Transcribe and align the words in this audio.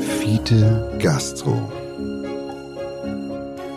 Fiete 0.00 0.98
Gastro. 0.98 1.52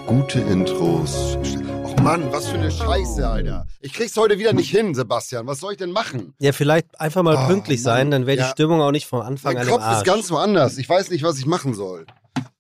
Gute 0.07 0.39
Intros. 0.41 1.37
Och 1.83 1.99
Mann, 2.01 2.31
was 2.31 2.47
für 2.47 2.57
eine 2.57 2.71
Scheiße, 2.71 3.27
Alter. 3.27 3.67
Ich 3.81 3.93
krieg's 3.93 4.15
heute 4.17 4.37
wieder 4.39 4.53
nicht 4.53 4.69
hin, 4.69 4.93
Sebastian. 4.95 5.47
Was 5.47 5.59
soll 5.59 5.73
ich 5.73 5.77
denn 5.77 5.91
machen? 5.91 6.33
Ja, 6.39 6.51
vielleicht 6.53 6.99
einfach 6.99 7.23
mal 7.23 7.35
Oh, 7.35 7.47
pünktlich 7.47 7.79
Mann. 7.79 7.83
sein, 7.83 8.12
dann 8.12 8.26
wäre 8.26 8.37
die 8.37 8.44
Ja. 8.44 8.49
Stimmung 8.49 8.81
auch 8.81 8.91
nicht 8.91 9.07
vom 9.07 9.21
Anfang 9.21 9.53
Mein 9.53 9.63
an 9.63 9.69
Kopf 9.69 9.81
im 9.81 9.87
Arsch. 9.87 9.97
ist 9.99 10.05
ganz 10.05 10.31
woanders. 10.31 10.78
Ich 10.78 10.87
weiß 10.89 11.09
nicht, 11.12 11.23
was 11.23 11.37
ich 11.39 11.46
machen 11.46 11.73
soll. 11.73 12.05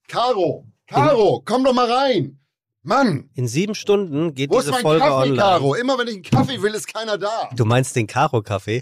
Caro, 0.07 0.65
Caro, 0.87 1.41
komm 1.45 1.63
doch 1.63 1.73
mal 1.73 1.91
rein. 1.91 2.39
Mann, 2.87 3.29
In 3.35 3.47
sieben 3.47 3.75
Stunden 3.75 4.33
geht 4.33 4.49
wo 4.49 4.57
ist 4.59 4.63
diese 4.63 4.71
mein 4.71 4.81
Folge 4.81 5.01
Kaffee, 5.03 5.13
online. 5.29 5.37
Caro? 5.37 5.75
Immer 5.75 5.97
wenn 5.99 6.07
ich 6.07 6.13
einen 6.15 6.23
Kaffee 6.23 6.61
will, 6.61 6.73
ist 6.73 6.91
keiner 6.93 7.17
da. 7.17 7.49
Du 7.55 7.65
meinst 7.65 7.95
den 7.97 8.07
Karo-Kaffee? 8.07 8.81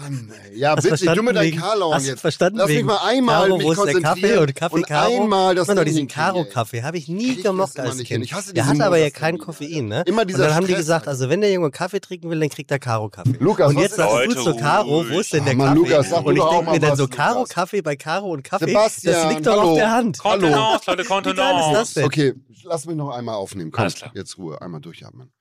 Mann, 0.00 0.32
ey. 0.50 0.58
Ja, 0.58 0.70
Hast 0.76 0.76
bitte, 0.84 0.88
du 0.90 0.96
verstanden 0.96 1.24
mit 1.26 1.36
deinem 1.36 1.56
Karlauern 1.58 2.04
jetzt. 2.04 2.20
verstanden 2.20 2.58
Lass 2.58 2.68
mich 2.68 2.76
wegen 2.78 2.86
mal 2.86 2.98
einmal 3.04 3.42
Karo, 3.48 3.56
mich 3.58 3.66
wo 3.66 3.72
ist 3.72 3.84
der 3.94 4.00
Kaffee 4.00 4.36
und 4.38 4.54
Kaffee 4.54 4.74
und 4.76 4.86
Karo? 4.86 5.22
einmal 5.22 5.54
das 5.54 5.66
Ding 5.66 5.84
diesen. 5.84 6.08
Karo-Kaffee 6.08 6.82
habe 6.84 6.96
ich 6.96 7.08
nie 7.08 7.34
das 7.34 7.42
gemocht 7.44 7.78
als. 7.80 7.98
Kind. 7.98 8.24
Ich 8.24 8.32
hasse 8.32 8.54
Der 8.54 8.66
hat 8.66 8.80
aber 8.80 8.96
ja 8.98 9.10
kein. 9.10 9.36
Koffein, 9.38 9.88
ne? 9.88 10.04
Immer 10.06 10.22
und 10.22 10.28
dieser 10.30 10.44
dann 10.46 10.54
haben 10.54 10.66
die 10.66 10.72
Stress, 10.72 10.84
gesagt, 10.86 11.00
Alter. 11.08 11.10
also 11.10 11.28
wenn 11.28 11.40
der 11.40 11.52
Junge 11.52 11.70
Kaffee 11.70 12.00
trinken 12.00 12.30
will, 12.30 12.38
dann 12.40 12.48
kriegt 12.48 12.70
er 12.70 12.78
Karo-Kaffee. 12.78 13.36
Lukas, 13.40 13.68
und 13.70 13.76
was 13.76 13.82
jetzt 13.82 13.90
ist 13.92 13.96
sagst 13.96 14.36
du 14.36 14.42
zu 14.44 14.56
Karo, 14.56 15.04
wo 15.10 15.18
ist 15.20 15.32
denn 15.32 15.44
der 15.44 15.54
Mann, 15.56 15.68
Kaffee? 15.76 15.90
Lukas, 15.90 16.10
sag 16.10 16.24
und 16.24 16.36
ich 16.36 16.42
denke 16.42 16.64
mal 16.64 16.72
mir 16.72 16.80
dann 16.80 16.90
was, 16.92 16.98
so, 16.98 17.04
Lukas. 17.04 17.16
Karo-Kaffee 17.18 17.82
bei 17.82 17.96
Karo 17.96 18.30
und 18.30 18.44
Kaffee, 18.44 18.66
Sebastian, 18.66 19.14
das 19.14 19.32
liegt 19.34 19.46
doch 19.46 19.62
auf 19.62 19.74
der 19.76 19.90
Hand. 19.90 20.18
Kontenance, 20.18 20.84
Leute, 20.86 21.02
ist 21.02 21.08
Kontenance. 21.08 22.04
Okay, 22.04 22.34
lass 22.64 22.86
mich 22.86 22.96
noch 22.96 23.10
einmal 23.10 23.34
aufnehmen. 23.36 23.70
Komm, 23.70 23.82
Alles 23.82 23.94
klar. 23.96 24.12
jetzt 24.14 24.38
Ruhe, 24.38 24.60
einmal 24.60 24.80
durchatmen. 24.80 25.32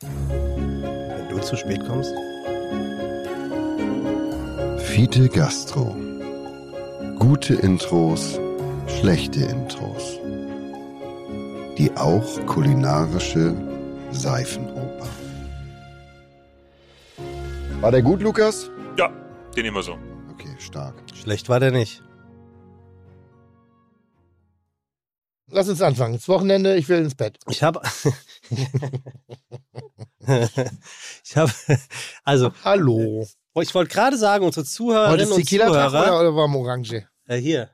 Wenn 0.00 1.28
du 1.28 1.40
zu 1.40 1.56
spät 1.56 1.80
kommst. 1.86 2.12
Fiete 4.86 5.28
Gastro. 5.28 5.94
Gute 7.18 7.54
Intros, 7.54 8.38
schlechte 8.86 9.40
Intros. 9.40 10.18
Die 11.78 11.90
auch 11.96 12.46
kulinarische 12.46 13.54
Seifenoper. 14.10 15.06
War 17.80 17.90
der 17.90 18.02
gut, 18.02 18.20
Lukas? 18.22 18.70
Ja, 18.98 19.10
den 19.56 19.66
immer 19.66 19.82
so. 19.82 19.98
Okay, 20.32 20.54
stark. 20.58 20.94
Schlecht 21.14 21.48
war 21.48 21.60
der 21.60 21.70
nicht. 21.70 22.02
Lass 25.50 25.68
uns 25.68 25.82
anfangen. 25.82 26.14
Das 26.14 26.28
Wochenende, 26.28 26.76
ich 26.76 26.88
will 26.88 26.98
ins 26.98 27.14
Bett. 27.14 27.38
Ich 27.48 27.62
habe. 27.62 27.80
ich 31.24 31.36
habe. 31.36 31.52
Also, 32.24 32.52
Hallo. 32.64 33.26
ich 33.60 33.74
wollte 33.74 33.92
gerade 33.92 34.16
sagen, 34.16 34.44
unsere 34.44 34.64
Zuhörerinnen 34.64 35.32
und 35.32 35.48
Zuhörer. 35.48 35.88
oder, 35.88 36.20
oder 36.20 36.36
warm 36.36 36.56
Orange? 36.56 37.06
Äh, 37.26 37.36
hier. 37.38 37.70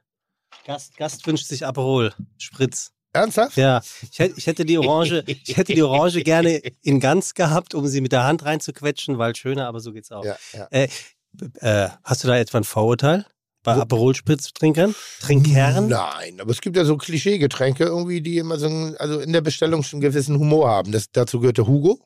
Gast, 0.65 0.97
Gast 0.97 1.27
wünscht 1.27 1.47
sich 1.47 1.67
Aperol. 1.67 2.13
Spritz. 2.39 2.93
Ernsthaft? 3.13 3.57
Ja. 3.57 3.81
Ich 4.11 4.19
hätte, 4.19 4.35
ich 4.37 4.47
hätte 4.47 4.65
die 4.65 4.79
Orange, 4.79 5.25
ich 5.27 5.57
hätte 5.57 5.75
die 5.75 5.83
Orange 5.83 6.23
gerne 6.23 6.61
in 6.83 7.01
ganz 7.01 7.35
gehabt, 7.35 7.75
um 7.75 7.87
sie 7.87 8.01
mit 8.01 8.13
der 8.13 8.25
Hand 8.25 8.45
reinzuquetschen, 8.45 9.19
weil 9.19 9.35
schöner, 9.35 9.67
aber 9.69 9.81
so 9.81 9.93
geht's 9.93 10.13
auch. 10.13 10.25
Ja, 10.25 10.37
ja. 10.53 10.69
Äh, 10.71 11.91
hast 12.05 12.25
du 12.25 12.29
da 12.29 12.37
etwa 12.37 12.59
ein 12.59 12.65
Vorurteil? 12.65 13.27
Bei 13.67 13.77
Wo- 13.77 13.81
Aperol-Spritztrinkern? 13.83 14.95
Trinkherren? 15.21 15.89
Nein, 15.89 16.41
aber 16.41 16.51
es 16.53 16.61
gibt 16.61 16.77
ja 16.77 16.85
so 16.85 16.97
Klischeegetränke 16.97 17.85
irgendwie, 17.85 18.21
die 18.23 18.39
immer 18.39 18.59
so 18.59 18.67
einen, 18.67 18.97
also 18.97 19.19
in 19.21 19.33
der 19.33 19.41
Bestellung 19.43 19.83
schon 19.83 19.99
einen 19.99 20.11
gewissen 20.11 20.39
Humor 20.39 20.71
haben. 20.71 20.93
Das, 20.93 21.11
dazu 21.13 21.41
gehörte 21.41 21.67
Hugo. 21.67 21.99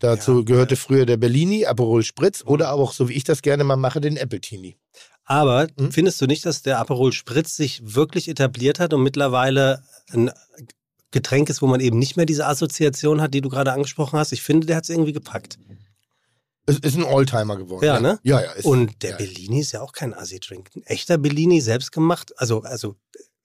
Dazu 0.00 0.38
Ja. 0.38 0.44
gehörte 0.44 0.76
früher 0.76 1.06
der 1.06 1.16
Bellini, 1.16 1.66
Aperol 1.66 2.02
Spritz 2.02 2.42
oder 2.44 2.68
aber 2.68 2.82
auch, 2.82 2.92
so 2.92 3.08
wie 3.08 3.14
ich 3.14 3.24
das 3.24 3.42
gerne 3.42 3.64
mal 3.64 3.76
mache, 3.76 4.00
den 4.00 4.16
Appletini. 4.18 4.76
Aber 5.24 5.66
Hm? 5.78 5.92
findest 5.92 6.20
du 6.22 6.26
nicht, 6.26 6.46
dass 6.46 6.62
der 6.62 6.78
Aperol 6.78 7.12
Spritz 7.12 7.54
sich 7.56 7.80
wirklich 7.94 8.28
etabliert 8.28 8.78
hat 8.80 8.94
und 8.94 9.02
mittlerweile 9.02 9.82
ein 10.12 10.30
Getränk 11.10 11.50
ist, 11.50 11.60
wo 11.62 11.66
man 11.66 11.80
eben 11.80 11.98
nicht 11.98 12.16
mehr 12.16 12.26
diese 12.26 12.46
Assoziation 12.46 13.20
hat, 13.20 13.34
die 13.34 13.40
du 13.40 13.48
gerade 13.48 13.72
angesprochen 13.72 14.18
hast? 14.18 14.32
Ich 14.32 14.42
finde, 14.42 14.66
der 14.66 14.76
hat 14.76 14.84
es 14.84 14.90
irgendwie 14.90 15.12
gepackt. 15.12 15.58
Es 16.68 16.78
ist 16.78 16.96
ein 16.96 17.04
Oldtimer 17.04 17.56
geworden. 17.56 17.84
Ja, 17.84 17.98
ne? 17.98 18.20
Ja, 18.22 18.42
ja. 18.42 18.52
Ist, 18.52 18.66
Und 18.66 19.02
der 19.02 19.12
ja. 19.12 19.16
Bellini 19.16 19.60
ist 19.60 19.72
ja 19.72 19.80
auch 19.80 19.92
kein 19.92 20.12
Assi-Drink. 20.12 20.70
Ein 20.76 20.82
echter 20.82 21.16
Bellini, 21.16 21.62
selbst 21.62 21.92
gemacht, 21.92 22.32
also, 22.36 22.62
also 22.62 22.96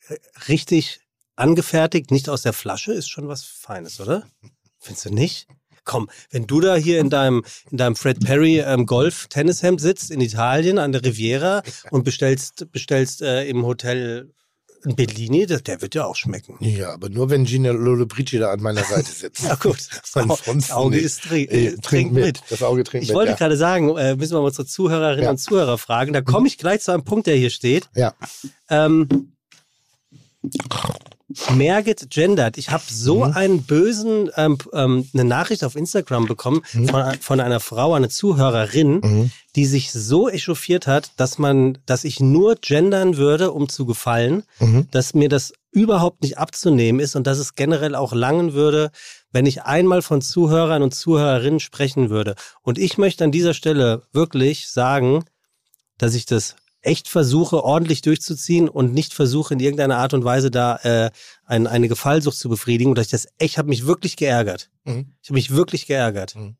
äh, 0.07 0.17
richtig 0.49 0.99
angefertigt, 1.37 2.11
nicht 2.11 2.27
aus 2.27 2.41
der 2.41 2.51
Flasche, 2.51 2.91
ist 2.91 3.09
schon 3.09 3.29
was 3.29 3.43
Feines, 3.43 4.01
oder? 4.01 4.27
Findest 4.77 5.05
du 5.05 5.13
nicht? 5.13 5.47
Komm, 5.85 6.09
wenn 6.31 6.47
du 6.47 6.59
da 6.59 6.75
hier 6.75 6.99
in 6.99 7.09
deinem, 7.09 7.43
in 7.71 7.77
deinem 7.77 7.95
Fred 7.95 8.19
Perry 8.19 8.59
ähm, 8.59 8.85
Golf-Tennishemd 8.85 9.79
sitzt 9.79 10.11
in 10.11 10.19
Italien 10.21 10.77
an 10.77 10.91
der 10.91 11.03
Riviera 11.03 11.63
und 11.91 12.03
bestellst, 12.03 12.71
bestellst 12.71 13.21
äh, 13.21 13.45
im 13.45 13.65
Hotel 13.65 14.33
ein 14.85 14.95
Bellini, 14.95 15.45
der, 15.45 15.59
der 15.61 15.81
wird 15.81 15.95
ja 15.95 16.05
auch 16.05 16.15
schmecken. 16.15 16.57
Ja, 16.59 16.93
aber 16.93 17.09
nur 17.09 17.29
wenn 17.29 17.45
Gina 17.45 17.71
Lollobrigida 17.71 18.47
da 18.47 18.51
an 18.51 18.61
meiner 18.61 18.83
Seite 18.83 19.11
sitzt. 19.11 19.43
Ja 19.47 19.55
gut, 19.55 19.77
das, 20.13 20.43
das 20.45 20.71
Auge 20.71 20.95
nicht. 20.95 21.05
ist 21.05 21.23
trink, 21.23 21.51
Ey, 21.51 21.67
äh, 21.67 21.77
trink 21.77 22.11
mit. 22.11 22.41
Das 22.49 22.61
Auge 22.63 22.83
trinkt 22.83 23.03
Ich 23.03 23.09
mit. 23.09 23.15
wollte 23.15 23.31
ja. 23.31 23.37
gerade 23.37 23.57
sagen, 23.57 23.95
äh, 23.97 24.15
müssen 24.15 24.33
wir 24.33 24.39
mal 24.41 24.47
unsere 24.47 24.65
Zuhörerinnen 24.65 25.23
Ja. 25.25 25.29
und 25.31 25.37
Zuhörer 25.37 25.77
fragen. 25.77 26.13
Da 26.13 26.21
komme 26.21 26.47
ich 26.47 26.57
gleich 26.57 26.81
zu 26.81 26.91
einem 26.91 27.03
Punkt, 27.03 27.27
der 27.27 27.35
hier 27.35 27.49
steht. 27.49 27.89
Ja. 27.95 28.13
Ähm, 28.69 29.33
mehr 31.55 31.81
gegendert. 31.83 32.57
Ich 32.57 32.69
habe 32.69 32.83
so 32.87 33.25
Mhm. 33.25 33.33
einen 33.33 33.63
bösen, 33.63 34.29
ähm, 34.35 34.57
ähm, 34.73 35.09
eine 35.13 35.23
Nachricht 35.23 35.63
auf 35.63 35.75
Instagram 35.75 36.25
bekommen 36.27 36.61
Mhm. 36.73 36.89
von, 36.89 37.13
von 37.21 37.39
einer 37.39 37.59
Frau, 37.59 37.93
eine 37.93 38.09
Zuhörerin, 38.09 38.99
Mhm. 39.03 39.31
die 39.55 39.65
sich 39.65 39.91
so 39.91 40.29
echauffiert 40.29 40.85
hat, 40.85 41.11
dass 41.17 41.37
man, 41.39 41.77
dass 41.85 42.03
ich 42.03 42.19
nur 42.19 42.55
gendern 42.55 43.17
würde, 43.17 43.51
um 43.51 43.69
zu 43.69 43.85
gefallen, 43.85 44.43
Mhm. 44.59 44.87
dass 44.91 45.13
mir 45.13 45.29
das 45.29 45.53
überhaupt 45.71 46.21
nicht 46.21 46.37
abzunehmen 46.37 46.99
ist 46.99 47.15
und 47.15 47.25
dass 47.25 47.39
es 47.39 47.55
generell 47.55 47.95
auch 47.95 48.13
langen 48.13 48.53
würde, 48.53 48.91
wenn 49.31 49.47
ich 49.47 49.63
einmal 49.63 50.03
von 50.03 50.21
Zuhörern 50.21 50.83
und 50.83 50.93
Zuhörerinnen 50.93 51.59
sprechen 51.59 52.09
würde. 52.11 52.35
Und 52.61 52.77
ich 52.77 52.97
möchte 52.99 53.23
an 53.23 53.31
dieser 53.31 53.55
Stelle 53.55 54.03
wirklich 54.11 54.67
sagen, 54.69 55.23
dass 55.97 56.13
ich 56.13 56.25
das 56.27 56.55
echt 56.83 57.07
versuche, 57.07 57.63
ordentlich 57.63 58.01
durchzuziehen 58.01 58.69
und 58.69 58.93
nicht 58.93 59.13
versuche, 59.13 59.53
in 59.53 59.59
irgendeiner 59.59 59.97
Art 59.97 60.13
und 60.13 60.23
Weise 60.23 60.51
da 60.51 60.75
äh, 60.83 61.11
ein, 61.45 61.65
eine 61.65 61.87
Gefallsucht 61.87 62.37
zu 62.37 62.49
befriedigen. 62.49 62.91
Und 62.91 62.97
dass 62.97 63.07
ich 63.07 63.11
das 63.11 63.27
echt, 63.39 63.57
habe 63.57 63.69
mich 63.69 63.85
wirklich 63.85 64.15
geärgert. 64.15 64.69
Mhm. 64.83 65.13
Ich 65.21 65.29
habe 65.29 65.35
mich 65.35 65.51
wirklich 65.51 65.87
geärgert. 65.87 66.35
Mhm. 66.35 66.57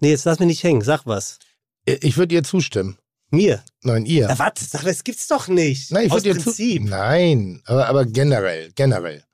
Nee, 0.00 0.10
jetzt 0.10 0.24
lass 0.24 0.38
mich 0.38 0.48
nicht 0.48 0.62
hängen, 0.62 0.82
sag 0.82 1.06
was. 1.06 1.38
Ich 1.84 2.16
würde 2.16 2.34
ihr 2.34 2.44
zustimmen. 2.44 2.98
Mir. 3.30 3.62
Nein, 3.82 4.06
ihr. 4.06 4.28
Ja, 4.28 4.38
was? 4.38 4.70
Sag, 4.70 4.84
das 4.84 5.04
gibt's 5.04 5.26
doch 5.28 5.48
nicht. 5.48 5.90
Nein, 5.90 6.06
ich 6.06 6.12
Aus 6.12 6.24
würde 6.24 6.34
dir 6.34 6.42
Prinzip. 6.42 6.82
zu. 6.82 6.88
Nein, 6.88 7.62
aber, 7.66 7.88
aber 7.88 8.06
generell, 8.06 8.72
generell. 8.74 9.24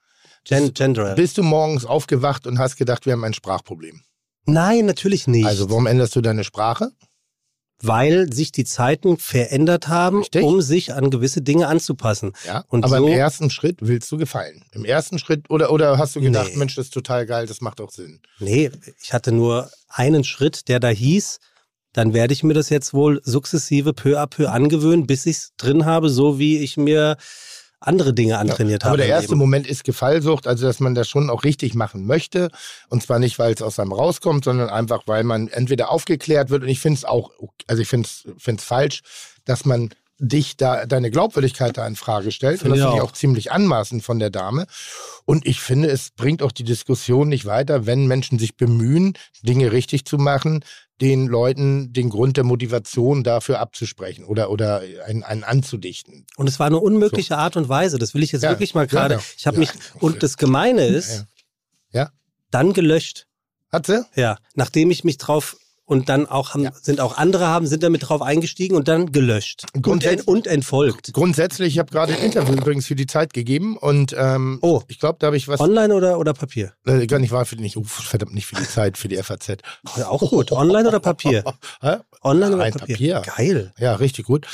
Gen 0.45 0.75
General. 0.75 1.15
Bist 1.15 1.39
du 1.39 1.43
morgens 1.43 1.87
aufgewacht 1.87 2.47
und 2.47 2.59
hast 2.59 2.77
gedacht, 2.77 3.07
wir 3.07 3.15
haben 3.15 3.25
ein 3.25 3.33
Sprachproblem? 3.33 4.03
Nein, 4.47 4.85
natürlich 4.85 5.27
nicht. 5.27 5.47
Also, 5.47 5.71
warum 5.71 5.87
änderst 5.87 6.15
du 6.17 6.21
deine 6.21 6.45
Sprache? 6.45 6.91
Weil 7.87 8.33
sich 8.33 8.53
die 8.53 8.65
Zeiten 8.65 9.19
verändert 9.19 9.89
haben, 9.89 10.19
Richtig. 10.19 10.43
um 10.43 10.61
sich 10.63 10.95
an 10.95 11.11
gewisse 11.11 11.43
Dinge 11.43 11.69
anzupassen. 11.69 12.33
Ja. 12.47 12.65
Und 12.69 12.85
aber 12.85 12.99
so- 12.99 13.07
im 13.07 13.13
ersten 13.13 13.51
Schritt 13.51 13.79
willst 13.81 14.11
du 14.13 14.17
gefallen. 14.17 14.65
Im 14.73 14.85
ersten 14.85 15.19
Schritt, 15.19 15.51
oder, 15.51 15.71
oder 15.73 15.99
hast 15.99 16.17
du 16.17 16.21
gedacht, 16.21 16.51
Nee. 16.53 16.57
Mensch, 16.59 16.75
das 16.75 16.87
ist 16.87 16.95
total 16.95 17.27
geil, 17.27 17.47
das 17.47 17.61
macht 17.61 17.81
auch 17.81 17.91
Sinn. 17.91 18.21
Nee, 18.39 18.71
ich 19.03 19.13
hatte 19.13 19.33
nur 19.33 19.71
einen 19.89 20.25
Schritt, 20.25 20.69
der 20.69 20.81
da 20.81 20.89
hieß, 20.89 21.39
dann 21.93 22.13
werde 22.13 22.33
ich 22.33 22.43
mir 22.43 22.55
das 22.55 22.71
jetzt 22.71 22.93
wohl 22.93 23.21
sukzessive 23.25 23.93
peu 23.93 24.19
à 24.21 24.27
peu 24.27 24.49
angewöhnen, 24.51 25.07
bis 25.07 25.27
ich 25.27 25.37
es 25.37 25.53
drin 25.57 25.85
habe, 25.85 26.09
so 26.11 26.39
wie 26.41 26.59
ich 26.59 26.77
mir 26.77 27.17
andere 27.87 28.15
Dinge 28.15 28.39
antrainiert 28.39 28.85
Aber 28.85 28.91
habe. 28.91 28.99
der 28.99 29.07
im 29.07 29.13
erste 29.13 29.29
Leben. 29.33 29.39
Moment 29.39 29.67
ist 29.67 29.85
Gefallsucht, 29.85 30.47
also 30.47 30.67
dass 30.67 30.81
man 30.81 30.95
das 30.95 31.09
schon 31.09 31.31
auch 31.31 31.45
richtig 31.45 31.75
machen 31.75 32.07
möchte. 32.07 32.51
Und 32.89 33.03
zwar 33.03 33.19
nicht, 33.19 33.39
weil 33.39 33.53
es 33.55 33.63
aus 33.63 33.79
einem 33.79 33.93
rauskommt, 33.93 34.45
sondern 34.45 34.69
einfach, 34.69 35.03
weil 35.07 35.25
man 35.25 35.49
entweder 35.49 35.91
aufgeklärt 35.91 36.51
wird. 36.51 36.63
Und 36.63 36.69
ich 36.69 36.81
finde 36.81 36.99
es 36.99 37.05
auch, 37.05 37.31
also 37.67 37.83
ich 37.83 37.89
finde 37.89 38.09
es 38.09 38.63
falsch, 38.63 39.03
dass 39.45 39.65
man 39.65 39.91
dich 40.19 40.57
da, 40.57 40.87
deine 40.87 41.11
Glaubwürdigkeit 41.11 41.77
da 41.77 41.87
in 41.87 41.97
Frage 41.97 42.31
stellt. 42.31 42.63
Und 42.63 42.71
das 42.71 42.79
finde 42.81 42.97
ich 42.97 43.03
auch. 43.03 43.13
ziemlich 43.13 43.53
anmaßend 43.53 44.03
von 44.03 44.19
der 44.19 44.31
Dame. 44.31 44.67
Und 45.25 45.47
ich 45.47 45.61
finde, 45.61 45.89
es 45.89 46.11
bringt 46.11 46.43
auch 46.43 46.53
die 46.53 46.65
Diskussion 46.65 47.29
nicht 47.29 47.47
weiter, 47.47 47.87
wenn 47.87 48.07
Menschen 48.07 48.39
sich 48.39 48.57
bemühen, 48.57 49.15
Dinge 49.43 49.73
richtig 49.73 50.05
zu 50.05 50.19
machen, 50.19 50.65
den 51.01 51.27
Leuten 51.27 51.93
den 51.93 52.09
Grund 52.11 52.37
der 52.37 52.45
Motivation 52.45 53.25
dafür 53.25 53.59
abzusprechen 53.59 54.25
oder, 54.25 54.51
oder 54.51 54.83
einen, 55.07 55.25
einen 55.25 55.43
anzudichten. 55.43 56.25
Und 56.37 56.49
es 56.49 56.61
war 56.61 56.69
eine 56.69 56.79
unmögliche 56.79 57.37
Art 57.37 57.57
und 57.57 57.69
Weise. 57.69 57.99
Das 57.99 58.15
will 58.15 58.23
ich 58.23 58.31
jetzt 58.31 58.43
Ja, 58.43 58.51
wirklich 58.51 58.75
mal 58.75 58.87
gerade. 58.87 59.15
ja, 59.15 59.21
ja. 59.21 59.27
Ich 59.37 59.47
habe 59.49 59.59
mich. 59.59 59.71
Und 59.99 60.23
das 60.23 60.37
Gemeine 60.37 60.87
ist. 60.87 61.25
Ja? 61.93 62.11
dann 62.51 62.73
gelöscht. 62.73 63.27
Hat 63.73 63.87
sie? 63.87 64.05
Ja, 64.15 64.39
nachdem 64.55 64.93
ich 64.93 65.03
mich 65.03 65.19
drauf 65.19 65.57
und 65.87 66.09
dann 66.09 66.27
auch 66.27 66.55
haben, 66.55 66.69
sind 66.81 67.01
auch 67.01 67.17
andere 67.19 67.47
haben, 67.47 67.67
sind 67.67 67.83
damit 67.83 68.09
drauf 68.09 68.23
eingestiegen 68.23 68.75
und 68.77 68.89
dann 68.89 69.13
gelöscht 69.13 69.65
und, 69.87 70.05
ent, 70.05 70.27
und 70.27 70.47
entfolgt. 70.47 71.13
Grundsätzlich, 71.13 71.75
ich 71.75 71.79
habe 71.79 71.91
gerade 71.91 72.15
ein 72.15 72.23
Interview 72.23 72.55
übrigens 72.55 72.87
für 72.87 72.95
die 72.95 73.07
Zeit 73.07 73.33
gegeben 73.35 73.77
und 73.77 74.15
ähm, 74.19 74.59
Oh. 74.63 74.83
ich 74.89 74.99
glaube, 74.99 75.17
da 75.21 75.27
habe 75.27 75.37
ich 75.37 75.47
was. 75.49 75.61
Online 75.61 75.95
oder, 75.95 76.19
oder 76.19 76.33
Papier? 76.35 76.73
Äh, 76.87 77.07
gar 77.07 77.19
nicht 77.19 77.33
wahr 77.33 77.45
für 77.45 77.57
die 77.57 77.63
nicht, 77.63 77.77
uff, 77.77 77.91
verdammt 77.91 78.35
nicht 78.35 78.47
für 78.47 78.57
die 78.57 78.67
Zeit, 78.69 78.97
für 78.99 79.09
die 79.09 79.17
FAZ. 79.23 79.59
Ja, 79.97 80.09
auch 80.09 80.21
gut. 80.31 80.53
Online 80.53 80.89
oder 80.89 81.01
Papier? 81.01 81.45
Online 82.23 82.55
oder 82.57 82.71
Papier? 82.71 83.15
Papier. 83.21 83.23
Geil. 83.37 83.73
Ja, 83.79 83.95
richtig 83.97 84.25
gut. 84.27 84.47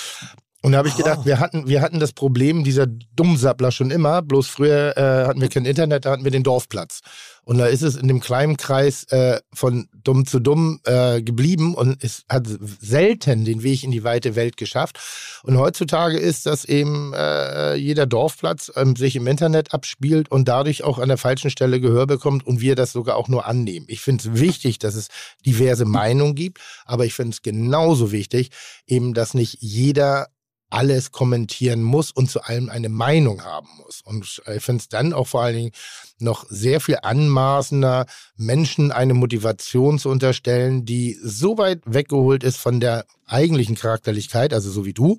Und 0.63 0.73
da 0.73 0.79
habe 0.79 0.89
ich 0.89 0.97
gedacht, 0.97 1.21
Ah. 1.23 1.25
wir 1.25 1.39
hatten, 1.41 1.69
wir 1.69 1.81
hatten 1.81 2.01
das 2.01 2.13
Problem 2.13 2.65
dieser 2.65 2.87
Dummsappler 2.87 3.71
schon 3.73 3.91
immer, 3.91 4.21
bloß 4.21 4.47
früher 4.49 4.95
äh, 4.97 5.27
hatten 5.27 5.41
wir 5.41 5.49
kein 5.49 5.65
Internet, 5.65 6.05
da 6.05 6.11
hatten 6.11 6.25
wir 6.25 6.31
den 6.31 6.43
Dorfplatz. 6.43 7.01
Und 7.45 7.59
da 7.59 7.67
ist 7.67 7.83
es 7.83 7.97
in 7.97 8.09
dem 8.09 8.21
kleinen 8.21 8.57
Kreis 8.57 9.05
äh, 9.05 9.41
von 9.53 9.89
dumm 10.05 10.27
zu 10.27 10.41
dumm 10.41 10.81
äh, 10.85 11.23
geblieben 11.23 11.75
und 11.75 12.03
es 12.03 12.25
hat 12.29 12.47
selten 12.81 13.45
den 13.45 13.63
Weg 13.63 13.83
in 13.83 13.91
die 13.91 14.05
weite 14.05 14.37
Welt 14.37 14.57
geschafft. 14.57 14.99
Und 15.43 15.59
heutzutage 15.59 16.19
ist, 16.19 16.47
dass 16.47 16.65
eben 16.65 17.13
äh, 17.15 17.75
jeder 17.75 18.07
Dorfplatz 18.07 18.71
ähm, 18.77 18.97
sich 18.97 19.17
im 19.17 19.27
Internet 19.27 19.75
abspielt 19.75 20.31
und 20.31 20.49
dadurch 20.49 20.85
auch 20.85 20.99
an 20.99 21.09
der 21.09 21.19
falschen 21.19 21.51
Stelle 21.51 21.81
Gehör 21.81 22.07
bekommt 22.07 22.47
und 22.47 22.61
wir 22.61 22.75
das 22.75 22.93
sogar 22.93 23.17
auch 23.17 23.29
nur 23.29 23.47
annehmen. 23.47 23.87
Ich 23.89 24.01
finde 24.01 24.29
es 24.29 24.41
wichtig, 24.41 24.79
dass 24.79 24.95
es 24.95 25.09
diverse 25.45 25.85
Meinungen 25.85 26.35
gibt, 26.35 26.59
aber 26.85 27.05
ich 27.05 27.15
finde 27.15 27.33
es 27.33 27.43
genauso 27.43 28.13
wichtig, 28.13 28.51
eben, 28.87 29.15
dass 29.15 29.35
nicht 29.35 29.59
jeder 29.61 30.29
alles 30.71 31.11
kommentieren 31.13 31.83
muss 31.83 32.11
und 32.13 32.31
zu 32.31 32.43
allem 32.43 32.69
eine 32.71 32.89
Meinung 32.89 33.45
haben 33.45 33.69
muss. 33.85 34.01
Und 34.05 34.41
ich 34.55 34.63
finde 34.63 34.81
es 34.81 34.89
dann 34.89 35.13
auch 35.13 35.27
vor 35.27 35.43
allen 35.43 35.57
Dingen 35.57 35.73
noch 36.19 36.47
sehr 36.49 36.81
viel 36.81 36.99
anmaßender, 37.03 38.07
Menschen 38.37 38.93
eine 38.93 39.15
Motivation 39.15 39.99
zu 39.99 40.09
unterstellen, 40.11 40.85
die 40.85 41.19
so 41.23 41.59
weit 41.59 41.81
weggeholt 41.85 42.45
ist 42.45 42.57
von 42.57 42.81
der 42.81 43.05
eigentlichen 43.27 43.75
Charakterlichkeit, 43.75 44.55
also 44.55 44.71
so 44.71 44.85
wie 44.85 44.95
du, 44.95 45.19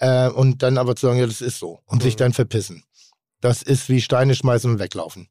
äh, 0.00 0.28
und 0.28 0.62
dann 0.62 0.78
aber 0.78 0.96
zu 0.96 1.06
sagen, 1.06 1.18
ja, 1.18 1.26
das 1.26 1.40
ist 1.40 1.58
so 1.58 1.80
und 1.86 2.02
sich 2.02 2.14
Mhm. 2.14 2.18
dann 2.18 2.32
verpissen. 2.32 2.84
Das 3.40 3.62
ist 3.62 3.88
wie 3.88 4.00
Steine 4.00 4.34
schmeißen 4.34 4.70
und 4.70 4.78
weglaufen. 4.78 5.28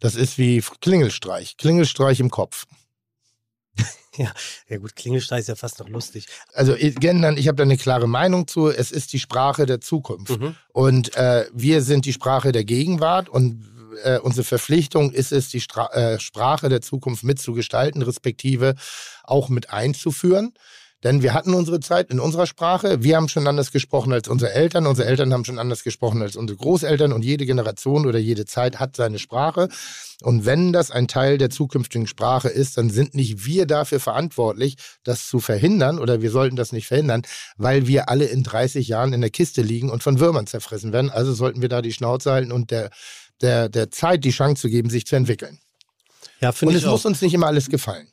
Das 0.00 0.14
ist 0.14 0.38
wie 0.38 0.62
Klingelstreich, 0.80 1.56
Klingelstreich 1.56 2.20
im 2.20 2.30
Kopf. 2.30 2.66
Ja 4.68 4.78
gut, 4.78 4.96
Klingelstreich 4.96 5.40
ist 5.40 5.48
ja 5.48 5.54
fast 5.54 5.78
noch 5.78 5.88
lustig. 5.88 6.26
Also 6.52 6.74
gendern, 6.76 7.36
ich 7.36 7.46
habe 7.46 7.54
da 7.54 7.62
eine 7.62 7.76
klare 7.76 8.08
Meinung 8.08 8.48
zu. 8.48 8.68
Es 8.68 8.90
ist 8.90 9.12
die 9.12 9.20
Sprache 9.20 9.64
der 9.64 9.80
Zukunft. 9.80 10.40
Mhm. 10.40 10.56
Und 10.72 11.16
äh, 11.16 11.46
wir 11.52 11.82
sind 11.82 12.04
die 12.04 12.12
Sprache 12.12 12.50
der 12.50 12.64
Gegenwart 12.64 13.28
und 13.28 13.64
äh, 14.02 14.18
unsere 14.18 14.44
Verpflichtung 14.44 15.12
ist 15.12 15.32
es, 15.32 15.48
die 15.48 15.60
Stra 15.60 15.92
äh, 15.92 16.20
Sprache 16.20 16.68
der 16.68 16.80
Zukunft 16.80 17.24
mitzugestalten, 17.24 18.02
respektive 18.02 18.74
auch 19.24 19.48
mit 19.48 19.70
einzuführen. 19.70 20.54
Denn 21.04 21.22
wir 21.22 21.32
hatten 21.32 21.54
unsere 21.54 21.78
Zeit 21.78 22.10
in 22.10 22.18
unserer 22.18 22.46
Sprache. 22.46 23.04
Wir 23.04 23.16
haben 23.16 23.28
schon 23.28 23.46
anders 23.46 23.70
gesprochen 23.70 24.12
als 24.12 24.26
unsere 24.26 24.52
Eltern. 24.52 24.86
Unsere 24.86 25.06
Eltern 25.06 25.32
haben 25.32 25.44
schon 25.44 25.60
anders 25.60 25.84
gesprochen 25.84 26.22
als 26.22 26.34
unsere 26.34 26.58
Großeltern. 26.58 27.12
Und 27.12 27.24
jede 27.24 27.46
Generation 27.46 28.04
oder 28.04 28.18
jede 28.18 28.46
Zeit 28.46 28.80
hat 28.80 28.96
seine 28.96 29.20
Sprache. 29.20 29.68
Und 30.22 30.44
wenn 30.44 30.72
das 30.72 30.90
ein 30.90 31.06
Teil 31.06 31.38
der 31.38 31.50
zukünftigen 31.50 32.08
Sprache 32.08 32.48
ist, 32.48 32.78
dann 32.78 32.90
sind 32.90 33.14
nicht 33.14 33.44
wir 33.46 33.66
dafür 33.66 34.00
verantwortlich, 34.00 34.76
das 35.04 35.28
zu 35.28 35.38
verhindern 35.38 36.00
oder 36.00 36.20
wir 36.20 36.32
sollten 36.32 36.56
das 36.56 36.72
nicht 36.72 36.88
verhindern, 36.88 37.22
weil 37.56 37.86
wir 37.86 38.08
alle 38.08 38.24
in 38.24 38.42
30 38.42 38.88
Jahren 38.88 39.12
in 39.12 39.20
der 39.20 39.30
Kiste 39.30 39.62
liegen 39.62 39.90
und 39.90 40.02
von 40.02 40.18
Würmern 40.18 40.48
zerfressen 40.48 40.92
werden. 40.92 41.10
Also 41.10 41.32
sollten 41.32 41.62
wir 41.62 41.68
da 41.68 41.80
die 41.80 41.92
Schnauze 41.92 42.32
halten 42.32 42.50
und 42.50 42.72
der, 42.72 42.90
der, 43.40 43.68
der 43.68 43.92
Zeit 43.92 44.24
die 44.24 44.30
Chance 44.30 44.62
zu 44.62 44.68
geben, 44.68 44.90
sich 44.90 45.06
zu 45.06 45.14
entwickeln. 45.14 45.60
Ja, 46.40 46.52
Und 46.60 46.74
es 46.74 46.84
muss 46.84 47.04
uns 47.04 47.22
nicht 47.22 47.34
immer 47.34 47.46
alles 47.46 47.68
gefallen. 47.68 48.08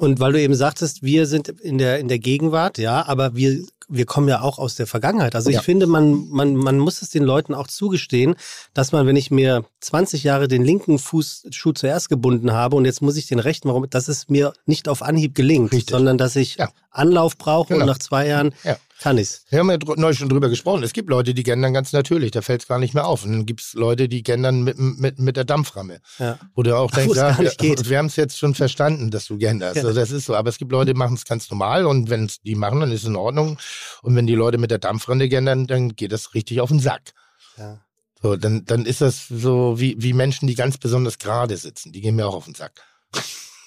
Und 0.00 0.18
weil 0.18 0.32
du 0.32 0.40
eben 0.40 0.54
sagtest, 0.54 1.02
wir 1.02 1.26
sind 1.26 1.48
in 1.48 1.76
der, 1.76 1.98
in 1.98 2.08
der 2.08 2.18
Gegenwart, 2.18 2.78
ja, 2.78 3.06
aber 3.06 3.36
wir, 3.36 3.60
wir 3.86 4.06
kommen 4.06 4.28
ja 4.28 4.40
auch 4.40 4.58
aus 4.58 4.74
der 4.74 4.86
Vergangenheit. 4.86 5.34
Also 5.34 5.50
ich 5.50 5.56
Ja. 5.56 5.62
finde, 5.62 5.86
man, 5.86 6.26
man, 6.30 6.56
man 6.56 6.78
muss 6.78 7.02
es 7.02 7.10
den 7.10 7.22
Leuten 7.22 7.52
auch 7.52 7.66
zugestehen, 7.66 8.34
dass 8.72 8.92
man, 8.92 9.06
wenn 9.06 9.16
ich 9.16 9.30
mir 9.30 9.64
20 9.80 10.24
Jahre 10.24 10.48
den 10.48 10.64
linken 10.64 10.98
Fußschuh 10.98 11.72
zuerst 11.72 12.08
gebunden 12.08 12.52
habe 12.52 12.76
und 12.76 12.86
jetzt 12.86 13.02
muss 13.02 13.16
ich 13.18 13.26
den 13.26 13.40
rechten, 13.40 13.68
warum, 13.68 13.90
dass 13.90 14.08
es 14.08 14.28
mir 14.30 14.54
nicht 14.64 14.88
auf 14.88 15.02
Anhieb 15.02 15.34
gelingt, 15.34 15.72
Richtig. 15.72 15.90
sondern 15.90 16.16
dass 16.16 16.34
ich 16.34 16.54
Ja. 16.56 16.70
Anlauf 16.90 17.36
brauche 17.36 17.74
und 17.74 17.80
Genau. 17.80 17.92
nach 17.92 17.98
zwei 17.98 18.26
Jahren 18.26 18.54
Ja. 18.64 18.78
Kann 19.00 19.16
ich's. 19.16 19.44
Wir 19.48 19.60
haben 19.60 19.70
ja 19.70 19.78
neulich 19.96 20.18
schon 20.18 20.28
drüber 20.28 20.50
gesprochen. 20.50 20.82
Es 20.82 20.92
gibt 20.92 21.08
Leute, 21.08 21.32
die 21.32 21.42
gendern 21.42 21.72
ganz 21.72 21.92
natürlich, 21.92 22.32
da 22.32 22.42
fällt 22.42 22.60
es 22.60 22.68
gar 22.68 22.78
nicht 22.78 22.92
mehr 22.92 23.06
auf. 23.06 23.24
Und 23.24 23.32
dann 23.32 23.46
gibt 23.46 23.62
es 23.62 23.72
Leute, 23.72 24.10
die 24.10 24.22
gendern 24.22 24.62
mit, 24.62 24.78
mit, 24.78 25.18
mit 25.18 25.38
der 25.38 25.44
Dampframme. 25.44 26.00
Ja. 26.18 26.38
Wo 26.54 26.62
du 26.62 26.76
auch 26.76 26.90
denkst, 26.90 27.16
ja, 27.16 27.32
geht. 27.56 27.88
wir 27.88 27.96
haben 27.96 28.06
es 28.06 28.16
jetzt 28.16 28.36
schon 28.36 28.54
verstanden, 28.54 29.10
dass 29.10 29.24
du 29.24 29.38
genderst. 29.38 29.76
Ja. 29.76 29.84
Also 29.84 29.98
das 29.98 30.10
ist 30.10 30.26
so. 30.26 30.34
Aber 30.34 30.50
es 30.50 30.58
gibt 30.58 30.70
Leute, 30.70 30.92
die 30.92 30.98
machen 30.98 31.14
es 31.14 31.24
ganz 31.24 31.50
normal 31.50 31.86
und 31.86 32.10
wenn 32.10 32.26
es 32.26 32.42
die 32.42 32.54
machen, 32.54 32.80
dann 32.80 32.92
ist 32.92 33.02
es 33.02 33.08
in 33.08 33.16
Ordnung. 33.16 33.58
Und 34.02 34.14
wenn 34.16 34.26
die 34.26 34.34
Leute 34.34 34.58
mit 34.58 34.70
der 34.70 34.78
Dampfrande 34.78 35.30
gendern, 35.30 35.66
dann 35.66 35.96
geht 35.96 36.12
das 36.12 36.34
richtig 36.34 36.60
auf 36.60 36.68
den 36.68 36.80
Sack. 36.80 37.14
Ja. 37.56 37.80
So, 38.22 38.36
dann, 38.36 38.66
dann 38.66 38.84
ist 38.84 39.00
das 39.00 39.28
so 39.28 39.80
wie, 39.80 39.96
wie 39.98 40.12
Menschen, 40.12 40.46
die 40.46 40.54
ganz 40.54 40.76
besonders 40.76 41.18
gerade 41.18 41.56
sitzen. 41.56 41.90
Die 41.92 42.02
gehen 42.02 42.16
mir 42.16 42.26
auch 42.26 42.34
auf 42.34 42.44
den 42.44 42.54
Sack. 42.54 42.82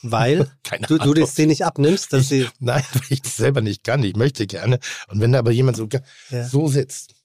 Weil 0.04 0.52
Keine 0.64 0.86
du, 0.86 0.98
du 0.98 1.14
das 1.14 1.34
denen 1.34 1.50
nicht 1.50 1.66
abnimmst, 1.66 2.14
dass 2.14 2.28
sie. 2.30 2.48
Nein, 2.60 2.84
weil 2.94 3.02
ich 3.10 3.22
das 3.22 3.38
selber 3.38 3.62
nicht 3.62 3.84
kann. 3.84 4.04
Ich 4.04 4.16
möchte 4.16 4.46
gerne. 4.46 4.80
Und 5.08 5.20
wenn 5.22 5.32
da 5.32 5.40
aber 5.40 5.52
jemand 5.52 5.78
so, 5.78 5.88
Ja. 6.30 6.48
so 6.48 6.68
sitzt, 6.68 7.16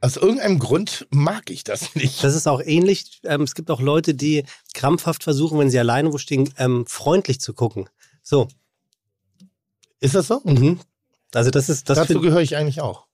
aus 0.00 0.16
irgendeinem 0.16 0.58
Grund 0.58 1.06
mag 1.10 1.50
ich 1.50 1.64
das 1.64 1.94
nicht. 1.94 2.22
Das 2.22 2.34
ist 2.34 2.46
auch 2.46 2.60
ähnlich. 2.60 3.20
Ähm, 3.24 3.42
es 3.42 3.54
gibt 3.54 3.70
auch 3.70 3.80
Leute, 3.80 4.14
die 4.14 4.44
krampfhaft 4.74 5.22
versuchen, 5.22 5.58
wenn 5.58 5.70
sie 5.70 5.78
alleine 5.78 6.12
wo 6.12 6.18
stehen, 6.18 6.52
ähm, 6.58 6.84
freundlich 6.86 7.40
zu 7.40 7.54
gucken. 7.54 7.88
So. 8.22 8.48
Ist 10.00 10.14
das 10.14 10.26
so? 10.26 10.42
Mhm. 10.44 10.80
Also 11.32 11.50
das 11.50 11.68
ist 11.68 11.88
das. 11.88 11.96
Dazu 11.96 12.20
gehöre 12.20 12.40
ich 12.42 12.56
eigentlich 12.56 12.80
auch. 12.80 13.06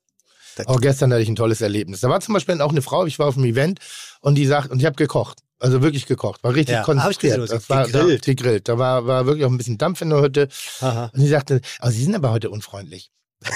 Auch 0.67 0.81
gestern 0.81 1.13
hatte 1.13 1.23
ich 1.23 1.29
ein 1.29 1.37
tolles 1.37 1.61
Erlebnis. 1.61 2.01
Da 2.01 2.09
war 2.09 2.21
zum 2.21 2.35
Beispiel 2.35 2.61
auch 2.61 2.71
eine 2.71 2.83
Frau, 2.83 3.07
ich 3.07 3.19
war 3.19 3.29
auf 3.29 3.37
einem 3.37 3.47
Event 3.47 3.79
und 4.21 4.35
die 4.35 4.47
sagt, 4.47 4.71
und 4.71 4.81
ich 4.81 4.85
habe 4.85 4.97
gekocht. 4.97 5.39
Also 5.61 5.83
wirklich 5.83 6.07
gekocht. 6.07 6.43
War 6.43 6.55
richtig 6.55 6.75
Ja, 6.75 6.83
konzentriert. 6.83 7.37
gesehen, 7.39 7.47
das 7.59 7.71
war 7.71 7.85
gegrillt. 7.87 8.27
Da, 8.27 8.33
gegrillt. 8.33 8.69
Da 8.69 8.79
war, 8.79 9.07
war 9.07 9.27
wirklich 9.27 9.45
auch 9.45 9.51
ein 9.51 9.59
bisschen 9.59 9.79
Dampf 9.79 10.01
in 10.01 10.11
der 10.11 10.23
Hütte. 10.23 10.49
Aha. 10.81 11.11
Und 11.15 11.21
sie 11.21 11.29
sagte, 11.29 11.61
aber 11.79 11.91
Sie 11.93 12.03
sind 12.03 12.15
aber 12.15 12.31
heute 12.33 12.51
unfreundlich. 12.51 13.11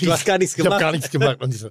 Du 0.00 0.12
hast 0.12 0.24
gar 0.24 0.38
nichts 0.38 0.54
Ich 0.54 0.58
habe 0.60 0.68
gemacht. 0.68 0.80
gar 0.80 0.92
nichts 0.92 1.10
gemacht. 1.10 1.40
Und 1.42 1.54
ich 1.54 1.60
so, 1.60 1.70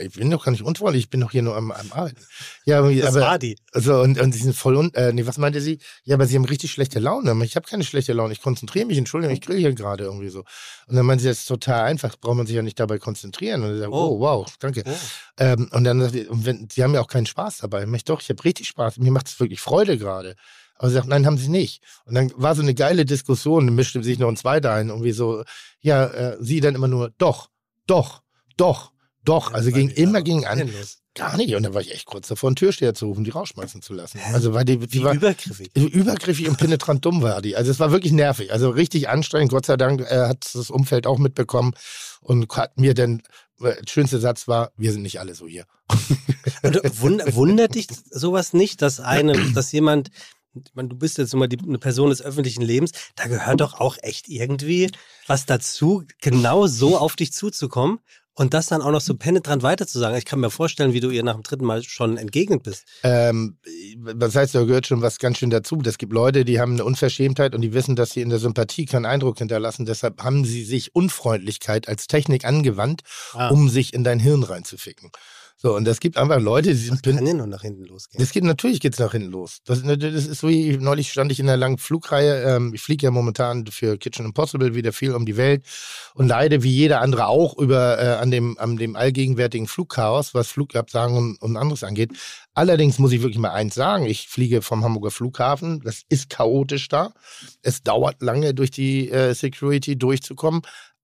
ich 0.00 0.12
bin 0.12 0.30
doch 0.30 0.44
gar 0.44 0.52
nicht 0.52 0.62
unfreundlich, 0.62 1.04
ich 1.04 1.10
bin 1.10 1.20
doch 1.20 1.30
hier 1.30 1.42
nur 1.42 1.56
am, 1.56 1.70
am 1.70 1.92
Arbeiten. 1.92 2.16
Ja, 2.64 2.82
Das 2.82 3.06
aber, 3.16 3.20
war 3.20 3.38
die. 3.38 3.56
also, 3.72 4.00
und, 4.00 4.20
und 4.20 4.32
sie 4.32 4.40
sind 4.40 4.54
voll, 4.56 4.76
un, 4.76 4.92
äh, 4.94 5.12
nee, 5.12 5.26
was 5.26 5.38
meinte 5.38 5.60
sie? 5.60 5.78
Ja, 6.04 6.14
aber 6.16 6.26
sie 6.26 6.36
haben 6.36 6.44
richtig 6.44 6.72
schlechte 6.72 6.98
Laune. 6.98 7.32
Ich 7.44 7.56
habe 7.56 7.66
keine 7.68 7.84
schlechte 7.84 8.12
Laune, 8.12 8.32
ich 8.32 8.40
konzentriere 8.42 8.86
mich, 8.86 8.98
Entschuldigung, 8.98 9.34
ich 9.34 9.40
grill 9.42 9.58
hier 9.58 9.72
gerade 9.74 10.04
irgendwie 10.04 10.28
so. 10.28 10.40
Und 10.86 10.96
dann 10.96 11.06
meinte 11.06 11.22
sie, 11.22 11.28
das 11.28 11.38
ist 11.40 11.46
total 11.46 11.84
einfach, 11.84 12.16
braucht 12.20 12.36
man 12.36 12.46
sich 12.46 12.56
ja 12.56 12.62
nicht 12.62 12.78
dabei 12.80 12.98
konzentrieren. 12.98 13.62
Und 13.62 13.74
ich 13.74 13.80
sage, 13.80 13.92
Oh. 13.92 14.16
oh, 14.16 14.20
wow, 14.20 14.54
danke. 14.58 14.82
Oh. 14.86 14.90
Ähm, 15.38 15.68
und 15.72 15.84
dann 15.84 16.00
sagt 16.00 16.12
sie, 16.12 16.26
und 16.26 16.44
wenn, 16.46 16.68
sie 16.70 16.82
haben 16.82 16.94
ja 16.94 17.00
auch 17.00 17.08
keinen 17.08 17.26
Spaß 17.26 17.58
dabei. 17.58 17.84
Ich 17.94 18.04
doch, 18.04 18.20
ich 18.20 18.28
habe 18.28 18.42
richtig 18.44 18.68
Spaß, 18.68 18.98
mir 18.98 19.10
macht 19.12 19.28
es 19.28 19.38
wirklich 19.40 19.60
Freude 19.60 19.98
gerade. 19.98 20.34
Aber 20.76 20.88
sie 20.88 20.94
sagt, 20.94 21.06
nein, 21.06 21.26
haben 21.26 21.38
sie 21.38 21.48
nicht. 21.48 21.80
Und 22.06 22.14
dann 22.16 22.32
war 22.34 22.56
so 22.56 22.62
eine 22.62 22.74
geile 22.74 23.04
Diskussion, 23.04 23.66
dann 23.66 23.74
mischte 23.76 24.02
sich 24.02 24.18
noch 24.18 24.28
ein 24.28 24.36
zweiter 24.36 24.72
ein, 24.72 24.88
irgendwie 24.88 25.12
so, 25.12 25.44
ja, 25.80 26.06
äh, 26.06 26.36
sie 26.40 26.60
dann 26.60 26.74
immer 26.74 26.88
nur, 26.88 27.10
doch, 27.18 27.50
doch, 27.86 28.22
doch, 28.56 28.92
doch. 29.24 29.52
Also 29.52 29.70
ging 29.70 29.88
immer 29.88 30.18
ja, 30.18 30.24
ging 30.24 30.44
an. 30.44 30.70
Gar 31.14 31.36
nicht. 31.36 31.54
Und 31.54 31.62
da 31.62 31.74
war 31.74 31.82
ich 31.82 31.92
echt 31.92 32.06
kurz 32.06 32.28
davor, 32.28 32.48
einen 32.48 32.56
Türsteher 32.56 32.94
zu 32.94 33.06
rufen, 33.06 33.24
die 33.24 33.30
rausschmeißen 33.30 33.82
zu 33.82 33.92
lassen. 33.92 34.18
Also 34.32 34.54
weil 34.54 34.64
die, 34.64 34.78
die 34.78 34.92
Wie 34.94 35.04
war 35.04 35.12
übergriffig. 35.12 35.70
übergriffig 35.76 36.48
und 36.48 36.56
penetrant 36.56 37.04
dumm 37.04 37.20
war 37.20 37.42
die. 37.42 37.54
Also 37.54 37.70
es 37.70 37.78
war 37.80 37.92
wirklich 37.92 38.12
nervig. 38.12 38.50
Also 38.50 38.70
richtig 38.70 39.10
anstrengend. 39.10 39.52
Gott 39.52 39.66
sei 39.66 39.76
Dank 39.76 40.00
äh, 40.00 40.26
hat 40.28 40.48
das 40.54 40.70
Umfeld 40.70 41.06
auch 41.06 41.18
mitbekommen 41.18 41.74
und 42.22 42.50
hat 42.56 42.78
mir 42.78 42.94
dann, 42.94 43.22
äh, 43.60 43.74
der 43.74 43.90
schönste 43.90 44.20
Satz 44.20 44.48
war, 44.48 44.72
wir 44.76 44.90
sind 44.92 45.02
nicht 45.02 45.20
alle 45.20 45.34
so 45.34 45.46
hier. 45.46 45.66
Und 46.62 46.80
wund, 47.02 47.22
wundert 47.34 47.74
dich 47.74 47.88
sowas 48.10 48.54
nicht, 48.54 48.80
dass 48.80 48.98
eine, 48.98 49.34
dass 49.54 49.70
jemand, 49.72 50.10
ich 50.54 50.74
meine, 50.74 50.88
du 50.88 50.96
bist 50.96 51.18
jetzt 51.18 51.32
immer 51.34 51.48
die, 51.48 51.58
eine 51.58 51.78
Person 51.78 52.10
des 52.10 52.22
öffentlichen 52.22 52.62
Lebens, 52.62 52.92
da 53.16 53.26
gehört 53.26 53.60
doch 53.60 53.80
auch 53.80 53.96
echt 54.02 54.28
irgendwie 54.28 54.90
was 55.26 55.46
dazu, 55.46 56.04
genau 56.20 56.66
so 56.66 56.96
auf 56.98 57.16
dich 57.16 57.32
zuzukommen 57.32 58.00
und 58.34 58.54
das 58.54 58.66
dann 58.66 58.80
auch 58.80 58.90
noch 58.90 59.00
so 59.02 59.14
penetrant 59.14 59.62
weiterzusagen. 59.62 60.16
Ich 60.16 60.24
kann 60.24 60.40
mir 60.40 60.50
vorstellen, 60.50 60.94
wie 60.94 61.00
du 61.00 61.10
ihr 61.10 61.22
nach 61.22 61.34
dem 61.34 61.42
dritten 61.42 61.66
Mal 61.66 61.82
schon 61.82 62.16
entgegnet 62.16 62.62
bist. 62.62 62.84
Ähm, 63.02 63.58
das 64.16 64.34
heißt, 64.34 64.54
da 64.54 64.64
gehört 64.64 64.86
schon 64.86 65.02
was 65.02 65.18
ganz 65.18 65.36
schön 65.38 65.50
dazu. 65.50 65.78
Es 65.84 65.98
gibt 65.98 66.12
Leute, 66.14 66.44
die 66.46 66.58
haben 66.58 66.72
eine 66.72 66.84
Unverschämtheit 66.84 67.54
und 67.54 67.60
die 67.60 67.74
wissen, 67.74 67.94
dass 67.94 68.10
sie 68.12 68.22
in 68.22 68.30
der 68.30 68.38
Sympathie 68.38 68.86
keinen 68.86 69.04
Eindruck 69.06 69.36
hinterlassen. 69.38 69.84
Deshalb 69.84 70.22
haben 70.22 70.44
sie 70.46 70.64
sich 70.64 70.94
Unfreundlichkeit 70.94 71.88
als 71.88 72.06
Technik 72.06 72.44
angewandt, 72.46 73.02
Ah. 73.34 73.48
um 73.48 73.68
sich 73.68 73.92
in 73.92 74.02
dein 74.02 74.18
Hirn 74.18 74.42
reinzuficken. 74.44 75.10
So, 75.62 75.76
und 75.76 75.86
es 75.86 76.00
gibt 76.00 76.16
einfach 76.16 76.40
Leute, 76.40 76.70
die 76.70 76.74
sind 76.74 77.04
Kann 77.04 77.24
ja 77.24 77.34
nur 77.34 77.46
nach 77.46 77.62
hinten 77.62 77.84
losgehen. 77.84 78.20
das 78.20 78.32
geht 78.32 78.42
natürlich 78.42 78.80
geht's 78.80 78.98
nach 78.98 79.12
hinten 79.12 79.30
los. 79.30 79.60
Das, 79.64 79.80
das 79.84 80.26
ist 80.26 80.40
so 80.40 80.48
wie 80.48 80.76
neulich 80.76 81.12
stand 81.12 81.30
ich 81.30 81.38
in 81.38 81.48
einer 81.48 81.56
langen 81.56 81.78
Flugreihe. 81.78 82.42
Ähm, 82.42 82.74
ich 82.74 82.82
fliege 82.82 83.04
ja 83.04 83.12
momentan 83.12 83.68
für 83.68 83.96
Kitchen 83.96 84.26
Impossible 84.26 84.74
wieder 84.74 84.92
viel 84.92 85.14
um 85.14 85.24
die 85.24 85.36
Welt 85.36 85.64
und 86.14 86.26
leide 86.26 86.64
wie 86.64 86.72
jeder 86.72 87.00
andere 87.00 87.28
auch 87.28 87.56
über 87.56 87.96
äh, 88.02 88.16
an 88.16 88.32
dem 88.32 88.58
an 88.58 88.76
dem 88.76 88.96
allgegenwärtigen 88.96 89.68
Flugchaos, 89.68 90.34
was 90.34 90.48
Flugabsagen 90.48 91.16
und, 91.16 91.40
und 91.40 91.56
anderes 91.56 91.84
angeht. 91.84 92.10
Allerdings 92.54 92.98
muss 92.98 93.12
ich 93.12 93.22
wirklich 93.22 93.38
mal 93.38 93.52
eins 93.52 93.76
sagen: 93.76 94.04
Ich 94.04 94.26
fliege 94.26 94.62
vom 94.62 94.82
Hamburger 94.82 95.12
Flughafen. 95.12 95.80
Das 95.84 96.02
ist 96.08 96.28
chaotisch 96.28 96.88
da. 96.88 97.14
Es 97.62 97.84
dauert 97.84 98.20
lange 98.20 98.52
durch 98.52 98.72
die 98.72 99.12
äh, 99.12 99.32
Security 99.32 99.96
durchzukommen. 99.96 100.62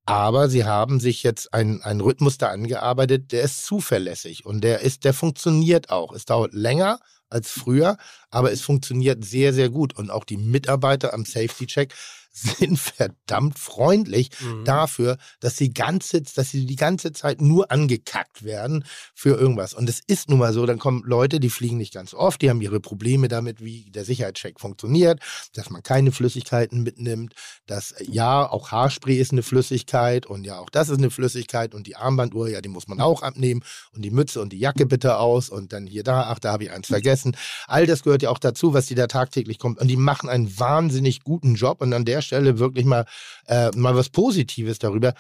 Aber 0.09 0.49
sie 0.49 0.65
haben 0.65 1.01
sich 1.01 1.23
jetzt 1.23 1.53
einen, 1.53 2.01
Rhythmus 2.01 2.39
da 2.39 2.49
angearbeitet, 2.49 3.31
der 3.31 3.43
ist 3.43 3.67
zuverlässig 3.67 4.47
und 4.47 4.63
der 4.63 4.81
ist, 4.81 5.05
der 5.05 5.13
funktioniert 5.13 5.91
auch. 5.91 6.15
Es 6.15 6.25
dauert 6.25 6.55
länger 6.55 6.99
als 7.29 7.51
früher, 7.51 7.99
aber 8.31 8.51
es 8.51 8.63
funktioniert 8.63 9.23
sehr, 9.23 9.53
sehr 9.53 9.69
gut. 9.69 9.95
Und 9.99 10.11
auch 10.11 10.25
die 10.25 10.39
Mitarbeiter 10.39 11.13
am 11.13 11.27
Safety 11.27 11.67
Check 11.67 11.95
sind 12.43 12.79
verdammt 12.79 13.59
freundlich 13.59 14.31
Mhm. 14.41 14.65
dafür, 14.65 15.17
dass 15.41 15.57
sie 15.57 15.73
ganze, 15.73 16.23
dass 16.23 16.51
sie 16.51 16.67
die 16.67 16.77
ganze 16.77 17.13
Zeit 17.13 17.41
nur 17.41 17.71
angekackt 17.71 18.43
werden 18.45 18.85
für 19.15 19.37
irgendwas. 19.37 19.75
Und 19.75 19.89
es 19.89 20.01
ist 20.07 20.29
nun 20.29 20.39
mal 20.39 20.53
so, 20.53 20.67
dann 20.67 20.79
kommen 20.79 21.03
Leute, 21.05 21.41
die 21.41 21.51
fliegen 21.51 21.77
nicht 21.79 21.95
ganz 21.95 22.15
oft, 22.15 22.41
die 22.43 22.51
haben 22.51 22.61
ihre 22.61 22.81
Probleme 22.81 23.29
damit, 23.29 23.65
wie 23.65 23.91
der 23.91 24.05
Sicherheitscheck 24.05 24.61
funktioniert, 24.61 25.21
dass 25.55 25.71
man 25.71 25.83
keine 25.83 26.13
Flüssigkeiten 26.13 26.83
mitnimmt, 26.83 27.35
dass 27.67 27.93
äh, 27.93 28.05
ja, 28.11 28.49
auch 28.49 28.71
Haarspray 28.71 29.17
ist 29.19 29.33
eine 29.33 29.43
Flüssigkeit 29.43 30.27
und 30.27 30.45
ja, 30.45 30.59
auch 30.59 30.71
das 30.71 30.89
ist 30.89 30.99
eine 30.99 31.11
Flüssigkeit 31.11 31.75
und 31.75 31.87
die 31.87 31.97
Armbanduhr, 31.97 32.49
ja, 32.49 32.61
die 32.61 32.69
muss 32.69 32.89
man 32.89 33.01
auch 33.01 33.23
abnehmen 33.23 33.63
und 33.95 34.03
die 34.05 34.11
Mütze 34.11 34.41
und 34.41 34.53
die 34.53 34.59
Jacke 34.59 34.87
bitte 34.87 35.19
aus 35.19 35.49
und 35.49 35.73
dann 35.73 35.87
hier 35.87 36.05
da, 36.05 36.23
ach, 36.29 36.39
da 36.39 36.53
habe 36.53 36.65
ich 36.65 36.71
eins 36.71 36.87
vergessen. 36.89 37.37
All 37.67 37.87
das 37.87 38.03
gehört 38.03 38.23
ja 38.23 38.31
auch 38.31 38.39
dazu, 38.39 38.75
was 38.75 38.87
die 38.87 38.95
da 38.95 39.07
tagtäglich 39.07 39.59
kommt 39.59 39.79
und 39.79 39.89
die 39.89 39.97
machen 39.97 40.29
einen 40.29 40.59
wahnsinnig 40.59 41.23
guten 41.25 41.55
Job 41.55 41.81
und 41.81 41.93
an 41.93 42.05
der 42.05 42.23
Stelle 42.29 42.59
wirklich 42.61 42.85
mal, 42.85 43.05
äh, 43.47 43.71
mal 43.77 43.97
was 43.97 44.09
Positives 44.11 44.79
darüber. 44.79 45.15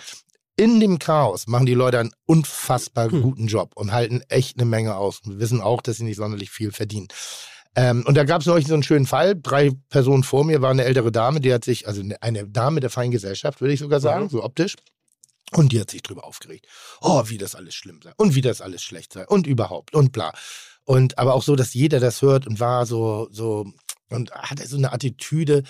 In 0.56 0.80
dem 0.80 0.98
Chaos 0.98 1.46
machen 1.46 1.66
die 1.66 1.74
Leute 1.74 1.98
einen 2.00 2.12
unfassbar 2.26 3.10
Hm. 3.10 3.22
guten 3.22 3.46
Job 3.46 3.72
und 3.74 3.92
halten 3.92 4.22
echt 4.28 4.56
eine 4.58 4.64
Menge 4.68 4.96
aus 4.96 5.20
und 5.24 5.38
wissen 5.40 5.60
auch, 5.60 5.82
dass 5.82 5.96
sie 5.98 6.04
nicht 6.04 6.16
sonderlich 6.16 6.50
viel 6.50 6.72
verdienen. 6.72 7.08
Ähm, 7.76 8.04
und 8.06 8.16
da 8.16 8.24
gab 8.24 8.40
es 8.40 8.46
neulich 8.48 8.66
so 8.66 8.74
einen 8.74 8.82
schönen 8.82 9.06
Fall. 9.06 9.36
Drei 9.40 9.70
Personen 9.88 10.24
vor 10.24 10.44
mir 10.44 10.60
war 10.62 10.70
eine 10.70 10.84
ältere 10.84 11.12
Dame, 11.12 11.40
die 11.40 11.52
hat 11.54 11.64
sich, 11.64 11.86
also 11.86 12.00
eine- 12.00 12.20
eine 12.22 12.48
Dame 12.48 12.80
der 12.80 12.90
feinen 12.90 13.12
Gesellschaft, 13.12 13.60
würde 13.60 13.74
ich 13.74 13.80
sogar 13.80 14.00
sagen, 14.00 14.24
Mhm. 14.24 14.28
so 14.30 14.42
optisch. 14.42 14.74
Und 15.52 15.72
die 15.72 15.80
hat 15.80 15.90
sich 15.90 16.02
drüber 16.02 16.24
aufgeregt. 16.24 16.66
Oh, 17.00 17.22
wie 17.26 17.38
das 17.38 17.54
alles 17.54 17.74
schlimm 17.74 18.00
sei 18.02 18.10
und 18.16 18.34
wie 18.34 18.40
das 18.42 18.60
alles 18.60 18.82
schlecht 18.82 19.12
sei 19.12 19.26
und 19.26 19.46
überhaupt 19.46 19.94
und 19.94 20.12
bla. 20.12 20.32
Und 20.84 21.18
aber 21.18 21.34
auch 21.34 21.42
so, 21.42 21.54
dass 21.54 21.72
jeder 21.72 22.00
das 22.00 22.20
hört 22.20 22.46
und 22.46 22.58
war 22.60 22.84
so, 22.84 23.28
so, 23.30 23.66
und 24.10 24.30
hatte 24.32 24.66
so 24.66 24.76
eine 24.76 24.92
Attitüde 24.92 25.62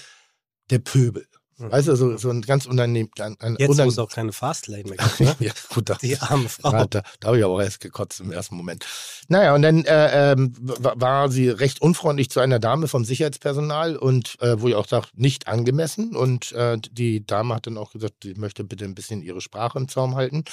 der 0.70 0.78
Pöbel. 0.80 1.26
Mhm. 1.60 1.72
Weißt 1.72 1.88
du, 1.88 1.96
so, 1.96 2.16
so 2.16 2.30
ein 2.30 2.42
ganz 2.42 2.66
unangenehm. 2.66 3.10
Ein, 3.18 3.36
ein 3.40 3.56
Jetzt, 3.58 3.68
wo 3.70 3.72
unan- 3.72 3.88
es 3.88 3.98
auch 3.98 4.08
keine 4.10 4.32
Fastlane 4.32 4.84
mehr 4.84 4.96
gibt, 4.96 5.20
ne? 5.20 5.34
ja, 5.40 5.52
gut, 5.74 5.88
das, 5.88 5.98
Die 6.02 6.16
arme 6.16 6.48
Frau. 6.48 6.70
ja, 6.70 6.86
da, 6.86 7.02
da 7.18 7.26
habe 7.26 7.38
ich 7.38 7.44
aber 7.44 7.54
auch 7.54 7.60
erst 7.60 7.80
gekotzt 7.80 8.20
im 8.20 8.30
ersten 8.30 8.54
Moment. 8.54 8.86
Naja, 9.26 9.54
und 9.56 9.62
dann 9.62 9.84
äh, 9.84 10.32
ähm, 10.34 10.52
wa- 10.60 10.94
war 10.96 11.28
sie 11.30 11.48
recht 11.48 11.82
unfreundlich 11.82 12.30
zu 12.30 12.38
einer 12.38 12.60
Dame 12.60 12.86
vom 12.86 13.04
Sicherheitspersonal 13.04 13.96
und 13.96 14.40
äh, 14.40 14.60
wo 14.60 14.68
ich 14.68 14.76
auch 14.76 14.86
sage, 14.86 15.08
nicht 15.14 15.48
angemessen. 15.48 16.14
Und 16.14 16.52
äh, 16.52 16.78
die 16.92 17.26
Dame 17.26 17.56
hat 17.56 17.66
dann 17.66 17.76
auch 17.76 17.90
gesagt, 17.92 18.14
sie 18.22 18.34
möchte 18.34 18.62
bitte 18.62 18.84
ein 18.84 18.94
bisschen 18.94 19.20
ihre 19.22 19.40
Sprache 19.40 19.78
im 19.78 19.88
Zaum 19.88 20.14
halten. 20.14 20.44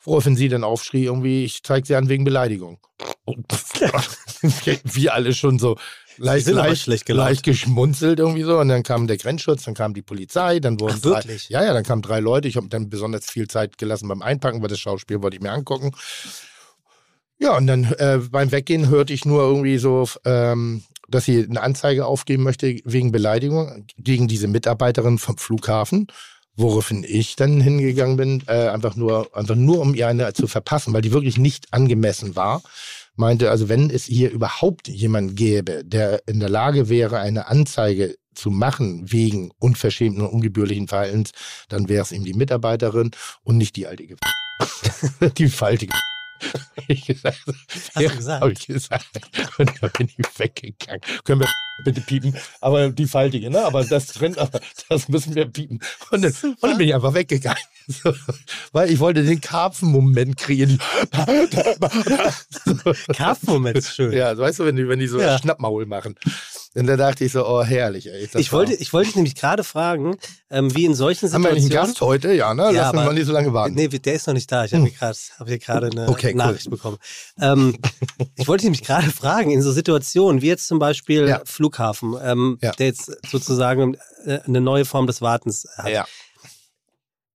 Woraufhin 0.00 0.36
sie 0.36 0.48
dann 0.48 0.64
aufschrie, 0.64 1.04
irgendwie, 1.04 1.44
ich 1.44 1.62
zeige 1.62 1.86
sie 1.86 1.94
an 1.96 2.08
wegen 2.08 2.24
Beleidigung. 2.24 2.78
Und 3.28 3.46
wir 4.94 5.14
alle 5.14 5.34
schon 5.34 5.58
so 5.58 5.76
leicht, 6.18 6.46
leicht, 6.48 6.82
schlecht 6.82 7.08
leicht 7.08 7.42
geschmunzelt 7.42 8.18
irgendwie 8.18 8.42
so. 8.42 8.58
Und 8.58 8.68
dann 8.68 8.82
kam 8.82 9.06
der 9.06 9.16
Grenzschutz, 9.16 9.64
dann 9.64 9.74
kam 9.74 9.94
die 9.94 10.02
Polizei, 10.02 10.60
dann 10.60 10.80
wurden 10.80 10.96
Ach, 10.96 11.02
drei, 11.02 11.10
wirklich? 11.10 11.48
ja, 11.48 11.64
ja, 11.64 11.72
dann 11.72 11.84
kamen 11.84 12.02
drei 12.02 12.20
Leute. 12.20 12.48
Ich 12.48 12.56
habe 12.56 12.68
dann 12.68 12.88
besonders 12.88 13.26
viel 13.26 13.48
Zeit 13.48 13.78
gelassen 13.78 14.08
beim 14.08 14.22
Einpacken, 14.22 14.62
weil 14.62 14.68
das 14.68 14.80
Schauspiel 14.80 15.22
wollte 15.22 15.36
ich 15.36 15.42
mir 15.42 15.52
angucken. 15.52 15.92
Ja, 17.38 17.56
und 17.56 17.66
dann 17.68 17.84
äh, 17.84 18.18
beim 18.30 18.50
Weggehen 18.50 18.88
hörte 18.88 19.12
ich 19.12 19.24
nur 19.24 19.42
irgendwie 19.42 19.78
so, 19.78 20.08
ähm, 20.24 20.82
dass 21.08 21.24
sie 21.24 21.44
eine 21.48 21.62
Anzeige 21.62 22.06
aufgeben 22.06 22.42
möchte 22.42 22.80
wegen 22.84 23.12
Beleidigung 23.12 23.86
gegen 23.96 24.28
diese 24.28 24.48
Mitarbeiterin 24.48 25.18
vom 25.18 25.38
Flughafen. 25.38 26.08
Woraufhin 26.56 27.04
ich 27.06 27.36
dann 27.36 27.60
hingegangen 27.60 28.16
bin, 28.16 28.42
äh, 28.48 28.68
einfach 28.68 28.96
nur, 28.96 29.28
einfach 29.36 29.54
nur 29.54 29.78
um 29.78 29.94
ihr 29.94 30.08
eine 30.08 30.32
zu 30.32 30.48
verpassen, 30.48 30.92
weil 30.92 31.02
die 31.02 31.12
wirklich 31.12 31.38
nicht 31.38 31.72
angemessen 31.72 32.34
war. 32.34 32.62
Meinte, 33.18 33.50
also 33.50 33.68
wenn 33.68 33.90
es 33.90 34.04
hier 34.04 34.30
überhaupt 34.30 34.86
jemand 34.86 35.34
gäbe, 35.34 35.82
der 35.84 36.22
in 36.26 36.38
der 36.38 36.48
Lage 36.48 36.88
wäre, 36.88 37.18
eine 37.18 37.48
Anzeige 37.48 38.16
zu 38.32 38.50
machen 38.50 39.10
wegen 39.10 39.50
unverschämten 39.58 40.22
und 40.22 40.30
ungebührlichen 40.30 40.86
Verhaltens, 40.86 41.32
dann 41.68 41.88
wäre 41.88 42.02
es 42.02 42.12
eben 42.12 42.24
die 42.24 42.34
Mitarbeiterin 42.34 43.10
und 43.42 43.58
nicht 43.58 43.74
die 43.74 43.88
alte 43.88 44.06
Ge 44.06 44.16
die 45.36 45.48
faltige 45.48 45.94
ich 46.86 47.06
gesagt, 47.06 47.42
Hast 47.46 47.96
du 47.96 48.16
gesagt? 48.16 48.40
Habe 48.42 48.52
ich 48.52 48.66
gesagt. 48.66 49.06
Und 49.58 49.72
da 49.80 49.88
bin 49.88 50.08
ich 50.16 50.38
weggegangen. 50.38 51.00
Können 51.24 51.40
wir 51.40 51.48
bitte 51.84 52.00
piepen? 52.00 52.34
Aber 52.60 52.90
die 52.90 53.06
faltige, 53.06 53.50
ne? 53.50 53.64
Aber 53.64 53.84
das 53.84 54.06
drin, 54.08 54.36
aber 54.38 54.60
das 54.88 55.08
müssen 55.08 55.34
wir 55.34 55.46
piepen. 55.46 55.80
Und 56.10 56.22
dann, 56.22 56.32
und 56.42 56.62
dann 56.62 56.78
bin 56.78 56.88
ich 56.88 56.94
einfach 56.94 57.14
weggegangen. 57.14 57.58
So, 57.90 58.12
weil 58.72 58.90
ich 58.90 58.98
wollte 58.98 59.24
den 59.24 59.40
Karpfen-Moment 59.40 60.36
kreieren. 60.36 60.78
Karpfen-Moment 63.16 63.78
ist 63.78 63.94
schön. 63.94 64.12
Ja, 64.12 64.36
weißt 64.36 64.58
du, 64.58 64.66
wenn 64.66 64.76
die, 64.76 64.86
wenn 64.88 64.98
die 64.98 65.06
so 65.06 65.18
Ja. 65.18 65.38
Schnappmaul 65.38 65.86
machen. 65.86 66.14
Und 66.74 66.86
da 66.86 66.96
dachte 66.96 67.24
ich 67.24 67.32
so, 67.32 67.46
oh, 67.46 67.64
herrlich, 67.64 68.06
ey. 68.08 68.28
Ich 68.36 68.52
wollte, 68.52 68.74
ich 68.74 68.92
wollte 68.92 69.06
dich 69.08 69.16
nämlich 69.16 69.34
gerade 69.34 69.64
fragen, 69.64 70.16
ähm, 70.50 70.72
wie 70.76 70.84
in 70.84 70.94
solchen 70.94 71.32
Haben 71.32 71.42
wir 71.42 71.48
eigentlich 71.50 71.62
einen 71.64 71.70
Situationen. 71.70 71.94
Gast 71.94 72.00
heute? 72.02 72.32
Ja, 72.34 72.52
ne? 72.54 72.64
Ja, 72.64 72.70
Lass 72.70 72.86
aber- 72.88 73.04
mal 73.06 73.14
nicht 73.14 73.26
so 73.26 73.32
lange 73.32 73.52
warten. 73.52 73.74
Nee, 73.74 73.88
der 73.88 74.14
ist 74.14 74.26
noch 74.26 74.34
nicht 74.34 74.52
da. 74.52 74.64
Ich 74.66 74.74
habe 74.74 74.84
hier 74.84 74.92
gerade 74.96 75.18
hab 75.38 75.48
hier 75.48 75.58
gerade 75.58 75.86
eine 75.86 76.08
Okay, 76.08 76.28
cool. 76.28 76.34
Nachricht 76.36 76.70
bekommen. 76.70 76.98
Ähm, 77.40 77.76
ich 78.36 78.46
wollte 78.46 78.64
nämlich 78.66 78.82
gerade 78.84 79.10
fragen, 79.10 79.50
in 79.50 79.62
so 79.62 79.72
Situationen 79.72 80.42
wie 80.42 80.46
jetzt 80.48 80.68
zum 80.68 80.78
Beispiel 80.78 81.26
Ja. 81.26 81.40
Flughafen, 81.44 82.14
ähm, 82.22 82.58
Ja. 82.60 82.72
der 82.72 82.86
jetzt 82.86 83.10
sozusagen 83.28 83.96
äh, 84.26 84.40
eine 84.46 84.60
neue 84.60 84.84
Form 84.84 85.06
des 85.06 85.20
Wartens 85.22 85.66
hat. 85.76 85.88
Ja. 85.90 86.06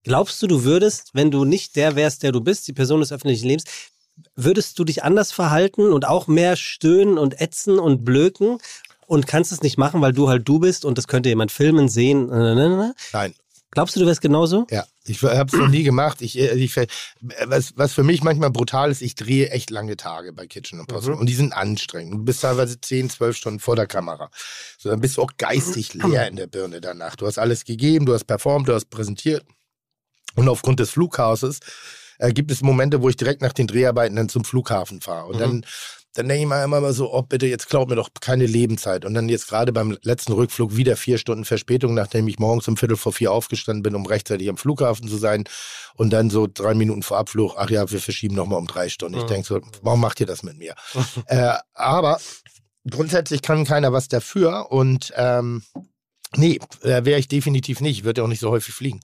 Glaubst 0.03 0.41
du, 0.41 0.47
du 0.47 0.63
würdest, 0.63 1.11
wenn 1.13 1.31
du 1.31 1.45
nicht 1.45 1.75
der 1.75 1.95
wärst, 1.95 2.23
der 2.23 2.31
du 2.31 2.41
bist, 2.41 2.67
die 2.67 2.73
Person 2.73 2.99
des 2.99 3.11
öffentlichen 3.11 3.47
Lebens, 3.47 3.63
würdest 4.35 4.77
du 4.77 4.83
dich 4.83 5.03
anders 5.03 5.31
verhalten 5.31 5.91
und 5.91 6.05
auch 6.05 6.27
mehr 6.27 6.55
stöhnen 6.55 7.17
und 7.17 7.39
ätzen 7.41 7.79
und 7.79 8.03
blöken 8.05 8.57
und 9.07 9.27
kannst 9.27 9.51
es 9.51 9.61
nicht 9.61 9.77
machen, 9.77 10.01
weil 10.01 10.13
du 10.13 10.29
halt 10.29 10.47
du 10.47 10.59
bist 10.59 10.85
und 10.85 10.97
das 10.97 11.07
könnte 11.07 11.29
jemand 11.29 11.51
filmen, 11.51 11.89
sehen? 11.89 12.27
Nein. 13.13 13.33
Glaubst 13.71 13.95
du, 13.95 13.99
du 13.99 14.05
wärst 14.05 14.21
genauso? 14.21 14.67
Ja, 14.69 14.85
ich 15.03 15.23
habe 15.23 15.51
es 15.51 15.59
noch 15.59 15.67
nie 15.67 15.81
gemacht. 15.81 16.21
Ich, 16.21 16.37
äh, 16.37 16.53
ich, 16.53 16.75
was, 17.45 17.73
was 17.75 17.93
für 17.93 18.03
mich 18.03 18.21
manchmal 18.21 18.51
brutal 18.51 18.91
ist, 18.91 19.01
ich 19.01 19.15
drehe 19.15 19.49
echt 19.49 19.71
lange 19.71 19.97
Tage 19.97 20.31
bei 20.31 20.45
Kitchen 20.45 20.79
Impossible 20.79 21.15
Mhm. 21.15 21.21
und 21.21 21.25
die 21.27 21.33
sind 21.33 21.53
anstrengend. 21.53 22.13
Du 22.13 22.19
bist 22.23 22.41
teilweise 22.41 22.79
10, 22.79 23.09
12 23.09 23.35
Stunden 23.35 23.59
vor 23.59 23.75
der 23.75 23.87
Kamera. 23.87 24.29
So, 24.77 24.89
dann 24.89 25.01
bist 25.01 25.17
du 25.17 25.23
auch 25.23 25.31
geistig 25.39 25.93
leer 25.95 26.27
in 26.27 26.35
der 26.35 26.45
Birne 26.45 26.81
danach. 26.81 27.15
Du 27.15 27.25
hast 27.25 27.39
alles 27.39 27.65
gegeben, 27.65 28.05
du 28.05 28.13
hast 28.13 28.25
performt, 28.25 28.67
du 28.67 28.75
hast 28.75 28.91
präsentiert. 28.91 29.43
Und 30.35 30.47
aufgrund 30.49 30.79
des 30.79 30.91
Flugchaoses 30.91 31.59
äh, 32.19 32.31
gibt 32.31 32.51
es 32.51 32.61
Momente, 32.61 33.01
wo 33.01 33.09
ich 33.09 33.15
direkt 33.15 33.41
nach 33.41 33.53
den 33.53 33.65
Dreharbeiten 33.65 34.15
dann 34.15 34.29
zum 34.29 34.43
Flughafen 34.45 35.01
fahre. 35.01 35.25
Und 35.29 35.37
Mhm. 35.37 35.39
dann, 35.39 35.65
dann 36.15 36.27
denke 36.27 36.43
ich 36.43 36.47
mir 36.47 36.63
immer 36.63 36.79
mal 36.79 36.93
so, 36.93 37.11
oh 37.11 37.23
bitte, 37.23 37.47
jetzt 37.47 37.69
glaub 37.69 37.89
mir 37.89 37.95
doch 37.95 38.09
keine 38.21 38.45
Lebenszeit. 38.45 39.03
Und 39.03 39.15
dann 39.15 39.29
jetzt 39.29 39.47
gerade 39.47 39.73
beim 39.73 39.97
letzten 40.03 40.33
Rückflug 40.33 40.75
wieder 40.75 40.95
vier 40.95 41.17
Stunden 41.17 41.43
Verspätung, 41.43 41.95
nachdem 41.95 42.27
ich 42.27 42.37
morgens 42.37 42.67
um 42.67 42.77
Viertel 42.77 42.97
vor 42.97 43.13
vier 43.13 43.31
aufgestanden 43.31 43.81
bin, 43.81 43.95
um 43.95 44.05
rechtzeitig 44.05 44.47
am 44.47 44.57
Flughafen 44.57 45.07
zu 45.07 45.17
sein. 45.17 45.45
Und 45.95 46.11
dann 46.11 46.29
so 46.29 46.47
drei 46.51 46.75
Minuten 46.75 47.01
vor 47.01 47.17
Abflug, 47.17 47.55
ach 47.57 47.69
ja, 47.71 47.89
wir 47.89 47.99
verschieben 47.99 48.35
nochmal 48.35 48.59
um 48.59 48.67
drei 48.67 48.89
Stunden. 48.89 49.17
Ich 49.17 49.25
denke 49.25 49.47
so, 49.47 49.61
warum 49.81 50.01
macht 50.01 50.19
ihr 50.19 50.27
das 50.27 50.43
mit 50.43 50.57
mir? 50.57 50.75
äh, 51.25 51.55
aber 51.73 52.19
grundsätzlich 52.87 53.41
kann 53.41 53.65
keiner 53.65 53.91
was 53.91 54.07
dafür. 54.07 54.71
Und 54.71 55.11
ähm, 55.15 55.63
nee, 56.35 56.59
äh, 56.83 57.05
wäre 57.05 57.19
ich 57.19 57.27
definitiv 57.27 57.81
nicht. 57.81 57.99
Ich 57.99 58.03
würde 58.03 58.21
ja 58.21 58.25
auch 58.25 58.29
nicht 58.29 58.41
so 58.41 58.51
häufig 58.51 58.75
fliegen. 58.75 58.99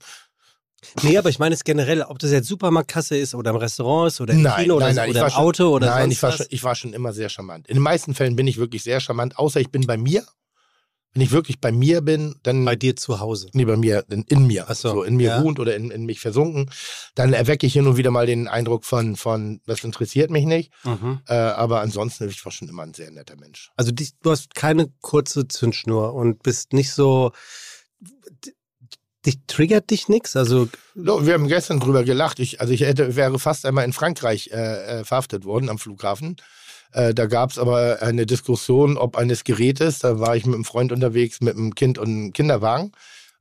Nee, 1.03 1.17
aber 1.17 1.29
ich 1.29 1.39
meine 1.39 1.55
es 1.55 1.63
generell, 1.63 2.01
ob 2.03 2.19
das 2.19 2.31
jetzt 2.31 2.47
Supermarktkasse 2.47 3.17
ist 3.17 3.35
oder 3.35 3.51
im 3.51 3.57
Restaurant 3.57 4.11
ist 4.11 4.21
oder 4.21 4.33
im 4.33 4.41
Nein, 4.41 4.63
Kino 4.63 4.75
oder, 4.75 4.85
nein, 4.87 4.95
nein, 4.95 5.09
ich 5.09 5.15
oder 5.15 5.21
war 5.21 5.27
im 5.27 5.33
schon- 5.33 5.43
Auto 5.43 5.75
oder 5.75 5.87
Nein, 5.87 6.01
sonst 6.03 6.13
ich 6.13 6.23
war, 6.23 6.29
was. 6.31 6.37
schon, 6.37 6.45
ich 6.49 6.63
war 6.63 6.75
schon 6.75 6.93
immer 6.93 7.13
sehr 7.13 7.29
charmant. 7.29 7.67
In 7.67 7.75
den 7.75 7.83
meisten 7.83 8.13
Fällen 8.13 8.35
bin 8.35 8.47
ich 8.47 8.57
wirklich 8.57 8.83
sehr 8.83 8.99
charmant, 8.99 9.37
außer 9.37 9.59
ich 9.59 9.69
bin 9.71 9.85
bei 9.85 9.97
mir. 9.97 10.23
Wenn 11.13 11.23
ich 11.23 11.31
wirklich 11.31 11.59
bei 11.59 11.71
mir 11.71 12.01
bin, 12.01 12.35
dann. 12.43 12.63
Bei 12.65 12.75
dir 12.75 12.95
zu 12.95 13.19
Hause. 13.19 13.49
Nee, 13.53 13.65
bei 13.65 13.75
mir, 13.77 14.05
in, 14.11 14.21
in 14.29 14.45
mir. 14.45 14.65
Ach 14.69 14.75
so, 14.75 15.01
in 15.01 15.15
mir 15.15 15.29
ja. 15.29 15.41
ruhend 15.41 15.59
oder 15.59 15.75
in, 15.75 15.89
in 15.89 16.05
mich 16.05 16.19
versunken. 16.19 16.69
Dann 17.15 17.33
erwecke 17.33 17.65
ich 17.65 17.73
hin 17.73 17.87
und 17.87 17.97
wieder 17.97 18.11
mal 18.11 18.27
den 18.27 18.47
Eindruck 18.47 18.85
von, 18.85 19.15
von 19.15 19.59
das 19.65 19.83
interessiert 19.83 20.29
mich 20.29 20.45
nicht. 20.45 20.71
Mhm. 20.83 21.21
Äh, 21.27 21.33
aber 21.33 21.81
ansonsten, 21.81 22.29
ich 22.29 22.45
war 22.45 22.51
schon 22.51 22.69
immer 22.69 22.83
ein 22.83 22.93
sehr 22.93 23.09
netter 23.09 23.35
Mensch. 23.37 23.71
Also 23.75 23.91
du 23.91 24.29
hast 24.29 24.53
keine 24.53 24.93
kurze 25.01 25.47
Zündschnur 25.47 26.13
und 26.13 26.43
bist 26.43 26.73
nicht 26.73 26.91
so. 26.91 27.31
Dich, 29.25 29.39
triggert 29.47 29.89
dich 29.89 30.07
nichts? 30.07 30.35
Also, 30.35 30.69
So, 30.95 31.25
wir 31.25 31.33
haben 31.33 31.47
gestern 31.47 31.79
drüber 31.79 32.03
gelacht. 32.03 32.39
Ich, 32.39 32.61
also 32.61 32.73
ich 32.73 32.81
hätte, 32.81 33.15
wäre 33.15 33.39
fast 33.39 33.65
einmal 33.65 33.85
in 33.85 33.93
Frankreich 33.93 34.49
äh, 34.51 34.99
äh, 34.99 35.03
verhaftet 35.03 35.45
worden 35.45 35.69
am 35.69 35.79
Flughafen. 35.79 36.37
Äh, 36.91 37.13
da 37.13 37.27
gab 37.27 37.51
es 37.51 37.57
aber 37.57 38.01
eine 38.01 38.25
Diskussion, 38.25 38.97
ob 38.97 39.17
eines 39.17 39.43
Gerätes. 39.43 39.99
Da 39.99 40.19
war 40.19 40.35
ich 40.35 40.45
mit 40.45 40.55
einem 40.55 40.65
Freund 40.65 40.91
unterwegs, 40.91 41.41
mit 41.41 41.55
einem 41.55 41.75
Kind 41.75 41.97
und 41.97 42.07
einem 42.07 42.33
Kinderwagen. 42.33 42.91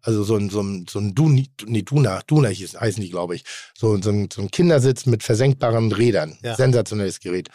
Also 0.00 0.23
so 0.23 0.37
ein, 0.37 0.49
so 0.49 0.61
ein, 0.61 0.87
so 0.88 1.00
ein 1.00 1.14
Duni, 1.14 1.50
nee, 1.66 1.82
Duna, 1.82 2.20
Duna 2.26 2.49
hieß, 2.49 2.80
heißen 2.80 3.02
die, 3.02 3.11
glaube 3.11 3.35
ich. 3.35 3.44
So, 3.76 4.00
so, 4.00 4.11
ein, 4.11 4.28
so 4.32 4.42
ein 4.42 4.50
Kindersitz 4.50 5.06
mit 5.06 5.23
versenkbaren 5.23 5.90
Rädern. 5.92 6.38
Ja. 6.42 6.54
Sensationelles 6.54 7.20
Gerät. 7.20 7.49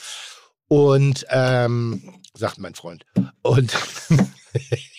Und, 0.68 1.26
ähm, 1.30 2.20
sagt 2.34 2.58
mein 2.58 2.76
Freund. 2.76 3.06
Und, 3.44 3.72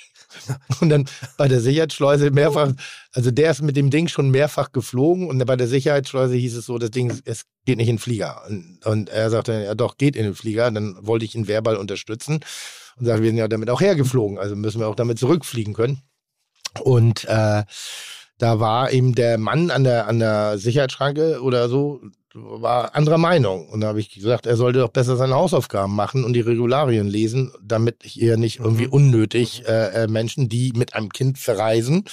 und 0.80 0.88
dann 0.88 1.06
bei 1.36 1.48
der 1.48 1.60
Sicherheitsschleuse 1.60 2.30
mehrfach, 2.30 2.72
also 3.12 3.30
der 3.30 3.50
ist 3.50 3.62
mit 3.62 3.76
dem 3.76 3.90
Ding 3.90 4.08
schon 4.08 4.30
mehrfach 4.30 4.72
geflogen 4.72 5.28
und 5.28 5.44
bei 5.44 5.56
der 5.56 5.68
Sicherheitsschleuse 5.68 6.34
hieß 6.34 6.56
es 6.56 6.66
so, 6.66 6.78
das 6.78 6.90
Ding, 6.90 7.12
es 7.24 7.44
geht 7.64 7.78
nicht 7.78 7.88
in 7.88 7.96
den 7.96 8.00
Flieger. 8.00 8.42
Und, 8.48 8.84
und 8.84 9.08
er 9.08 9.30
sagte, 9.30 9.64
ja 9.64 9.74
doch, 9.74 9.96
geht 9.96 10.16
in 10.16 10.24
den 10.24 10.34
Flieger. 10.34 10.70
Dann 10.70 10.96
wollte 11.00 11.24
ich 11.24 11.34
ihn 11.34 11.48
verbal 11.48 11.76
unterstützen 11.76 12.40
und 12.96 13.06
sagte, 13.06 13.22
wir 13.22 13.30
sind 13.30 13.38
ja 13.38 13.48
damit 13.48 13.70
auch 13.70 13.80
hergeflogen, 13.80 14.38
also 14.38 14.56
müssen 14.56 14.80
wir 14.80 14.88
auch 14.88 14.96
damit 14.96 15.18
zurückfliegen 15.18 15.74
können. 15.74 16.02
Und 16.80 17.24
äh, 17.24 17.62
da 18.38 18.60
war 18.60 18.92
eben 18.92 19.14
der 19.14 19.38
Mann 19.38 19.70
an 19.70 19.84
der, 19.84 20.08
an 20.08 20.18
der 20.18 20.58
Sicherheitsschranke 20.58 21.40
oder 21.40 21.68
so, 21.68 22.00
war 22.34 22.94
anderer 22.94 23.18
Meinung. 23.18 23.68
Und 23.68 23.80
da 23.80 23.88
habe 23.88 24.00
ich 24.00 24.10
gesagt, 24.10 24.46
er 24.46 24.56
sollte 24.56 24.80
doch 24.80 24.88
besser 24.88 25.16
seine 25.16 25.34
Hausaufgaben 25.34 25.94
machen 25.94 26.24
und 26.24 26.32
die 26.32 26.40
Regularien 26.40 27.06
lesen, 27.06 27.52
damit 27.62 28.02
hier 28.02 28.36
nicht 28.36 28.58
irgendwie 28.58 28.88
unnötig 28.88 29.66
äh, 29.66 30.04
äh, 30.04 30.06
Menschen, 30.08 30.48
die 30.48 30.72
mit 30.74 30.94
einem 30.94 31.10
Kind 31.10 31.38
verreisen, 31.38 32.04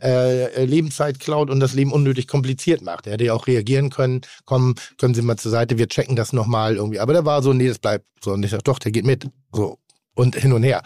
äh, 0.00 0.64
Lebenszeit 0.64 1.18
klaut 1.18 1.50
und 1.50 1.60
das 1.60 1.74
Leben 1.74 1.92
unnötig 1.92 2.28
kompliziert 2.28 2.82
macht. 2.82 3.06
Er 3.06 3.14
hätte 3.14 3.24
ja 3.24 3.34
auch 3.34 3.46
reagieren 3.46 3.90
können, 3.90 4.20
kommen, 4.44 4.76
können 4.98 5.14
Sie 5.14 5.22
mal 5.22 5.36
zur 5.36 5.50
Seite, 5.50 5.78
wir 5.78 5.88
checken 5.88 6.16
das 6.16 6.32
nochmal 6.32 6.76
irgendwie. 6.76 7.00
Aber 7.00 7.12
der 7.12 7.24
war 7.24 7.42
so, 7.42 7.52
nee, 7.52 7.68
das 7.68 7.78
bleibt 7.78 8.06
so. 8.22 8.32
Und 8.32 8.44
ich 8.44 8.52
sag, 8.52 8.64
doch, 8.64 8.78
der 8.78 8.92
geht 8.92 9.04
mit. 9.04 9.28
So. 9.52 9.78
Und 10.14 10.36
hin 10.36 10.52
und 10.52 10.62
her. 10.62 10.82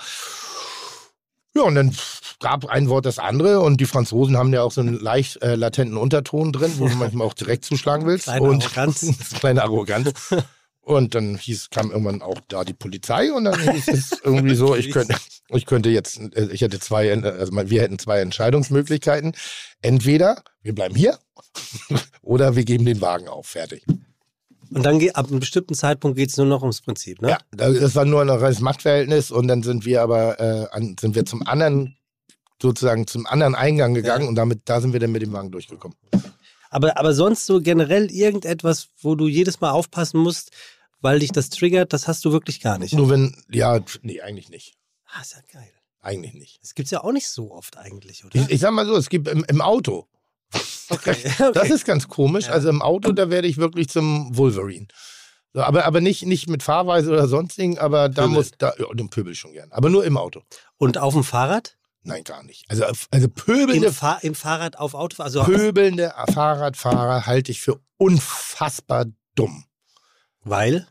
Ja, 1.54 1.62
und 1.62 1.75
dann 1.75 1.95
gab 2.38 2.66
ein 2.66 2.88
Wort 2.88 3.07
das 3.07 3.19
andere 3.19 3.61
und 3.61 3.80
die 3.80 3.87
Franzosen 3.87 4.37
haben 4.37 4.52
ja 4.52 4.62
auch 4.62 4.73
so 4.73 4.80
einen 4.80 4.99
leicht 4.99 5.42
äh, 5.42 5.57
latenten 5.57 5.97
Unterton 5.97 6.52
drin, 6.52 6.73
wo 6.78 6.88
du 6.88 6.95
manchmal 6.97 7.26
auch 7.26 7.35
direkt 7.35 7.64
zuschlagen 7.64 8.07
willst. 8.07 8.25
Kleine 8.25 8.49
und 8.49 8.64
Arroganz. 8.64 9.30
kleine 9.40 9.62
Arroganz. 9.62 10.12
Und 10.83 11.14
dann 11.14 11.37
hieß, 11.37 11.69
kam 11.71 11.90
irgendwann 11.90 12.23
auch 12.23 12.40
da 12.49 12.64
die 12.64 12.73
Polizei 12.73 13.30
und 13.33 13.45
dann 13.45 13.61
hieß 13.61 13.88
es 13.88 14.19
irgendwie 14.25 14.54
so, 14.54 14.75
ich 14.75 14.90
könnte, 14.90 15.14
ich 15.50 15.66
könnte 15.66 15.90
jetzt, 15.90 16.19
äh, 16.35 16.49
ich 16.50 16.62
hätte 16.62 16.80
zwei, 16.80 17.09
äh, 17.09 17.23
also 17.23 17.52
wir 17.52 17.83
hätten 17.83 17.99
zwei 17.99 18.21
Entscheidungsmöglichkeiten. 18.21 19.35
Entweder 19.83 20.42
wir 20.62 20.75
bleiben 20.75 20.95
hier 20.95 21.19
oder 22.23 22.57
wir 22.57 22.64
geben 22.64 22.87
den 22.87 23.02
Wagen 23.02 23.28
auf. 23.28 23.47
Fertig. 23.47 23.85
Und 24.72 24.82
dann 24.84 24.98
geht, 24.98 25.16
ab 25.16 25.28
einem 25.28 25.40
bestimmten 25.40 25.74
Zeitpunkt 25.74 26.16
geht 26.16 26.30
es 26.30 26.36
nur 26.36 26.46
noch 26.46 26.62
ums 26.62 26.80
Prinzip, 26.80 27.20
ne? 27.22 27.30
Ja, 27.30 27.38
das 27.72 27.94
war 27.94 28.04
nur 28.04 28.20
ein 28.22 28.28
reines 28.30 28.60
Machtverhältnis 28.60 29.30
und 29.30 29.48
dann 29.48 29.62
sind 29.62 29.84
wir 29.84 30.02
aber 30.02 30.38
äh, 30.40 30.66
an, 30.70 30.96
sind 30.98 31.14
wir 31.14 31.24
zum 31.26 31.46
anderen 31.46 31.96
sozusagen 32.62 33.06
zum 33.06 33.26
anderen 33.26 33.54
Eingang 33.54 33.94
gegangen 33.94 34.24
Ja. 34.24 34.28
und 34.28 34.34
damit 34.34 34.62
da 34.66 34.80
sind 34.80 34.92
wir 34.92 35.00
dann 35.00 35.12
mit 35.12 35.22
dem 35.22 35.32
Wagen 35.32 35.50
durchgekommen. 35.50 35.96
Aber, 36.70 36.96
aber 36.98 37.14
sonst 37.14 37.46
so 37.46 37.60
generell 37.60 38.10
irgendetwas, 38.10 38.88
wo 39.00 39.14
du 39.16 39.26
jedes 39.28 39.60
Mal 39.60 39.70
aufpassen 39.70 40.18
musst, 40.20 40.52
weil 41.00 41.18
dich 41.20 41.32
das 41.32 41.48
triggert, 41.48 41.92
das 41.92 42.06
hast 42.06 42.24
du 42.24 42.32
wirklich 42.32 42.60
gar 42.60 42.78
nicht. 42.78 42.94
Nur 42.94 43.08
wenn 43.10 43.34
ja, 43.50 43.80
nee, 44.02 44.20
eigentlich 44.20 44.50
nicht, 44.50 44.76
Ah, 45.06 45.22
ist 45.22 45.32
ja 45.32 45.38
geil. 45.52 45.68
eigentlich 46.00 46.34
nicht. 46.34 46.62
Das 46.62 46.74
gibt's 46.74 46.90
ja 46.92 47.02
auch 47.02 47.10
nicht 47.12 47.28
so 47.28 47.50
oft 47.50 47.76
eigentlich, 47.78 48.24
oder? 48.24 48.36
Ich, 48.36 48.50
ich 48.50 48.60
sag 48.60 48.72
mal 48.72 48.86
so, 48.86 48.94
es 48.96 49.08
gibt 49.08 49.26
im, 49.26 49.42
im 49.48 49.60
Auto. 49.60 50.06
Okay, 50.94 51.16
Das 51.38 51.56
okay. 51.56 51.73
ist 51.73 51.85
ganz 51.85 52.09
komisch. 52.09 52.47
Ja. 52.47 52.52
Also 52.52 52.68
im 52.68 52.82
Auto, 52.82 53.12
da 53.12 53.30
werde 53.30 53.49
ich 53.49 53.56
wirklich 53.59 53.88
zum 53.88 54.37
Wolverine. 54.37 54.87
So, 55.52 55.62
aber, 55.62 55.85
aber 55.85 56.00
nicht, 56.00 56.26
nicht 56.26 56.49
mit 56.49 56.62
Fahrweise 56.62 57.11
oder 57.11 57.26
sonstigen, 57.26 57.78
aber 57.78 58.09
da 58.09 58.23
Pöbel. 58.23 58.35
muss, 58.37 58.50
da, 58.59 58.73
ja, 58.78 58.87
im 58.97 59.09
Pöbel 59.11 59.35
schon 59.35 59.52
gern. 59.52 59.70
Aber 59.73 59.90
nur 59.90 60.04
im 60.04 60.16
Auto. 60.16 60.42
Und 60.76 60.99
auf 60.99 61.14
dem 61.14 61.25
Fahrrad? 61.25 61.76
Nein, 62.02 62.25
gar 62.25 62.42
nicht. 62.44 62.64
Also, 62.68 62.85
also 62.85 63.26
Im, 63.26 63.32
pöbelnde, 63.35 63.92
Fa 63.92 64.18
Im 64.23 64.35
Fahrrad 64.35 64.78
auf 64.78 64.94
Auto? 64.94 65.23
Also 65.23 65.42
pöbelnde 65.44 66.14
Fahrradfahrer 66.32 67.26
halte 67.26 67.50
ich 67.52 67.61
für 67.61 67.80
unfassbar 67.99 69.06
dumm. 69.35 69.64
weil? 70.42 70.87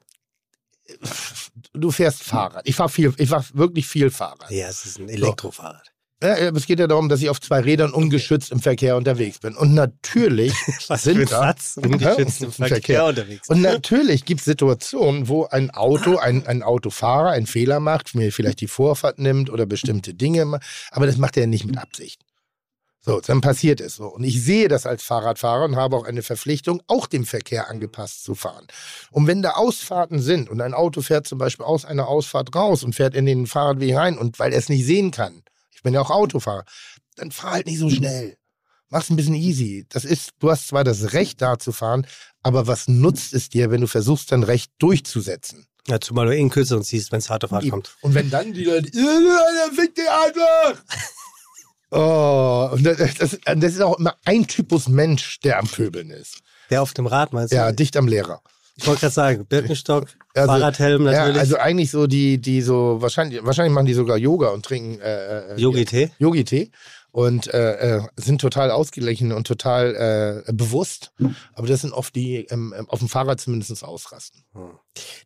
Du 1.74 1.92
fährst 1.92 2.24
Fahrrad. 2.24 2.68
Ich 2.68 2.76
fahre 2.76 2.90
viel, 2.90 3.14
ich 3.18 3.30
fahr 3.30 3.46
wirklich 3.54 3.88
viel 3.88 4.10
Fahrrad. 4.12 4.50
Ja, 4.52 4.68
es 4.68 4.86
ist 4.86 5.00
ein 5.00 5.08
Elektrofahrrad. 5.10 5.89
Ja, 6.22 6.36
es 6.36 6.66
geht 6.66 6.80
ja 6.80 6.88
darum, 6.88 7.08
dass 7.08 7.22
ich 7.22 7.30
auf 7.30 7.40
zwei 7.40 7.62
Rädern 7.62 7.92
ungeschützt 7.94 8.52
im 8.52 8.60
Verkehr 8.60 8.98
unterwegs 8.98 9.40
bin. 9.40 9.56
Und 9.56 9.74
natürlich 9.74 10.52
Was 10.90 11.04
sind 11.04 11.16
für 11.16 11.22
ein 11.22 11.28
Satz, 11.28 11.78
ungeschützt 11.82 12.42
im 12.42 12.52
Verkehr, 12.52 12.76
Verkehr. 12.78 13.06
unterwegs. 13.06 13.48
Und 13.48 13.62
natürlich 13.62 14.26
gibt 14.26 14.42
es 14.42 14.46
Situationen, 14.46 15.30
wo 15.30 15.46
ein 15.46 15.72
Auto, 15.72 16.18
ein, 16.18 16.46
ein 16.46 16.62
Autofahrer 16.62 17.30
einen 17.30 17.46
Fehler 17.48 17.80
macht, 17.80 18.16
mir 18.16 18.34
vielleicht 18.34 18.60
die 18.60 18.68
Vorfahrt 18.68 19.18
nimmt 19.18 19.50
oder 19.50 19.66
bestimmte 19.66 20.14
Dinge, 20.14 20.44
ma- 20.44 20.60
aber 20.92 21.06
das 21.06 21.16
macht 21.18 21.38
er 21.38 21.48
nicht 21.48 21.66
mit 21.66 21.78
Absicht. 21.78 22.22
So, 23.02 23.22
dann 23.22 23.40
passiert 23.40 23.80
es 23.80 23.96
so. 23.96 24.08
Und 24.08 24.26
ich 24.26 24.44
sehe 24.44 24.68
das 24.68 24.86
als 24.86 25.04
Fahrradfahrer 25.04 25.64
und 25.64 25.78
habe 25.78 25.96
auch 25.96 26.04
eine 26.04 26.22
Verpflichtung, 26.22 26.82
auch 26.88 27.08
dem 27.08 27.26
Verkehr 27.26 27.70
angepasst 27.70 28.26
zu 28.26 28.36
fahren. 28.36 28.68
Und 29.10 29.26
wenn 29.26 29.42
da 29.42 29.52
Ausfahrten 29.52 30.20
sind 30.20 30.50
und 30.50 30.60
ein 30.60 30.74
Auto 30.74 31.02
fährt 31.02 31.26
zum 31.26 31.38
Beispiel 31.38 31.66
aus 31.66 31.86
einer 31.86 32.10
Ausfahrt 32.10 32.54
raus 32.54 32.84
und 32.84 32.94
fährt 32.94 33.16
in 33.16 33.26
den 33.26 33.48
Fahrradweg 33.48 33.96
rein 33.96 34.18
und 34.18 34.38
weil 34.38 34.52
er 34.52 34.60
es 34.60 34.68
nicht 34.68 34.86
sehen 34.86 35.12
kann, 35.12 35.44
ich 35.80 35.84
bin 35.84 35.94
ja 35.94 36.02
auch 36.02 36.10
Autofahrer, 36.12 36.66
dann 37.16 37.32
fahr 37.32 37.52
halt 37.52 37.66
nicht 37.66 37.80
so 37.80 37.90
schnell. 37.90 38.36
Mach's 38.90 39.10
ein 39.10 39.16
bisschen 39.16 39.36
easy. 39.36 39.86
Das 39.88 40.04
ist, 40.04 40.32
du 40.40 40.52
hast 40.52 40.68
zwar 40.68 40.84
das 40.84 41.14
Recht 41.14 41.42
da 41.42 41.58
zu 41.58 41.72
fahren, 41.72 42.06
aber 42.44 42.68
was 42.68 42.90
nutzt 42.90 43.34
es 43.34 43.48
dir, 43.48 43.72
wenn 43.72 43.80
du 43.80 43.88
versuchst, 43.88 44.34
dein 44.34 44.44
Recht 44.44 44.74
durchzusetzen? 44.80 45.68
Ja, 45.88 46.02
zumal 46.02 46.26
du 46.26 46.36
eh 46.36 46.40
einen 46.40 46.50
kürzeren 46.50 46.84
ziehst, 46.84 47.14
wenn 47.14 47.20
es 47.20 47.30
hart 47.30 47.46
auf 47.46 47.52
hart 47.52 47.70
kommt. 47.70 47.96
Und 48.02 48.14
wenn 48.14 48.30
dann 48.30 48.52
die 48.52 48.66
Leute, 48.66 48.90
"Irgendeiner 48.90 49.74
fickt 49.74 49.98
dich 49.98 50.10
einfach! 50.10 50.84
Oh, 51.92 52.70
und 52.74 52.84
das, 52.84 52.98
das, 52.98 53.40
das 53.42 53.74
ist 53.74 53.82
auch 53.82 53.98
immer 53.98 54.18
ein 54.26 54.46
Typus 54.48 54.90
Mensch, 54.90 55.40
der 55.40 55.60
am 55.60 55.68
Pöbeln 55.68 56.10
ist. 56.10 56.40
Der 56.70 56.82
auf 56.82 56.94
dem 56.94 57.08
Rad, 57.08 57.32
meinst 57.32 57.54
du? 57.54 57.56
Ja, 57.56 57.72
dicht 57.72 57.96
am 57.96 58.08
Lehrer. 58.10 58.42
Ich 58.82 58.88
wollte 58.88 59.02
gerade 59.02 59.14
sagen, 59.14 59.46
Birkenstock, 59.46 60.08
Also, 60.34 60.48
Fahrradhelm 60.48 61.04
natürlich. 61.04 61.36
Ja, 61.36 61.42
also 61.42 61.58
eigentlich 61.58 61.92
so 61.92 62.08
die, 62.08 62.40
die 62.40 62.62
so, 62.62 62.98
wahrscheinlich, 63.02 63.44
wahrscheinlich 63.44 63.74
machen 63.74 63.88
die 63.88 63.94
sogar 63.94 64.18
Yoga 64.18 64.50
und 64.50 64.64
trinken 64.66 65.00
äh, 65.02 65.54
äh, 65.56 65.60
Yogi-Tee. 65.60 66.12
Yogi-Tee 66.18 66.72
und 67.12 67.52
äh, 67.54 67.98
äh, 67.98 68.02
sind 68.16 68.40
total 68.40 68.72
ausgeglichen 68.72 69.32
und 69.32 69.48
total 69.48 70.44
äh, 70.48 70.54
bewusst. 70.54 71.12
Aber 71.54 71.68
das 71.68 71.82
sind 71.82 71.92
oft 71.92 72.16
die 72.16 72.46
ähm, 72.52 72.74
ähm, 72.78 72.88
auf 72.90 73.00
dem 73.00 73.10
Fahrrad 73.10 73.42
zumindest 73.42 73.84
ausrasten. 73.84 74.44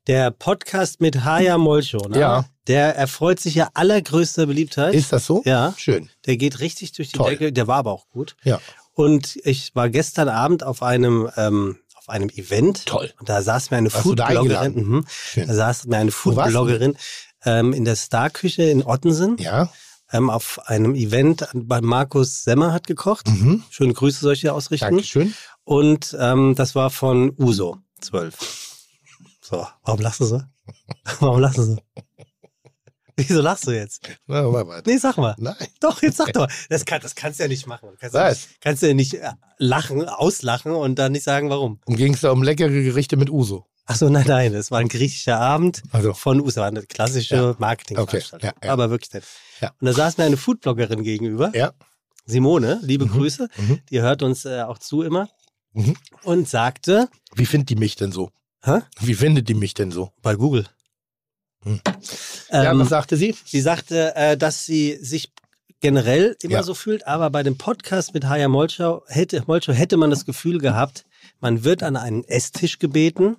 Der 0.07 0.31
Podcast 0.31 1.01
mit 1.01 1.23
Haya 1.25 1.57
Molcho, 1.57 2.07
ne? 2.07 2.19
Ja. 2.19 2.45
Der 2.67 2.95
erfreut 2.95 3.39
sich 3.39 3.55
ja 3.55 3.69
allergrößter 3.73 4.45
Beliebtheit. 4.45 4.93
Ist 4.93 5.11
das 5.11 5.25
so? 5.25 5.43
Ja. 5.45 5.73
Schön. 5.77 6.09
Der 6.25 6.37
geht 6.37 6.61
richtig 6.61 6.93
durch 6.93 7.11
die 7.11 7.17
Toll. 7.17 7.31
Decke. 7.31 7.51
Der 7.51 7.67
war 7.67 7.77
aber 7.77 7.91
auch 7.91 8.07
gut. 8.09 8.37
Ja. 8.43 8.61
Und 8.93 9.35
ich 9.43 9.75
war 9.75 9.89
gestern 9.89 10.29
Abend 10.29 10.63
auf 10.63 10.81
einem, 10.81 11.29
ähm, 11.35 11.77
auf 12.03 12.09
einem 12.09 12.29
Event. 12.29 12.85
Toll. 12.85 13.13
Und 13.19 13.29
da 13.29 13.41
saß 13.41 13.71
mir 13.71 13.77
eine 13.77 13.89
Foodbloggerin. 13.89 14.75
Mhm. 14.75 15.05
Da 15.35 15.53
saß 15.53 15.85
mir 15.85 15.97
eine 15.97 16.11
Foodbloggerin 16.11 16.97
ähm, 17.45 17.73
in 17.73 17.85
der 17.85 17.95
Starküche 17.95 18.63
in 18.63 18.83
Ottensen. 18.83 19.37
Ja. 19.37 19.69
Ähm, 20.11 20.29
auf 20.29 20.59
einem 20.67 20.95
Event 20.95 21.47
bei 21.53 21.81
Markus 21.81 22.43
Semmer 22.43 22.73
hat 22.73 22.87
gekocht. 22.87 23.27
Mhm. 23.27 23.63
Schöne 23.69 23.93
Grüße 23.93 24.19
soll 24.19 24.33
ich 24.33 24.41
dir 24.41 24.53
ausrichten. 24.53 24.87
Dankeschön. 24.87 25.33
Und 25.63 26.15
ähm, 26.19 26.55
das 26.55 26.75
war 26.75 26.89
von 26.89 27.33
Uso 27.37 27.77
12. 28.01 28.35
So, 29.41 29.65
warum 29.83 30.01
du 30.01 30.25
so? 30.25 30.41
Warum 31.19 31.41
du 31.41 31.63
so? 31.63 31.77
Wieso 33.27 33.41
lachst 33.41 33.67
du 33.67 33.71
jetzt? 33.71 34.01
Na, 34.27 34.41
mal 34.43 34.67
weiter. 34.67 34.89
Nee, 34.89 34.97
sag 34.97 35.17
mal. 35.17 35.35
Nein. 35.37 35.55
Doch, 35.79 36.01
jetzt 36.01 36.17
sag 36.17 36.33
doch. 36.33 36.47
Das, 36.69 36.85
kann, 36.85 37.01
das 37.01 37.15
kannst 37.15 37.39
du 37.39 37.43
ja 37.43 37.47
nicht 37.49 37.67
machen. 37.67 37.89
Du 37.91 37.97
kannst, 37.97 38.13
Was? 38.13 38.47
nicht, 38.47 38.61
kannst 38.61 38.83
du 38.83 38.87
ja 38.87 38.93
nicht 38.93 39.13
äh, 39.15 39.31
lachen, 39.57 40.07
auslachen 40.07 40.71
und 40.73 40.97
dann 40.99 41.11
nicht 41.11 41.23
sagen, 41.23 41.49
warum. 41.49 41.79
Und 41.85 41.95
ging 41.97 42.13
es 42.13 42.21
da 42.21 42.31
um 42.31 42.43
leckere 42.43 42.69
Gerichte 42.69 43.17
mit 43.17 43.29
Uso? 43.29 43.65
Ach 43.85 43.95
so, 43.97 44.07
nein, 44.09 44.25
nein, 44.27 44.53
es 44.53 44.71
war 44.71 44.79
ein 44.79 44.87
griechischer 44.87 45.39
Abend 45.39 45.83
Also. 45.91 46.13
von 46.13 46.39
Uso, 46.39 46.61
war 46.61 46.67
eine 46.67 46.83
klassische 46.83 47.35
Ja. 47.35 47.55
Marketingveranstaltung. 47.59 48.49
Okay, 48.49 48.57
ja, 48.61 48.67
ja. 48.67 48.73
Aber 48.73 48.89
wirklich 48.89 49.11
nett. 49.13 49.25
Ja. 49.59 49.71
Und 49.79 49.85
da 49.87 49.93
saß 49.93 50.17
mir 50.17 50.23
eine 50.23 50.37
Foodbloggerin 50.37 51.03
gegenüber, 51.03 51.51
Ja. 51.53 51.73
Simone, 52.25 52.79
liebe 52.81 53.05
Mhm. 53.05 53.09
Grüße, 53.11 53.49
Mhm. 53.57 53.79
die 53.89 54.01
hört 54.01 54.23
uns 54.23 54.45
äh, 54.45 54.61
auch 54.61 54.77
zu 54.77 55.01
immer 55.01 55.27
Mhm. 55.73 55.95
und 56.23 56.47
sagte, 56.47 57.09
Wie 57.35 57.45
findet 57.45 57.69
die 57.69 57.75
mich 57.75 57.95
denn 57.97 58.11
so? 58.13 58.29
hä? 58.63 58.79
Wie 59.01 59.15
findet 59.15 59.49
die 59.49 59.53
mich 59.55 59.73
denn 59.73 59.91
so? 59.91 60.11
Bei 60.21 60.35
Google. 60.35 60.65
Hm. 61.63 61.79
ja, 62.51 62.71
Ähm, 62.71 62.79
was 62.79 62.89
sagte 62.89 63.15
sie? 63.17 63.35
sie 63.45 63.61
sagte, 63.61 64.15
äh, 64.15 64.37
dass 64.37 64.65
sie 64.65 64.97
sich 65.01 65.31
generell 65.79 66.35
immer 66.41 66.55
Ja. 66.55 66.63
so 66.63 66.73
fühlt, 66.73 67.05
aber 67.07 67.29
bei 67.29 67.43
dem 67.43 67.57
Podcast 67.57 68.13
mit 68.13 68.25
Haya 68.27 68.47
Molchow 68.47 69.03
hätte, 69.07 69.43
Molchow 69.47 69.75
hätte 69.75 69.97
man 69.97 70.09
das 70.09 70.25
Gefühl 70.25 70.59
gehabt, 70.59 71.05
man 71.39 71.63
wird 71.63 71.83
an 71.83 71.95
einen 71.97 72.23
Esstisch 72.23 72.79
gebeten, 72.79 73.35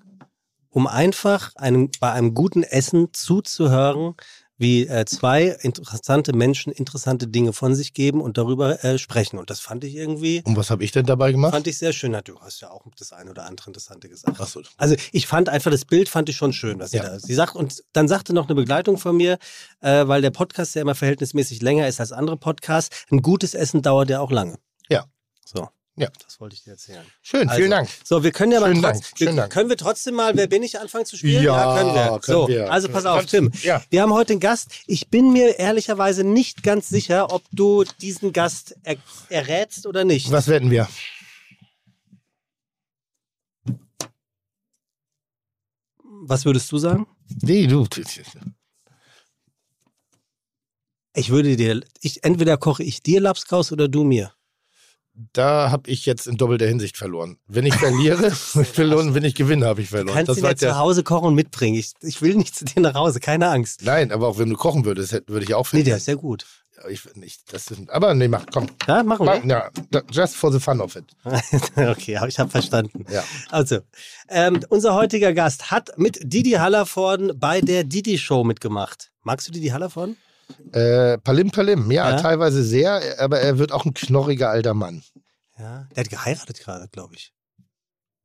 um 0.71 0.87
einfach 0.87 1.53
einem, 1.57 1.91
bei 2.01 2.13
einem 2.13 2.35
guten 2.35 2.63
Essen 2.63 3.09
zuzuhören, 3.13 4.15
wie 4.57 4.87
äh, 4.87 5.05
zwei 5.05 5.57
interessante 5.63 6.33
Menschen 6.33 6.73
interessante 6.73 7.27
Dinge 7.27 7.53
von 7.53 7.75
sich 7.75 7.93
geben 7.93 8.21
und 8.21 8.39
darüber 8.39 8.85
äh, 8.85 8.99
sprechen. 8.99 9.39
Und 9.39 9.51
das 9.51 9.61
fand 9.61 9.83
ich 9.85 9.97
irgendwie, 9.97 10.43
Und 10.45 10.57
was 10.57 10.71
habe 10.71 10.85
ich 10.85 10.93
denn 10.93 11.07
dabei 11.07 11.33
gemacht? 11.33 11.53
fand 11.53 11.67
ich 11.67 11.79
sehr 11.79 11.93
schön. 11.93 12.17
Du 12.25 12.39
hast 12.41 12.61
ja 12.61 12.71
auch 12.71 12.85
das 12.99 13.13
eine 13.13 13.31
oder 13.31 13.47
andere 13.47 13.69
Interessante 13.69 14.09
gesagt. 14.09 14.37
Ach 14.41 14.47
so. 14.47 14.63
Also 14.77 14.95
ich 15.13 15.27
fand 15.27 15.49
einfach 15.49 15.71
das 15.71 15.85
Bild 15.85 16.09
fand 16.09 16.29
ich 16.29 16.37
schon 16.37 16.53
schön, 16.53 16.79
was 16.79 16.93
sie 16.93 16.99
Ja. 16.99 17.03
da. 17.05 17.19
Sie 17.19 17.35
sagt 17.35 17.57
und 17.57 17.83
dann 17.93 18.07
sagte 18.09 18.33
noch 18.33 18.47
eine 18.47 18.55
Begleitung 18.55 18.99
von 18.99 19.17
mir, 19.17 19.39
äh, 19.81 20.07
weil 20.07 20.23
der 20.23 20.31
Podcast 20.31 20.75
ja 20.77 20.83
immer 20.83 20.95
verhältnismäßig 20.95 21.61
länger 21.63 21.89
ist 21.89 21.99
als 22.01 22.13
andere 22.13 22.37
Podcasts. 22.37 23.05
Ein 23.11 23.23
gutes 23.23 23.55
Essen 23.55 23.83
dauert 23.83 24.11
ja 24.11 24.21
auch 24.21 24.31
lange. 24.31 24.57
Ja. 24.89 25.05
So. 25.45 25.69
Ja. 25.97 26.09
Das 26.25 26.41
wollte 26.41 26.55
ich 26.57 26.65
dir 26.65 26.73
erzählen. 26.73 27.05
Schön, 27.23 27.49
Also, 27.49 27.59
vielen 27.59 27.71
Dank. 27.71 27.89
So, 28.03 28.25
wir 28.25 28.33
können 28.33 28.51
ja 28.51 28.59
Schönen 28.61 28.81
mal 28.81 28.93
Dank, 28.93 29.05
trotz, 29.05 29.21
wir, 29.21 29.33
Dank. 29.33 29.53
können 29.53 29.69
wir 29.69 29.77
trotzdem 29.77 30.15
mal 30.15 30.37
Wer 30.37 30.49
bin 30.49 30.65
ich 30.65 30.79
anfangen 30.81 31.07
zu 31.07 31.17
spielen? 31.17 31.45
Ja, 31.45 31.77
können 31.77 31.95
wir. 31.95 32.19
können 32.19 32.21
so, 32.41 32.49
wir. 32.49 32.73
also 32.73 32.89
pass 32.89 33.07
auf, 33.07 33.27
Tim. 33.27 33.53
Ja. 33.63 33.81
Wir 33.91 34.03
haben 34.03 34.13
heute 34.13 34.33
einen 34.33 34.41
Gast. 34.41 34.73
Ich 34.87 35.09
bin 35.09 35.33
mir 35.33 35.59
ehrlicherweise 35.61 36.25
nicht 36.25 36.65
ganz 36.65 36.89
sicher, 36.89 37.33
ob 37.33 37.45
du 37.53 37.85
diesen 38.01 38.33
Gast 38.33 38.77
er 38.83 38.97
errätst 39.29 39.87
oder 39.87 40.05
nicht. 40.05 40.33
Was 40.33 40.49
wetten 40.49 40.71
wir? 40.73 40.89
Was 46.27 46.45
würdest 46.45 46.73
du 46.73 46.79
sagen? 46.79 47.07
Nee, 47.43 47.67
du. 47.69 47.87
Ich 51.17 51.31
würde 51.31 51.57
dir, 51.57 51.83
ich, 52.01 52.25
entweder 52.25 52.57
koche 52.57 52.83
ich 52.83 53.03
dir 53.03 53.21
Lapskaus 53.21 53.71
oder 53.71 53.87
du 53.87 54.03
mir. 54.03 54.33
Da 55.33 55.71
habe 55.71 55.89
ich 55.91 56.07
jetzt 56.07 56.27
in 56.27 56.37
doppelter 56.37 56.67
Hinsicht 56.67 56.97
verloren. 56.97 57.39
Wenn 57.47 57.67
ich 57.67 57.75
verliere, 57.75 58.33
habe 58.55 58.63
ich 58.63 58.69
verloren. 58.69 59.15
Wenn 59.15 59.25
ich 59.25 59.35
gewinne, 59.37 59.67
habe 59.67 59.81
ich 59.83 59.89
verloren. 59.91 60.15
Kannst 60.15 60.29
Das 60.29 60.39
ihn 60.39 60.57
der, 60.59 60.79
Hause 60.79 61.05
kochen 61.05 61.29
und 61.29 61.35
mitbringen. 61.35 61.77
Ich, 61.77 61.93
ich 62.01 62.21
will 62.21 62.35
nicht 62.35 62.57
zu 62.57 62.65
dir 62.65 62.81
nach 62.81 62.95
Hause, 62.95 63.21
keine 63.21 63.49
Angst. 63.49 63.83
nein, 63.85 64.11
aber 64.11 64.27
auch 64.29 64.39
wenn 64.39 64.51
du 64.51 64.57
kochen 64.57 64.85
würdest, 64.85 65.13
würde 65.29 65.45
ich 65.45 65.55
auch 65.55 65.73
Nee, 65.73 65.85
der 65.85 65.85
verlieren. 65.85 65.97
ist 65.99 66.07
ja 66.09 66.15
gut. 66.15 66.47
Ich, 66.91 67.03
nicht, 67.15 67.53
das 67.53 67.69
ist, 67.71 67.89
aber 67.89 68.15
nee, 68.15 68.27
mach, 68.27 68.45
komm. 68.53 68.67
Ja, 68.89 69.05
machen 69.05 69.25
Mach, 69.25 69.43
wir. 69.45 69.49
ja, 69.49 70.03
just 70.11 70.35
for 70.35 70.53
the 70.53 70.59
fun 70.59 70.81
of 70.81 70.97
it. 70.97 71.05
okay, 71.77 72.19
ich 72.29 72.39
habe 72.39 72.51
verstanden. 72.51 73.07
Ja. 73.11 73.23
Also, 73.51 73.79
ähm, 74.29 74.61
unser 74.69 74.95
heutiger 74.95 75.33
Gast 75.33 75.71
hat 75.71 75.97
mit 75.97 76.19
Didi 76.21 76.51
Hallervorden 76.53 77.39
bei 77.39 77.61
der 77.61 77.85
Didi 77.85 78.19
Show 78.19 78.43
mitgemacht. 78.43 79.13
Magst 79.23 79.47
du 79.49 79.53
Didi 79.53 79.69
Hallervorden? 79.69 80.17
Äh, 80.73 81.19
Palim 81.19 81.51
Palim, 81.51 81.91
ja, 81.91 82.11
Ja? 82.11 82.17
teilweise 82.21 82.63
sehr, 82.63 83.01
aber 83.19 83.41
er 83.41 83.59
wird 83.59 83.73
auch 83.73 83.85
ein 83.85 83.95
knorriger 83.95 84.51
alter 84.51 84.75
Mann. 84.75 85.03
Ja. 85.59 85.87
Der 85.95 86.05
hat 86.05 86.11
geheiratet 86.11 86.61
gerade, 86.61 86.89
glaube 86.89 87.15
ich. 87.15 87.33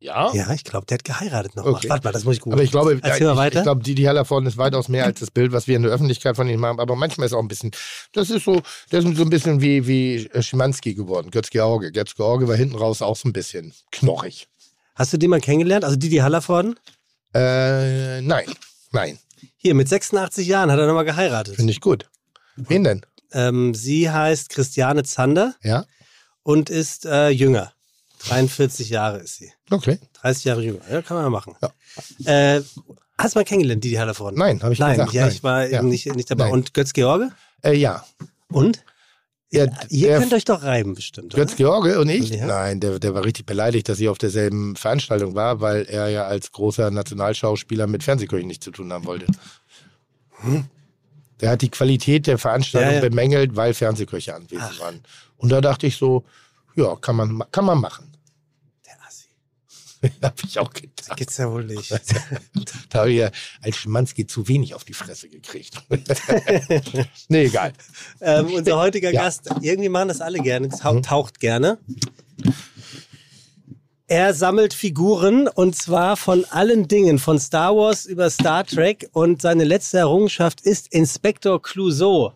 Ja? 0.02 0.32
Ja, 0.34 0.52
ich 0.54 0.64
glaube, 0.64 0.86
der 0.86 0.96
hat 0.98 1.04
geheiratet 1.04 1.56
noch. 1.58 1.66
Okay. 1.66 1.90
Warte 1.90 2.06
mal, 2.06 2.12
das 2.14 2.24
muss 2.24 2.36
ich 2.36 2.42
gut. 2.42 2.54
Aber 2.54 2.64
ich 2.64 2.72
glaube, 2.72 2.98
Erzähl 3.02 3.28
mal 3.28 3.34
ich, 3.34 3.38
weiter. 3.38 3.60
ich 3.60 3.64
glaube, 3.64 3.84
Didi 3.84 4.04
Hallervorden 4.04 4.48
ist 4.48 4.58
weitaus 4.58 4.88
mehr 4.88 5.06
als 5.06 5.20
das 5.20 5.30
Bild, 5.30 5.52
was 5.52 5.68
wir 5.68 5.76
in 5.76 5.84
der 5.84 5.92
Öffentlichkeit 5.92 6.38
von 6.38 6.48
ihm 6.48 6.66
haben. 6.66 6.80
Aber 6.80 6.96
manchmal 6.96 7.28
ist 7.28 7.34
auch 7.34 7.42
ein 7.42 7.50
bisschen, 7.50 7.72
das 8.14 8.30
ist 8.30 8.46
so, 8.46 8.62
das 8.90 9.04
ist 9.04 9.18
so 9.18 9.24
ein 9.24 9.30
bisschen 9.30 9.60
wie, 9.62 9.86
wie 9.88 10.26
äh, 10.28 10.42
Schimanski 10.42 10.94
geworden, 10.94 11.32
Götz 11.32 11.50
George. 11.50 11.92
Götz 11.92 12.16
George 12.16 12.48
war 12.48 12.56
hinten 12.56 12.78
raus 12.78 13.02
auch 13.02 13.18
so 13.18 13.28
ein 13.28 13.34
bisschen 13.34 13.74
knorrig. 13.92 14.48
Hast 14.96 15.12
du 15.12 15.18
den 15.18 15.30
mal 15.30 15.42
kennengelernt? 15.42 15.84
Also 15.84 15.98
Didi 15.98 16.18
Hallervorden? 16.18 16.80
Äh, 17.34 18.22
nein, 18.22 18.46
nein, 18.92 19.20
Hier, 19.62 19.76
mit 19.76 19.90
86 19.90 20.48
Jahren 20.48 20.72
hat 20.72 20.80
er 20.80 20.88
nochmal 20.88 21.04
geheiratet. 21.06 21.56
finde 21.58 21.72
ich 21.72 21.82
gut. 21.82 22.10
Wen 22.56 22.84
denn? 22.86 23.06
Ähm, 23.34 23.74
sie 23.76 24.10
heißt 24.10 24.50
Christiane 24.50 25.04
Zander 25.04 25.54
Ja? 25.62 25.86
und 26.44 26.70
ist 26.70 27.06
äh, 27.06 27.28
jünger. 27.30 27.74
43 28.20 28.90
Jahre 28.90 29.18
ist 29.20 29.36
sie. 29.38 29.52
Okay. 29.70 30.00
30 30.22 30.44
Jahre 30.46 30.62
jünger. 30.64 30.80
Ja, 30.90 31.02
kann 31.02 31.16
man 31.18 31.26
ja 31.26 31.30
machen. 31.30 31.56
Äh, 32.26 32.62
hast 33.18 33.36
du 33.36 33.40
mal 33.40 33.44
kennengelernt, 33.46 33.84
Didi 33.84 33.96
Hallervorden? 33.96 34.40
Nein, 34.40 34.62
habe 34.64 34.74
ich 34.74 34.80
Nein, 34.80 34.92
gesagt. 34.98 35.14
ja, 35.14 35.22
nein. 35.24 35.32
ich 35.32 35.44
war 35.44 35.68
Ja. 35.68 35.80
eben 35.80 35.90
nicht, 35.90 36.06
nicht 36.16 36.32
dabei. 36.32 36.46
Nein. 36.46 36.54
Und 36.54 36.74
Götz 36.74 36.94
George? 36.94 37.30
Äh, 37.62 37.74
ja. 37.74 38.06
Und? 38.52 38.84
Ja 39.52 39.66
Ihr 39.90 40.18
könnt 40.18 40.34
euch 40.34 40.46
doch 40.46 40.64
reiben 40.64 40.96
bestimmt. 40.96 41.34
Götz? 41.34 41.56
George 41.56 42.00
und 42.00 42.10
ich? 42.10 42.30
Ja. 42.30 42.46
Nein, 42.46 42.80
der, 42.80 43.00
der 43.00 43.14
war 43.14 43.26
richtig 43.26 43.46
beleidigt, 43.46 43.90
dass 43.90 44.00
ich 44.00 44.08
auf 44.10 44.18
derselben 44.18 44.76
Veranstaltung 44.76 45.36
war, 45.36 45.62
weil 45.62 45.84
er 45.84 46.10
ja 46.10 46.26
als 46.26 46.52
großer 46.52 46.92
Nationalschauspieler 46.92 47.88
mit 47.88 48.04
Fernsehkirchen 48.04 48.48
nichts 48.48 48.66
zu 48.66 48.72
tun 48.72 48.92
haben 48.94 49.06
wollte. 49.06 49.26
Der 51.42 51.52
hat 51.52 51.62
die 51.62 51.70
Qualität 51.70 52.28
der 52.28 52.38
Veranstaltung 52.38 52.90
Ja, 52.90 52.96
ja. 52.96 53.02
bemängelt, 53.02 53.56
weil 53.56 53.74
Fernsehköche 53.74 54.36
anwesend 54.36 54.80
waren. 54.80 55.02
Und 55.38 55.50
da 55.52 55.62
dachte 55.62 55.88
ich 55.88 55.96
so, 55.98 56.24
ja, 56.76 56.96
kann 56.96 57.16
man, 57.16 57.44
kann 57.52 57.66
man 57.66 57.80
machen. 57.80 58.09
Der 60.02 60.10
Assi. 60.12 60.20
Hab 60.22 60.44
ich 60.44 60.60
auch 60.60 60.74
gedacht. 60.74 61.18
Gibt's 61.18 61.38
ja 61.38 61.52
wohl 61.52 61.66
nicht. 61.66 61.92
Da 62.90 63.00
habe 63.00 63.12
ich 63.12 63.18
ja 63.20 63.32
als 63.62 63.78
Schimanski 63.78 64.26
zu 64.26 64.48
wenig 64.48 64.74
auf 64.74 64.84
die 64.84 64.94
Fresse 64.94 65.30
gekriegt. 65.30 65.82
nee, 67.28 67.46
egal. 67.46 67.74
ähm, 68.22 68.48
unser 68.54 68.78
heutiger 68.78 69.12
Ja. 69.12 69.24
Gast, 69.24 69.50
irgendwie 69.62 69.90
machen 69.90 70.08
das 70.08 70.22
alle 70.22 70.40
gerne, 70.40 70.70
tau 70.70 71.00
taucht 71.02 71.40
gerne. 71.40 71.78
Er 74.08 74.34
sammelt 74.34 74.74
Figuren 74.74 75.48
und 75.48 75.76
zwar 75.76 76.18
von 76.18 76.44
allen 76.46 76.88
Dingen, 76.88 77.20
von 77.20 77.38
Star 77.40 77.76
Wars 77.76 78.06
über 78.08 78.30
Star 78.32 78.66
Trek 78.66 79.08
und 79.14 79.42
seine 79.42 79.66
letzte 79.66 80.00
Errungenschaft 80.00 80.62
ist 80.62 80.92
Inspektor 80.92 81.62
Clouseau. 81.62 82.34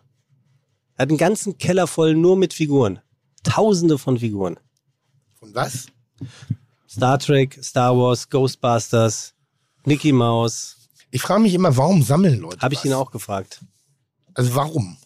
Er 0.96 1.02
hat 1.02 1.08
einen 1.08 1.18
ganzen 1.18 1.58
Keller 1.58 1.88
voll 1.88 2.14
nur 2.14 2.36
mit 2.36 2.54
Figuren. 2.54 3.00
Tausende 3.42 3.98
von 3.98 4.18
Figuren. 4.20 4.58
Und 5.40 5.54
was? 5.56 5.86
Star 6.96 7.18
Trek, 7.18 7.58
Star 7.62 7.96
Wars, 7.96 8.28
Ghostbusters, 8.30 9.34
Mickey 9.84 10.12
Mouse. 10.12 10.76
Ich 11.10 11.22
frage 11.22 11.42
mich 11.42 11.54
immer, 11.54 11.76
warum 11.76 12.02
sammeln 12.02 12.40
Leute 12.40 12.60
Habe 12.60 12.74
ich 12.74 12.80
was? 12.80 12.84
ihn 12.86 12.92
auch 12.94 13.10
gefragt. 13.10 13.60
Also 14.34 14.54
warum? 14.54 14.96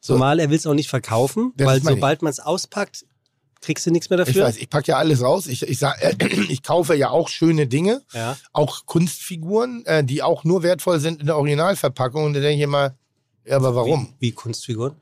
Zumal 0.00 0.40
er 0.40 0.50
will 0.50 0.56
es 0.56 0.66
auch 0.66 0.74
nicht 0.74 0.88
verkaufen, 0.88 1.52
Das 1.56 1.66
weil 1.66 1.78
ich. 1.78 1.84
sobald 1.84 2.22
man 2.22 2.30
es 2.30 2.40
auspackt, 2.40 3.04
kriegst 3.60 3.86
du 3.86 3.92
nichts 3.92 4.10
mehr 4.10 4.18
Ich 4.18 4.26
dafür. 4.26 4.44
weiß, 4.44 4.56
ich 4.56 4.68
packe 4.68 4.88
ja 4.88 4.96
alles 4.98 5.22
raus. 5.22 5.46
Ich, 5.46 5.62
ich, 5.62 5.78
sag, 5.78 6.02
äh, 6.02 6.16
ich 6.48 6.62
kaufe 6.64 6.94
ja 6.96 7.10
auch 7.10 7.28
schöne 7.28 7.68
Dinge, 7.68 8.02
Ja. 8.12 8.36
auch 8.52 8.86
Kunstfiguren, 8.86 9.84
äh, 9.86 10.02
die 10.02 10.22
auch 10.22 10.42
nur 10.42 10.62
wertvoll 10.64 10.98
sind 10.98 11.20
in 11.20 11.26
der 11.26 11.36
Originalverpackung. 11.36 12.24
Und 12.24 12.32
da 12.34 12.40
denke 12.40 12.56
ich 12.56 12.62
immer, 12.62 12.94
ja, 13.44 13.56
aber 13.56 13.74
warum? 13.76 14.14
Wie, 14.18 14.28
wie 14.28 14.32
Kunstfiguren? 14.32 14.96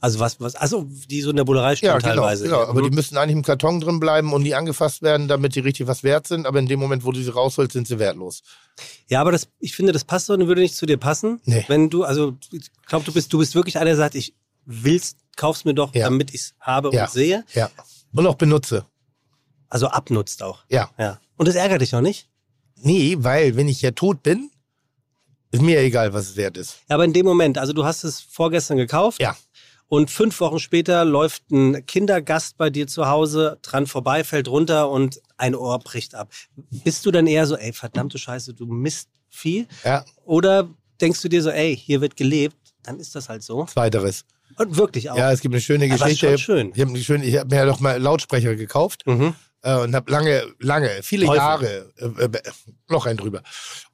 Also 0.00 0.20
was, 0.20 0.40
was, 0.40 0.54
also 0.54 0.86
die 1.08 1.20
so 1.22 1.30
in 1.30 1.36
der 1.36 1.44
Bullerei 1.44 1.74
stehen 1.74 1.88
Ja, 1.88 1.98
genau, 1.98 2.08
teilweise. 2.14 2.44
genau. 2.44 2.62
Aber 2.66 2.82
die 2.82 2.90
müssen 2.90 3.16
eigentlich 3.16 3.34
im 3.36 3.42
Karton 3.42 3.80
drin 3.80 3.98
bleiben 3.98 4.32
und 4.32 4.42
nie 4.42 4.54
angefasst 4.54 5.02
werden, 5.02 5.26
damit 5.26 5.56
die 5.56 5.60
richtig 5.60 5.88
was 5.88 6.04
wert 6.04 6.28
sind. 6.28 6.46
Aber 6.46 6.60
in 6.60 6.66
dem 6.66 6.78
Moment, 6.78 7.04
wo 7.04 7.10
du 7.10 7.20
sie 7.20 7.30
rausholst, 7.32 7.72
sind 7.72 7.88
sie 7.88 7.98
wertlos. 7.98 8.42
ja, 9.08 9.20
aber 9.20 9.32
das, 9.32 9.48
ich 9.58 9.74
finde, 9.74 9.92
das 9.92 10.04
passt 10.04 10.28
doch 10.28 10.34
und 10.34 10.46
würde 10.46 10.60
nicht 10.60 10.76
zu 10.76 10.86
dir 10.86 10.98
passen. 10.98 11.40
Nee. 11.46 11.64
Wenn 11.66 11.90
du, 11.90 12.04
also 12.04 12.36
ich 12.52 12.70
glaube, 12.86 13.04
du 13.04 13.12
bist, 13.12 13.32
du 13.32 13.38
bist 13.38 13.56
wirklich 13.56 13.76
einer, 13.76 13.86
der 13.86 13.96
sagt, 13.96 14.14
ich 14.14 14.34
will's, 14.66 15.16
kauf's 15.36 15.64
mir 15.64 15.74
doch, 15.74 15.92
Ja. 15.94 16.04
damit 16.04 16.32
ich 16.32 16.42
es 16.42 16.54
habe 16.60 16.90
Ja. 16.94 17.04
und 17.04 17.10
sehe. 17.10 17.44
Ja. 17.54 17.68
Und 18.12 18.24
auch 18.26 18.36
benutze. 18.36 18.84
Also 19.68 19.88
abnutzt 19.88 20.42
auch. 20.44 20.60
Ja. 20.68 20.90
Ja. 20.96 21.18
Und 21.36 21.48
das 21.48 21.56
ärgert 21.56 21.80
dich 21.80 21.94
auch 21.96 22.00
nicht? 22.00 22.28
Nee, 22.76 23.16
weil 23.18 23.56
wenn 23.56 23.66
ich 23.66 23.82
ja 23.82 23.90
tot 23.90 24.22
bin, 24.22 24.50
ist 25.50 25.62
mir 25.62 25.80
egal, 25.80 26.12
was 26.12 26.28
es 26.30 26.36
wert 26.36 26.56
ist. 26.56 26.76
Ja, 26.88 26.94
aber 26.94 27.04
in 27.04 27.12
dem 27.12 27.24
Moment, 27.26 27.58
also 27.58 27.72
du 27.72 27.84
hast 27.84 28.04
es 28.04 28.20
vorgestern 28.20 28.76
gekauft. 28.76 29.20
Ja. 29.20 29.36
Und 29.88 30.10
fünf 30.10 30.38
Wochen 30.40 30.58
später 30.58 31.04
läuft 31.04 31.50
ein 31.50 31.84
Kindergast 31.86 32.58
bei 32.58 32.68
dir 32.68 32.86
zu 32.86 33.08
Hause 33.08 33.58
dran 33.62 33.86
vorbei, 33.86 34.22
fällt 34.22 34.46
runter 34.48 34.90
und 34.90 35.20
ein 35.38 35.54
Ohr 35.54 35.78
bricht 35.78 36.14
ab. 36.14 36.30
Bist 36.84 37.06
du 37.06 37.10
dann 37.10 37.26
eher 37.26 37.46
so, 37.46 37.56
ey, 37.56 37.72
verdammte 37.72 38.18
Scheiße, 38.18 38.52
du 38.52 38.66
Mistvieh? 38.66 39.66
Ja, 39.84 40.04
Oder 40.24 40.68
denkst 41.00 41.22
du 41.22 41.28
dir 41.28 41.42
so, 41.42 41.50
ey, 41.50 41.74
hier 41.76 42.00
wird 42.02 42.16
gelebt, 42.16 42.56
dann 42.82 43.00
ist 43.00 43.14
das 43.14 43.28
halt 43.30 43.42
so? 43.42 43.64
zweiteres. 43.64 44.24
Und 44.56 44.76
wirklich 44.76 45.08
auch. 45.10 45.16
Ja, 45.16 45.30
es 45.32 45.40
gibt 45.40 45.54
eine 45.54 45.60
schöne 45.60 45.86
Aber 45.86 46.04
Geschichte. 46.04 46.36
schon 46.36 46.72
schön. 46.72 46.72
Ich 46.74 46.80
habe 46.80 47.38
hab 47.38 47.50
mir 47.50 47.56
ja 47.56 47.64
doch 47.66 47.80
mal 47.80 48.00
Lautsprecher 48.00 48.56
gekauft. 48.56 49.06
Mhm. 49.06 49.34
Äh, 49.68 49.82
und 49.82 49.94
habe 49.94 50.10
lange, 50.10 50.42
lange, 50.60 50.90
viele 51.02 51.26
Teufel. 51.26 51.38
Jahre, 51.38 51.92
äh, 51.98 52.24
äh, 52.24 52.42
noch 52.88 53.06
ein 53.06 53.16
drüber. 53.16 53.42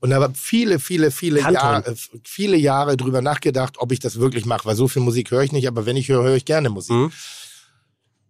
Und 0.00 0.14
habe 0.14 0.32
viele, 0.34 0.78
viele, 0.78 1.10
viele. 1.10 1.40
Jahre, 1.40 1.86
äh, 1.86 1.94
viele 2.24 2.56
Jahre 2.56 2.96
drüber 2.96 3.20
nachgedacht, 3.20 3.76
ob 3.78 3.92
ich 3.92 3.98
das 3.98 4.20
wirklich 4.20 4.46
mache, 4.46 4.66
weil 4.66 4.76
so 4.76 4.88
viel 4.88 5.02
Musik 5.02 5.30
höre 5.30 5.42
ich 5.42 5.52
nicht, 5.52 5.66
aber 5.66 5.86
wenn 5.86 5.96
ich 5.96 6.08
höre, 6.08 6.22
höre 6.22 6.36
ich 6.36 6.44
gerne 6.44 6.70
Musik. 6.70 6.94
Mhm. 6.94 7.12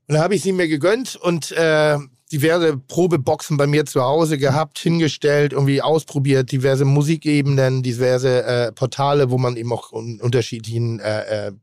Und 0.07 0.14
da 0.14 0.22
habe 0.22 0.35
ich 0.35 0.42
sie 0.42 0.52
mir 0.52 0.68
gegönnt 0.68 1.16
und 1.16 1.52
äh, 1.52 1.98
diverse 2.30 2.76
Probeboxen 2.76 3.57
bei 3.57 3.66
mir 3.66 3.87
zu 3.87 4.02
Hause 4.02 4.38
gehabt, 4.38 4.78
hingestellt, 4.78 5.52
irgendwie 5.52 5.80
ausprobiert, 5.83 6.50
diverse 6.50 6.85
Musikebenen, 6.85 7.83
diverse 7.83 8.44
äh, 8.44 8.72
Portale, 8.72 9.30
wo 9.30 9.38
man 9.38 9.57
eben 9.57 9.72
auch 9.72 9.92
un 9.92 10.20
unterschiedlichen 10.20 11.00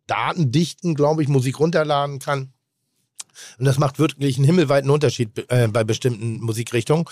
Datendichten, 0.08 0.96
glaube 0.96 1.24
ich, 1.24 1.30
Musik 1.30 1.60
runterladen 1.60 2.20
kann. 2.20 2.54
Und 3.58 3.66
das 3.66 3.78
macht 3.78 4.00
wirklich 4.00 4.38
einen 4.38 4.46
himmelweiten 4.46 4.90
Unterschied 4.90 5.46
äh, 5.50 5.68
bei 5.68 5.84
bestimmten 5.84 6.40
Musikrichtungen. 6.42 7.06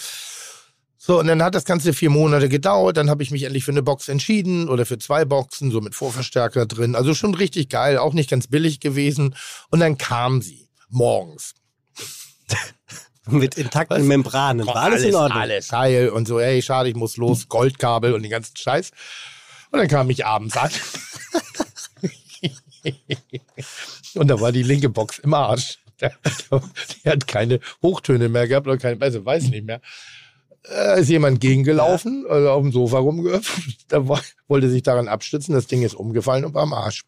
So, 0.97 1.19
und 1.19 1.27
dann 1.27 1.41
hat 1.41 1.55
das 1.55 1.63
Ganze 1.63 1.93
vier 1.93 2.09
Monate 2.09 2.49
gedauert. 2.49 2.97
Dann 2.97 3.09
habe 3.09 3.23
ich 3.23 3.31
mich 3.31 3.43
endlich 3.43 3.63
für 3.63 3.71
eine 3.71 3.81
Box 3.81 4.09
entschieden 4.09 4.67
oder 4.67 4.85
für 4.85 4.97
zwei 4.97 5.23
Boxen, 5.25 5.71
so 5.71 5.79
mit 5.79 5.95
Vorverstärker 5.95 6.65
drin. 6.65 6.95
Also 6.95 7.13
schon 7.13 7.33
richtig 7.35 7.69
geil, 7.69 7.97
auch 7.97 8.13
nicht 8.13 8.29
ganz 8.29 8.47
billig 8.47 8.79
gewesen. 8.79 9.35
Und 9.69 9.79
dann 9.79 9.97
kam 9.97 10.41
sie 10.41 10.69
morgens. 10.89 11.55
Mit 13.27 13.55
intakten 13.59 14.07
Membranen. 14.07 14.65
War 14.65 14.75
alles, 14.77 15.03
in 15.03 15.13
Ordnung? 15.13 15.39
Alles 15.39 15.71
heil 15.71 16.09
und 16.09 16.27
so, 16.27 16.39
ey, 16.39 16.63
schade, 16.63 16.89
ich 16.89 16.95
muss 16.95 17.15
los, 17.15 17.47
Goldkabel 17.47 18.13
und 18.13 18.23
den 18.23 18.31
ganzen 18.31 18.55
Scheiß. 18.55 18.89
Und 19.71 19.77
dann 19.77 19.87
kam 19.87 20.09
ich 20.09 20.25
abends 20.25 20.57
an. 20.57 20.71
Und 24.15 24.27
da 24.27 24.39
war 24.39 24.51
die 24.51 24.63
linke 24.63 24.89
Box 24.89 25.19
im 25.19 25.33
Arsch. 25.33 25.79
Der, 26.01 26.13
der 27.03 27.11
hat 27.11 27.27
keine 27.27 27.59
Hochtöne 27.81 28.29
mehr 28.29 28.47
gehabt 28.47 28.67
oder 28.67 28.77
keine, 28.77 29.01
also 29.01 29.25
weiß 29.25 29.43
ich 29.45 29.51
nicht 29.51 29.65
mehr. 29.65 29.81
Da 30.63 30.95
ist 30.95 31.09
jemand 31.09 31.39
gegengelaufen, 31.39 32.25
also 32.29 32.49
auf 32.49 32.61
dem 32.61 32.71
Sofa 32.71 32.99
rumgehüpft, 32.99 33.85
da 33.87 34.07
wollte 34.47 34.69
sich 34.69 34.83
daran 34.83 35.07
abstützen, 35.07 35.53
das 35.53 35.67
Ding 35.67 35.83
ist 35.83 35.95
umgefallen 35.95 36.45
und 36.45 36.53
war 36.53 36.63
am 36.63 36.73
Arsch. 36.73 37.05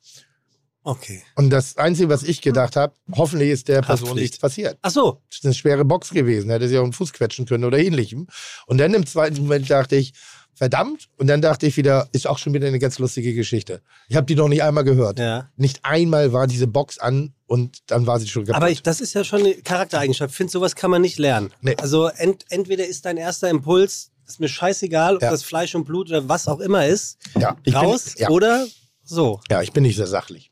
Okay. 0.84 1.21
Und 1.36 1.51
das 1.51 1.77
Einzige, 1.77 2.10
was 2.10 2.23
ich 2.23 2.41
gedacht 2.41 2.75
habe, 2.75 2.95
hoffentlich 3.15 3.51
ist 3.51 3.67
der 3.67 3.84
Person 3.84 4.15
nichts 4.15 4.39
passiert. 4.39 4.80
Ach 4.82 4.89
so. 4.89 5.21
Das 5.30 5.38
ist 5.38 5.45
eine 5.45 5.54
schwere 5.54 5.86
Box 5.86 6.10
gewesen, 6.10 6.49
hätte 6.49 6.67
sie 6.67 6.77
auch 6.80 6.84
einen 6.84 6.93
Fuß 6.93 7.13
quetschen 7.13 7.45
können 7.45 7.65
oder 7.65 7.77
ähnlichem. 7.77 8.27
Und 8.65 8.80
dann 8.80 8.93
im 8.95 9.06
zweiten 9.06 9.41
Moment 9.41 9.69
dachte 9.69 9.95
ich, 9.95 10.13
verdammt. 10.62 11.10
Und 11.17 11.26
dann 11.26 11.41
dachte 11.41 11.65
ich 11.65 11.76
wieder, 11.76 12.08
ist 12.12 12.28
auch 12.28 12.38
schon 12.38 12.54
wieder 12.54 12.67
eine 12.67 12.78
ganz 12.78 13.00
lustige 13.00 13.34
Geschichte. 13.34 13.82
Ich 14.10 14.15
habe 14.15 14.28
die 14.28 14.36
noch 14.36 14.47
nicht 14.47 14.62
einmal 14.62 14.84
gehört. 14.84 15.17
Ja. 15.17 15.50
Nicht 15.58 15.80
einmal 15.82 16.34
war 16.34 16.45
diese 16.45 16.67
Box 16.67 17.00
an 17.00 17.34
und 17.47 17.80
dann 17.88 18.06
war 18.06 18.19
sie 18.19 18.28
schon 18.28 18.43
kaputt. 18.45 18.58
Aber 18.58 18.69
ich, 18.69 18.84
das 18.84 19.02
ist 19.02 19.15
ja 19.15 19.24
schon 19.24 19.39
eine 19.39 19.56
Charaktereigenschaft. 19.56 20.30
Ich 20.30 20.38
finde, 20.38 20.52
sowas 20.52 20.76
kann 20.76 20.91
man 20.91 21.02
nicht 21.02 21.17
lernen. 21.17 21.52
Nee. 21.62 21.76
Also 21.78 22.10
ent, 22.10 22.45
entweder 22.50 22.86
ist 22.86 23.06
dein 23.06 23.17
erster 23.17 23.50
Impuls, 23.50 24.12
ist 24.28 24.39
mir 24.39 24.50
scheißegal, 24.50 25.15
ob 25.15 25.24
Ja. 25.24 25.32
das 25.32 25.41
Fleisch 25.41 25.74
und 25.74 25.84
Blut 25.86 26.10
oder 26.10 26.30
was 26.30 26.47
auch 26.47 26.60
immer 26.60 26.86
ist, 26.86 27.17
ja, 27.39 27.58
raus 27.74 28.13
bin, 28.13 28.21
ja, 28.21 28.30
oder 28.30 28.67
so. 29.04 29.41
ja, 29.50 29.63
ich 29.63 29.71
bin 29.74 29.82
nicht 29.82 29.95
sehr 29.95 30.06
sachlich. 30.06 30.52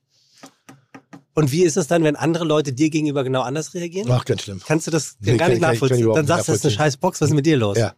Und 1.36 1.52
wie 1.52 1.62
ist 1.65 1.78
es 1.78 1.86
dann, 1.86 2.04
wenn 2.04 2.15
andere 2.15 2.45
Leute 2.45 2.74
dir 2.74 2.89
gegenüber 2.89 3.24
genau 3.24 3.41
anders 3.41 3.76
reagieren? 3.76 4.10
Ach, 4.12 4.26
ganz 4.26 4.41
schlimm. 4.41 4.60
Kannst 4.65 4.88
du 4.88 4.91
das 4.91 5.17
Nee, 5.19 5.38
gar 5.38 5.50
nicht 5.50 5.62
nachvollziehen? 5.62 6.12
Dann 6.15 6.26
sagst 6.26 6.48
du, 6.48 6.52
das 6.54 6.62
ist 6.62 6.65
eine 6.65 6.74
scheiß 6.74 6.98
Box, 6.98 7.22
was 7.22 7.30
ist 7.30 7.36
mit 7.36 7.45
dir 7.45 7.58
los? 7.58 7.78
Ja. 7.78 7.93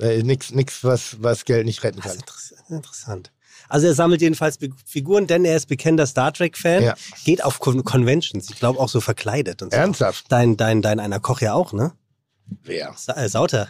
Äh, 0.00 0.22
nix, 0.22 0.52
nix 0.52 0.84
was, 0.84 1.16
was 1.20 1.44
Geld 1.44 1.66
nicht 1.66 1.82
retten 1.82 2.00
Das 2.02 2.16
kann. 2.18 2.76
interessant. 2.76 3.32
Also 3.68 3.86
er 3.88 3.94
sammelt 3.94 4.20
jedenfalls 4.22 4.56
Be 4.56 4.70
Figuren, 4.86 5.26
denn 5.26 5.44
er 5.44 5.56
ist 5.56 5.66
bekennender 5.66 6.06
Star 6.06 6.32
Trek-Fan, 6.32 6.82
Ja. 6.84 6.94
geht 7.24 7.44
auf 7.44 7.58
Con 7.58 7.84
Conventions, 7.84 8.48
ich 8.50 8.58
glaube 8.58 8.78
auch 8.78 8.88
so 8.88 9.00
verkleidet 9.00 9.60
und 9.62 9.72
so. 9.72 9.76
Ernsthaft? 9.78 10.26
Dein, 10.30 10.56
dein, 10.56 10.80
dein 10.80 11.00
einer 11.00 11.20
Koch 11.20 11.40
ja 11.40 11.52
auch, 11.54 11.72
ne? 11.72 11.92
Wer? 12.62 12.94
Sa 12.96 13.12
äh, 13.14 13.28
Sauter. 13.28 13.68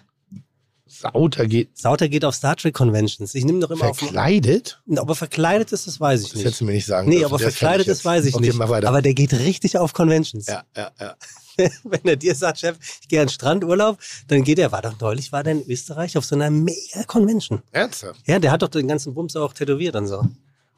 Sauter 0.86 1.46
geht 1.46 1.76
Sauter 1.76 2.08
geht 2.08 2.24
auf 2.24 2.34
Star 2.34 2.56
Trek 2.56 2.74
Conventions. 2.74 3.34
Ich 3.34 3.44
nehme 3.44 3.60
doch 3.60 3.70
immer 3.70 3.90
auf. 3.90 3.98
verkleidet? 3.98 4.80
Ob 4.96 5.08
er 5.10 5.14
verkleidet 5.14 5.70
ist, 5.72 5.86
das 5.86 6.00
weiß 6.00 6.20
ich 6.22 6.26
Das 6.28 6.34
nicht. 6.36 6.44
hättest 6.46 6.60
du 6.60 6.64
mir 6.64 6.72
nicht 6.72 6.86
sagen 6.86 7.08
Nee, 7.08 7.24
aber 7.24 7.32
Das 7.36 7.42
fänd 7.42 7.54
verkleidet 7.54 7.88
ist, 7.88 8.04
weiß 8.04 8.24
ich 8.24 8.34
okay, 8.34 8.46
nicht. 8.46 8.56
mach 8.56 8.68
weiter. 8.70 8.88
Aber 8.88 9.02
der 9.02 9.12
geht 9.14 9.32
richtig 9.34 9.76
auf 9.76 9.92
Conventions. 9.92 10.46
ja, 10.46 10.62
ja, 10.76 10.90
ja. 11.00 11.14
Wenn 11.84 12.04
er 12.04 12.16
dir 12.16 12.34
sagt, 12.34 12.60
Chef, 12.60 12.76
ich 13.02 13.08
gehe 13.08 13.20
an 13.20 13.26
den 13.26 13.32
Strandurlaub, 13.32 13.98
dann 14.28 14.44
geht 14.44 14.58
er, 14.58 14.72
war 14.72 14.82
doch 14.82 14.98
neulich, 15.00 15.32
war 15.32 15.42
der 15.42 15.54
in 15.54 15.68
Österreich 15.68 16.16
auf 16.16 16.24
so 16.24 16.34
einer 16.34 16.50
mega 16.50 17.02
Convention. 17.06 17.62
Ernsthaft? 17.72 18.20
Ja, 18.26 18.38
der 18.38 18.52
hat 18.52 18.62
doch 18.62 18.68
den 18.68 18.88
ganzen 18.88 19.14
Bums 19.14 19.36
auch 19.36 19.52
tätowiert 19.52 19.96
und 19.96 20.06
so. 20.06 20.24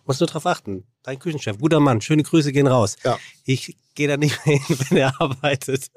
Musst 0.07 0.21
nur 0.21 0.27
drauf 0.27 0.47
achten. 0.47 0.85
Dein 1.03 1.19
Küchenchef, 1.19 1.59
guter 1.59 1.81
Mann, 1.81 2.01
schöne 2.01 2.23
Grüße 2.23 2.53
gehen 2.53 2.67
raus. 2.67 2.97
Ja. 3.05 3.19
Ich 3.45 3.77
gehe 3.95 4.09
da 4.09 4.17
nicht 4.17 4.45
mehr 4.47 4.59
hin, 4.59 4.77
wenn 4.89 4.99
er 4.99 5.21
arbeitet. 5.21 5.91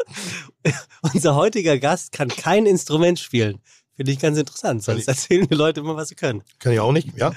Unser 1.14 1.36
heutiger 1.36 1.80
Gast 1.80 2.12
kann 2.12 2.28
kein 2.28 2.66
Instrument 2.66 3.20
spielen. 3.20 3.60
Finde 3.96 4.12
ich 4.12 4.20
ganz 4.20 4.38
interessant. 4.38 4.84
Sonst 4.84 5.08
erzählen 5.08 5.48
die 5.48 5.56
Leute 5.56 5.80
immer, 5.80 5.96
was 5.96 6.10
sie 6.10 6.16
können. 6.16 6.44
Kann 6.60 6.74
ich 6.74 6.80
auch 6.80 6.92
nicht, 6.92 7.16
ja? 7.16 7.32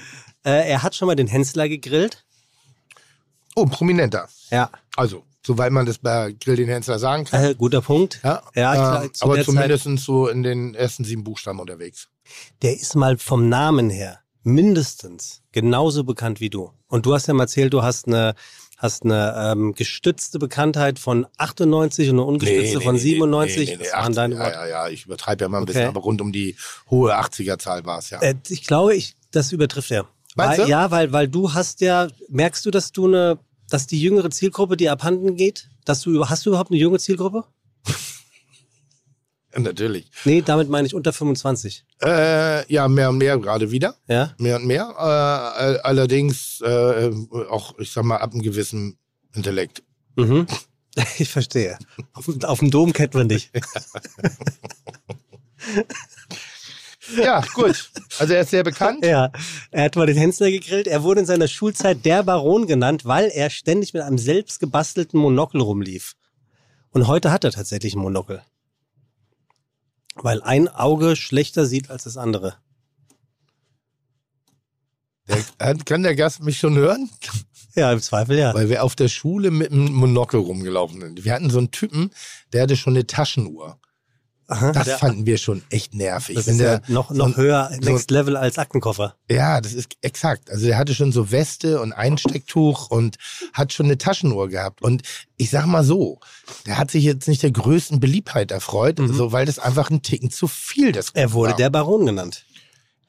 Äh, 0.45 0.71
er 0.71 0.83
hat 0.83 0.95
schon 0.95 1.07
mal 1.07 1.17
den 1.17 1.27
Hensler 1.27 1.69
gegrillt. 1.69 2.25
Oh, 3.55 3.67
prominenter. 3.67 4.29
Ja. 4.51 4.71
Also, 4.97 5.25
soweit 5.47 5.71
man 5.71 5.87
das 5.87 5.99
bei 5.99 6.35
Grill 6.41 6.57
den 6.57 6.69
Hensler 6.69 6.99
sagen 6.99 7.25
kann. 7.25 7.45
Äh, 7.45 7.55
guter 7.55 7.81
Punkt. 7.81 8.21
Ja, 8.25 8.43
Ja, 8.55 9.05
äh, 9.05 9.13
zu 9.13 9.25
aber 9.25 9.43
zumindest 9.43 9.87
so 9.99 10.27
in 10.29 10.43
den 10.43 10.75
ersten 10.75 11.05
sieben 11.05 11.23
Buchstaben 11.23 11.61
unterwegs. 11.61 12.09
Der 12.63 12.75
ist 12.75 12.97
mal 12.97 13.17
vom 13.17 13.49
Namen 13.49 13.89
her 13.89 14.19
mindestens 14.43 15.43
genauso 15.53 16.03
bekannt 16.05 16.41
wie 16.41 16.51
du. 16.51 16.73
Und 16.89 17.07
du 17.07 17.15
hast 17.15 17.29
ja 17.29 17.35
mal 17.35 17.45
erzählt, 17.45 17.73
du 17.73 17.83
hast 17.83 18.09
eine, 18.09 18.35
hast 18.77 19.05
eine 19.05 19.35
ähm, 19.53 19.75
gestützte 19.75 20.39
Bekanntheit 20.39 20.99
von 20.99 21.27
98 21.37 22.11
und 22.11 22.17
eine 22.17 22.25
ungestützte 22.25 22.81
von 22.81 22.97
97. 22.99 23.79
das 23.79 23.93
waren 23.93 24.13
Ach, 24.13 24.15
deine 24.15 24.35
ja, 24.35 24.41
Worte. 24.41 24.55
ja, 24.55 24.67
ja, 24.67 24.89
ich 24.89 25.07
übertreibe 25.07 25.45
ja 25.45 25.49
mal 25.49 25.59
ein 25.59 25.63
Okay. 25.63 25.73
bisschen, 25.73 25.89
aber 25.89 26.01
rund 26.01 26.21
um 26.21 26.33
die 26.33 26.57
hohe 26.91 27.17
80er-Zahl 27.17 27.85
war 27.87 27.99
es 27.99 28.11
ja. 28.11 28.21
Äh, 28.21 28.35
ich 28.49 28.65
glaube, 28.67 28.95
ich, 28.97 29.15
das 29.31 29.53
übertrifft 29.53 29.91
er. 29.93 30.07
Meinst 30.37 30.59
weil, 30.59 30.65
du? 30.67 30.71
Ja, 30.71 30.91
weil, 30.91 31.13
weil 31.13 31.29
du 31.29 31.55
hast 31.55 31.81
ja, 31.81 32.09
merkst 32.29 32.67
du, 32.67 32.71
dass 32.71 32.93
du 32.93 33.07
eine, 33.07 33.39
dass 33.70 33.87
die 33.87 34.00
jüngere 34.00 34.31
Zielgruppe 34.31 34.76
dir 34.76 34.92
abhanden 34.92 35.37
geht? 35.37 35.68
Dass 35.85 36.02
du, 36.02 36.29
hast 36.29 36.46
du 36.46 36.50
überhaupt 36.50 36.70
eine 36.70 36.81
junge 36.81 36.98
Zielgruppe? 36.98 37.44
Natürlich. 39.57 40.11
Nee, 40.24 40.42
damit 40.42 40.68
meine 40.68 40.87
ich 40.87 40.94
unter 40.94 41.12
25. 41.12 41.85
Äh, 42.02 42.72
ja, 42.72 42.88
mehr 42.88 43.11
und 43.11 43.18
mehr 43.18 43.38
gerade 43.38 43.70
wieder. 43.70 43.96
Ja? 44.07 44.35
Mehr 44.38 44.57
und 44.57 44.66
mehr. 44.66 44.94
Äh, 44.98 45.79
allerdings 45.83 46.61
äh, 46.61 47.11
auch, 47.48 47.79
ich 47.79 47.90
sag 47.90 48.05
mal, 48.05 48.18
ab 48.18 48.33
einem 48.33 48.42
gewissen 48.42 48.98
Intellekt. 49.35 49.83
Mhm. 50.16 50.46
Ich 51.18 51.29
verstehe. 51.29 51.79
Auf, 52.14 52.26
auf 52.44 52.61
dem 52.61 52.70
Dom 52.70 52.94
kennt 52.94 53.12
man 53.12 53.29
dich. 53.29 53.50
Ja, 57.16 57.42
gut. 57.55 57.90
Also 58.19 58.35
er 58.35 58.42
ist 58.42 58.51
sehr 58.51 58.64
bekannt. 58.64 59.05
Ja, 59.05 59.31
er 59.71 59.85
hat 59.85 59.97
mal 59.97 60.07
den 60.07 60.16
Hensler 60.16 60.51
gegrillt. 60.51 60.87
Er 60.87 61.03
wurde 61.03 61.21
in 61.21 61.27
seiner 61.27 61.49
Schulzeit 61.49 62.05
der 62.05 62.23
Baron 62.23 62.66
genannt, 62.66 63.05
weil 63.05 63.31
er 63.33 63.51
ständig 63.51 63.95
mit 63.95 64.03
einem 64.03 64.19
selbst 64.19 64.61
gebastelten 64.61 65.21
Monokel 65.21 65.61
rumlief. 65.61 66.14
Und 66.90 67.07
heute 67.07 67.31
hat 67.31 67.45
er 67.45 67.53
tatsächlich 67.53 67.95
ein 67.95 68.01
Monokel. 68.01 68.42
Weil 70.14 70.42
ein 70.42 70.69
Auge 70.69 71.14
schlechter 71.14 71.66
sieht 71.66 71.90
als 71.90 72.05
das 72.05 72.16
andere. 72.16 72.57
Der, 75.29 75.75
kann 75.85 76.03
der 76.03 76.14
Gast 76.14 76.42
mich 76.42 76.59
schon 76.59 76.77
hören? 76.77 77.11
Ja, 77.75 77.92
im 77.92 78.01
Zweifel 78.01 78.38
ja. 78.38 78.55
Weil 78.55 78.71
wir 78.71 78.83
auf 78.85 78.95
der 78.95 79.09
Schule 79.09 79.51
mit 79.51 79.73
einem 79.73 79.92
Monokel 79.92 80.40
rumgelaufen 80.40 81.01
sind. 81.01 81.25
Wir 81.25 81.35
hatten 81.35 81.51
so 81.51 81.59
einen 81.59 81.71
Typen, 81.71 82.11
der 82.53 82.62
hatte 82.62 82.77
schon 82.77 82.95
eine 82.95 83.07
Taschenuhr. 83.07 83.79
Aha, 84.49 84.71
Das 84.71 84.85
der, 84.85 84.99
fanden 84.99 85.27
wir 85.27 85.39
schon 85.39 85.63
echt 85.71 85.93
nervig. 85.95 86.37
das 86.37 86.47
ist 86.47 86.61
der, 86.61 86.73
ja 86.75 86.81
noch, 86.87 87.09
so 87.09 87.17
noch 87.17 87.27
ein- 87.27 87.37
höher, 87.37 87.69
so- 87.81 87.91
Next 87.91 88.11
Level 88.13 88.37
als 88.37 88.59
Aktenkoffer. 88.59 89.17
Ja, 89.29 89.61
das 89.61 89.73
ist 89.73 89.89
exakt. 90.03 90.51
Also 90.51 90.67
der 90.67 90.79
hatte 90.79 90.95
schon 90.95 91.11
so 91.11 91.33
Weste 91.33 91.81
und 91.81 91.93
Einstecktuch 91.93 92.89
und 92.91 93.17
hat 93.53 93.73
schon 93.73 93.87
eine 93.87 93.99
Taschenuhr 93.99 94.49
gehabt. 94.49 94.83
Und 94.83 95.03
ich 95.37 95.51
sag 95.51 95.67
mal 95.67 95.83
so, 95.83 96.21
der 96.65 96.79
hat 96.79 96.93
sich 96.93 97.03
jetzt 97.03 97.27
nicht 97.27 97.43
der 97.43 97.51
größten 97.51 97.99
Beliebtheit 97.99 98.53
erfreut, 98.53 98.99
so 98.99 99.33
weil 99.33 99.47
das 99.47 99.59
einfach 99.59 99.91
ein 99.91 100.03
Ticken 100.03 100.31
zu 100.31 100.47
viel 100.47 100.93
des 100.93 101.09
Mhm. 101.15 101.19
Er 101.21 101.33
wurde 101.33 101.51
war. 101.51 101.57
der 101.57 101.71
Baron 101.71 102.07
genannt. 102.07 102.45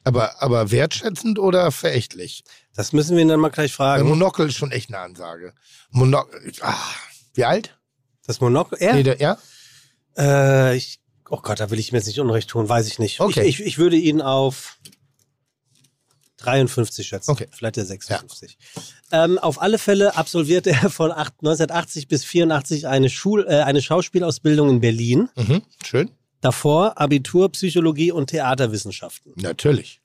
aber, 0.02 0.42
aber 0.42 0.70
wertschätzend 0.72 1.38
oder 1.38 1.70
verächtlich? 1.70 2.42
Das 2.74 2.92
müssen 2.92 3.14
wir 3.16 3.22
ihn 3.22 3.28
dann 3.28 3.38
mal 3.40 3.50
gleich 3.50 3.70
Der 3.70 3.76
fragen. 3.76 4.08
Monokel 4.08 4.48
ist 4.48 4.56
schon 4.56 4.72
echt 4.72 4.88
eine 4.88 4.98
Ansage. 4.98 5.52
Monokel, 5.90 6.52
ah, 6.62 6.74
wie 7.34 7.44
alt? 7.44 7.78
Das 8.26 8.40
Monokel, 8.40 8.78
er? 8.80 8.94
Nee, 8.94 9.02
der, 9.04 9.20
ja? 9.20 9.38
Äh, 10.16 10.76
ich, 10.76 10.98
oh 11.30 11.40
Gott, 11.42 11.60
da 11.60 11.70
will 11.70 11.78
ich 11.78 11.92
mir 11.92 11.98
jetzt 11.98 12.06
nicht 12.06 12.20
Unrecht 12.20 12.50
tun, 12.50 12.68
weiß 12.68 12.86
ich 12.88 12.98
nicht. 12.98 13.20
Okay. 13.20 13.42
Ich, 13.44 13.60
ich, 13.60 13.66
ich 13.66 13.78
würde 13.78 13.96
ihn 13.96 14.20
auf 14.20 14.78
53 16.38 17.06
schätzen. 17.06 17.30
Okay. 17.30 17.48
Vielleicht 17.50 17.76
der 17.76 17.84
56. 17.84 18.56
Ähm, 19.10 19.38
auf 19.38 19.60
alle 19.60 19.78
Fälle 19.78 20.16
absolvierte 20.16 20.70
er 20.70 20.90
von 20.90 21.10
acht- 21.10 21.34
1980 21.40 22.06
bis 22.08 22.24
84 22.24 22.86
eine, 22.86 23.10
Schul, 23.10 23.46
äh, 23.48 23.56
eine 23.62 23.82
Schauspielausbildung 23.82 24.70
in 24.70 24.80
Berlin. 24.80 25.28
Mhm, 25.36 25.62
schön. 25.84 26.10
Davor 26.40 26.98
Abitur, 27.00 27.50
Psychologie 27.50 28.12
und 28.12 28.28
Theaterwissenschaften. 28.28 29.32
Natürlich. 29.36 30.00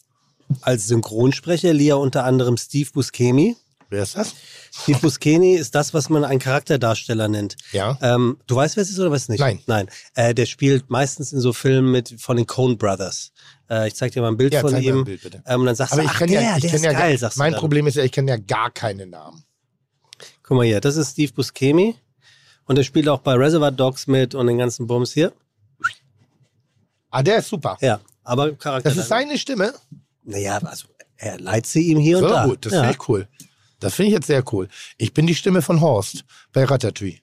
Als 0.61 0.87
Synchronsprecher 0.87 1.73
lieh 1.73 1.89
er 1.89 1.99
unter 1.99 2.23
anderem 2.25 2.57
Steve 2.57 2.89
Buscemi. 2.91 3.55
Wer 3.93 4.01
ist 4.01 4.17
das? 4.17 4.33
Steve 4.71 4.97
Buscemi 4.99 5.53
ist 5.53 5.75
das, 5.75 5.93
was 5.93 6.09
man 6.09 6.23
einen 6.23 6.39
Charakterdarsteller 6.39 7.27
nennt. 7.27 7.57
Ja. 7.73 7.95
Ähm, 8.01 8.39
du 8.47 8.55
weißt, 8.55 8.75
wer 8.75 8.81
es 8.81 8.89
ist 8.89 8.97
oder 8.99 9.11
was 9.11 9.29
nicht? 9.29 9.39
Nein. 9.39 9.59
Nein. 9.67 9.87
Äh, 10.15 10.33
der 10.33 10.47
spielt 10.47 10.89
meistens 10.89 11.31
in 11.31 11.39
so 11.39 11.53
Filmen 11.53 11.91
mit 11.91 12.15
von 12.19 12.35
den 12.37 12.47
Coen 12.47 12.79
Brothers. 12.79 13.33
Äh, 13.69 13.87
ich 13.89 13.93
zeig 13.93 14.11
dir 14.13 14.21
mal 14.23 14.29
ein 14.29 14.37
Bild 14.37 14.51
Ja, 14.51 14.61
von 14.61 14.75
ihm. 14.81 14.99
ein 15.01 15.03
Bild, 15.03 15.21
bitte. 15.21 15.43
Ähm, 15.45 15.59
und 15.59 15.67
dann 15.67 15.75
sagst 15.75 15.93
Aber 15.93 16.01
du, 16.01 16.07
ich 16.07 16.13
ach, 16.15 16.19
der, 16.25 16.41
ja, 16.41 16.55
ich 16.57 16.63
der 16.63 16.73
ist 16.73 16.83
ja 16.83 16.91
geil, 16.91 17.15
sagst 17.19 17.37
mein 17.37 17.53
du. 17.53 17.59
Problem 17.59 17.85
ist 17.85 17.93
ja, 17.95 18.03
ich 18.03 18.11
kenne 18.11 18.31
ja 18.31 18.37
gar 18.37 18.71
keine 18.71 19.05
Namen. 19.05 19.43
Guck 20.41 20.57
mal 20.57 20.65
hier, 20.65 20.81
das 20.81 20.95
ist 20.95 21.11
Steve 21.11 21.31
Buscemi. 21.33 21.95
Und 22.65 22.77
er 22.79 22.83
spielt 22.83 23.07
auch 23.09 23.19
bei 23.19 23.35
Reservoir 23.35 23.71
Dogs 23.71 24.07
mit 24.07 24.33
und 24.33 24.47
den 24.47 24.57
ganzen 24.57 24.87
Bums 24.87 25.13
hier. 25.13 25.33
Ah, 27.11 27.21
der 27.21 27.37
ist 27.37 27.49
super. 27.49 27.77
Ja, 27.79 27.99
aber 28.23 28.53
Charakter. 28.53 28.89
Das 28.89 28.97
ist 28.97 29.07
seine 29.09 29.37
Stimme. 29.37 29.71
Naja, 30.23 30.57
also 30.57 30.87
er 31.15 31.39
leiht 31.39 31.67
sie 31.67 31.83
ihm 31.91 31.99
hier 31.99 32.17
So 32.17 32.25
und 32.25 32.31
da. 32.31 32.45
gut, 32.45 32.65
das 32.65 32.73
ja. 32.73 32.79
finde 32.81 32.97
ich 32.99 33.07
cool. 33.09 33.27
Das 33.83 33.93
finde 33.95 34.07
ich 34.09 34.13
jetzt 34.15 34.27
sehr 34.27 34.43
cool. 34.53 34.67
Ich 34.97 35.13
bin 35.13 35.27
die 35.27 35.35
Stimme 35.35 35.61
von 35.61 35.81
Horst 35.81 36.25
bei 36.51 36.63
Ratatouille. 36.63 37.19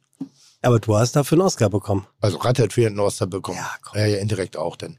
Aber 0.62 0.78
du 0.78 0.94
hast 0.96 1.16
dafür 1.16 1.36
einen 1.36 1.46
Oscar 1.46 1.70
bekommen. 1.70 2.06
Also 2.20 2.36
Ratatouille 2.38 2.86
hat 2.86 2.90
einen 2.92 3.00
Oscar 3.00 3.26
bekommen. 3.26 3.58
Ja, 3.58 3.70
komm. 3.82 3.98
Ja, 3.98 4.06
ja, 4.06 4.18
indirekt 4.18 4.56
auch 4.56 4.76
dann. 4.76 4.98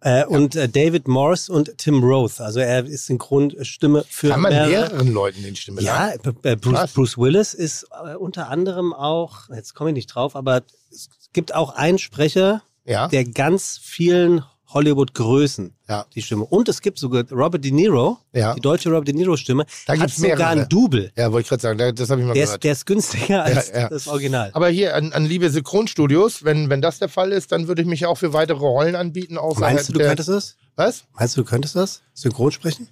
Äh, 0.00 0.24
Und 0.24 0.56
äh, 0.56 0.68
David 0.68 1.06
Morse 1.08 1.52
und 1.52 1.76
Tim 1.78 2.02
Roth. 2.02 2.40
Also 2.40 2.60
er 2.60 2.84
ist 2.86 3.06
Synchronstimme 3.06 4.04
für 4.08 4.30
Kann 4.30 4.40
man 4.40 4.52
mehrere- 4.52 4.68
mehreren 4.70 5.12
Leuten 5.12 5.42
den 5.42 5.56
Stimme 5.56 5.80
Ja, 5.82 6.10
sagen? 6.10 6.36
B- 6.42 6.48
äh, 6.48 6.56
Bruce. 6.56 6.92
Bruce 6.92 7.18
Willis 7.18 7.54
ist 7.54 7.86
äh, 8.04 8.14
unter 8.16 8.48
anderem 8.48 8.92
auch, 8.92 9.48
jetzt 9.50 9.74
komme 9.74 9.90
ich 9.90 9.94
nicht 9.94 10.06
drauf, 10.08 10.34
aber 10.36 10.62
es 10.92 11.08
gibt 11.32 11.54
auch 11.54 11.70
einen 11.70 11.98
Sprecher, 11.98 12.62
Ja. 12.84 13.06
der 13.08 13.24
ganz 13.24 13.78
vielen 13.82 14.44
Hollywood-Größen, 14.72 15.74
Ja. 15.88 16.06
die 16.14 16.22
Stimme. 16.22 16.44
Und 16.44 16.68
es 16.68 16.80
gibt 16.80 16.98
sogar 16.98 17.24
Robert 17.30 17.64
De 17.64 17.70
Niro, 17.70 18.18
Ja. 18.32 18.54
die 18.54 18.60
deutsche 18.60 18.88
Robert 18.90 19.08
De 19.08 19.14
Niro-Stimme, 19.14 19.64
Da 19.86 19.98
hat 19.98 20.10
sogar 20.10 20.36
mehrere. 20.36 20.46
ein 20.62 20.68
Double. 20.68 21.12
Ja, 21.16 21.32
wollte 21.32 21.42
ich 21.44 21.48
gerade 21.48 21.62
sagen, 21.62 21.78
da- 21.78 21.92
das 21.92 22.10
habe 22.10 22.20
ich 22.20 22.26
mal 22.26 22.34
Der 22.34 22.44
ist, 22.44 22.48
gehört. 22.50 22.64
der 22.64 22.72
ist 22.72 22.86
günstiger 22.86 23.44
als 23.44 23.70
Ja, 23.70 23.88
das 23.88 24.06
Original. 24.08 24.50
Aber 24.52 24.68
hier 24.68 24.94
an, 24.94 25.12
an 25.12 25.24
liebe 25.24 25.50
Synchronstudios, 25.50 26.44
wenn, 26.44 26.70
wenn 26.70 26.80
das 26.80 26.98
der 26.98 27.08
Fall 27.08 27.32
ist, 27.32 27.52
dann 27.52 27.68
würde 27.68 27.82
ich 27.82 27.88
mich 27.88 28.06
auch 28.06 28.16
für 28.18 28.32
weitere 28.32 28.58
Rollen 28.58 28.94
anbieten. 28.96 29.36
Meinst 29.58 29.88
du, 29.88 29.92
du 29.94 29.98
könntest 30.00 30.28
das? 30.28 30.56
Was? 30.76 31.04
Meinst 31.12 31.36
du, 31.36 31.42
du 31.42 31.48
könntest 31.48 31.76
das? 31.76 32.02
Synchron 32.14 32.50
sprechen? 32.52 32.88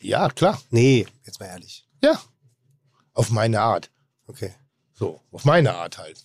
Ja, 0.00 0.28
klar. 0.28 0.60
Nee, 0.70 1.06
jetzt 1.24 1.40
mal 1.40 1.46
ehrlich. 1.46 1.86
Ja. 2.02 2.20
Auf 3.14 3.30
meine 3.30 3.60
Art. 3.60 3.90
Okay. 4.26 4.52
So, 4.92 5.20
auf 5.32 5.44
meine 5.44 5.74
Art 5.74 5.98
halt. 5.98 6.22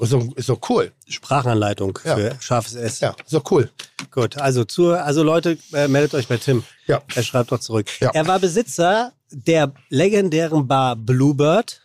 Ist 0.00 0.48
doch 0.48 0.60
cool. 0.70 0.92
Sprachanleitung 1.08 1.98
Ja. 2.04 2.14
für 2.16 2.36
scharfes 2.40 2.74
S. 2.76 3.00
Ja, 3.00 3.16
doch 3.30 3.50
cool. 3.50 3.70
Gut, 4.12 4.36
also 4.38 4.64
zur, 4.64 5.02
also 5.02 5.22
Leute, 5.24 5.58
äh, 5.72 5.88
meldet 5.88 6.14
euch 6.14 6.28
bei 6.28 6.36
Tim. 6.36 6.62
Ja. 6.86 7.02
Er 7.14 7.22
schreibt 7.24 7.50
doch 7.50 7.58
zurück. 7.58 7.88
Ja. 8.00 8.10
Er 8.14 8.26
war 8.28 8.38
Besitzer 8.38 9.12
der 9.30 9.72
legendären 9.88 10.68
Bar 10.68 10.94
Bluebird, 10.96 11.82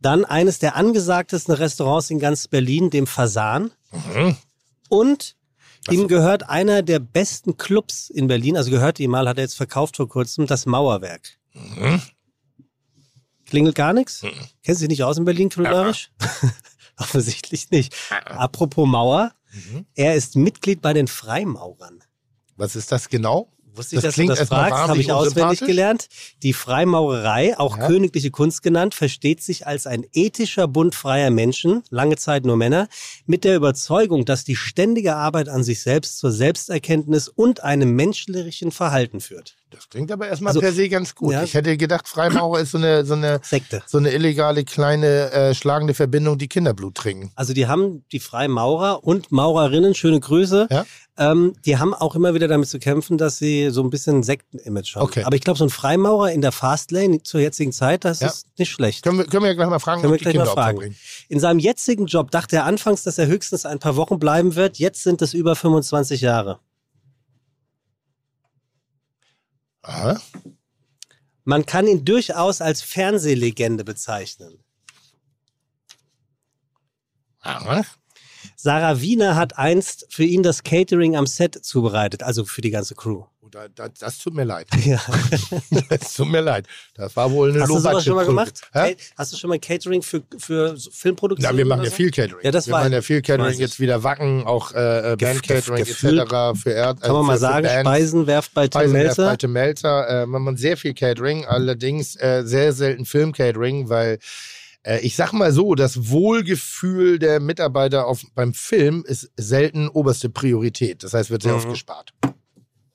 dann 0.00 0.24
eines 0.24 0.58
der 0.58 0.74
angesagtesten 0.76 1.54
Restaurants 1.54 2.10
in 2.10 2.18
ganz 2.18 2.48
Berlin, 2.48 2.90
dem 2.90 3.06
Fasan. 3.06 3.70
Mhm. 3.92 4.36
Und 4.88 5.36
ihm 5.90 6.08
gehört 6.08 6.48
einer 6.48 6.82
der 6.82 6.98
besten 6.98 7.56
Clubs 7.56 8.10
in 8.10 8.26
Berlin, 8.26 8.56
also 8.56 8.70
gehört 8.70 8.98
ihm 9.00 9.12
mal, 9.12 9.28
hat 9.28 9.38
er 9.38 9.44
jetzt 9.44 9.54
verkauft 9.56 9.96
vor 9.96 10.08
kurzem, 10.08 10.46
das 10.46 10.66
Mauerwerk. 10.66 11.38
Mhm. 11.54 12.02
Klingelt 13.46 13.76
gar 13.76 13.92
nichts? 13.92 14.22
Kennst 14.64 14.80
du 14.80 14.84
dich 14.88 14.98
nicht 14.98 15.04
aus 15.04 15.18
in 15.18 15.24
Berlin 15.24 15.50
kulinarisch? 15.50 16.10
Offensichtlich 17.00 17.70
nicht. 17.70 17.94
Apropos 18.24 18.86
Mauer, 18.88 19.32
Mhm. 19.52 19.86
er 19.94 20.14
ist 20.16 20.36
Mitglied 20.36 20.82
bei 20.82 20.92
den 20.92 21.06
Freimaurern. 21.08 22.00
Was 22.56 22.76
ist 22.76 22.92
das 22.92 23.08
genau? 23.08 23.52
Wusste 23.74 23.96
ich, 23.96 24.02
Das 24.02 24.04
dass 24.08 24.14
klingt 24.14 24.30
du 24.30 24.34
das 24.36 24.48
fragst, 24.48 24.74
habe 24.88 24.98
ich 24.98 25.12
auswendig 25.12 25.60
gelernt. 25.60 26.08
Die 26.42 26.52
Freimaurerei, 26.54 27.58
auch 27.58 27.76
Ja. 27.78 27.86
königliche 27.86 28.30
Kunst 28.30 28.62
genannt, 28.62 28.94
versteht 28.94 29.42
sich 29.42 29.66
als 29.66 29.86
ein 29.86 30.04
ethischer 30.12 30.66
Bund 30.66 30.94
freier 30.94 31.30
Menschen, 31.30 31.82
lange 31.90 32.16
Zeit 32.16 32.44
nur 32.46 32.56
Männer, 32.56 32.88
mit 33.26 33.44
der 33.44 33.54
Überzeugung, 33.56 34.24
dass 34.24 34.44
die 34.44 34.56
ständige 34.56 35.16
Arbeit 35.16 35.48
an 35.50 35.62
sich 35.62 35.82
selbst 35.82 36.18
zur 36.18 36.32
Selbsterkenntnis 36.32 37.28
und 37.28 37.62
einem 37.64 37.94
menschlichen 37.94 38.72
Verhalten 38.72 39.20
führt. 39.20 39.56
Das 39.70 39.88
klingt 39.88 40.12
aber 40.12 40.28
erstmal 40.28 40.50
Also, 40.50 40.60
per 40.60 40.72
se 40.72 40.88
ganz 40.88 41.14
gut. 41.14 41.32
ja. 41.32 41.42
Ich 41.42 41.54
hätte 41.54 41.76
gedacht, 41.76 42.06
Freimaurer 42.06 42.60
ist 42.60 42.70
so 42.70 42.78
eine, 42.78 43.04
so 43.04 43.14
eine, 43.14 43.40
Sekte. 43.42 43.82
so 43.86 43.98
eine 43.98 44.12
illegale, 44.12 44.64
kleine, 44.64 45.30
äh, 45.32 45.54
schlagende 45.54 45.92
Verbindung, 45.92 46.38
die 46.38 46.46
Kinderblut 46.48 46.94
trinken. 46.94 47.32
Also 47.34 47.52
die 47.52 47.66
haben 47.66 48.04
die 48.12 48.20
Freimaurer 48.20 49.02
und 49.02 49.32
Maurerinnen, 49.32 49.94
schöne 49.96 50.20
Grüße, 50.20 50.68
Ja. 50.70 50.86
ähm, 51.18 51.54
die 51.64 51.78
haben 51.78 51.94
auch 51.94 52.14
immer 52.14 52.32
wieder 52.32 52.46
damit 52.46 52.68
zu 52.68 52.78
kämpfen, 52.78 53.18
dass 53.18 53.38
sie 53.38 53.70
so 53.70 53.82
ein 53.82 53.90
bisschen 53.90 54.22
Sekten-Image 54.22 54.94
haben. 54.94 55.02
Okay. 55.02 55.24
Aber 55.24 55.34
ich 55.34 55.42
glaube, 55.42 55.58
so 55.58 55.64
ein 55.64 55.70
Freimaurer 55.70 56.30
in 56.30 56.42
der 56.42 56.52
Fastlane 56.52 57.22
zur 57.24 57.40
jetzigen 57.40 57.72
Zeit, 57.72 58.04
das 58.04 58.20
Ja. 58.20 58.28
ist 58.28 58.46
nicht 58.58 58.70
schlecht. 58.70 59.02
Können 59.02 59.18
wir, 59.18 59.24
können 59.26 59.42
wir 59.42 59.48
ja 59.48 59.54
gleich 59.56 59.68
mal 59.68 59.80
fragen, 59.80 60.00
Können 60.02 60.12
wir 60.12 60.14
ob 60.14 60.18
die 60.18 60.24
gleich 60.24 60.34
mal 60.36 60.42
Kinder 60.44 60.52
fragen. 60.54 60.76
Opfer 60.78 60.86
bringen. 60.88 60.96
In 61.28 61.40
seinem 61.40 61.58
jetzigen 61.58 62.06
Job 62.06 62.30
dachte 62.30 62.54
er 62.56 62.64
anfangs, 62.66 63.02
dass 63.02 63.18
er 63.18 63.26
höchstens 63.26 63.66
ein 63.66 63.80
paar 63.80 63.96
Wochen 63.96 64.20
bleiben 64.20 64.54
wird. 64.54 64.78
Jetzt 64.78 65.02
sind 65.02 65.22
es 65.22 65.34
über 65.34 65.56
25 65.56 66.20
Jahre. 66.20 66.60
Aha. 69.86 70.20
Man 71.44 71.64
kann 71.64 71.86
ihn 71.86 72.04
durchaus 72.04 72.60
als 72.60 72.82
Fernsehlegende 72.82 73.84
bezeichnen. 73.84 74.64
Aha. 77.40 77.84
Sarah 78.56 79.00
Wiener 79.00 79.36
hat 79.36 79.56
einst 79.56 80.06
für 80.10 80.24
ihn 80.24 80.42
das 80.42 80.64
Catering 80.64 81.16
am 81.16 81.26
Set 81.26 81.64
zubereitet, 81.64 82.24
also 82.24 82.44
für 82.44 82.62
die 82.62 82.70
ganze 82.70 82.96
Crew. 82.96 83.24
Oh, 83.46 83.48
da, 83.50 83.68
da, 83.68 83.88
das 83.88 84.18
tut 84.18 84.34
mir 84.34 84.44
leid. 84.44 84.66
Ja. 84.84 85.00
Das 85.88 86.14
tut 86.14 86.28
mir 86.28 86.40
leid. 86.40 86.66
Das 86.94 87.14
war 87.16 87.30
wohl 87.30 87.50
eine 87.50 87.60
Hast 87.62 87.70
du 87.70 87.78
sowas 87.78 88.04
schon 88.04 88.14
mal 88.16 88.26
gemacht? 88.26 88.60
Hä? 88.72 88.96
Hast 89.16 89.32
du 89.32 89.36
schon 89.36 89.50
mal 89.50 89.58
Catering 89.58 90.02
für, 90.02 90.22
für 90.38 90.76
Filmproduktionen? 90.90 91.54
Ja, 91.54 91.56
wir 91.58 91.66
machen 91.66 91.84
ja 91.84 91.90
so? 91.90 91.96
viel 91.96 92.10
Catering. 92.10 92.44
Ja, 92.44 92.50
das 92.50 92.66
wir 92.66 92.72
war- 92.72 92.80
machen 92.80 92.92
ja 92.92 93.02
viel 93.02 93.22
Catering, 93.22 93.58
jetzt 93.58 93.78
wieder 93.80 94.02
Wacken, 94.02 94.44
auch 94.44 94.72
äh, 94.72 95.12
äh, 95.12 95.16
Band-Catering 95.16 95.78
etc. 95.84 96.60
für 96.60 96.70
Erd, 96.70 97.00
Kann 97.00 97.12
man 97.12 97.22
äh, 97.22 97.26
mal 97.26 97.38
sagen. 97.38 97.66
Speisen 97.68 98.26
werft 98.26 98.52
bei 98.54 98.68
Tim 98.68 98.92
Melzer. 98.92 99.26
bei 99.30 99.36
Tim 99.36 99.52
Melzer. 99.52 100.22
Äh, 100.22 100.26
man 100.26 100.42
macht 100.42 100.58
sehr 100.58 100.76
viel 100.76 100.94
Catering, 100.94 101.44
allerdings 101.46 102.16
äh, 102.16 102.42
sehr 102.44 102.72
selten 102.72 103.04
Film-Catering, 103.04 103.88
weil 103.88 104.18
äh, 104.84 105.00
ich 105.00 105.16
sag 105.16 105.32
mal 105.32 105.52
so, 105.52 105.74
das 105.74 106.10
Wohlgefühl 106.10 107.18
der 107.18 107.40
Mitarbeiter 107.40 108.06
auf, 108.06 108.22
beim 108.34 108.54
Film 108.54 109.04
ist 109.06 109.30
selten 109.36 109.88
oberste 109.88 110.28
Priorität. 110.30 111.02
Das 111.02 111.12
heißt, 111.14 111.30
wird 111.30 111.42
sehr 111.42 111.52
Mhm. 111.52 111.58
oft 111.58 111.68
gespart. 111.68 112.12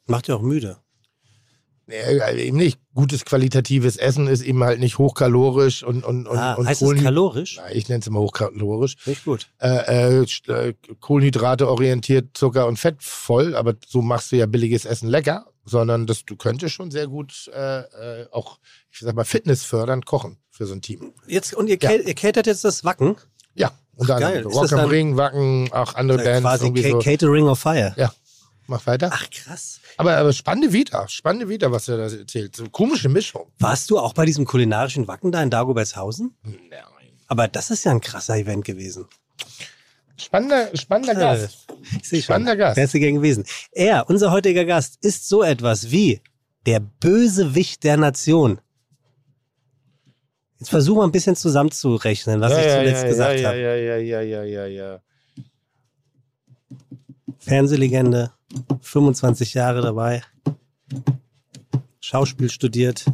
Macht 0.08 0.28
ja 0.28 0.36
auch 0.36 0.42
müde. 0.42 0.78
Nee, 1.88 1.98
eben 2.38 2.58
nicht. 2.58 2.80
Gutes 2.94 3.26
qualitatives 3.26 3.98
Essen 3.98 4.28
ist 4.28 4.44
eben 4.44 4.64
halt 4.64 4.80
nicht 4.80 4.98
hochkalorisch 4.98 5.84
und, 5.84 6.06
und, 6.06 6.26
und, 6.28 6.38
ah, 6.38 6.54
und 6.54 6.66
heißt 6.68 6.82
es 6.82 6.88
Kohlenhy- 6.88 7.04
kalorisch? 7.04 7.58
Nein, 7.58 7.72
ich 7.76 7.90
nenne 7.90 8.00
es 8.00 8.08
immer 8.08 8.20
hochkalorisch. 8.20 8.96
Nicht 9.06 9.26
gut. 9.26 9.50
Äh, 9.60 10.22
äh, 10.22 10.26
äh, 10.48 10.74
Kohlenhydrate 11.02 11.68
orientiert, 11.68 12.30
Zucker 12.38 12.68
und 12.68 12.78
Fett 12.78 13.02
voll, 13.04 13.56
aber 13.56 13.76
so 13.86 14.02
machst 14.02 14.32
du 14.32 14.38
ja 14.38 14.46
billiges 14.46 14.86
Essen 14.86 15.10
lecker, 15.10 15.48
sondern 15.66 16.08
das, 16.08 16.24
du 16.26 16.38
könntest 16.38 16.76
schon 16.76 16.92
sehr 16.92 17.08
gut 17.08 17.50
äh, 17.54 17.80
äh, 18.22 18.28
auch, 18.32 18.60
ich 18.90 19.00
sag 19.00 19.16
mal, 19.16 19.26
fitnessfördernd 19.26 20.06
kochen 20.06 20.38
für 20.50 20.66
so 20.68 20.74
ein 20.74 20.82
Team. 20.82 21.14
Jetzt, 21.28 21.54
und 21.54 21.68
ihr, 21.68 21.78
Ja. 21.82 21.92
ihr 21.92 22.14
catert 22.16 22.48
jetzt 22.48 22.64
das 22.64 22.86
Wacken? 22.86 23.16
Ja, 23.54 23.72
Geil. 23.98 24.24
anderem 24.24 24.50
Ist 24.50 24.56
Rock 24.56 24.72
am 24.72 24.78
dann- 24.80 24.90
Ring, 24.90 25.18
Wacken, 25.18 25.70
auch 25.74 25.94
andere 25.96 26.20
Ja, 26.20 26.24
Bands. 26.24 26.42
quasi 26.44 26.66
irgendwie 26.68 26.84
Ca 26.84 26.90
so. 26.92 27.00
Catering 27.00 27.48
of 27.48 27.60
Fire. 27.60 27.94
Ja, 27.98 28.12
mach 28.72 28.88
weiter. 28.88 29.12
Ach, 29.14 29.30
krass. 29.30 29.80
Aber, 29.98 30.18
aber 30.18 30.34
spannende 30.34 30.74
Vita, 30.74 31.08
spannende 31.08 31.48
Vita, 31.48 31.72
was 31.72 31.88
er 31.88 31.98
da 31.98 32.04
erzählt. 32.04 32.56
So 32.56 32.68
komische 32.70 33.10
Mischung. 33.10 33.52
Warst 33.60 33.92
du 33.92 34.00
auch 34.00 34.14
bei 34.14 34.26
diesem 34.26 34.46
kulinarischen 34.46 35.08
Wacken 35.08 35.32
da 35.32 35.44
in 35.44 35.52
Dagobertshausen? 35.52 36.34
Nein. 36.44 36.58
Aber 37.28 37.48
das 37.48 37.70
ist 37.70 37.86
ja 37.86 37.92
ein 37.92 38.02
krasser 38.02 38.36
Event 38.36 38.66
gewesen. 38.66 39.06
Spannender, 40.18 40.76
spannender 40.76 41.16
Gast. 41.16 41.68
Ich 42.02 42.10
sehe 42.10 42.20
schon. 42.20 42.34
Spannender 42.34 42.56
Gast. 42.56 42.78
Wärst 42.78 42.94
du 42.94 43.00
gern 43.00 43.16
gewesen. 43.16 43.46
Er, 43.72 44.10
unser 44.10 44.32
heutiger 44.32 44.66
Gast, 44.66 44.98
ist 45.04 45.30
so 45.30 45.42
etwas 45.42 45.92
wie 45.92 46.22
der 46.66 46.80
Bösewicht 46.80 47.84
der 47.84 47.98
Nation. 47.98 48.60
Jetzt 50.60 50.70
versuchen 50.70 51.00
wir 51.00 51.04
ein 51.06 51.12
bisschen 51.12 51.36
zusammenzurechnen, 51.36 52.40
was 52.40 52.52
ich 52.52 52.72
zuletzt 52.72 53.06
gesagt 53.06 53.40
ja, 53.40 53.50
habe. 53.50 53.60
Ja, 53.60 53.76
ja, 53.76 53.98
ja, 53.98 54.22
ja, 54.22 54.44
ja, 54.44 54.66
ja. 54.68 55.02
Fernsehlegende, 57.40 58.32
25 58.82 59.54
Jahre 59.54 59.82
dabei, 59.82 60.22
Schauspiel 62.00 62.50
studiert. 62.50 63.06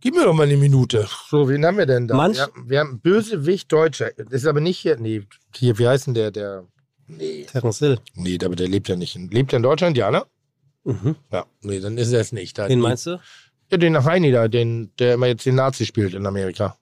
Gib 0.00 0.14
mir 0.14 0.24
doch 0.24 0.34
mal 0.34 0.42
eine 0.42 0.56
Minute. 0.56 1.08
So, 1.28 1.48
wen 1.48 1.64
haben 1.64 1.78
wir 1.78 1.86
denn 1.86 2.06
da? 2.08 2.14
Manch- 2.16 2.34
Wir, 2.36 2.42
haben, 2.42 2.68
wir 2.70 2.80
haben 2.80 3.00
Bösewicht 3.00 3.72
Deutscher. 3.72 4.10
Das 4.16 4.28
ist 4.42 4.46
aber 4.46 4.60
nicht 4.60 4.78
hier. 4.78 4.98
Nee, 4.98 5.26
hier, 5.54 5.78
wie 5.78 5.88
heißt 5.88 6.08
denn 6.08 6.14
der? 6.14 6.30
Der. 6.30 6.66
Nee. 7.06 7.44
Terence 7.50 7.78
Hill. 7.78 7.98
Nee, 8.14 8.38
aber 8.44 8.56
der 8.56 8.68
lebt 8.68 8.88
ja 8.88 8.96
nicht 8.96 9.16
in. 9.16 9.28
Lebt 9.30 9.52
er 9.52 9.58
in 9.58 9.62
Deutschland, 9.62 9.96
ja, 9.96 10.10
ne? 10.10 10.24
Mhm. 10.84 11.16
Ja. 11.32 11.46
Nee, 11.62 11.80
dann 11.80 11.96
ist 11.96 12.12
er 12.12 12.20
es 12.20 12.32
nicht. 12.32 12.58
Da 12.58 12.68
Wen 12.68 12.78
die- 12.80 12.82
meinst 12.82 13.06
du? 13.06 13.18
Ja, 13.70 13.78
den 13.78 13.94
nach 13.94 14.04
Heini 14.04 14.30
da, 14.30 14.46
den, 14.48 14.92
der 14.98 15.14
immer 15.14 15.26
jetzt 15.26 15.46
den 15.46 15.54
Nazi 15.54 15.86
spielt 15.86 16.12
in 16.12 16.26
Amerika. 16.26 16.76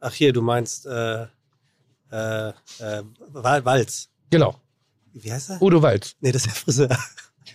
Ach 0.00 0.12
hier, 0.12 0.32
du 0.32 0.42
meinst 0.42 0.86
äh, 0.86 1.22
äh, 2.10 2.48
äh, 2.48 2.52
Wal- 3.32 3.64
Walz. 3.64 4.08
Genau. 4.30 4.56
Wie 5.14 5.32
heißt 5.32 5.50
er? 5.50 5.62
Udo 5.62 5.80
Walz. 5.80 6.16
Nee, 6.20 6.32
das 6.32 6.42
ist 6.42 6.46
der 6.46 6.54
Friseur. 6.54 6.98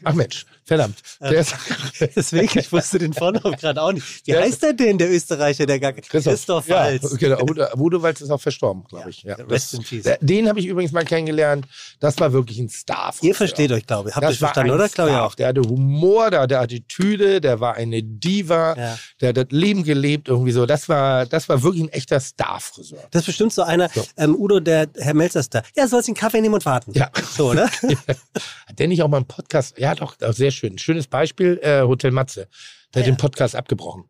Ach 0.03 0.13
Mensch, 0.13 0.45
verdammt. 0.69 0.97
Äh, 1.19 1.31
Der 1.31 1.39
ist, 1.41 1.53
Deswegen, 2.15 2.57
ich 2.59 2.71
wusste 2.71 2.97
den 2.97 3.13
Vornamen 3.13 3.55
gerade 3.57 3.81
auch 3.81 3.91
nicht. 3.91 4.25
Wie 4.25 4.31
Der- 4.31 4.41
heißt 4.41 4.63
er 4.63 4.73
denn, 4.73 4.97
der 4.97 5.11
Österreicher, 5.11 5.65
der 5.65 5.79
gar 5.79 5.91
Christoph, 5.91 6.67
ja, 6.67 6.75
Walz. 6.77 7.17
Genau, 7.19 7.41
Udo, 7.77 8.01
Walz 8.01 8.21
ist 8.21 8.29
auch 8.31 8.39
verstorben, 8.39 8.85
glaube 8.87 9.09
ich. 9.09 9.23
Ja, 9.23 9.35
Rest 9.35 9.73
in 9.73 9.83
peace. 9.83 10.03
Der- 10.03 10.17
Den 10.21 10.47
habe 10.47 10.59
ich 10.59 10.65
übrigens 10.67 10.91
mal 10.93 11.03
kennengelernt. 11.03 11.65
Das 11.99 12.17
war 12.19 12.31
wirklich 12.31 12.59
ein 12.59 12.69
Star. 12.69 13.13
Ihr 13.21 13.35
versteht 13.35 13.71
euch, 13.71 13.85
glaube 13.85 14.09
ich. 14.09 14.15
Habt 14.15 14.23
ihr 14.25 14.29
Das 14.29 14.37
verstanden, 14.37 14.71
oder? 14.71 14.87
Glaube 14.87 15.09
ich 15.11 15.15
auch. 15.17 15.35
Der 15.35 15.47
hatte 15.49 15.61
Humor, 15.61 16.29
der 16.31 16.41
hatte 16.41 16.59
Attitüde, 16.59 17.41
der 17.41 17.59
war 17.59 17.75
eine 17.75 18.01
Diva, 18.03 18.75
Ja. 18.77 18.99
der 19.21 19.29
hat 19.29 19.37
das 19.37 19.45
Leben 19.49 19.83
gelebt, 19.83 20.27
irgendwie 20.29 20.51
so. 20.51 20.65
Das 20.65 20.87
war, 20.87 21.25
das 21.25 21.49
war 21.49 21.61
wirklich 21.63 21.83
ein 21.83 21.89
echter 21.89 22.19
Star-Friseur. 22.19 22.99
Das 23.11 23.21
ist 23.23 23.25
bestimmt 23.27 23.51
so 23.53 23.63
einer, 23.63 23.89
So. 23.93 24.05
ähm, 24.17 24.35
Udo, 24.35 24.59
der 24.59 24.87
Herr 24.97 25.13
Melzer 25.13 25.39
ist 25.39 25.53
da. 25.55 25.63
Ja, 25.75 25.87
sollst 25.87 26.07
einen 26.07 26.15
Kaffee 26.15 26.41
nehmen 26.41 26.53
und 26.53 26.65
warten. 26.65 26.91
Ja. 26.93 27.09
So, 27.35 27.49
oder? 27.51 27.67
Hat 28.67 28.77
der 28.79 28.87
nicht 28.87 29.01
auch 29.01 29.07
mal 29.07 29.17
einen 29.17 29.25
Podcast? 29.27 29.77
Ja, 29.77 29.95
doch, 29.95 30.15
sehr 30.31 30.51
schön. 30.51 30.58
Schönes 30.77 31.07
Beispiel, 31.07 31.59
äh, 31.63 31.81
Hotel 31.81 32.11
Matze. 32.11 32.47
Der 32.93 33.01
hat 33.01 33.07
Ja. 33.07 33.13
den 33.13 33.17
Podcast 33.17 33.55
abgebrochen. 33.55 34.05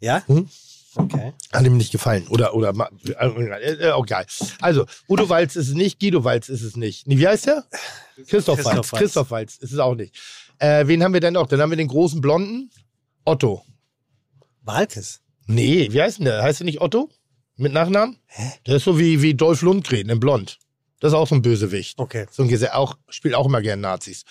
ja? 0.00 0.22
Mhm. 0.26 0.48
Okay. 0.94 1.32
Hat 1.50 1.64
ihm 1.64 1.78
nicht 1.78 1.90
gefallen. 1.90 2.26
Oder, 2.28 2.52
oder, 2.54 2.74
äh, 3.06 3.88
äh, 3.88 4.02
geil. 4.02 4.26
Also, 4.60 4.84
Udo 5.08 5.26
Walz 5.30 5.56
ist 5.56 5.68
es 5.68 5.74
nicht, 5.74 5.98
Guido 6.00 6.22
Walz 6.22 6.50
ist 6.50 6.60
es 6.60 6.76
nicht. 6.76 7.06
Nee, 7.06 7.16
wie 7.16 7.26
heißt 7.26 7.46
der? 7.46 7.64
Christoph, 8.26 8.56
Christoph 8.58 8.64
Walz. 8.66 8.92
Walz. 8.92 9.00
Christoph 9.00 9.30
Walz 9.30 9.56
ist 9.56 9.72
es 9.72 9.78
auch 9.78 9.94
nicht. 9.94 10.14
Äh, 10.58 10.86
wen 10.86 11.02
haben 11.02 11.14
wir 11.14 11.20
denn 11.20 11.32
noch? 11.32 11.46
Dann 11.46 11.62
haben 11.62 11.70
wir 11.70 11.78
den 11.78 11.88
großen 11.88 12.20
Blonden. 12.20 12.70
Otto. 13.24 13.64
Walkes. 14.64 15.20
Nee, 15.46 15.88
wie 15.92 16.02
heißt 16.02 16.18
denn 16.18 16.26
der? 16.26 16.42
Heißt 16.42 16.60
der 16.60 16.66
nicht 16.66 16.82
Otto? 16.82 17.08
Mit 17.56 17.72
Nachnamen? 17.72 18.18
Der 18.66 18.76
ist 18.76 18.84
so 18.84 18.98
wie, 18.98 19.22
wie 19.22 19.32
Dolph 19.34 19.62
Lundgren 19.62 20.08
in 20.10 20.20
Blond. 20.20 20.58
Das 21.00 21.12
ist 21.12 21.16
auch 21.16 21.26
so 21.26 21.34
ein 21.34 21.42
Bösewicht. 21.42 21.98
Okay. 21.98 22.26
So 22.30 22.42
ein 22.42 22.48
Gese 22.48 22.74
auch, 22.74 22.96
spielt 23.08 23.34
auch 23.34 23.46
immer 23.46 23.60
gern 23.62 23.80
Nazis. 23.80 24.24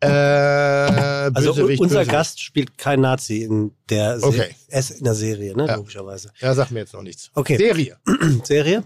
Äh, 0.00 0.06
Also 0.08 1.52
Bösewicht, 1.54 1.80
unser 1.80 1.96
Bösewicht. 2.00 2.10
Gast 2.12 2.40
spielt 2.42 2.78
kein 2.78 3.00
Nazi 3.00 3.42
in 3.42 3.72
der, 3.88 4.20
Se 4.20 4.26
Okay. 4.26 4.54
es 4.68 4.90
in 4.90 5.04
der 5.04 5.14
Serie, 5.14 5.56
ne? 5.56 5.66
Ja. 5.66 5.76
Logischerweise. 5.76 6.30
Ja, 6.40 6.54
sag 6.54 6.70
mir 6.70 6.80
jetzt 6.80 6.92
noch 6.94 7.02
nichts. 7.02 7.30
Okay. 7.34 7.56
Serie. 7.56 7.96
Serie? 8.44 8.84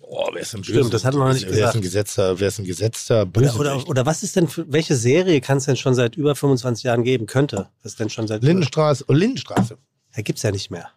Oh, 0.00 0.28
wer 0.32 0.42
ist 0.42 0.52
denn 0.52 0.62
Stimmt, 0.62 0.92
das 0.92 1.04
hatten 1.06 1.16
wir 1.16 1.26
noch 1.26 1.32
nicht 1.32 1.44
wer 1.44 1.50
Ist 1.52 1.56
gesagt. 1.56 1.74
ein 1.76 1.80
gesetzter, 1.82 2.38
wer 2.38 2.48
ist 2.48 2.58
ein 2.58 2.64
gesetzter 2.66 3.22
Oder, 3.22 3.26
Bösewicht? 3.26 3.58
oder, 3.60 3.88
oder 3.88 4.06
was 4.06 4.22
ist 4.22 4.36
denn 4.36 4.46
für, 4.46 4.70
welche 4.70 4.94
Serie 4.94 5.40
kann 5.40 5.56
es 5.58 5.64
denn 5.64 5.76
schon 5.76 5.94
seit 5.94 6.16
über 6.16 6.34
25 6.36 6.84
Jahren 6.84 7.02
geben? 7.02 7.26
Könnte. 7.26 7.68
Ist 7.82 7.98
denn 7.98 8.10
schon 8.10 8.28
seit. 8.28 8.42
Lindenstraße. 8.42 9.06
Oh, 9.08 9.12
Lindenstraße. 9.14 9.78
Da 10.14 10.22
gibt's 10.22 10.42
ja 10.42 10.50
nicht 10.50 10.70
mehr. 10.70 10.90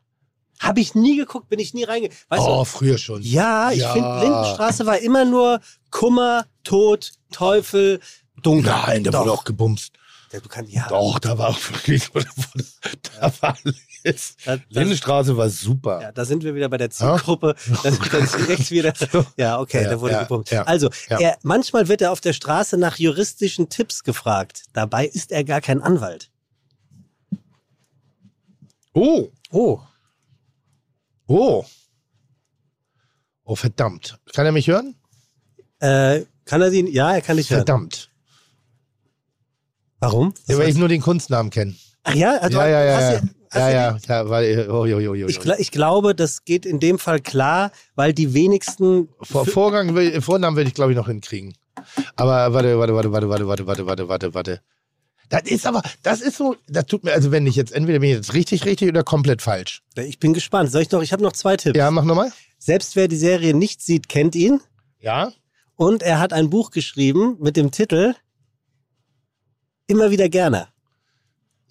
Habe 0.60 0.80
ich 0.82 0.96
nie 0.96 1.18
geguckt, 1.18 1.48
bin 1.50 1.60
ich 1.60 1.74
nie 1.74 1.84
reinge. 1.86 2.10
Weißt 2.28 2.44
oh, 2.46 2.60
du? 2.60 2.66
früher 2.66 2.98
schon. 2.98 3.22
Ja, 3.22 3.72
ich 3.72 3.80
Ja. 3.80 3.94
finde, 3.94 4.20
Lindenstraße 4.20 4.86
war 4.86 4.98
immer 5.00 5.24
nur 5.24 5.62
Kummer, 5.92 6.46
Tod, 6.66 7.14
Teufel, 7.32 8.02
Dunkel. 8.46 8.72
Nein, 8.72 9.04
da 9.04 9.14
wurde 9.20 9.32
auch 9.32 9.44
gebumst. 9.44 9.94
Ja, 10.32 10.40
Du 10.40 10.50
kannst, 10.50 10.72
ja. 10.74 10.88
Doch, 10.90 11.20
da 11.20 11.38
war 11.38 11.50
auch 11.50 11.60
wirklich, 11.72 12.10
da, 12.10 12.16
wurde, 12.16 12.66
da 13.20 13.32
war 13.42 13.58
alles. 13.64 14.36
Da, 14.46 14.58
das, 14.58 14.66
Lindenstraße 14.70 15.36
war 15.38 15.50
super. 15.50 16.02
ja, 16.02 16.12
da 16.12 16.26
sind 16.26 16.44
wir 16.44 16.54
wieder 16.56 16.70
bei 16.70 16.78
der 16.78 16.90
Zielgruppe. 16.92 17.56
Da 17.84 17.92
sind 17.92 18.12
wir 18.12 18.46
direkt 18.46 18.70
wieder. 18.72 18.94
Ja, 19.38 19.60
okay, 19.60 19.84
Ja, 19.84 19.90
da 19.92 20.02
wurde 20.02 20.14
ja, 20.14 20.22
gebummt. 20.24 20.50
ja, 20.52 20.64
also. 20.64 20.90
Er, 21.10 21.38
manchmal 21.44 21.88
wird 21.88 22.02
er 22.02 22.12
auf 22.12 22.22
der 22.22 22.34
Straße 22.34 22.78
nach 22.78 22.98
juristischen 22.98 23.70
Tipps 23.70 24.04
gefragt. 24.04 24.64
Dabei 24.74 25.06
ist 25.08 25.32
er 25.32 25.44
gar 25.44 25.62
kein 25.62 25.82
Anwalt. 25.82 26.30
Oh, 28.94 29.30
Oh. 29.52 29.80
oh. 31.28 31.66
Oh, 33.44 33.56
verdammt. 33.56 34.20
Kann 34.34 34.46
er 34.46 34.52
mich 34.52 34.68
hören? 34.68 34.96
Äh, 35.80 36.22
kann 36.46 36.62
er 36.62 36.72
sie? 36.72 36.88
Ja, 36.92 37.14
er 37.14 37.22
kann 37.22 37.38
dich 37.38 37.50
hören. 37.50 37.60
Verdammt. 37.60 38.10
Warum? 40.06 40.34
Ja, 40.48 40.58
weil 40.58 40.70
ich 40.70 40.78
nur 40.78 40.88
den 40.88 41.02
Kunstnamen 41.02 41.50
kenne. 41.50 41.76
Ach 42.04 42.14
ja, 42.14 42.38
also, 42.38 42.58
Ja, 42.60 42.68
ja, 42.68 42.84
ja. 42.84 43.22
Ja, 43.54 43.70
ja, 43.70 43.98
ja, 44.10 44.30
weil, 44.30 44.70
oh, 44.70 44.86
jo, 44.86 45.00
jo, 45.00 45.28
Ich, 45.28 45.40
ich 45.46 45.72
glaube, 45.72 46.14
das 46.14 46.44
geht 46.44 46.66
in 46.66 46.80
dem 46.82 47.00
Fall 47.00 47.22
klar, 47.22 47.72
weil 47.96 48.12
die 48.14 48.34
wenigsten. 48.34 49.08
Vor, 49.22 49.46
Vorgang, 49.46 49.96
will- 49.96 50.22
Vornamen 50.22 50.58
würde 50.58 50.68
ich, 50.68 50.74
glaube 50.74 50.92
ich, 50.92 50.98
noch 50.98 51.08
hinkriegen. 51.08 51.54
Aber 52.18 52.54
warte, 52.54 52.78
warte, 52.78 52.94
warte, 52.94 53.12
warte, 53.12 53.30
warte, 53.30 53.48
warte, 53.48 53.66
warte, 53.68 53.88
warte, 53.88 54.08
warte, 54.10 54.34
warte. 54.34 54.62
Das 55.30 55.44
ist 55.44 55.66
aber, 55.66 55.82
das 56.04 56.22
ist 56.22 56.38
so, 56.38 56.56
das 56.68 56.86
tut 56.86 57.04
mir, 57.04 57.14
also 57.14 57.32
wenn 57.32 57.48
ich 57.48 57.56
jetzt, 57.56 57.72
entweder 57.72 58.00
bin 58.00 58.10
ich 58.10 58.16
jetzt 58.18 58.34
richtig, 58.34 58.66
richtig 58.66 58.90
oder 58.90 59.04
komplett 59.04 59.42
falsch. 59.42 59.82
Ich 59.96 60.20
bin 60.20 60.34
gespannt. 60.34 60.70
Soll 60.72 60.82
ich 60.84 60.92
noch? 60.92 61.02
Ich 61.02 61.14
habe 61.14 61.24
noch 61.24 61.34
zwei 61.34 61.56
Tipps. 61.58 61.78
Ja, 61.78 61.90
mach 61.92 62.04
nochmal. 62.04 62.32
Selbst 62.60 62.96
wer 62.96 63.08
die 63.08 63.16
Serie 63.18 63.54
nicht 63.56 63.82
sieht, 63.82 64.10
kennt 64.10 64.36
ihn. 64.36 64.60
Ja? 65.00 65.32
Und 65.78 66.04
er 66.04 66.20
hat 66.20 66.32
ein 66.34 66.50
Buch 66.50 66.72
geschrieben 66.72 67.38
mit 67.40 67.58
dem 67.58 67.72
Titel 67.72 68.16
Immer 69.88 70.10
wieder 70.12 70.30
gerne. 70.30 70.68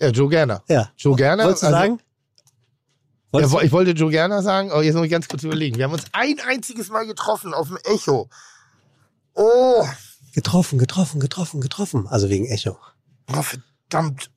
Ja, 0.01 0.09
Joe 0.09 0.29
Gerner. 0.29 0.62
Ja. 0.69 0.91
Joe 0.97 1.17
Gerner. 1.17 1.45
Wolltest 1.45 1.62
du 1.62 1.67
also- 1.69 1.79
sagen? 1.79 1.99
Ja, 1.99 2.05
Wolltest 3.33 3.53
wo- 3.55 3.59
du? 3.59 3.65
ich 3.67 3.73
wollte 3.73 3.91
Joe 3.93 4.11
Gerner 4.11 4.43
sagen, 4.43 4.71
aber 4.71 4.83
jetzt 4.85 4.95
muss 4.95 5.05
ich 5.05 5.11
ganz 5.11 5.27
kurz 5.29 5.43
überlegen. 5.43 5.77
Wir 5.77 5.85
haben 5.85 5.93
uns 5.93 6.05
ein 6.12 6.37
einziges 6.47 6.89
Mal 6.91 7.07
getroffen 7.07 7.53
auf 7.55 7.69
dem 7.69 7.79
Echo. 7.85 8.29
Oh, 9.35 9.85
Getroffen, 10.35 10.79
getroffen, 10.79 11.21
getroffen, 11.21 11.61
getroffen. 11.61 12.07
Also 12.09 12.29
wegen 12.29 12.47
Echo. 12.47 12.77
oh 13.33 13.43
verdammt. 13.43 14.31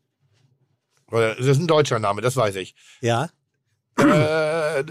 Das 1.09 1.39
ist 1.39 1.59
ein 1.59 1.67
deutscher 1.67 1.99
Name, 1.99 2.21
das 2.21 2.35
weiß 2.35 2.55
ich. 2.55 2.75
Ja. 3.01 3.29
Äh, 3.99 4.79
äh, 4.79 4.83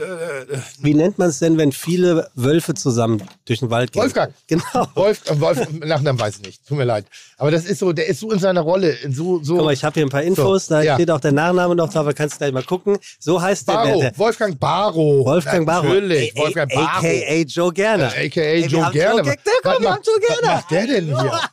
Wie 0.80 0.94
nennt 0.94 1.18
man 1.18 1.28
es 1.28 1.38
denn, 1.38 1.56
wenn 1.58 1.72
viele 1.72 2.28
Wölfe 2.34 2.74
zusammen 2.74 3.22
durch 3.44 3.60
den 3.60 3.70
Wald 3.70 3.92
gehen? 3.92 4.02
Wolfgang. 4.02 4.34
Genau. 4.48 4.86
Wolf, 4.94 5.22
äh, 5.30 5.40
Wolf, 5.40 5.60
Nachnamen 5.80 6.18
weiß 6.20 6.36
ich 6.38 6.42
nicht. 6.46 6.66
Tut 6.66 6.76
mir 6.78 6.84
leid. 6.84 7.06
Aber 7.38 7.50
das 7.50 7.64
ist 7.66 7.78
so, 7.78 7.92
der 7.92 8.06
ist 8.06 8.20
so 8.20 8.30
in 8.32 8.38
seiner 8.38 8.62
Rolle. 8.62 8.90
In 9.02 9.12
so, 9.12 9.42
so. 9.42 9.56
Guck 9.56 9.64
mal, 9.66 9.72
ich 9.72 9.84
habe 9.84 9.94
hier 9.94 10.04
ein 10.06 10.10
paar 10.10 10.22
Infos, 10.22 10.66
So, 10.66 10.74
da 10.74 10.82
ja. 10.82 10.94
steht 10.94 11.10
auch 11.10 11.20
der 11.20 11.32
Nachname 11.32 11.74
noch 11.76 11.92
drauf, 11.92 12.04
da 12.06 12.12
kannst 12.12 12.34
du 12.34 12.38
gleich 12.38 12.52
mal 12.52 12.62
gucken. 12.64 12.98
So 13.20 13.40
heißt 13.40 13.68
der, 13.68 13.74
Baro, 13.74 14.00
der, 14.00 14.10
der 14.10 14.18
Wolfgang 14.18 14.58
Baro. 14.58 15.24
Wolfgang 15.24 15.66
Barrow. 15.66 15.84
Natürlich, 15.94 16.36
A- 16.36 16.40
Wolfgang 16.40 16.72
Baro. 16.74 16.98
AKA 16.98 17.34
Joe 17.46 17.72
Gerner. 17.72 18.06
AKA 18.08 18.24
wir 18.42 18.66
Joe 18.66 18.84
haben 18.84 18.92
Gerner. 18.92 19.22
Joe 19.22 19.24
Der 19.24 19.36
Was 19.36 19.62
kommt, 19.62 19.80
wir 19.82 19.88
macht- 19.88 19.96
haben 19.98 20.02
Joe 20.04 20.14
Was 20.28 20.38
Gerner. 20.40 20.54
macht 20.56 20.70
der 20.70 20.86
denn 20.86 21.06
hier? 21.06 21.40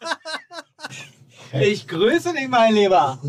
Ich 1.61 1.87
grüße 1.87 2.33
dich, 2.33 2.47
mein 2.47 2.73
Lieber. 2.73 3.19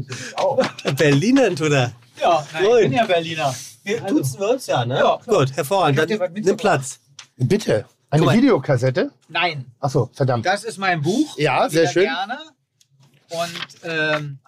Berliner, 0.97 1.55
tut 1.55 1.73
er. 1.73 1.93
Ja, 2.19 2.47
nein, 2.55 2.65
ich 2.65 2.81
bin 2.85 2.93
ja 2.95 3.05
Berliner. 3.05 3.55
Wir 3.85 4.01
duzen 4.01 4.41
wir 4.41 4.51
uns 4.51 4.67
ja, 4.67 4.85
ne? 4.85 4.99
Ja. 4.99 5.21
Gut, 5.27 5.53
hervorragend. 5.55 5.99
Dann 6.11 6.33
nimm. 6.33 6.57
Platz. 6.57 7.01
Bitte. 7.37 7.85
Eine 8.11 8.21
Guck 8.23 8.27
mal. 8.33 8.37
Videokassette? 8.37 9.13
Nein, 9.29 9.67
Achso, 9.81 10.09
verdammt. 10.13 10.47
das 10.47 10.65
ist 10.65 10.79
mein 10.79 11.03
Buch. 11.03 11.37
Ja, 11.37 11.69
sehr 11.69 11.89
schön. 11.91 12.05
Gerne. 12.05 12.39
Und, 13.31 13.67
ähm, 13.83 14.39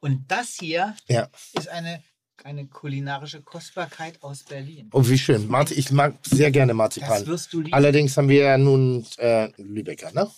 und 0.00 0.24
das 0.28 0.56
hier 0.58 0.94
Ja. 1.06 1.28
ist 1.52 1.68
eine, 1.68 2.02
eine 2.44 2.66
kulinarische 2.66 3.42
Kostbarkeit 3.42 4.22
aus 4.22 4.44
Berlin. 4.44 4.88
Oh, 4.92 5.06
wie 5.06 5.18
schön. 5.18 5.46
Marzi 5.48 5.74
ich 5.74 5.90
mag 5.90 6.14
sehr 6.22 6.50
gerne 6.50 6.70
Das 6.72 6.76
Marzipan. 6.76 7.26
wirst 7.26 7.52
du 7.52 7.60
lieben. 7.60 7.74
Allerdings 7.74 8.16
haben 8.16 8.28
wir 8.28 8.42
ja 8.44 8.58
nun 8.58 9.04
äh, 9.18 9.50
Lübecker, 9.60 10.10
ne? 10.12 10.30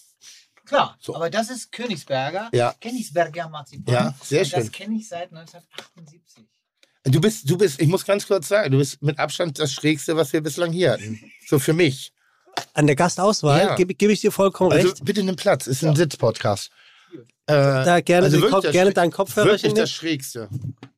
Klar, 0.64 0.97
So. 1.01 1.14
aber 1.14 1.31
das 1.31 1.49
ist 1.51 1.70
Königsberger. 1.72 2.51
Ja. 2.53 2.74
Königsberger 2.81 3.49
Marzipan. 3.49 3.95
Ja, 3.95 4.14
sehr 4.22 4.41
und 4.41 4.47
schön. 4.49 4.61
Das 4.61 4.72
kenne 4.72 4.97
ich 4.97 5.09
seit 5.09 5.31
1978. 5.33 6.45
Du 7.11 7.20
bist, 7.20 7.48
du 7.48 7.56
bist, 7.56 7.80
ich 7.80 7.88
muss 7.88 8.04
ganz 8.04 8.26
kurz 8.26 8.48
sagen, 8.48 8.70
du 8.72 8.78
bist 8.78 9.02
mit 9.02 9.18
Abstand 9.18 9.59
das 9.59 9.72
Schrägste, 9.72 10.16
was 10.16 10.32
wir 10.32 10.40
bislang 10.40 10.72
hier 10.72 10.92
hatten. 10.92 11.20
So 11.46 11.59
für 11.59 11.72
mich. 11.72 12.12
An 12.74 12.86
der 12.86 12.96
Gastauswahl 12.96 13.61
Ja. 13.61 13.74
gebe 13.76 13.94
gebe 13.94 14.12
ich 14.12 14.20
dir 14.20 14.32
vollkommen 14.32 14.72
Also 14.72 14.88
recht. 14.88 15.04
bitte 15.04 15.22
nimm 15.22 15.36
Platz, 15.36 15.66
ist 15.66 15.84
ein 15.84 15.94
Sitzpodcast. 15.96 16.70
Äh, 17.46 17.52
Da 17.54 18.00
gerne, 18.00 18.26
also 18.26 18.40
Kopf, 18.48 18.64
das 18.64 18.72
gerne 18.72 18.90
Schräg- 18.90 18.94
dein 18.94 19.11
Kopfhörerchen 19.11 19.70
Wirklich 19.70 19.74
das 19.74 19.90
Schrägste. 19.90 20.48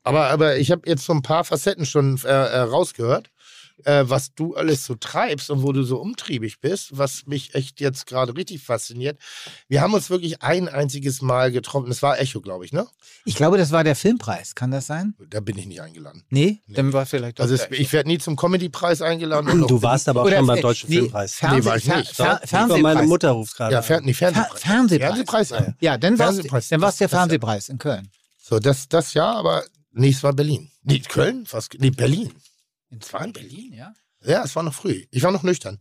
Aber, 0.02 0.30
aber 0.30 0.56
ich 0.56 0.70
habe 0.70 0.82
jetzt 0.88 1.04
so 1.04 1.12
ein 1.12 1.22
paar 1.22 1.44
Facetten 1.44 1.86
schon 1.86 2.18
äh, 2.24 2.28
äh, 2.28 2.58
rausgehört, 2.60 3.30
äh, 3.84 4.08
was 4.08 4.34
du 4.34 4.54
alles 4.54 4.84
so 4.84 4.94
treibst 4.94 5.50
und 5.50 5.62
wo 5.62 5.72
du 5.72 5.82
so 5.82 5.98
umtriebig 6.00 6.60
bist, 6.60 6.96
was 6.98 7.26
mich 7.26 7.54
echt 7.54 7.80
jetzt 7.80 8.06
gerade 8.06 8.36
richtig 8.36 8.62
fasziniert. 8.62 9.18
Wir 9.68 9.80
haben 9.80 9.94
uns 9.94 10.10
wirklich 10.10 10.42
ein 10.42 10.68
einziges 10.68 11.22
Mal 11.22 11.52
getroffen. 11.52 11.88
Das 11.88 12.02
war 12.02 12.18
Echo, 12.20 12.40
glaube 12.40 12.64
ich, 12.64 12.72
ne? 12.72 12.86
Ich 13.24 13.34
glaube, 13.34 13.58
das 13.58 13.70
war 13.72 13.84
der 13.84 13.96
Filmpreis. 13.96 14.54
Kann 14.54 14.70
das 14.70 14.86
sein? 14.86 15.14
Da 15.30 15.40
bin 15.40 15.58
ich 15.58 15.66
nicht 15.66 15.80
eingeladen. 15.80 16.24
Nee, 16.30 16.60
dann 16.68 16.92
war 16.92 17.06
vielleicht 17.06 17.38
doch 17.38 17.44
Also 17.44 17.54
es, 17.54 17.68
ich 17.70 17.92
werde 17.92 18.08
nie 18.08 18.18
zum 18.18 18.36
Comedy-Preis 18.36 19.02
eingeladen. 19.02 19.48
und 19.50 19.70
Du 19.70 19.82
warst 19.82 20.08
aber 20.08 20.22
auch 20.22 20.30
schon 20.30 20.46
beim 20.46 20.60
Deutschen 20.60 20.90
nee, 20.90 20.96
Filmpreis. 20.96 21.34
Fernseh- 21.34 21.54
Nee, 21.60 21.64
war 21.64 21.76
ich 21.76 21.86
nicht. 21.86 22.12
Fer- 22.14 22.40
Fernsehpreis. 22.46 22.82
meine 22.94 23.06
Mutter 23.06 23.30
ruft 23.30 23.56
gerade. 23.56 23.74
Ja. 23.74 23.82
Fer 23.82 24.00
nee, 24.00 24.12
Fernsehpreis. 24.14 24.60
Fer- 24.62 24.66
Fernsehpreis. 24.68 25.08
Fernsehpreis, 25.18 25.50
ja. 25.50 25.74
Ja, 25.80 25.98
dann 25.98 26.18
war 26.18 26.30
es 26.30 26.36
der 26.68 26.78
Das- 26.78 26.96
das- 26.98 27.10
Fernsehpreis 27.10 27.68
in 27.68 27.78
Köln. 27.78 28.10
So, 28.42 28.58
das, 28.58 28.88
das 28.88 29.14
ja, 29.14 29.32
aber 29.32 29.64
nächstes 29.92 30.22
war 30.24 30.32
Berlin. 30.32 30.70
Nee, 30.82 31.00
Köln? 31.00 31.46
Was? 31.50 31.68
Nee, 31.78 31.90
Berlin. 31.90 32.32
Es 32.98 33.12
war 33.12 33.24
in 33.24 33.32
Berlin? 33.32 33.72
Ja. 33.72 33.92
Ja, 34.22 34.44
es 34.44 34.54
war 34.56 34.62
noch 34.62 34.74
früh. 34.74 35.04
Ich 35.10 35.22
war 35.22 35.30
noch 35.32 35.42
nüchtern. 35.42 35.78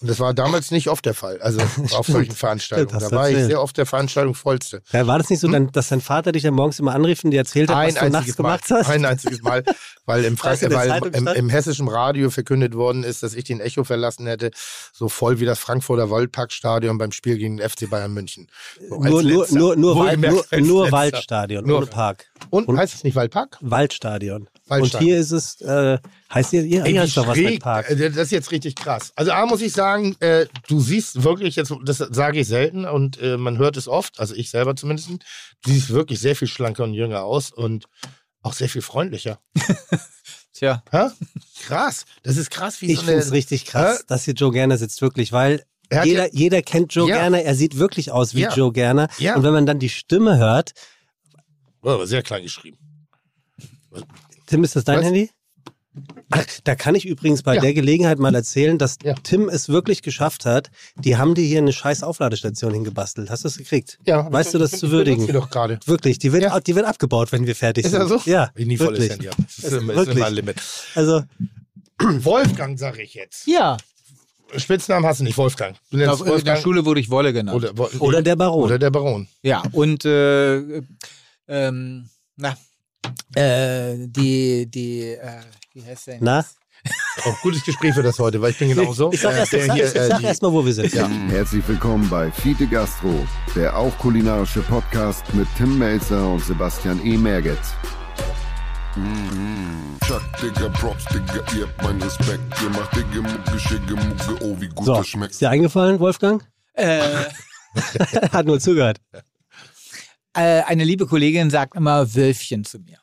Und 0.00 0.08
das 0.08 0.18
war 0.18 0.34
damals 0.34 0.70
nicht 0.70 0.88
oft 0.88 1.04
der 1.04 1.14
Fall. 1.14 1.40
Also 1.40 1.60
auf 1.96 2.06
solchen 2.06 2.34
Veranstaltungen. 2.34 3.00
Da 3.00 3.10
war 3.12 3.30
ich 3.30 3.36
sehr 3.44 3.60
oft 3.62 3.76
der 3.76 3.86
Veranstaltung 3.86 4.34
vollste. 4.34 4.82
Ja, 4.92 5.06
war 5.06 5.18
das 5.18 5.30
nicht 5.30 5.40
so, 5.40 5.48
dann, 5.48 5.70
dass 5.72 5.88
dein 5.88 6.00
Vater 6.00 6.32
dich 6.32 6.42
dann 6.42 6.54
morgens 6.54 6.78
immer 6.80 6.94
anrief 6.94 7.22
und 7.24 7.30
dir 7.30 7.38
erzählt 7.38 7.70
hat, 7.70 7.86
was 7.86 7.94
du 7.94 8.10
nachts 8.10 8.36
gemacht 8.36 8.68
Mal. 8.70 8.80
hast? 8.80 8.88
Ein 8.90 9.04
einziges 9.04 9.42
Mal, 9.42 9.64
weil 10.06 10.24
im, 10.24 10.34
in 10.60 10.72
weil 10.72 11.06
im, 11.14 11.26
im 11.28 11.48
hessischen 11.48 11.88
Radio 11.88 12.30
verkündet 12.30 12.74
worden 12.74 13.04
ist, 13.04 13.22
dass 13.22 13.34
ich 13.34 13.44
den 13.44 13.60
Echo 13.60 13.84
verlassen 13.84 14.26
hätte, 14.26 14.50
so 14.92 15.08
voll 15.08 15.38
wie 15.40 15.44
das 15.44 15.58
Frankfurter 15.58 16.10
Waldparkstadion 16.10 16.98
beim 16.98 17.12
Spiel 17.12 17.36
gegen 17.38 17.58
den 17.58 17.68
FC 17.68 17.88
Bayern 17.88 18.12
München. 18.12 18.48
So 18.88 18.98
Nur, 19.00 19.22
letzter. 19.22 19.58
nur, 19.58 19.76
nur, 19.76 19.96
Wald, 19.96 20.20
nur, 20.20 20.44
nur. 20.60 20.92
Waldstadion, 20.92 21.64
Nur- 21.66 21.78
ohne 21.78 21.86
Park. 21.86 22.26
Und, 22.50 22.68
Und- 22.68 22.78
heißt 22.78 22.94
es 22.94 23.04
nicht 23.04 23.16
Waldpark? 23.16 23.58
Waldstadion. 23.60 24.48
Und 24.68 24.98
hier 24.98 25.18
ist 25.18 25.30
es, 25.32 25.60
äh, 25.60 25.98
heißt 26.32 26.50
hier, 26.50 26.62
hier, 26.62 26.84
Ey, 26.84 26.92
hier 26.92 27.04
ist 27.04 27.16
doch 27.16 27.26
was 27.26 27.36
mit. 27.38 27.60
Park. 27.62 27.90
Äh, 27.90 27.96
Das 28.10 28.16
ist 28.16 28.30
jetzt 28.32 28.50
richtig 28.50 28.74
krass. 28.76 29.12
Also 29.16 29.32
A 29.32 29.46
muss 29.46 29.60
ich 29.62 29.72
sagen, 29.72 30.14
äh, 30.20 30.46
du 30.68 30.80
siehst 30.80 31.22
wirklich, 31.22 31.56
jetzt, 31.56 31.72
das 31.84 31.98
sage 31.98 32.40
ich 32.40 32.48
selten 32.48 32.84
und 32.84 33.20
äh, 33.20 33.36
man 33.36 33.58
hört 33.58 33.76
es 33.76 33.88
oft, 33.88 34.20
also 34.20 34.34
ich 34.34 34.50
selber 34.50 34.76
zumindest, 34.76 35.08
du 35.08 35.18
siehst 35.70 35.90
wirklich 35.90 36.20
sehr 36.20 36.36
viel 36.36 36.48
schlanker 36.48 36.84
und 36.84 36.94
jünger 36.94 37.22
aus 37.22 37.50
und 37.50 37.86
auch 38.42 38.52
sehr 38.52 38.68
viel 38.68 38.82
freundlicher. 38.82 39.40
Tja. 40.52 40.82
Hä? 40.90 41.08
Krass. 41.66 42.04
Das 42.22 42.36
ist 42.36 42.50
krass, 42.50 42.80
wie 42.82 42.86
Ich 42.92 42.98
so 42.98 43.04
finde 43.04 43.20
es 43.20 43.32
richtig 43.32 43.64
krass, 43.64 43.98
Hä? 44.00 44.04
dass 44.08 44.24
hier 44.24 44.34
Joe 44.34 44.52
Gerner 44.52 44.76
sitzt, 44.78 45.00
wirklich, 45.02 45.32
weil 45.32 45.62
Er 45.88 46.00
hat 46.00 46.06
jeder, 46.06 46.34
jeder 46.34 46.62
kennt 46.62 46.92
Joe 46.94 47.08
Ja. 47.08 47.18
Gerner, 47.18 47.42
er 47.42 47.54
sieht 47.54 47.78
wirklich 47.78 48.10
aus 48.10 48.34
wie 48.34 48.40
Ja. 48.42 48.52
Joe 48.54 48.72
Gerner. 48.72 49.08
Ja. 49.18 49.36
Und 49.36 49.42
wenn 49.44 49.52
man 49.52 49.66
dann 49.66 49.78
die 49.78 49.88
Stimme 49.88 50.36
hört, 50.38 50.72
Oh, 51.80 51.90
aber 51.90 52.06
sehr 52.08 52.22
klein 52.24 52.42
geschrieben. 52.42 52.76
Tim, 54.48 54.64
ist 54.64 54.74
das 54.76 54.84
dein 54.84 54.98
Was? 54.98 55.04
Handy? 55.06 55.30
Ach, 56.30 56.44
da 56.64 56.74
kann 56.76 56.94
ich 56.94 57.06
übrigens 57.06 57.42
bei 57.42 57.54
Ja. 57.56 57.60
der 57.60 57.74
Gelegenheit 57.74 58.18
mal 58.18 58.34
erzählen, 58.34 58.78
dass 58.78 58.96
Ja. 59.02 59.14
Tim 59.22 59.48
es 59.48 59.68
wirklich 59.68 60.02
geschafft 60.02 60.44
hat. 60.46 60.70
Die 60.96 61.16
haben 61.16 61.34
dir 61.34 61.44
hier 61.44 61.58
eine 61.58 61.72
scheiß 61.72 62.02
Aufladestation 62.02 62.72
hingebastelt. 62.72 63.30
Hast 63.30 63.42
du 63.44 63.48
es 63.48 63.56
gekriegt? 63.58 63.98
Ja, 64.04 64.30
Weißt 64.30 64.54
du 64.54 64.58
das 64.58 64.74
ich 64.74 64.78
zu 64.80 64.90
würdigen? 64.90 65.26
die 65.26 65.32
doch 65.32 65.50
gerade. 65.50 65.80
Wirklich, 65.86 66.18
die 66.18 66.32
wird, 66.32 66.44
Ja. 66.44 66.60
die 66.60 66.74
wird 66.76 66.86
abgebaut, 66.86 67.32
wenn 67.32 67.46
wir 67.46 67.56
fertig 67.56 67.84
Ist 67.84 67.92
sind. 67.92 68.00
das 68.00 68.08
so? 68.24 68.30
Ja, 68.30 68.50
Ich 68.54 68.66
nie 68.66 68.76
volles 68.76 69.00
wirklich. 69.00 69.10
Handy 69.12 69.26
habe. 69.26 69.42
Das 69.42 69.58
ist, 69.64 69.72
immer, 69.72 69.94
ist 69.94 70.08
immer 70.08 70.26
ein 70.26 70.34
Limit. 70.34 70.56
Also, 70.94 71.22
Wolfgang, 72.00 72.78
sage 72.78 73.02
ich 73.02 73.14
jetzt. 73.14 73.46
Ja, 73.46 73.76
Spitznamen 74.56 75.04
hast 75.04 75.20
du 75.20 75.24
nicht, 75.24 75.36
Wolfgang. 75.36 75.76
Du 75.90 75.96
nennst 75.98 76.12
Auf, 76.12 76.20
in 76.20 76.26
der 76.26 76.32
Wolfgang 76.34 76.60
Schule 76.62 76.84
wurde 76.84 77.00
ich 77.00 77.10
Wolle 77.10 77.32
genannt. 77.32 77.56
oder, 77.56 77.76
Wo- 77.76 77.90
Oder 77.98 78.22
der 78.22 78.36
Baron. 78.36 78.62
Oder 78.64 78.78
der 78.78 78.90
Baron. 78.90 79.28
Ja, 79.42 79.62
und 79.72 80.04
äh, 80.04 80.80
ähm, 81.48 82.08
na, 82.36 82.56
äh, 83.34 83.94
die, 84.06 84.66
die, 84.70 85.02
äh, 85.14 85.40
wie 85.74 85.84
heißt 85.84 86.06
der? 86.08 86.18
Na? 86.20 86.44
Auch 87.24 87.40
gutes 87.42 87.64
Gespräch 87.64 87.92
für 87.94 88.02
das 88.02 88.18
heute, 88.18 88.40
weil 88.40 88.52
ich 88.52 88.58
bin 88.58 88.68
genau 88.68 88.92
so. 88.92 89.12
Ich 89.12 89.20
sag 89.20 89.34
Äh, 89.34 89.38
erst, 89.38 89.52
äh, 89.96 90.22
erst 90.22 90.42
mal, 90.42 90.52
wo 90.52 90.64
wir 90.64 90.72
sind. 90.72 90.92
Ja. 90.94 91.08
Herzlich 91.28 91.66
willkommen 91.66 92.08
bei 92.08 92.30
Fiete 92.30 92.66
Gastro, 92.66 93.26
der 93.56 93.76
auch 93.76 93.96
kulinarische 93.98 94.60
Podcast 94.62 95.22
mit 95.34 95.48
Tim 95.56 95.76
Melzer 95.78 96.28
und 96.32 96.40
Sebastian 96.44 97.04
E. 97.04 97.16
Merget. 97.16 97.58
Chuck, 100.06 100.22
Digga, 100.40 100.68
Props, 100.70 101.04
Digga, 101.06 101.44
ihr 101.56 101.66
habt 101.66 101.82
meinen 101.82 102.02
Respekt. 102.02 102.42
Ihr 102.62 102.70
macht 102.70 102.96
Digga, 102.96 103.20
Mucke, 103.22 103.58
Schicke, 103.58 103.94
Mucke, 103.94 104.44
oh, 104.44 104.56
wie 104.60 104.68
gut 104.68 104.86
So, 104.86 104.94
das 104.94 105.08
schmeckt. 105.08 105.32
ist 105.32 105.40
dir 105.40 105.50
eingefallen, 105.50 105.98
Wolfgang? 106.00 106.44
Äh, 106.74 107.00
Hat 108.32 108.46
nur 108.46 108.58
zugehört. 108.60 108.98
Äh, 110.34 110.62
eine 110.62 110.84
liebe 110.84 111.06
Kollegin 111.06 111.50
sagt 111.50 111.74
immer 111.74 112.14
Wölfchen 112.14 112.64
zu 112.64 112.78
mir. 112.78 112.98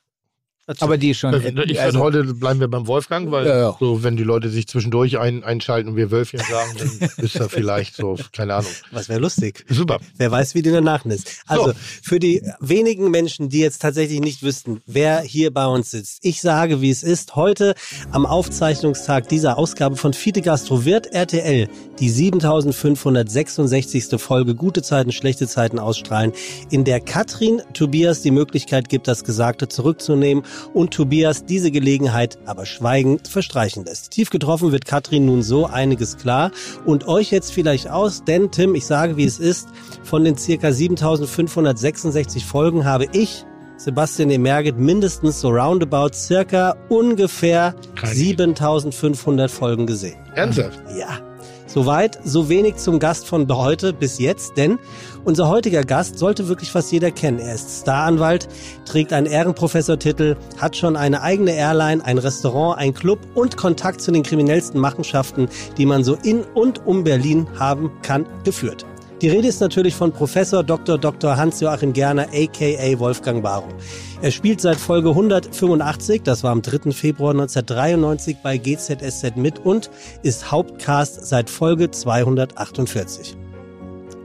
Aber 0.80 0.98
die 0.98 1.12
ist 1.12 1.20
schon. 1.20 1.32
Ich 1.36 1.56
würde 1.56 1.80
also, 1.80 2.00
heute 2.00 2.24
bleiben 2.24 2.60
wir 2.60 2.68
beim 2.68 2.88
Wolfgang, 2.88 3.30
weil 3.30 3.46
Ja, 3.46 3.58
ja. 3.58 3.78
so, 3.80 4.02
wenn 4.04 4.18
die 4.18 4.24
Leute 4.24 4.50
sich 4.50 4.68
zwischendurch 4.68 5.20
ein, 5.20 5.44
einschalten 5.44 5.90
und 5.90 5.96
wir 5.96 6.10
Wölfchen 6.10 6.40
sagen, 6.40 6.76
dann 6.80 7.10
ist 7.24 7.40
da 7.40 7.48
vielleicht 7.48 7.96
so, 7.96 8.18
keine 8.34 8.56
Ahnung. 8.56 8.72
Was 8.92 9.08
wäre 9.08 9.20
lustig. 9.20 9.64
Super. 9.70 10.00
Wer 10.18 10.32
weiß, 10.32 10.56
wie 10.56 10.64
die 10.64 10.72
danach 10.72 11.06
ist. 11.06 11.44
Also, 11.46 11.68
So. 11.68 11.74
für 12.02 12.20
die 12.20 12.42
wenigen 12.60 13.12
Menschen, 13.12 13.50
die 13.50 13.60
jetzt 13.60 13.80
tatsächlich 13.82 14.22
nicht 14.22 14.42
wüssten, 14.42 14.82
wer 14.88 15.22
hier 15.22 15.54
bei 15.54 15.68
uns 15.68 15.92
sitzt. 15.92 16.18
Ich 16.24 16.42
sage, 16.42 16.82
wie 16.82 16.90
es 16.90 17.04
ist. 17.04 17.36
Heute 17.36 17.76
am 18.12 18.26
Aufzeichnungstag 18.26 19.30
dieser 19.30 19.60
Ausgabe 19.60 19.98
von 19.98 20.14
Fiete 20.14 20.42
Gastro 20.42 20.84
wird 20.84 21.08
RTL 21.14 21.70
die 22.00 22.10
7566. 22.10 24.20
Folge 24.20 24.56
Gute 24.56 24.82
Zeiten, 24.82 25.12
schlechte 25.12 25.48
Zeiten 25.48 25.78
ausstrahlen, 25.78 26.32
in 26.72 26.84
der 26.84 27.00
Katrin 27.02 27.62
Tobias 27.74 28.22
die 28.22 28.32
Möglichkeit 28.32 28.90
gibt, 28.90 29.08
das 29.08 29.24
Gesagte 29.24 29.68
zurückzunehmen 29.68 30.44
und 30.74 30.94
Tobias 30.94 31.46
diese 31.46 31.72
Gelegenheit 31.72 32.38
aber 32.46 32.66
schweigend 32.66 33.28
verstreichen 33.28 33.86
lässt. 33.86 34.12
Tief 34.12 34.30
getroffen 34.30 34.72
wird 34.72 34.86
Katrin 34.86 35.26
nun 35.26 35.44
so 35.44 35.66
einiges 35.66 36.18
klar 36.18 36.52
und 36.86 37.08
euch 37.08 37.32
jetzt 37.32 37.52
vielleicht 37.54 37.90
aus, 37.90 38.24
denn 38.24 38.52
Tim, 38.52 38.76
ich 38.76 38.86
sage, 38.86 39.18
wie 39.18 39.26
es 39.26 39.40
ist, 39.40 39.68
von 40.04 40.24
den 40.24 40.38
circa 40.38 40.72
7566 40.72 42.46
Folgen 42.46 42.86
habe 42.86 43.08
ich 43.12 43.46
Sebastian 43.78 44.30
Emerget 44.30 44.78
mindestens 44.78 45.42
so 45.42 45.50
roundabout 45.50 46.14
circa 46.14 46.76
ungefähr 46.88 47.76
Keine 47.96 48.14
7500 48.14 49.52
Folgen 49.52 49.86
gesehen. 49.86 50.18
Ernsthaft? 50.34 50.82
Ja. 50.98 51.35
Soweit, 51.76 52.20
so 52.24 52.48
wenig 52.48 52.78
zum 52.78 53.00
Gast 53.00 53.28
von 53.28 53.54
heute 53.54 53.92
bis 53.92 54.18
jetzt, 54.18 54.56
denn 54.56 54.80
unser 55.26 55.50
heutiger 55.50 55.84
Gast 55.84 56.18
sollte 56.18 56.48
wirklich 56.48 56.72
fast 56.72 56.90
jeder 56.94 57.12
kennen. 57.12 57.38
Er 57.38 57.54
ist 57.54 57.82
Staranwalt, 57.82 58.48
trägt 58.86 59.12
einen 59.12 59.28
Ehrenprofessortitel, 59.28 60.38
hat 60.58 60.78
schon 60.78 60.96
eine 60.96 61.22
eigene 61.22 61.52
Airline, 61.52 62.02
ein 62.06 62.18
Restaurant, 62.18 62.80
ein 62.80 62.94
Club 62.94 63.20
und 63.34 63.58
Kontakt 63.58 64.00
zu 64.00 64.14
den 64.14 64.24
kriminellsten 64.24 64.80
Machenschaften, 64.80 65.50
die 65.78 65.86
man 65.86 66.06
so 66.06 66.16
in 66.24 66.46
und 66.54 66.88
um 66.88 67.04
Berlin 67.04 67.46
haben 67.60 67.92
kann, 68.02 68.26
geführt. 68.46 68.86
Die 69.26 69.32
Rede 69.32 69.48
ist 69.48 69.60
natürlich 69.60 69.96
von 69.96 70.12
Professor 70.12 70.62
Dr. 70.62 71.00
Dr. 71.00 71.36
Hans-Joachim 71.36 71.94
Gerner, 71.94 72.28
aka 72.32 73.00
Wolfgang 73.00 73.42
Barrow. 73.42 73.74
Er 74.22 74.30
spielt 74.30 74.62
seit 74.62 74.78
Folge 74.78 75.10
185, 75.10 76.22
das 76.22 76.44
war 76.44 76.52
am 76.52 76.62
3. 76.62 76.92
Februar 76.92 77.32
1993 77.32 78.38
bei 78.44 78.60
GZSZ 78.60 79.36
mit 79.36 79.58
und 79.66 79.90
ist 80.22 80.52
Hauptcast 80.52 81.26
seit 81.26 81.50
Folge 81.50 81.90
248. 81.90 83.36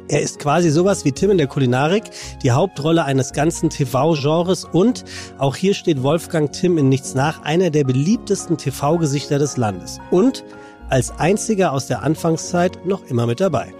Er 0.08 0.20
ist 0.20 0.38
quasi 0.38 0.68
sowas 0.68 1.06
wie 1.06 1.12
Tim 1.12 1.30
in 1.30 1.38
der 1.38 1.46
Kulinarik, 1.46 2.04
die 2.42 2.50
Hauptrolle 2.50 3.02
eines 3.02 3.32
ganzen 3.32 3.70
TV-Genres 3.70 4.66
und 4.66 5.06
auch 5.38 5.56
hier 5.56 5.72
steht 5.72 6.02
Wolfgang 6.02 6.52
Tim 6.52 6.76
in 6.76 6.90
nichts 6.90 7.14
nach, 7.14 7.40
einer 7.42 7.70
der 7.70 7.84
beliebtesten 7.84 8.58
TV-Gesichter 8.58 9.38
des 9.38 9.56
Landes 9.56 9.98
und 10.10 10.44
als 10.90 11.10
einziger 11.18 11.72
aus 11.72 11.86
der 11.86 12.02
Anfangszeit 12.02 12.84
noch 12.84 13.02
immer 13.06 13.24
mit 13.24 13.40
dabei. 13.40 13.72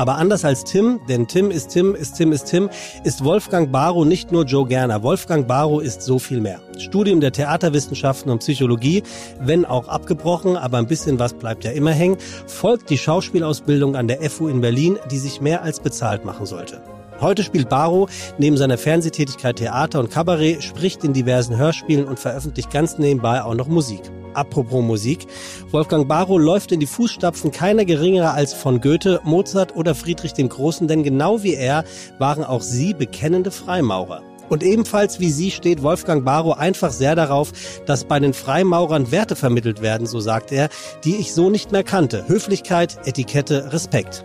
Aber 0.00 0.16
anders 0.16 0.46
als 0.46 0.64
Tim, 0.64 0.98
denn 1.10 1.26
Tim 1.26 1.50
ist 1.50 1.72
Tim, 1.72 1.94
ist 1.94 2.14
Tim, 2.14 2.32
ist 2.32 2.46
Tim, 2.46 2.70
ist 3.04 3.22
Wolfgang 3.22 3.70
Barrow 3.70 4.06
nicht 4.06 4.32
nur 4.32 4.46
Joe 4.46 4.66
Gerner. 4.66 5.02
Wolfgang 5.02 5.46
Barrow 5.46 5.82
ist 5.82 6.00
so 6.00 6.18
viel 6.18 6.40
mehr. 6.40 6.62
Studium 6.78 7.20
der 7.20 7.32
Theaterwissenschaften 7.32 8.32
und 8.32 8.38
Psychologie, 8.38 9.02
wenn 9.40 9.66
auch 9.66 9.88
abgebrochen, 9.88 10.56
aber 10.56 10.78
ein 10.78 10.86
bisschen 10.86 11.18
was 11.18 11.34
bleibt 11.34 11.64
ja 11.64 11.72
immer 11.72 11.92
hängen, 11.92 12.16
folgt 12.46 12.88
die 12.88 12.96
Schauspielausbildung 12.96 13.94
an 13.94 14.08
der 14.08 14.22
FU 14.30 14.48
in 14.48 14.62
Berlin, 14.62 14.98
die 15.10 15.18
sich 15.18 15.42
mehr 15.42 15.62
als 15.62 15.80
bezahlt 15.80 16.24
machen 16.24 16.46
sollte. 16.46 16.80
Heute 17.20 17.42
spielt 17.42 17.68
Barrow 17.68 18.08
neben 18.38 18.56
seiner 18.56 18.78
Fernsehtätigkeit 18.78 19.56
Theater 19.56 20.00
und 20.00 20.10
Kabarett, 20.10 20.62
spricht 20.62 21.04
in 21.04 21.12
diversen 21.12 21.58
Hörspielen 21.58 22.06
und 22.06 22.18
veröffentlicht 22.18 22.70
ganz 22.70 22.96
nebenbei 22.96 23.42
auch 23.42 23.54
noch 23.54 23.68
Musik. 23.68 24.00
Apropos 24.34 24.82
Musik. 24.82 25.26
Wolfgang 25.70 26.08
Barrow 26.08 26.38
läuft 26.38 26.72
in 26.72 26.80
die 26.80 26.86
Fußstapfen 26.86 27.50
keiner 27.50 27.84
geringerer 27.84 28.34
als 28.34 28.52
von 28.52 28.80
Goethe, 28.80 29.20
Mozart 29.24 29.76
oder 29.76 29.94
Friedrich 29.94 30.32
dem 30.32 30.48
Großen, 30.48 30.88
denn 30.88 31.02
genau 31.02 31.42
wie 31.42 31.54
er 31.54 31.84
waren 32.18 32.44
auch 32.44 32.62
sie 32.62 32.94
bekennende 32.94 33.50
Freimaurer. 33.50 34.22
Und 34.48 34.64
ebenfalls 34.64 35.20
wie 35.20 35.30
sie 35.30 35.50
steht 35.52 35.82
Wolfgang 35.82 36.24
Barrow 36.24 36.58
einfach 36.58 36.90
sehr 36.90 37.14
darauf, 37.14 37.52
dass 37.86 38.04
bei 38.04 38.18
den 38.18 38.34
Freimaurern 38.34 39.12
Werte 39.12 39.36
vermittelt 39.36 39.80
werden, 39.80 40.06
so 40.06 40.18
sagt 40.18 40.50
er, 40.50 40.68
die 41.04 41.16
ich 41.16 41.32
so 41.32 41.50
nicht 41.50 41.70
mehr 41.70 41.84
kannte. 41.84 42.26
Höflichkeit, 42.26 42.98
Etikette, 43.06 43.72
Respekt. 43.72 44.24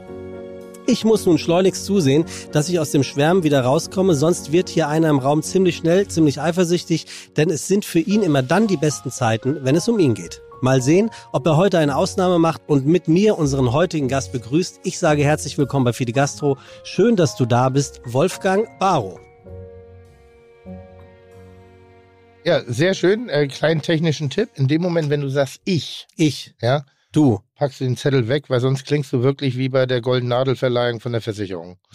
Ich 0.88 1.04
muss 1.04 1.26
nun 1.26 1.40
schleunigst 1.40 1.84
zusehen, 1.86 2.26
dass 2.52 2.70
ich 2.70 2.80
aus 2.80 2.92
dem 2.92 3.02
Schwärmen 3.02 3.44
wieder 3.44 3.62
rauskomme, 3.62 4.14
sonst 4.14 4.52
wird 4.52 4.70
hier 4.70 4.88
einer 4.88 5.10
im 5.10 5.18
Raum 5.18 5.42
ziemlich 5.42 5.78
schnell, 5.78 6.08
ziemlich 6.08 6.40
eifersüchtig, 6.40 7.08
denn 7.38 7.50
es 7.50 7.68
sind 7.68 7.86
für 7.86 8.00
ihn 8.00 8.22
immer 8.22 8.44
dann 8.44 8.68
die 8.68 8.78
besten 8.78 9.10
Zeiten, 9.10 9.58
wenn 9.64 9.76
es 9.76 9.88
um 9.88 9.98
ihn 9.98 10.14
geht. 10.14 10.44
Mal 10.62 10.84
sehen, 10.84 11.10
ob 11.32 11.48
er 11.48 11.58
heute 11.58 11.80
eine 11.80 11.96
Ausnahme 11.96 12.38
macht 12.38 12.62
und 12.68 12.86
mit 12.86 13.08
mir 13.08 13.38
unseren 13.38 13.74
heutigen 13.74 14.08
Gast 14.08 14.32
begrüßt. 14.32 14.82
Ich 14.84 15.00
sage 15.00 15.24
herzlich 15.24 15.58
willkommen 15.58 15.86
bei 15.86 15.94
Fide 15.94 16.14
Gastro. 16.14 16.58
Schön, 16.84 17.16
dass 17.16 17.36
du 17.36 17.46
da 17.46 17.70
bist, 17.70 18.02
Wolfgang 18.06 18.68
Barrow. 18.80 19.20
Ja, 22.44 22.62
sehr 22.68 22.94
schön. 22.94 23.28
Äh, 23.28 23.48
kleinen 23.48 23.82
technischen 23.82 24.30
Tipp. 24.30 24.50
In 24.54 24.68
dem 24.68 24.84
Moment, 24.84 25.10
wenn 25.10 25.22
du 25.22 25.30
sagst 25.30 25.62
ich, 25.66 26.06
Ich, 26.16 26.54
ja, 26.62 26.86
du. 27.12 27.40
Packst 27.56 27.80
du 27.80 27.86
den 27.86 27.98
Zettel 27.98 28.28
weg, 28.28 28.50
weil 28.50 28.60
sonst 28.60 28.86
klingst 28.86 29.12
du 29.14 29.24
wirklich 29.24 29.58
wie 29.58 29.70
bei 29.70 29.86
der 29.86 30.02
Golden 30.02 30.28
Nadelverleihung 30.28 31.00
von 31.00 31.12
der 31.12 31.22
Versicherung. 31.22 31.78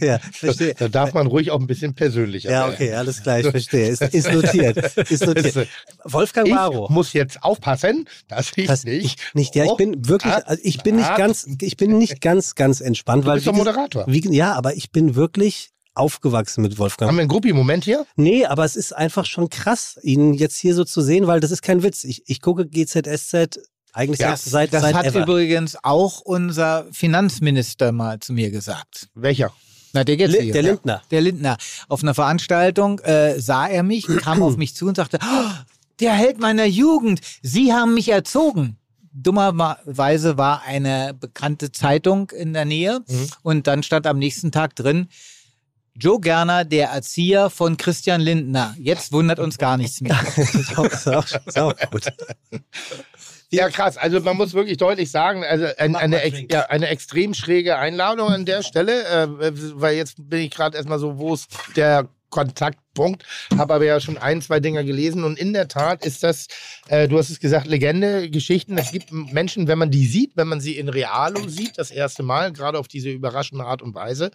Ja, 0.00 0.18
verstehe. 0.18 0.74
da 0.74 0.88
darf 0.88 1.14
man 1.14 1.26
ruhig 1.26 1.50
auch 1.50 1.58
ein 1.58 1.66
bisschen 1.66 1.94
persönlicher 1.94 2.50
Ja, 2.50 2.68
okay, 2.68 2.92
alles 2.92 3.22
klar, 3.22 3.40
ich 3.40 3.46
verstehe. 3.46 3.88
Ist, 3.88 4.02
ist 4.02 4.30
notiert. 4.30 4.76
Ist 5.10 5.26
notiert. 5.26 5.68
Wolfgang 6.04 6.46
Ich 6.46 6.90
muss 6.90 7.12
jetzt 7.14 7.42
aufpassen, 7.42 8.06
dass 8.28 8.52
ich 8.56 8.66
Das 8.66 8.84
nicht. 8.84 9.04
ich 9.04 9.16
nicht, 9.34 9.54
ja, 9.54 9.64
ich 9.64 9.74
bin 9.76 10.06
wirklich, 10.06 10.32
also 10.32 10.60
ich 10.62 10.82
bin 10.82 10.96
nicht 10.96 11.16
ganz, 11.16 11.46
ich 11.60 11.76
bin 11.76 11.96
nicht 11.98 12.20
ganz, 12.20 12.54
ganz 12.54 12.80
entspannt, 12.80 13.24
Du 13.24 13.28
weil 13.28 13.36
bist 13.36 13.46
doch 13.46 13.54
Moderator. 13.54 14.04
Wie, 14.06 14.20
ja, 14.34 14.52
aber 14.52 14.74
ich 14.76 14.90
bin 14.90 15.14
wirklich 15.14 15.70
aufgewachsen 16.00 16.62
mit 16.62 16.78
Wolfgang. 16.78 17.08
Haben 17.08 17.16
wir 17.16 17.22
einen 17.22 17.28
Gruppi-Moment 17.28 17.84
hier? 17.84 18.04
Nee, 18.16 18.44
aber 18.46 18.64
es 18.64 18.74
ist 18.76 18.92
einfach 18.96 19.24
schon 19.26 19.48
krass, 19.50 19.98
ihn 20.02 20.34
jetzt 20.34 20.56
hier 20.58 20.74
so 20.74 20.84
zu 20.84 21.00
sehen, 21.02 21.26
weil 21.26 21.40
das 21.40 21.50
ist 21.52 21.62
kein 21.62 21.82
Witz. 21.82 22.02
Ich, 22.04 22.22
ich 22.26 22.40
gucke 22.40 22.66
GZSZ 22.66 23.60
eigentlich 23.92 24.20
Ja, 24.20 24.36
seit, 24.36 24.40
seit, 24.50 24.72
das 24.74 24.82
seit 24.82 24.94
hat 24.94 25.06
ever. 25.06 25.22
übrigens 25.22 25.76
auch 25.82 26.20
unser 26.20 26.86
Finanzminister 26.92 27.92
mal 27.92 28.18
zu 28.20 28.32
mir 28.32 28.50
gesagt. 28.50 29.08
Welcher? 29.14 29.52
Na, 29.92 30.04
der 30.04 30.16
jetzt 30.16 30.32
Li- 30.32 30.42
hier. 30.44 30.52
der 30.52 30.62
Lindner. 30.62 31.02
Der 31.10 31.20
Lindner. 31.20 31.56
Auf 31.88 32.02
einer 32.04 32.14
Veranstaltung 32.14 33.00
äh, 33.00 33.40
sah 33.40 33.66
er 33.66 33.82
mich, 33.82 34.06
kam 34.22 34.42
auf 34.42 34.56
mich 34.56 34.74
zu 34.76 34.86
und 34.86 34.96
sagte, 34.96 35.18
oh, 35.22 35.50
der 35.98 36.12
Held 36.12 36.38
meiner 36.38 36.64
Jugend, 36.66 37.20
Sie 37.42 37.72
haben 37.72 37.94
mich 37.94 38.08
erzogen. 38.10 38.76
Dummerweise 39.12 40.38
war 40.38 40.62
eine 40.62 41.14
bekannte 41.18 41.72
Zeitung 41.72 42.30
in 42.30 42.52
der 42.52 42.64
Nähe 42.64 43.00
und 43.42 43.66
dann 43.66 43.82
stand 43.82 44.06
am 44.06 44.18
nächsten 44.18 44.52
Tag 44.52 44.76
drin, 44.76 45.08
Joe 45.94 46.20
Gerner, 46.20 46.64
der 46.64 46.88
Erzieher 46.88 47.50
von 47.50 47.76
Christian 47.76 48.20
Lindner. 48.20 48.74
Jetzt 48.78 49.12
wundert 49.12 49.38
uns 49.38 49.58
gar 49.58 49.76
nichts 49.76 50.00
mehr. 50.00 50.18
ist 50.36 50.78
auch, 50.78 50.84
ist 50.84 51.08
auch, 51.08 51.24
ist 51.24 51.58
auch 51.58 51.74
gut. 51.90 52.06
Ja, 53.50 53.68
krass. 53.68 53.96
Also 53.96 54.20
man 54.20 54.36
muss 54.36 54.54
wirklich 54.54 54.76
deutlich 54.76 55.10
sagen, 55.10 55.44
also 55.44 55.66
ein, 55.78 55.96
eine, 55.96 56.24
ja, 56.50 56.66
eine 56.66 56.88
extrem 56.88 57.34
schräge 57.34 57.76
Einladung 57.76 58.28
an 58.28 58.44
der 58.44 58.62
Stelle, 58.62 59.04
äh, 59.04 59.52
weil 59.74 59.96
jetzt 59.96 60.14
bin 60.18 60.40
ich 60.40 60.50
gerade 60.52 60.76
erstmal 60.76 61.00
so, 61.00 61.18
wo 61.18 61.34
ist 61.34 61.48
der 61.74 62.08
Kontaktpunkt, 62.30 63.24
habe 63.56 63.74
aber 63.74 63.84
ja 63.84 64.00
schon 64.00 64.18
ein, 64.18 64.40
zwei 64.40 64.60
Dinger 64.60 64.84
gelesen 64.84 65.24
und 65.24 65.38
in 65.38 65.52
der 65.52 65.68
Tat 65.68 66.04
ist 66.06 66.22
das, 66.22 66.46
äh, 66.88 67.08
du 67.08 67.18
hast 67.18 67.30
es 67.30 67.40
gesagt, 67.40 67.66
Legende, 67.66 68.30
Geschichten. 68.30 68.78
Es 68.78 68.92
gibt 68.92 69.12
Menschen, 69.12 69.68
wenn 69.68 69.78
man 69.78 69.90
die 69.90 70.06
sieht, 70.06 70.36
wenn 70.36 70.48
man 70.48 70.60
sie 70.60 70.76
in 70.76 70.88
Realo 70.88 71.48
sieht, 71.48 71.78
das 71.78 71.90
erste 71.90 72.22
Mal, 72.22 72.52
gerade 72.52 72.78
auf 72.78 72.88
diese 72.88 73.10
überraschende 73.10 73.64
Art 73.64 73.82
und 73.82 73.94
Weise, 73.94 74.30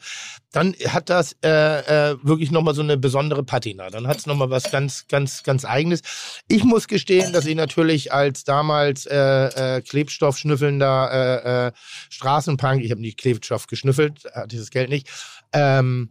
dann 0.52 0.76
hat 0.88 1.10
das 1.10 1.36
äh, 1.44 1.50
äh, 1.50 2.18
wirklich 2.22 2.52
nochmal 2.52 2.76
so 2.76 2.82
eine 2.82 2.98
besondere 2.98 3.44
Patina. 3.44 3.90
Dann 3.90 4.08
hat 4.08 4.18
es 4.18 4.26
nochmal 4.26 4.50
was 4.50 4.72
ganz, 4.72 5.08
ganz, 5.08 5.44
ganz 5.44 5.66
Eigenes. 5.66 6.02
Ich 6.48 6.64
muss 6.64 6.88
gestehen, 6.88 7.34
dass 7.34 7.46
ich 7.46 7.56
natürlich 7.56 8.14
als 8.14 8.44
damals 8.44 9.06
äh, 9.06 9.16
äh, 9.78 9.82
Klebstoff 9.82 10.38
schnüffelnder 10.38 11.12
äh, 11.12 11.68
äh, 11.68 11.72
Straßenpunk, 12.10 12.84
ich 12.84 12.92
habe 12.92 13.02
nie 13.02 13.14
Klebstoff 13.14 13.68
geschnüffelt, 13.68 14.24
hatte 14.34 14.58
das 14.58 14.70
Geld 14.70 14.90
nicht, 14.90 15.08
ähm, 15.54 16.10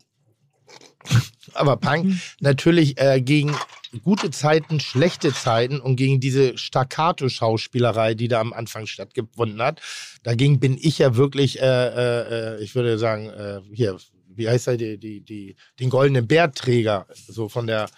aber 1.54 1.76
Punk 1.76 2.14
natürlich 2.40 3.00
äh, 3.00 3.20
gegen 3.20 3.54
gute 4.02 4.30
Zeiten, 4.30 4.80
schlechte 4.80 5.32
Zeiten 5.32 5.80
und 5.80 5.96
gegen 5.96 6.20
diese 6.20 6.58
Staccato-Schauspielerei, 6.58 8.14
die 8.14 8.28
da 8.28 8.40
am 8.40 8.52
Anfang 8.52 8.86
stattgefunden 8.86 9.62
hat. 9.62 9.80
Dagegen 10.22 10.58
bin 10.58 10.76
ich 10.80 10.98
ja 10.98 11.16
wirklich, 11.16 11.60
äh, 11.60 12.56
äh, 12.56 12.62
ich 12.62 12.74
würde 12.74 12.98
sagen, 12.98 13.28
äh, 13.28 13.60
hier, 13.72 13.96
wie 14.28 14.48
heißt 14.48 14.68
er, 14.68 14.76
die, 14.76 14.98
die, 14.98 15.20
die, 15.20 15.56
den 15.78 15.90
goldenen 15.90 16.26
Bärträger, 16.26 17.06
so 17.28 17.48
von 17.48 17.66
der 17.66 17.88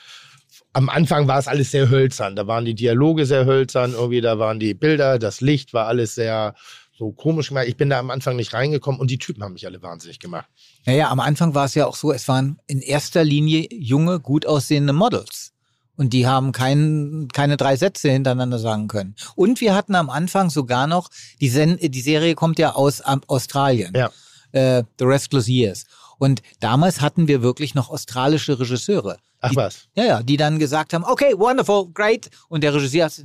am 0.72 0.90
Anfang 0.90 1.26
war 1.26 1.38
es 1.38 1.48
alles 1.48 1.70
sehr 1.70 1.88
hölzern. 1.88 2.36
Da 2.36 2.46
waren 2.46 2.66
die 2.66 2.74
Dialoge 2.74 3.24
sehr 3.24 3.46
hölzern, 3.46 3.92
irgendwie 3.92 4.20
da 4.20 4.38
waren 4.38 4.60
die 4.60 4.74
Bilder, 4.74 5.18
das 5.18 5.40
Licht 5.40 5.72
war 5.72 5.86
alles 5.86 6.14
sehr 6.14 6.54
so 6.96 7.12
komisch 7.12 7.48
gemacht. 7.48 7.66
Ich 7.68 7.76
bin 7.76 7.90
da 7.90 7.98
am 7.98 8.10
Anfang 8.10 8.36
nicht 8.36 8.54
reingekommen 8.54 9.00
und 9.00 9.10
die 9.10 9.18
Typen 9.18 9.42
haben 9.42 9.52
mich 9.52 9.66
alle 9.66 9.82
wahnsinnig 9.82 10.18
gemacht. 10.18 10.46
Naja, 10.86 11.10
am 11.10 11.20
Anfang 11.20 11.54
war 11.54 11.66
es 11.66 11.74
ja 11.74 11.86
auch 11.86 11.96
so, 11.96 12.12
es 12.12 12.26
waren 12.28 12.58
in 12.66 12.80
erster 12.80 13.24
Linie 13.24 13.68
junge, 13.70 14.20
gut 14.20 14.46
aussehende 14.46 14.92
Models. 14.92 15.52
Und 15.96 16.12
die 16.12 16.26
haben 16.26 16.52
kein, 16.52 17.28
keine 17.32 17.56
drei 17.56 17.76
Sätze 17.76 18.10
hintereinander 18.10 18.58
sagen 18.58 18.86
können. 18.86 19.14
Und 19.34 19.60
wir 19.60 19.74
hatten 19.74 19.94
am 19.94 20.10
Anfang 20.10 20.50
sogar 20.50 20.86
noch, 20.86 21.08
die, 21.40 21.48
Sen 21.48 21.78
die 21.80 22.00
Serie 22.00 22.34
kommt 22.34 22.58
ja 22.58 22.74
aus 22.74 23.00
Australien. 23.00 23.94
Ja. 23.94 24.10
Äh, 24.52 24.84
The 24.98 25.04
Restless 25.04 25.48
Years. 25.48 25.84
Und 26.18 26.42
damals 26.60 27.00
hatten 27.00 27.28
wir 27.28 27.42
wirklich 27.42 27.74
noch 27.74 27.90
australische 27.90 28.58
Regisseure. 28.58 29.18
Ach 29.40 29.50
die, 29.50 29.56
was. 29.56 29.88
Ja, 29.94 30.04
ja, 30.04 30.22
die 30.22 30.36
dann 30.36 30.58
gesagt 30.58 30.92
haben, 30.92 31.04
okay, 31.04 31.34
wonderful, 31.36 31.88
great. 31.92 32.30
Und 32.48 32.62
der 32.64 32.74
Regisseur 32.74 33.06
hat, 33.06 33.24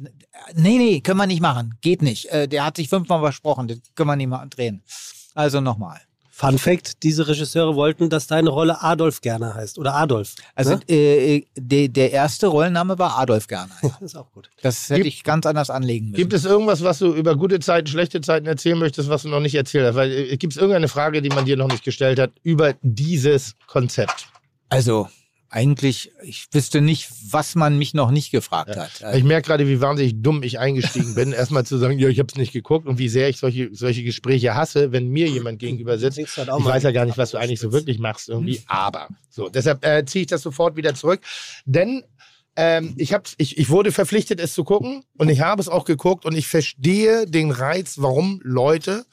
nee, 0.55 0.77
nee, 0.77 1.01
können 1.01 1.17
wir 1.17 1.27
nicht 1.27 1.41
machen, 1.41 1.75
geht 1.81 2.01
nicht. 2.01 2.25
Äh, 2.27 2.47
der 2.47 2.65
hat 2.65 2.77
sich 2.77 2.89
fünfmal 2.89 3.19
versprochen, 3.19 3.67
das 3.67 3.79
können 3.95 4.09
wir 4.09 4.15
nicht 4.15 4.27
mal 4.27 4.45
drehen. 4.47 4.83
Also 5.33 5.61
nochmal. 5.61 6.01
Fun 6.41 6.57
Fact: 6.57 7.03
Diese 7.03 7.27
Regisseure 7.27 7.75
wollten, 7.75 8.09
dass 8.09 8.25
deine 8.25 8.49
Rolle 8.49 8.81
Adolf 8.81 9.21
Gerner 9.21 9.53
heißt. 9.53 9.77
Oder 9.77 9.93
Adolf. 9.93 10.33
Also 10.55 10.71
ne? 10.75 10.81
äh, 10.89 11.45
der, 11.55 11.87
der 11.87 12.11
erste 12.11 12.47
Rollenname 12.47 12.97
war 12.97 13.19
Adolf 13.19 13.45
Gerner. 13.45 13.75
Ja. 13.83 13.89
Das 13.99 14.13
ist 14.13 14.15
auch 14.15 14.31
gut. 14.31 14.49
Das 14.63 14.89
hätte 14.89 15.03
Gibt- 15.03 15.13
ich 15.13 15.23
ganz 15.23 15.45
anders 15.45 15.69
anlegen 15.69 16.07
müssen. 16.07 16.17
Gibt 16.17 16.33
es 16.33 16.45
irgendwas, 16.45 16.83
was 16.83 16.97
du 16.97 17.13
über 17.13 17.35
gute 17.35 17.59
Zeiten, 17.59 17.85
schlechte 17.85 18.21
Zeiten 18.21 18.47
erzählen 18.47 18.79
möchtest, 18.79 19.07
was 19.07 19.21
du 19.21 19.29
noch 19.29 19.39
nicht 19.39 19.53
erzählt 19.53 19.85
hast? 19.85 19.93
Weil 19.93 20.11
äh, 20.11 20.37
gibt 20.37 20.53
es 20.53 20.57
irgendeine 20.57 20.87
Frage, 20.87 21.21
die 21.21 21.29
man 21.29 21.45
dir 21.45 21.57
noch 21.57 21.67
nicht 21.67 21.83
gestellt 21.83 22.17
hat 22.17 22.31
über 22.41 22.73
dieses 22.81 23.55
Konzept? 23.67 24.27
Also 24.69 25.07
eigentlich, 25.53 26.13
ich 26.23 26.47
wüsste 26.53 26.79
nicht, 26.79 27.09
was 27.29 27.55
man 27.55 27.77
mich 27.77 27.93
noch 27.93 28.09
nicht 28.09 28.31
gefragt 28.31 28.77
hat. 28.77 29.03
Also, 29.03 29.17
Ich 29.17 29.25
merke 29.25 29.47
gerade, 29.47 29.67
wie 29.67 29.81
wahnsinnig 29.81 30.21
dumm 30.21 30.43
ich 30.43 30.59
eingestiegen 30.59 31.13
bin, 31.13 31.33
erstmal 31.33 31.65
zu 31.65 31.77
sagen, 31.77 31.99
ja, 31.99 32.07
ich 32.07 32.19
habe 32.19 32.29
es 32.31 32.37
nicht 32.37 32.53
geguckt 32.53 32.87
und 32.87 32.97
wie 32.97 33.09
sehr 33.09 33.27
ich 33.27 33.37
solche, 33.37 33.69
solche 33.73 34.01
Gespräche 34.03 34.55
hasse, 34.55 34.93
wenn 34.93 35.09
mir 35.09 35.27
jemand 35.27 35.59
gegenüber 35.59 35.97
sitzt. 35.97 36.17
Halt 36.37 36.49
Ich 36.57 36.65
weiß 36.65 36.83
ja 36.83 36.91
gar 36.91 37.05
nicht, 37.05 37.17
was 37.17 37.31
du 37.31 37.37
eigentlich 37.37 37.59
so 37.59 37.73
wirklich 37.73 37.99
machst 37.99 38.29
irgendwie, 38.29 38.61
aber 38.65 39.09
so. 39.29 39.49
Deshalb 39.49 39.85
äh, 39.85 40.05
ziehe 40.05 40.21
ich 40.21 40.27
das 40.27 40.41
sofort 40.41 40.77
wieder 40.77 40.95
zurück, 40.95 41.19
denn 41.65 42.03
ähm, 42.55 42.93
ich, 42.97 43.13
hab, 43.13 43.27
ich, 43.37 43.57
ich 43.57 43.69
wurde 43.69 43.91
verpflichtet, 43.91 44.39
es 44.39 44.53
zu 44.53 44.63
gucken 44.63 45.03
und 45.17 45.27
ich 45.27 45.41
habe 45.41 45.61
es 45.61 45.67
auch 45.67 45.83
geguckt 45.83 46.25
und 46.25 46.35
ich 46.35 46.47
verstehe 46.47 47.25
den 47.25 47.51
Reiz, 47.51 47.95
warum 47.97 48.39
Leute 48.43 49.05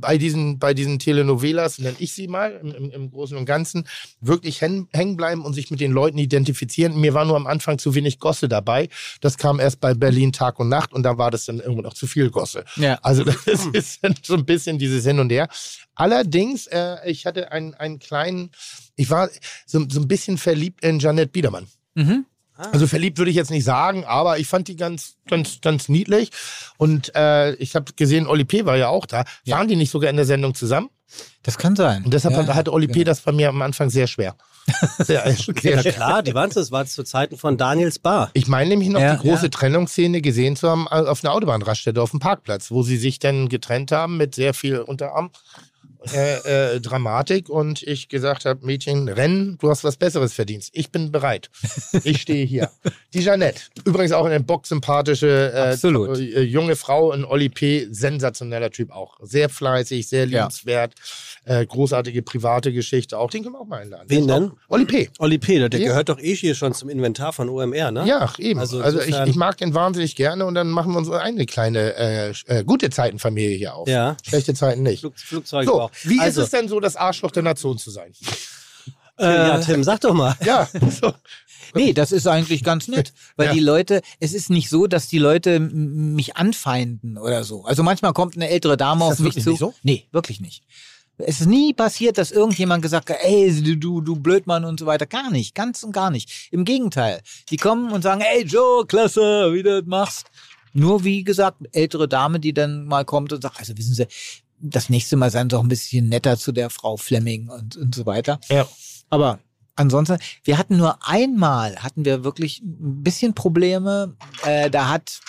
bei 0.00 0.18
diesen, 0.18 0.58
bei 0.58 0.74
diesen 0.74 0.98
Telenovelas, 0.98 1.78
nenne 1.78 1.96
ich 1.98 2.12
sie 2.12 2.28
mal, 2.28 2.60
im, 2.62 2.90
im, 2.90 3.10
Großen 3.10 3.36
und 3.36 3.44
Ganzen, 3.44 3.86
wirklich 4.20 4.60
hängen 4.60 4.88
hängen 4.92 5.16
bleiben 5.16 5.44
und 5.44 5.54
sich 5.54 5.70
mit 5.70 5.80
den 5.80 5.92
Leuten 5.92 6.18
identifizieren. 6.18 7.00
Mir 7.00 7.14
war 7.14 7.24
nur 7.24 7.36
am 7.36 7.46
Anfang 7.46 7.78
zu 7.78 7.94
wenig 7.94 8.18
Gosse 8.18 8.48
dabei. 8.48 8.88
Das 9.20 9.38
kam 9.38 9.60
erst 9.60 9.80
bei 9.80 9.94
Berlin 9.94 10.32
Tag 10.32 10.58
und 10.58 10.68
Nacht 10.68 10.92
und 10.92 11.02
da 11.02 11.18
war 11.18 11.30
das 11.30 11.44
dann 11.44 11.60
irgendwann 11.60 11.86
auch 11.86 11.94
zu 11.94 12.06
viel 12.06 12.30
Gosse. 12.30 12.64
ja. 12.76 12.98
Also 13.02 13.24
das 13.24 13.46
ist 13.72 13.98
dann 14.02 14.14
so 14.22 14.34
ein 14.34 14.44
bisschen 14.44 14.78
dieses 14.78 15.04
Hin 15.04 15.18
und 15.18 15.30
Her. 15.30 15.48
Allerdings, 15.94 16.66
äh, 16.68 16.96
ich 17.04 17.26
hatte 17.26 17.52
einen, 17.52 17.74
einen 17.74 17.98
kleinen, 17.98 18.50
ich 18.96 19.10
war 19.10 19.28
so, 19.66 19.84
so 19.88 20.00
ein 20.00 20.08
bisschen 20.08 20.38
verliebt 20.38 20.84
in 20.84 20.98
Janette 20.98 21.30
Biedermann. 21.30 21.66
Mhm. 21.94 22.24
Also 22.72 22.86
verliebt 22.86 23.18
würde 23.18 23.30
ich 23.30 23.36
jetzt 23.36 23.50
nicht 23.50 23.64
sagen, 23.64 24.04
aber 24.04 24.38
ich 24.38 24.46
fand 24.46 24.68
die 24.68 24.76
ganz, 24.76 25.16
ganz, 25.28 25.60
ganz 25.60 25.88
niedlich. 25.88 26.30
Und 26.76 27.14
äh, 27.14 27.54
ich 27.54 27.74
habe 27.74 27.92
gesehen, 27.96 28.26
Oli 28.26 28.44
P. 28.44 28.64
war 28.66 28.76
ja 28.76 28.88
auch 28.88 29.06
da. 29.06 29.24
Ja. 29.44 29.56
Waren 29.58 29.68
die 29.68 29.76
nicht 29.76 29.90
sogar 29.90 30.10
in 30.10 30.16
der 30.16 30.26
Sendung 30.26 30.54
zusammen? 30.54 30.90
Das 31.42 31.58
kann 31.58 31.74
sein. 31.74 32.04
Und 32.04 32.14
deshalb 32.14 32.34
ja, 32.36 32.46
hat- 32.46 32.54
hatte 32.54 32.72
Oli 32.72 32.86
P. 32.86 32.92
genau. 33.00 33.04
das 33.06 33.20
bei 33.22 33.32
mir 33.32 33.48
am 33.48 33.60
Anfang 33.62 33.90
sehr 33.90 34.06
schwer. 34.06 34.36
Sehr, 34.98 35.22
sehr 35.22 35.72
Ja 35.72 35.80
schwer. 35.82 35.92
klar, 35.92 36.22
die 36.22 36.34
waren 36.34 36.50
das 36.50 36.70
war 36.70 36.84
zu 36.84 37.02
Zeiten 37.02 37.38
von 37.38 37.56
Daniels 37.56 37.98
Bar. 37.98 38.30
Ich 38.34 38.46
meine 38.46 38.68
nämlich 38.68 38.90
noch 38.90 39.00
Ja, 39.00 39.16
die 39.16 39.22
große 39.26 39.44
ja. 39.44 39.48
Trennungsszene 39.48 40.20
gesehen 40.20 40.54
zu 40.54 40.68
haben 40.68 40.86
äh, 40.90 40.96
auf 40.96 41.24
einer 41.24 41.32
Autobahnraststätte 41.32 42.00
auf 42.00 42.10
dem 42.10 42.20
Parkplatz, 42.20 42.70
wo 42.70 42.82
sie 42.82 42.98
sich 42.98 43.18
dann 43.18 43.48
getrennt 43.48 43.90
haben 43.90 44.18
mit 44.18 44.34
sehr 44.34 44.52
viel 44.52 44.78
Unterarm. 44.80 45.30
Äh, 46.14 46.76
äh, 46.76 46.80
Dramatik 46.80 47.50
und 47.50 47.82
ich 47.82 48.08
gesagt 48.08 48.46
habe, 48.46 48.64
Mädchen, 48.64 49.06
rennen, 49.06 49.58
du 49.60 49.68
hast 49.68 49.84
was 49.84 49.96
Besseres 49.96 50.32
verdient. 50.32 50.68
Ich 50.72 50.90
bin 50.90 51.12
bereit. 51.12 51.50
Ich 52.04 52.22
stehe 52.22 52.46
hier. 52.46 52.70
Die 53.12 53.20
Jeanette, 53.22 53.60
übrigens 53.84 54.12
auch 54.12 54.24
eine 54.24 54.40
bocksympathische 54.40 55.52
äh, 55.52 55.86
äh, 55.86 56.40
junge 56.40 56.76
Frau, 56.76 57.10
ein 57.10 57.24
Oli 57.24 57.50
P., 57.50 57.86
sensationeller 57.90 58.70
Typ 58.70 58.92
auch. 58.92 59.18
Sehr 59.20 59.50
fleißig, 59.50 60.08
sehr 60.08 60.24
liebenswert, 60.24 60.94
äh, 61.50 61.66
großartige 61.66 62.22
private 62.22 62.72
Geschichte 62.72 63.18
auch. 63.18 63.28
Den 63.30 63.42
können 63.42 63.56
wir 63.56 63.60
auch 63.60 63.66
mal 63.66 63.80
einladen. 63.82 64.04
Wen 64.06 64.28
Der 64.28 64.38
denn? 64.40 64.52
Oli 64.68 64.84
P. 64.84 65.10
Olli 65.18 65.38
P., 65.38 65.68
der 65.68 65.80
Ja. 65.80 65.88
gehört 65.88 66.08
doch 66.08 66.20
eh 66.20 66.34
hier 66.36 66.54
schon 66.54 66.74
zum 66.74 66.88
Inventar 66.88 67.32
von 67.32 67.48
OMR, 67.48 67.90
ne? 67.90 68.06
Ja, 68.06 68.32
eben. 68.38 68.60
Also 68.60 68.80
Also, 68.80 69.00
ich, 69.00 69.16
ich 69.26 69.34
mag 69.34 69.56
den 69.56 69.74
wahnsinnig 69.74 70.14
gerne 70.14 70.46
und 70.46 70.54
dann 70.54 70.68
machen 70.68 70.92
wir 70.92 70.98
uns 70.98 71.10
eine 71.10 71.46
kleine 71.46 71.94
äh, 71.96 72.32
äh, 72.46 72.62
gute 72.64 72.88
Zeitenfamilie 72.90 73.56
hier 73.56 73.74
auf. 73.74 73.88
Ja. 73.88 74.16
Schlechte 74.24 74.54
Zeiten 74.54 74.84
nicht. 74.84 75.00
Flug, 75.00 75.18
Flugzeuge 75.18 75.66
So, 75.66 75.80
auch. 75.80 75.90
wie 76.04 76.20
also, 76.20 76.40
ist 76.42 76.46
es 76.46 76.50
denn 76.52 76.68
so, 76.68 76.78
das 76.78 76.94
Arschloch 76.94 77.32
der 77.32 77.42
Nation 77.42 77.78
zu 77.78 77.90
sein? 77.90 78.12
Äh, 79.18 79.24
ja, 79.24 79.58
Tim, 79.58 79.82
sag 79.82 80.00
doch 80.02 80.14
mal. 80.14 80.34
Ja, 80.44 80.68
so. 81.00 81.12
Nee, 81.74 81.92
das 81.92 82.10
ist 82.12 82.26
eigentlich 82.26 82.64
ganz 82.64 82.88
nett, 82.88 83.12
weil 83.36 83.46
Ja. 83.48 83.52
die 83.52 83.60
Leute, 83.60 84.00
es 84.18 84.32
ist 84.34 84.50
nicht 84.50 84.68
so, 84.70 84.86
dass 84.86 85.08
die 85.08 85.18
Leute 85.18 85.60
mich 85.60 86.36
anfeinden 86.36 87.18
oder 87.18 87.44
so. 87.44 87.64
Also 87.64 87.82
manchmal 87.82 88.12
kommt 88.12 88.34
eine 88.36 88.48
ältere 88.48 88.76
Dame 88.76 89.04
Ist 89.06 89.12
auf 89.12 89.18
mich 89.20 89.40
zu. 89.42 89.50
nicht 89.50 89.58
so? 89.58 89.74
Nee, 89.82 90.06
wirklich 90.10 90.40
nicht. 90.40 90.64
Es 91.26 91.40
ist 91.40 91.46
nie 91.46 91.72
passiert, 91.72 92.18
dass 92.18 92.30
irgendjemand 92.30 92.82
gesagt 92.82 93.10
hat, 93.10 93.18
ey, 93.22 93.52
du, 93.62 93.76
du, 93.76 94.00
du 94.00 94.16
Blödmann 94.16 94.64
und 94.64 94.80
so 94.80 94.86
weiter. 94.86 95.06
Gar 95.06 95.30
nicht, 95.30 95.54
ganz 95.54 95.82
und 95.82 95.92
gar 95.92 96.10
nicht. 96.10 96.48
Im 96.50 96.64
Gegenteil. 96.64 97.20
Die 97.50 97.56
kommen 97.56 97.92
und 97.92 98.02
sagen, 98.02 98.20
ey 98.20 98.44
Joe, 98.44 98.86
klasse, 98.86 99.52
wie 99.52 99.62
du 99.62 99.80
das 99.80 99.88
machst. 99.88 100.26
Nur 100.72 101.04
wie 101.04 101.24
gesagt, 101.24 101.58
ältere 101.72 102.08
Dame, 102.08 102.40
die 102.40 102.52
dann 102.52 102.84
mal 102.84 103.04
kommt 103.04 103.32
und 103.32 103.42
sagt, 103.42 103.58
also 103.58 103.76
wissen 103.76 103.94
Sie, 103.94 104.06
das 104.60 104.88
nächste 104.88 105.16
Mal 105.16 105.30
seien 105.30 105.50
Sie 105.50 105.56
auch 105.56 105.62
ein 105.62 105.68
bisschen 105.68 106.08
netter 106.08 106.36
zu 106.36 106.52
der 106.52 106.70
Frau 106.70 106.96
Fleming 106.96 107.48
und, 107.48 107.76
und 107.76 107.94
so 107.94 108.06
weiter. 108.06 108.38
Ja. 108.48 108.68
Aber 109.08 109.40
ansonsten, 109.74 110.18
wir 110.44 110.58
hatten 110.58 110.76
nur 110.76 111.06
einmal, 111.06 111.76
hatten 111.76 112.04
wir 112.04 112.24
wirklich 112.24 112.60
ein 112.62 113.02
bisschen 113.02 113.34
Probleme. 113.34 114.16
Äh, 114.44 114.70
da 114.70 114.88
hat 114.88 115.20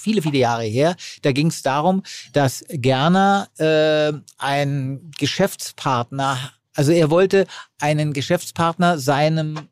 viele, 0.00 0.22
viele 0.22 0.38
Jahre 0.38 0.64
her, 0.64 0.96
da 1.22 1.32
ging 1.32 1.48
es 1.48 1.62
darum, 1.62 2.02
dass 2.32 2.64
Gerner 2.68 3.48
äh, 3.58 4.12
ein 4.38 5.10
Geschäftspartner, 5.18 6.52
also 6.74 6.92
er 6.92 7.10
wollte 7.10 7.46
einen 7.80 8.12
Geschäftspartner 8.12 8.98
seinem 8.98 9.68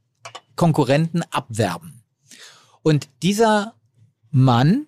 Konkurrenten 0.57 1.23
abwerben. 1.31 2.03
Und 2.83 3.09
dieser 3.23 3.75
Mann 4.31 4.87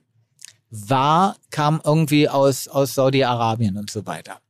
war, 0.70 1.36
kam 1.50 1.80
irgendwie 1.84 2.28
aus, 2.28 2.68
aus 2.68 2.94
Saudi-Arabien 2.94 3.76
und 3.76 3.90
so 3.90 4.06
weiter. 4.06 4.40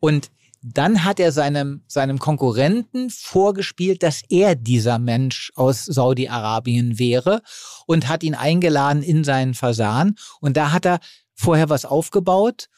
Und 0.00 0.30
dann 0.74 1.04
hat 1.04 1.20
er 1.20 1.32
seinem, 1.32 1.82
seinem 1.86 2.18
Konkurrenten 2.18 3.10
vorgespielt, 3.10 4.02
dass 4.02 4.22
er 4.28 4.54
dieser 4.54 4.98
Mensch 4.98 5.52
aus 5.54 5.84
Saudi-Arabien 5.84 6.98
wäre 6.98 7.42
und 7.86 8.08
hat 8.08 8.22
ihn 8.22 8.34
eingeladen 8.34 9.02
in 9.02 9.24
seinen 9.24 9.54
Fasan. 9.54 10.16
Und 10.40 10.56
da 10.56 10.72
hat 10.72 10.86
er 10.86 10.98
vorher 11.34 11.68
was 11.68 11.84
aufgebaut. 11.84 12.68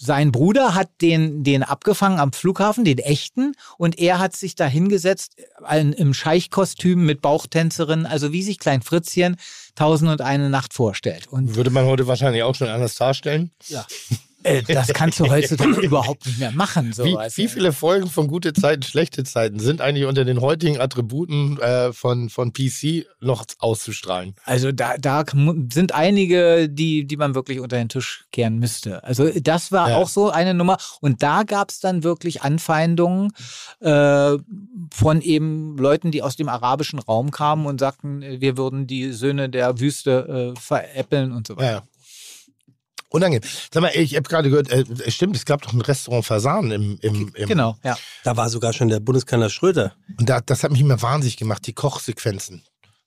Sein 0.00 0.32
Bruder 0.32 0.74
hat 0.74 0.90
den, 1.00 1.44
den 1.44 1.62
abgefangen 1.62 2.18
am 2.18 2.32
Flughafen, 2.32 2.84
den 2.84 2.98
echten, 2.98 3.52
und 3.78 3.96
er 3.98 4.18
hat 4.18 4.34
sich 4.34 4.56
da 4.56 4.66
hingesetzt 4.66 5.36
im 5.70 6.12
Scheichkostüm 6.14 7.06
mit 7.06 7.22
Bauchtänzerin, 7.22 8.04
also 8.04 8.32
wie 8.32 8.42
sich 8.42 8.58
Klein 8.58 8.82
Fritzchen 8.82 9.36
Tausend 9.76 10.10
und 10.10 10.20
eine 10.20 10.50
Nacht 10.50 10.74
vorstellt. 10.74 11.28
Und 11.28 11.54
Würde 11.54 11.70
man 11.70 11.84
heute 11.86 12.06
wahrscheinlich 12.06 12.42
auch 12.42 12.54
schon 12.54 12.68
anders 12.68 12.96
darstellen. 12.96 13.52
Ja. 13.68 13.86
Äh, 14.44 14.62
das 14.62 14.88
kannst 14.88 15.18
du 15.18 15.28
heutzutage 15.28 15.80
überhaupt 15.82 16.26
nicht 16.26 16.38
mehr 16.38 16.52
machen. 16.52 16.90
Wie, 16.90 17.10
Sowas. 17.10 17.36
wie 17.36 17.48
viele 17.48 17.72
Folgen 17.72 18.08
von 18.08 18.28
gute 18.28 18.52
Zeiten, 18.52 18.82
schlechte 18.82 19.24
Zeiten 19.24 19.58
sind 19.58 19.80
eigentlich 19.80 20.04
unter 20.06 20.24
den 20.24 20.40
heutigen 20.40 20.78
Attributen 20.80 21.58
äh, 21.60 21.92
von, 21.92 22.28
von 22.30 22.52
PC 22.52 23.06
noch 23.20 23.44
auszustrahlen? 23.58 24.34
Also 24.44 24.70
da, 24.70 24.96
da 24.98 25.24
sind 25.72 25.92
einige, 25.94 26.68
die, 26.68 27.06
die 27.06 27.16
man 27.16 27.34
wirklich 27.34 27.58
unter 27.60 27.76
den 27.76 27.88
Tisch 27.88 28.26
kehren 28.32 28.58
müsste. 28.58 29.02
Also 29.02 29.30
das 29.40 29.72
war 29.72 29.90
Ja. 29.90 29.96
auch 29.96 30.08
so 30.08 30.30
eine 30.30 30.54
Nummer. 30.54 30.76
Und 31.00 31.22
da 31.22 31.42
gab 31.42 31.70
es 31.70 31.80
dann 31.80 32.04
wirklich 32.04 32.42
Anfeindungen 32.42 33.32
äh, 33.80 34.36
von 34.92 35.20
eben 35.22 35.76
Leuten, 35.78 36.10
die 36.10 36.22
aus 36.22 36.36
dem 36.36 36.48
arabischen 36.48 36.98
Raum 36.98 37.30
kamen 37.30 37.66
und 37.66 37.80
sagten, 37.80 38.22
äh, 38.22 38.40
wir 38.40 38.56
würden 38.56 38.86
die 38.86 39.12
Söhne 39.12 39.48
der 39.48 39.80
Wüste 39.80 40.52
äh, 40.54 40.60
veräppeln 40.60 41.32
und 41.32 41.46
so 41.46 41.56
weiter. 41.56 41.72
Ja. 41.72 41.82
Unangenehm. 43.14 43.48
Sag 43.72 43.80
mal, 43.80 43.92
ich 43.94 44.16
habe 44.16 44.28
gerade 44.28 44.50
gehört, 44.50 44.70
äh, 44.70 44.84
es 45.06 45.14
stimmt, 45.14 45.36
es 45.36 45.44
gab 45.44 45.62
doch 45.62 45.72
ein 45.72 45.80
Restaurant 45.80 46.24
Fasan 46.26 46.70
im, 46.72 46.98
im, 47.00 47.32
im 47.34 47.46
Genau, 47.48 47.76
ja. 47.84 47.96
Da 48.24 48.36
war 48.36 48.48
sogar 48.50 48.72
schon 48.72 48.88
der 48.88 48.98
Bundeskanzler 48.98 49.50
Schröder. 49.50 49.94
Und 50.18 50.28
da, 50.28 50.40
das 50.40 50.64
hat 50.64 50.72
mich 50.72 50.80
immer 50.80 51.00
wahnsinnig 51.00 51.36
gemacht, 51.36 51.64
die 51.66 51.72
Kochsequenzen. 51.74 52.64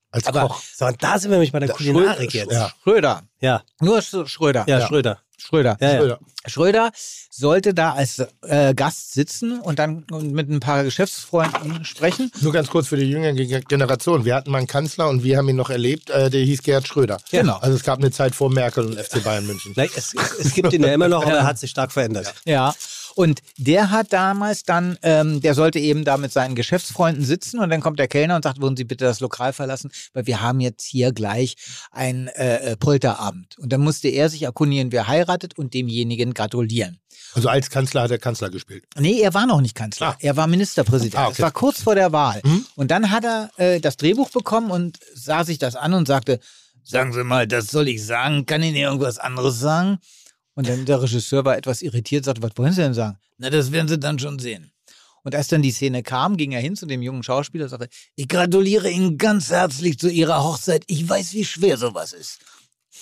Als 0.10 0.26
Aber- 0.28 0.48
Koch. 0.48 0.62
So, 0.74 0.90
da 0.98 1.20
sind 1.20 1.30
wir 1.32 1.36
nämlich 1.38 1.52
bei 1.52 1.60
der 1.60 1.68
Da- 1.68 1.74
Kulinarik 1.76 2.32
Schröder- 2.32 2.46
jetzt. 2.46 2.54
ja. 2.54 2.72
Schröder. 2.82 3.24
Ja, 3.42 3.64
Nur 3.82 3.98
Sch- 4.00 4.26
Schröder. 4.28 4.64
ja, 4.68 4.80
Ja. 4.80 4.88
Schröder. 4.88 5.20
Schröder. 5.38 5.78
Ja, 5.80 5.90
ja. 5.94 5.98
Schröder. 6.00 6.20
Schröder 6.46 6.92
sollte 7.30 7.74
da 7.74 7.94
als 7.94 8.22
äh, 8.42 8.74
Gast 8.74 9.14
sitzen 9.14 9.60
und 9.60 9.80
dann 9.80 10.06
mit 10.12 10.50
ein 10.50 10.60
paar 10.60 10.84
Geschäftsfreunden 10.84 11.86
sprechen. 11.86 12.32
Nur 12.42 12.52
ganz 12.54 12.70
kurz 12.70 12.88
für 12.88 12.98
die 12.98 13.10
jüngere 13.10 13.34
Ge- 13.34 13.62
Generation. 13.68 14.26
Wir 14.26 14.36
hatten 14.36 14.50
mal 14.52 14.58
einen 14.60 14.68
Kanzler 14.68 15.08
und 15.10 15.24
wir 15.24 15.38
haben 15.38 15.48
ihn 15.50 15.56
noch 15.56 15.70
erlebt, 15.70 16.10
äh, 16.10 16.30
der 16.30 16.42
hieß 16.42 16.64
Gerhard 16.64 16.88
Schröder. 16.88 17.18
Genau. 17.32 17.58
Also 17.58 17.76
es 17.76 17.84
gab 17.84 18.00
eine 18.00 18.12
Zeit 18.12 18.34
vor 18.36 18.50
Merkel 18.52 18.86
und 18.86 19.00
FC 19.00 19.24
Bayern 19.24 19.46
München. 19.46 19.74
Es, 19.76 19.96
es, 19.96 20.14
es 20.40 20.54
gibt 20.54 20.74
ihn 20.74 20.84
ja 20.84 20.94
immer 20.94 21.08
noch, 21.08 21.24
aber 21.24 21.34
er 21.38 21.46
hat 21.46 21.60
sich 21.60 21.70
stark 21.70 21.92
verändert. 21.92 22.34
Ja. 22.46 22.74
Und 23.18 23.42
der 23.58 23.90
hat 23.90 24.14
damals 24.14 24.62
dann, 24.62 25.00
ähm, 25.02 25.42
der 25.42 25.56
sollte 25.56 25.80
eben 25.80 26.06
da 26.06 26.18
mit 26.18 26.32
seinen 26.32 26.54
Geschäftsfreunden 26.54 27.26
sitzen 27.26 27.60
und 27.60 27.72
dann 27.72 27.82
kommt 27.82 27.98
der 27.98 28.08
Kellner 28.08 28.36
und 28.36 28.44
sagt, 28.44 28.62
würden 28.62 28.78
Sie 28.78 28.84
bitte 28.84 29.06
das 29.06 29.22
Lokal 29.22 29.54
verlassen, 29.54 29.90
weil 30.14 30.28
wir 30.28 30.40
haben 30.40 30.60
jetzt 30.60 30.86
hier 30.86 31.12
gleich 31.12 31.56
einen 31.90 32.28
äh, 32.28 32.58
äh, 32.58 32.78
Polterabend. 32.78 33.58
Und 33.58 33.74
dann 33.74 33.82
musste 33.82 34.08
er 34.08 34.30
sich 34.30 34.44
erkundigen, 34.44 34.92
wer 34.92 35.08
heiratet 35.08 35.58
und 35.58 35.74
demjenigen 35.74 36.36
gratulieren. 36.36 37.00
Also 37.34 37.50
als 37.50 37.72
Kanzler 37.72 38.04
hat 38.04 38.12
er 38.12 38.20
Kanzler 38.20 38.52
gespielt. 38.52 38.84
Nee, 39.00 39.20
er 39.20 39.34
war 39.34 39.48
noch 39.48 39.62
nicht 39.62 39.74
Kanzler. 39.74 40.10
Ah. 40.10 40.18
Er 40.20 40.38
war 40.38 40.46
Ministerpräsident. 40.46 41.16
Ah, 41.16 41.26
okay. 41.26 41.38
Das 41.38 41.42
war 41.42 41.52
kurz 41.52 41.82
vor 41.82 41.96
der 41.96 42.12
Wahl. 42.12 42.40
Mhm. 42.44 42.68
Und 42.76 42.92
dann 42.92 43.10
hat 43.10 43.26
er 43.26 43.50
äh, 43.58 43.80
das 43.80 43.98
Drehbuch 43.98 44.30
bekommen 44.30 44.70
und 44.70 45.00
sah 45.16 45.44
sich 45.44 45.58
das 45.58 45.76
an 45.76 45.96
und 45.96 46.08
sagte, 46.08 46.40
sagen 46.84 47.14
Sie 47.14 47.24
mal, 47.24 47.48
das 47.48 47.68
soll 47.68 47.88
ich 47.88 48.06
sagen? 48.06 48.46
Kann 48.46 48.62
ich 48.62 48.70
Ihnen 48.70 48.78
irgendwas 48.78 49.18
anderes 49.18 49.60
sagen? 49.60 49.98
Und 50.58 50.68
dann 50.68 50.86
der 50.86 51.00
Regisseur 51.04 51.46
war 51.46 51.56
etwas 51.56 51.84
irritiert, 51.84 52.26
sagte, 52.26 52.42
was 52.42 52.50
wollen 52.56 52.74
Sie 52.74 52.82
denn 52.82 52.96
sagen? 52.96 53.20
Na, 53.38 53.52
das 53.52 53.72
werden 53.72 53.88
Sie 53.88 54.00
dann 54.00 54.18
schon 54.18 54.40
sehen. 54.40 54.72
Und 55.24 55.36
als 55.36 55.50
dann 55.50 55.62
die 55.62 55.70
Szene 55.70 56.02
kam, 56.02 56.36
ging 56.36 56.52
er 56.52 56.62
hin 56.62 56.76
zu 56.76 56.88
dem 56.88 57.04
jungen 57.04 57.22
Schauspieler 57.22 57.66
und 57.66 57.70
sagte, 57.70 57.90
ich 58.16 58.28
gratuliere 58.28 58.90
Ihnen 58.90 59.20
ganz 59.20 59.52
herzlich 59.52 60.00
zu 60.00 60.10
Ihrer 60.10 60.44
Hochzeit. 60.44 60.84
Ich 60.88 61.08
weiß, 61.08 61.34
wie 61.34 61.46
schwer 61.46 61.78
sowas 61.78 62.12
ist. 62.12 62.40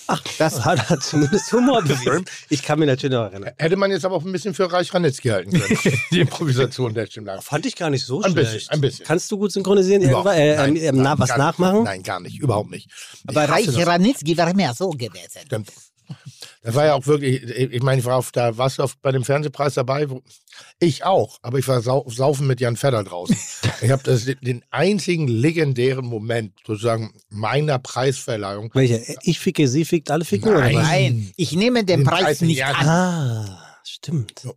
Ach, 0.06 0.22
das 0.36 0.66
Hat 0.66 0.90
er 0.90 1.00
zumindest 1.00 1.50
Humor 1.50 1.80
bewiesen. 1.80 2.26
Ich 2.50 2.62
kann 2.62 2.78
mich 2.78 2.88
natürlich 2.88 3.14
noch 3.16 3.24
erinnern. 3.24 3.54
Hätte 3.56 3.76
man 3.76 3.90
jetzt 3.90 4.04
aber 4.04 4.16
auch 4.16 4.24
ein 4.24 4.32
bisschen 4.32 4.52
für 4.52 4.70
Reich 4.70 4.92
Ranitzky 4.92 5.28
halten 5.30 5.58
können. 5.58 5.98
die 6.10 6.20
Improvisation 6.20 6.92
der 6.92 7.06
Stimmlage. 7.06 7.40
Fand 7.40 7.64
ich 7.64 7.74
gar 7.74 7.88
nicht 7.88 8.04
so 8.04 8.20
Ein 8.20 8.32
schlecht. 8.32 8.52
bisschen, 8.52 8.70
ein 8.70 8.80
bisschen. 8.82 9.06
Kannst 9.06 9.32
du 9.32 9.38
gut 9.38 9.52
synchronisieren? 9.52 10.02
Überhaupt-? 10.02 10.28
Äh, 10.28 10.56
nein, 10.56 10.76
äh, 10.76 10.92
na, 10.92 11.02
nein, 11.02 11.18
was 11.18 11.30
gar 11.30 11.38
nachmachen? 11.38 11.78
Nicht. 11.78 11.84
Nein, 11.86 12.02
gar 12.02 12.20
nicht. 12.20 12.38
Überhaupt 12.38 12.70
nicht. 12.70 12.90
Ich 12.90 13.30
aber 13.30 13.48
hasse 13.48 13.74
Reich. 13.74 13.86
Ranitzky 13.86 14.36
war 14.36 14.52
mehr 14.54 14.74
so 14.74 14.90
gewesen. 14.90 15.40
Stimmt. 15.46 15.72
Das 16.66 16.74
war 16.74 16.84
ja 16.84 16.94
auch 16.94 17.06
wirklich, 17.06 17.44
ich 17.44 17.82
meine, 17.84 18.00
ich 18.00 18.04
war 18.04 18.16
auf, 18.16 18.32
da 18.32 18.58
warst 18.58 18.80
du 18.80 18.82
auf, 18.82 18.96
bei 18.96 19.12
dem 19.12 19.22
Fernsehpreis 19.22 19.74
dabei. 19.74 20.10
Wo, 20.10 20.24
ich 20.80 21.04
auch, 21.04 21.38
aber 21.42 21.60
ich 21.60 21.68
war 21.68 21.80
sau, 21.80 22.04
saufen 22.08 22.48
mit 22.48 22.60
Jan 22.60 22.76
Fedder 22.76 23.04
draußen. 23.04 23.36
ich 23.82 23.90
habe 23.92 24.02
den 24.42 24.64
einzigen 24.70 25.28
legendären 25.28 26.04
Moment 26.04 26.54
sozusagen 26.66 27.14
meiner 27.28 27.78
Preisverleihung. 27.78 28.72
Welche? 28.74 29.00
Ich 29.22 29.38
ficke, 29.38 29.68
sie 29.68 29.84
fickt, 29.84 30.10
alle 30.10 30.24
ficken? 30.24 30.50
Oder 30.50 30.64
was? 30.64 30.72
Nein, 30.72 31.30
ich 31.36 31.52
nehme 31.52 31.84
den, 31.84 32.00
Den 32.00 32.04
Preis, 32.04 32.22
Preis 32.22 32.40
nicht 32.40 32.56
nicht 32.56 32.64
an. 32.64 32.88
Ah, 32.88 33.76
stimmt. 33.84 34.48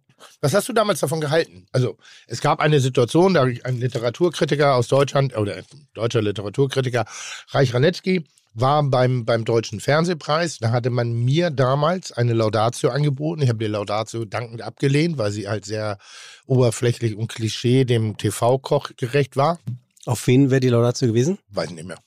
Was 0.41 0.55
hast 0.55 0.67
du 0.67 0.73
damals 0.73 1.01
davon 1.01 1.21
gehalten? 1.21 1.67
Also, 1.71 1.95
es 2.25 2.41
gab 2.41 2.59
eine 2.59 2.79
Situation, 2.79 3.35
da 3.35 3.43
ein 3.43 3.77
Literaturkritiker 3.77 4.73
aus 4.73 4.87
Deutschland, 4.87 5.37
oder 5.37 5.57
ein 5.57 5.65
deutscher 5.93 6.23
Literaturkritiker, 6.23 7.05
Reich 7.49 7.71
Ranitzky, 7.71 8.25
war 8.53 8.83
beim, 8.83 9.25
beim 9.25 9.45
Deutschen 9.45 9.79
Fernsehpreis. 9.79 10.57
Da 10.59 10.71
hatte 10.71 10.89
man 10.89 11.13
mir 11.13 11.49
damals 11.49 12.11
eine 12.11 12.33
Laudatio 12.33 12.89
angeboten. 12.89 13.41
Ich 13.41 13.49
habe 13.49 13.59
die 13.59 13.67
Laudatio 13.67 14.25
dankend 14.25 14.61
abgelehnt, 14.61 15.17
weil 15.17 15.31
sie 15.31 15.47
halt 15.47 15.65
sehr 15.65 15.97
oberflächlich 16.45 17.15
und 17.15 17.27
Klischee 17.29 17.85
dem 17.85 18.17
TV-Koch 18.17 18.91
gerecht 18.97 19.37
war. 19.37 19.59
Auf 20.05 20.25
wen 20.27 20.49
wäre 20.49 20.59
die 20.61 20.69
Laudatio 20.69 21.07
gewesen? 21.09 21.37
Weiß 21.49 21.69
nicht 21.71 21.85
mehr. 21.87 21.97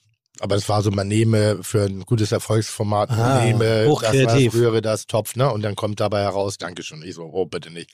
Aber 0.41 0.57
es 0.57 0.69
war 0.69 0.83
so, 0.83 0.91
man 0.91 1.07
nehme 1.07 1.63
für 1.63 1.85
ein 1.85 2.01
gutes 2.01 2.33
Erfolgsformat, 2.33 3.11
man 3.11 3.21
Ah, 3.21 3.45
nehme 3.45 3.65
das, 3.85 3.89
hochkreativ. 3.89 4.53
frühere 4.53 4.83
das 4.83 5.07
Topf, 5.07 5.37
ne? 5.37 5.53
Und 5.53 5.63
dann 5.63 5.77
kommt 5.77 6.01
dabei 6.01 6.23
heraus, 6.23 6.59
Dankeschön. 6.59 7.03
Ich 7.03 7.15
so, 7.15 7.23
oh, 7.23 7.47
bitte 7.47 7.71
nicht. 7.71 7.91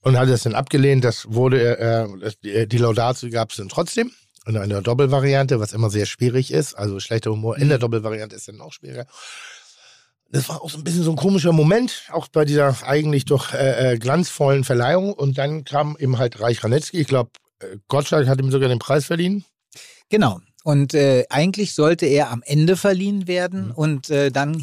Und 0.00 0.16
hat 0.16 0.28
es 0.28 0.44
dann 0.44 0.54
abgelehnt, 0.54 1.04
das 1.04 1.26
wurde, 1.28 1.76
äh, 1.78 2.06
das, 2.20 2.38
die, 2.38 2.66
die 2.66 2.78
Laudatio 2.78 3.28
gab 3.30 3.50
es 3.50 3.56
dann 3.56 3.68
trotzdem. 3.68 4.12
In 4.48 4.56
einer 4.56 4.80
Doppelvariante, 4.80 5.60
was 5.60 5.72
immer 5.74 5.90
sehr 5.90 6.06
schwierig 6.06 6.50
ist. 6.52 6.74
Also 6.74 6.98
schlechter 7.00 7.30
Humor 7.30 7.58
in 7.58 7.68
der 7.68 7.78
Doppelvariante 7.78 8.34
ist 8.34 8.48
dann 8.48 8.56
noch 8.56 8.72
schwieriger. 8.72 9.06
Das 10.30 10.48
war 10.48 10.62
auch 10.62 10.70
so 10.70 10.78
ein 10.78 10.84
bisschen 10.84 11.02
so 11.02 11.10
ein 11.10 11.16
komischer 11.16 11.52
Moment, 11.52 12.04
auch 12.12 12.28
bei 12.28 12.44
dieser 12.44 12.76
eigentlich 12.82 13.24
doch 13.24 13.52
äh, 13.54 13.92
äh, 13.94 13.98
glanzvollen 13.98 14.64
Verleihung. 14.64 15.12
Und 15.12 15.38
dann 15.38 15.64
kam 15.64 15.96
eben 15.98 16.18
halt 16.18 16.40
Reich 16.40 16.64
Ranitzky. 16.64 16.98
Ich 17.00 17.06
glaube, 17.06 17.30
äh, 17.60 17.76
Gottschalk 17.88 18.26
hat 18.26 18.40
ihm 18.40 18.50
sogar 18.50 18.68
den 18.68 18.78
Preis 18.78 19.04
verliehen. 19.06 19.44
Genau. 20.08 20.40
Und 20.64 20.92
äh, 20.92 21.24
eigentlich 21.30 21.74
sollte 21.74 22.06
er 22.06 22.30
am 22.30 22.42
Ende 22.44 22.76
verliehen 22.76 23.20
Mhm. 23.20 23.28
werden. 23.28 23.70
Und 23.70 24.10
äh, 24.10 24.30
dann 24.30 24.62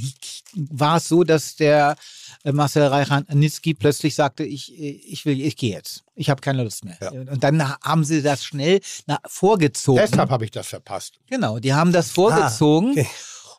war 0.55 0.97
es 0.97 1.07
so, 1.07 1.23
dass 1.23 1.55
der 1.55 1.95
äh, 2.43 2.51
Marcel 2.51 2.87
Reichardt-Nitzky 2.87 3.73
plötzlich 3.73 4.15
sagte, 4.15 4.43
ich, 4.43 4.71
äh, 4.77 4.89
ich 4.89 5.25
will, 5.25 5.39
ich 5.39 5.57
gehe 5.57 5.73
jetzt. 5.73 6.03
Ich 6.15 6.29
habe 6.29 6.41
keine 6.41 6.63
Lust 6.63 6.85
mehr. 6.85 6.97
Ja. 7.01 7.11
Und 7.11 7.43
dann 7.43 7.61
haben 7.81 8.03
sie 8.03 8.21
das 8.21 8.43
schnell 8.43 8.79
na, 9.07 9.19
vorgezogen. 9.27 10.01
Deshalb 10.09 10.29
habe 10.29 10.45
ich 10.45 10.51
das 10.51 10.67
verpasst. 10.67 11.19
Genau, 11.27 11.59
die 11.59 11.73
haben 11.73 11.91
das 11.91 12.11
vorgezogen. 12.11 12.91
okay. 12.91 13.07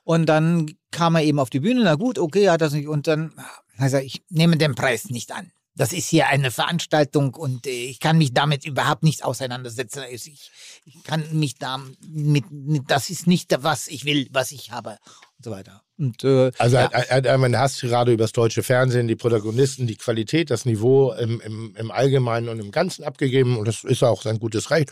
Und 0.05 0.27
dann 0.27 0.71
kam 0.93 1.17
er 1.17 1.23
eben 1.23 1.41
auf 1.41 1.51
die 1.51 1.61
Bühne. 1.61 1.83
Na 1.83 1.97
gut, 1.97 2.19
okay, 2.19 2.49
hat 2.49 2.61
das 2.61 2.73
nicht. 2.73 2.87
Und 2.87 3.09
dann 3.09 3.33
er 3.79 3.85
gesagt, 3.85 4.05
ich 4.05 4.25
nehme 4.29 4.57
den 4.57 4.75
Preis 4.75 5.07
nicht 5.11 5.33
an. 5.33 5.53
Das 5.75 5.93
ist 5.93 6.09
hier 6.09 6.29
eine 6.29 6.51
Veranstaltung 6.51 7.35
und 7.35 7.67
äh, 7.67 7.71
ich 7.71 8.01
kann 8.01 8.17
mich 8.17 8.33
damit 8.33 8.65
überhaupt 8.65 9.03
nicht 9.03 9.25
auseinandersetzen. 9.25 10.01
Also 10.01 10.31
Ich, 10.31 10.51
ich 10.87 11.03
kann 11.05 11.39
mich 11.39 11.57
da 11.57 11.79
mit, 12.01 12.51
mit, 12.51 12.91
das 12.91 13.11
ist 13.11 13.27
nicht 13.27 13.55
was 13.59 13.87
ich 13.89 14.07
will, 14.07 14.29
was 14.31 14.53
ich 14.53 14.71
habe 14.71 14.99
und 15.37 15.45
so 15.45 15.51
weiter. 15.51 15.83
Und 15.99 16.23
äh, 16.25 16.51
Also 16.59 16.77
ja. 16.77 16.87
er, 16.87 17.09
er 17.11 17.17
hat 17.17 17.27
einmal 17.27 17.49
eine 17.49 17.59
Hasstirade 17.59 18.13
über 18.13 18.25
das 18.25 18.33
deutsche 18.33 18.63
Fernsehen, 18.63 19.09
die 19.09 19.17
Protagonisten, 19.17 19.87
die 19.87 19.97
Qualität, 19.97 20.51
das 20.51 20.65
Niveau 20.67 21.13
im, 21.13 21.41
im, 21.41 21.75
im 21.77 21.91
Allgemeinen 21.91 22.49
und 22.49 22.61
im 22.61 22.71
Ganzen 22.71 23.03
abgegeben 23.05 23.57
und 23.57 23.67
das 23.67 23.83
ist 23.85 24.03
auch 24.03 24.23
sein 24.23 24.39
gutes 24.39 24.71
Recht. 24.71 24.91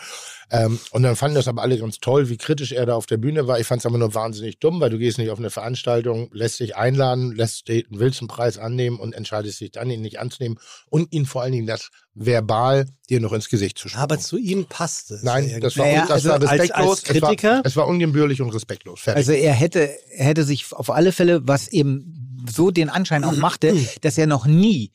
Ähm, 0.50 0.78
und 0.92 1.02
dann 1.02 1.16
fanden 1.16 1.34
das 1.36 1.48
aber 1.48 1.62
alle 1.62 1.78
ganz 1.78 1.98
toll, 1.98 2.28
wie 2.28 2.36
kritisch 2.36 2.72
er 2.72 2.86
da 2.86 2.94
auf 2.94 3.06
der 3.06 3.16
Bühne 3.16 3.46
war. 3.46 3.58
Ich 3.60 3.66
fand 3.66 3.80
es 3.80 3.86
aber 3.86 3.98
nur 3.98 4.14
wahnsinnig 4.14 4.58
dumm, 4.58 4.80
weil 4.80 4.90
du 4.90 4.98
gehst 4.98 5.18
nicht 5.18 5.30
auf 5.30 5.38
eine 5.38 5.50
Veranstaltung, 5.50 6.30
lässt 6.32 6.60
dich 6.60 6.76
einladen, 6.76 7.32
lässt 7.34 7.68
den 7.68 7.84
willst 7.90 8.20
einen 8.20 8.28
Preis 8.28 8.58
annehmen 8.58 8.98
und 8.98 9.14
entscheidest 9.14 9.60
dich 9.60 9.72
dann, 9.72 9.90
ihn 9.90 10.00
nicht 10.02 10.18
anzunehmen 10.20 10.58
und 10.90 11.12
ihn 11.12 11.26
vor 11.26 11.42
allen 11.42 11.52
Dingen 11.52 11.66
das 11.66 11.90
verbal 12.16 12.86
dir 13.10 13.20
noch 13.20 13.32
ins 13.32 13.48
Gesicht 13.48 13.76
zu 13.76 13.88
spucken. 13.88 14.02
Aber 14.04 14.18
zu 14.20 14.36
ihm 14.38 14.66
passt 14.66 15.10
es. 15.10 15.22
Nein, 15.24 15.58
das 15.60 15.76
war, 15.76 15.84
Naja, 15.86 16.02
das 16.02 16.10
also 16.12 16.28
war 16.28 16.34
als- 16.42 16.50
respektlos. 16.52 16.88
als 16.90 17.02
Kritiker? 17.02 17.48
Es 17.50 17.54
war, 17.56 17.66
es 17.66 17.76
war 17.76 17.86
ungebührlich 17.88 18.40
und 18.40 18.50
respektlos. 18.50 19.00
Fertig. 19.00 19.16
Also 19.18 19.32
er 19.32 19.52
hätte, 19.52 19.90
er 20.12 20.24
hätte 20.26 20.44
sich 20.44 20.72
auf 20.72 20.90
alle 20.94 21.12
Fälle, 21.12 21.46
was 21.46 21.68
eben 21.68 22.44
so 22.50 22.70
den 22.70 22.90
Anschein 22.90 23.24
auch 23.24 23.36
machte, 23.36 23.74
dass 24.02 24.18
er 24.18 24.26
noch 24.26 24.46
nie 24.46 24.92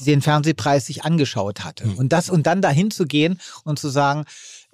den 0.00 0.22
Fernsehpreis 0.22 0.86
sich 0.86 1.04
angeschaut 1.04 1.64
hatte. 1.64 1.84
Und 1.96 2.12
das 2.12 2.28
und 2.28 2.46
dann 2.46 2.62
dahin 2.62 2.90
zu 2.90 3.06
gehen 3.06 3.40
und 3.64 3.78
zu 3.78 3.88
sagen, 3.88 4.24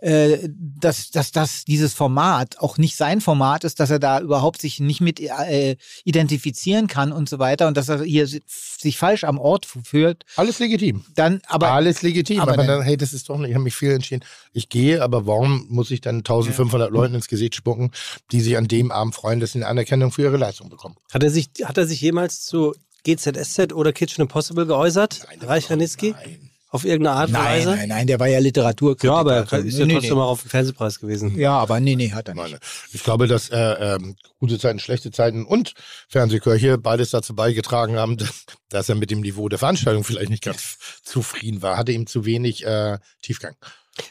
äh, 0.03 0.48
dass, 0.48 1.11
dass, 1.11 1.30
dass 1.32 1.64
dieses 1.64 1.92
Format 1.94 2.59
auch 2.59 2.78
nicht 2.78 2.96
sein 2.96 3.20
Format 3.20 3.64
ist, 3.64 3.80
dass 3.80 3.90
er 3.90 3.98
da 3.98 4.20
überhaupt 4.20 4.61
sich 4.61 4.80
nicht 4.80 5.01
mit 5.01 5.20
äh, 5.20 5.76
identifizieren 6.05 6.86
kann 6.86 7.12
und 7.12 7.28
so 7.28 7.38
weiter 7.38 7.68
und 7.68 7.76
dass 7.76 7.88
er 7.88 8.03
hier 8.03 8.26
si- 8.26 8.42
sich 8.46 8.96
falsch 8.98 9.24
am 9.24 9.38
Ort 9.38 9.66
führt, 9.84 10.24
Alles 10.36 10.59
legitim. 10.59 11.05
dann 11.14 11.40
aber 11.46 11.70
Alles 11.72 12.03
legitim, 12.03 12.40
aber 12.40 12.53
aber, 12.53 12.57
dann- 12.64 12.78
dann, 12.78 12.82
hey, 12.82 12.96
das 12.96 13.12
ist 13.12 13.28
doch 13.28 13.38
nicht, 13.38 13.51
ich 13.51 13.55
habe 13.55 13.64
mich 13.64 13.74
viel 13.76 13.90
entschieden. 13.92 14.24
Ich 14.53 14.68
gehe, 14.68 15.03
aber 15.03 15.26
warum 15.26 15.66
muss 15.68 15.90
ich 15.90 16.01
dann 16.01 16.16
1500 16.18 16.90
Leuten 16.90 17.14
ins 17.14 17.28
Gesicht 17.28 17.55
spucken, 17.55 17.90
die 18.32 18.40
sich 18.40 18.57
an 18.57 18.66
dem 18.68 18.90
Abend 18.90 19.14
freuen, 19.14 19.40
dass 19.40 19.53
sie 19.53 19.59
eine 19.59 19.66
Anerkennung 19.68 20.11
für 20.12 20.22
ihre 20.22 20.36
Leistung 20.36 20.68
bekommen? 20.68 20.96
Hat 21.12 21.22
er 21.22 21.30
sich, 21.30 21.51
hat 21.64 21.78
er 21.78 21.86
sich 21.86 22.01
jemals 22.01 22.42
zu 22.44 22.74
GZSZ 23.05 23.72
oder 23.72 23.92
Kitchen 23.92 24.22
Impossible 24.22 24.66
geäußert? 24.66 25.26
Reich 25.40 25.70
Ranitzky? 25.70 26.12
Nein, 26.12 26.49
Auf 26.72 26.84
irgendeine 26.84 27.16
Art 27.16 27.26
und 27.28 27.32
Nein, 27.32 27.58
Weise? 27.58 27.70
nein, 27.70 27.88
nein, 27.88 28.06
der 28.06 28.20
war 28.20 28.28
ja 28.28 28.38
Literaturkritiker. 28.38 29.12
Ja, 29.12 29.18
aber 29.18 29.34
er 29.34 29.52
ist 29.64 29.76
ja 29.78 29.86
nee, 29.86 29.94
trotzdem 29.94 30.14
nee. 30.14 30.20
auch 30.20 30.28
auf 30.30 30.42
dem 30.42 30.50
Fernsehpreis 30.50 31.00
gewesen. 31.00 31.36
Ja, 31.36 31.58
aber 31.58 31.80
nee, 31.80 31.96
nee, 31.96 32.12
hat 32.12 32.28
er 32.28 32.34
nicht. 32.34 32.58
Ich 32.92 33.02
glaube, 33.02 33.26
dass 33.26 33.50
äh, 33.50 33.56
ähm, 33.58 34.14
gute 34.38 34.56
Zeiten, 34.58 34.78
schlechte 34.78 35.10
Zeiten 35.10 35.44
und 35.44 35.74
Fernsehkirche 36.08 36.78
beides 36.78 37.10
dazu 37.10 37.34
beigetragen 37.34 37.96
haben, 37.96 38.16
dass 38.68 38.88
er 38.88 38.94
mit 38.94 39.10
dem 39.10 39.20
Niveau 39.20 39.48
der 39.48 39.58
Veranstaltung 39.58 40.04
vielleicht 40.04 40.30
nicht 40.30 40.44
ganz 40.44 40.78
zufrieden 41.02 41.60
war. 41.60 41.76
Hatte 41.76 41.90
ihm 41.92 42.06
zu 42.06 42.24
wenig 42.24 42.64
äh, 42.64 42.98
Tiefgang. 43.20 43.56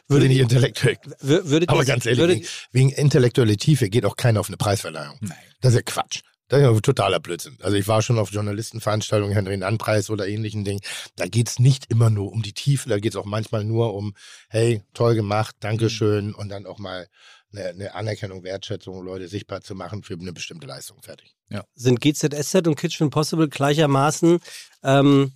Würde 0.10 0.28
nicht 0.28 0.40
intellektuell. 0.40 0.98
Wür- 1.24 1.46
Würdet 1.46 1.70
Aber 1.70 1.86
ganz 1.86 2.06
ehrlich, 2.06 2.20
würdet, 2.20 2.38
wegen, 2.74 2.90
wegen 2.90 2.90
intellektuelle 2.90 3.56
Tiefe 3.56 3.90
geht 3.90 4.06
auch 4.06 4.18
keiner 4.18 4.42
auf 4.42 4.48
eine 4.50 4.58
Preisverleihung. 4.58 5.16
Nein. 5.22 5.38
Das 5.62 5.72
ist 5.74 5.78
ja 5.78 5.82
Quatsch. 5.84 6.20
Das 6.50 6.60
ist 6.60 6.66
ja 6.66 6.80
totaler 6.80 7.20
Blödsinn. 7.20 7.58
Also 7.62 7.78
ich 7.78 7.88
war 7.88 8.02
schon 8.02 8.18
auf 8.18 8.32
Journalistenveranstaltungen, 8.32 9.34
Henry-Ann-Preis 9.34 10.10
oder 10.10 10.28
ähnlichen 10.28 10.64
Dingen. 10.64 10.82
Da 11.16 11.28
geht's 11.28 11.60
nicht 11.60 11.86
immer 11.90 12.10
nur 12.10 12.32
um 12.32 12.42
die 12.42 12.54
Tiefe, 12.54 12.90
da 12.90 13.00
geht's 13.00 13.16
auch 13.16 13.26
manchmal 13.26 13.64
nur 13.64 13.94
um, 13.94 14.16
hey, 14.50 14.82
toll 14.94 15.16
gemacht, 15.16 15.56
Dankeschön 15.60 16.34
und 16.34 16.50
dann 16.50 16.66
auch 16.66 16.80
mal 16.80 17.08
eine, 17.54 17.70
eine 17.70 17.96
Anerkennung, 17.96 18.44
Wertschätzung, 18.44 19.04
Leute 19.04 19.28
sichtbar 19.28 19.62
zu 19.62 19.76
machen 19.76 20.04
für 20.04 20.16
eine 20.16 20.34
bestimmte 20.34 20.68
Leistung. 20.68 21.02
Fertig. 21.02 21.36
sind 21.76 22.02
GZSZ 22.02 22.68
und 22.68 22.76
Kitchen 22.76 23.06
Impossible 23.06 23.48
gleichermaßen 23.48 24.40
ähm, 24.84 25.34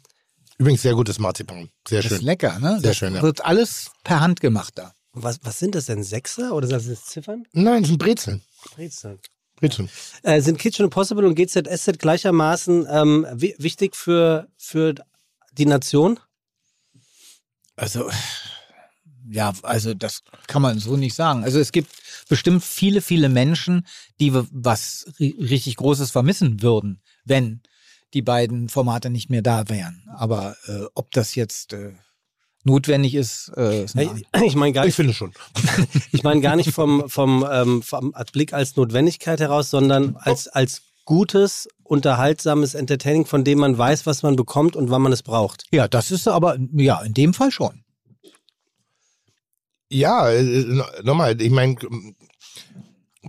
Übrigens 0.58 0.82
sehr 0.84 0.94
gutes 0.94 1.20
Marzipan. 1.20 1.70
Sehr 1.88 2.02
Das 2.02 2.12
ist 2.12 2.18
schön. 2.20 2.26
lecker, 2.26 2.60
ne? 2.60 2.80
Sehr 2.80 2.90
das 2.90 2.98
schön, 2.98 3.16
ja. 3.16 3.22
wird 3.22 3.44
alles 3.44 3.92
per 4.04 4.20
Hand 4.20 4.40
gemacht 4.40 4.74
da. 4.76 4.94
was, 5.14 5.40
was 5.44 5.60
sind 5.60 5.76
das 5.76 5.86
denn? 5.86 6.04
Sechser 6.04 6.54
oder 6.54 6.68
sind 6.68 6.92
das 6.92 7.06
Ziffern? 7.06 7.46
Nein, 7.54 7.82
das 7.82 7.90
sind 7.90 7.98
Brezeln. 7.98 8.42
Brezeln. 8.76 9.20
Brezeln. 9.56 9.90
Äh, 10.24 10.42
sind 10.42 10.60
Kitchen 10.60 10.86
Impossible 10.86 11.26
und 11.26 11.36
GZSZ 11.36 12.00
gleichermaßen 12.00 12.88
ähm, 12.90 13.28
wi 13.34 13.56
wichtig 13.58 13.96
für, 13.96 14.48
für 14.58 14.96
die 15.58 15.66
Nation? 15.66 16.20
Also, 17.76 18.10
ja, 19.30 19.54
also 19.64 19.94
das 19.94 20.24
kann 20.48 20.62
man 20.62 20.80
so 20.80 20.98
nicht 20.98 21.16
sagen. 21.16 21.44
Also 21.44 21.60
es 21.60 21.72
gibt 21.72 21.92
bestimmt 22.30 22.64
viele, 22.64 23.02
viele 23.02 23.30
Menschen, 23.30 23.88
die 24.20 24.34
was 24.34 25.08
ri- 25.20 25.38
richtig 25.50 25.78
Großes 25.78 26.12
vermissen 26.12 26.62
würden, 26.62 27.02
wenn 27.26 27.62
die 28.14 28.22
beiden 28.22 28.70
Formate 28.70 29.10
nicht 29.10 29.30
mehr 29.30 29.42
da 29.42 29.70
wären. 29.70 30.08
Aber 30.16 30.56
äh, 30.68 30.86
ob 30.94 31.12
das 31.12 31.36
jetzt 31.36 31.74
äh, 31.74 31.94
notwendig 32.64 33.16
ist, 33.16 33.52
äh, 33.58 33.84
ist 33.84 33.96
ich 33.96 34.56
meine 34.56 34.74
gar 34.74 34.84
Ich 34.84 34.88
nicht, 34.90 34.96
finde 34.96 35.14
schon. 35.14 35.34
ich 36.12 36.24
meine 36.24 36.42
gar 36.42 36.56
nicht 36.56 36.72
vom, 36.72 37.10
vom, 37.10 37.46
ähm, 37.52 37.82
vom 37.82 38.14
Blick 38.32 38.54
als 38.54 38.76
Notwendigkeit 38.76 39.40
heraus, 39.40 39.70
sondern 39.70 40.16
als, 40.18 40.48
als 40.48 40.82
gutes, 41.06 41.68
unterhaltsames 41.84 42.74
Entertaining, 42.76 43.26
von 43.26 43.44
dem 43.44 43.60
man 43.60 43.78
weiß, 43.78 44.06
was 44.06 44.24
man 44.24 44.36
bekommt 44.36 44.76
und 44.76 44.90
wann 44.90 45.02
man 45.02 45.12
es 45.12 45.24
braucht. 45.24 45.66
Ja, 45.72 45.88
das 45.88 46.12
ist 46.12 46.28
aber, 46.28 46.58
ja, 46.74 47.02
in 47.02 47.14
dem 47.14 47.34
Fall 47.34 47.52
schon. 47.52 47.84
Ja, 49.90 50.30
äh, 50.32 50.42
no- 50.66 50.86
nochmal, 51.04 51.40
ich 51.42 51.52
meine, 51.52 51.76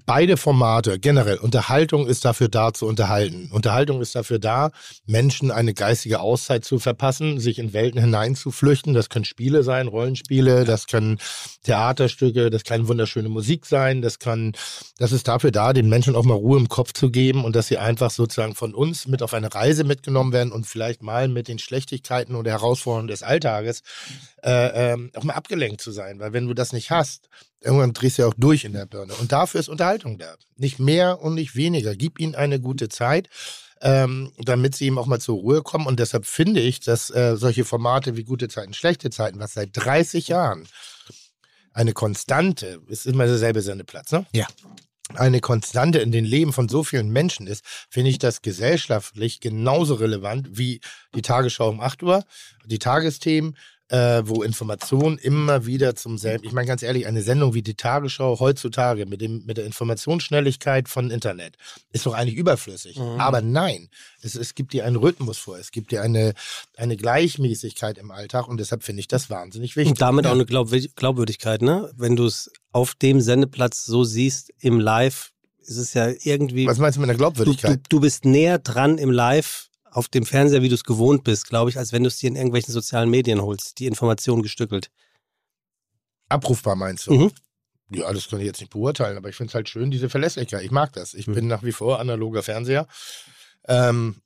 beide 0.07 0.37
Formate, 0.37 0.99
generell, 0.99 1.39
Unterhaltung 1.39 2.07
ist 2.07 2.25
dafür 2.25 2.49
da 2.49 2.73
zu 2.73 2.87
unterhalten. 2.87 3.49
Unterhaltung 3.53 4.01
ist 4.01 4.15
dafür 4.15 4.39
da, 4.39 4.71
Menschen 5.07 5.51
eine 5.51 5.73
geistige 5.73 6.21
Auszeit 6.21 6.65
zu 6.65 6.79
verpassen, 6.79 7.39
sich 7.39 7.59
in 7.59 7.73
Welten 7.73 8.01
hineinzuflüchten. 8.01 8.95
Das 8.95 9.09
können 9.09 9.25
Spiele 9.25 9.63
sein, 9.63 9.87
Rollenspiele, 9.87 10.65
das 10.65 10.87
können 10.87 11.19
Theaterstücke, 11.63 12.51
das 12.51 12.65
kann 12.65 12.89
wunderschöne 12.89 13.29
Musik 13.29 13.67
sein, 13.67 14.03
das 14.03 14.19
kann, 14.19 14.53
das 14.99 15.13
ist 15.13 15.29
dafür 15.29 15.53
da, 15.53 15.73
den 15.73 15.89
Menschen 15.89 16.17
auch 16.17 16.25
mal 16.25 16.35
Ruhe 16.35 16.59
im 16.59 16.69
Kopf 16.69 16.93
zu 16.93 17.11
geben 17.11 17.45
und 17.45 17.55
dass 17.55 17.69
sie 17.69 17.79
einfach 17.79 18.11
sozusagen 18.11 18.55
von 18.55 18.75
uns 18.75 19.07
mit 19.07 19.23
auf 19.23 19.33
eine 19.33 19.55
Reise 19.55 19.85
mitgenommen 19.85 20.33
werden 20.33 20.53
und 20.53 20.67
vielleicht 20.67 21.03
mal 21.03 21.29
mit 21.29 21.47
den 21.49 21.59
Schlechtigkeiten 21.59 22.35
oder 22.35 22.51
Herausforderungen 22.51 23.09
des 23.09 23.23
Alltages 23.23 23.83
äh, 24.43 24.93
ähm, 24.93 25.11
auch 25.15 25.25
mal 25.25 25.35
abgelenkt 25.35 25.81
zu 25.81 25.93
sein. 25.93 26.19
Weil 26.19 26.33
wenn 26.33 26.47
du 26.47 26.55
das 26.55 26.73
nicht 26.73 26.91
hast, 26.91 27.29
irgendwann 27.65 27.93
drehst 27.93 28.19
du 28.19 28.23
ja 28.23 28.29
auch 28.29 28.35
durch 28.37 28.65
in 28.65 28.73
der 28.73 28.87
Birne. 28.87 29.15
Und 29.15 29.33
dafür 29.33 29.61
ist 29.61 29.69
Unterhaltung 29.69 30.19
da. 30.19 30.35
Nicht 30.57 30.79
mehr 30.79 31.21
und 31.21 31.35
nicht 31.35 31.57
weniger. 31.57 31.97
Gib 31.97 32.21
ihnen 32.21 32.35
eine 32.35 32.61
gute 32.61 32.89
Zeit. 32.89 33.29
Ähm, 33.81 34.33
damit 34.39 34.75
sie 34.75 34.87
eben 34.87 34.99
auch 34.99 35.05
mal 35.05 35.21
zur 35.21 35.37
Ruhe 35.37 35.63
kommen. 35.63 35.87
Und 35.87 36.01
deshalb 36.01 36.25
finde 36.25 36.61
ich, 36.61 36.81
dass 36.81 37.11
äh, 37.11 37.37
solche 37.37 37.67
Formate 37.67 38.17
wie 38.17 38.25
gute 38.25 38.49
Zeiten, 38.49 38.73
schlechte 38.73 39.11
Zeiten, 39.11 39.41
was 39.41 39.53
seit 39.53 39.71
30 39.75 40.29
Jahren 40.29 40.67
eine 41.75 41.93
Konstante, 41.93 42.81
ist 42.87 43.05
immer 43.05 43.27
derselbe 43.27 43.61
Sendeplatz, 43.61 44.13
ne? 44.13 44.25
Ja. 44.33 44.47
Eine 45.17 45.41
Konstante 45.41 45.99
in 45.99 46.13
den 46.13 46.25
Leben 46.25 46.55
von 46.55 46.71
so 46.71 46.83
vielen 46.83 47.11
Menschen 47.11 47.47
ist, 47.47 47.63
finde 47.91 48.11
ich 48.11 48.19
das 48.19 48.41
gesellschaftlich 48.41 49.41
genauso 49.41 49.95
relevant 49.95 50.57
wie 50.57 50.81
die 51.15 51.21
Tagesschau 51.21 51.69
um 51.69 51.81
8 51.81 52.03
Uhr, 52.05 52.25
die 52.65 52.79
Tagesthemen, 52.79 53.55
äh, 53.89 54.23
wo 54.25 54.43
Informationen 54.43 55.19
immer 55.19 55.67
wieder 55.67 55.95
zum 55.95 56.17
selben. 56.17 56.45
Ich 56.47 56.53
meine 56.53 56.67
ganz 56.67 56.83
ehrlich, 56.83 57.07
eine 57.07 57.23
Sendung 57.23 57.53
wie 57.55 57.63
die 57.63 57.75
Tagesschau 57.75 58.41
heutzutage 58.41 59.05
mit, 59.07 59.21
dem, 59.21 59.45
mit 59.45 59.59
der 59.59 59.67
Informationsschnelligkeit 59.67 60.89
von 60.89 61.11
Internet 61.11 61.57
ist 61.93 62.07
doch 62.07 62.15
eigentlich 62.15 62.37
überflüssig. 62.37 62.97
Mhm. 62.99 63.21
Aber 63.21 63.43
nein, 63.43 63.89
es, 64.23 64.35
es 64.37 64.55
gibt 64.55 64.73
dir 64.73 64.87
einen 64.87 64.97
Rhythmus 64.97 65.37
vor, 65.39 65.59
es 65.59 65.71
gibt 65.71 65.91
dir 65.93 66.03
eine, 66.03 66.33
eine 66.77 66.97
Gleichmäßigkeit 66.97 67.99
im 67.99 68.11
Alltag 68.11 68.49
und 68.49 68.59
deshalb 68.59 68.83
finde 68.85 69.01
ich 69.01 69.09
das 69.09 69.29
wahnsinnig 69.31 69.77
wichtig. 69.77 69.91
Und 69.93 70.01
damit 70.01 70.25
Ja. 70.25 70.31
auch 70.31 70.35
eine 70.35 70.45
Glaubwür- 70.45 70.91
Glaubwürdigkeit, 70.97 71.61
ne? 71.63 71.91
Wenn 71.97 72.17
du 72.17 72.25
es 72.25 72.51
auf 72.73 72.95
dem 72.95 73.21
Sendeplatz 73.21 73.85
so 73.85 74.03
siehst, 74.05 74.51
im 74.61 74.81
Live, 74.81 75.33
ist 75.61 75.77
es 75.77 75.95
ja 75.95 76.09
irgendwie. 76.23 76.67
Was 76.67 76.79
meinst 76.79 76.97
du 76.97 77.01
mit 77.01 77.11
einer 77.11 77.19
du, 77.19 77.25
du, 77.25 77.33
Glaubwürdigkeit? 77.35 77.81
du 77.89 78.01
bist 78.01 78.25
näher 78.25 78.59
dran 78.59 78.99
im 78.99 79.11
Live 79.11 79.69
auf 79.95 80.09
dem 80.09 80.27
Fernseher, 80.27 80.63
wie 80.63 80.69
du 80.69 80.75
es 80.75 80.85
gewohnt 80.85 81.25
bist, 81.25 81.49
glaube 81.49 81.71
ich, 81.71 81.79
als 81.79 81.93
wenn 81.93 82.03
du 82.03 82.09
es 82.09 82.19
dir 82.19 82.27
in 82.29 82.37
irgendwelchen 82.37 82.73
sozialen 82.73 83.09
Medien 83.11 83.41
holst, 83.41 83.79
die 83.79 83.87
Informationen 83.87 84.43
gestückelt. 84.43 84.91
Abrufbar 86.29 86.75
meinst 86.77 87.07
du? 87.07 87.15
Mhm. 87.15 87.33
Ja, 87.91 88.13
das 88.13 88.29
kann 88.29 88.41
ich 88.41 88.47
jetzt 88.47 88.61
nicht 88.61 88.73
beurteilen, 88.73 89.17
aber 89.17 89.29
ich 89.29 89.37
finde 89.37 89.51
es 89.51 89.55
halt 89.55 89.69
schön, 89.69 89.91
diese 89.91 90.09
Verlässlichkeit. 90.09 90.63
Ich 90.65 90.71
mag 90.71 90.93
das. 90.95 91.15
Ich 91.15 91.27
Mhm. 91.27 91.35
bin 91.35 91.47
nach 91.47 91.63
wie 91.63 91.73
vor 91.73 92.01
analoger 92.01 92.43
Fernseher. 92.43 92.87
Ähm, 93.69 94.21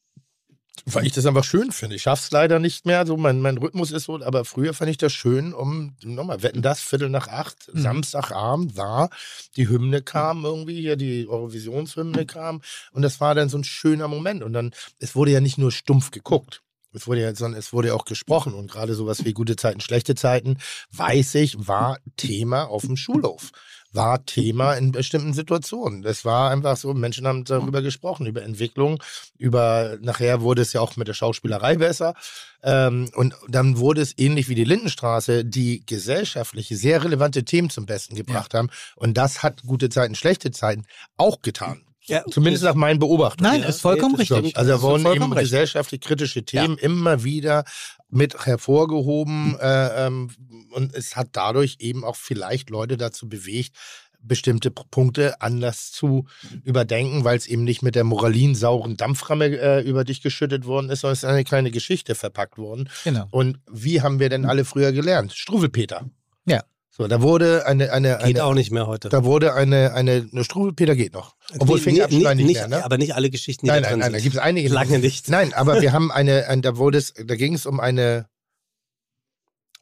weil 0.87 1.07
ich 1.07 1.13
das 1.13 1.27
einfach 1.27 1.45
schön 1.45 1.73
finde. 1.73 1.97
Ich 1.97 2.03
schaff's 2.03 2.31
leider 2.31 2.59
nicht 2.59 2.87
mehr. 2.87 3.07
So, 3.07 3.17
mein, 3.17 3.41
mein 3.41 3.59
Rhythmus 3.59 3.91
ist 3.91 4.05
so, 4.05 4.23
aber 4.23 4.45
früher 4.45 4.75
fand 4.75 4.91
ich 4.91 4.97
das 4.99 5.13
schön, 5.13 5.53
um 5.55 5.97
nochmal, 6.03 6.43
wetten 6.43 6.63
das, 6.63 6.81
Viertel 6.81 7.11
nach 7.11 7.29
acht, 7.29 7.69
Mhm. 7.73 7.81
Samstagabend 7.81 8.77
war, 8.77 9.11
die 9.57 9.69
Hymne 9.69 10.03
kam 10.03 10.45
irgendwie, 10.45 10.81
hier 10.81 10.97
die 10.97 11.29
Eurovisionshymne 11.29 12.27
kam 12.27 12.63
und 12.93 13.03
das 13.03 13.21
war 13.21 13.35
dann 13.35 13.49
so 13.49 13.59
ein 13.59 13.65
schöner 13.65 14.09
Moment. 14.09 14.43
Und 14.43 14.53
dann, 14.53 14.73
es 14.99 15.15
wurde 15.15 15.33
ja 15.33 15.41
nicht 15.41 15.59
nur 15.59 15.73
stumpf 15.73 16.11
geguckt. 16.11 16.63
Es 16.95 17.07
wurde 17.07 17.21
ja, 17.21 17.35
sondern 17.35 17.59
es 17.59 17.73
wurde 17.73 17.89
ja 17.89 17.95
auch 17.95 18.07
gesprochen 18.07 18.55
und 18.55 18.71
gerade 18.71 18.95
sowas 18.95 19.25
wie 19.25 19.35
gute 19.35 19.57
Zeiten, 19.57 19.81
schlechte 19.81 20.15
Zeiten, 20.15 20.57
weiß 20.93 21.35
ich, 21.37 21.69
war 21.69 21.99
Thema 22.17 22.65
auf 22.65 22.87
dem 22.87 22.97
Schulhof. 22.97 23.51
War 23.93 24.25
Thema 24.27 24.75
in 24.75 24.93
bestimmten 24.93 25.33
Situationen. 25.33 26.03
Das 26.03 26.25
war 26.25 26.51
einfach 26.51 26.77
so, 26.77 26.93
Menschen 26.93 27.27
haben 27.27 27.45
darüber 27.45 27.81
gesprochen, 27.81 28.27
über 28.27 28.43
Entwicklung, 28.43 29.03
über, 29.39 29.97
nachher 30.01 30.43
wurde 30.43 30.63
es 30.63 30.73
ja 30.73 30.81
auch 30.81 30.97
mit 30.97 31.09
der 31.09 31.15
Schauspielerei 31.15 31.77
besser. 31.77 32.15
Ähm, 32.63 33.11
und 33.15 33.35
dann 33.49 33.79
wurde 33.79 34.03
es 34.03 34.19
ähnlich 34.19 34.49
wie 34.49 34.55
die 34.55 34.65
Lindenstraße, 34.65 35.45
die 35.45 35.85
gesellschaftlich 35.87 36.69
sehr 36.69 37.03
relevante 37.03 37.45
Themen 37.45 37.71
zum 37.71 37.87
Besten 37.87 38.15
gebracht 38.15 38.53
haben. 38.55 38.69
Und 38.97 39.17
das 39.17 39.43
hat 39.43 39.63
gute 39.63 39.89
Zeiten, 39.89 40.15
schlechte 40.15 40.51
Zeiten 40.51 40.85
auch 41.17 41.41
getan. 41.41 41.88
Ja, 42.09 42.25
Zumindest 42.31 42.65
nach 42.65 42.75
meinen 42.75 42.99
Beobachtungen. 42.99 43.51
Nein, 43.51 43.63
Ja, 43.63 43.69
ist 43.69 43.81
vollkommen 43.81 44.15
richtig. 44.15 44.57
Also 44.57 44.71
da 44.71 44.83
wurden 44.83 45.07
eben 45.07 45.33
recht. 45.33 45.45
gesellschaftlich 45.45 46.01
kritische 46.01 46.45
Themen 46.45 46.79
immer 46.79 47.25
wieder 47.25 47.65
mit 48.11 48.47
hervorgehoben 48.47 49.59
äh, 49.61 50.07
ähm, 50.07 50.31
und 50.73 50.95
es 50.95 51.17
hat 51.17 51.29
dadurch 51.33 51.77
eben 51.81 52.05
auch 52.05 52.17
vielleicht 52.17 52.71
Leute 52.71 52.97
dazu 52.97 53.29
bewegt, 53.29 53.77
bestimmte 54.21 54.71
Punkte 54.71 55.41
anders 55.41 55.93
zu 55.93 56.27
überdenken, 56.65 57.25
weil 57.25 57.37
es 57.37 57.47
eben 57.47 57.65
nicht 57.65 57.83
mit 57.83 57.95
der 57.95 58.05
moralinsauren 58.05 58.97
Dampframme 58.97 59.47
äh, 59.47 59.81
über 59.83 60.05
dich 60.05 60.23
geschüttet 60.23 60.67
worden 60.67 60.91
ist, 60.91 61.01
sondern 61.01 61.13
es 61.13 61.23
ist 61.23 61.29
eine 61.29 61.45
kleine 61.45 61.71
Geschichte 61.71 62.15
verpackt 62.15 62.59
worden. 62.59 62.89
Genau. 63.05 63.27
Und 63.31 63.59
wie 63.71 64.03
haben 64.03 64.19
wir 64.19 64.29
denn 64.29 64.45
alle 64.45 64.65
früher 64.65 64.93
gelernt? 64.93 65.33
Struwelpeter. 65.33 66.07
Ja. 66.47 66.65
So, 66.99 67.07
da 67.07 67.23
wurde 67.23 67.65
eine, 67.65 67.93
eine, 67.93 68.19
Geht 68.19 68.25
eine 68.25 68.45
auch 68.45 68.55
nicht 68.55 68.73
mehr 68.73 68.89
heute. 68.89 69.09
da 69.09 69.23
wurde 69.23 69.55
eine, 69.55 69.95
eine, 69.95 70.29
eine 70.33 70.43
Struwelpeter 70.43 70.97
geht 70.97 71.13
noch. 71.13 71.37
Obwohl 71.57 71.77
Nee, 71.77 71.83
Finger 71.85 72.05
abschneiden 72.07 72.39
nee, 72.39 72.43
nicht, 72.43 72.47
nicht, 72.47 72.69
mehr, 72.69 72.79
ne? 72.79 72.85
Aber 72.85 72.99
nicht 72.99 73.15
alle 73.15 73.31
Geschichten, 73.31 73.67
die 73.67 73.71
Nein, 73.71 73.85
da 73.85 73.91
nein, 73.91 74.01
nein, 74.01 74.13
da 74.15 74.19
gibt 74.19 74.35
es 74.35 74.41
einige. 74.41 74.69
Lange 74.69 74.99
nicht. 74.99 75.29
Nein, 75.29 75.55
aber 75.55 75.81
wir 75.81 75.93
haben 75.93 76.11
eine, 76.11 76.49
ein, 76.49 76.61
da 76.61 76.77
wurde 76.77 76.99
es, 76.99 77.15
da 77.15 77.37
ging 77.37 77.55
es 77.55 77.67
um 77.67 77.79
eine, 77.79 78.27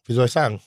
wie 0.04 0.12
soll 0.12 0.26
ich 0.26 0.32
sagen, 0.32 0.60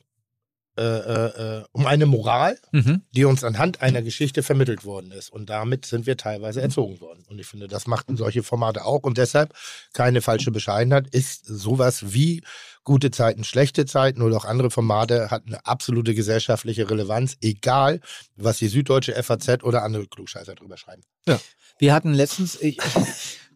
äh, 0.80 0.84
äh, 0.84 1.58
äh, 1.58 1.64
um 1.74 1.86
eine 1.86 2.06
Moral, 2.06 2.58
Mhm. 2.72 3.02
die 3.12 3.26
uns 3.26 3.44
anhand 3.44 3.82
einer 3.82 4.02
Geschichte 4.02 4.44
vermittelt 4.44 4.86
worden 4.86 5.12
ist. 5.12 5.30
Und 5.30 5.50
damit 5.50 5.86
sind 5.86 6.06
wir 6.06 6.16
teilweise 6.16 6.62
erzogen 6.62 7.02
worden. 7.02 7.26
Und 7.28 7.38
ich 7.38 7.48
finde, 7.48 7.68
das 7.68 7.86
machten 7.86 8.16
solche 8.16 8.44
Formate 8.44 8.86
auch. 8.86 9.04
Und 9.04 9.18
deshalb, 9.18 9.54
keine 9.94 10.22
falsche 10.22 10.52
Bescheidenheit, 10.52 11.08
ist 11.14 11.46
sowas 11.46 12.14
wie 12.14 12.42
gute 12.86 13.12
Zeiten, 13.12 13.44
schlechte 13.44 13.86
Zeiten 13.86 14.22
oder 14.22 14.38
auch 14.38 14.46
andere 14.46 14.72
Formate 14.72 15.30
hatten 15.30 15.50
eine 15.50 15.66
absolute 15.66 16.16
gesellschaftliche 16.16 16.90
Relevanz, 16.90 17.36
egal 17.42 18.00
was 18.38 18.58
die 18.58 18.68
Süddeutsche 18.70 19.22
FAZ 19.22 19.64
oder 19.64 19.84
andere 19.84 20.08
Klugscheißer 20.08 20.56
drüber 20.56 20.78
schreiben. 20.78 21.04
Wir 21.78 21.94
hatten 21.94 22.14
letztens, 22.14 22.60
ich, 22.62 22.78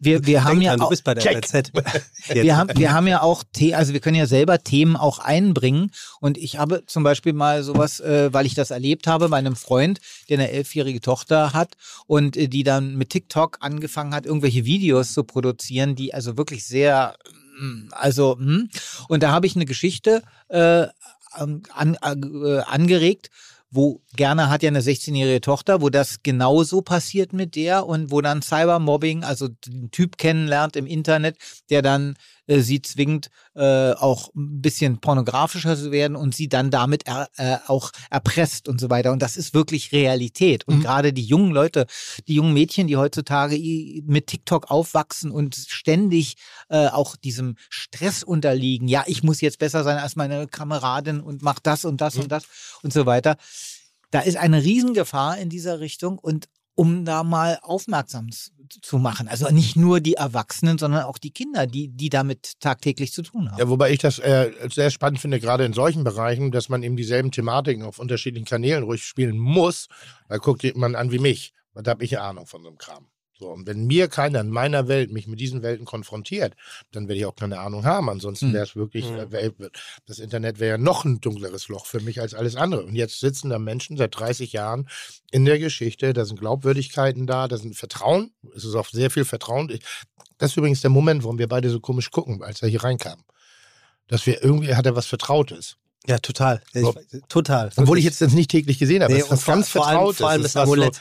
wir, 0.04 0.26
wir 0.26 0.44
haben 0.44 0.60
ja 0.60 0.70
dran, 0.70 0.80
du 0.80 0.84
auch, 0.86 0.90
bist 0.90 1.04
bei 1.04 1.14
der. 1.14 1.42
FZ. 1.42 1.72
wir 2.28 2.56
haben, 2.56 2.70
wir 2.76 2.92
haben 2.92 3.06
ja 3.06 3.22
auch, 3.22 3.44
The 3.56 3.74
also 3.74 3.92
wir 3.92 4.00
können 4.00 4.16
ja 4.16 4.26
selber 4.26 4.62
Themen 4.62 4.96
auch 4.96 5.18
einbringen. 5.18 5.90
Und 6.20 6.38
ich 6.38 6.58
habe 6.58 6.84
zum 6.86 7.02
Beispiel 7.02 7.32
mal 7.32 7.62
sowas, 7.62 8.00
äh, 8.00 8.32
weil 8.32 8.46
ich 8.46 8.54
das 8.54 8.70
erlebt 8.70 9.06
habe, 9.06 9.28
bei 9.28 9.38
einem 9.38 9.56
Freund, 9.56 10.00
der 10.28 10.38
eine 10.38 10.50
elfjährige 10.50 11.00
Tochter 11.00 11.52
hat 11.52 11.74
und 12.06 12.36
äh, 12.36 12.48
die 12.48 12.62
dann 12.62 12.96
mit 12.96 13.10
TikTok 13.10 13.58
angefangen 13.60 14.14
hat, 14.14 14.26
irgendwelche 14.26 14.64
Videos 14.64 15.12
zu 15.12 15.24
produzieren, 15.24 15.94
die 15.94 16.14
also 16.14 16.36
wirklich 16.36 16.64
sehr, 16.64 17.16
mm, 17.58 17.88
also, 17.92 18.36
hm. 18.38 18.68
und 19.08 19.22
da 19.22 19.32
habe 19.32 19.46
ich 19.46 19.56
eine 19.56 19.66
Geschichte 19.66 20.22
äh, 20.48 20.86
an, 21.32 21.62
äh, 22.02 22.60
angeregt, 22.60 23.30
wo 23.74 24.02
Gerner 24.14 24.50
hat 24.50 24.62
ja 24.62 24.68
eine 24.68 24.80
16-jährige 24.80 25.40
Tochter, 25.40 25.82
wo 25.82 25.90
das 25.90 26.22
genauso 26.22 26.82
passiert 26.82 27.32
mit 27.32 27.56
der 27.56 27.86
und 27.86 28.10
wo 28.10 28.20
dann 28.20 28.40
Cybermobbing, 28.40 29.24
also 29.24 29.48
einen 29.66 29.90
Typ 29.90 30.16
kennenlernt 30.16 30.76
im 30.76 30.86
Internet, 30.86 31.36
der 31.70 31.82
dann 31.82 32.14
äh, 32.46 32.60
sie 32.60 32.82
zwingt, 32.82 33.30
äh, 33.54 33.92
auch 33.92 34.28
ein 34.34 34.60
bisschen 34.60 35.00
pornografischer 35.00 35.76
zu 35.76 35.90
werden 35.92 36.16
und 36.16 36.34
sie 36.34 36.48
dann 36.48 36.70
damit 36.70 37.06
er, 37.06 37.28
äh, 37.36 37.58
auch 37.66 37.90
erpresst 38.10 38.68
und 38.68 38.80
so 38.80 38.90
weiter. 38.90 39.12
Und 39.12 39.22
das 39.22 39.36
ist 39.36 39.54
wirklich 39.54 39.92
Realität. 39.92 40.66
Und 40.66 40.82
gerade 40.82 41.12
die 41.12 41.24
jungen 41.24 41.52
Leute, 41.52 41.86
die 42.28 42.34
jungen 42.34 42.52
Mädchen, 42.52 42.86
die 42.86 42.96
heutzutage 42.96 43.56
mit 44.04 44.26
TikTok 44.26 44.70
aufwachsen 44.70 45.30
und 45.30 45.54
ständig 45.54 46.36
äh, 46.68 46.88
auch 46.88 47.16
diesem 47.16 47.56
Stress 47.68 48.22
unterliegen, 48.22 48.88
ja, 48.88 49.04
ich 49.06 49.22
muss 49.22 49.40
jetzt 49.40 49.58
besser 49.58 49.84
sein 49.84 49.98
als 49.98 50.16
meine 50.16 50.46
Kameradin 50.46 51.20
und 51.20 51.42
mach 51.42 51.58
das 51.58 51.84
und 51.84 52.00
das 52.00 52.16
und 52.16 52.30
das 52.30 52.44
und 52.82 52.92
so 52.92 53.06
weiter. 53.06 53.36
Da 54.10 54.20
ist 54.20 54.36
eine 54.36 54.62
Riesengefahr 54.62 55.38
in 55.38 55.48
dieser 55.48 55.80
Richtung 55.80 56.18
und 56.18 56.48
um 56.74 57.04
da 57.04 57.22
mal 57.22 57.58
aufmerksam 57.62 58.28
zu 58.82 58.98
machen. 58.98 59.28
Also 59.28 59.48
nicht 59.50 59.76
nur 59.76 60.00
die 60.00 60.14
Erwachsenen, 60.14 60.78
sondern 60.78 61.04
auch 61.04 61.18
die 61.18 61.30
Kinder, 61.30 61.66
die, 61.66 61.88
die 61.88 62.08
damit 62.08 62.60
tagtäglich 62.60 63.12
zu 63.12 63.22
tun 63.22 63.50
haben. 63.50 63.58
Ja, 63.58 63.68
wobei 63.68 63.92
ich 63.92 63.98
das 63.98 64.18
äh, 64.18 64.50
sehr 64.72 64.90
spannend 64.90 65.20
finde, 65.20 65.40
gerade 65.40 65.64
in 65.64 65.72
solchen 65.72 66.04
Bereichen, 66.04 66.50
dass 66.50 66.68
man 66.68 66.82
eben 66.82 66.96
dieselben 66.96 67.30
Thematiken 67.30 67.84
auf 67.84 67.98
unterschiedlichen 67.98 68.46
Kanälen 68.46 68.84
ruhig 68.84 69.04
spielen 69.04 69.38
muss. 69.38 69.88
Da 70.28 70.38
guckt 70.38 70.62
jemand 70.62 70.96
an 70.96 71.12
wie 71.12 71.18
mich. 71.18 71.52
Da 71.74 71.90
habe 71.90 72.04
ich 72.04 72.16
eine 72.16 72.26
Ahnung 72.26 72.46
von 72.46 72.62
so 72.62 72.68
einem 72.68 72.78
Kram. 72.78 73.06
So, 73.36 73.48
und 73.50 73.66
wenn 73.66 73.86
mir 73.86 74.06
keiner 74.06 74.40
in 74.42 74.48
meiner 74.50 74.86
Welt 74.86 75.10
mich 75.10 75.26
mit 75.26 75.40
diesen 75.40 75.62
Welten 75.62 75.84
konfrontiert, 75.84 76.54
dann 76.92 77.08
werde 77.08 77.18
ich 77.18 77.26
auch 77.26 77.34
keine 77.34 77.58
Ahnung 77.58 77.84
haben. 77.84 78.08
Ansonsten 78.08 78.46
Hm. 78.46 78.52
wäre 78.54 78.64
es 78.64 78.76
wirklich, 78.76 79.06
Hm. 79.08 79.18
äh, 79.18 79.32
wär, 79.32 79.52
das 80.06 80.20
Internet 80.20 80.60
wäre 80.60 80.70
ja 80.72 80.78
noch 80.78 81.04
ein 81.04 81.20
dunkleres 81.20 81.66
Loch 81.68 81.86
für 81.86 82.00
mich 82.00 82.20
als 82.20 82.34
alles 82.34 82.54
andere. 82.54 82.84
Und 82.84 82.94
jetzt 82.94 83.18
sitzen 83.18 83.50
da 83.50 83.58
Menschen 83.58 83.96
seit 83.96 84.16
30 84.16 84.52
Jahren 84.52 84.88
in 85.32 85.44
der 85.44 85.58
Geschichte, 85.58 86.12
da 86.12 86.24
sind 86.24 86.38
Glaubwürdigkeiten 86.38 87.26
da, 87.26 87.48
da 87.48 87.56
sind 87.58 87.74
Vertrauen, 87.76 88.32
es 88.54 88.64
ist 88.64 88.76
auch 88.76 88.88
sehr 88.88 89.10
viel 89.10 89.24
Vertrauen. 89.24 89.68
Ich, 89.70 89.80
das 90.38 90.52
ist 90.52 90.56
übrigens 90.56 90.80
der 90.80 90.90
Moment, 90.90 91.24
warum 91.24 91.38
wir 91.38 91.48
beide 91.48 91.70
so 91.70 91.80
komisch 91.80 92.12
gucken, 92.12 92.40
als 92.42 92.62
er 92.62 92.68
hier 92.68 92.84
reinkam. 92.84 93.24
Dass 94.06 94.26
wir 94.26 94.42
irgendwie, 94.44 94.74
hat 94.76 94.86
er 94.86 94.94
was 94.94 95.06
Vertrautes. 95.06 95.76
Ja, 96.06 96.18
total. 96.18 96.62
Ich, 96.74 96.86
total. 97.28 97.70
Obwohl 97.76 97.98
ich 97.98 98.04
jetzt 98.04 98.20
das 98.20 98.32
nicht 98.34 98.50
täglich 98.50 98.78
gesehen 98.78 99.02
habe. 99.02 99.12
Nee, 99.14 99.20
das 99.20 99.30
ist 99.30 99.42
vor- 99.42 99.54
ganz 99.54 99.68
vor 99.70 99.86
allem- 99.86 99.94
Vertrautes. 99.96 100.18
vor 100.18 100.28
allem 100.28 100.42
das, 100.42 100.52
das 100.52 100.62
Amulett. 100.62 100.94
So, 100.96 101.00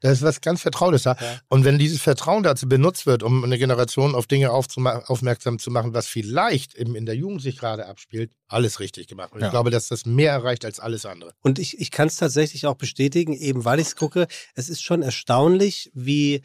das 0.00 0.12
ist 0.18 0.22
was 0.22 0.40
ganz 0.40 0.62
Vertrautes 0.62 1.02
da. 1.02 1.16
Ja. 1.20 1.40
Und 1.48 1.64
wenn 1.64 1.78
dieses 1.78 2.00
Vertrauen 2.00 2.42
dazu 2.42 2.68
benutzt 2.68 3.06
wird, 3.06 3.22
um 3.22 3.44
eine 3.44 3.58
Generation 3.58 4.14
auf 4.14 4.26
Dinge 4.26 4.50
aufmerksam 4.50 5.58
zu 5.58 5.70
machen, 5.70 5.94
was 5.94 6.06
vielleicht 6.06 6.74
eben 6.74 6.94
in 6.96 7.06
der 7.06 7.16
Jugend 7.16 7.42
sich 7.42 7.58
gerade 7.58 7.86
abspielt, 7.86 8.32
alles 8.48 8.80
richtig 8.80 9.08
gemacht. 9.08 9.32
Und 9.32 9.40
Ja. 9.40 9.46
ich 9.46 9.50
glaube, 9.52 9.70
dass 9.70 9.88
das 9.88 10.06
mehr 10.06 10.32
erreicht 10.32 10.64
als 10.64 10.80
alles 10.80 11.06
andere. 11.06 11.32
Und 11.42 11.58
ich, 11.58 11.78
ich 11.78 11.90
kann 11.90 12.08
es 12.08 12.16
tatsächlich 12.16 12.66
auch 12.66 12.76
bestätigen, 12.76 13.34
eben 13.34 13.64
weil 13.64 13.78
ich 13.80 13.88
es 13.88 13.96
gucke. 13.96 14.26
Es 14.54 14.68
ist 14.68 14.82
schon 14.82 15.02
erstaunlich, 15.02 15.90
wie, 15.94 16.42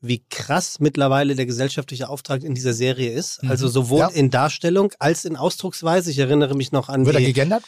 wie 0.00 0.24
krass 0.30 0.78
mittlerweile 0.80 1.34
der 1.34 1.46
gesellschaftliche 1.46 2.08
Auftrag 2.08 2.42
in 2.42 2.54
dieser 2.54 2.72
Serie 2.72 3.10
ist. 3.12 3.42
Mhm. 3.42 3.50
Also 3.50 3.68
sowohl 3.68 3.98
Ja. 4.00 4.08
in 4.08 4.30
Darstellung 4.30 4.92
als 4.98 5.24
in 5.24 5.36
Ausdrucksweise. 5.36 6.10
Ich 6.10 6.18
erinnere 6.18 6.54
mich 6.54 6.72
noch 6.72 6.88
an 6.88 7.04
Wird 7.04 7.16
er 7.16 7.20
die, 7.20 7.26
gegendert? 7.26 7.64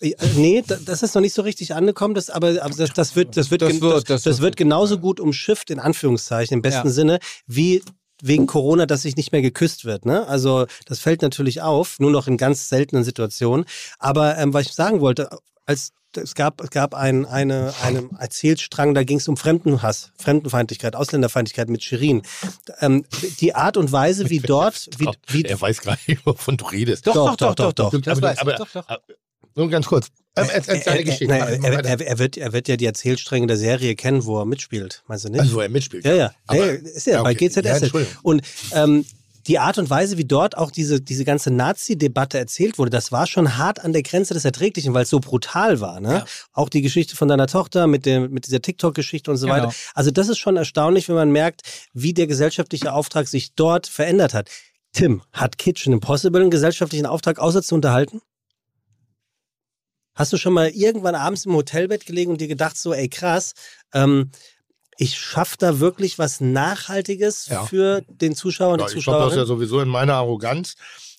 Äh, 0.00 0.14
Nee, 0.36 0.62
da- 0.66 0.78
das 0.84 1.02
ist 1.02 1.14
noch 1.14 1.22
nicht 1.22 1.34
so 1.34 1.42
richtig 1.42 1.74
angekommen, 1.74 2.14
das, 2.14 2.30
aber, 2.30 2.62
aber 2.62 2.74
das, 2.74 2.92
das 2.92 3.16
wird, 3.16 3.36
das 3.36 3.50
wird, 3.50 3.62
Das 3.62 3.80
wird- 3.80 4.10
das, 4.10 4.22
das 4.22 4.40
wird- 4.40 4.56
genauso 4.56 4.98
gut 4.98 5.20
umschifft, 5.20 5.70
in 5.70 5.78
Anführungszeichen, 5.78 6.54
im 6.56 6.62
besten 6.62 6.88
Ja. 6.88 6.92
Sinne, 6.92 7.18
wie 7.46 7.82
wegen 8.22 8.46
Corona, 8.46 8.86
dass 8.86 9.02
sich 9.02 9.16
nicht 9.16 9.32
mehr 9.32 9.42
geküsst 9.42 9.84
wird. 9.84 10.06
Ne? 10.06 10.26
Also 10.26 10.66
das 10.86 10.98
fällt 11.00 11.20
natürlich 11.22 11.62
auf, 11.62 11.98
nur 11.98 12.10
noch 12.10 12.26
in 12.28 12.36
ganz 12.36 12.68
seltenen 12.68 13.04
Situationen. 13.04 13.66
Aber 13.98 14.38
ähm, 14.38 14.54
was 14.54 14.66
ich 14.66 14.72
sagen 14.72 15.00
wollte, 15.00 15.28
als 15.66 15.90
es 16.16 16.34
gab, 16.36 16.62
es 16.62 16.70
gab 16.70 16.94
ein, 16.94 17.26
eine, 17.26 17.74
einen 17.82 18.14
Erzählstrang, 18.16 18.94
da 18.94 19.02
ging 19.02 19.18
es 19.18 19.26
um 19.26 19.36
Fremdenhass, 19.36 20.12
Fremdenfeindlichkeit, 20.16 20.94
Ausländerfeindlichkeit 20.94 21.68
mit 21.68 21.82
Shirin. 21.82 22.22
Ähm, 22.80 23.04
die 23.40 23.54
Art 23.56 23.76
und 23.76 23.90
Weise, 23.90 24.30
wie 24.30 24.38
dort, 24.38 24.88
wie, 24.96 25.08
wie, 25.26 25.42
er 25.42 25.60
weiß 25.60 25.80
gar 25.82 25.98
nicht, 26.06 26.24
wovon 26.24 26.56
du 26.56 26.66
redest. 26.66 27.06
Doch, 27.08 27.34
doch, 27.36 27.54
doch, 27.56 27.72
doch. 27.72 27.90
Das 28.00 28.18
Aber- 28.18 28.28
weiß 28.28 28.36
ich. 28.36 28.40
aber- 28.42 28.54
doch, 28.54 28.68
doch. 28.70 28.86
Nur 29.56 29.68
ganz 29.70 29.86
kurz. 29.86 30.08
Ähm, 30.36 30.48
erzähl 30.52 30.76
er, 30.76 30.82
seine 30.82 32.04
er, 32.04 32.18
wird, 32.18 32.36
er 32.36 32.52
wird 32.52 32.66
ja 32.68 32.76
die 32.76 32.86
Erzählstränge 32.86 33.46
der 33.46 33.56
Serie 33.56 33.94
kennen, 33.94 34.24
wo 34.24 34.38
er 34.40 34.46
mitspielt. 34.46 35.04
Meinst 35.06 35.24
du 35.24 35.28
nicht? 35.28 35.40
also, 35.40 35.56
wo 35.56 35.60
er 35.60 35.68
mitspielt. 35.68 36.04
ja, 36.04 36.14
ja. 36.14 36.32
Aber- 36.46 36.58
ja, 36.58 36.72
ist 36.72 37.06
ja, 37.06 37.14
ja, 37.14 37.22
bei 37.22 37.32
okay. 37.32 37.48
GZS. 37.48 37.92
Ja, 37.92 38.00
und 38.22 38.42
ähm, 38.72 39.04
die 39.46 39.58
Art 39.58 39.76
und 39.78 39.90
Weise, 39.90 40.16
wie 40.16 40.24
dort 40.24 40.56
auch 40.56 40.70
diese, 40.70 41.00
diese 41.00 41.24
ganze 41.24 41.50
Nazi-Debatte 41.50 42.38
erzählt 42.38 42.78
wurde, 42.78 42.90
das 42.90 43.12
war 43.12 43.26
schon 43.26 43.58
hart 43.58 43.84
an 43.84 43.92
der 43.92 44.02
Grenze 44.02 44.32
des 44.34 44.44
Erträglichen, 44.44 44.94
weil 44.94 45.02
es 45.02 45.10
so 45.10 45.20
brutal 45.20 45.80
war. 45.80 46.00
Ne? 46.00 46.12
Ja. 46.12 46.24
Auch 46.52 46.68
die 46.70 46.80
Geschichte 46.82 47.14
von 47.14 47.28
deiner 47.28 47.46
Tochter 47.46 47.86
mit, 47.86 48.06
dem, 48.06 48.30
mit 48.32 48.46
dieser 48.46 48.62
TikTok-Geschichte 48.62 49.30
und 49.30 49.36
so 49.36 49.46
Genau. 49.46 49.58
weiter. 49.58 49.74
Also 49.94 50.10
das 50.10 50.28
ist 50.28 50.38
schon 50.38 50.56
erstaunlich, 50.56 51.08
wenn 51.08 51.14
man 51.16 51.30
merkt, 51.30 51.60
wie 51.92 52.14
der 52.14 52.26
gesellschaftliche 52.26 52.92
Auftrag 52.92 53.28
sich 53.28 53.54
dort 53.54 53.86
verändert 53.86 54.32
hat. 54.34 54.48
Tim, 54.94 55.22
hat 55.32 55.58
Kitchen 55.58 55.92
Impossible 55.92 56.40
einen 56.40 56.50
gesellschaftlichen 56.50 57.04
Auftrag, 57.06 57.38
außer 57.38 57.62
zu 57.62 57.74
unterhalten? 57.74 58.22
Hast 60.14 60.32
du 60.32 60.36
schon 60.36 60.52
mal 60.52 60.68
irgendwann 60.70 61.14
abends 61.14 61.44
im 61.46 61.54
Hotelbett 61.54 62.06
gelegen 62.06 62.30
und 62.32 62.40
dir 62.40 62.48
gedacht, 62.48 62.76
so, 62.76 62.92
ey 62.92 63.08
krass, 63.08 63.54
ähm, 63.92 64.30
ich 64.96 65.18
schaffe 65.18 65.56
da 65.58 65.80
wirklich 65.80 66.18
was 66.20 66.40
Nachhaltiges 66.40 67.46
Ja. 67.48 67.64
für 67.64 68.02
den 68.08 68.36
Zuschauer 68.36 68.74
und 68.74 68.80
Ja, 68.80 68.86
die 68.86 68.98
ich 68.98 69.04
glaube, 69.04 69.18
das 69.24 69.30
ja 69.30 69.42
Zuschauerin? 69.42 69.46
sowieso 69.48 69.80
in 69.80 69.88
meiner 69.88 70.14
Arroganz, 70.14 70.74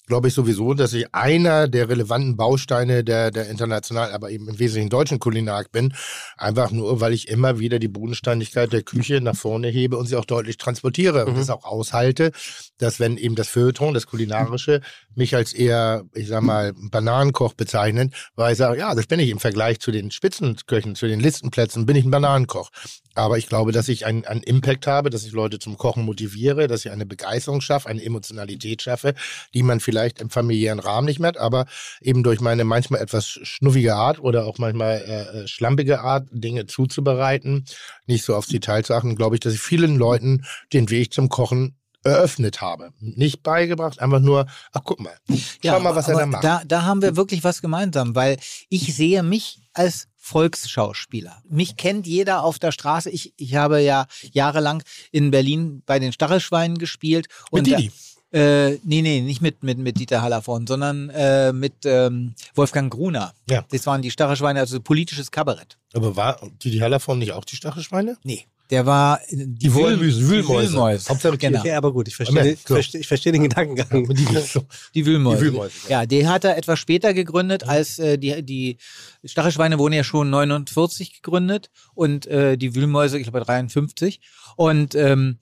glaube 0.08 0.30
ich 0.30 0.34
sowieso, 0.34 0.74
dass 0.76 0.94
ich 0.94 1.14
einer 1.14 1.68
der 1.68 1.90
relevanten 1.90 2.38
Bausteine 2.38 3.04
der, 3.04 3.32
der 3.32 3.50
internationalen, 3.50 4.14
aber 4.14 4.30
eben 4.30 4.48
im 4.48 4.60
Wesentlichen 4.60 4.90
deutschen 4.90 5.20
Kulinarik 5.20 5.72
bin. 5.74 5.94
Einfach 6.38 6.72
nur, 6.72 7.02
weil 7.02 7.12
ich 7.12 7.28
immer 7.28 7.60
wieder 7.60 7.80
die 7.80 7.88
Bodenständigkeit 7.90 8.72
der 8.72 8.84
Küche 8.84 9.20
nach 9.20 9.36
vorne 9.36 9.68
hebe 9.68 9.98
und 9.98 10.06
sie 10.06 10.16
auch 10.16 10.26
deutlich 10.26 10.56
transportiere 10.58 11.26
und 11.26 11.34
Mhm. 11.34 11.40
es 11.42 11.50
auch 11.50 11.66
aushalte, 11.66 12.32
dass 12.78 13.00
wenn 13.02 13.18
eben 13.18 13.36
das 13.36 13.50
Feuilleton, 13.50 13.94
das 13.94 14.06
Kulinarische, 14.08 14.80
mich 15.16 15.36
als 15.36 15.54
eher, 15.54 16.04
ich 16.14 16.28
sag 16.28 16.44
mal, 16.44 16.74
Bananenkoch 16.76 17.54
bezeichnet, 17.54 18.14
weil 18.36 18.54
ich 18.54 18.58
sage, 18.58 18.80
ja, 18.80 18.94
das 18.94 19.08
bin 19.08 19.20
ich 19.20 19.30
im 19.30 19.40
Vergleich 19.40 19.80
zu 19.80 19.92
den 19.92 20.12
Spitzenköchen, 20.12 20.96
zu 20.96 21.08
den 21.08 21.20
Listenplätzen, 21.20 21.86
bin 21.86 21.96
ich 21.96 22.06
ein 22.06 22.12
Bananenkoch. 22.12 22.72
Aber 23.16 23.38
ich 23.38 23.48
glaube, 23.48 23.72
dass 23.72 23.88
ich 23.88 24.06
einen, 24.06 24.26
einen 24.26 24.44
Impact 24.44 24.88
habe, 24.88 25.10
dass 25.10 25.26
ich 25.26 25.32
Leute 25.32 25.58
zum 25.58 25.78
Kochen 25.78 26.04
motiviere, 26.04 26.68
dass 26.68 26.86
ich 26.86 26.92
eine 26.92 27.06
Begeisterung 27.06 27.62
schaffe, 27.62 27.88
eine 27.88 28.04
Emotionalität 28.04 28.82
schaffe, 28.82 29.16
die 29.54 29.64
man 29.64 29.80
vielleicht 29.80 30.20
im 30.20 30.30
familiären 30.30 30.80
Rahmen 30.80 31.06
nicht 31.06 31.20
mehr 31.20 31.30
hat, 31.30 31.38
aber 31.38 31.66
eben 32.02 32.24
durch 32.24 32.42
meine 32.42 32.66
manchmal 32.66 33.02
etwas 33.02 33.28
schnuffige 33.28 33.96
Art 33.96 34.20
oder 34.20 34.46
auch 34.46 34.58
manchmal 34.58 35.02
äh, 35.08 35.44
äh, 35.44 35.48
schlampige 35.48 36.02
Art, 36.02 36.28
Dinge 36.32 36.66
zuzubereiten, 36.66 37.66
nicht 38.06 38.26
so 38.26 38.36
aufs 38.36 38.50
Detail 38.50 38.84
zu 38.84 38.94
achten, 38.94 39.16
glaube 39.16 39.38
ich, 39.38 39.40
dass 39.40 39.54
ich 39.54 39.62
vielen 39.62 39.96
Leuten 39.96 40.44
den 40.74 40.90
Weg 40.90 41.14
zum 41.14 41.30
Kochen 41.30 41.78
eröffnet 42.06 42.62
habe. 42.62 42.92
Nicht 43.00 43.44
beigebracht, 43.44 44.00
einfach 44.00 44.20
nur, 44.20 44.46
ach 44.72 44.82
guck 44.84 45.00
mal, 45.00 45.18
schau 45.64 45.80
mal, 45.80 45.96
was 45.96 46.08
er 46.08 46.20
da 46.20 46.26
macht. 46.26 46.44
Da, 46.44 46.62
da 46.66 46.84
haben 46.84 47.02
wir 47.02 47.16
wirklich 47.16 47.44
was 47.44 47.62
gemeinsam, 47.62 48.16
weil 48.16 48.38
ich 48.70 48.96
sehe 48.96 49.24
mich 49.24 49.60
als 49.74 50.08
Volksschauspieler. 50.16 51.42
Mich 51.50 51.76
kennt 51.76 52.08
jeder 52.08 52.44
auf 52.44 52.60
der 52.60 52.72
Straße. 52.72 53.10
Ich, 53.10 53.34
ich 53.38 53.56
habe 53.56 53.82
ja 53.82 54.06
jahrelang 54.32 54.84
in 55.12 55.32
Berlin 55.32 55.84
bei 55.86 56.00
den 56.00 56.14
Stachelschweinen 56.14 56.78
gespielt. 56.78 57.28
Mit 57.52 57.60
und 57.60 57.68
Didi. 57.68 57.92
Da, 58.32 58.40
äh, 58.40 58.80
nee, 58.84 59.02
nee, 59.02 59.22
nicht 59.22 59.42
mit, 59.42 59.64
mit, 59.64 59.78
mit 59.78 60.00
Dieter 60.00 60.22
Hallervorden, 60.22 60.68
sondern 60.68 61.10
äh, 61.10 61.54
mit 61.54 61.86
ähm, 61.86 62.34
Wolfgang 62.54 62.92
Gruner. 62.92 63.34
Ja. 63.50 63.66
Das 63.70 63.86
waren 63.86 64.02
die 64.02 64.12
Stachelschweine, 64.12 64.60
also 64.60 64.80
politisches 64.80 65.32
Kabarett. 65.32 65.78
Aber 65.94 66.16
war 66.16 66.40
Didi 66.64 66.80
Hallervorden 66.80 67.20
nicht 67.20 67.34
auch 67.34 67.46
die 67.46 67.56
Stachelschweine? 67.56 68.18
Nee, 68.24 68.46
der 68.70 68.86
war 68.86 69.22
äh, 69.28 69.36
die, 69.38 69.48
Die 69.48 69.74
Wühlmäuse. 69.74 70.20
Die 70.20 70.30
Wühlmäuse. 70.30 71.10
Hauptsache 71.10 71.38
genau. 71.38 71.64
Ja, 71.64 71.78
aber 71.78 71.92
gut, 71.92 72.08
ich 72.08 72.16
verstehe, 72.16 72.54
ich 72.54 72.60
so. 72.66 72.74
verstehe, 72.74 73.02
ich 73.02 73.08
verstehe 73.08 73.32
den 73.32 73.44
Gedankengang. 73.44 74.08
Die. 74.14 74.26
Die 74.96 75.06
Wühlmäuse. 75.06 75.38
Die 75.38 75.46
Wühlmäuse, 75.46 75.74
ja. 75.88 76.02
Ja, 76.02 76.06
die 76.06 76.28
hat 76.28 76.44
er 76.44 76.58
etwas 76.58 76.80
später 76.80 77.14
gegründet, 77.14 77.68
als 77.68 78.00
äh, 78.00 78.18
die, 78.18 78.44
die 78.44 78.78
Stachelschweine 79.24 79.78
wurden 79.80 79.94
ja 79.94 80.04
schon 80.04 80.30
49 80.30 81.22
gegründet 81.22 81.70
und 81.94 82.28
äh, 82.28 82.58
die 82.58 82.76
Wühlmäuse, 82.76 83.18
ich 83.18 83.24
glaube, 83.24 83.42
53. 83.42 84.20
Und 84.56 84.96
ähm, 84.96 85.40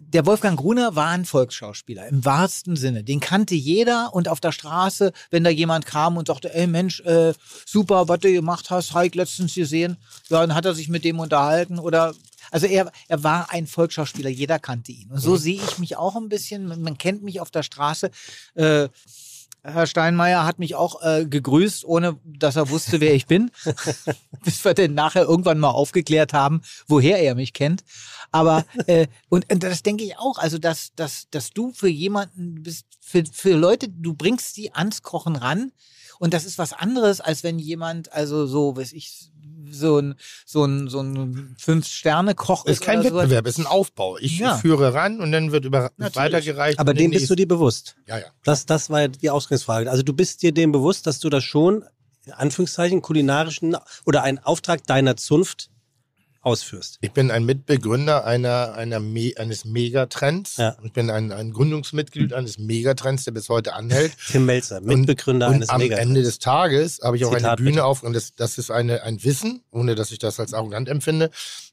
der 0.00 0.24
Wolfgang 0.26 0.58
Gruner 0.58 0.96
war 0.96 1.08
ein 1.08 1.24
Volksschauspieler 1.24 2.08
im 2.08 2.24
wahrsten 2.24 2.76
Sinne. 2.76 3.04
Den 3.04 3.20
kannte 3.20 3.54
jeder 3.54 4.14
und 4.14 4.28
auf 4.28 4.40
der 4.40 4.52
Straße, 4.52 5.12
wenn 5.30 5.44
da 5.44 5.50
jemand 5.50 5.86
kam 5.86 6.16
und 6.16 6.28
sagte, 6.28 6.54
ey 6.54 6.66
Mensch, 6.66 7.00
äh, 7.00 7.34
super, 7.66 8.08
was 8.08 8.20
du 8.20 8.32
gemacht 8.32 8.70
hast, 8.70 8.94
habe 8.94 9.06
ich 9.06 9.14
letztens 9.14 9.54
gesehen, 9.54 9.96
ja, 10.28 10.40
dann 10.40 10.54
hat 10.54 10.64
er 10.64 10.74
sich 10.74 10.88
mit 10.88 11.04
dem 11.04 11.20
unterhalten 11.20 11.78
oder 11.78 12.14
also 12.50 12.66
er, 12.66 12.90
er 13.08 13.22
war 13.22 13.50
ein 13.50 13.66
Volksschauspieler, 13.66 14.30
jeder 14.30 14.58
kannte 14.58 14.92
ihn. 14.92 15.10
Und 15.10 15.18
so 15.18 15.36
sehe 15.36 15.62
ich 15.62 15.78
mich 15.78 15.96
auch 15.96 16.16
ein 16.16 16.28
bisschen. 16.28 16.66
Man, 16.66 16.82
man 16.82 16.98
kennt 16.98 17.22
mich 17.22 17.40
auf 17.40 17.50
der 17.50 17.62
Straße. 17.62 18.10
Äh, 18.54 18.88
Herr 19.62 19.86
Steinmeier 19.86 20.44
hat 20.44 20.58
mich 20.58 20.74
auch 20.74 21.02
äh, 21.02 21.26
gegrüßt, 21.26 21.84
ohne 21.84 22.18
dass 22.24 22.56
er 22.56 22.70
wusste, 22.70 23.00
wer 23.00 23.14
ich 23.14 23.26
bin. 23.26 23.50
Bis 24.44 24.64
wir 24.64 24.74
denn 24.74 24.94
nachher 24.94 25.24
irgendwann 25.24 25.58
mal 25.58 25.70
aufgeklärt 25.70 26.32
haben, 26.32 26.62
woher 26.86 27.20
er 27.20 27.34
mich 27.34 27.52
kennt. 27.52 27.82
Aber 28.30 28.64
äh, 28.86 29.08
und, 29.28 29.50
und 29.52 29.62
das 29.62 29.82
denke 29.82 30.04
ich 30.04 30.16
auch, 30.18 30.38
also 30.38 30.58
dass, 30.58 30.94
dass, 30.94 31.28
dass 31.30 31.50
du 31.50 31.72
für 31.72 31.88
jemanden 31.88 32.62
bist, 32.62 32.86
für, 33.00 33.24
für 33.30 33.54
Leute, 33.54 33.88
du 33.88 34.14
bringst 34.14 34.54
sie 34.54 34.72
ans 34.72 35.02
Kochen 35.02 35.36
ran. 35.36 35.72
Und 36.18 36.34
das 36.34 36.44
ist 36.44 36.58
was 36.58 36.72
anderes, 36.72 37.20
als 37.20 37.44
wenn 37.44 37.58
jemand, 37.58 38.12
also 38.12 38.46
so, 38.46 38.76
weiß 38.76 38.92
ich, 38.92 39.30
so 39.72 39.98
ein, 39.98 40.14
so 40.46 40.64
ein, 40.64 40.88
so 40.88 41.00
ein 41.00 41.54
Fünf-Sterne-Koch 41.58 42.66
Ist 42.66 42.80
kein 42.82 43.00
oder 43.00 43.08
sowas. 43.10 43.22
Wettbewerb, 43.24 43.46
ist 43.46 43.58
ein 43.58 43.66
Aufbau. 43.66 44.18
Ich 44.18 44.38
Ja. 44.38 44.56
führe 44.56 44.94
ran 44.94 45.20
und 45.20 45.32
dann 45.32 45.52
wird 45.52 45.64
über 45.64 45.90
Natürlich. 45.96 46.16
weitergereicht. 46.16 46.78
Aber 46.78 46.94
dem 46.94 47.10
bist 47.10 47.28
du 47.30 47.34
ist- 47.34 47.38
dir 47.38 47.48
bewusst. 47.48 47.96
Ja, 48.06 48.18
ja. 48.18 48.26
Das, 48.44 48.66
das 48.66 48.90
war 48.90 49.02
ja 49.02 49.08
die 49.08 49.30
Ausgangsfrage. 49.30 49.90
Also 49.90 50.02
du 50.02 50.12
bist 50.12 50.42
dir 50.42 50.52
dem 50.52 50.72
bewusst, 50.72 51.06
dass 51.06 51.18
du 51.18 51.28
das 51.30 51.44
schon, 51.44 51.84
in 52.26 52.32
Anführungszeichen, 52.32 53.00
kulinarischen 53.02 53.76
oder 54.04 54.22
einen 54.22 54.38
Auftrag 54.38 54.86
deiner 54.86 55.16
Zunft 55.16 55.70
ausführst. 56.40 56.98
Ich 57.00 57.12
bin 57.12 57.30
ein 57.30 57.44
Mitbegründer 57.44 58.24
einer, 58.24 58.74
einer 58.74 59.00
Me 59.00 59.32
eines 59.36 59.64
Megatrends. 59.64 60.56
Ja. 60.56 60.76
Ich 60.82 60.92
bin 60.92 61.10
ein, 61.10 61.32
ein 61.32 61.52
Gründungsmitglied 61.52 62.32
eines 62.32 62.58
Megatrends, 62.58 63.24
der 63.24 63.32
bis 63.32 63.48
heute 63.48 63.74
anhält. 63.74 64.12
Tim 64.28 64.46
Melzer, 64.46 64.80
Mitbegründer 64.80 65.48
und, 65.48 65.54
eines 65.54 65.68
und 65.68 65.74
am 65.74 65.80
Mega. 65.80 65.96
Ende 65.96 66.22
des 66.22 66.38
Tages 66.38 67.00
habe 67.02 67.16
ich 67.16 67.24
auch 67.24 67.34
Zitat 67.34 67.44
eine 67.44 67.56
Bühne 67.56 67.70
bitte. 67.70 67.84
auf 67.84 68.02
und 68.02 68.12
das, 68.12 68.34
das 68.34 68.58
ist 68.58 68.70
eine, 68.70 69.02
ein 69.02 69.22
Wissen, 69.24 69.62
ohne 69.70 69.94
dass 69.94 70.12
ich 70.12 70.18
das 70.18 70.38
als 70.38 70.54
arrogant 70.54 70.88
empfinde, 70.88 71.30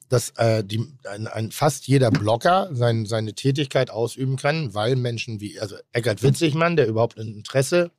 dass 0.09 0.31
äh, 0.37 0.63
die, 0.63 0.85
ein, 1.09 1.27
ein, 1.27 1.51
fast 1.51 1.87
jeder 1.87 2.11
Blogger 2.11 2.69
sein, 2.71 3.05
seine 3.05 3.33
Tätigkeit 3.33 3.89
ausüben 3.89 4.35
kann, 4.35 4.73
weil 4.73 4.95
Menschen 4.95 5.41
wie 5.41 5.59
also 5.59 5.75
Eckart 5.93 6.23
Witzigmann, 6.23 6.75
der 6.75 6.87
überhaupt 6.87 7.19
ein 7.19 7.27
Interesse 7.27 7.91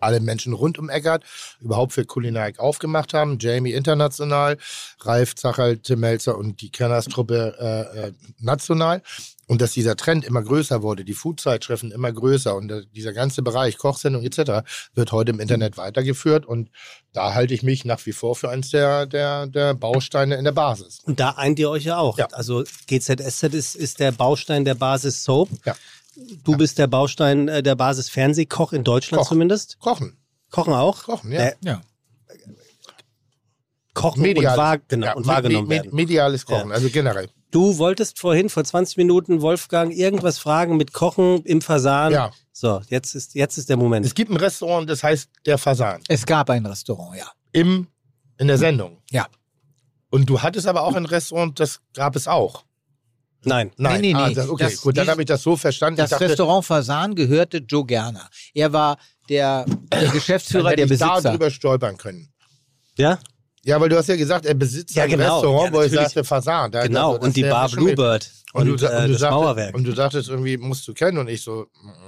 alle 0.00 0.20
Menschen 0.20 0.52
rund 0.52 0.78
um 0.78 0.88
Eckart 0.88 1.24
überhaupt 1.60 1.92
für 1.92 2.04
Kulinarik 2.04 2.58
aufgemacht 2.58 3.14
haben. 3.14 3.38
Jamie 3.38 3.72
international, 3.72 4.58
Ralf 5.00 5.34
Zacherl, 5.34 5.78
Tim 5.78 6.00
Melzer 6.00 6.36
und 6.36 6.60
die 6.60 6.70
Kerners-Truppe 6.70 7.56
äh, 7.58 7.98
äh, 7.98 8.12
national. 8.38 9.02
Und 9.48 9.60
dass 9.60 9.72
dieser 9.72 9.94
Trend 9.94 10.24
immer 10.24 10.42
größer 10.42 10.82
wurde, 10.82 11.04
die 11.04 11.14
Food-Zeitschriften 11.14 11.92
immer 11.92 12.12
größer 12.12 12.54
und 12.56 12.70
äh, 12.70 12.82
dieser 12.94 13.12
ganze 13.12 13.42
Bereich, 13.42 13.78
Kochsendung 13.78 14.24
etc., 14.24 14.66
wird 14.94 15.12
heute 15.12 15.30
im 15.30 15.38
Internet 15.38 15.76
weitergeführt. 15.76 16.46
Und 16.46 16.70
da 17.12 17.32
halte 17.32 17.54
ich 17.54 17.62
mich 17.62 17.84
nach 17.84 18.04
wie 18.06 18.12
vor 18.12 18.34
für 18.34 18.50
eins 18.50 18.70
der, 18.70 19.06
der, 19.06 19.46
der 19.46 19.74
Bausteine 19.74 20.34
in 20.34 20.44
der 20.44 20.52
Basis. 20.52 20.98
Und 21.04 21.20
da 21.20 21.30
eint 21.30 21.60
ihr 21.60 21.70
euch 21.70 21.84
ja 21.84 21.98
auch. 21.98 22.18
Ja. 22.18 22.26
Also 22.32 22.64
GZSZ 22.88 23.54
ist, 23.54 23.76
ist 23.76 24.00
der 24.00 24.10
Baustein 24.10 24.64
der 24.64 24.74
Basis 24.74 25.22
Soap. 25.22 25.48
Ja. 25.64 25.76
Du 26.44 26.56
bist 26.56 26.78
der 26.78 26.86
Baustein 26.86 27.48
äh, 27.48 27.62
der 27.62 27.74
Basis 27.74 28.08
Fernsehkoch 28.08 28.72
in 28.72 28.84
Deutschland 28.84 29.22
Koch. 29.22 29.28
zumindest. 29.28 29.78
Kochen. 29.80 30.16
Kochen 30.50 30.72
auch. 30.72 31.02
Kochen, 31.04 31.32
ja. 31.32 31.40
Äh, 31.46 31.54
Ja. 31.62 31.80
Kochen 33.94 34.22
und, 34.26 34.44
wahr, 34.44 34.78
genau, 34.88 35.16
und 35.16 35.22
me- 35.26 35.32
wahrgenommen 35.32 35.68
me- 35.68 35.74
werden. 35.76 35.94
Mediales 35.94 36.44
Kochen, 36.44 36.70
also 36.70 36.88
generell. 36.90 37.30
Du 37.50 37.78
wolltest 37.78 38.18
vorhin 38.18 38.50
vor 38.50 38.62
20 38.62 38.98
Minuten 38.98 39.40
Wolfgang 39.40 39.90
irgendwas 39.94 40.38
fragen 40.38 40.76
mit 40.76 40.92
Kochen 40.92 41.42
im 41.44 41.62
Fasan. 41.62 42.12
Ja. 42.12 42.30
So, 42.52 42.82
jetzt 42.88 43.14
ist, 43.14 43.34
jetzt 43.34 43.56
ist 43.56 43.70
der 43.70 43.78
Moment. 43.78 44.04
Es 44.04 44.14
gibt 44.14 44.30
ein 44.30 44.36
Restaurant, 44.36 44.88
das 44.90 45.02
heißt 45.02 45.30
Der 45.46 45.56
Fasan. 45.56 46.02
Es 46.08 46.26
gab 46.26 46.50
ein 46.50 46.66
Restaurant, 46.66 47.16
ja. 47.16 47.30
Im, 47.52 47.86
in 48.36 48.48
der 48.48 48.58
Sendung. 48.58 48.98
Ja. 49.10 49.26
Und 50.10 50.28
du 50.28 50.42
hattest 50.42 50.66
aber 50.66 50.82
auch 50.82 50.94
ein 50.94 51.06
Restaurant, 51.06 51.58
das 51.58 51.80
gab 51.94 52.16
es 52.16 52.28
auch. 52.28 52.64
Nein. 53.46 53.70
Nein, 53.76 54.00
Nee, 54.00 54.12
nee, 54.12 54.18
ah, 54.20 54.28
nee. 54.28 54.34
das, 54.34 54.48
okay, 54.48 54.64
Das- 54.64 54.80
gut, 54.80 54.96
dann 54.96 55.08
habe 55.08 55.22
ich 55.22 55.26
das 55.26 55.42
so 55.42 55.56
verstanden. 55.56 55.96
Das 55.98 56.10
ich 56.10 56.18
dachte, 56.18 56.28
Restaurant 56.30 56.64
Fasan 56.64 57.14
gehörte 57.14 57.58
Joe 57.58 57.84
Gerner. 57.86 58.28
Er 58.54 58.72
war 58.72 58.98
der, 59.28 59.64
der 59.64 59.76
dann 60.02 60.12
Geschäftsführer, 60.12 60.70
hätte 60.70 60.86
der 60.86 60.90
ich 60.92 60.98
da 60.98 61.08
Besitzer. 61.14 61.30
drüber 61.30 61.50
stolpern 61.50 61.96
können. 61.96 62.28
Ja? 62.98 63.18
Ja, 63.64 63.80
weil 63.80 63.88
du 63.88 63.96
hast 63.96 64.08
ja 64.08 64.16
gesagt, 64.16 64.46
er 64.46 64.54
besitzt 64.54 64.94
Ja, 64.94 65.04
ein 65.04 65.10
genau. 65.10 65.34
Restaurant, 65.36 65.72
Ja, 65.72 65.78
wo 65.78 65.82
ich 65.82 65.92
sagte 65.92 66.22
Fasan. 66.24 66.70
Da- 66.70 66.82
Genau. 66.86 67.16
das 67.16 67.26
und 67.26 67.36
die 67.36 67.42
Bar. 67.42 67.68
Bluebird. 67.68 68.30
Und, 68.56 68.70
Und, 68.70 68.80
du, 68.80 68.86
äh, 68.86 68.96
und, 69.02 69.06
du 69.08 69.12
das 69.12 69.20
sagtest, 69.20 69.30
Mauerwerk. 69.30 69.74
und 69.74 69.84
du 69.84 69.92
dachtest 69.92 70.28
irgendwie, 70.28 70.56
musst 70.56 70.88
du 70.88 70.94
kennen. 70.94 71.18
Und 71.18 71.28
ich 71.28 71.42
so, 71.42 71.66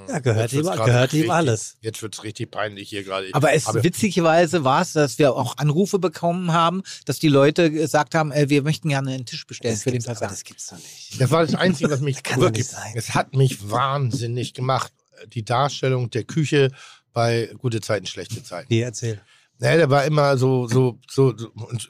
Ja, 0.09 0.19
gehört 0.19 0.53
ihm- 0.53 0.63
gehört 0.63 1.13
ihm 1.13 1.31
alles. 1.31 1.77
Jetzt 1.83 2.01
wird 2.03 2.15
es 2.15 2.25
richtig 2.25 2.51
peinlich 2.51 2.89
hier 2.89 3.05
gerade. 3.05 3.29
Aber 3.33 3.53
es 3.53 3.67
Aber- 3.67 3.85
witzigerweise 3.85 4.65
war 4.65 4.83
es, 4.83 4.93
dass 4.95 5.19
wir 5.19 5.35
auch 5.35 5.59
Anrufe 5.59 5.99
bekommen 5.99 6.53
haben, 6.53 6.83
dass 7.05 7.19
die 7.19 7.29
Leute 7.29 7.71
gesagt 7.71 8.15
haben, 8.15 8.33
äh, 8.33 8.49
wir 8.49 8.63
möchten 8.63 8.89
gerne 8.89 9.13
einen 9.13 9.27
Tisch 9.27 9.47
bestellen 9.47 9.77
für 9.77 9.91
den 9.91 10.01
Fasan. 10.01 10.31
das 10.31 10.43
gibt's 10.45 10.69
doch 10.69 10.77
nicht. 10.79 11.21
Das 11.21 11.31
war 11.31 11.45
das 11.45 11.55
Einzige, 11.55 11.91
was 11.91 12.01
mich 12.01 12.23
kann 12.23 12.41
wirklich, 12.41 12.67
nicht 12.67 12.71
sein. 12.77 12.93
es 12.95 13.15
hat 13.15 13.35
mich 13.35 13.71
wahnsinnig 13.71 14.55
gemacht. 14.55 14.93
Die 15.35 15.45
Darstellung 15.45 16.11
der 16.11 16.25
Küche 16.25 16.71
bei 17.13 17.51
gute 17.59 17.81
Zeiten, 17.81 18.07
schlechte 18.07 18.43
Zeiten. 18.43 18.69
Nee, 18.71 18.81
erzähl. 18.83 19.21
Naja, 19.61 19.79
da 19.79 19.91
war 19.91 20.05
immer 20.05 20.39
so, 20.39 20.69
so, 20.69 21.01
so, 21.09 21.35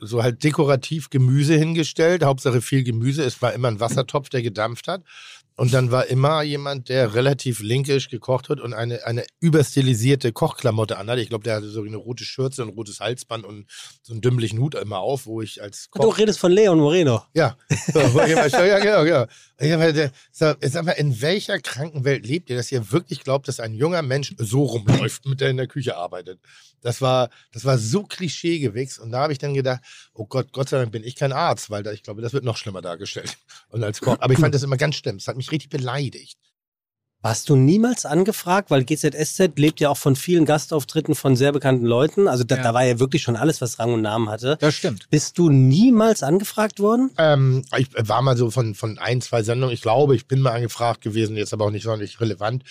so 0.01 0.23
halt 0.23 0.43
dekorativ 0.43 1.11
Gemüse 1.11 1.55
hingestellt. 1.55 2.25
Hauptsache 2.25 2.62
viel 2.62 2.83
Gemüse. 2.83 3.23
Es 3.23 3.43
war 3.43 3.53
immer 3.53 3.69
ein 3.69 3.81
Wassertopf, 3.81 4.31
der 4.31 4.43
gedampft 4.43 4.89
hat. 4.89 5.03
Und 5.59 5.75
dann 5.75 5.91
war 5.91 6.07
immer 6.07 6.43
jemand, 6.43 6.89
der 6.89 7.15
relativ 7.15 7.59
linkisch 7.61 8.09
gekocht 8.09 8.49
hat 8.49 8.61
und 8.61 8.73
eine, 8.75 9.05
eine 9.05 9.25
überstilisierte 9.41 10.33
Kochklamotte 10.33 10.97
anhat. 10.99 11.19
Ich 11.19 11.29
glaube, 11.29 11.43
der 11.43 11.57
hatte 11.57 11.69
so 11.69 11.83
eine 11.83 11.97
rote 11.97 12.23
Schürze, 12.25 12.63
ein 12.63 12.69
rotes 12.69 13.01
Halsband 13.01 13.45
und 13.45 13.67
so 14.03 14.13
einen 14.13 14.21
dümmlichen 14.21 14.61
Hut 14.61 14.77
immer 14.77 14.99
auf, 15.01 15.27
wo 15.27 15.43
ich 15.43 15.61
als 15.61 15.91
Koch 15.91 16.01
Du 16.01 16.09
redest 16.11 16.39
von 16.39 16.53
Leon 16.53 16.79
Moreno. 16.79 17.25
ja, 17.35 17.57
so, 17.93 18.01
ich 18.01 18.53
schon, 18.53 18.67
ja, 18.67 18.79
genau, 18.79 19.03
genau. 19.05 19.27
Ich 19.61 19.69
sag 19.69 19.79
mal, 19.81 19.93
der- 19.93 20.13
sag 20.71 20.85
mal, 20.85 20.93
in 20.93 21.21
welcher 21.21 21.59
kranken 21.59 22.05
Welt 22.05 22.25
lebt 22.25 22.49
ihr, 22.51 22.57
dass 22.57 22.71
ihr 22.71 22.93
wirklich 22.93 23.25
glaubt, 23.25 23.49
dass 23.49 23.59
ein 23.59 23.75
junger 23.75 24.03
Mensch 24.03 24.35
so 24.39 24.63
rumläuft, 24.63 25.27
mit 25.27 25.41
der 25.41 25.51
in 25.51 25.57
der 25.57 25.67
Küche 25.67 25.97
arbeitet? 25.97 26.39
Das 26.81 27.01
war, 27.01 27.31
das 27.53 27.65
war 27.65 27.77
so 27.77 28.05
klischeegewichst. 28.05 29.01
Und 29.01 29.11
da 29.11 29.19
habe 29.23 29.33
ich 29.33 29.39
dann 29.41 29.53
gedacht, 29.53 29.81
oh 30.15 30.27
Gott, 30.27 30.53
Gott 30.53 30.69
sei 30.69 30.79
Dank 30.79 30.93
bin 30.93 31.03
ich 31.03 31.17
kein 31.17 31.33
Arzt, 31.33 31.71
weil 31.71 31.83
da, 31.83 31.91
ich 31.91 32.05
glaube, 32.05 32.23
das 32.23 32.33
wird 32.33 32.45
noch 32.45 32.57
schlimmer 32.57 32.81
dargestellt. 32.83 33.37
Und 33.71 33.83
als 33.83 34.01
Koch. 34.01 34.17
Aber 34.21 34.33
ich 34.33 34.39
fand 34.39 34.55
das 34.55 34.63
immer 34.63 34.77
ganz 34.77 34.95
schlimm. 34.95 35.17
Es 35.17 35.27
hat 35.27 35.37
mich 35.37 35.47
richtig 35.53 35.70
beleidigt. 35.70 36.38
Warst 37.20 37.49
du 37.49 37.57
niemals 37.57 38.07
angefragt, 38.07 38.70
weil 38.70 38.84
GZSZ 38.84 39.59
lebt 39.59 39.80
ja 39.80 39.88
auch 39.88 39.96
von 39.96 40.14
vielen 40.14 40.44
Gastauftritten 40.44 41.16
von 41.16 41.34
sehr 41.34 41.51
bekannten 41.51 41.84
Leuten. 41.84 42.28
Also 42.28 42.44
da, 42.44 42.57
Ja. 42.57 42.62
da 42.62 42.74
war 42.74 42.84
ja 42.84 43.01
wirklich 43.01 43.22
schon 43.22 43.34
alles, 43.34 43.61
was 43.61 43.80
Rang 43.80 43.92
und 43.92 44.03
Namen 44.03 44.28
hatte. 44.30 44.57
Das 44.61 44.74
stimmt. 44.76 45.11
Bist 45.11 45.36
du 45.36 45.51
niemals 45.51 46.22
angefragt 46.22 46.78
worden? 46.78 47.11
Ähm, 47.18 47.64
ich 47.76 47.88
war 47.99 48.22
mal 48.22 48.36
so 48.36 48.53
von, 48.53 48.76
von 48.76 48.99
ein, 48.99 49.20
zwei 49.20 49.42
Sendungen, 49.42 49.74
ich 49.74 49.82
glaube, 49.82 50.14
ich 50.14 50.28
bin 50.28 50.40
mal 50.40 50.53
angefragt 50.53 51.01
gewesen, 51.01 51.36
jetzt 51.36 51.53
aber 51.53 51.64
auch 51.64 51.70
nicht 51.72 51.82
sonderlich 51.82 52.20
relevant. 52.20 52.62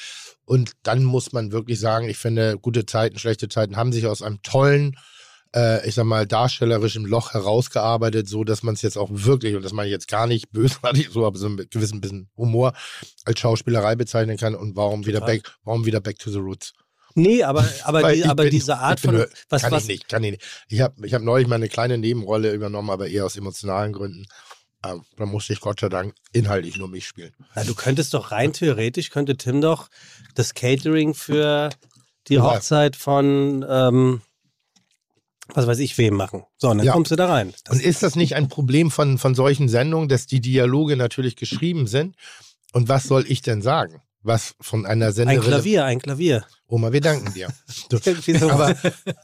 Und 0.45 0.71
dann 0.83 1.03
muss 1.03 1.33
man 1.33 1.51
wirklich 1.51 1.77
sagen, 1.77 2.07
ich 2.07 2.17
finde, 2.17 2.57
gute 2.57 2.85
Zeiten, 2.85 3.19
schlechte 3.19 3.49
Zeiten 3.49 3.75
haben 3.75 3.91
sich 3.91 4.05
aus 4.07 4.21
einem 4.21 4.41
tollen, 4.43 4.95
ich 5.87 5.95
sag 5.95 6.05
mal, 6.05 6.25
darstellerischen 6.27 7.05
Loch 7.05 7.33
herausgearbeitet, 7.33 8.27
so 8.27 8.43
dass 8.43 8.63
man 8.63 8.75
es 8.75 8.81
jetzt 8.81 8.97
auch 8.97 9.09
wirklich, 9.11 9.55
und 9.55 9.63
das 9.63 9.73
meine 9.73 9.87
ich 9.87 9.91
jetzt 9.93 10.07
gar 10.07 10.27
nicht 10.27 10.51
bösartig, 10.51 11.09
so, 11.11 11.25
aber 11.25 11.37
so 11.37 11.49
mit 11.49 11.71
gewissen 11.71 12.01
bisschen 12.01 12.29
Humor 12.37 12.73
als 13.25 13.39
Schauspielerei 13.39 13.95
bezeichnen 13.95 14.37
kann 14.37 14.55
und 14.55 14.75
warum 14.75 15.05
wieder 15.05 15.21
back, 15.21 15.43
warum 15.63 15.85
wieder 15.85 16.01
back 16.01 16.19
to 16.19 16.29
the 16.29 16.39
roots. 16.39 16.73
Nee, 17.15 17.43
aber, 17.43 17.67
aber, 17.83 18.13
die, 18.13 18.25
aber 18.25 18.43
bin- 18.43 18.51
diese 18.51 18.77
Art 18.77 19.01
bin 19.01 19.11
von. 19.11 19.25
Was, 19.49 19.63
kann 19.63 19.71
was, 19.71 19.83
ich 19.83 19.89
nicht, 19.89 20.09
kann 20.09 20.23
ich 20.23 20.31
nicht. 20.31 20.43
Ich 20.69 20.81
habe 20.81 21.05
ich 21.05 21.13
hab 21.13 21.21
neulich 21.21 21.47
mal 21.47 21.55
eine 21.55 21.69
kleine 21.69 21.97
Nebenrolle 21.97 22.53
übernommen, 22.53 22.89
aber 22.89 23.07
eher 23.07 23.25
aus 23.25 23.35
emotionalen 23.35 23.93
Gründen. 23.93 24.27
Ähm, 24.85 25.01
da 25.17 25.25
musste 25.25 25.53
ich 25.53 25.59
Gott 25.59 25.79
sei 25.79 25.89
Dank 25.89 26.13
inhaltlich 26.33 26.77
nur 26.77 26.87
mich 26.87 27.07
spielen. 27.07 27.33
Na, 27.55 27.63
du 27.63 27.73
könntest 27.73 28.13
doch 28.13 28.31
rein 28.31 28.53
theoretisch, 28.53 29.09
könnte 29.09 29.35
Tim 29.35 29.61
doch 29.61 29.89
das 30.35 30.53
Catering 30.53 31.15
für 31.15 31.69
die. 32.27 32.39
Hochzeit 32.39 32.95
von, 32.95 33.65
ähm, 33.67 34.21
was 35.53 35.67
weiß 35.67 35.79
ich, 35.79 35.97
wem 35.97 36.15
machen. 36.15 36.43
So, 36.57 36.69
und 36.69 36.77
dann 36.79 36.85
Ja. 36.87 36.93
kommst 36.93 37.11
du 37.11 37.15
da 37.15 37.27
rein. 37.27 37.53
Das, 37.65 37.75
Und 37.77 37.83
ist 37.83 38.03
das 38.03 38.15
nicht 38.15 38.35
ein 38.35 38.47
Problem 38.47 38.91
von, 38.91 39.17
von 39.17 39.35
solchen 39.35 39.69
Sendungen, 39.69 40.09
dass 40.09 40.27
die 40.27 40.41
Dialoge 40.41 40.97
natürlich 40.97 41.35
geschrieben 41.35 41.87
sind? 41.87 42.15
Und 42.73 42.89
was 42.89 43.05
soll 43.05 43.25
ich 43.27 43.41
denn 43.41 43.61
sagen? 43.61 44.01
Was 44.23 44.55
von 44.59 44.85
einer 44.85 45.07
ein 45.07 45.13
Senderin. 45.13 45.41
Klavier, 45.41 45.85
ein 45.85 45.99
Klavier. 46.01 46.45
Oma, 46.67 46.91
wir 46.91 46.99
danken 47.01 47.33
dir. 47.33 47.47
Aber, 48.49 48.75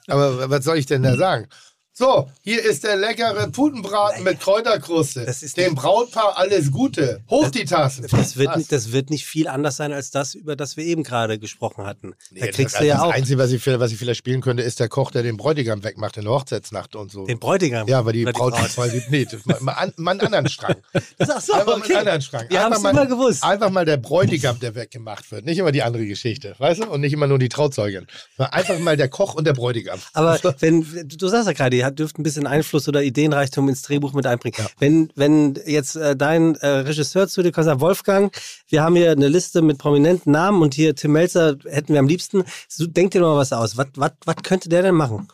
aber 0.07 0.49
was 0.49 0.63
soll 0.63 0.77
ich 0.77 0.85
denn 0.85 1.03
da 1.03 1.17
sagen? 1.17 1.47
So, 1.95 2.27
hier 2.41 2.65
ist 2.65 2.83
der 2.83 2.95
leckere 2.95 3.51
Putenbraten 3.51 4.23
mit 4.23 4.39
Kräuterkruste. 4.39 5.25
Das 5.27 5.43
ist 5.43 5.57
Dem 5.57 5.75
Brautpaar 5.75 6.35
alles 6.39 6.71
Gute. 6.71 7.21
Hoch 7.29 7.51
die 7.51 7.65
Tassen. 7.65 8.07
Das 8.09 8.35
wird, 8.35 8.57
nicht- 8.57 8.71
das 8.71 8.91
wird 8.91 9.11
nicht 9.11 9.27
viel 9.27 9.47
anders 9.47 9.75
sein 9.75 9.93
als 9.93 10.09
das, 10.09 10.33
über 10.33 10.55
das 10.55 10.75
wir 10.75 10.83
eben 10.85 11.03
gerade 11.03 11.37
gesprochen 11.37 11.85
hatten. 11.85 12.15
da 12.31 12.45
Nee, 12.45 12.51
kriegst 12.51 12.73
das, 12.73 12.81
du 12.81 12.87
ja 12.87 12.95
das 12.95 13.03
auch 13.03 13.11
Einzige, 13.13 13.37
was 13.37 13.51
ich, 13.51 13.61
vielleicht- 13.61 13.79
was 13.79 13.91
ich 13.91 13.99
vielleicht 13.99 14.17
spielen 14.17 14.41
könnte, 14.41 14.63
ist 14.63 14.79
der 14.79 14.89
Koch, 14.89 15.11
der 15.11 15.21
den 15.21 15.37
Bräutigam 15.37 15.83
wegmacht 15.83 16.17
in 16.17 16.23
der 16.23 16.31
Hochzeitsnacht 16.33 16.95
und 16.95 17.11
so. 17.11 17.27
den 17.27 17.37
Bräutigam. 17.37 17.87
ja, 17.87 18.03
weil 18.03 18.13
die 18.13 18.25
Braut 18.25 18.53
quasi, 18.73 19.03
nee, 19.11 19.25
das- 19.29 19.45
mal, 19.45 19.57
mal, 19.61 19.73
einen 20.11 20.21
anderen 20.21 20.49
Strang. 20.49 20.75
Das 21.19 21.29
ist 21.29 21.35
auch 21.35 21.41
so, 21.41 21.53
Einfach 21.53 21.67
mal 21.67 21.73
einen 21.75 21.83
okay. 21.83 21.95
anderen 21.95 22.21
Strang. 22.23 22.49
Wir 22.49 22.59
haben 22.63 22.73
es 22.73 22.79
immer 22.83 23.05
gewusst. 23.05 23.43
Einfach 23.43 23.69
mal 23.69 23.85
der 23.85 23.97
Bräutigam, 23.97 24.59
der 24.59 24.73
weggemacht 24.73 25.31
wird. 25.31 25.45
Nicht 25.45 25.59
immer 25.59 25.71
die 25.71 25.83
andere 25.83 26.07
Geschichte, 26.07 26.55
weißt 26.57 26.81
du? 26.85 26.89
Und 26.89 27.01
nicht 27.01 27.13
immer 27.13 27.27
nur 27.27 27.37
die 27.37 27.49
Trauzeugin. 27.49 28.07
Einfach 28.39 28.79
mal 28.79 28.97
der 28.97 29.09
Koch 29.09 29.35
und 29.35 29.45
der 29.45 29.53
Bräutigam. 29.53 29.99
Aber 30.13 30.39
wenn, 30.59 30.81
du 31.07 31.27
sagst 31.27 31.45
ja 31.47 31.53
gerade, 31.53 31.82
ihr 31.83 31.91
dürft 31.91 32.17
ein 32.19 32.23
bisschen 32.23 32.47
Einfluss 32.47 32.87
oder 32.87 33.03
Ideenreichtum 33.03 33.67
ins 33.69 33.81
Drehbuch 33.81 34.13
mit 34.13 34.25
einbringen. 34.25 34.55
Wenn, 34.79 35.09
wenn 35.15 35.59
jetzt 35.65 35.95
äh, 35.95 36.15
dein 36.15 36.55
äh, 36.55 36.67
Regisseur 36.67 37.27
zu 37.27 37.43
dir 37.43 37.51
kommt, 37.51 37.65
sagt, 37.65 37.81
Wolfgang, 37.81 38.35
wir 38.67 38.81
haben 38.83 38.95
hier 38.95 39.11
eine 39.11 39.27
Liste 39.27 39.61
mit 39.61 39.77
prominenten 39.77 40.31
Namen 40.31 40.61
und 40.61 40.73
hier 40.73 40.95
Tim 40.95 41.11
Melzer 41.13 41.55
hätten 41.67 41.93
wir 41.93 41.99
am 41.99 42.07
liebsten. 42.07 42.43
So, 42.67 42.87
denk 42.87 43.11
dir 43.11 43.19
doch 43.19 43.33
mal 43.33 43.37
was 43.39 43.51
aus. 43.53 43.77
Was, 43.77 43.87
was, 43.95 44.11
was 44.25 44.35
könnte 44.43 44.69
der 44.69 44.81
denn 44.81 44.95
machen 44.95 45.27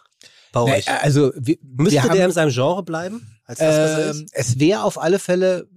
bei 0.52 0.64
Na, 0.66 0.74
euch? 0.76 0.90
also, 0.90 1.32
wir, 1.36 1.58
Müsste 1.62 1.94
wir 1.94 2.04
haben, 2.04 2.14
der 2.16 2.26
in 2.26 2.32
seinem 2.32 2.52
Genre 2.52 2.84
bleiben? 2.84 3.28
Als 3.46 3.60
das, 3.60 4.08
was 4.08 4.16
Ähm, 4.18 4.26
es 4.32 4.60
wäre 4.60 4.84
auf 4.84 5.00
alle 5.02 5.20
Fälle, 5.20 5.68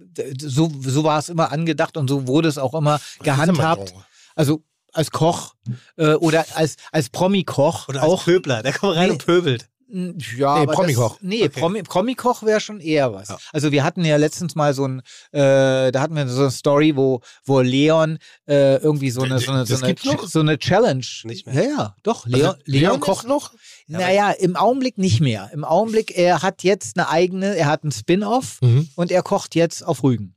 so, 0.41 0.71
so 0.81 1.03
war 1.03 1.19
es 1.19 1.29
immer 1.29 1.51
angedacht 1.51 1.97
und 1.97 2.07
so 2.07 2.27
wurde 2.27 2.47
es 2.49 2.57
auch 2.57 2.73
immer 2.73 2.99
gehandhabt. 3.23 3.89
Genre. 3.89 4.05
Also 4.35 4.63
als 4.95 5.09
Koch 5.09 5.55
äh, 5.97 6.13
oder 6.13 6.45
als, 6.53 6.75
als 6.91 7.09
Promi-Koch 7.09 7.87
Oder 7.89 8.03
als 8.03 8.11
auch. 8.11 8.23
Pöbler, 8.25 8.61
der 8.61 8.73
kommt 8.73 8.95
rein 8.95 9.05
Nee. 9.07 9.11
und 9.13 9.25
pöbelt. 9.25 9.67
Ja, 9.87 10.59
Nee, 10.59 10.65
Promikoch. 10.67 11.13
Das, 11.13 11.21
nee, 11.21 11.49
Promi, 11.49 11.83
Promikoch 11.83 12.43
wäre 12.43 12.59
schon 12.59 12.79
eher 12.79 13.13
was. 13.13 13.29
Also 13.51 13.71
wir 13.71 13.83
hatten 13.83 14.03
ja 14.03 14.17
letztens 14.17 14.55
mal 14.55 14.73
so 14.73 14.85
ein, 14.87 14.99
äh, 15.31 15.91
da 15.91 16.01
hatten 16.01 16.15
wir 16.15 16.27
so 16.27 16.41
eine 16.41 16.51
Story, 16.51 16.95
wo, 16.95 17.21
wo 17.45 17.59
Leon 17.61 18.17
äh, 18.47 18.77
irgendwie 18.77 19.11
so 19.11 19.21
eine, 19.21 19.39
so 19.39 19.51
eine, 19.51 19.65
so 19.65 19.75
eine, 19.83 19.95
so 20.27 20.39
eine 20.39 20.57
Challenge. 20.57 21.05
Nicht 21.25 21.45
mehr. 21.45 21.55
Ja, 21.55 21.69
ja, 21.69 21.95
doch. 22.03 22.25
Leon, 22.25 22.45
Also, 22.51 22.57
Leon 22.65 22.81
Leon 22.81 22.99
Koch 22.99 23.23
noch? 23.23 23.53
Naja, 23.87 24.31
im 24.31 24.55
Augenblick 24.55 24.97
nicht 24.97 25.19
mehr. 25.21 25.49
Im 25.53 25.63
Augenblick, 25.63 26.17
er 26.17 26.41
hat 26.41 26.63
jetzt 26.63 26.97
eine 26.97 27.09
eigene, 27.09 27.55
er 27.55 27.67
hat 27.67 27.83
einen 27.83 27.91
Spin-off 27.91 28.59
Mhm. 28.61 28.89
und 28.95 29.11
er 29.11 29.21
kocht 29.21 29.55
jetzt 29.55 29.83
auf 29.85 30.03
Rügen. 30.03 30.35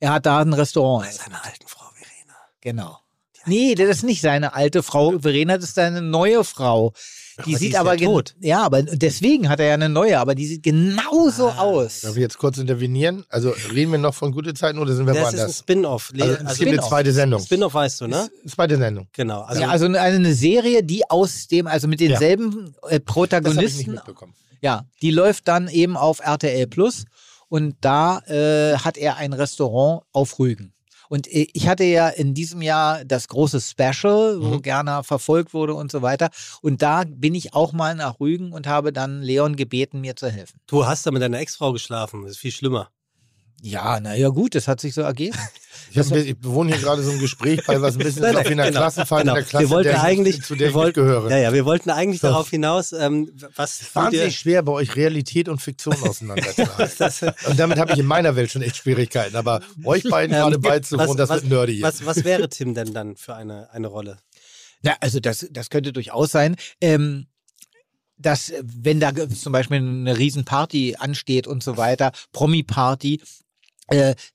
Er 0.00 0.12
hat 0.14 0.26
da 0.26 0.40
ein 0.40 0.52
Restaurant. 0.52 1.06
Bei 1.06 1.12
seiner 1.12 1.44
alten 1.44 1.66
Frau 1.68 1.84
Verena. 1.94 2.36
Genau. 2.60 2.98
Nee, 3.46 3.74
das 3.74 3.88
ist 3.88 4.02
nicht 4.04 4.20
seine 4.20 4.54
alte 4.54 4.82
Frau. 4.82 5.18
Verena, 5.18 5.56
das 5.56 5.66
ist 5.70 5.74
seine 5.74 6.02
neue 6.02 6.44
Frau. 6.44 6.92
Die 7.34 7.40
aber 7.40 7.44
die 7.46 7.54
sieht 7.56 7.68
ist 7.68 7.74
ja 7.74 7.80
aber 7.80 7.96
gen- 7.96 8.08
tot. 8.08 8.34
Ja, 8.40 8.62
aber 8.62 8.82
deswegen 8.82 9.48
hat 9.48 9.58
er 9.60 9.66
ja 9.66 9.74
eine 9.74 9.88
neue, 9.88 10.18
aber 10.18 10.34
die 10.34 10.46
sieht 10.46 10.62
genauso 10.62 11.48
aus. 11.48 12.00
Darf 12.02 12.14
ich 12.16 12.20
jetzt 12.20 12.36
kurz 12.38 12.58
intervenieren? 12.58 13.24
Also 13.28 13.54
reden 13.72 13.90
wir 13.92 13.98
noch 13.98 14.14
von 14.14 14.32
gute 14.32 14.52
Zeiten 14.54 14.78
oder 14.78 14.94
sind 14.94 15.06
wir 15.06 15.14
Das 15.14 15.28
ist 15.28 15.34
ein 15.34 15.38
woanders? 15.38 15.58
Spin-off. 15.58 16.10
Le- 16.12 16.22
Also, 16.24 16.34
es 16.34 16.40
Also, 16.40 16.48
gibt 16.58 16.60
eine 16.60 16.68
Spin-off. 16.76 16.88
zweite 16.88 17.12
Sendung. 17.12 17.40
Spin-off 17.42 17.74
weißt 17.74 18.00
du, 18.02 18.06
ne? 18.06 18.30
Zweite 18.46 18.76
Sendung. 18.76 19.08
Genau. 19.12 19.40
Also, 19.42 19.62
ja, 19.62 19.68
also 19.68 19.86
eine, 19.86 20.00
eine 20.00 20.34
Serie, 20.34 20.82
die 20.82 21.08
aus 21.10 21.46
dem, 21.48 21.66
also 21.66 21.88
mit 21.88 22.00
denselben 22.00 22.52
äh, 22.52 22.52
Das 22.52 22.82
habe 22.82 22.90
ich 22.90 22.90
nicht 22.98 23.04
Protagonisten, 23.06 23.90
mitbekommen. 23.92 24.34
ja, 24.60 24.84
die 25.00 25.10
läuft 25.10 25.48
dann 25.48 25.68
eben 25.68 25.96
auf 25.96 26.20
RTL 26.20 26.66
Plus 26.66 27.04
und 27.48 27.76
da 27.80 28.18
äh, 28.26 28.76
hat 28.76 28.96
er 28.98 29.16
ein 29.16 29.32
Restaurant 29.32 30.02
auf 30.12 30.38
Rügen. 30.38 30.72
Und 31.12 31.30
äh, 31.30 31.46
ich 31.52 31.68
hatte 31.68 31.84
ja 31.84 32.08
in 32.08 32.32
diesem 32.32 32.62
Jahr 32.62 33.04
das 33.04 33.28
große 33.28 33.60
Special, 33.60 34.40
wo 34.40 34.54
Mhm. 34.56 34.62
gerne 34.62 35.04
verfolgt 35.04 35.52
wurde 35.52 35.74
und 35.74 35.92
so 35.92 36.00
weiter. 36.00 36.30
Und 36.62 36.80
da 36.80 37.04
bin 37.06 37.34
ich 37.34 37.52
auch 37.52 37.74
mal 37.74 37.94
nach 37.94 38.18
Rügen 38.18 38.50
und 38.54 38.66
habe 38.66 38.94
dann 38.94 39.20
Leon 39.20 39.56
gebeten, 39.56 40.00
mir 40.00 40.16
zu 40.16 40.30
helfen. 40.30 40.58
du 40.68 40.86
hast 40.86 41.04
da 41.04 41.10
mit 41.10 41.20
deiner 41.20 41.38
Ex-Frau 41.38 41.72
geschlafen. 41.74 42.22
Das 42.22 42.32
ist 42.32 42.38
viel 42.38 42.50
schlimmer. 42.50 42.88
Ja, 43.64 44.00
naja, 44.00 44.28
gut, 44.28 44.56
das 44.56 44.66
hat 44.66 44.80
sich 44.80 44.94
so 44.94 45.02
ergeben. 45.02 45.38
Ich, 45.94 45.98
hab, 45.98 46.16
ich 46.16 46.38
bewohne 46.38 46.72
hier 46.72 46.80
gerade 46.80 47.02
so 47.02 47.10
ein 47.10 47.18
Gespräch 47.18 47.66
bei, 47.66 47.82
was 47.82 47.96
ein 47.96 47.98
bisschen 47.98 48.24
ist, 48.24 48.34
auf 48.34 48.44
wie 48.44 48.52
einer 48.52 48.64
genau, 48.64 48.78
Klassenfahrt 48.78 49.22
genau. 49.22 49.34
in 49.34 49.40
der 49.40 49.44
Klasse, 49.44 49.64
wir 49.64 49.70
wollten 49.70 49.88
der 49.90 49.96
ich, 49.98 50.02
eigentlich, 50.02 50.42
zu 50.42 50.54
der 50.54 50.60
wir 50.60 50.68
ich 50.68 50.74
wollten, 50.74 51.00
nicht 51.00 51.06
gehöre. 51.06 51.30
Ja, 51.30 51.36
ja, 51.36 51.52
wir 51.52 51.66
wollten 51.66 51.90
eigentlich 51.90 52.22
So. 52.22 52.28
darauf 52.28 52.48
hinaus, 52.48 52.92
ähm, 52.92 53.30
was 53.56 53.94
Wahnsinnig 53.94 54.38
schwer, 54.38 54.62
bei 54.62 54.72
euch 54.72 54.96
Realität 54.96 55.50
und 55.50 55.60
Fiktion 55.60 55.94
auseinanderzuhalten. 56.02 57.34
und 57.46 57.60
damit 57.60 57.78
habe 57.78 57.92
ich 57.92 57.98
in 57.98 58.06
meiner 58.06 58.36
Welt 58.36 58.50
schon 58.50 58.62
echt 58.62 58.76
Schwierigkeiten. 58.76 59.36
Aber 59.36 59.60
euch 59.84 60.04
beiden 60.04 60.34
gerade 60.34 60.56
ähm, 60.56 60.62
beizuwohnen, 60.62 61.16
das 61.18 61.28
was, 61.28 61.42
wird 61.42 61.52
nerdy 61.52 61.82
was, 61.82 62.06
was 62.06 62.24
wäre 62.24 62.48
Tim 62.48 62.72
denn 62.72 62.94
dann 62.94 63.16
für 63.16 63.34
eine, 63.34 63.70
eine 63.70 63.88
Rolle? 63.88 64.16
Ja, 64.82 64.96
also 65.00 65.20
das, 65.20 65.46
das 65.50 65.68
könnte 65.68 65.92
durchaus 65.92 66.32
sein. 66.32 66.56
Ähm, 66.80 67.26
dass, 68.16 68.50
äh, 68.50 68.62
wenn 68.64 69.00
da 69.00 69.12
zum 69.28 69.52
Beispiel 69.52 69.76
eine 69.76 70.16
Riesenparty 70.16 70.96
ansteht 70.98 71.46
und 71.46 71.62
so 71.62 71.76
weiter, 71.76 72.12
Promi-Party, 72.32 73.20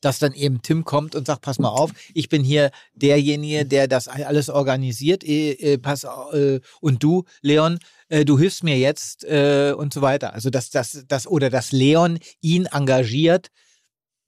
dass 0.01 0.19
dann 0.19 0.33
eben 0.33 0.61
Tim 0.61 0.85
kommt 0.85 1.15
und 1.15 1.27
sagt, 1.27 1.41
pass 1.41 1.59
mal 1.59 1.69
auf, 1.69 1.91
ich 2.13 2.29
bin 2.29 2.43
hier 2.43 2.71
derjenige, 2.93 3.65
der 3.65 3.87
das 3.87 4.07
alles 4.07 4.49
organisiert, 4.49 5.23
äh, 5.23 5.51
äh, 5.51 5.77
pass, 5.77 6.05
äh, 6.33 6.59
und 6.81 7.03
du, 7.03 7.23
Leon, 7.41 7.79
äh, 8.09 8.25
du 8.25 8.37
hilfst 8.37 8.63
mir 8.63 8.77
jetzt 8.77 9.23
äh, 9.23 9.73
und 9.75 9.93
so 9.93 10.01
weiter. 10.01 10.33
Also 10.33 10.49
dass 10.49 10.69
das, 10.69 11.05
das 11.07 11.27
oder 11.27 11.49
dass 11.49 11.71
Leon 11.71 12.19
ihn 12.41 12.65
engagiert, 12.67 13.49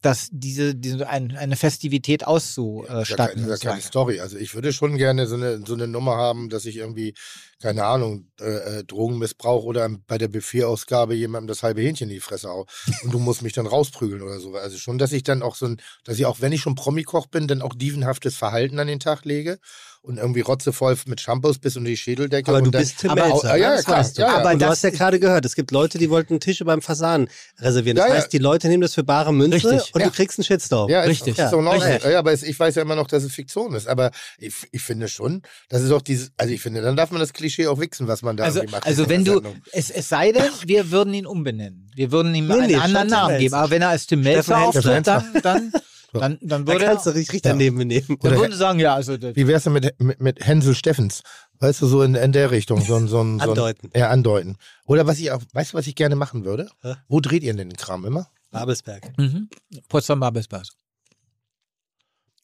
dass 0.01 0.29
diese, 0.31 0.75
diese 0.75 1.07
ein, 1.09 1.35
eine 1.35 1.57
Festivität 1.57 2.21
ja, 2.21 2.27
auszustatten. 2.27 3.35
keine, 3.35 3.47
das 3.47 3.57
ist 3.57 3.63
ja 3.63 3.71
keine 3.71 3.81
Story. 3.81 4.19
Also 4.21 4.37
ich 4.37 4.55
würde 4.55 4.71
schon 4.71 4.97
gerne 4.97 5.27
so 5.27 5.35
eine, 5.35 5.65
so 5.65 5.73
eine 5.73 5.87
Nummer 5.87 6.15
haben, 6.15 6.49
dass 6.49 6.65
ich 6.65 6.77
irgendwie, 6.77 7.13
keine 7.61 7.83
Ahnung, 7.83 8.29
äh, 8.39 8.79
äh, 8.79 8.83
Drogenmissbrauch 8.85 9.63
oder 9.63 9.89
bei 10.07 10.17
der 10.17 10.29
Buffetausgabe 10.29 11.15
jemandem 11.15 11.49
das 11.49 11.63
halbe 11.63 11.81
Hähnchen 11.81 12.09
in 12.09 12.15
die 12.15 12.21
Fresse 12.21 12.49
hau. 12.49 12.65
Und 13.03 13.13
du 13.13 13.19
musst 13.19 13.41
mich 13.41 13.53
dann 13.53 13.67
rausprügeln 13.67 14.21
oder 14.21 14.39
so. 14.39 14.55
Also 14.55 14.77
schon, 14.77 14.97
dass 14.97 15.11
ich 15.11 15.23
dann 15.23 15.41
auch 15.41 15.55
so 15.55 15.65
ein, 15.65 15.81
dass 16.05 16.17
ich 16.17 16.25
auch, 16.25 16.39
wenn 16.39 16.53
ich 16.53 16.61
schon 16.61 16.75
Promikoch 16.75 17.27
bin, 17.27 17.47
dann 17.47 17.61
auch 17.61 17.73
dievenhaftes 17.75 18.37
Verhalten 18.37 18.79
an 18.79 18.87
den 18.87 18.99
Tag 18.99 19.25
lege 19.25 19.59
und 20.01 20.17
irgendwie 20.17 20.41
rotzevoll 20.41 20.97
mit 21.07 21.19
Shampoos 21.21 21.59
bis 21.59 21.75
unter 21.75 21.89
die 21.89 21.97
Schädeldecke. 21.97 22.49
Aber 22.49 22.59
und 22.59 22.63
du 22.65 22.71
dann, 22.71 22.81
bist 22.81 22.99
Tim 22.99 23.11
aber- 23.11 23.27
Melzer, 23.27 23.49
ja, 23.49 23.69
ja, 23.69 23.75
das 23.75 23.85
klar. 23.85 23.99
weißt 23.99 24.17
du. 24.17 24.21
Ja, 24.21 24.27
ja. 24.29 24.37
Aber 24.37 24.55
du 24.55 24.65
hast 24.65 24.83
ja 24.83 24.89
gerade 24.91 25.19
gehört, 25.19 25.45
es 25.45 25.55
gibt 25.55 25.71
Leute, 25.71 25.97
die 25.97 26.09
wollten 26.09 26.39
Tische 26.39 26.63
beim 26.65 26.81
Fasan 26.81 27.27
reservieren. 27.59 27.97
Das 27.97 28.07
Ja, 28.07 28.13
ja. 28.13 28.17
heißt, 28.21 28.31
die 28.33 28.37
Leute 28.37 28.69
nehmen 28.69 28.81
das 28.81 28.93
für 28.95 29.03
bare 29.03 29.33
Münze 29.33 29.55
Richtig. 29.71 29.93
und 29.93 30.01
Ja. 30.01 30.07
du 30.07 30.13
kriegst 30.13 30.39
einen 30.39 30.45
Shitstorm. 30.45 30.89
Ja, 30.89 31.01
Richtig. 31.01 31.37
Ist, 31.37 31.43
ist 31.43 31.51
so. 31.51 31.59
Richtig. 31.59 32.03
Ja, 32.11 32.19
aber 32.19 32.31
es, 32.31 32.43
ich 32.43 32.57
weiß 32.59 32.75
ja 32.75 32.81
immer 32.81 32.95
noch, 32.95 33.07
dass 33.07 33.23
es 33.23 33.33
Fiktion 33.33 33.73
ist. 33.75 33.87
Aber 33.87 34.11
ich, 34.37 34.53
ich 34.71 34.81
finde 34.81 35.07
schon, 35.09 35.41
das 35.69 35.81
ist 35.81 35.91
auch 35.91 36.01
dieses, 36.01 36.31
also 36.37 36.53
ich 36.53 36.61
finde, 36.61 36.81
dann 36.81 36.95
darf 36.95 37.11
man 37.11 37.19
das 37.19 37.33
Klischee 37.33 37.67
auch 37.67 37.79
wichsen, 37.79 38.07
was 38.07 38.21
man 38.21 38.37
da 38.37 38.45
Also, 38.45 38.59
irgendwie 38.59 38.71
macht. 38.75 38.87
also 38.87 39.09
wenn 39.09 39.25
du, 39.25 39.41
es, 39.73 39.89
es 39.89 40.07
sei 40.09 40.31
denn, 40.31 40.49
wir 40.65 40.91
würden 40.91 41.13
ihn 41.13 41.25
umbenennen. 41.25 41.91
Wir 41.93 42.11
würden 42.11 42.33
ihm 42.33 42.47
Nee, 42.47 42.53
einen 42.53 42.67
nee, 42.67 42.75
anderen 42.77 43.07
Namen 43.09 43.37
geben. 43.39 43.53
Aber 43.53 43.69
wenn 43.69 43.81
er 43.81 43.89
als 43.89 44.07
Tim 44.07 44.21
Melzer 44.21 44.59
auftritt, 44.59 45.05
dann, 45.05 45.71
dann, 46.13 46.21
dann, 46.21 46.37
dann 46.41 46.65
Da 46.65 46.73
würde 46.73 46.85
kannst 46.85 47.05
du 47.05 47.09
richtig 47.11 47.41
daneben 47.41 47.77
benehmen. 47.77 48.05
dann 48.07 48.31
Oder- 48.33 48.41
würde 48.41 48.55
sagen, 48.55 48.79
ja, 48.79 48.95
also 48.95 49.17
das, 49.17 49.35
Wie 49.35 49.47
wär's 49.47 49.63
denn 49.63 49.73
mit, 49.73 49.99
mit, 49.99 50.19
mit 50.21 50.45
Hänsel 50.45 50.75
Steffens? 50.75 51.21
Weißt 51.59 51.81
du, 51.81 51.87
so 51.87 52.01
in, 52.03 52.15
in 52.15 52.31
der 52.31 52.51
Richtung. 52.51 52.81
So, 52.81 52.95
ein- 52.95 53.07
so, 53.07 53.21
ein- 53.21 53.39
so 53.39 53.43
Andeuten. 53.49 53.91
Ja, 53.95 54.09
andeuten. 54.09 54.57
Oder 54.85 55.05
was 55.07 55.19
ich 55.19 55.31
auch, 55.31 55.41
weißt 55.53 55.73
du, 55.73 55.77
was 55.77 55.87
ich 55.87 55.95
gerne 55.95 56.15
machen 56.15 56.45
würde? 56.45 56.69
Hä? 56.81 56.95
Wo 57.07 57.19
dreht 57.19 57.43
ihr 57.43 57.53
denn 57.53 57.69
den 57.69 57.77
Kram 57.77 58.05
immer? 58.05 58.27
Babelsberg. 58.51 59.11
mhm. 59.17 59.49
Potsdam 59.89 60.19
Babelsberg. 60.19 60.65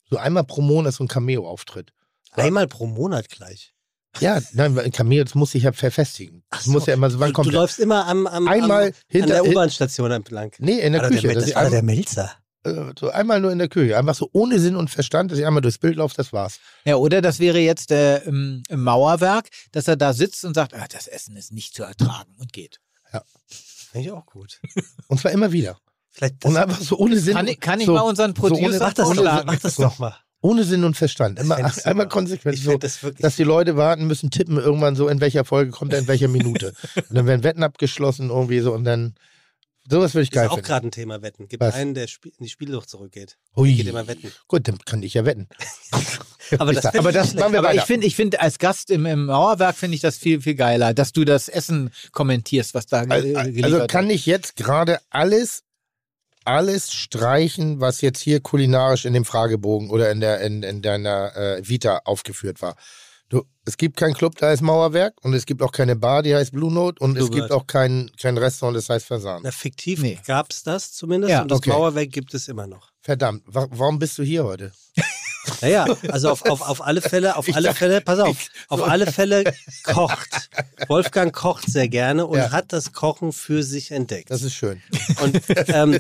So 0.10 0.18
einmal 0.18 0.44
pro 0.44 0.62
Monat 0.62 0.94
so 0.94 1.04
ein 1.04 1.08
Cameo-Auftritt. 1.08 1.92
Einmal 2.34 2.68
pro 2.68 2.86
Monat 2.86 3.30
gleich. 3.30 3.74
Ja, 4.20 4.40
nein, 4.54 4.78
ein 4.80 4.92
Cameo, 4.92 5.24
das 5.24 5.36
muss 5.36 5.52
sich 5.52 5.64
ja 5.64 5.74
verfestigen. 5.74 6.44
Das 6.50 6.68
muss 6.68 6.86
ja 6.86 6.94
immer 6.94 7.10
so, 7.10 7.20
wann 7.20 7.30
Du, 7.30 7.34
kommt 7.34 7.48
du 7.48 7.52
der? 7.52 7.62
läufst 7.62 7.80
immer 7.80 8.08
am, 8.08 8.28
am, 8.28 8.48
Einmal 8.48 8.88
am, 8.88 8.94
hinter- 9.08 9.38
an 9.40 9.44
der 9.44 9.52
U-Bahn-Station 9.52 10.12
entlang. 10.12 10.52
Nee, 10.60 10.80
in 10.80 10.94
der 10.94 11.02
Alter, 11.04 11.16
Küche. 11.16 11.28
Der, 11.28 11.36
das 11.36 11.48
ich 11.50 11.56
war 11.56 11.70
der 11.70 11.84
Melzer. 11.84 12.32
Äh, 12.66 12.94
so 13.00 13.10
einmal 13.10 13.40
nur 13.42 13.52
in 13.52 13.58
der 13.60 13.68
Küche. 13.70 13.98
Einfach 13.98 14.16
so 14.16 14.30
ohne 14.34 14.60
Sinn 14.60 14.76
und 14.76 14.90
Verstand, 14.90 15.32
dass 15.32 15.38
ich 15.40 15.46
einmal 15.46 15.62
durchs 15.62 15.78
Bild 15.78 15.96
laufe, 15.98 16.14
das 16.18 16.34
war's. 16.34 16.60
Ja, 16.84 16.96
oder 16.96 17.22
das 17.22 17.40
wäre 17.40 17.60
jetzt 17.60 17.92
äh, 17.92 18.18
im, 18.20 18.64
im 18.70 18.84
Mauerwerk, 18.84 19.50
dass 19.72 19.88
er 19.88 19.96
da 19.96 20.14
sitzt 20.14 20.44
und 20.46 20.54
sagt, 20.54 20.74
ah, 20.74 20.86
das 20.92 21.08
Essen 21.08 21.36
ist 21.38 21.52
nicht 21.52 21.76
zu 21.76 21.84
ertragen 21.84 22.34
und 22.40 22.52
geht. 22.54 22.80
Finde 23.92 24.08
ich 24.10 24.12
auch 24.12 24.26
gut. 24.26 24.60
Und 25.08 25.22
zwar 25.22 25.32
immer 25.32 25.54
wieder. 25.54 25.78
Vielleicht 26.12 26.44
das, 26.44 26.52
Und 26.52 26.58
einfach 26.58 26.82
so 26.82 26.98
ohne 26.98 27.18
Sinn. 27.18 27.34
Kann 27.34 27.48
ich, 27.48 27.60
kann 27.62 27.80
ich 27.80 27.86
so, 27.86 27.94
mal 27.94 28.02
unseren 28.02 28.36
so 28.36 28.44
ohne- 28.44 28.56
Producer 28.56 28.80
mach 28.80 28.94
das, 28.94 28.96
doch, 28.96 29.06
vorschlagen? 29.16 29.46
mach 29.48 29.60
das 29.60 29.76
doch 29.76 30.00
mal. 30.00 30.16
ohne 30.42 30.64
Sinn 30.66 30.84
und 30.84 30.98
Verstand. 30.98 31.40
Immer, 31.40 31.58
einmal 31.86 32.10
konsequent. 32.10 32.58
So, 32.58 32.78
das 32.78 33.00
dass 33.20 33.38
die 33.38 33.44
Leute 33.46 33.78
warten 33.78 34.06
müssen, 34.06 34.32
tippen 34.32 34.58
irgendwann 34.58 34.98
so, 34.98 35.08
in 35.08 35.22
welcher 35.22 35.46
Folge 35.46 35.72
kommt 35.72 35.94
er 35.94 36.00
in 36.00 36.08
welcher 36.10 36.28
Minute. 36.30 36.74
und 36.96 37.16
dann 37.16 37.26
werden 37.26 37.44
Wetten 37.44 37.64
abgeschlossen 37.64 38.30
irgendwie 38.32 38.60
so 38.60 38.74
und 38.74 38.84
dann. 38.84 39.16
Sowas 39.90 40.14
würde 40.14 40.24
ich 40.24 40.30
ist 40.30 40.36
geil 40.36 40.48
auch 40.48 40.56
finden. 40.56 40.68
gerade 40.68 40.88
ein 40.88 40.91
Thema 40.91 41.22
Wetten. 41.22 41.48
Gibt 41.48 41.62
Was? 41.62 41.76
einen, 41.76 41.94
der 41.94 42.07
Spiel, 42.07 42.32
in 42.38 42.44
die 42.44 42.49
Spielluft 42.49 42.90
zurückgeht. 42.90 43.38
Ui. 43.56 43.74
Geht 43.76 43.88
immer 43.88 44.07
wetten. 44.07 44.32
Gut, 44.48 44.68
dann 44.68 44.80
kann 44.80 45.03
ich 45.03 45.14
ja 45.14 45.26
wetten. 45.26 45.48
Aber 46.57 46.74
das, 46.74 46.84
find 46.84 46.95
aber 46.99 47.10
ich 47.10 47.16
das 47.16 47.34
machen 47.36 47.52
wir 47.53 47.60
Aber 47.60 47.70
weiter. 47.70 47.78
ich 47.82 47.84
finde, 47.86 48.07
ich 48.07 48.16
finde 48.16 48.40
als 48.40 48.57
Gast 48.60 48.90
im, 48.90 49.06
im 49.06 49.26
Mauerwerk 49.28 49.76
finde 49.76 49.95
ich 49.95 50.02
das 50.02 50.18
viel, 50.18 50.41
viel 50.41 50.56
geiler, 50.56 50.94
dass 50.94 51.12
du 51.12 51.24
das 51.24 51.49
Essen 51.49 51.91
kommentierst, 52.12 52.74
was 52.74 52.88
da 52.88 53.02
Also, 53.02 53.28
geliefert 53.28 53.64
also 53.64 53.88
kann 53.88 54.10
ich 54.10 54.26
jetzt 54.26 54.56
gerade 54.56 54.99
alles, 55.10 55.64
alles 56.45 56.91
streichen, 56.91 57.80
was 57.80 58.02
jetzt 58.02 58.20
hier 58.22 58.40
kulinarisch 58.40 59.06
in 59.06 59.14
dem 59.14 59.26
Fragebogen 59.26 59.90
oder 59.90 60.12
in, 60.12 60.20
der, 60.20 60.41
in, 60.41 60.64
in 60.64 60.82
deiner 60.82 61.36
äh, 61.36 61.68
Vita 61.68 62.02
aufgeführt 62.06 62.62
war. 62.62 62.76
Du, 63.30 63.43
es 63.65 63.76
gibt 63.77 63.97
keinen 63.97 64.14
Club, 64.14 64.35
der 64.38 64.49
heißt 64.49 64.61
Mauerwerk 64.61 65.15
und 65.23 65.34
es 65.34 65.45
gibt 65.47 65.61
auch 65.64 65.72
keine 65.72 65.95
Bar, 65.95 66.22
die 66.22 66.35
heißt 66.35 66.52
Blue 66.52 66.72
Note 66.72 67.03
und 67.03 67.11
es 67.18 67.26
Bluebird. 67.26 67.49
gibt 67.49 67.52
auch 67.52 67.65
kein, 67.65 68.11
kein 68.22 68.38
Restaurant, 68.38 68.77
das 68.77 68.88
heißt 68.89 69.07
Fasan. 69.07 69.41
Na, 69.43 69.52
fiktiv 69.52 69.99
Nee. 70.02 70.19
gab 70.27 70.52
es 70.52 70.61
das 70.61 70.91
zumindest 70.93 71.31
Ja, 71.31 71.41
und 71.41 71.49
das 71.49 71.57
okay. 71.57 71.72
Mauerwerk 71.72 72.11
gibt 72.11 72.34
es 72.35 72.47
immer 72.47 72.68
noch. 72.68 72.91
Verdammt, 73.02 73.41
wa 73.47 73.68
warum 73.72 73.97
bist 73.97 74.18
du 74.19 74.23
hier 74.23 74.43
heute? 74.43 74.72
Naja, 75.62 75.86
also 76.10 76.30
auf, 76.30 76.46
auf, 76.46 76.62
auf 76.62 76.86
alle 76.86 77.02
Fälle, 77.02 77.36
auf 77.38 77.46
alle 77.56 77.74
Fälle, 77.74 78.02
pass 78.02 78.20
auf, 78.20 78.38
auf 78.70 78.84
alle 78.88 79.06
Fälle 79.12 79.44
kocht. 79.84 80.50
Wolfgang 80.88 81.34
kocht 81.34 81.70
sehr 81.72 81.88
gerne 81.88 82.26
und 82.26 82.38
Ja. 82.38 82.52
hat 82.52 82.74
das 82.74 82.92
Kochen 82.94 83.32
für 83.34 83.64
sich 83.64 83.92
entdeckt. 83.92 84.32
Das 84.32 84.42
ist 84.42 84.54
schön. 84.54 84.82
und 85.22 85.42
ähm, 85.68 85.98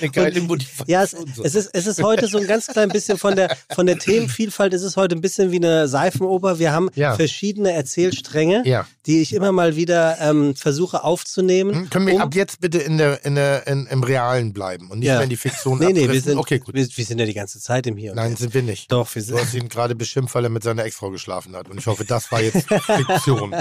eine 0.00 0.10
geile 0.10 0.40
Motivation. 0.40 0.86
ja, 0.88 1.02
es, 1.02 1.14
es, 1.42 1.54
ist, 1.54 1.70
es 1.72 1.86
ist 1.86 2.02
heute 2.02 2.26
so 2.28 2.38
ein 2.38 2.46
ganz 2.46 2.66
klein 2.66 2.88
bisschen 2.88 3.18
von 3.18 3.36
der, 3.36 3.56
von 3.74 3.86
der 3.86 3.98
Themenvielfalt, 3.98 4.72
ist 4.74 4.82
es 4.82 4.96
heute 4.96 5.14
ein 5.14 5.20
bisschen 5.20 5.50
wie 5.52 5.56
eine 5.56 5.88
Seifenoper. 5.88 6.58
Wir 6.58 6.72
haben 6.72 6.90
Ja. 6.94 7.14
verschiedene 7.14 7.72
Erzählstränge, 7.72 8.62
Ja. 8.66 8.86
die 9.06 9.20
ich 9.20 9.32
immer 9.34 9.52
mal 9.52 9.76
wieder 9.76 10.18
ähm, 10.20 10.54
versuche 10.56 11.04
aufzunehmen. 11.04 11.74
Hm, 11.74 11.90
Können 11.90 12.06
wir 12.06 12.14
um- 12.14 12.20
ab 12.22 12.34
jetzt 12.34 12.60
bitte 12.60 12.78
in 12.78 12.98
der, 12.98 13.24
in 13.24 13.34
der, 13.34 13.66
in, 13.66 13.86
im 13.86 14.02
Realen 14.02 14.52
bleiben 14.52 14.90
und 14.90 14.98
nicht 15.00 15.08
Ja. 15.08 15.14
mehr 15.14 15.24
in 15.24 15.30
die 15.30 15.36
Fiktion 15.36 15.78
Nee, 15.78 15.92
nee, 15.92 16.08
wir 16.10 16.20
sind, 16.20 16.38
Okay, 16.38 16.58
gut. 16.58 16.74
wir, 16.74 16.86
wir 16.86 17.04
sind 17.04 17.18
ja 17.18 17.26
die 17.26 17.33
ganze 17.34 17.60
Zeit 17.60 17.86
im 17.86 17.96
Hier. 17.96 18.10
und 18.12 18.16
Nein, 18.16 18.30
Jetzt. 18.30 18.40
sind 18.40 18.54
wir 18.54 18.62
nicht. 18.62 18.90
Doch, 18.90 19.12
wir 19.14 19.22
Du 19.22 19.28
sind. 19.28 19.38
hast 19.40 19.54
ihn 19.54 19.68
gerade 19.68 19.94
beschimpft, 19.94 20.34
weil 20.34 20.44
er 20.44 20.50
mit 20.50 20.62
seiner 20.62 20.84
Ex-Frau 20.84 21.10
geschlafen 21.10 21.54
hat. 21.56 21.68
Und 21.68 21.78
ich 21.78 21.86
hoffe, 21.86 22.04
das 22.04 22.30
war 22.32 22.40
jetzt 22.40 22.66
Fiktion. 22.68 23.54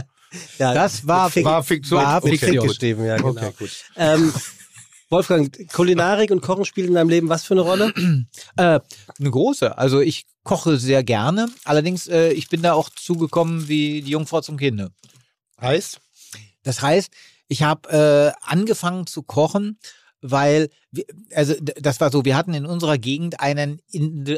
Ja, 0.58 0.74
Das 0.74 1.06
war, 1.08 1.30
Fick- 1.30 1.45
War 1.45 1.64
Fiktion. 1.64 2.02
war 2.04 2.18
Okay, 2.24 2.38
Fiktion. 2.38 2.58
gut. 2.58 2.68
geschrieben, 2.70 3.06
ja, 3.06 3.18
genau. 3.18 3.30
Okay, 3.30 3.52
gut. 3.60 3.70
Ähm, 3.98 4.34
Wolfgang, 5.10 5.72
Kulinarik 5.72 6.32
und 6.32 6.41
Kochen 6.41 6.66
spielen 6.66 6.88
in 6.88 6.94
deinem 6.95 7.10
Leben 7.10 7.30
was 7.30 7.44
für 7.44 7.54
eine 7.54 7.62
Rolle? 7.62 7.94
Äh, 8.56 8.80
eine 9.20 9.32
große. 9.32 9.78
Also 9.78 10.00
ich 10.00 10.26
koche 10.44 10.78
sehr 10.78 11.04
gerne. 11.04 11.48
Allerdings, 11.66 12.08
äh, 12.08 12.30
ich 12.32 12.50
bin 12.50 12.62
da 12.62 12.74
auch 12.74 12.90
zugekommen 12.90 13.68
wie 13.68 14.02
die 14.02 14.12
Jungfrau 14.12 14.41
zum 14.41 14.58
Kinde. 14.58 14.91
Heißt? 15.62 16.00
Das 16.64 16.82
heißt, 16.82 17.12
ich 17.48 17.62
habe 17.64 17.90
äh, 17.90 18.48
angefangen 18.50 19.06
zu 19.08 19.22
kochen, 19.24 19.78
weil, 20.24 20.70
wir, 20.91 21.04
also 21.36 21.54
das 21.60 22.00
war 22.00 22.12
so, 22.12 22.26
wir 22.26 22.36
hatten 22.36 22.54
in 22.56 22.66
unserer 22.66 22.98
Gegend 22.98 23.40
einen, 23.40 23.80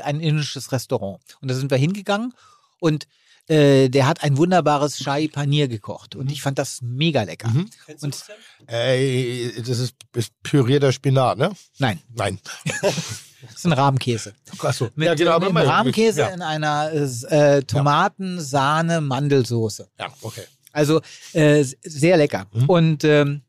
ein 0.03 0.19
indisches 0.19 0.71
Restaurant. 0.71 1.21
Und 1.41 1.49
da 1.49 1.55
sind 1.55 1.71
wir 1.71 1.77
hingegangen 1.77 2.33
und 2.79 3.07
äh, 3.47 3.89
der 3.89 4.07
hat 4.07 4.23
ein 4.23 4.37
wunderbares 4.37 4.97
Shai 4.97 5.27
Paneer 5.27 5.67
gekocht. 5.67 6.15
Und 6.15 6.31
ich 6.31 6.41
fand 6.41 6.57
das 6.57 6.81
mega 6.81 7.21
lecker. 7.23 7.47
Mhm. 7.49 7.69
Und 8.01 8.25
Ey, 8.65 9.53
das 9.59 9.77
ist, 9.79 9.93
ist 10.15 10.33
pürierter 10.41 10.91
Spinat, 10.91 11.37
ne? 11.37 11.51
nein, 11.77 11.99
Nein. 12.15 12.39
das 12.81 13.55
ist 13.57 13.65
ein 13.65 13.73
Rahmkäse. 13.73 14.33
Achso. 14.57 14.85
Mit, 14.95 15.19
mit 15.19 15.27
aber 15.27 15.45
einem 15.45 15.53
mal- 15.53 15.67
Rahmkäse 15.67 16.21
Ja, 16.21 16.27
in 16.29 16.41
einer 16.41 16.91
äh, 16.91 17.61
Tomaten, 17.61 18.41
Sahne, 18.41 19.01
Mandelsoße. 19.01 19.89
ja 19.99 20.11
okay. 20.21 20.43
Also 20.71 21.01
äh, 21.33 21.63
sehr 21.83 22.17
lecker. 22.17 22.47
Mhm. 22.51 22.65
Und 22.65 23.03
ähm, 23.03 23.41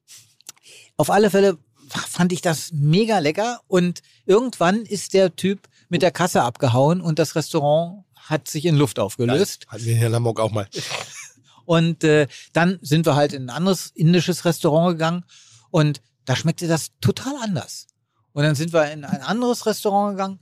auf 0.99 1.11
alle 1.11 1.31
Fälle 1.31 1.57
fand 1.89 2.33
ich 2.33 2.43
das 2.43 2.71
mega 2.73 3.19
lecker. 3.19 3.61
Und 3.69 4.03
irgendwann 4.25 4.83
ist 4.83 5.15
der 5.15 5.37
Typ 5.37 5.69
mit 5.89 6.03
der 6.03 6.11
Kasse 6.11 6.43
abgehauen 6.43 7.01
und 7.01 7.19
das 7.19 7.37
Restaurant 7.37 8.05
hat 8.17 8.49
sich 8.49 8.65
in 8.65 8.77
Luft 8.77 8.99
aufgelöst. 8.99 9.67
Hatten 9.69 9.85
wir 9.85 9.97
hier 9.97 10.09
in 10.09 10.15
Hamburg 10.15 10.41
auch 10.41 10.51
mal. 10.51 10.69
Und 11.65 12.05
äh, 12.05 12.29
dann 12.53 12.79
sind 12.81 13.07
wir 13.07 13.17
halt 13.17 13.33
in 13.33 13.51
ein 13.51 13.51
anderes 13.51 13.91
indisches 13.93 14.45
Restaurant 14.45 14.93
gegangen 14.95 15.25
und 15.71 16.01
da 16.25 16.37
schmeckte 16.37 16.69
das 16.69 16.93
total 17.01 17.35
anders. 17.43 17.89
Und 18.33 18.45
dann 18.45 18.55
sind 18.55 18.73
wir 18.73 18.91
in 18.93 19.05
ein 19.05 19.21
anderes 19.21 19.67
Restaurant 19.67 20.13
gegangen, 20.13 20.39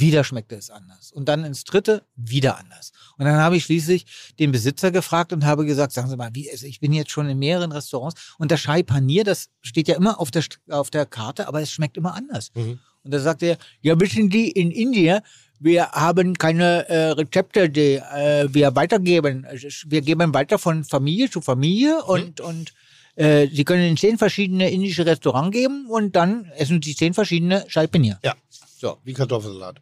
wieder 0.00 0.24
schmeckte 0.24 0.54
es 0.56 0.70
anders. 0.70 1.12
Und 1.12 1.28
dann 1.28 1.44
ins 1.44 1.64
dritte, 1.64 2.02
wieder 2.16 2.58
anders. 2.58 2.92
Und 3.16 3.24
dann 3.24 3.36
habe 3.36 3.56
ich 3.56 3.64
schließlich 3.64 4.06
den 4.38 4.52
Besitzer 4.52 4.90
gefragt 4.90 5.32
und 5.32 5.44
habe 5.44 5.64
gesagt, 5.64 5.92
sagen 5.92 6.08
Sie 6.08 6.16
mal, 6.16 6.30
wie, 6.34 6.50
also 6.50 6.66
ich 6.66 6.80
bin 6.80 6.92
jetzt 6.92 7.10
schon 7.10 7.28
in 7.28 7.38
mehreren 7.38 7.72
Restaurants 7.72 8.34
und 8.38 8.50
das 8.50 8.60
Chai 8.60 8.82
Panier, 8.82 9.24
das 9.24 9.48
steht 9.62 9.88
ja 9.88 9.96
immer 9.96 10.20
auf 10.20 10.30
der, 10.30 10.44
auf 10.70 10.90
der 10.90 11.06
Karte, 11.06 11.48
aber 11.48 11.60
es 11.62 11.70
schmeckt 11.72 11.96
immer 11.96 12.14
anders. 12.14 12.50
Mhm. 12.54 12.78
Und 13.04 13.14
da 13.14 13.18
sagte 13.20 13.46
er, 13.46 13.58
ja 13.80 13.98
wissen 13.98 14.30
Sie, 14.30 14.48
in 14.50 14.70
Indien, 14.70 15.20
wir 15.60 15.90
haben 15.90 16.38
keine 16.38 16.88
äh, 16.88 17.10
Rezepte, 17.10 17.68
die 17.68 17.94
äh, 17.96 18.46
wir 18.52 18.76
weitergeben. 18.76 19.44
Ist- 19.44 19.90
Wir 19.90 20.02
geben 20.02 20.32
weiter 20.34 20.58
von 20.58 20.84
Familie 20.84 21.28
zu 21.30 21.40
Familie 21.40 22.04
und, 22.04 22.40
und 22.40 22.72
äh, 23.16 23.48
Sie 23.48 23.64
können 23.64 23.82
in 23.82 23.96
zehn 23.96 24.18
verschiedene 24.18 24.70
indische 24.70 25.04
Restaurants 25.04 25.50
geben 25.50 25.86
und 25.88 26.14
dann 26.14 26.44
essen 26.56 26.80
Sie 26.80 26.94
zehn 26.94 27.12
verschiedene 27.14 27.66
Chai 27.66 27.88
Panier. 27.88 28.18
Ja. 28.22 28.34
So, 28.80 28.98
wie 29.02 29.12
Kartoffelsalat. 29.12 29.80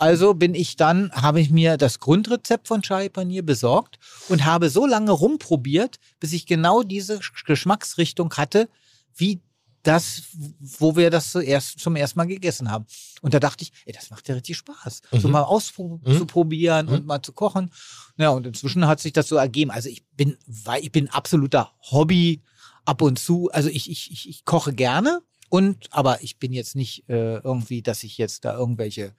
Also 0.00 0.32
bin 0.32 0.54
ich 0.54 0.76
dann, 0.76 1.12
habe 1.12 1.40
ich 1.40 1.50
mir 1.50 1.76
das 1.76 2.00
Grundrezept 2.00 2.66
von 2.68 2.80
Chai 2.82 3.10
Panier 3.10 3.44
besorgt 3.44 3.98
und 4.30 4.46
habe 4.46 4.70
so 4.70 4.86
lange 4.86 5.10
rumprobiert, 5.12 5.98
bis 6.20 6.32
ich 6.32 6.46
genau 6.46 6.82
diese 6.82 7.18
Sch- 7.18 7.44
Geschmacksrichtung 7.44 8.32
hatte, 8.34 8.68
wie 9.14 9.40
das, 9.82 10.22
wo 10.60 10.96
wir 10.96 11.10
das 11.10 11.30
zuerst, 11.32 11.80
zum 11.80 11.96
ersten 11.96 12.18
Mal 12.18 12.26
gegessen 12.26 12.70
haben. 12.70 12.86
Und 13.22 13.34
da 13.34 13.40
dachte 13.40 13.62
ich, 13.64 13.72
ey, 13.84 13.92
das 13.92 14.08
macht 14.10 14.26
ja 14.28 14.34
richtig 14.34 14.56
Spaß, 14.56 15.02
so 15.12 15.28
Mhm. 15.28 15.32
mal 15.32 15.40
Mhm. 15.40 15.46
auszuprobieren 15.46 16.86
Mhm. 16.86 16.92
und 16.92 17.06
mal 17.06 17.22
zu 17.22 17.32
kochen. 17.32 17.70
Ja, 18.16 18.30
und 18.30 18.46
inzwischen 18.46 18.86
hat 18.86 19.00
sich 19.00 19.12
das 19.12 19.28
so 19.28 19.36
ergeben. 19.36 19.70
Also 19.70 19.88
ich 19.90 20.04
bin, 20.16 20.36
weil 20.46 20.82
ich 20.82 20.92
bin 20.92 21.08
absoluter 21.10 21.72
Hobby 21.90 22.42
ab 22.86 23.02
und 23.02 23.18
zu. 23.18 23.50
Also 23.52 23.68
ich, 23.68 23.90
ich, 23.90 24.10
ich, 24.10 24.28
ich 24.28 24.44
koche 24.44 24.72
gerne 24.72 25.20
und, 25.50 25.88
aber 25.92 26.22
ich 26.22 26.38
bin 26.38 26.52
jetzt 26.52 26.74
nicht 26.74 27.08
äh, 27.08 27.36
irgendwie, 27.38 27.82
dass 27.82 28.02
ich 28.02 28.16
jetzt 28.18 28.44
da 28.46 28.54
irgendwelche 28.56 29.14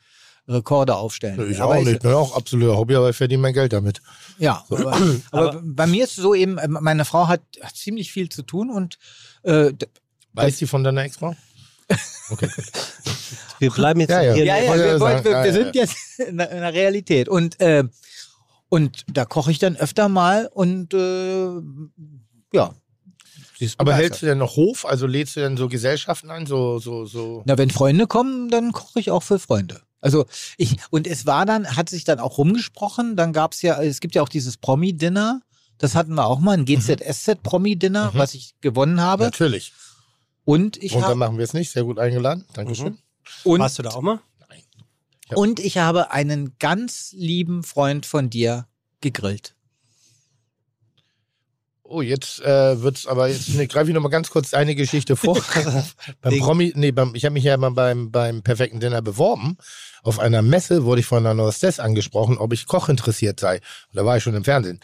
Rekorde 0.52 0.96
aufstellen. 0.96 1.52
Ich 1.52 1.62
aber 1.62 1.76
auch 1.76 1.84
nicht. 1.84 2.04
Ne? 2.04 2.16
Auch 2.16 2.36
absoluter 2.36 2.78
Hobby, 2.78 2.96
aber 2.96 3.10
ich 3.10 3.16
verdiene 3.16 3.42
mein 3.42 3.54
Geld 3.54 3.74
damit. 3.74 4.02
Ja, 4.38 4.64
aber, 4.70 4.98
aber 5.32 5.62
bei 5.64 5.88
mir 5.88 6.04
ist 6.04 6.18
es 6.18 6.24
so 6.24 6.34
eben, 6.34 6.58
äh, 6.58 6.68
meine 6.68 7.06
Frau 7.06 7.28
hat, 7.28 7.42
hat 7.62 7.76
ziemlich 7.76 8.12
viel 8.12 8.30
zu 8.30 8.44
tun 8.44 8.70
und 8.70 8.98
äh, 9.44 9.74
Weiß 10.34 10.58
die 10.58 10.68
von 10.68 10.84
deiner 10.84 11.04
Ex-Frau? 11.04 11.36
Okay. 12.30 12.50
Wir 13.60 13.70
bleiben 13.70 14.00
jetzt 14.00 14.10
Ja, 14.10 14.22
ja. 14.22 14.34
hier. 14.34 14.46
ja, 14.46 14.58
ja, 14.58 14.74
wir, 14.74 14.86
ja 14.86 15.00
wollen, 15.00 15.24
wir, 15.24 15.44
wir 15.44 15.54
sind 15.54 15.76
jetzt 15.76 15.96
in 16.20 16.38
der, 16.38 16.50
in 16.50 16.62
der 16.62 16.74
Realität 16.74 17.30
und 17.30 17.60
äh, 17.60 17.84
und 18.70 19.04
da 19.12 19.26
koche 19.26 19.52
ich 19.52 19.60
dann 19.60 19.76
öfter 19.76 20.08
mal 20.08 20.50
und 20.52 20.94
äh, 20.94 21.62
ja. 22.54 22.74
sie 23.60 23.70
Aber 23.78 23.94
hältst 23.94 24.22
du 24.22 24.26
denn 24.26 24.38
noch 24.38 24.56
Hof? 24.56 24.86
Also 24.86 25.06
lädst 25.06 25.36
du 25.36 25.42
denn 25.42 25.58
so 25.58 25.68
Gesellschaften 25.68 26.32
ein? 26.32 26.46
So, 26.46 26.80
so, 26.80 27.06
so. 27.06 27.44
Na, 27.46 27.58
wenn 27.58 27.70
Freunde 27.70 28.08
kommen, 28.08 28.50
dann 28.50 28.72
koche 28.72 29.00
ich 29.00 29.12
auch 29.12 29.24
für 29.24 29.40
Freunde. 29.40 29.82
Also 30.02 30.26
ich, 30.58 30.78
und 30.90 31.08
es 31.08 31.26
war 31.26 31.46
dann, 31.46 31.78
hat 31.78 31.90
sich 31.90 32.04
dann 32.04 32.20
auch 32.20 32.38
rumgesprochen, 32.38 33.16
dann 33.16 33.34
gab 33.34 33.54
es 33.54 33.62
ja, 33.62 33.82
es 33.82 34.00
gibt 34.00 34.16
ja 34.16 34.22
auch 34.24 34.30
dieses 34.30 34.58
Promi-Dinner, 34.58 35.42
das 35.78 35.96
hatten 35.96 36.14
wir 36.16 36.26
auch 36.26 36.40
mal, 36.40 36.54
ein 36.58 36.66
GZSZ-Promi-Dinner, 36.66 38.12
Mhm. 38.14 38.18
was 38.18 38.34
ich 38.34 38.56
gewonnen 38.62 39.00
habe. 39.02 39.26
Natürlich. 39.26 39.74
Und 40.44 40.78
ich 40.78 40.94
Und 40.94 41.02
dann 41.02 41.10
habe 41.10 41.16
machen 41.16 41.38
wir 41.38 41.44
es 41.44 41.54
nicht. 41.54 41.72
Sehr 41.72 41.84
gut 41.84 42.00
eingeladen. 42.00 42.46
Dankeschön. 42.54 42.98
und, 43.44 43.60
Warst 43.60 43.78
du 43.80 43.84
da 43.84 43.92
auch 43.92 44.02
mal? 44.02 44.20
Ja. 45.30 45.38
und 45.38 45.60
ich 45.62 45.78
habe 45.78 46.12
einen 46.12 46.56
ganz 46.60 47.14
lieben 47.16 47.64
Freund 47.64 48.06
von 48.06 48.30
dir 48.30 48.68
gegrillt. 49.00 49.56
Oh, 51.84 52.02
jetzt 52.02 52.40
äh, 52.42 52.82
wird's 52.82 53.06
aber 53.06 53.28
jetzt 53.28 53.50
ne, 53.50 53.68
greife 53.68 53.90
ich 53.90 53.94
noch 53.94 54.02
mal 54.02 54.10
ganz 54.10 54.30
kurz 54.30 54.54
eine 54.54 54.76
Geschichte 54.76 55.16
vor. 55.18 55.38
beim 56.22 56.40
Promi, 56.40 56.72
nee, 56.76 56.92
beim, 56.92 57.14
ich 57.16 57.26
habe 57.26 57.34
mich 57.34 57.44
ja 57.44 57.58
mal 57.58 57.72
beim 57.72 58.12
beim 58.12 58.42
perfekten 58.44 58.80
Dinner 58.80 59.02
beworben. 59.02 59.58
Auf 60.04 60.20
einer 60.20 60.42
Messe 60.42 60.84
wurde 60.84 61.02
ich 61.02 61.06
von 61.06 61.26
einer 61.26 61.44
Hostess 61.44 61.80
angesprochen, 61.80 62.38
ob 62.38 62.54
ich 62.54 62.66
Koch 62.66 62.90
interessiert 62.90 63.40
sei. 63.40 63.56
Und 63.58 63.62
da 63.94 64.06
war 64.06 64.18
ich 64.18 64.24
schon 64.24 64.34
im 64.34 64.44
Fernsehen. 64.44 64.80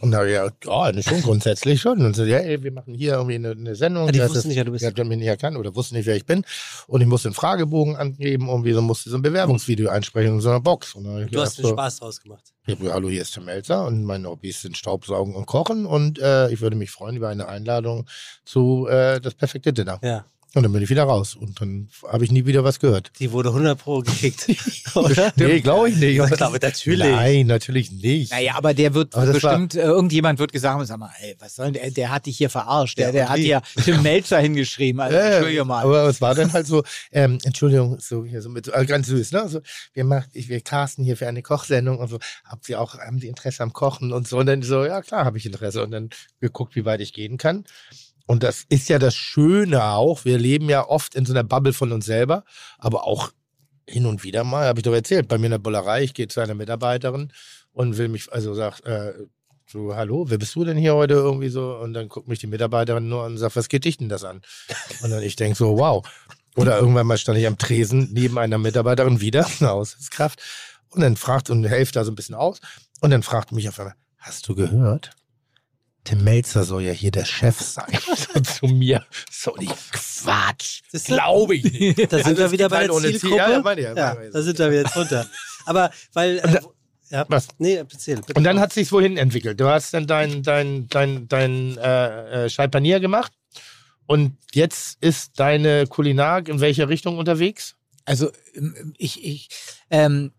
Und 0.00 0.12
da 0.12 0.18
habe 0.18 0.28
ich 0.28 0.34
ja, 0.34 0.46
ja, 0.46 1.02
schon 1.02 1.20
grundsätzlich 1.22 1.80
schon. 1.80 2.04
Und 2.04 2.14
so, 2.14 2.24
ja, 2.24 2.38
ey, 2.38 2.62
wir 2.62 2.70
machen 2.72 2.94
hier 2.94 3.14
irgendwie 3.14 3.34
eine, 3.34 3.50
eine 3.50 3.74
Sendung. 3.74 4.08
Ah, 4.08 4.12
die 4.12 4.20
wussten 4.20 4.38
ist- 4.38 4.44
nicht, 4.46 4.56
wer 4.56 4.64
du 4.64 4.70
bist. 4.72 4.82
Die 4.82 4.86
hat 4.86 4.96
mich 5.06 5.18
nicht 5.18 5.26
erkannt 5.26 5.56
oder 5.56 5.74
wussten 5.74 5.96
nicht, 5.96 6.06
wer 6.06 6.14
ich 6.16 6.26
bin. 6.26 6.44
Und 6.86 7.00
ich 7.00 7.06
musste 7.08 7.28
einen 7.28 7.34
Fragebogen 7.34 7.96
angeben 7.96 8.48
und 8.48 8.64
so 8.72 8.82
musste 8.82 9.10
so 9.10 9.16
ein 9.16 9.22
Bewerbungsvideo 9.22 9.88
einsprechen 9.88 10.34
in 10.34 10.40
so 10.40 10.50
einer 10.50 10.60
Box. 10.60 10.94
Und 10.94 11.04
Du 11.32 11.40
hast 11.40 11.58
den 11.58 11.64
so, 11.64 11.70
Spaß 11.72 11.96
draus 11.98 12.20
gemacht. 12.20 12.52
ja, 12.66 12.76
hallo, 12.92 13.08
hier 13.08 13.22
ist 13.22 13.34
Tim 13.34 13.44
Melzer 13.46 13.84
und 13.86 14.04
meine 14.04 14.28
Hobbys 14.28 14.62
sind 14.62 14.76
Staubsaugen 14.76 15.34
und 15.34 15.46
Kochen 15.46 15.86
und 15.86 16.18
äh, 16.20 16.50
ich 16.50 16.60
würde 16.60 16.76
mich 16.76 16.90
freuen 16.92 17.16
über 17.16 17.28
eine 17.28 17.48
Einladung 17.48 18.06
zu 18.44 18.86
äh, 18.88 19.20
das 19.20 19.34
perfekte 19.34 19.72
Dinner. 19.72 19.98
Ja. 20.02 20.24
Und 20.54 20.64
dann 20.64 20.72
bin 20.72 20.82
ich 20.82 20.90
wieder 20.90 21.04
raus 21.04 21.34
und 21.34 21.60
dann 21.62 21.88
habe 22.06 22.24
ich 22.24 22.30
nie 22.30 22.44
wieder 22.44 22.62
was 22.62 22.78
gehört. 22.78 23.10
Die 23.18 23.32
wurde 23.32 23.48
100 23.48 23.78
Pro 23.78 24.00
gekickt. 24.00 24.48
Oder? 24.94 25.32
Nee, 25.36 25.60
glaube 25.60 25.88
ich 25.88 25.96
nicht. 25.96 26.18
Ich 26.18 26.36
glaube, 26.36 26.58
natürlich. 26.60 27.10
Nein, 27.10 27.46
natürlich 27.46 27.90
nicht. 27.90 28.32
Naja, 28.32 28.56
aber 28.56 28.74
der 28.74 28.92
wird 28.92 29.14
Aber 29.14 29.24
das 29.24 29.40
bestimmt, 29.40 29.74
äh, 29.74 29.80
irgendjemand 29.80 30.38
wird 30.38 30.52
gesagt 30.52 30.74
haben, 30.74 30.84
sag 30.84 30.98
mal, 30.98 31.10
ey, 31.20 31.36
was 31.38 31.54
soll 31.54 31.72
denn 31.72 31.82
der, 31.82 31.90
der 31.90 32.10
hat 32.10 32.26
dich 32.26 32.36
hier 32.36 32.50
verarscht, 32.50 32.98
der, 32.98 33.06
Ja, 33.06 33.12
der 33.12 33.28
hat 33.30 33.38
hier 33.38 33.62
Tim 33.82 34.02
Melzer 34.02 34.40
hingeschrieben, 34.40 35.00
also 35.00 35.16
Ja, 35.16 35.22
ja, 35.22 35.30
entschuldige 35.36 35.64
mal. 35.64 35.84
Aber 35.84 36.04
es 36.08 36.20
war 36.20 36.34
dann 36.34 36.52
halt 36.52 36.66
so, 36.66 36.82
ähm, 37.12 37.38
Entschuldigung, 37.44 37.98
so 37.98 38.24
hier 38.26 38.42
so 38.42 38.50
mit, 38.50 38.68
äh, 38.68 38.84
ganz 38.84 39.06
süß, 39.06 39.32
ne? 39.32 39.48
So, 39.48 39.60
wir 39.94 40.04
machen, 40.04 40.28
ich, 40.34 40.50
wir 40.50 40.60
casten 40.60 41.02
hier 41.02 41.16
für 41.16 41.28
eine 41.28 41.42
Kochsendung 41.42 41.98
und 41.98 42.08
so. 42.08 42.18
Habt 42.44 42.68
ihr 42.68 42.78
auch, 42.78 42.98
haben 42.98 43.18
Sie 43.18 43.28
Interesse 43.28 43.62
am 43.62 43.72
Kochen 43.72 44.12
und 44.12 44.28
so? 44.28 44.38
Und 44.38 44.46
dann 44.46 44.62
so, 44.62 44.84
ja 44.84 45.00
klar, 45.00 45.24
habe 45.24 45.38
ich 45.38 45.46
Interesse. 45.46 45.82
Und 45.82 45.92
dann 45.92 46.10
geguckt, 46.40 46.76
wie 46.76 46.84
weit 46.84 47.00
ich 47.00 47.14
gehen 47.14 47.38
kann. 47.38 47.64
Und 48.26 48.42
das 48.42 48.64
ist 48.68 48.88
ja 48.88 48.98
das 48.98 49.14
Schöne 49.14 49.84
auch. 49.84 50.24
Wir 50.24 50.38
leben 50.38 50.68
ja 50.68 50.88
oft 50.88 51.14
in 51.14 51.26
so 51.26 51.32
einer 51.32 51.44
Bubble 51.44 51.72
von 51.72 51.92
uns 51.92 52.06
selber, 52.06 52.44
aber 52.78 53.06
auch 53.06 53.32
hin 53.88 54.06
und 54.06 54.22
wieder 54.22 54.44
mal, 54.44 54.66
habe 54.66 54.78
ich 54.78 54.84
doch 54.84 54.92
erzählt, 54.92 55.28
bei 55.28 55.38
mir 55.38 55.46
in 55.46 55.52
der 55.52 55.58
Bullerei, 55.58 56.02
ich 56.02 56.14
gehe 56.14 56.28
zu 56.28 56.40
einer 56.40 56.54
Mitarbeiterin 56.54 57.32
und 57.72 57.98
will 57.98 58.08
mich, 58.08 58.32
also 58.32 58.54
sagt, 58.54 58.84
äh, 58.84 59.12
so, 59.66 59.94
hallo, 59.96 60.26
wer 60.28 60.38
bist 60.38 60.54
du 60.54 60.64
denn 60.64 60.76
hier 60.76 60.94
heute 60.94 61.14
irgendwie 61.14 61.48
so? 61.48 61.76
Und 61.76 61.94
dann 61.94 62.08
guckt 62.08 62.28
mich 62.28 62.38
die 62.38 62.46
Mitarbeiterin 62.46 63.08
nur 63.08 63.24
an 63.24 63.32
und 63.32 63.38
sagt, 63.38 63.56
was 63.56 63.68
geht 63.68 63.84
dich 63.84 63.96
denn 63.96 64.08
das 64.08 64.24
an? 64.24 64.42
Und 65.02 65.10
dann 65.10 65.22
ich 65.22 65.36
denke 65.36 65.56
so, 65.56 65.78
wow. 65.78 66.06
Oder 66.56 66.78
irgendwann 66.78 67.06
mal 67.06 67.16
stand 67.16 67.38
ich 67.38 67.46
am 67.46 67.56
Tresen 67.56 68.10
neben 68.12 68.38
einer 68.38 68.58
Mitarbeiterin 68.58 69.20
wieder, 69.20 69.46
eine 69.60 69.72
Aussichtskraft, 69.72 70.40
und 70.90 71.00
dann 71.00 71.16
fragt 71.16 71.48
und 71.48 71.64
hilft 71.64 71.96
da 71.96 72.04
so 72.04 72.12
ein 72.12 72.14
bisschen 72.14 72.34
aus. 72.34 72.60
Und 73.00 73.10
dann 73.10 73.22
fragt 73.22 73.52
mich 73.52 73.68
auf 73.68 73.80
einmal, 73.80 73.94
hast 74.18 74.46
du 74.48 74.54
gehört? 74.54 75.12
Tim 76.04 76.24
Melzer 76.24 76.64
soll 76.64 76.82
ja 76.82 76.92
hier 76.92 77.10
der 77.12 77.24
Chef 77.24 77.60
sein. 77.60 77.86
So 78.34 78.40
zu 78.40 78.66
mir. 78.66 79.04
So 79.30 79.54
nicht 79.56 79.74
Quatsch. 79.92 80.82
Du? 80.92 80.98
Glaube 81.00 81.56
ich 81.56 81.64
nicht. 81.64 82.12
Da 82.12 82.22
sind 82.22 82.36
wir 82.38 82.46
es 82.46 82.52
wieder 82.52 82.68
bei 82.68 82.84
der 82.86 82.94
ohne 82.94 83.08
Ziel- 83.08 83.20
Zielgruppe. 83.20 83.42
Ja, 83.42 83.50
ja, 83.52 83.60
meine 83.62 83.80
ich, 83.80 83.86
ja, 83.86 84.14
da 84.32 84.42
sind 84.42 84.58
wir 84.58 84.70
wieder 84.70 84.84
drunter. 84.84 85.26
Aber 85.66 85.90
weil. 86.12 86.38
Äh, 86.38 86.60
ja, 87.10 87.24
Was? 87.28 87.48
Nee, 87.58 87.74
erzähl. 87.74 88.16
Bitte. 88.16 88.32
Und 88.34 88.44
dann 88.44 88.58
hat 88.58 88.72
sich's 88.72 88.90
wohin 88.90 89.16
entwickelt. 89.18 89.60
Du 89.60 89.66
hast 89.68 89.92
dann 89.92 90.06
dein, 90.06 90.42
dein, 90.42 90.88
dein, 90.88 91.28
dein 91.28 91.76
äh, 91.78 92.44
äh, 92.46 92.50
Scheibpanier 92.50 93.00
gemacht. 93.00 93.32
Und 94.06 94.36
jetzt 94.52 94.96
ist 95.02 95.38
deine 95.38 95.86
Kulinarik 95.86 96.48
in 96.48 96.60
welche 96.60 96.88
Richtung 96.88 97.18
unterwegs? 97.18 97.76
Also 98.04 98.30
ähm, 98.54 98.94
ich, 98.98 99.24
ich 99.24 99.48
ähm, 99.90 100.32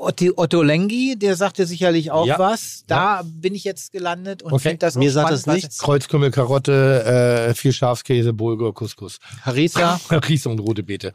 Otto, 0.00 0.32
Otto 0.36 0.62
Lengi, 0.62 1.16
der 1.18 1.36
sagte 1.36 1.66
sicherlich 1.66 2.10
auch 2.10 2.26
Ja. 2.26 2.38
was. 2.38 2.84
Da 2.86 3.22
bin 3.24 3.54
ich 3.54 3.64
jetzt 3.64 3.92
gelandet 3.92 4.42
und 4.42 4.52
Okay. 4.52 4.62
finde 4.70 4.78
das 4.78 4.94
Mir 4.94 5.12
sagt 5.12 5.30
das 5.30 5.46
nichts. 5.46 5.78
Kreuzkümmel, 5.78 6.30
Karotte, 6.30 7.48
äh, 7.50 7.54
viel 7.54 7.72
Schafskäse, 7.72 8.32
Bulgur, 8.32 8.72
Couscous. 8.74 9.18
Harissa. 9.42 10.00
Ries 10.28 10.46
und 10.46 10.58
rote 10.60 10.82
Beete. 10.82 11.12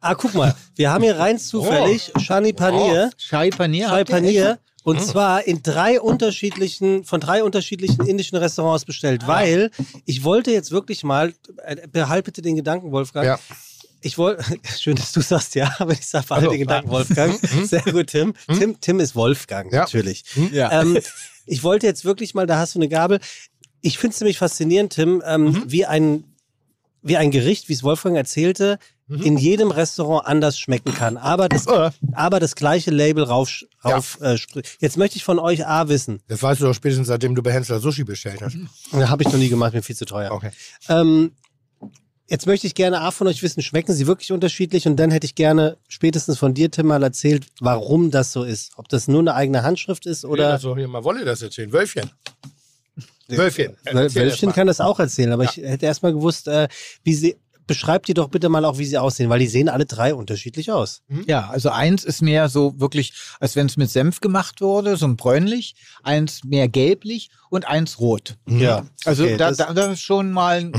Ah, 0.00 0.14
guck 0.14 0.34
mal. 0.34 0.54
Wir 0.76 0.90
haben 0.90 1.04
hier 1.04 1.18
rein 1.18 1.38
zufällig 1.38 2.10
Shani 2.18 2.52
Panier. 2.54 3.10
Chai 3.18 3.50
Panier. 3.50 3.88
Chai 3.88 3.98
habt 4.00 4.08
ihr 4.10 4.14
Panier. 4.16 4.58
Und 4.82 5.02
zwar 5.02 5.46
in 5.46 5.62
drei 5.62 6.00
unterschiedlichen, 6.00 7.04
von 7.04 7.20
drei 7.20 7.44
unterschiedlichen 7.44 8.06
indischen 8.06 8.38
Restaurants 8.38 8.86
bestellt, 8.86 9.26
weil 9.26 9.70
ich 10.06 10.24
wollte 10.24 10.50
jetzt 10.52 10.70
wirklich 10.70 11.04
mal, 11.04 11.34
äh, 11.66 11.86
behalt 11.86 12.24
bitte 12.24 12.40
den 12.40 12.56
Gedanken, 12.56 12.90
Wolfgang. 12.90 13.26
Ja. 13.26 13.38
Ich 14.02 14.16
wollte, 14.18 14.42
schön, 14.78 14.96
dass 14.96 15.12
du 15.12 15.20
sagst, 15.20 15.54
ja, 15.54 15.74
aber 15.78 15.92
ich 15.92 16.06
sag 16.06 16.26
behalte 16.26 16.46
Also, 16.46 16.50
den 16.52 16.60
Gedanken, 16.60 16.90
Wolfgang. 16.90 17.38
Sehr 17.66 17.82
gut, 17.82 18.08
Tim. 18.08 18.34
Tim, 18.58 18.80
Tim 18.80 19.00
ist 19.00 19.14
Wolfgang, 19.14 19.72
Ja. 19.72 19.80
natürlich. 19.80 20.24
Ja. 20.52 20.80
Ähm, 20.82 20.98
ich 21.46 21.62
wollte 21.62 21.86
jetzt 21.86 22.04
wirklich 22.04 22.34
mal, 22.34 22.46
da 22.46 22.58
hast 22.58 22.74
du 22.74 22.78
eine 22.78 22.88
Gabel. 22.88 23.20
Ich 23.82 23.98
finde 23.98 24.14
es 24.14 24.20
nämlich 24.20 24.38
faszinierend, 24.38 24.92
Tim, 24.92 25.22
ähm, 25.26 25.44
Mhm. 25.44 25.62
wie, 25.66 25.86
ein, 25.86 26.24
wie 27.02 27.16
ein 27.16 27.30
Gericht, 27.30 27.68
wie 27.68 27.72
es 27.74 27.82
Wolfgang 27.82 28.16
erzählte, 28.16 28.78
Mhm. 29.06 29.22
in 29.22 29.38
jedem 29.38 29.70
Restaurant 29.72 30.24
anders 30.26 30.56
schmecken 30.58 30.94
kann. 30.94 31.16
Aber 31.16 31.48
das, 31.48 31.66
Äh, 31.66 31.90
aber 32.12 32.38
das 32.40 32.54
gleiche 32.54 32.92
Label 32.92 33.24
rauf, 33.24 33.64
Ja. 33.84 33.96
rauf 33.96 34.18
äh, 34.20 34.34
spr- 34.34 34.64
Jetzt 34.78 34.96
möchte 34.98 35.16
ich 35.16 35.24
von 35.24 35.38
euch 35.40 35.66
A 35.66 35.88
wissen. 35.88 36.20
Das 36.28 36.42
weißt 36.42 36.60
du 36.60 36.66
doch 36.66 36.74
spätestens, 36.74 37.08
seitdem 37.08 37.34
du 37.34 37.42
bei 37.42 37.52
Hensler 37.52 37.80
Sushi 37.80 38.04
bestellt 38.04 38.40
hast. 38.40 38.56
Ja, 38.92 39.08
Habe 39.08 39.24
ich 39.24 39.28
noch 39.32 39.38
nie 39.38 39.48
gemacht, 39.48 39.74
mir 39.74 39.82
viel 39.82 39.96
zu 39.96 40.04
teuer. 40.04 40.30
Okay. 40.30 40.50
Ähm, 40.88 41.32
jetzt 42.30 42.46
möchte 42.46 42.66
ich 42.66 42.74
gerne 42.74 43.00
A 43.00 43.10
von 43.10 43.26
euch 43.26 43.42
wissen, 43.42 43.62
schmecken 43.62 43.92
sie 43.92 44.06
wirklich 44.06 44.32
unterschiedlich? 44.32 44.86
Und 44.86 44.96
dann 44.96 45.10
hätte 45.10 45.26
ich 45.26 45.34
gerne 45.34 45.76
spätestens 45.88 46.38
von 46.38 46.54
dir, 46.54 46.70
Tim, 46.70 46.86
mal 46.86 47.02
erzählt, 47.02 47.46
warum 47.60 48.10
das 48.10 48.32
so 48.32 48.44
ist. 48.44 48.72
Ob 48.76 48.88
das 48.88 49.08
nur 49.08 49.20
eine 49.20 49.34
eigene 49.34 49.62
Handschrift 49.62 50.06
ist 50.06 50.24
Oder? 50.24 50.32
oder. 50.32 50.52
Also 50.52 50.76
hier 50.76 50.88
mal 50.88 51.04
Wolle 51.04 51.24
das 51.24 51.42
erzählen. 51.42 51.70
Wölfchen. 51.72 52.10
Wölfchen. 53.28 53.76
Wölfchen 53.84 54.52
kann 54.52 54.66
das 54.66 54.80
auch 54.80 54.98
erzählen, 54.98 55.32
aber 55.32 55.44
ich 55.44 55.56
hätte 55.56 55.86
erst 55.86 56.02
mal 56.02 56.12
gewusst, 56.12 56.48
äh, 56.48 56.68
wie 57.04 57.14
sie. 57.14 57.36
Beschreibt 57.70 58.08
die 58.08 58.14
doch 58.14 58.28
bitte 58.30 58.48
mal 58.48 58.64
auch, 58.64 58.78
wie 58.78 58.84
sie 58.84 58.98
aussehen, 58.98 59.30
weil 59.30 59.38
die 59.38 59.46
sehen 59.46 59.68
alle 59.68 59.86
drei 59.86 60.12
unterschiedlich 60.12 60.72
aus. 60.72 61.02
Ja, 61.28 61.48
also 61.50 61.68
eins 61.70 62.02
ist 62.02 62.20
mehr 62.20 62.48
so 62.48 62.80
wirklich, 62.80 63.12
als 63.38 63.54
wenn 63.54 63.66
es 63.66 63.76
mit 63.76 63.88
Senf 63.90 64.20
gemacht 64.20 64.60
wurde, 64.60 64.96
so 64.96 65.06
ein 65.06 65.16
bräunlich, 65.16 65.76
eins 66.02 66.42
mehr 66.42 66.68
gelblich 66.68 67.30
und 67.48 67.68
eins 67.68 68.00
rot. 68.00 68.36
Ja. 68.48 68.86
Also 69.04 69.22
Okay, 69.22 69.36
da, 69.36 69.48
das- 69.50 69.58
da, 69.58 69.72
das 69.72 69.92
ist 69.92 70.00
schon 70.02 70.32
mal 70.32 70.58
ein, 70.58 70.72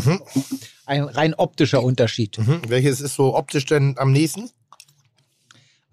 ein 0.85 1.03
rein 1.05 1.33
optischer 1.33 1.81
Unterschied. 1.81 2.37
Mhm. 2.37 2.61
Welches 2.67 2.99
ist 2.99 3.15
so 3.15 3.35
optisch 3.37 3.63
denn 3.65 3.95
am 3.97 4.11
nächsten? 4.11 4.49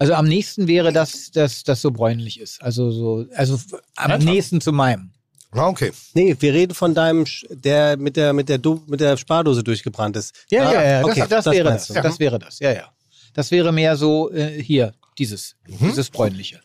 Also 0.01 0.15
am 0.15 0.27
nächsten 0.27 0.67
wäre 0.67 0.93
das, 0.93 1.31
dass 1.31 1.63
das 1.63 1.81
so 1.81 1.93
bräunlich 1.93 2.41
ist. 2.41 2.61
Also 2.63 2.91
so, 2.91 3.25
also 3.37 3.55
am 3.97 4.11
Ernsthaft? 4.11 4.35
nächsten 4.35 4.61
zu 4.61 4.73
meinem. 4.73 5.13
Ah, 5.53 5.69
okay. 5.69 5.93
Nee, 6.15 6.37
wir 6.39 6.53
reden 6.53 6.75
von 6.75 6.95
deinem, 6.95 7.25
Sch- 7.25 7.47
der 7.51 7.97
mit 7.97 8.17
der, 8.17 8.33
mit 8.33 8.49
der, 8.49 8.59
Du- 8.59 8.83
mit 8.87 9.01
der 9.01 9.17
Spardose 9.17 9.63
durchgebrannt 9.65 10.17
ist. 10.17 10.35
Ja, 10.51 10.69
Ah, 10.69 10.73
ja, 10.75 10.83
ja, 11.01 11.05
okay, 11.05 11.21
das, 11.21 11.29
das, 11.31 11.45
das 11.47 11.55
wäre 11.55 11.69
das. 11.71 11.87
du. 11.89 11.95
Das 11.95 12.19
wäre 12.19 12.39
das, 12.39 12.59
ja, 12.59 12.73
ja. 12.73 12.93
Das 13.33 13.51
wäre 13.51 13.73
mehr 13.73 13.97
so 13.97 14.31
äh, 14.33 14.63
hier, 14.63 14.93
dieses, 15.17 15.57
dieses 15.67 16.11
bräunliche. 16.11 16.61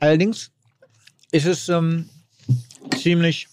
Allerdings 0.00 0.50
ist 1.32 1.46
es 1.46 1.68
ähm, 1.68 2.08
ziemlich, 2.98 3.48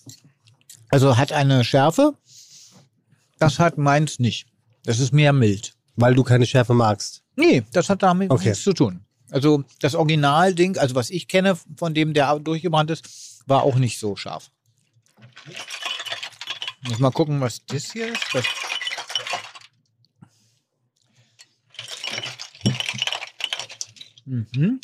also 0.89 1.17
hat 1.17 1.31
eine 1.31 1.63
Schärfe, 1.63 2.13
das 3.39 3.59
hat 3.59 3.77
meins 3.77 4.19
nicht. 4.19 4.47
Das 4.83 4.99
ist 4.99 5.13
mehr 5.13 5.33
mild. 5.33 5.73
Weil 5.95 6.15
du 6.15 6.23
keine 6.23 6.45
Schärfe 6.45 6.73
magst. 6.73 7.23
Nee, 7.35 7.63
das 7.73 7.89
hat 7.89 8.01
damit 8.03 8.31
Okay. 8.31 8.49
nichts 8.49 8.63
zu 8.63 8.73
tun. 8.73 9.01
Also 9.31 9.63
das 9.81 9.95
Originalding, 9.95 10.77
also 10.77 10.95
was 10.95 11.09
ich 11.09 11.27
kenne 11.27 11.57
von 11.75 11.93
dem, 11.93 12.13
der 12.13 12.39
durchgebrannt 12.39 12.89
ist, 12.89 13.03
war 13.49 13.63
auch 13.63 13.75
nicht 13.75 13.99
so 13.99 14.15
scharf. 14.15 14.51
Muss 16.81 16.99
mal 16.99 17.11
gucken, 17.11 17.41
was 17.41 17.65
das 17.65 17.91
hier 17.91 18.13
ist. 18.13 18.23
Das 18.33 18.45
mhm. 24.25 24.79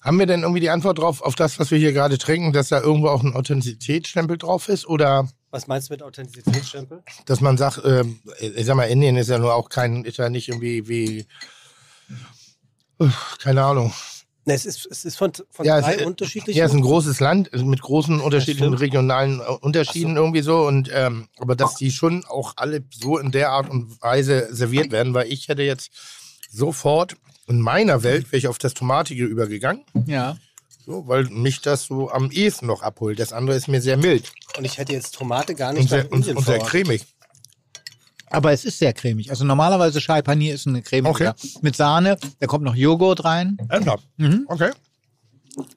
Haben 0.00 0.18
wir 0.18 0.26
denn 0.26 0.42
irgendwie 0.42 0.60
die 0.60 0.70
Antwort 0.70 0.98
drauf 0.98 1.20
auf 1.20 1.34
das, 1.34 1.58
was 1.58 1.70
wir 1.70 1.78
hier 1.78 1.92
gerade 1.92 2.16
trinken, 2.16 2.54
dass 2.54 2.68
da 2.68 2.80
irgendwo 2.80 3.08
auch 3.08 3.22
ein 3.22 3.34
Authentizitätsstempel 3.34 4.38
drauf 4.38 4.68
ist? 4.70 4.86
Oder 4.86 5.28
Was 5.50 5.66
meinst 5.66 5.90
du 5.90 5.92
mit 5.92 6.02
Authentizitätsstempel? 6.02 7.02
dass 7.26 7.40
man 7.42 7.58
sagt, 7.58 7.82
ähm, 7.84 8.20
ich 8.40 8.64
sag 8.64 8.76
mal, 8.76 8.84
Indien 8.84 9.16
ist 9.16 9.28
ja 9.28 9.38
nur 9.38 9.54
auch 9.54 9.68
kein, 9.68 10.04
ist 10.04 10.16
ja 10.16 10.30
nicht 10.30 10.48
irgendwie 10.48 10.88
wie, 10.88 11.26
keine 13.38 13.62
Ahnung. 13.62 13.92
Ne, 14.50 14.56
es 14.56 14.66
ist, 14.66 14.86
es 14.90 15.04
ist 15.04 15.16
von, 15.16 15.32
von 15.50 15.64
Ja, 15.66 15.80
drei 15.80 15.94
es- 15.96 16.06
unterschiedlichen. 16.06 16.58
Ja, 16.58 16.64
es 16.66 16.72
ist 16.72 16.76
ein 16.78 16.82
großes 16.82 17.20
Land 17.20 17.52
also 17.52 17.64
mit 17.64 17.80
großen 17.80 18.20
unterschiedlichen 18.20 18.74
regionalen 18.74 19.40
äh, 19.40 19.44
Unterschieden 19.60 20.16
irgendwie 20.16 20.42
so. 20.42 20.62
Und 20.66 20.90
ähm, 20.92 21.28
aber 21.38 21.56
dass 21.56 21.76
die 21.76 21.90
schon 21.90 22.24
auch 22.26 22.54
alle 22.56 22.82
so 22.90 23.18
in 23.18 23.30
der 23.32 23.50
Art 23.50 23.68
und 23.70 24.00
Weise 24.02 24.48
serviert 24.50 24.90
werden, 24.92 25.14
weil 25.14 25.32
ich 25.32 25.48
hätte 25.48 25.62
jetzt 25.62 25.90
sofort 26.50 27.16
in 27.46 27.60
meiner 27.60 28.02
Welt 28.02 28.26
wäre 28.30 28.38
ich 28.38 28.48
auf 28.48 28.58
das 28.58 28.74
Tomatige 28.74 29.24
übergegangen, 29.24 29.82
Ja. 30.06 30.36
so, 30.86 31.06
weil 31.08 31.24
mich 31.24 31.60
das 31.60 31.84
so 31.84 32.10
am 32.10 32.30
ehesten 32.30 32.66
noch 32.66 32.82
abholt. 32.82 33.18
Das 33.18 33.32
andere 33.32 33.56
ist 33.56 33.66
mir 33.68 33.80
sehr 33.80 33.96
mild 33.96 34.32
und 34.56 34.64
ich 34.64 34.78
hätte 34.78 34.92
jetzt 34.92 35.14
Tomate 35.16 35.54
gar 35.56 35.70
und 35.70 35.76
nicht 35.78 35.90
nach 35.90 36.02
sehr, 36.02 36.12
und, 36.12 36.28
und 36.28 36.44
sehr 36.44 36.58
cremig. 36.60 37.02
Aber 38.30 38.52
es 38.52 38.64
ist 38.64 38.78
sehr 38.78 38.92
cremig. 38.92 39.30
Also 39.30 39.44
normalerweise 39.44 40.00
Chai 40.00 40.22
Panier 40.22 40.54
ist 40.54 40.66
eine 40.66 40.82
Creme 40.82 41.06
Okay. 41.06 41.32
mit 41.62 41.76
Sahne. 41.76 42.16
Da 42.38 42.46
kommt 42.46 42.64
noch 42.64 42.74
Joghurt 42.76 43.24
rein. 43.24 43.58
Ernsthaft? 43.68 44.04
Mhm. 44.16 44.44
Okay. 44.46 44.70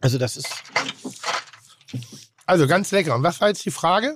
Also 0.02 0.18
das 0.20 0.38
ist 0.38 0.48
Also 2.46 2.68
ganz 2.68 2.92
lecker. 2.92 3.16
Und 3.16 3.24
was 3.24 3.42
war 3.42 3.48
jetzt 3.48 3.66
die 3.66 3.72
Frage? 3.72 4.16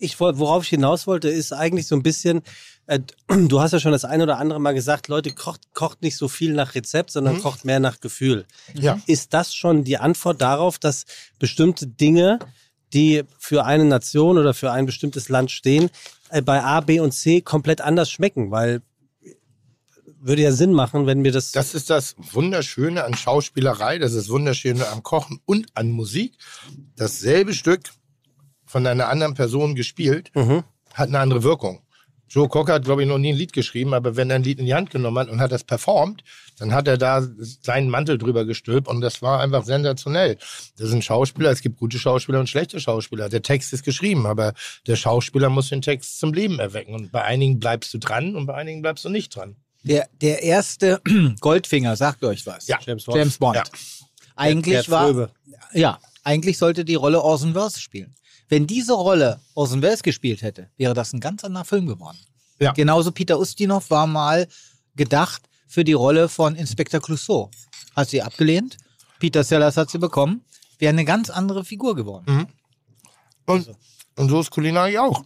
Ich, 0.00 0.18
worauf 0.18 0.64
ich 0.64 0.70
hinaus 0.70 1.06
wollte, 1.06 1.28
ist 1.28 1.52
eigentlich 1.52 1.86
so 1.86 1.94
ein 1.94 2.02
bisschen, 2.02 2.42
äh, 2.86 3.00
du 3.28 3.60
hast 3.60 3.72
ja 3.72 3.80
schon 3.80 3.92
das 3.92 4.04
eine 4.04 4.24
oder 4.24 4.38
andere 4.38 4.60
Mal 4.60 4.74
gesagt, 4.74 5.08
Leute, 5.08 5.32
kocht, 5.32 5.72
kocht 5.74 6.02
nicht 6.02 6.16
so 6.16 6.28
viel 6.28 6.52
nach 6.54 6.74
Rezept, 6.74 7.10
sondern 7.10 7.40
kocht 7.40 7.64
mehr 7.64 7.80
nach 7.80 8.00
Gefühl. 8.00 8.46
Ja. 8.74 8.98
Ist 9.06 9.34
das 9.34 9.54
schon 9.54 9.84
die 9.84 9.98
Antwort 9.98 10.40
darauf, 10.40 10.78
dass 10.78 11.04
bestimmte 11.38 11.86
Dinge, 11.86 12.38
die 12.94 13.24
für 13.38 13.64
eine 13.64 13.84
Nation 13.84 14.38
oder 14.38 14.54
für 14.54 14.70
ein 14.72 14.86
bestimmtes 14.86 15.28
Land 15.28 15.50
stehen, 15.50 15.90
äh, 16.30 16.40
bei 16.40 16.62
A, 16.62 16.80
B 16.80 17.00
und 17.00 17.12
C 17.12 17.40
komplett 17.40 17.80
anders 17.80 18.10
schmecken? 18.10 18.50
Weil 18.50 18.80
würde 20.20 20.40
ja 20.42 20.52
Sinn 20.52 20.72
machen, 20.72 21.06
wenn 21.06 21.22
wir 21.22 21.32
das. 21.32 21.52
Das 21.52 21.74
ist 21.74 21.90
das 21.90 22.14
Wunderschöne 22.32 23.04
an 23.04 23.14
Schauspielerei, 23.14 23.98
das 23.98 24.12
ist 24.12 24.22
das 24.24 24.28
Wunderschöne 24.30 24.88
am 24.88 25.02
Kochen 25.02 25.40
und 25.44 25.66
an 25.74 25.90
Musik. 25.90 26.38
Dasselbe 26.96 27.52
Stück 27.52 27.90
von 28.64 28.86
einer 28.86 29.08
anderen 29.08 29.34
Person 29.34 29.74
gespielt, 29.74 30.30
Mhm. 30.34 30.64
hat 30.94 31.08
eine 31.08 31.18
andere 31.18 31.42
Wirkung. 31.42 31.80
Joe 32.28 32.48
Cocker 32.48 32.74
hat, 32.74 32.84
glaube 32.84 33.02
ich, 33.02 33.08
noch 33.08 33.18
nie 33.18 33.32
ein 33.32 33.36
Lied 33.36 33.52
geschrieben, 33.52 33.94
aber 33.94 34.16
wenn 34.16 34.30
er 34.30 34.36
ein 34.36 34.42
Lied 34.42 34.58
in 34.58 34.66
die 34.66 34.74
Hand 34.74 34.90
genommen 34.90 35.18
hat 35.18 35.28
und 35.28 35.40
hat 35.40 35.52
das 35.52 35.64
performt, 35.64 36.24
dann 36.58 36.72
hat 36.72 36.88
er 36.88 36.96
da 36.98 37.26
seinen 37.38 37.88
Mantel 37.88 38.18
drüber 38.18 38.44
gestülpt 38.44 38.88
und 38.88 39.00
das 39.00 39.22
war 39.22 39.40
einfach 39.40 39.64
sensationell. 39.64 40.38
Das 40.76 40.88
sind 40.88 41.04
Schauspieler, 41.04 41.50
es 41.50 41.60
gibt 41.60 41.78
gute 41.78 41.98
Schauspieler 41.98 42.40
und 42.40 42.48
schlechte 42.48 42.80
Schauspieler. 42.80 43.28
Der 43.28 43.42
Text 43.42 43.72
ist 43.72 43.84
geschrieben, 43.84 44.26
aber 44.26 44.54
der 44.86 44.96
Schauspieler 44.96 45.48
muss 45.48 45.68
den 45.68 45.82
Text 45.82 46.18
zum 46.18 46.32
Leben 46.32 46.58
erwecken. 46.58 46.94
Und 46.94 47.12
bei 47.12 47.22
einigen 47.22 47.58
bleibst 47.60 47.92
du 47.94 47.98
dran 47.98 48.36
und 48.36 48.46
bei 48.46 48.54
einigen 48.54 48.82
bleibst 48.82 49.04
du 49.04 49.08
nicht 49.08 49.34
dran. 49.34 49.56
der, 49.82 50.08
der 50.20 50.42
erste 50.42 51.00
Goldfinger, 51.40 51.96
sagt 51.96 52.24
euch 52.24 52.46
was. 52.46 52.66
Ja. 52.68 52.78
James 52.84 53.04
Bond. 53.04 53.18
James 53.18 53.38
Bond. 53.38 53.56
Ja. 53.56 53.64
Eigentlich 54.36 54.74
Gerd 54.74 54.90
war, 54.90 55.06
Fröbe. 55.06 55.30
ja, 55.72 55.98
eigentlich 56.24 56.58
sollte 56.58 56.84
die 56.84 56.96
Rolle 56.96 57.22
Orson 57.22 57.54
Welles 57.54 57.80
spielen. 57.80 58.14
Wenn 58.48 58.66
diese 58.66 58.94
Rolle 58.94 59.40
Orson 59.54 59.82
Welles 59.82 60.02
gespielt 60.02 60.42
hätte, 60.42 60.70
wäre 60.76 60.94
das 60.94 61.12
ein 61.12 61.20
ganz 61.20 61.44
anderer 61.44 61.64
Film 61.64 61.86
geworden. 61.86 62.18
Ja. 62.60 62.72
Genauso 62.72 63.10
Peter 63.10 63.38
Ustinov 63.38 63.90
war 63.90 64.06
mal 64.06 64.48
gedacht 64.94 65.42
für 65.66 65.84
die 65.84 65.92
Rolle 65.92 66.28
von 66.28 66.54
Inspektor 66.54 67.00
Clouseau. 67.00 67.50
Hat 67.96 68.08
sie 68.08 68.22
abgelehnt. 68.22 68.76
Peter 69.18 69.42
Sellers 69.42 69.76
hat 69.76 69.90
sie 69.90 69.98
bekommen, 69.98 70.44
wäre 70.78 70.90
eine 70.90 71.04
ganz 71.04 71.30
andere 71.30 71.64
Figur 71.64 71.94
geworden. 71.94 72.46
Und, 73.46 73.70
und 74.16 74.28
so 74.28 74.40
ist 74.40 74.50
Kulinarik 74.50 74.98
auch. 74.98 75.24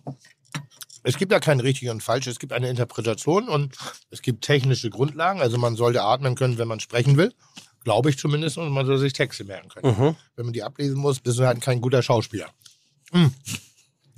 Es 1.02 1.16
gibt 1.16 1.32
ja 1.32 1.40
kein 1.40 1.60
richtig 1.60 1.88
und 1.88 2.02
falsch, 2.02 2.26
es 2.26 2.38
gibt 2.38 2.52
eine 2.52 2.68
Interpretation 2.68 3.48
und 3.48 3.76
es 4.10 4.20
gibt 4.22 4.44
technische 4.44 4.90
Grundlagen. 4.90 5.40
Also 5.40 5.56
man 5.58 5.76
sollte 5.76 6.02
atmen 6.02 6.34
können, 6.34 6.58
wenn 6.58 6.68
man 6.68 6.80
sprechen 6.80 7.16
will. 7.16 7.32
Glaube 7.84 8.10
ich 8.10 8.18
zumindest. 8.18 8.58
Und 8.58 8.70
man 8.70 8.84
soll 8.84 8.98
sich 8.98 9.12
Texte 9.12 9.44
merken 9.44 9.68
können. 9.68 9.98
Mhm. 9.98 10.16
Wenn 10.36 10.46
man 10.46 10.52
die 10.52 10.62
ablesen 10.62 10.98
muss, 10.98 11.20
bist 11.20 11.38
du 11.38 11.46
halt 11.46 11.60
kein 11.60 11.80
guter 11.80 12.02
Schauspieler. 12.02 12.50
Mm. 13.12 13.26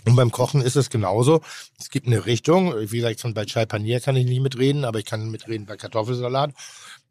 Und 0.07 0.17
beim 0.17 0.31
Kochen 0.31 0.63
ist 0.63 0.77
es 0.77 0.89
genauso. 0.89 1.43
Es 1.79 1.91
gibt 1.91 2.07
eine 2.07 2.25
Richtung. 2.25 2.75
Wie 2.91 3.01
gesagt, 3.01 3.23
bei 3.35 3.45
Chai 3.45 3.67
Panier 3.67 4.01
kann 4.01 4.17
ich 4.17 4.25
nicht 4.25 4.41
mitreden, 4.41 4.85
aber 4.85 4.99
ich 4.99 5.05
kann 5.05 5.31
mitreden 5.31 5.67
bei 5.67 5.77
Kartoffelsalat. 5.77 6.53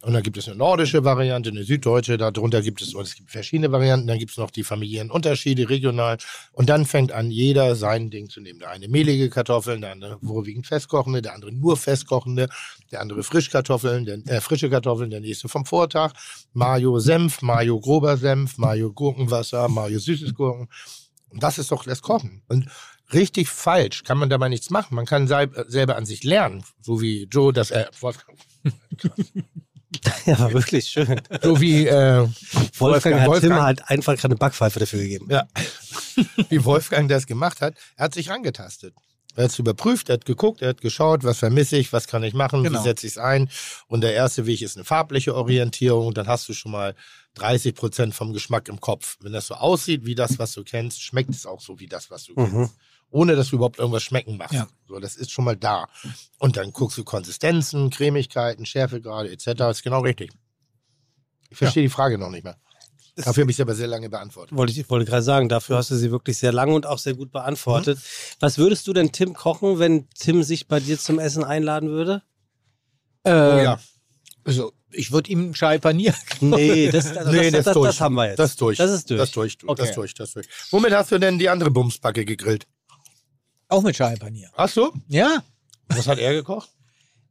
Und 0.02 0.14
dann 0.14 0.24
gibt 0.24 0.38
es 0.38 0.48
eine 0.48 0.56
nordische 0.56 1.04
Variante, 1.04 1.50
eine 1.50 1.64
süddeutsche. 1.64 2.18
Darunter 2.18 2.62
gibt 2.62 2.82
es, 2.82 2.94
und 2.96 3.04
es 3.04 3.16
gibt 3.16 3.32
verschiedene 3.32 3.72
Varianten. 3.72 4.08
Dann 4.08 4.18
gibt 4.18 4.32
es 4.32 4.38
noch 4.38 4.50
die 4.50 4.64
familiären 4.64 5.12
Unterschiede, 5.12 5.70
regional. 5.70 6.18
Und 6.54 6.70
dann 6.70 6.86
fängt 6.86 7.12
an, 7.12 7.30
jeder 7.30 7.76
sein 7.76 8.10
Ding 8.10 8.30
zu 8.30 8.42
nehmen. 8.42 8.60
Der 8.60 8.72
eine 8.72 8.88
mehlige 8.88 9.30
Kartoffeln, 9.30 9.82
der 9.82 9.92
andere 9.92 10.18
vorwiegend 10.26 10.66
festkochende, 10.66 11.22
der 11.22 11.36
andere 11.36 11.52
nur 11.52 11.78
festkochende, 11.78 12.48
der 12.92 13.02
andere 13.02 13.24
Frischkartoffeln, 13.24 14.06
der, 14.06 14.20
äh, 14.26 14.42
frische 14.42 14.70
Kartoffeln, 14.70 15.12
der 15.12 15.20
nächste 15.20 15.48
vom 15.48 15.66
Vortag. 15.66 16.14
Mayo 16.54 16.98
Senf, 17.00 17.42
Mayo 17.42 17.80
grober 17.80 18.18
Senf, 18.18 18.58
Mayo 18.58 18.92
Gurkenwasser, 18.92 19.68
Mayo 19.68 20.00
süßes 20.00 20.34
Gurken. 20.34 20.70
Und 21.30 21.44
das 21.44 21.58
ist 21.58 21.72
doch 21.72 21.84
das 21.84 22.02
Kochen. 22.02 22.42
Und 22.48 22.68
richtig 23.14 23.50
falsch 23.50 24.04
kann 24.04 24.18
man 24.18 24.30
dabei 24.30 24.50
nichts 24.50 24.70
machen. 24.70 24.96
Man 24.96 25.06
kann 25.06 25.28
sei- 25.28 25.48
selber 25.68 25.96
an 25.96 26.06
sich 26.06 26.24
lernen. 26.24 26.64
So 26.82 27.02
wie 27.02 27.24
Joe 27.32 27.54
das, 27.54 27.72
äh, 27.72 27.86
Wolfgang, 28.00 28.38
Ja, 30.26 30.38
war 30.38 30.54
wirklich 30.54 30.86
schön. 30.88 31.20
so 31.42 31.60
wie, 31.60 31.88
äh, 31.88 32.28
Wolfgang 32.78 33.22
hat 33.22 33.28
Wolfgang- 33.28 33.54
Tim 33.56 33.62
halt 33.64 33.90
einfach 33.90 34.14
gerade 34.16 34.28
eine 34.28 34.36
Backpfeife 34.36 34.80
dafür 34.80 35.00
gegeben. 35.02 35.28
Ja. 35.32 35.48
Wie 36.50 36.64
Wolfgang 36.64 37.10
das 37.10 37.26
gemacht 37.26 37.60
hat, 37.62 37.74
er 37.96 38.06
hat 38.06 38.14
sich 38.14 38.30
rangetastet. 38.30 38.94
Er 39.36 39.46
hat 39.46 39.52
es 39.52 39.60
überprüft, 39.60 40.10
er 40.10 40.14
hat 40.16 40.26
geguckt, 40.26 40.62
er 40.62 40.70
hat 40.70 40.82
geschaut, 40.82 41.24
was 41.24 41.40
vermisse 41.40 41.78
ich, 41.78 41.92
was 41.94 42.08
kann 42.08 42.24
ich 42.24 42.34
machen, 42.34 42.64
Genau. 42.64 42.80
wie 42.80 42.84
setze 42.84 43.08
ich 43.08 43.14
es 43.14 43.18
ein. 43.18 43.50
Und 43.88 44.02
der 44.02 44.14
erste 44.14 44.46
Weg 44.46 44.62
ist 44.62 44.76
eine 44.76 44.86
farbliche 44.86 45.34
Orientierung 45.34 46.08
und 46.08 46.18
dann 46.18 46.28
hast 46.28 46.48
du 46.50 46.54
schon 46.54 46.72
mal 46.72 46.94
30 47.40 47.74
Prozent 47.76 48.14
vom 48.14 48.34
Geschmack 48.34 48.68
im 48.68 48.80
Kopf. 48.80 49.18
Wenn 49.22 49.34
das 49.34 49.48
so 49.48 49.56
aussieht 49.56 50.06
wie 50.06 50.16
das, 50.16 50.38
was 50.40 50.54
du 50.54 50.64
kennst, 50.64 51.02
schmeckt 51.02 51.32
es 51.32 51.46
auch 51.46 51.62
so 51.62 51.80
wie 51.80 51.88
das, 51.88 52.12
was 52.12 52.26
du 52.26 52.34
Mhm. 52.36 52.52
kennst. 52.52 52.76
Ohne 53.12 53.36
dass 53.36 53.50
du 53.50 53.56
überhaupt 53.56 53.80
irgendwas 53.80 54.04
schmecken 54.04 54.38
machst. 54.38 54.54
Ja. 54.54 54.68
So, 54.88 55.00
das 55.00 55.16
ist 55.16 55.32
schon 55.32 55.44
mal 55.46 55.58
da. 55.58 55.88
Und 56.38 56.58
dann 56.58 56.72
guckst 56.72 56.96
du 56.98 57.04
Konsistenzen, 57.04 57.90
Cremigkeiten, 57.90 58.66
Schärfegrade 58.68 59.32
etc. 59.32 59.46
Das 59.56 59.78
ist 59.78 59.84
genau 59.84 60.02
richtig. 60.02 60.32
Ich 61.50 61.58
verstehe 61.58 61.82
die 61.84 61.90
Frage 61.90 62.20
noch 62.20 62.30
nicht 62.30 62.44
mehr. 62.44 62.58
Dafür 63.16 63.42
habe 63.42 63.52
ich 63.52 63.58
sie 63.58 63.64
aber 63.64 63.76
sehr 63.76 63.88
lange 63.88 64.10
beantwortet. 64.10 64.56
Wollte 64.56 64.72
ich 64.80 64.90
wollte 64.90 65.06
gerade 65.06 65.24
sagen, 65.24 65.50
dafür 65.50 65.78
hast 65.78 65.90
du 65.92 65.96
sie 65.96 66.12
wirklich 66.12 66.38
sehr 66.38 66.54
lang 66.54 66.72
und 66.72 66.86
auch 66.86 67.00
sehr 67.00 67.16
gut 67.16 67.32
beantwortet. 67.32 67.98
Mhm. 67.98 68.02
Was 68.40 68.58
würdest 68.60 68.86
du 68.88 68.94
denn 68.94 69.12
Tim 69.12 69.34
kochen, 69.34 69.80
wenn 69.80 70.08
Tim 70.12 70.44
sich 70.44 70.68
bei 70.68 70.80
dir 70.80 70.98
zum 71.00 71.20
Essen 71.20 71.44
einladen 71.44 71.90
würde? 71.90 72.22
Äh, 73.24 73.32
Oh 73.32 73.58
ja. 73.62 73.80
Also, 74.46 74.72
ich 74.92 75.12
würde 75.12 75.30
ihm 75.32 75.54
Chai 75.54 75.78
Panier. 75.80 76.14
Nee, 76.42 76.88
das, 76.92 77.16
also 77.16 77.32
Nee, 77.32 77.52
das, 77.52 77.52
das 77.52 77.66
das, 77.66 77.74
durch. 77.74 77.88
das 77.90 78.02
haben 78.02 78.16
wir 78.16 78.28
jetzt. 78.30 78.40
Das 78.40 78.52
ist 78.52 78.62
durch. 78.62 78.78
Das 78.78 78.92
ist 78.92 79.10
durch. 79.10 79.20
Das 79.20 79.32
durch, 79.32 79.58
du. 79.58 79.68
Okay. 79.70 79.82
das 79.86 79.96
durch, 79.96 80.14
das 80.14 80.34
durch. 80.34 80.48
Womit 80.72 80.94
hast 80.94 81.12
du 81.12 81.20
denn 81.20 81.38
die 81.40 81.50
andere 81.50 81.72
Bumsbacke 81.72 82.26
gegrillt? 82.26 82.68
Auch 83.68 83.82
mit 83.84 83.96
Chai 83.96 84.16
Panier. 84.16 84.50
Hast 84.56 84.78
du? 84.78 84.92
Ja. 85.08 85.44
Was 85.90 86.08
hat 86.08 86.18
er 86.20 86.34
gekocht? 86.34 86.70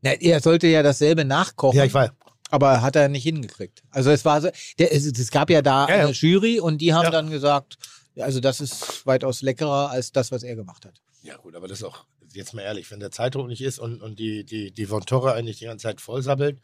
Na, 0.02 0.12
er 0.12 0.40
sollte 0.40 0.66
ja 0.68 0.82
dasselbe 0.82 1.24
nachkochen. 1.24 1.76
Ja, 1.78 1.84
ich 1.84 1.94
weiß. 1.94 2.10
Aber 2.50 2.80
hat 2.80 2.96
er 2.96 3.08
nicht 3.08 3.24
hingekriegt. 3.24 3.82
Also 3.90 4.10
es 4.10 4.24
war 4.24 4.40
so, 4.40 4.48
der, 4.78 4.94
es, 4.94 5.04
es 5.04 5.30
gab 5.30 5.50
ja 5.50 5.60
da 5.60 5.86
Ja, 5.88 5.96
ja. 5.96 6.02
eine 6.04 6.12
Jury 6.12 6.60
und 6.60 6.78
die 6.78 6.94
haben 6.94 7.04
Ja. 7.04 7.10
dann 7.10 7.30
gesagt, 7.30 7.76
also 8.16 8.40
das 8.40 8.60
ist 8.60 9.06
weitaus 9.06 9.42
leckerer 9.42 9.90
als 9.90 10.12
das, 10.12 10.32
was 10.32 10.42
er 10.44 10.56
gemacht 10.56 10.86
hat. 10.86 10.94
Ja, 11.22 11.36
gut, 11.36 11.54
aber 11.56 11.68
das 11.68 11.78
ist 11.78 11.84
auch, 11.84 12.04
jetzt 12.32 12.54
mal 12.54 12.62
ehrlich, 12.62 12.90
wenn 12.90 13.00
der 13.00 13.10
Zeitdruck 13.10 13.48
nicht 13.48 13.60
ist 13.60 13.78
und, 13.78 14.00
und 14.00 14.18
die, 14.18 14.44
die, 14.44 14.70
die 14.70 14.86
Von 14.86 15.02
Torre 15.02 15.34
eigentlich 15.34 15.58
die 15.58 15.66
ganze 15.66 15.82
Zeit 15.82 16.00
vollsabbelt, 16.00 16.58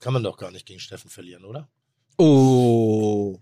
kann 0.00 0.12
man 0.12 0.22
doch 0.22 0.36
gar 0.36 0.50
nicht 0.50 0.66
gegen 0.66 0.80
Steffen 0.80 1.10
verlieren, 1.10 1.44
oder? 1.44 1.68
Oh. 2.16 3.38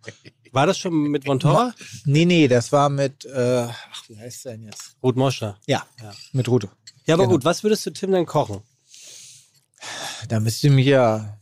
War 0.53 0.67
das 0.67 0.79
schon 0.79 0.95
mit 1.11 1.27
Montora? 1.27 1.75
Nee, 2.05 2.25
nee, 2.25 2.47
das 2.49 2.71
war 2.73 2.89
mit, 2.89 3.25
äh, 3.25 3.67
ach, 3.69 4.09
wie 4.09 4.19
heißt 4.19 4.45
der 4.45 4.53
denn 4.53 4.65
jetzt? 4.65 4.97
Ruth 5.03 5.17
Moschner. 5.17 5.59
Ja, 5.67 5.87
Ja. 6.01 6.13
mit 6.33 6.49
Rute. 6.49 6.71
Ja, 7.07 7.15
aber 7.15 7.25
Genau. 7.25 7.35
gut, 7.37 7.45
was 7.45 7.63
würdest 7.63 7.85
du 7.87 7.91
Tim 7.91 8.13
denn 8.13 8.27
kochen? 8.27 8.63
Da 10.29 10.41
müsste 10.41 10.71
mich 10.71 10.87
ja. 10.87 11.39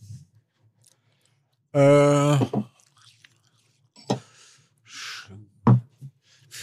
Äh, 1.72 2.38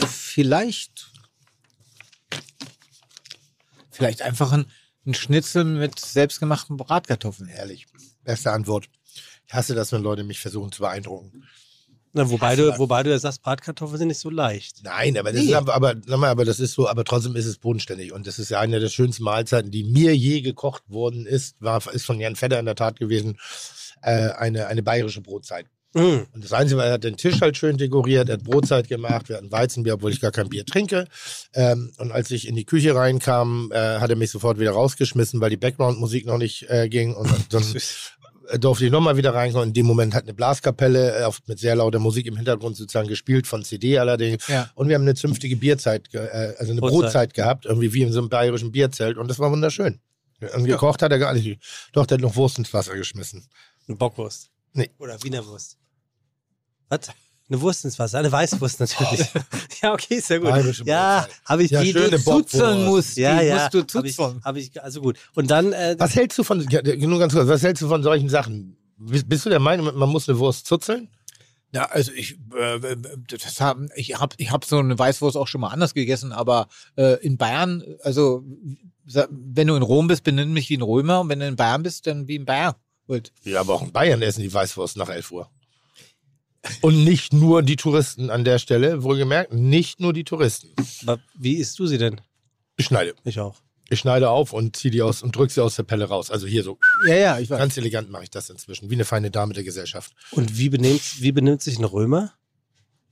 vielleicht. 0.07 1.11
Vielleicht 3.91 4.21
einfach 4.21 4.51
ein, 4.51 4.65
ein 5.05 5.13
Schnitzel 5.13 5.63
mit 5.65 5.99
selbstgemachten 5.99 6.77
Bratkartoffeln. 6.77 7.49
Ehrlich. 7.49 7.85
Beste 8.23 8.51
Antwort. 8.51 8.87
Ich 9.47 9.53
hasse 9.53 9.75
das, 9.75 9.91
wenn 9.91 10.01
Leute 10.01 10.23
mich 10.23 10.39
versuchen 10.39 10.71
zu 10.71 10.81
beeindrucken. 10.81 11.43
Na, 12.15 12.29
wobei, 12.29 12.55
du, 12.55 12.77
wobei 12.77 13.01
du 13.01 13.09
ja 13.09 13.17
sagst, 13.17 13.41
Bratkartoffeln 13.41 13.97
sind 13.97 14.07
nicht 14.09 14.19
so 14.19 14.29
leicht. 14.29 14.81
Nein, 14.83 15.17
aber 15.17 15.31
das 15.31 15.41
Nee. 15.41 15.47
ist 15.49 15.55
aber, 15.55 15.73
aber, 15.73 15.95
mal, 16.15 16.29
aber 16.29 16.45
das 16.45 16.59
ist 16.59 16.73
so, 16.73 16.87
aber 16.87 17.03
trotzdem 17.05 17.35
ist 17.35 17.47
es 17.47 17.57
bodenständig. 17.57 18.13
Und 18.13 18.27
das 18.27 18.37
ist 18.37 18.49
ja 18.51 18.59
eine 18.59 18.79
der 18.79 18.89
schönsten 18.89 19.23
Mahlzeiten, 19.23 19.71
die 19.71 19.83
mir 19.83 20.15
je 20.15 20.41
gekocht 20.41 20.83
worden 20.87 21.25
ist, 21.25 21.55
war, 21.59 21.81
ist 21.91 22.05
von 22.05 22.19
Jan 22.19 22.35
Fedder 22.35 22.59
in 22.59 22.65
der 22.67 22.75
Tat 22.75 22.99
gewesen, 22.99 23.39
äh, 24.03 24.29
eine, 24.29 24.67
eine 24.67 24.83
bayerische 24.83 25.21
Brotzeit. 25.21 25.65
Mm. 25.93 26.25
Und 26.33 26.43
das 26.43 26.53
Einzige 26.53 26.79
war, 26.79 26.87
er 26.87 26.93
hat 26.93 27.03
den 27.03 27.17
Tisch 27.17 27.41
halt 27.41 27.55
schön 27.55 27.77
dekoriert, 27.77 28.29
er 28.29 28.35
hat 28.35 28.43
Brotzeit 28.43 28.87
gemacht, 28.87 29.29
wir 29.29 29.37
hatten 29.37 29.51
Weizenbier, 29.51 29.95
obwohl 29.95 30.11
ich 30.11 30.19
gar 30.19 30.31
kein 30.31 30.49
Bier 30.49 30.65
trinke. 30.65 31.05
Ähm, 31.53 31.91
und 31.97 32.11
als 32.11 32.31
ich 32.31 32.47
in 32.47 32.55
die 32.55 32.65
Küche 32.65 32.95
reinkam, 32.95 33.71
äh, 33.71 33.99
hat 33.99 34.09
er 34.09 34.15
mich 34.15 34.31
sofort 34.31 34.59
wieder 34.59 34.71
rausgeschmissen, 34.71 35.39
weil 35.39 35.51
die 35.51 35.57
Background-Musik 35.57 36.25
noch 36.25 36.37
nicht 36.37 36.69
äh, 36.69 36.89
ging. 36.89 37.13
Und 37.13 37.29
dann 37.49 37.63
äh, 38.49 38.59
durfte 38.59 38.85
ich 38.85 38.91
nochmal 38.91 39.17
wieder 39.17 39.35
reinkommen. 39.35 39.69
In 39.69 39.73
dem 39.73 39.85
Moment 39.85 40.15
hat 40.15 40.23
eine 40.23 40.33
Blaskapelle 40.33 41.19
äh, 41.19 41.23
auf, 41.23 41.41
mit 41.45 41.59
sehr 41.59 41.75
lauter 41.75 41.99
Musik 41.99 42.25
im 42.25 42.37
Hintergrund 42.37 42.75
sozusagen 42.75 43.07
gespielt, 43.07 43.45
von 43.45 43.63
CD 43.63 43.99
allerdings. 43.99 44.47
Ja. 44.47 44.71
Und 44.73 44.87
wir 44.87 44.95
haben 44.95 45.03
eine 45.03 45.13
zünftige 45.13 45.55
Bierzeit, 45.57 46.13
äh, 46.13 46.53
also 46.57 46.71
eine 46.71 46.81
Brotzeit. 46.81 47.01
Brotzeit. 47.01 47.33
gehabt, 47.35 47.65
irgendwie 47.65 47.93
wie 47.93 48.01
in 48.01 48.11
so 48.11 48.19
einem 48.19 48.29
bayerischen 48.29 48.71
Bierzelt. 48.71 49.17
Und 49.17 49.27
das 49.27 49.37
war 49.37 49.51
wunderschön. 49.51 49.99
Und 50.55 50.65
gekocht 50.65 51.01
hat 51.01 51.11
er 51.11 51.19
gar 51.19 51.33
nicht. 51.33 51.59
Doch, 51.93 52.05
der 52.05 52.17
hat 52.17 52.21
noch 52.21 52.35
Wurst 52.35 52.57
ins 52.57 52.73
Wasser 52.73 52.95
geschmissen. 52.95 53.47
Eine 53.87 53.95
Bockwurst. 53.95 54.49
Nee. 54.73 54.89
Oder 54.97 55.21
Wiener 55.23 55.45
Wurst. 55.45 55.77
Was? 56.89 57.09
Eine 57.49 57.59
Wurst 57.61 57.83
ins 57.83 57.99
Wasser, 57.99 58.19
eine 58.19 58.31
Weißwurst 58.31 58.79
natürlich. 58.79 59.27
ja, 59.81 59.93
okay, 59.93 60.15
ist 60.15 60.29
ja 60.29 60.37
gut. 60.37 60.85
Ja, 60.85 61.27
habe 61.45 61.63
ich. 61.63 61.71
Ja, 61.71 61.81
die 61.81 61.91
schöne 61.91 62.11
du 62.11 62.17
zuzeln 62.19 62.85
Bockwurst. 62.85 62.89
musst. 62.89 63.17
ja, 63.17 63.41
die 63.41 63.47
ja. 63.47 63.55
musst 63.55 63.73
du 63.73 63.97
Hab 63.97 64.05
ich, 64.05 64.15
zuzeln. 64.15 64.41
hab 64.43 64.55
ich, 64.55 64.81
also 64.81 65.01
gut. 65.01 65.17
Und 65.35 65.51
dann, 65.51 65.73
äh, 65.73 65.95
Was 65.99 66.15
hältst 66.15 66.37
du 66.37 66.43
von, 66.43 66.65
ja, 66.69 66.81
nur 66.95 67.19
ganz 67.19 67.33
kurz, 67.33 67.47
was 67.47 67.61
hältst 67.61 67.83
du 67.83 67.89
von 67.89 68.01
solchen 68.01 68.29
Sachen? 68.29 68.77
Bist 68.97 69.45
du 69.45 69.49
der 69.49 69.59
Meinung, 69.59 69.93
man 69.97 70.09
muss 70.09 70.29
eine 70.29 70.39
Wurst 70.39 70.65
zuzeln? 70.65 71.09
Ja, 71.73 71.85
also 71.85 72.11
ich, 72.13 72.37
äh, 72.57 72.95
das 73.27 73.59
haben, 73.59 73.89
ich 73.95 74.19
habe 74.19 74.35
ich 74.37 74.51
hab 74.51 74.63
so 74.63 74.77
eine 74.77 74.97
Weißwurst 74.97 75.35
auch 75.35 75.47
schon 75.47 75.61
mal 75.61 75.69
anders 75.69 75.93
gegessen, 75.93 76.31
aber 76.31 76.67
äh, 76.95 77.21
in 77.25 77.37
Bayern, 77.37 77.83
also 78.03 78.43
wenn 79.05 79.67
du 79.67 79.75
in 79.75 79.81
Rom 79.81 80.07
bist, 80.07 80.23
benimm 80.23 80.53
mich 80.53 80.69
wie 80.69 80.77
ein 80.77 80.81
Römer 80.83 81.19
und 81.21 81.29
wenn 81.29 81.39
du 81.39 81.47
in 81.47 81.55
Bayern 81.55 81.83
bist, 81.83 82.07
dann 82.07 82.27
wie 82.27 82.37
ein 82.39 82.45
Bayer. 82.45 82.77
Und 83.05 83.33
Ja, 83.43 83.59
aber 83.59 83.73
auch 83.73 83.81
in 83.81 83.91
Bayern 83.91 84.21
essen 84.21 84.41
die 84.41 84.53
Weißwurst 84.53 84.95
nach 84.97 85.09
11 85.09 85.31
Uhr. 85.31 85.49
Und 86.81 87.03
nicht 87.03 87.33
nur 87.33 87.61
die 87.61 87.75
Touristen 87.75 88.29
an 88.29 88.43
der 88.43 88.59
Stelle, 88.59 89.03
wohlgemerkt, 89.03 89.53
nicht 89.53 89.99
nur 89.99 90.13
die 90.13 90.23
Touristen. 90.23 90.69
aber 91.05 91.21
wie 91.35 91.55
isst 91.55 91.77
du 91.79 91.87
sie 91.87 91.97
denn? 91.97 92.21
Ich 92.77 92.85
schneide. 92.85 93.13
Ich 93.23 93.39
auch. 93.39 93.55
Ich 93.89 93.99
schneide 93.99 94.29
auf 94.29 94.53
und 94.53 94.75
ziehe 94.75 94.91
die 94.91 95.01
aus 95.01 95.21
und 95.21 95.35
drücke 95.35 95.53
sie 95.53 95.61
aus 95.61 95.75
der 95.75 95.83
Pelle 95.83 96.05
raus. 96.05 96.31
Also 96.31 96.47
hier 96.47 96.63
so, 96.63 96.79
ja, 97.05 97.15
ja, 97.15 97.39
ich 97.39 97.49
weiß. 97.49 97.59
ganz 97.59 97.77
elegant 97.77 98.09
mache 98.09 98.23
ich 98.23 98.29
das 98.29 98.49
inzwischen, 98.49 98.89
wie 98.89 98.95
eine 98.95 99.05
feine 99.05 99.29
Dame 99.29 99.53
der 99.53 99.63
Gesellschaft. 99.63 100.13
Und 100.31 100.57
wie 100.57 100.69
benimmt, 100.69 101.21
wie 101.21 101.31
benimmt 101.31 101.61
sich 101.61 101.77
ein 101.77 101.83
Römer? 101.83 102.33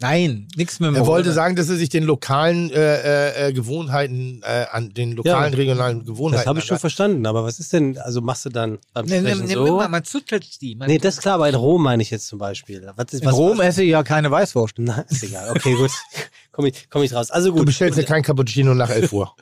Nein, 0.02 0.48
nichts 0.56 0.80
mit 0.80 0.88
dem 0.90 0.95
Er 0.95 1.06
wollte 1.06 1.32
sagen, 1.32 1.56
dass 1.56 1.69
er 1.69 1.76
sich 1.76 1.90
den 1.90 2.03
lokalen 2.03 2.72
äh, 2.72 3.49
äh, 3.49 3.53
Gewohnheiten, 3.53 4.41
äh, 4.44 4.65
an 4.72 4.94
den 4.94 5.11
lokalen, 5.14 5.53
Ja. 5.53 5.57
regionalen 5.57 6.03
Gewohnheiten. 6.06 6.41
Das 6.41 6.48
habe 6.48 6.60
ich 6.60 6.65
schon 6.65 6.76
an- 6.76 6.80
verstanden. 6.82 7.26
Aber 7.28 7.44
was 7.44 7.60
ist 7.60 7.72
denn, 7.72 7.98
also 7.99 8.19
machst 8.19 8.45
du 8.45 8.49
dann 8.49 8.80
beim 8.94 9.06
Nee, 9.06 9.22
nee, 9.22 9.30
Sprechen 9.30 9.45
nee, 9.45 9.53
so? 9.53 9.78
man, 9.78 9.91
man 9.91 10.03
zuzelt 10.03 10.61
die. 10.61 10.76
Man, 10.76 10.88
Nee, 10.88 10.98
das 10.98 11.15
ist 11.15 11.22
klar, 11.22 11.36
aber 11.36 11.48
in 11.49 11.56
Rom 11.56 11.84
meine 11.84 12.02
ich 12.02 12.10
jetzt 12.10 12.26
zum 12.28 12.40
Beispiel. 12.40 12.91
Was 12.95 13.14
ist, 13.14 13.22
in 13.22 13.28
was, 13.28 13.36
Rom 13.36 13.57
was, 13.60 13.65
esse 13.68 13.84
ich 13.84 13.91
ja 13.91 14.02
keine 14.03 14.32
Weißwurst. 14.32 14.76
Na, 14.80 15.02
ist 15.07 15.23
egal. 15.23 15.49
Okay, 15.52 15.76
gut. 15.76 15.91
Komm 16.52 16.65
ich, 16.65 16.88
komm 16.90 17.03
ich 17.03 17.14
raus. 17.14 17.32
Also 17.32 17.52
gut. 17.52 17.61
Du 17.61 17.65
bestellst 17.65 17.98
ja 17.98 18.03
kein 18.03 18.23
Cappuccino 18.23 18.73
nach 18.73 18.90
11 18.90 19.14
Uhr. 19.14 19.34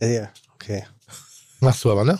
Ja, 0.00 0.08
ja, 0.08 0.28
okay. 0.56 0.84
Machst 1.60 1.84
du 1.84 1.92
aber, 1.92 2.04
ne? 2.04 2.18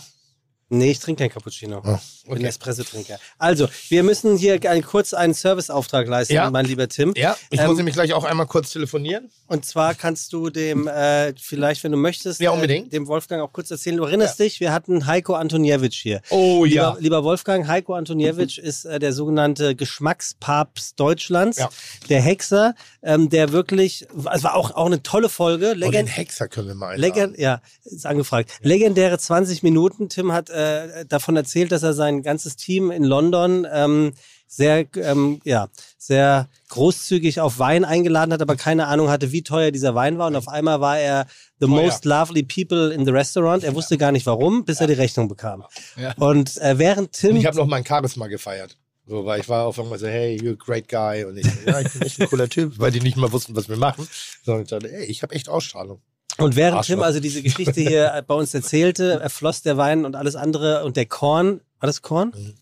Nee, 0.69 0.91
ich 0.91 0.99
trinke 0.99 1.23
kein 1.23 1.31
Cappuccino. 1.31 1.81
Oh, 1.85 1.97
Ich 2.23 2.25
bin 2.25 2.39
okay. 2.39 2.47
Espresso-Trinker. 2.47 3.21
Also, 3.39 3.69
wir 3.89 4.03
müssen 4.03 4.37
hier 4.37 4.59
ein, 4.69 4.83
kurz 4.83 5.15
einen 5.15 5.33
Serviceauftrag 5.33 6.09
leisten, 6.09 6.35
Ja. 6.35 6.51
mein 6.51 6.65
lieber 6.67 6.89
Tim. 6.89 7.15
Ja, 7.17 7.37
ich 7.51 7.61
Ähm, 7.61 7.69
muss 7.69 7.77
nämlich 7.77 7.95
gleich 7.95 8.13
auch 8.15 8.25
einmal 8.25 8.47
kurz 8.47 8.71
telefonieren. 8.71 9.31
Und 9.47 9.65
zwar 9.65 9.95
kannst 9.95 10.33
du 10.33 10.51
dem, 10.51 10.89
äh, 10.89 11.33
vielleicht, 11.41 11.85
wenn 11.85 11.93
du 11.93 11.99
möchtest, 11.99 12.41
Ja, 12.41 12.51
unbedingt. 12.51 12.89
Äh, 12.89 12.91
dem 12.91 13.07
Wolfgang 13.07 13.43
auch 13.43 13.53
kurz 13.53 13.71
erzählen. 13.71 13.97
Du 13.97 14.03
erinnerst 14.05 14.41
dich, 14.41 14.59
wir 14.59 14.73
hatten 14.73 15.07
Heiko 15.07 15.35
Antoniewicz 15.35 15.95
hier. 15.95 16.21
Oh 16.31 16.65
Lieber, 16.65 16.97
lieber 16.99 17.23
Wolfgang, 17.23 17.69
Heiko 17.69 17.95
Antoniewicz 17.95 18.59
ist 18.59 18.87
äh, 18.87 18.99
der 18.99 19.13
sogenannte 19.13 19.77
Geschmackspapst 19.77 20.99
Deutschlands, 20.99 21.59
Ja. 21.59 21.69
der 22.09 22.21
Hexer, 22.21 22.75
ähm, 23.03 23.29
der 23.31 23.53
wirklich, 23.53 24.07
es 24.35 24.43
war 24.43 24.57
auch, 24.57 24.73
auch 24.73 24.87
eine 24.87 25.01
tolle 25.05 25.29
Folge. 25.29 25.69
Oh, 25.71 25.75
den 25.75 25.93
Legend, 25.93 26.17
Hexer 26.17 26.49
können 26.49 26.67
wir 26.67 26.75
mal 26.75 26.95
einladen. 26.95 27.15
Legend, 27.15 27.39
ja, 27.39 27.61
ist 27.85 28.05
angefragt. 28.05 28.51
Legendäre 28.63 29.17
20 29.19 29.63
Minuten. 29.63 30.09
Tim 30.09 30.33
hat 30.33 30.51
äh, 30.57 31.07
davon 31.07 31.37
erzählt, 31.37 31.73
dass 31.73 31.83
er 31.83 31.93
sein 31.93 32.23
ganzes 32.23 32.57
Team 32.57 32.91
in 32.91 33.05
London 33.05 33.67
ähm, 33.71 34.13
sehr, 34.47 34.87
ähm, 34.97 35.41
ja, 35.45 35.69
sehr 35.99 36.49
großzügig 36.69 37.41
auf 37.41 37.59
Wein 37.59 37.85
eingeladen 37.85 38.33
hat, 38.33 38.43
aber 38.43 38.57
keine 38.57 38.87
Ahnung 38.87 39.11
hatte, 39.11 39.33
wie 39.33 39.43
teuer 39.43 39.71
dieser 39.71 39.95
Wein 39.95 40.19
war. 40.19 40.29
Und 40.29 40.37
auf 40.37 40.49
einmal 40.49 40.81
war 40.81 40.99
er 40.99 41.27
the 41.61 41.67
Teuer. 41.67 41.83
most 41.83 42.05
lovely 42.05 42.43
people 42.43 42.93
in 42.93 43.05
the 43.05 43.11
restaurant. 43.11 43.65
Er 43.65 43.75
wusste 43.75 43.99
gar 43.99 44.13
nicht 44.13 44.27
warum, 44.27 44.65
bis 44.65 44.81
er 44.81 44.87
die 44.87 44.95
Rechnung 44.95 45.29
bekam. 45.29 45.65
Ja. 45.97 46.15
Und 46.19 46.57
äh, 46.59 46.79
während 46.79 47.13
Tim 47.13 47.31
Und 47.31 47.37
ich 47.37 47.47
habe 47.47 47.57
noch 47.57 47.67
mein 47.67 47.85
Charisma 47.85 48.29
gefeiert. 48.29 48.77
So, 49.09 49.25
weil 49.25 49.41
ich 49.41 49.49
war 49.49 49.67
auf 49.67 49.79
einmal 49.79 50.01
so, 50.01 50.09
hey, 50.09 50.37
you're 50.37 50.55
a 50.55 50.57
great 50.57 50.89
guy. 50.89 51.25
Und 51.25 51.37
ich, 51.37 51.47
ja, 51.65 51.81
ich 51.81 51.93
bin 51.93 52.03
echt 52.03 52.21
ein 52.21 52.29
cooler 52.29 52.49
Typ, 52.49 52.79
weil 52.79 52.91
die 52.91 53.01
nicht 53.01 53.17
mal 53.17 53.31
wussten, 53.31 53.55
was 53.55 53.69
wir 53.69 53.77
machen. 53.77 54.09
Sondern 54.43 54.65
ich 54.65 54.69
dachte, 54.69 54.93
ey, 54.93 55.05
ich 55.05 55.23
habe 55.23 55.35
echt 55.35 55.49
Ausstrahlung. 55.49 56.01
Und 56.39 56.55
während 56.57 56.79
Arschloch. 56.79 56.97
Tim 56.97 57.03
also 57.03 57.21
diese 57.21 57.43
Geschichte 57.43 57.81
hier 57.81 58.23
bei 58.27 58.35
uns 58.35 58.53
erzählte, 58.53 59.21
erfloss 59.21 59.63
der 59.63 59.77
Wein 59.77 60.05
und 60.05 60.17
alles 60.17 60.37
andere 60.37 60.85
und 60.85 60.97
der 60.97 61.07
Korn, 61.07 61.61
war 61.81 61.87
das 61.87 62.03
Korn? 62.03 62.33
Mhm. 62.37 62.55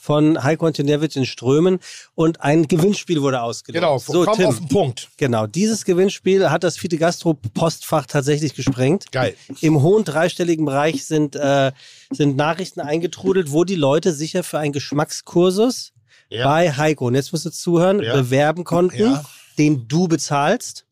Von 0.00 0.44
Heiko 0.44 0.64
Antoniewicz 0.66 1.16
in 1.16 1.26
Strömen 1.26 1.80
und 2.14 2.40
ein 2.40 2.68
Gewinnspiel 2.68 3.20
wurde 3.20 3.42
ausgelost. 3.42 3.80
Genau, 3.82 3.98
so 3.98 4.24
komm 4.24 4.36
Tim, 4.36 4.46
auf 4.46 4.58
den 4.58 4.68
Punkt. 4.68 5.08
genau, 5.16 5.48
dieses 5.48 5.84
Gewinnspiel 5.84 6.50
hat 6.50 6.62
das 6.62 6.76
Fiete 6.78 6.98
Gastro 6.98 7.34
Postfach 7.34 8.06
tatsächlich 8.06 8.54
gesprengt. 8.54 9.10
Geil. 9.10 9.34
Im 9.60 9.82
hohen 9.82 10.04
dreistelligen 10.04 10.64
Bereich 10.64 11.04
sind, 11.04 11.34
äh, 11.34 11.72
sind 12.10 12.36
Nachrichten 12.36 12.80
eingetrudelt, 12.80 13.50
wo 13.50 13.64
die 13.64 13.74
Leute 13.74 14.12
sicher 14.12 14.44
für 14.44 14.60
einen 14.60 14.72
Geschmackskursus 14.72 15.92
Ja. 16.28 16.46
bei 16.48 16.70
Heiko, 16.72 17.08
und 17.08 17.16
jetzt 17.16 17.32
musst 17.32 17.46
du 17.46 17.50
zuhören, 17.50 18.00
Ja. 18.00 18.14
bewerben 18.14 18.62
konnten, 18.62 19.02
Ja. 19.14 19.24
den 19.58 19.88
du 19.88 20.06
bezahlst 20.06 20.84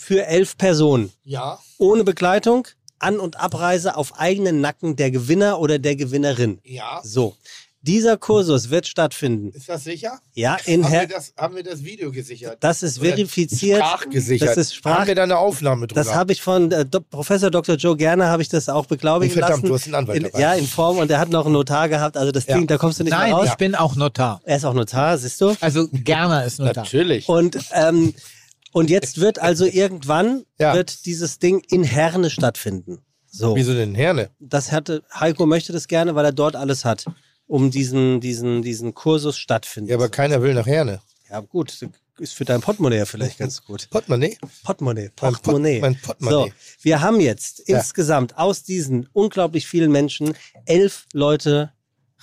für 0.00 0.24
elf 0.26 0.56
Personen 0.56 1.10
ja, 1.24 1.58
ohne 1.78 2.04
Begleitung, 2.04 2.68
An- 3.00 3.18
und 3.18 3.38
Abreise 3.40 3.96
auf 3.96 4.18
eigenen 4.18 4.60
Nacken 4.60 4.94
der 4.96 5.10
Gewinner 5.10 5.58
oder 5.58 5.78
der 5.80 5.96
Gewinnerin. 5.96 6.60
ja. 6.64 7.00
So. 7.02 7.34
Dieser 7.80 8.16
Kursus 8.16 8.70
wird 8.70 8.88
stattfinden. 8.88 9.50
Ist 9.52 9.68
das 9.68 9.84
sicher? 9.84 10.18
Ja, 10.34 10.56
in 10.66 10.82
Haben 10.84 10.92
wir, 10.92 10.98
Her 10.98 11.06
das, 11.06 11.32
haben 11.38 11.54
wir 11.54 11.62
das 11.62 11.84
Video 11.84 12.10
gesichert? 12.10 12.56
das 12.60 12.82
ist 12.82 12.98
Oder 12.98 13.10
verifiziert. 13.10 13.78
Sprachgesichert. 13.78 14.48
Das 14.48 14.56
ist 14.56 14.74
Sprach 14.74 14.98
Haben 14.98 15.06
wir 15.06 15.14
da 15.14 15.22
eine 15.22 15.38
Aufnahme 15.38 15.86
drüber? 15.86 16.02
Das 16.02 16.12
habe 16.12 16.32
ich 16.32 16.42
von 16.42 16.72
äh, 16.72 16.84
Do 16.84 17.00
Professor 17.00 17.50
Dr. 17.52 17.76
Joe 17.76 17.96
Gerner 17.96 18.26
habe 18.28 18.42
ich 18.42 18.48
das 18.48 18.68
auch 18.68 18.86
beglaubigen 18.86 19.32
Oh, 19.32 19.38
verdammt, 19.38 19.62
lassen. 19.62 19.68
du 19.68 19.74
hast 19.74 19.84
einen 19.86 19.94
Anwalt 19.94 20.16
in, 20.18 20.24
dabei. 20.24 20.40
Ja, 20.40 20.54
in 20.54 20.66
Form 20.66 20.98
und 20.98 21.08
er 21.10 21.20
hat 21.20 21.28
noch 21.30 21.44
einen 21.46 21.54
Notar 21.54 21.88
gehabt. 21.88 22.16
Also 22.16 22.32
das 22.32 22.46
Ja. 22.46 22.56
Ding, 22.56 22.66
da 22.66 22.78
kommst 22.78 22.98
du 22.98 23.04
nicht 23.04 23.12
Nein, 23.12 23.28
mehr 23.30 23.36
raus. 23.38 23.48
ich 23.50 23.54
bin 23.56 23.76
auch 23.76 23.94
Notar. 23.94 24.40
Er 24.44 24.56
ist 24.56 24.64
auch 24.64 24.74
Notar, 24.74 25.16
siehst 25.16 25.40
du? 25.40 25.54
Also 25.60 25.88
Gerner 25.92 26.44
ist 26.44 26.58
Notar. 26.58 26.82
Natürlich. 26.82 27.28
Und 27.28 27.58
ähm, 27.72 28.12
und 28.72 28.90
jetzt 28.90 29.20
wird 29.20 29.38
also 29.38 29.64
irgendwann 29.70 30.44
Ja. 30.58 30.74
wird 30.74 31.06
dieses 31.06 31.38
Ding 31.38 31.62
in 31.68 31.84
Herne 31.84 32.30
stattfinden. 32.30 32.98
So. 33.30 33.54
Wieso 33.56 33.74
denn 33.74 33.94
Herne? 33.94 34.30
das 34.40 34.72
hatte, 34.72 35.02
Heiko 35.12 35.46
möchte 35.46 35.72
das 35.72 35.86
gerne, 35.88 36.14
weil 36.14 36.24
er 36.24 36.32
dort 36.32 36.56
alles 36.56 36.84
hat, 36.84 37.04
um 37.46 37.70
diesen, 37.70 38.20
diesen, 38.20 38.62
diesen 38.62 38.94
Kursus 38.94 39.36
stattfinden 39.38 39.90
Ja, 39.90 39.96
aber 39.96 40.08
keiner 40.08 40.40
will 40.42 40.54
nach 40.54 40.66
Herne. 40.66 41.00
Ja, 41.30 41.40
gut, 41.40 41.86
ist 42.18 42.32
für 42.34 42.44
dein 42.46 42.60
Portemonnaie 42.62 42.96
ja 42.98 43.04
vielleicht 43.04 43.38
ganz 43.38 43.62
gut. 43.62 43.88
Portemonnaie? 43.90 44.38
Portemonnaie, 44.64 45.10
Mein 45.20 45.32
Portemonnaie. 45.34 45.80
mein 45.80 46.00
Portemonnaie. 46.00 46.48
So, 46.48 46.54
wir 46.82 47.00
haben 47.02 47.20
jetzt 47.20 47.68
Ja. 47.68 47.76
insgesamt 47.78 48.36
aus 48.38 48.62
diesen 48.64 49.08
unglaublich 49.12 49.66
vielen 49.66 49.92
Menschen 49.92 50.34
elf 50.64 51.04
Leute 51.12 51.72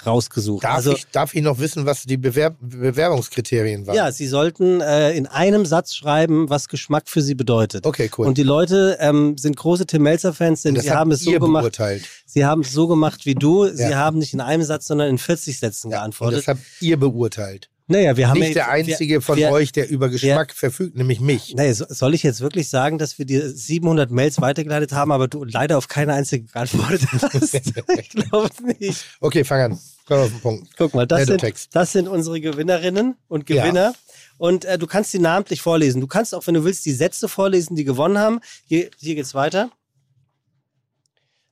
rausgesucht. 0.06 0.64
Darf, 0.64 0.76
also, 0.76 0.94
ich, 0.94 1.08
darf 1.12 1.34
ich 1.36 1.42
noch 1.42 1.60
wissen, 1.60 1.86
was 1.86 2.04
die 2.04 2.18
Bewerb 2.18 2.56
Bewerbungskriterien 2.62 3.86
waren? 3.88 3.96
ja, 3.96 4.12
sie 4.12 4.28
sollten 4.28 4.82
äh, 4.82 5.12
in 5.14 5.28
einem 5.28 5.66
Satz 5.66 5.94
schreiben, 5.96 6.50
was 6.50 6.68
Geschmack 6.68 7.04
für 7.08 7.22
sie 7.22 7.36
bedeutet. 7.36 7.86
Okay, 7.86 8.10
cool. 8.18 8.28
Und 8.28 8.38
die 8.38 8.44
Leute 8.44 8.98
ähm, 9.00 9.38
sind 9.38 9.56
große 9.58 9.86
Tim 9.86 10.04
Melzer-Fans, 10.04 10.64
denn 10.64 10.76
Und 10.76 10.82
sie 10.84 10.92
haben 10.92 11.12
es 11.12 11.22
so 11.22 11.32
gemacht. 11.32 11.62
beurteilt. 11.64 12.04
Sie 12.26 12.46
haben 12.46 12.62
es 12.62 12.72
so 12.74 12.88
gemacht 12.88 13.26
wie 13.26 13.36
du. 13.36 13.68
Sie 13.68 13.84
Ja. 13.84 13.98
haben 13.98 14.20
nicht 14.20 14.34
in 14.34 14.42
einem 14.42 14.64
Satz, 14.64 14.88
sondern 14.88 15.10
in 15.10 15.18
40 15.18 15.60
Sätzen 15.60 15.88
Und 15.88 15.92
geantwortet. 15.94 16.40
das 16.40 16.48
habt 16.48 16.62
ihr 16.82 16.98
beurteilt. 16.98 17.70
Naja, 17.88 18.18
wir 18.18 18.30
haben 18.30 18.40
Nicht 18.40 18.56
ja, 18.56 18.66
der 18.66 18.70
einzige 18.70 19.16
wir, 19.16 19.22
von 19.22 19.38
wir, 19.38 19.52
euch, 19.52 19.72
der 19.72 19.90
über 19.90 20.10
Geschmack 20.10 20.54
verfügt, 20.54 20.96
nämlich 20.96 21.20
mich. 21.20 21.54
Naja, 21.56 21.72
so, 21.74 21.86
soll 21.88 22.16
ich 22.16 22.24
jetzt 22.24 22.42
wirklich 22.42 22.68
sagen, 22.68 22.98
dass 22.98 23.20
wir 23.20 23.26
dir 23.26 23.48
700 23.48 24.10
Mails 24.10 24.42
weitergeleitet 24.42 24.94
haben, 24.94 25.12
aber 25.12 25.28
du 25.28 25.44
leider 25.44 25.78
auf 25.78 25.88
keine 25.88 26.14
einzige 26.14 26.46
geantwortet 26.46 27.08
hast? 27.12 27.54
ich 28.00 28.10
glaube 28.10 28.50
nicht. 28.80 29.06
Okay, 29.20 29.44
fang 29.44 29.62
an. 29.62 29.80
Komm 30.08 30.20
auf 30.20 30.30
den 30.30 30.40
Punkt. 30.40 30.70
Guck 30.78 30.96
mal, 30.96 31.06
das 31.06 31.26
sind, 31.28 31.44
das 31.74 31.92
sind 31.92 32.08
unsere 32.08 32.42
Gewinnerinnen 32.42 33.16
und 33.28 33.46
Gewinner. 33.46 33.94
Und 34.38 34.66
äh, 34.66 34.78
du 34.78 34.88
kannst 34.88 35.14
die 35.14 35.20
namentlich 35.20 35.62
vorlesen. 35.62 36.02
Du 36.02 36.08
kannst 36.08 36.34
auch, 36.34 36.46
wenn 36.48 36.56
du 36.56 36.64
willst, 36.64 36.86
die 36.86 36.92
Sätze 36.92 37.28
vorlesen, 37.28 37.76
die 37.76 37.86
gewonnen 37.86 38.18
haben. 38.18 38.40
Hier, 38.66 38.90
hier 38.98 39.16
geht's 39.16 39.34
weiter. 39.36 39.70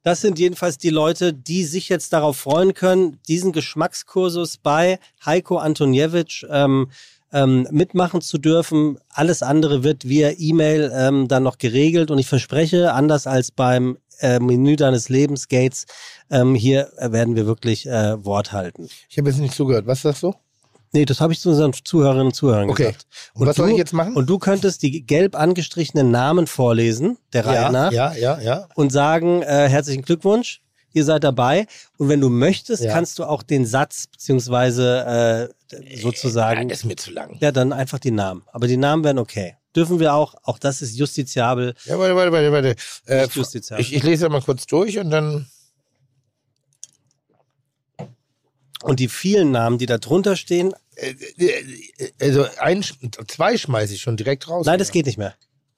Das 0.03 0.19
sind 0.19 0.37
jedenfalls 0.37 0.77
die 0.77 0.89
Leute, 0.89 1.33
die 1.33 1.63
sich 1.63 1.87
jetzt 1.87 2.11
darauf 2.11 2.37
freuen 2.37 2.73
können, 2.73 3.19
diesen 3.27 3.53
Geschmackskursus 3.53 4.57
bei 4.57 4.99
Heiko 5.25 5.57
Antoniewicz 5.57 6.45
ähm, 6.49 6.89
ähm, 7.31 7.67
mitmachen 7.71 8.21
zu 8.21 8.37
dürfen. 8.37 8.99
Alles 9.09 9.41
andere 9.41 9.83
wird 9.83 10.07
via 10.07 10.31
E-Mail 10.37 10.91
ähm, 10.93 11.27
dann 11.29 11.43
noch 11.43 11.57
geregelt. 11.57 12.11
Und 12.11 12.19
ich 12.19 12.27
verspreche, 12.27 12.93
anders 12.93 13.27
als 13.27 13.51
beim 13.51 13.97
äh, 14.19 14.39
Menü 14.39 14.75
deines 14.75 15.07
Lebens, 15.07 15.47
Gates, 15.47 15.85
ähm, 16.29 16.53
hier 16.53 16.91
werden 16.97 17.35
wir 17.35 17.45
wirklich 17.45 17.87
äh, 17.87 18.23
Wort 18.23 18.51
halten. 18.51 18.89
Ich 19.09 19.17
habe 19.17 19.29
jetzt 19.29 19.39
nicht 19.39 19.55
zugehört. 19.55 19.87
Was 19.87 20.01
sagst 20.01 20.23
du? 20.23 20.33
Nee, 20.93 21.05
das 21.05 21.19
habe 21.19 21.33
ich 21.33 21.39
zu 21.39 21.49
unseren 21.49 21.73
Zuhörerinnen 21.73 22.27
und 22.27 22.33
Zuhörern 22.35 22.69
Okay. 22.69 22.83
gesagt. 22.83 23.07
Und 23.33 23.47
was 23.47 23.55
soll 23.55 23.71
ich 23.71 23.77
jetzt 23.77 23.93
machen? 23.93 24.15
Und 24.15 24.29
du 24.29 24.37
könntest 24.37 24.83
die 24.83 25.03
gelb 25.05 25.35
angestrichenen 25.35 26.11
Namen 26.11 26.45
vorlesen, 26.47 27.17
der 27.33 27.45
Reihe 27.47 27.55
ja, 27.63 27.71
nach, 27.71 27.91
ja, 27.91 28.13
ja, 28.13 28.39
ja. 28.39 28.67
und 28.75 28.91
sagen, 28.91 29.41
äh, 29.41 29.67
herzlichen 29.69 30.03
Glückwunsch, 30.03 30.61
ihr 30.93 31.03
seid 31.03 31.23
dabei. 31.23 31.65
Und 31.97 32.09
wenn 32.09 32.21
du 32.21 32.29
möchtest, 32.29 32.83
Ja. 32.83 32.93
kannst 32.93 33.17
du 33.17 33.23
auch 33.23 33.41
den 33.41 33.65
Satz, 33.65 34.05
beziehungsweise 34.05 35.49
äh, 35.71 35.97
sozusagen, 35.99 36.69
Das 36.69 36.79
ist 36.79 36.85
mir 36.85 36.95
zu 36.95 37.09
lang. 37.11 37.37
ja, 37.39 37.51
dann 37.51 37.73
einfach 37.73 37.97
die 37.97 38.11
Namen. 38.11 38.43
Aber 38.51 38.67
die 38.67 38.77
Namen 38.77 39.03
wären 39.03 39.17
okay. 39.17 39.55
Dürfen 39.75 39.99
wir 39.99 40.13
auch, 40.13 40.35
auch 40.43 40.59
das 40.59 40.83
ist 40.83 40.95
justiziabel. 40.95 41.73
Ja, 41.85 41.97
warte, 41.97 42.15
warte, 42.15 42.31
warte, 42.31 42.51
warte. 42.51 42.75
Äh, 43.07 43.27
justiziabel. 43.33 43.83
ich, 43.83 43.95
ich 43.95 44.03
lese 44.03 44.29
mal 44.29 44.43
kurz 44.43 44.67
durch 44.67 44.99
und 44.99 45.09
dann. 45.09 45.47
Und 48.83 48.99
die 48.99 49.07
vielen 49.07 49.51
Namen, 49.51 49.77
die 49.77 49.85
da 49.85 49.97
drunter 49.97 50.35
stehen, 50.35 50.73
also 52.19 52.45
ein, 52.59 52.83
zwei 53.27 53.57
schmeiße 53.57 53.93
ich 53.93 54.01
schon 54.01 54.17
direkt 54.17 54.47
raus. 54.47 54.65
nein, 54.65 54.79
das 54.79 54.91
geht 54.91 55.05
nicht 55.05 55.17
mehr. 55.17 55.35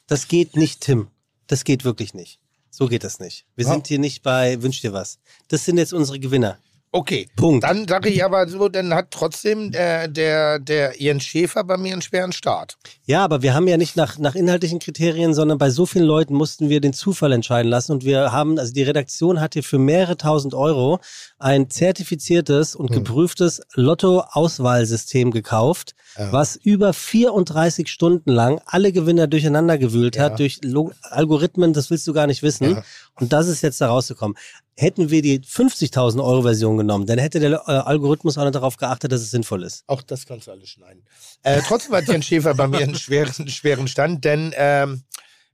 Das 0.07 0.27
geht 0.27 0.55
nicht, 0.55 0.81
Tim. 0.81 1.07
Das 1.47 1.63
geht 1.63 1.83
wirklich 1.83 2.13
nicht. 2.13 2.39
So 2.69 2.87
geht 2.87 3.03
das 3.03 3.19
nicht. 3.19 3.45
Wir 3.55 3.65
Ja. 3.65 3.71
sind 3.73 3.87
hier 3.87 3.99
nicht 3.99 4.21
bei 4.23 4.61
Wünsch 4.61 4.81
dir 4.81 4.93
was. 4.93 5.19
Das 5.47 5.63
sind 5.65 5.77
jetzt 5.77 5.93
unsere 5.93 6.19
Gewinner. 6.19 6.59
Okay. 6.91 7.27
Punkt. 7.35 7.65
Dann 7.65 7.85
sage 7.89 8.07
ich 8.07 8.23
aber 8.23 8.47
so, 8.47 8.69
dann 8.69 8.93
hat 8.93 9.11
trotzdem 9.11 9.71
der, 9.71 10.07
der, 10.07 10.59
der 10.59 10.93
Jens 10.97 11.25
Schäfer 11.25 11.65
bei 11.65 11.75
mir 11.75 11.91
einen 11.91 12.01
schweren 12.01 12.31
Start. 12.31 12.77
Ja, 13.03 13.21
aber 13.25 13.41
wir 13.41 13.53
haben 13.53 13.67
ja 13.67 13.75
nicht 13.75 13.97
nach, 13.97 14.17
nach 14.17 14.33
inhaltlichen 14.33 14.79
Kriterien, 14.79 15.33
sondern 15.33 15.57
bei 15.57 15.69
so 15.69 15.85
vielen 15.85 16.05
Leuten 16.05 16.33
mussten 16.35 16.69
wir 16.69 16.79
den 16.79 16.93
Zufall 16.93 17.33
entscheiden 17.33 17.69
lassen. 17.69 17.91
Und 17.91 18.05
wir 18.05 18.31
haben, 18.31 18.57
also 18.57 18.71
die 18.71 18.83
Redaktion 18.83 19.41
hat 19.41 19.55
hier 19.55 19.63
für 19.63 19.77
mehrere 19.77 20.15
tausend 20.15 20.53
Euro 20.53 20.99
ein 21.37 21.69
zertifiziertes 21.69 22.75
und 22.75 22.91
Hm. 22.91 23.03
geprüftes 23.03 23.61
Lotto-Auswahlsystem 23.73 25.31
gekauft, 25.31 25.95
Ja. 26.17 26.31
was 26.31 26.55
über 26.55 26.93
34 26.93 27.89
Stunden 27.89 28.31
lang 28.31 28.61
alle 28.65 28.93
Gewinner 28.93 29.27
durcheinander 29.27 29.77
gewühlt 29.77 30.15
Ja. 30.15 30.23
hat 30.23 30.39
durch 30.39 30.59
Algorithmen, 31.01 31.73
das 31.73 31.89
willst 31.89 32.07
du 32.07 32.13
gar 32.13 32.27
nicht 32.27 32.41
wissen. 32.41 32.71
Ja. 32.75 32.83
Und 33.19 33.33
das 33.33 33.47
ist 33.47 33.61
jetzt 33.63 33.81
da 33.81 33.87
rausgekommen. 33.89 34.37
Hätten 34.77 35.09
wir 35.09 35.21
die 35.21 35.39
50.000 35.39 36.21
Euro 36.23 36.41
Version 36.41 36.77
genommen, 36.77 37.05
dann 37.05 37.17
hätte 37.17 37.39
der 37.39 37.51
äh, 37.51 37.71
Algorithmus 37.71 38.37
auch 38.37 38.43
nicht 38.43 38.55
darauf 38.55 38.75
geachtet, 38.75 39.11
dass 39.11 39.21
es 39.21 39.31
sinnvoll 39.31 39.63
ist. 39.63 39.83
Auch 39.87 40.01
das 40.01 40.25
kannst 40.25 40.47
du 40.47 40.51
alles 40.51 40.69
schneiden. 40.69 41.05
Äh, 41.43 41.61
trotzdem 41.65 41.95
hat 41.95 42.07
Jens 42.07 42.25
Schäfer 42.25 42.53
bei 42.53 42.67
mir 42.67 42.79
einen 42.79 42.95
schweren, 42.95 43.47
schweren 43.47 43.87
Stand, 43.87 44.25
denn 44.25 44.53
ähm, 44.57 45.03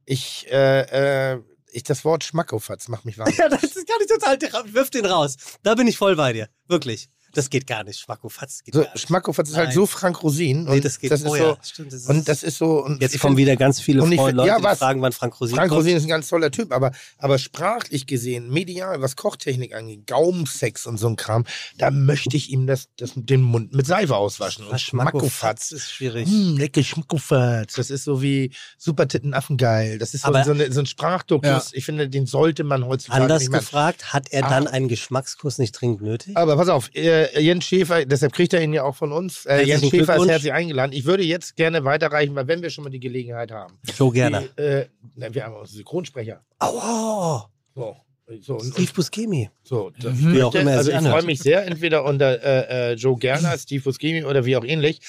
ich, 0.06 0.48
äh, 0.52 1.34
äh, 1.34 1.40
ich 1.72 1.84
das 1.84 2.04
Wort 2.04 2.24
Schmackofatz 2.24 2.88
macht 2.88 3.06
mich 3.06 3.18
wahnsinnig. 3.18 3.40
Ja, 3.40 3.50
das 3.50 3.62
kann 3.62 3.98
ich 4.02 4.08
total, 4.08 4.74
wirf 4.74 4.90
den 4.90 5.06
raus. 5.06 5.38
Da 5.62 5.76
bin 5.76 5.88
ich 5.88 5.98
voll 5.98 6.16
bei 6.16 6.34
dir. 6.34 6.50
Wirklich. 6.68 7.10
Das 7.34 7.50
geht 7.50 7.66
gar 7.68 7.84
nicht. 7.84 8.00
Schmackofatz 8.00 8.64
geht 8.64 8.74
So, 8.74 8.84
gar 8.84 8.92
nicht. 8.94 9.08
Schmackofatz 9.08 9.50
ist 9.50 9.56
halt 9.58 9.68
Nein. 9.70 9.76
so 9.76 9.86
Frank 9.86 10.22
Rosin. 10.24 10.64
Nee, 10.66 10.72
und 10.72 10.86
das 10.86 11.00
geht 11.00 11.12
das 11.12 11.22
ist 11.22 11.28
oh 11.28 11.36
so, 11.36 11.44
ja, 11.44 11.58
stimmt, 11.64 11.94
das 11.94 12.02
ist- 12.02 12.10
Und 12.10 12.28
das 12.28 12.44
ist 12.44 12.58
so. 12.58 12.84
Und 12.84 13.02
Jetzt 13.02 13.20
kommen 13.20 13.38
wieder 13.38 13.56
ganz 13.56 13.80
viele 13.80 14.04
und 14.04 14.12
ich 14.12 14.20
Freunde, 14.20 14.42
find- 14.42 14.48
ja, 14.48 14.54
Leute, 14.56 14.62
die 14.66 14.72
was? 14.72 14.80
fragen, 14.80 15.02
wann 15.02 15.12
Frank 15.12 15.40
Rosin 15.40 15.56
Frank 15.56 15.70
kommt. 15.70 15.80
Rosin 15.80 15.98
ist 15.98 16.04
ein 16.04 16.10
ganz 16.10 16.28
toller 16.28 16.52
Typ, 16.52 16.72
aber, 16.74 16.92
aber 17.18 17.38
sprachlich 17.38 18.06
gesehen, 18.08 18.50
medial, 18.50 19.02
was 19.02 19.16
Kochtechnik 19.16 19.74
angeht, 19.76 20.08
Gaumensex 20.08 20.86
und 20.86 20.98
so 20.98 21.08
ein 21.08 21.16
Kram, 21.16 21.46
da 21.78 21.92
möchte 21.92 22.36
ich 22.38 22.50
ihm 22.50 22.68
das, 22.68 22.90
das, 22.98 23.12
den 23.16 23.42
Mund 23.42 23.74
mit 23.74 23.88
Seife 23.88 24.16
auswaschen. 24.16 24.66
Und 24.68 24.80
Schmackofatz. 24.82 25.72
ist 25.72 25.92
schwierig. 25.92 26.28
Hm, 26.30 26.58
lecker 26.58 26.84
Schmackofatz. 26.84 27.74
Das 27.76 27.90
ist 27.90 28.04
so 28.04 28.22
wie 28.22 28.52
Supertitten 28.78 29.34
Affengeil. 29.34 29.98
Das 30.00 30.14
ist 30.14 30.22
so, 30.22 30.28
Aber- 30.28 30.44
so, 30.44 30.52
eine, 30.52 30.72
so 30.72 30.80
ein 30.80 30.86
Sprachduktus. 30.86 31.50
Ja. 31.50 31.64
Ich 31.74 31.86
finde, 31.86 32.10
den 32.10 32.26
sollte 32.26 32.64
man 32.64 32.86
heutzutage 32.86 33.22
Anders 33.22 33.50
gefragt, 33.50 34.14
hat 34.14 34.32
er 34.32 34.46
Ah. 34.46 34.50
dann 34.50 34.68
einen 34.68 34.88
Geschmackskurs 34.88 35.58
nicht 35.58 35.72
dringend 35.74 36.02
nötig? 36.02 36.36
Aber 36.38 36.56
pass 36.58 36.70
auf, 36.70 36.90
äh, 36.96 37.21
Jens 37.40 37.66
Schäfer, 37.66 38.06
deshalb 38.06 38.34
kriegt 38.34 38.54
er 38.54 38.62
ihn 38.62 38.74
ja 38.74 38.84
auch 38.84 38.96
von 38.96 39.12
uns. 39.12 39.46
Äh, 39.46 39.64
Jens 39.64 39.88
Schäfer 39.90 40.16
ist 40.18 40.28
herzlich 40.28 40.54
eingeladen. 40.54 40.94
Ich 40.94 41.06
würde 41.06 41.24
jetzt 41.24 41.56
gerne 41.56 41.84
weiterreichen, 41.84 42.36
weil 42.36 42.48
wenn 42.48 42.62
wir 42.62 42.70
schon 42.70 42.84
mal 42.84 42.90
die 42.90 43.00
Gelegenheit 43.00 43.52
haben. 43.52 43.78
So 43.94 44.10
gerne. 44.10 44.50
Die, 44.58 44.62
äh, 44.62 44.86
wir 45.16 45.44
haben 45.44 45.56
auch 45.56 45.66
Synchronsprecher. 45.66 46.44
Oh, 46.62 47.42
So, 47.76 47.96
so, 48.40 48.60
Steve 48.60 48.92
Buscemi. 48.94 49.50
so 49.64 49.92
Mhm. 50.02 50.34
Wie 50.34 50.44
auch 50.44 50.56
immer 50.56 50.72
er 50.72 50.78
also 50.78 50.92
ich 50.92 50.98
freue 51.00 51.24
mich 51.24 51.40
sehr, 51.40 51.66
entweder 51.66 52.06
unter 52.06 52.42
äh, 52.44 52.92
äh, 52.92 52.94
Joe 52.94 53.18
Gerner, 53.18 53.58
Steve 53.58 53.84
Buscemi 53.84 54.24
oder 54.24 54.46
wie 54.46 54.56
auch 54.56 54.64
ähnlich. 54.64 55.02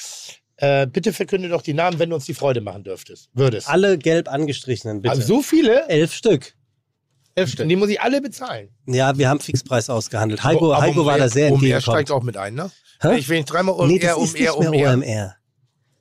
Äh, 0.56 0.86
bitte 0.86 1.12
verkünde 1.12 1.48
doch 1.48 1.62
die 1.62 1.74
Namen, 1.74 1.98
wenn 1.98 2.10
du 2.10 2.16
uns 2.16 2.24
die 2.24 2.34
Freude 2.34 2.60
machen 2.60 2.84
dürftest. 2.84 3.30
Würdest. 3.32 3.68
Alle 3.68 3.98
gelb 3.98 4.28
angestrichenen, 4.28 5.02
bitte. 5.02 5.10
Also 5.10 5.22
so 5.22 5.42
viele? 5.42 5.88
Elf 5.88 6.12
Stück. 6.12 6.54
Elf 7.34 7.50
Stück. 7.50 7.68
Die 7.68 7.76
muss 7.76 7.88
ich 7.88 8.00
alle 8.00 8.20
bezahlen. 8.20 8.68
Ja, 8.86 9.16
wir 9.16 9.28
haben 9.28 9.40
Fixpreis 9.40 9.88
ausgehandelt. 9.90 10.44
Heiko, 10.44 10.68
Oh, 10.68 10.72
aber 10.74 10.82
Heiko 10.82 11.06
war 11.06 11.14
OMR 11.14 11.18
da 11.18 11.28
sehr 11.28 11.46
OMR 11.46 11.54
entgegengekommen. 11.54 11.96
steigt 11.96 12.10
auch 12.10 12.22
mit 12.22 12.36
ein, 12.36 12.54
ne? 12.54 12.70
Hä? 13.00 13.16
Ich 13.18 13.28
will 13.28 13.38
nicht 13.38 13.46
dreimal 13.50 13.74
OMR, 13.74 13.86
nee, 13.86 13.98
das 13.98 14.10
ist 14.10 14.16
OMR, 14.16 14.22
nicht 14.22 14.38
mehr 14.38 14.56
OMR. 14.56 14.92
OMR. 14.98 15.36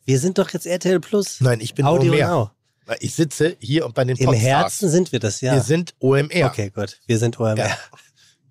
Wir 0.05 0.19
sind 0.19 0.37
doch 0.37 0.49
jetzt 0.49 0.65
RTL 0.65 0.99
Plus. 0.99 1.39
Nein, 1.41 1.59
ich 1.61 1.73
bin 1.73 1.85
Audio 1.85 2.13
OMR. 2.13 2.27
Now. 2.27 2.51
Ich 2.99 3.15
sitze 3.15 3.55
hier 3.59 3.85
und 3.85 3.93
bei 3.95 4.03
den 4.03 4.17
Im 4.17 4.25
Podcasts. 4.25 4.45
Herzen 4.45 4.89
sind 4.89 5.11
wir 5.13 5.19
das, 5.19 5.39
ja. 5.41 5.53
Wir 5.53 5.61
sind 5.61 5.93
OMR. 5.99 6.45
Okay, 6.47 6.69
gut. 6.69 6.99
Wir 7.07 7.17
sind 7.17 7.39
OMR. 7.39 7.55
Ja. 7.57 7.77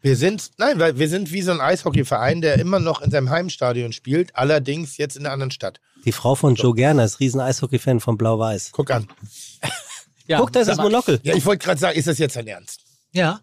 Wir 0.03 0.17
sind, 0.17 0.53
nein, 0.57 0.79
weil 0.79 0.99
wir 0.99 1.11
sind 1.11 1.31
wie 1.31 1.43
so 1.43 1.51
ein 1.53 1.61
Eishockeyverein, 1.61 2.41
der 2.41 2.59
immer 2.59 2.79
noch 2.81 3.03
in 3.03 3.11
seinem 3.11 3.29
Heimstadion 3.29 3.93
spielt, 3.93 4.35
allerdings 4.35 4.97
jetzt 4.97 5.17
in 5.17 5.27
einer 5.27 5.35
anderen 5.35 5.51
Stadt. 5.51 5.79
Die 6.07 6.13
Frau 6.13 6.35
von 6.35 6.55
Joe 6.55 6.75
Gerner 6.75 7.05
ist 7.05 7.21
riesen 7.21 7.39
Eishockey-Fan 7.43 8.01
von 8.01 8.17
Blau-Weiß. 8.17 8.71
Guck 8.73 8.91
an. 8.93 9.07
Ja, 10.31 10.39
Guck, 10.39 10.53
da 10.53 10.61
ist 10.61 10.69
das 10.69 10.77
Monokel. 10.77 11.19
Ja, 11.25 11.35
ich 11.35 11.45
wollte 11.45 11.65
gerade 11.65 11.81
sagen, 11.81 11.99
ist 11.99 12.07
das 12.07 12.19
jetzt 12.19 12.37
dein 12.37 12.47
Ernst? 12.47 12.83
Ja. 13.11 13.41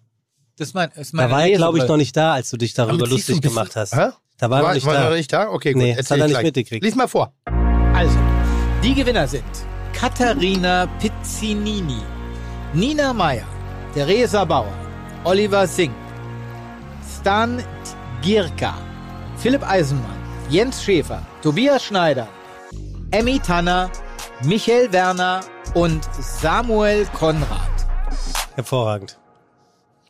Das 0.56 0.70
ist 0.70 0.74
mein, 0.74 0.90
ist 0.92 1.12
Da 1.12 1.18
meine 1.18 1.34
war 1.34 1.46
er, 1.46 1.58
glaube 1.58 1.80
ich, 1.80 1.84
noch 1.86 1.98
nicht 1.98 2.16
da, 2.16 2.32
als 2.32 2.50
du 2.50 2.56
dich 2.56 2.74
darüber 2.74 3.04
Aber 3.04 3.08
lustig 3.08 3.42
gemacht 3.42 3.76
hast. 3.76 3.94
Hä? 3.94 4.12
Da 4.38 4.50
war 4.50 4.62
er 4.62 4.68
noch 4.70 4.74
nicht 4.74 4.86
war 4.86 4.94
da. 4.94 5.10
noch 5.10 5.16
nicht 5.18 5.34
da? 5.34 5.50
Okay, 5.50 5.74
gut. 5.74 5.82
Nee, 5.82 5.96
das 5.96 6.10
hat 6.10 6.20
er 6.20 6.28
ich 6.28 6.32
nicht 6.32 6.44
mitgekriegt. 6.44 6.86
Lies 6.86 6.96
mal 6.96 7.10
vor. 7.10 7.34
Also, 7.94 8.18
die 8.82 8.94
Gewinner 8.94 9.28
sind 9.28 9.44
Katharina 9.92 10.88
Pizzinini, 11.02 12.02
Nina 12.74 13.12
Meyer, 13.12 13.48
Theresa 13.94 14.46
Bauer, 14.46 14.74
Oliver 15.26 15.68
Singh, 15.68 15.94
Stan 17.20 17.62
Gierka, 18.22 18.76
Philipp 19.36 19.70
Eisenmann, 19.70 20.18
Jens 20.50 20.82
Schäfer, 20.82 21.22
Tobias 21.42 21.84
Schneider, 21.84 22.30
Emmy 23.12 23.40
Tanner, 23.40 23.92
Michael 24.46 24.90
Werner 24.94 25.42
und 25.78 26.02
Samuel 26.20 27.06
Konrad. 27.14 27.70
Hervorragend. 28.56 29.20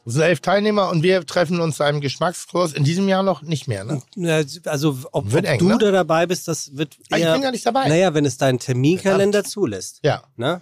Es 0.06 0.14
sind 0.14 0.22
elf 0.22 0.40
Teilnehmer 0.40 0.90
und 0.90 1.04
wir 1.04 1.26
treffen 1.26 1.60
uns 1.60 1.76
zu 1.76 1.84
einem 1.84 2.00
Geschmackskurs 2.00 2.72
in 2.72 2.86
diesem 2.86 3.10
Jahr 3.10 3.22
noch 3.22 3.42
nicht 3.42 3.68
mehr, 3.68 3.84
ne? 3.84 4.02
Ja, 4.16 4.42
Also, 4.64 4.98
ob, 5.12 5.34
ob 5.34 5.44
eng, 5.44 5.60
du 5.60 5.68
ne? 5.68 5.78
da 5.78 5.92
dabei 5.92 6.26
bist, 6.26 6.48
das 6.48 6.78
wird 6.78 6.96
Ah, 7.12 7.18
ich 7.18 7.24
eher... 7.24 7.34
bin 7.34 7.42
gar 7.42 7.52
nicht 7.52 7.66
dabei. 7.66 7.90
Naja, 7.90 8.14
wenn 8.14 8.24
es 8.24 8.38
dein 8.38 8.60
Terminkalender 8.60 9.44
zulässt. 9.44 10.00
Ja. 10.04 10.24
Ne? 10.38 10.62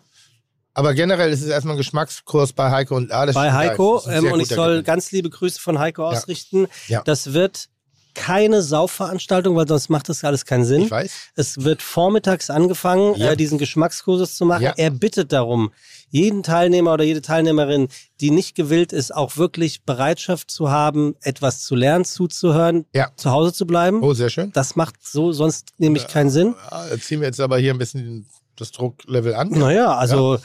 Aber 0.73 0.95
generell 0.95 1.31
ist 1.31 1.43
es 1.43 1.49
erstmal 1.49 1.75
ein 1.75 1.77
Geschmackskurs 1.77 2.53
bei 2.53 2.71
Heiko 2.71 2.95
und 2.95 3.11
ah, 3.11 3.27
das 3.27 3.35
Bei. 3.35 3.53
Heiko. 3.53 3.97
Das 3.97 4.07
ist 4.07 4.09
ein 4.11 4.25
Ähm, 4.25 4.31
und 4.33 4.39
ich 4.39 4.47
soll 4.49 4.69
Gewinn. 4.71 4.85
ganz 4.85 5.11
liebe 5.11 5.29
Grüße 5.29 5.61
von 5.61 5.77
Heiko 5.77 6.07
ausrichten. 6.07 6.65
Ja. 6.87 7.03
Das 7.05 7.31
wird 7.33 7.69
keine 8.15 8.61
Saufveranstaltung, 8.63 9.55
weil 9.55 9.67
sonst 9.67 9.89
macht 9.89 10.09
das 10.09 10.23
alles 10.23 10.45
keinen 10.45 10.65
Sinn. 10.65 10.83
Ich 10.83 10.91
weiß. 10.91 11.11
Es 11.35 11.63
wird 11.63 11.81
vormittags 11.83 12.49
angefangen, 12.49 13.13
Ja. 13.15 13.31
äh, 13.33 13.37
diesen 13.37 13.57
Geschmackskurses 13.59 14.35
zu 14.35 14.45
machen. 14.45 14.63
Ja. 14.63 14.73
Er 14.77 14.89
bittet 14.89 15.31
darum, 15.31 15.71
jeden 16.09 16.41
Teilnehmer 16.43 16.93
oder 16.93 17.03
jede 17.03 17.21
Teilnehmerin, 17.21 17.89
die 18.21 18.31
nicht 18.31 18.55
gewillt 18.55 18.93
ist, 18.93 19.13
auch 19.13 19.37
wirklich 19.37 19.83
Bereitschaft 19.83 20.49
zu 20.49 20.71
haben, 20.71 21.15
etwas 21.21 21.61
zu 21.63 21.75
lernen, 21.75 22.05
zuzuhören, 22.05 22.85
Ja. 22.93 23.09
zu 23.17 23.31
Hause 23.31 23.53
zu 23.53 23.67
bleiben. 23.67 24.01
Oh, 24.01 24.13
sehr 24.13 24.29
schön. 24.29 24.51
Das 24.53 24.75
macht 24.75 24.95
so 25.05 25.31
sonst 25.33 25.69
nämlich 25.77 26.07
keinen 26.07 26.29
Sinn. 26.29 26.55
Jetzt 26.89 27.07
ziehen 27.07 27.19
wir 27.19 27.27
jetzt 27.27 27.39
aber 27.41 27.57
hier 27.57 27.73
ein 27.73 27.77
bisschen 27.77 28.25
das 28.55 28.71
Drucklevel 28.71 29.35
an. 29.35 29.49
Naja, 29.49 29.93
also 29.97 30.39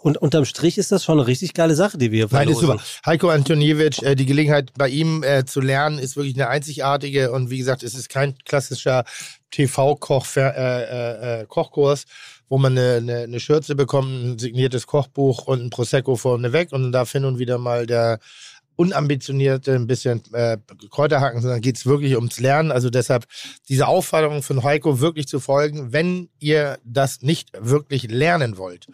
und 0.00 0.18
unterm 0.18 0.44
Strich 0.44 0.78
ist 0.78 0.92
das 0.92 1.04
schon 1.04 1.18
eine 1.18 1.26
richtig 1.26 1.54
geile 1.54 1.74
Sache, 1.74 1.98
die 1.98 2.12
wir 2.12 2.26
hier 2.26 2.28
Nein, 2.30 2.48
ist 2.48 2.58
verlosen. 2.58 2.78
super. 2.78 3.06
Heiko 3.06 3.28
Antoniewicz, 3.30 4.02
äh, 4.02 4.14
die 4.14 4.26
Gelegenheit 4.26 4.72
bei 4.76 4.88
ihm 4.88 5.22
äh, 5.22 5.44
zu 5.44 5.60
lernen, 5.60 5.98
ist 5.98 6.16
wirklich 6.16 6.36
eine 6.36 6.48
einzigartige 6.48 7.32
und 7.32 7.50
wie 7.50 7.58
gesagt, 7.58 7.82
es 7.82 7.94
ist 7.94 8.08
kein 8.08 8.36
klassischer 8.44 9.04
TV-Koch, 9.50 10.26
äh, 10.36 10.40
äh, 10.40 11.42
äh, 11.42 11.46
wo 12.48 12.58
man 12.58 12.78
eine, 12.78 12.96
eine, 12.96 13.16
eine 13.22 13.40
Schürze 13.40 13.74
bekommt, 13.74 14.08
ein 14.08 14.38
signiertes 14.38 14.86
Kochbuch 14.86 15.46
und 15.46 15.64
ein 15.64 15.70
Prosecco 15.70 16.16
vorne 16.16 16.52
weg 16.52 16.72
und 16.72 16.82
dann 16.82 16.92
darf 16.92 17.12
hin 17.12 17.24
und 17.24 17.38
wieder 17.38 17.58
mal 17.58 17.86
der 17.86 18.18
unambitionierte 18.76 19.74
ein 19.74 19.86
bisschen 19.86 20.22
äh, 20.32 20.58
Kräuter 20.90 21.20
hacken, 21.20 21.40
sondern 21.40 21.62
geht 21.62 21.78
es 21.78 21.86
wirklich 21.86 22.14
ums 22.14 22.38
Lernen. 22.38 22.70
Also 22.70 22.90
deshalb 22.90 23.26
diese 23.68 23.88
Aufforderung 23.88 24.42
von 24.42 24.62
Heiko 24.62 25.00
wirklich 25.00 25.26
zu 25.26 25.40
folgen, 25.40 25.92
wenn 25.92 26.28
ihr 26.38 26.78
das 26.84 27.22
nicht 27.22 27.50
wirklich 27.58 28.10
lernen 28.10 28.58
wollt, 28.58 28.86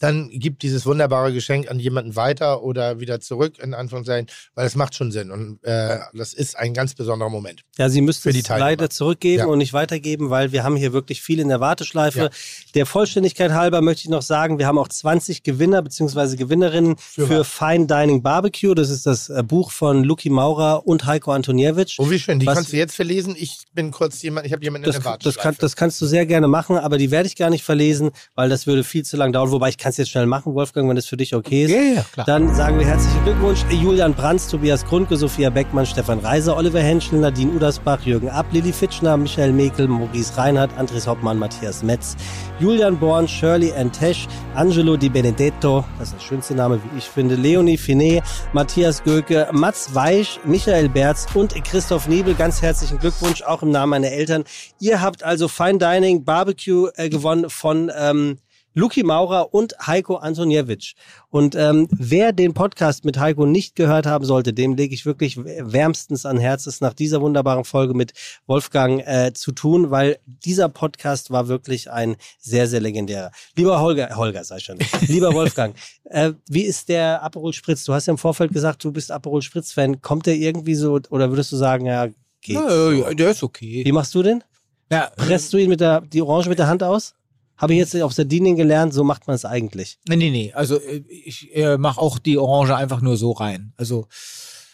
dann 0.00 0.28
gibt 0.30 0.62
dieses 0.62 0.86
wunderbare 0.86 1.32
Geschenk 1.32 1.70
an 1.70 1.78
jemanden 1.78 2.16
weiter 2.16 2.62
oder 2.62 3.00
wieder 3.00 3.20
zurück, 3.20 3.58
in 3.62 3.74
Anführungszeichen, 3.74 4.28
weil 4.54 4.66
es 4.66 4.74
macht 4.74 4.94
schon 4.94 5.12
Sinn. 5.12 5.30
Und 5.30 5.62
äh, 5.62 5.98
das 6.14 6.32
ist 6.32 6.58
ein 6.58 6.74
ganz 6.74 6.94
besonderer 6.94 7.28
Moment. 7.30 7.62
Ja, 7.78 7.88
Sie 7.88 8.00
die 8.04 8.08
es 8.10 8.48
leider 8.48 8.90
zurückgeben 8.90 9.40
Ja. 9.40 9.46
und 9.46 9.58
nicht 9.58 9.72
weitergeben, 9.72 10.30
weil 10.30 10.52
wir 10.52 10.64
haben 10.64 10.76
hier 10.76 10.92
wirklich 10.92 11.20
viel 11.22 11.38
in 11.38 11.48
der 11.48 11.60
Warteschleife. 11.60 12.18
Ja. 12.20 12.30
Der 12.74 12.86
Vollständigkeit 12.86 13.52
halber 13.52 13.80
möchte 13.82 14.04
ich 14.04 14.08
noch 14.10 14.22
sagen, 14.22 14.58
wir 14.58 14.66
haben 14.66 14.78
auch 14.78 14.88
20 14.88 15.42
Gewinner 15.42 15.82
bzw. 15.82 16.36
Gewinnerinnen 16.36 16.96
für, 16.98 17.26
Für? 17.26 17.44
Fine 17.44 17.86
Dining 17.86 18.22
Barbecue. 18.22 18.74
Das 18.74 18.90
ist 18.90 19.06
das 19.06 19.28
äh, 19.28 19.42
Buch 19.42 19.70
von 19.70 20.02
Luki 20.04 20.30
Maurer 20.30 20.86
und 20.86 21.06
Heiko 21.06 21.32
Antoniewicz. 21.32 21.96
Oh, 21.98 22.10
wie 22.10 22.18
schön. 22.18 22.38
Die 22.40 22.46
Was- 22.46 22.54
kannst 22.56 22.72
du 22.72 22.76
jetzt 22.76 22.96
verlesen. 22.96 23.34
Ich 23.38 23.58
bin 23.74 23.90
kurz 23.90 24.22
jemand, 24.22 24.46
ich 24.46 24.52
habe 24.52 24.62
jemanden 24.64 24.84
in 24.86 24.92
Das, 24.92 24.96
der 24.96 25.02
das, 25.02 25.10
Warteschleife. 25.12 25.42
kann, 25.48 25.56
das 25.60 25.76
kannst 25.76 26.00
du 26.00 26.06
sehr 26.06 26.26
gerne 26.26 26.48
machen, 26.48 26.76
aber 26.78 26.96
die 26.98 27.10
werde 27.10 27.26
ich 27.26 27.36
gar 27.36 27.50
nicht 27.50 27.64
verlesen, 27.64 28.10
weil 28.34 28.48
das 28.48 28.66
würde 28.66 28.82
viel 28.84 29.04
zu 29.04 29.16
lang 29.16 29.32
dauern. 29.32 29.50
Wobei 29.50 29.68
ich 29.68 29.76
kann 29.78 29.89
es 29.90 29.98
jetzt 29.98 30.10
schnell 30.10 30.26
machen, 30.26 30.54
Wolfgang, 30.54 30.88
wenn 30.88 30.96
das 30.96 31.06
für 31.06 31.16
dich 31.16 31.34
okay 31.34 31.64
ist. 31.64 31.70
Ja, 31.70 31.80
ja, 31.80 32.04
klar. 32.12 32.26
Dann 32.26 32.54
sagen 32.54 32.78
wir 32.78 32.86
herzlichen 32.86 33.22
Glückwunsch. 33.24 33.64
Julian 33.70 34.14
Brands, 34.14 34.48
Tobias 34.48 34.84
Grundke, 34.84 35.16
Sophia 35.16 35.50
Beckmann, 35.50 35.86
Stefan 35.86 36.18
Reiser, 36.20 36.56
Oliver 36.56 36.80
Henschel, 36.80 37.20
Nadine 37.20 37.52
Udersbach, 37.52 38.00
Jürgen 38.02 38.28
Ab, 38.30 38.46
Lilly 38.52 38.72
Fitschner, 38.72 39.16
Michael 39.16 39.52
Mekel, 39.52 39.88
Maurice 39.88 40.36
Reinhardt, 40.36 40.76
Andres 40.76 41.06
Hoppmann, 41.06 41.38
Matthias 41.38 41.82
Metz, 41.82 42.16
Julian 42.58 42.98
Born, 42.98 43.28
Shirley 43.28 43.70
Entesch, 43.70 44.26
Angelo 44.54 44.96
Di 44.96 45.08
Benedetto, 45.08 45.84
das 45.98 46.08
ist 46.08 46.16
der 46.16 46.20
schönste 46.20 46.54
Name, 46.54 46.80
wie 46.82 46.98
ich 46.98 47.04
finde, 47.04 47.34
Leonie 47.34 47.76
Finet, 47.76 48.22
Matthias 48.52 49.02
Göke, 49.02 49.48
Mats 49.52 49.94
Weich, 49.94 50.40
Michael 50.44 50.88
Berz 50.88 51.26
und 51.34 51.54
Christoph 51.64 52.08
Niebel. 52.08 52.34
Ganz 52.34 52.62
herzlichen 52.62 52.98
Glückwunsch, 52.98 53.42
auch 53.42 53.62
im 53.62 53.70
Namen 53.70 53.90
meiner 53.90 54.08
Eltern. 54.08 54.44
Ihr 54.78 55.00
habt 55.00 55.22
also 55.22 55.48
Fine 55.48 55.78
Dining 55.78 56.24
Barbecue 56.24 56.88
äh, 56.96 57.08
gewonnen 57.08 57.50
von 57.50 57.90
ähm, 57.96 58.38
Luki 58.74 59.02
Maurer 59.02 59.52
und 59.52 59.74
Heiko 59.86 60.16
Antoniewicz. 60.16 60.92
Und 61.28 61.56
ähm, 61.56 61.88
wer 61.90 62.32
den 62.32 62.54
Podcast 62.54 63.04
mit 63.04 63.18
Heiko 63.18 63.46
nicht 63.46 63.74
gehört 63.74 64.06
haben 64.06 64.24
sollte, 64.24 64.52
dem 64.52 64.74
lege 64.74 64.94
ich 64.94 65.04
wirklich 65.04 65.38
wärmstens 65.38 66.24
an 66.24 66.38
Herz, 66.38 66.66
es 66.66 66.80
nach 66.80 66.94
dieser 66.94 67.20
wunderbaren 67.20 67.64
Folge 67.64 67.94
mit 67.94 68.12
Wolfgang 68.46 69.02
äh, 69.06 69.32
zu 69.32 69.52
tun, 69.52 69.90
weil 69.90 70.18
dieser 70.26 70.68
Podcast 70.68 71.30
war 71.30 71.48
wirklich 71.48 71.90
ein 71.90 72.16
sehr, 72.38 72.68
sehr 72.68 72.80
legendärer. 72.80 73.32
Lieber 73.56 73.80
Holger, 73.80 74.14
Holger 74.16 74.44
sei 74.44 74.60
schon, 74.60 74.78
lieber 75.08 75.34
Wolfgang, 75.34 75.74
äh, 76.04 76.32
wie 76.48 76.62
ist 76.62 76.88
der 76.88 77.22
Aperol 77.22 77.52
Spritz? 77.52 77.84
Du 77.84 77.92
hast 77.92 78.06
ja 78.06 78.12
im 78.12 78.18
Vorfeld 78.18 78.52
gesagt, 78.52 78.84
du 78.84 78.92
bist 78.92 79.10
Aperol 79.10 79.42
Spritz-Fan. 79.42 80.00
Kommt 80.00 80.26
der 80.26 80.36
irgendwie 80.36 80.74
so, 80.76 81.00
oder 81.10 81.30
würdest 81.30 81.50
du 81.50 81.56
sagen, 81.56 81.86
ja, 81.86 82.06
geht? 82.40 82.56
Ja, 82.56 82.92
ja, 82.92 83.14
der 83.14 83.30
ist 83.30 83.42
okay. 83.42 83.82
Wie 83.84 83.92
machst 83.92 84.14
du 84.14 84.22
den? 84.22 84.44
Ja, 84.92 85.10
Presst 85.16 85.52
du 85.52 85.56
ihn 85.56 85.68
mit 85.68 85.80
der, 85.80 86.00
die 86.00 86.20
Orange 86.22 86.48
mit 86.48 86.58
der 86.58 86.66
Hand 86.66 86.82
aus? 86.82 87.14
Habe 87.60 87.74
ich 87.74 87.78
jetzt 87.78 87.94
auf 88.00 88.14
Sardinien 88.14 88.56
gelernt, 88.56 88.94
so 88.94 89.04
macht 89.04 89.26
man 89.26 89.36
es 89.36 89.44
eigentlich. 89.44 89.98
nee, 90.08 90.16
nee, 90.16 90.30
nee. 90.30 90.52
Also 90.54 90.80
äh, 90.80 91.04
ich 91.08 91.54
äh, 91.54 91.76
mache 91.76 92.00
auch 92.00 92.18
die 92.18 92.38
Orange 92.38 92.74
einfach 92.74 93.02
nur 93.02 93.18
so 93.18 93.32
rein. 93.32 93.74
Also 93.76 94.08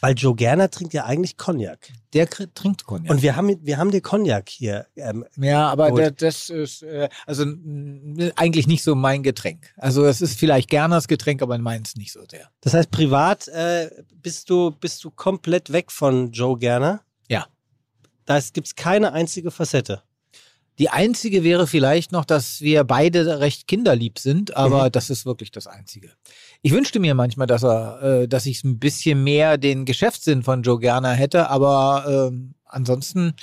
Weil 0.01 0.15
Joe 0.15 0.37
Gerner 0.37 0.71
trinkt 0.71 0.95
ja 0.95 1.05
eigentlich 1.05 1.37
Cognac. 1.37 1.91
der 2.15 2.31
trinkt 2.31 2.85
Cognac. 2.85 3.11
Und 3.11 3.23
wir 3.23 3.35
haben, 3.35 3.59
wir 3.61 3.79
haben 3.79 3.91
den 3.91 4.03
Cognac 4.03 4.49
hier. 4.49 4.87
Ähm, 4.95 5.25
ja, 5.37 5.69
aber 5.69 5.91
der, 5.91 6.13
das 6.13 6.49
ist 6.49 6.85
äh, 6.85 7.09
also 7.27 7.45
eigentlich 8.37 8.69
nicht 8.69 8.85
so 8.85 8.95
mein 8.95 9.25
Getränk. 9.25 9.75
Also 9.77 10.05
es 10.05 10.21
ist 10.21 10.39
vielleicht 10.39 10.71
Gerners 10.71 11.09
Getränk, 11.09 11.43
aber 11.43 11.59
meins 11.59 11.97
nicht 11.97 12.13
so 12.13 12.21
sehr. 12.31 12.49
das 12.61 12.73
heißt, 12.75 12.93
privat 12.93 13.49
äh, 13.49 13.91
bist, 14.23 14.49
du, 14.49 14.71
bist 14.71 15.03
du 15.03 15.11
komplett 15.11 15.73
weg 15.73 15.91
von 15.91 16.31
Joe 16.31 16.57
Gerner? 16.57 17.01
Ja. 17.29 17.47
da 18.27 18.39
gibt 18.53 18.69
es 18.69 18.77
keine 18.77 19.13
einzige 19.13 19.51
Facette. 19.51 20.05
Die 20.79 20.91
einzige 20.91 21.43
wäre 21.43 21.67
vielleicht 21.67 22.13
noch, 22.13 22.25
dass 22.25 22.61
wir 22.61 22.85
beide 22.85 23.41
recht 23.41 23.67
kinderlieb 23.67 24.19
sind, 24.19 24.57
aber 24.57 24.91
das 24.91 25.09
ist 25.09 25.25
wirklich 25.25 25.51
das 25.51 25.67
Einzige. 25.67 26.11
Ich 26.61 26.73
wünschte 26.73 27.01
mir 27.01 27.15
manchmal, 27.15 27.47
dass 27.47 27.63
er, 27.63 28.03
äh, 28.03 28.29
dass 28.29 28.45
ich 28.45 28.63
ein 28.63 28.79
bisschen 28.79 29.25
mehr 29.25 29.57
den 29.57 29.87
Geschäftssinn 29.87 30.43
von 30.43 30.63
Joe 30.63 30.79
Gerner 30.79 31.13
hätte, 31.13 31.49
aber 31.49 32.29
ähm, 32.31 32.55
ansonsten 32.67 33.35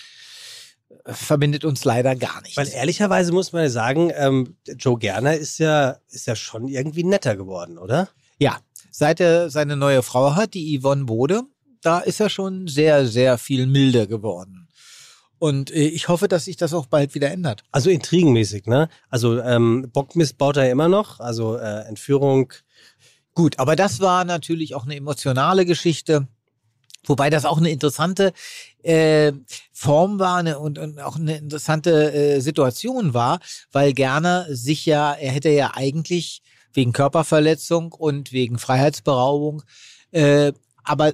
äh, 1.06 1.14
verbindet 1.14 1.66
uns 1.66 1.86
leider 1.86 2.16
gar 2.16 2.42
nichts. 2.42 2.58
Weil 2.58 2.70
ehrlicherweise 2.70 3.32
muss 3.32 3.52
man 3.52 3.64
ja 3.64 3.70
sagen, 3.70 4.12
ähm, 4.16 4.56
Joe 4.78 5.00
Gerner 5.00 5.36
ist 5.36 5.58
ja, 5.58 5.98
ist 6.10 6.28
ja 6.28 6.36
schon 6.36 6.68
irgendwie 6.68 7.04
netter 7.04 7.36
geworden, 7.36 7.80
oder? 7.80 8.10
Ja, 8.38 8.60
seit 8.92 9.20
er 9.20 9.50
seine 9.50 9.76
neue 9.76 10.04
Frau 10.04 10.36
hat, 10.36 10.54
die 10.54 10.80
Yvonne 10.80 11.06
Bode, 11.06 11.44
da 11.82 12.00
ist 12.00 12.20
er 12.20 12.30
schon 12.30 12.68
sehr, 12.68 13.08
sehr 13.08 13.38
viel 13.38 13.66
milder 13.66 14.06
geworden. 14.06 14.63
Und 15.44 15.72
äh, 15.72 15.88
ich 15.88 16.08
hoffe, 16.08 16.30
dass 16.30 16.46
sich 16.46 16.56
das 16.56 16.74
auch 16.74 16.86
bald 16.86 17.16
wieder 17.16 17.30
ändert. 17.30 17.66
Also 17.74 17.90
intrigenmäßig, 17.90 18.66
ne? 18.66 18.88
Also 19.10 19.42
ähm, 19.42 19.90
Bockmist 19.92 20.38
baut 20.38 20.56
er 20.56 20.72
immer 20.72 20.88
noch, 20.88 21.20
also 21.20 21.58
äh, 21.58 21.82
Entführung. 21.82 22.54
Gut, 23.34 23.60
aber 23.60 23.76
das 23.76 24.00
war 24.00 24.24
natürlich 24.24 24.74
auch 24.74 24.86
eine 24.86 24.96
emotionale 24.96 25.66
Geschichte. 25.66 26.30
Wobei 27.06 27.30
das 27.30 27.44
auch 27.44 27.58
eine 27.58 27.72
interessante 27.72 28.32
äh, 28.84 29.34
Form 29.74 30.18
war 30.18 30.38
eine, 30.38 30.60
und, 30.60 30.80
und 30.80 31.02
auch 31.02 31.18
eine 31.18 31.36
interessante 31.36 32.14
äh, 32.14 32.40
Situation 32.40 33.14
war, 33.14 33.42
weil 33.74 33.92
Gerner 33.92 34.46
sich 34.50 34.86
ja, 34.86 35.12
er 35.12 35.34
hätte 35.34 35.50
ja 35.50 35.72
eigentlich 35.74 36.42
wegen 36.72 36.94
Körperverletzung 36.94 37.92
und 37.92 38.32
wegen 38.32 38.60
Freiheitsberaubung, 38.60 39.64
äh, 40.12 40.54
aber 40.86 41.12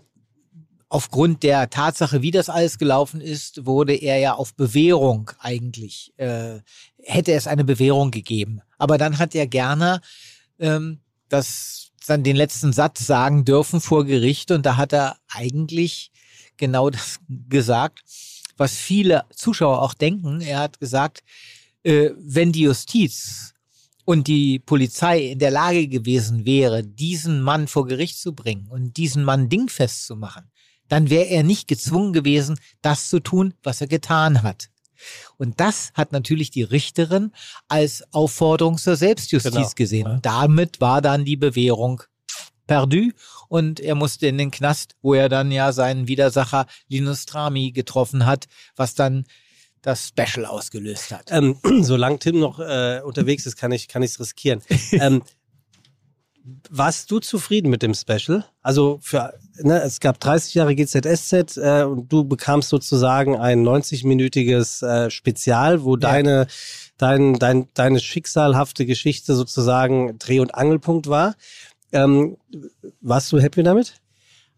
aufgrund 0.89 1.43
der 1.43 1.69
Tatsache, 1.69 2.21
wie 2.23 2.31
das 2.31 2.49
alles 2.49 2.79
gelaufen 2.79 3.21
ist, 3.21 3.65
wurde 3.65 3.93
er 3.93 4.17
ja 4.17 4.33
auf 4.33 4.55
Bewährung 4.55 5.31
eigentlich, 5.39 6.13
äh, 6.17 6.59
hätte 7.01 7.31
es 7.33 7.47
eine 7.47 7.63
Bewährung 7.63 8.11
gegeben. 8.11 8.61
Aber 8.77 8.97
dann 8.97 9.19
hat 9.19 9.35
er 9.35 9.45
gerne 9.45 10.01
ähm, 10.57 10.99
das, 11.29 11.91
dann 12.07 12.23
den 12.23 12.35
letzten 12.35 12.73
Satz 12.73 13.05
sagen 13.05 13.45
dürfen 13.45 13.81
vor 13.81 14.03
Gericht 14.03 14.49
und 14.51 14.65
da 14.65 14.77
hat 14.77 14.91
er 14.91 15.17
eigentlich 15.29 16.11
genau 16.57 16.89
das 16.89 17.19
gesagt, 17.47 18.03
was 18.57 18.73
viele 18.73 19.23
Zuschauer 19.33 19.83
auch 19.83 19.93
denken. 19.93 20.41
Er 20.41 20.59
hat 20.59 20.79
gesagt, 20.79 21.23
äh, 21.83 22.09
wenn 22.17 22.51
die 22.51 22.61
Justiz 22.61 23.53
und 24.05 24.27
die 24.27 24.57
Polizei 24.57 25.19
in 25.19 25.39
der 25.39 25.51
Lage 25.51 25.87
gewesen 25.87 26.45
wäre, 26.45 26.83
diesen 26.83 27.41
Mann 27.41 27.67
vor 27.67 27.85
Gericht 27.85 28.19
zu 28.19 28.33
bringen 28.33 28.67
und 28.67 28.97
diesen 28.97 29.23
Mann 29.23 29.49
dingfest 29.49 30.07
zu 30.07 30.15
machen, 30.15 30.49
dann 30.89 31.09
wäre 31.09 31.25
er 31.25 31.43
nicht 31.43 31.67
gezwungen 31.67 32.11
gewesen, 32.11 32.59
das 32.81 33.09
zu 33.09 33.19
tun, 33.21 33.53
was 33.63 33.79
er 33.79 33.87
getan 33.87 34.43
hat. 34.43 34.69
Und 35.37 35.61
das 35.61 35.91
hat 35.93 36.11
natürlich 36.11 36.51
die 36.51 36.63
Richterin 36.63 37.31
als 37.69 38.03
Aufforderung 38.11 38.77
zur 38.77 38.97
Selbstjustiz 38.97 39.53
Genau. 39.53 39.69
gesehen. 39.75 40.07
Ja. 40.07 40.19
Damit 40.21 40.81
war 40.81 41.01
dann 41.01 41.23
die 41.23 41.37
Bewährung 41.37 42.03
perdu 42.67 43.11
und 43.47 43.79
er 43.79 43.95
musste 43.95 44.27
in 44.27 44.37
den 44.37 44.51
Knast, 44.51 44.95
wo 45.01 45.13
er 45.13 45.29
dann 45.29 45.51
ja 45.51 45.71
seinen 45.71 46.07
Widersacher 46.07 46.67
Linus 46.87 47.25
Trami 47.25 47.71
getroffen 47.71 48.25
hat, 48.25 48.47
was 48.75 48.93
dann 48.93 49.25
das 49.81 50.09
Special 50.09 50.45
ausgelöst 50.45 51.11
hat. 51.11 51.31
Ähm, 51.31 51.57
solange 51.81 52.19
Tim 52.19 52.39
noch 52.39 52.59
äh, 52.59 53.01
unterwegs 53.03 53.45
ist, 53.45 53.55
kann 53.55 53.71
ich 53.71 53.87
kann 53.87 54.03
ich's 54.03 54.19
riskieren. 54.19 54.61
ähm, 54.91 55.23
warst 56.69 57.11
du 57.11 57.19
zufrieden 57.19 57.69
mit 57.69 57.81
dem 57.81 57.93
Special? 57.93 58.45
Also 58.61 58.99
für 59.01 59.33
ne, 59.61 59.81
es 59.81 59.99
gab 59.99 60.19
30 60.19 60.53
Jahre 60.53 60.75
GZSZ 60.75 61.57
äh, 61.57 61.83
und 61.83 62.11
du 62.11 62.23
bekamst 62.23 62.69
sozusagen 62.69 63.37
ein 63.37 63.63
90-minütiges 63.63 64.85
äh, 64.85 65.09
Spezial, 65.09 65.83
wo 65.83 65.95
deine 65.95 66.47
dein, 66.99 67.39
dein, 67.39 67.67
deine 67.73 67.99
schicksalhafte 67.99 68.85
Geschichte 68.85 69.33
sozusagen 69.33 70.19
Dreh- 70.19 70.39
und 70.39 70.53
Angelpunkt 70.53 71.07
war. 71.07 71.35
Ähm, 71.91 72.37
warst 73.01 73.31
du 73.31 73.39
happy 73.39 73.63
damit? 73.63 73.95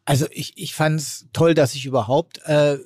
Also 0.03 0.25
ich, 0.31 0.57
ich 0.57 0.73
fand 0.73 0.99
es 0.99 1.27
toll, 1.31 1.53
dass 1.53 1.75
ich 1.75 1.85
überhaupt 1.85 2.41
äh, 2.45 2.77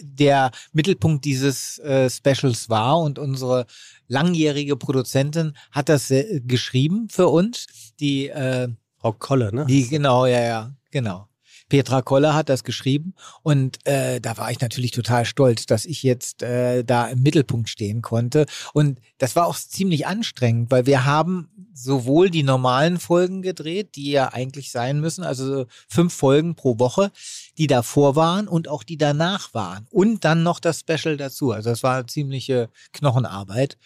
der 0.00 0.50
Mittelpunkt 0.72 1.24
dieses 1.24 1.78
äh, 1.78 2.10
Specials 2.10 2.68
war 2.68 3.00
und 3.00 3.18
unsere 3.18 3.66
langjährige 4.06 4.76
Produzentin 4.76 5.54
hat 5.70 5.88
das 5.88 6.10
äh, 6.10 6.40
geschrieben 6.40 7.08
für 7.10 7.28
uns. 7.28 7.66
Die, 8.00 8.28
äh, 8.28 8.68
Frau 8.98 9.12
Kolle, 9.12 9.54
ne? 9.54 9.66
die 9.66 9.88
genau, 9.88 10.26
ja, 10.26 10.42
ja, 10.42 10.72
genau. 10.90 11.28
Petra 11.68 12.00
Koller 12.00 12.34
hat 12.34 12.48
das 12.48 12.64
geschrieben 12.64 13.14
und 13.42 13.86
äh, 13.86 14.20
da 14.20 14.38
war 14.38 14.50
ich 14.50 14.60
natürlich 14.60 14.90
total 14.90 15.24
stolz, 15.24 15.66
dass 15.66 15.84
ich 15.84 16.02
jetzt 16.02 16.42
äh, 16.42 16.82
da 16.82 17.08
im 17.08 17.22
Mittelpunkt 17.22 17.68
stehen 17.68 18.00
konnte. 18.00 18.46
Und 18.72 19.00
das 19.18 19.36
war 19.36 19.46
auch 19.46 19.56
ziemlich 19.56 20.06
anstrengend, 20.06 20.70
weil 20.70 20.86
wir 20.86 21.04
haben 21.04 21.50
sowohl 21.74 22.30
die 22.30 22.42
normalen 22.42 22.98
Folgen 22.98 23.42
gedreht, 23.42 23.96
die 23.96 24.10
ja 24.10 24.32
eigentlich 24.32 24.70
sein 24.70 25.00
müssen, 25.00 25.24
also 25.24 25.66
fünf 25.88 26.14
Folgen 26.14 26.54
pro 26.54 26.78
Woche, 26.78 27.12
die 27.58 27.66
davor 27.66 28.16
waren 28.16 28.48
und 28.48 28.68
auch 28.68 28.82
die 28.84 28.96
danach 28.96 29.52
waren. 29.52 29.86
Und 29.90 30.24
dann 30.24 30.42
noch 30.42 30.60
das 30.60 30.80
Special 30.80 31.16
dazu. 31.16 31.52
Also 31.52 31.70
das 31.70 31.82
war 31.82 32.06
ziemliche 32.06 32.70
Knochenarbeit. 32.92 33.76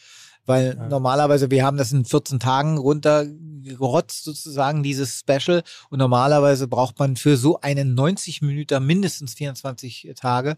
Weil 0.44 0.74
Ja. 0.76 0.88
normalerweise, 0.88 1.50
wir 1.50 1.64
haben 1.64 1.76
das 1.76 1.92
in 1.92 2.04
14 2.04 2.40
Tagen 2.40 2.76
runtergerotzt, 2.76 4.24
sozusagen, 4.24 4.82
dieses 4.82 5.20
Special. 5.20 5.62
Und 5.90 5.98
normalerweise 5.98 6.68
braucht 6.68 6.98
man 6.98 7.16
für 7.16 7.36
so 7.36 7.60
einen 7.60 7.94
90 7.94 8.42
Minuten 8.42 8.84
mindestens 8.84 9.34
24 9.34 10.12
Tage. 10.16 10.56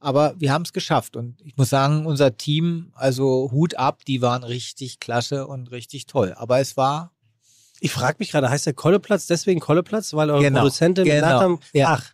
Aber 0.00 0.34
wir 0.38 0.52
haben 0.52 0.62
es 0.62 0.72
geschafft. 0.74 1.16
Und 1.16 1.40
ich 1.42 1.56
muss 1.56 1.70
sagen, 1.70 2.04
unser 2.06 2.36
Team, 2.36 2.92
also 2.94 3.48
Hut 3.50 3.76
ab, 3.76 4.04
die 4.04 4.20
waren 4.20 4.44
richtig 4.44 5.00
klasse 5.00 5.46
und 5.46 5.70
richtig 5.70 6.06
toll. 6.06 6.34
Aber 6.36 6.60
es 6.60 6.76
war 6.76 7.10
Ich 7.80 7.90
frage 7.92 8.16
mich 8.18 8.30
gerade, 8.30 8.48
heißt 8.48 8.66
der 8.66 8.72
Kolleplatz 8.72 9.26
deswegen 9.26 9.60
Kolleplatz, 9.60 10.14
weil 10.14 10.30
eure 10.30 10.42
Genau, 10.42 10.60
Produzentin 10.60 11.04
genau, 11.04 11.16
gesagt 11.16 11.40
haben, 11.42 11.58
ja. 11.72 11.88
ach, 11.94 12.13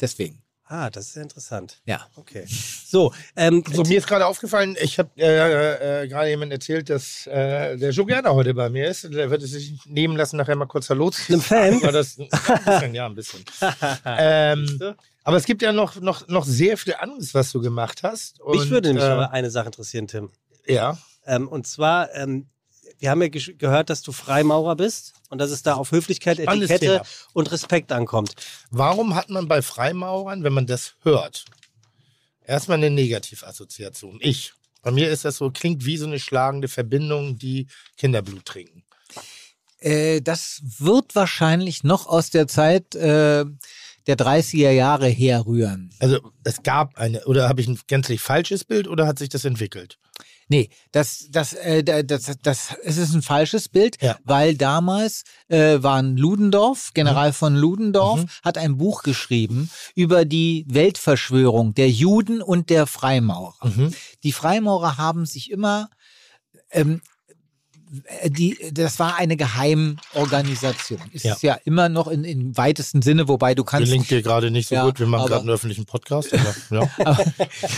deswegen. 0.00 0.42
ah, 0.68 0.90
das 0.90 1.08
ist 1.08 1.16
ja 1.16 1.22
interessant. 1.22 1.80
Ja. 1.84 2.06
Okay. 2.16 2.46
So, 2.88 3.12
ähm, 3.34 3.64
So, 3.72 3.82
mir 3.82 3.98
ist 3.98 4.06
gerade 4.06 4.26
aufgefallen, 4.26 4.76
ich 4.80 5.00
habe 5.00 5.10
äh, 5.16 6.04
äh, 6.04 6.08
gerade 6.08 6.28
jemand 6.28 6.52
erzählt, 6.52 6.88
dass 6.88 7.26
äh, 7.26 7.76
der 7.76 7.90
Joe 7.90 8.06
Gerner 8.06 8.32
heute 8.32 8.54
bei 8.54 8.70
mir 8.70 8.86
ist. 8.86 9.12
Der 9.12 9.28
wird 9.28 9.42
es 9.42 9.50
sich 9.50 9.74
nehmen 9.86 10.16
lassen, 10.16 10.36
nachher 10.36 10.54
mal 10.54 10.66
kurz 10.66 10.88
Hallo 10.88 11.10
zu 11.10 11.32
Einem 11.32 11.40
Fan? 11.42 11.82
War 11.82 11.90
das, 11.90 12.16
ein 12.16 12.28
bisschen, 12.64 12.94
ja, 12.94 13.06
ein 13.06 13.16
bisschen. 13.16 13.44
ähm, 14.06 14.94
aber 15.24 15.36
es 15.36 15.46
gibt 15.46 15.62
ja 15.62 15.72
noch, 15.72 16.00
noch, 16.00 16.28
noch 16.28 16.44
sehr 16.44 16.78
viel 16.78 16.94
anderes, 16.94 17.34
was 17.34 17.50
du 17.50 17.60
gemacht 17.60 18.04
hast. 18.04 18.38
mich 18.38 18.60
Und, 18.60 18.70
würde 18.70 18.88
nämlich 18.88 19.04
äh, 19.04 19.08
aber 19.08 19.32
eine 19.32 19.50
Sache 19.50 19.66
interessieren, 19.66 20.06
Tim. 20.06 20.30
Ja. 20.68 20.96
Ähm, 21.26 21.48
und 21.48 21.66
zwar, 21.66 22.14
ähm, 22.14 22.46
wir 22.98 23.10
haben 23.10 23.22
ja 23.22 23.28
gehört, 23.28 23.90
dass 23.90 24.02
du 24.02 24.12
Freimaurer 24.12 24.76
bist 24.76 25.14
und 25.28 25.38
dass 25.38 25.50
es 25.50 25.62
da 25.62 25.74
auf 25.74 25.92
Höflichkeit, 25.92 26.38
Spannendes 26.38 26.70
Etikette 26.70 26.98
Thema. 26.98 27.06
und 27.32 27.52
Respekt 27.52 27.92
ankommt. 27.92 28.34
Warum 28.70 29.14
hat 29.14 29.30
man 29.30 29.48
bei 29.48 29.62
Freimaurern, 29.62 30.44
wenn 30.44 30.52
man 30.52 30.66
das 30.66 30.94
hört, 31.02 31.44
erstmal 32.44 32.78
eine 32.78 32.90
Negativassoziation? 32.90 34.18
Ich. 34.20 34.52
Bei 34.82 34.92
mir 34.92 35.10
ist 35.10 35.24
das 35.24 35.36
so, 35.36 35.50
klingt 35.50 35.84
wie 35.84 35.96
so 35.96 36.06
eine 36.06 36.20
schlagende 36.20 36.68
Verbindung, 36.68 37.38
die 37.38 37.66
Kinderblut 37.96 38.44
trinken. 38.44 38.84
Äh, 39.80 40.20
das 40.20 40.62
wird 40.78 41.14
wahrscheinlich 41.14 41.82
noch 41.82 42.06
aus 42.06 42.30
der 42.30 42.46
Zeit 42.46 42.94
äh, 42.94 43.44
der 44.06 44.16
30er 44.16 44.70
Jahre 44.70 45.08
herrühren. 45.08 45.90
Also 45.98 46.20
es 46.44 46.62
gab 46.62 46.96
eine, 46.96 47.24
oder 47.24 47.48
habe 47.48 47.60
ich 47.60 47.66
ein 47.66 47.78
gänzlich 47.86 48.20
falsches 48.20 48.64
Bild 48.64 48.86
oder 48.86 49.06
hat 49.06 49.18
sich 49.18 49.28
das 49.28 49.44
entwickelt? 49.44 49.98
Nee, 50.48 50.70
das, 50.92 51.26
das, 51.30 51.54
äh, 51.54 51.82
da- 51.82 52.02
das, 52.04 52.30
das, 52.42 52.74
es 52.84 52.96
ist 52.98 53.14
ein 53.14 53.22
falsches 53.22 53.68
Bild, 53.68 54.00
Ja. 54.00 54.16
weil 54.24 54.54
damals 54.56 55.24
äh, 55.48 55.82
waren 55.82 56.16
Ludendorff, 56.16 56.92
General 56.94 57.32
von 57.32 57.56
Ludendorff, 57.56 58.20
Mhm. 58.22 58.28
hat 58.44 58.56
ein 58.58 58.76
Buch 58.76 59.02
geschrieben 59.02 59.70
über 59.96 60.24
die 60.24 60.64
Weltverschwörung 60.68 61.74
der 61.74 61.90
Juden 61.90 62.42
und 62.42 62.70
der 62.70 62.86
Freimaurer. 62.86 63.54
Mhm. 63.64 63.92
Die 64.22 64.32
Freimaurer 64.32 64.96
haben 64.98 65.26
sich 65.26 65.50
immer, 65.50 65.88
ähm, 66.70 67.00
äh, 67.00 67.15
die, 68.26 68.56
das 68.72 68.98
war 68.98 69.16
eine 69.16 69.36
Geheimorganisation. 69.36 71.00
Ist 71.12 71.24
Ja. 71.24 71.36
ja 71.40 71.54
immer 71.64 71.88
noch 71.88 72.08
in, 72.08 72.24
im 72.24 72.56
weitesten 72.56 73.02
Sinne, 73.02 73.28
wobei 73.28 73.54
du 73.54 73.64
kannst 73.64 73.86
Gelingt 73.88 74.10
dir 74.10 74.22
gerade 74.22 74.50
nicht 74.50 74.68
so 74.68 74.74
Ja, 74.74 74.84
gut. 74.84 74.98
Wir 74.98 75.06
machen 75.06 75.28
gerade 75.28 75.40
einen 75.40 75.50
öffentlichen 75.50 75.86
Podcast. 75.86 76.34
Aber, 76.34 76.54
ja. 76.70 76.90
aber, 77.04 77.24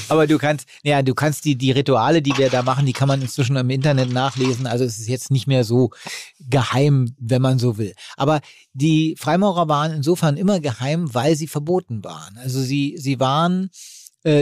aber 0.08 0.26
du 0.26 0.38
kannst, 0.38 0.66
ja, 0.82 1.02
du 1.02 1.14
kannst 1.14 1.44
die, 1.44 1.56
die 1.56 1.72
Rituale, 1.72 2.22
die 2.22 2.36
wir 2.38 2.48
da 2.48 2.62
machen, 2.62 2.86
die 2.86 2.92
kann 2.92 3.08
man 3.08 3.20
inzwischen 3.20 3.56
im 3.56 3.70
Internet 3.70 4.10
nachlesen. 4.10 4.66
Also 4.66 4.84
es 4.84 4.98
ist 4.98 5.08
jetzt 5.08 5.30
nicht 5.30 5.46
mehr 5.46 5.64
so 5.64 5.90
geheim, 6.40 7.14
wenn 7.18 7.42
man 7.42 7.58
so 7.58 7.76
will. 7.78 7.94
Aber 8.16 8.40
die 8.72 9.14
Freimaurer 9.18 9.68
waren 9.68 9.92
insofern 9.92 10.36
immer 10.36 10.60
geheim, 10.60 11.12
weil 11.14 11.36
sie 11.36 11.48
verboten 11.48 12.02
waren. 12.04 12.38
Also 12.38 12.60
sie, 12.60 12.96
sie 12.98 13.20
waren 13.20 13.64
äh, 13.64 13.68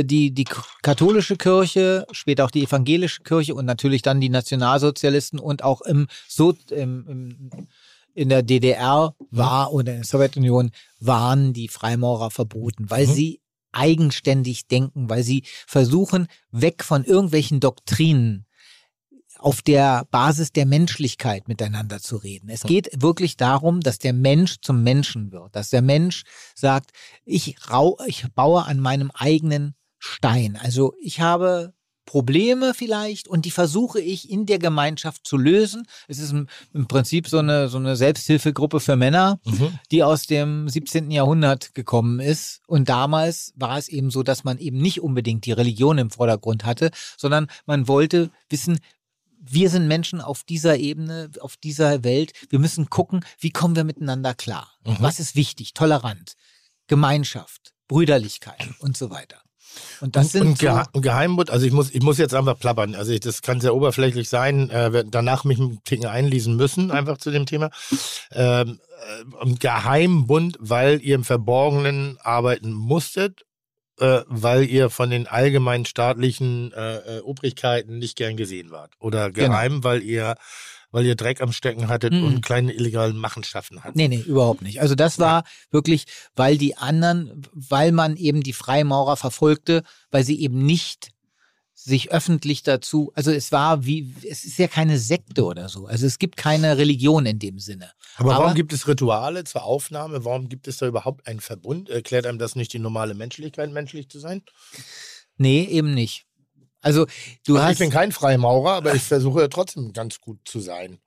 die, 0.04 0.32
die 0.32 0.44
k- 0.44 0.62
katholische 0.82 1.36
Kirche, 1.36 2.06
später 2.10 2.44
auch 2.44 2.50
die 2.50 2.64
evangelische 2.64 3.22
Kirche 3.22 3.54
und 3.54 3.64
natürlich 3.66 4.02
dann 4.02 4.20
die 4.20 4.28
Nationalsozialisten 4.30 5.38
und 5.38 5.62
auch 5.62 5.82
im, 5.82 6.06
so, 6.28 6.54
im, 6.70 7.06
im 7.08 7.50
in 8.14 8.30
der 8.30 8.42
DDR 8.42 9.14
war 9.30 9.72
oder 9.74 9.92
in 9.92 9.98
der 9.98 10.04
Sowjetunion 10.06 10.70
waren 11.00 11.52
die 11.52 11.68
Freimaurer 11.68 12.30
verboten, 12.30 12.88
weil 12.88 13.06
Mhm. 13.06 13.10
sie 13.12 13.40
eigenständig 13.72 14.68
denken, 14.68 15.10
weil 15.10 15.22
sie 15.22 15.42
versuchen, 15.66 16.26
weg 16.50 16.82
von 16.82 17.04
irgendwelchen 17.04 17.60
Doktrinen 17.60 18.45
auf 19.46 19.62
der 19.62 20.08
Basis 20.10 20.50
der 20.50 20.66
Menschlichkeit 20.66 21.46
miteinander 21.46 22.00
zu 22.00 22.16
reden. 22.16 22.48
Es 22.48 22.64
geht 22.64 22.90
wirklich 23.00 23.36
darum, 23.36 23.80
dass 23.80 24.00
der 24.00 24.12
Mensch 24.12 24.56
zum 24.60 24.82
Menschen 24.82 25.30
wird, 25.30 25.54
dass 25.54 25.70
der 25.70 25.82
Mensch 25.82 26.24
sagt, 26.56 26.90
ich, 27.24 27.54
rau, 27.70 27.96
ich 28.08 28.26
baue 28.34 28.64
an 28.64 28.80
meinem 28.80 29.12
eigenen 29.12 29.76
Stein. 30.00 30.58
Also 30.60 30.94
ich 31.00 31.20
habe 31.20 31.74
Probleme 32.06 32.72
vielleicht 32.74 33.28
und 33.28 33.44
die 33.44 33.52
versuche 33.52 34.00
ich 34.00 34.30
in 34.30 34.46
der 34.46 34.58
Gemeinschaft 34.58 35.24
zu 35.24 35.36
lösen. 35.36 35.86
Es 36.08 36.18
ist 36.18 36.32
im, 36.32 36.88
Prinzip 36.88 37.28
so 37.28 37.38
eine, 37.38 37.68
so 37.68 37.78
eine 37.78 37.94
Selbsthilfegruppe 37.94 38.80
für 38.80 38.96
Männer, 38.96 39.38
Mhm. 39.44 39.78
die 39.92 40.02
aus 40.02 40.26
dem 40.26 40.68
17. 40.68 41.10
Jahrhundert 41.12 41.72
gekommen 41.74 42.18
ist. 42.18 42.62
Und 42.66 42.88
damals 42.88 43.52
war 43.56 43.78
es 43.78 43.88
eben 43.88 44.10
so, 44.10 44.24
dass 44.24 44.42
man 44.42 44.58
eben 44.58 44.78
nicht 44.78 45.02
unbedingt 45.02 45.46
die 45.46 45.52
Religion 45.52 45.98
im 45.98 46.10
Vordergrund 46.10 46.64
hatte, 46.64 46.90
sondern 47.16 47.48
man 47.64 47.86
wollte 47.86 48.30
wissen, 48.48 48.78
wir 49.38 49.70
sind 49.70 49.88
Menschen 49.88 50.20
auf 50.20 50.42
dieser 50.44 50.76
Ebene, 50.76 51.30
auf 51.40 51.56
dieser 51.56 52.04
Welt. 52.04 52.32
Wir 52.50 52.58
müssen 52.58 52.90
gucken, 52.90 53.24
wie 53.38 53.50
kommen 53.50 53.76
wir 53.76 53.84
miteinander 53.84 54.34
klar? 54.34 54.70
Mhm. 54.84 54.96
Was 55.00 55.20
ist 55.20 55.36
wichtig? 55.36 55.74
Tolerant, 55.74 56.34
Gemeinschaft, 56.86 57.72
Brüderlichkeit 57.88 58.68
und 58.80 58.96
so 58.96 59.10
weiter. 59.10 59.40
Und 60.00 60.16
das 60.16 60.32
sind 60.32 60.46
und 60.46 60.58
so, 60.58 60.66
Gehe 60.66 60.84
und 60.92 61.02
Geheimbund, 61.02 61.50
also 61.50 61.66
ich 61.66 61.72
muss, 61.72 61.90
ich 61.90 62.02
muss 62.02 62.18
jetzt 62.18 62.34
einfach 62.34 62.58
plappern. 62.58 62.94
Also 62.94 63.12
ich, 63.12 63.20
das 63.20 63.42
kann 63.42 63.60
sehr 63.60 63.74
oberflächlich 63.74 64.28
sein, 64.28 64.70
äh, 64.70 65.04
danach 65.06 65.44
mich 65.44 65.58
einen 65.58 65.82
Ticken 65.84 66.06
einlesen 66.06 66.56
müssen, 66.56 66.90
einfach 66.90 67.18
zu 67.18 67.30
dem 67.30 67.46
Thema. 67.46 67.70
Ähm, 68.32 68.80
äh, 68.96 69.44
und 69.44 69.60
Geheimbund, 69.60 70.56
weil 70.60 71.00
ihr 71.02 71.14
im 71.14 71.24
Verborgenen 71.24 72.18
arbeiten 72.22 72.72
musstet, 72.72 73.45
äh, 73.98 74.20
weil 74.26 74.64
ihr 74.64 74.90
von 74.90 75.10
den 75.10 75.26
allgemeinen 75.26 75.84
staatlichen 75.86 76.72
äh, 76.72 77.18
äh, 77.18 77.20
Obrigkeiten 77.20 77.98
nicht 77.98 78.16
gern 78.16 78.36
gesehen 78.36 78.70
wart. 78.70 78.92
Oder 79.00 79.30
Genau. 79.30 79.48
geheim, 79.48 79.84
weil 79.84 80.02
ihr 80.02 80.34
weil 80.92 81.04
ihr 81.04 81.16
Dreck 81.16 81.42
am 81.42 81.52
Stecken 81.52 81.88
hattet 81.88 82.12
Mhm. 82.14 82.24
und 82.24 82.42
kleine 82.42 82.72
illegalen 82.72 83.18
Machenschaften 83.18 83.82
hattet. 83.82 83.96
Nee, 83.96 84.08
nee, 84.08 84.20
überhaupt 84.20 84.62
nicht. 84.62 84.80
Also 84.80 84.94
das 84.94 85.18
war 85.18 85.42
wirklich, 85.70 86.04
weil 86.36 86.56
die 86.56 86.76
anderen, 86.78 87.42
weil 87.52 87.92
man 87.92 88.16
eben 88.16 88.42
die 88.42 88.52
Freimaurer 88.54 89.16
verfolgte, 89.16 89.82
weil 90.10 90.24
sie 90.24 90.40
eben 90.40 90.64
nicht 90.64 91.10
sich 91.86 92.10
öffentlich 92.10 92.64
dazu, 92.64 93.12
also 93.14 93.30
es 93.30 93.52
war 93.52 93.86
wie, 93.86 94.12
es 94.28 94.44
ist 94.44 94.58
ja 94.58 94.66
keine 94.66 94.98
Sekte 94.98 95.44
oder 95.44 95.68
so. 95.68 95.86
Also 95.86 96.04
es 96.04 96.18
gibt 96.18 96.36
keine 96.36 96.78
Religion 96.78 97.26
in 97.26 97.38
dem 97.38 97.60
Sinne. 97.60 97.92
Aber, 98.16 98.34
Aber- 98.34 98.42
warum 98.42 98.54
gibt 98.56 98.72
es 98.72 98.88
Rituale 98.88 99.44
zur 99.44 99.62
Aufnahme? 99.62 100.24
Warum 100.24 100.48
gibt 100.48 100.66
es 100.66 100.78
da 100.78 100.88
überhaupt 100.88 101.28
einen 101.28 101.38
Verbund? 101.38 101.88
Erklärt 101.88 102.26
einem 102.26 102.40
das 102.40 102.56
nicht 102.56 102.72
die 102.72 102.80
normale 102.80 103.14
Menschlichkeit, 103.14 103.70
menschlich 103.70 104.08
zu 104.08 104.18
sein? 104.18 104.42
Nee, 105.36 105.62
eben 105.62 105.94
nicht. 105.94 106.26
Also 106.80 107.06
du 107.46 107.54
also 107.54 107.62
hast. 107.62 107.72
ich 107.74 107.78
bin 107.78 107.90
kein 107.90 108.10
Freimaurer, 108.10 108.72
aber 108.72 108.92
ich 108.94 109.02
versuche 109.02 109.48
trotzdem 109.48 109.92
ganz 109.92 110.20
gut 110.20 110.40
zu 110.44 110.58
sein. 110.58 110.98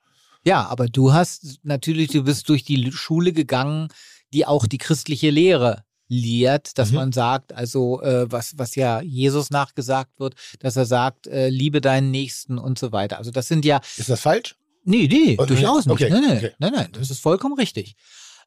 Ja, 0.45 0.65
aber 0.67 0.87
du 0.87 1.11
hast 1.11 1.59
natürlich, 1.63 2.07
du 2.07 2.23
bist 2.23 2.47
durch 2.47 2.63
die 2.63 2.89
Schule 2.93 3.33
gegangen, 3.33 3.89
die 4.31 4.45
auch 4.45 4.65
die 4.65 4.77
christliche 4.77 5.29
Lehre 5.29 5.83
lehrt, 6.09 6.77
dass 6.77 6.89
Mhm. 6.89 6.95
man 6.95 7.11
sagt, 7.13 7.53
also 7.53 8.01
äh, 8.01 8.29
was, 8.31 8.57
was 8.57 8.75
ja 8.75 8.99
Jesus 9.01 9.51
nachgesagt 9.51 10.19
wird, 10.19 10.35
dass 10.59 10.75
er 10.75 10.85
sagt, 10.85 11.27
äh, 11.27 11.47
liebe 11.49 11.79
deinen 11.81 12.11
Nächsten 12.11 12.57
und 12.57 12.77
so 12.77 12.91
weiter. 12.91 13.17
Also 13.19 13.31
das 13.31 13.47
sind 13.47 13.63
ja, 13.63 13.79
Ist 13.95 14.09
das 14.09 14.19
falsch? 14.21 14.55
nee, 14.83 15.07
nee, 15.07 15.35
Oh, 15.39 15.45
durchaus 15.45 15.85
nicht. 15.85 15.93
okay, 15.93 16.09
nein, 16.09 16.21
nein, 16.27 16.37
okay. 16.37 16.51
nein, 16.57 16.73
nein, 16.73 16.89
das 16.93 17.11
ist 17.11 17.19
vollkommen 17.21 17.53
richtig. 17.55 17.95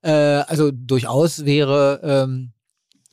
Äh, 0.03 0.11
also 0.11 0.71
durchaus 0.73 1.45
wäre 1.45 2.01
ähm, 2.03 2.53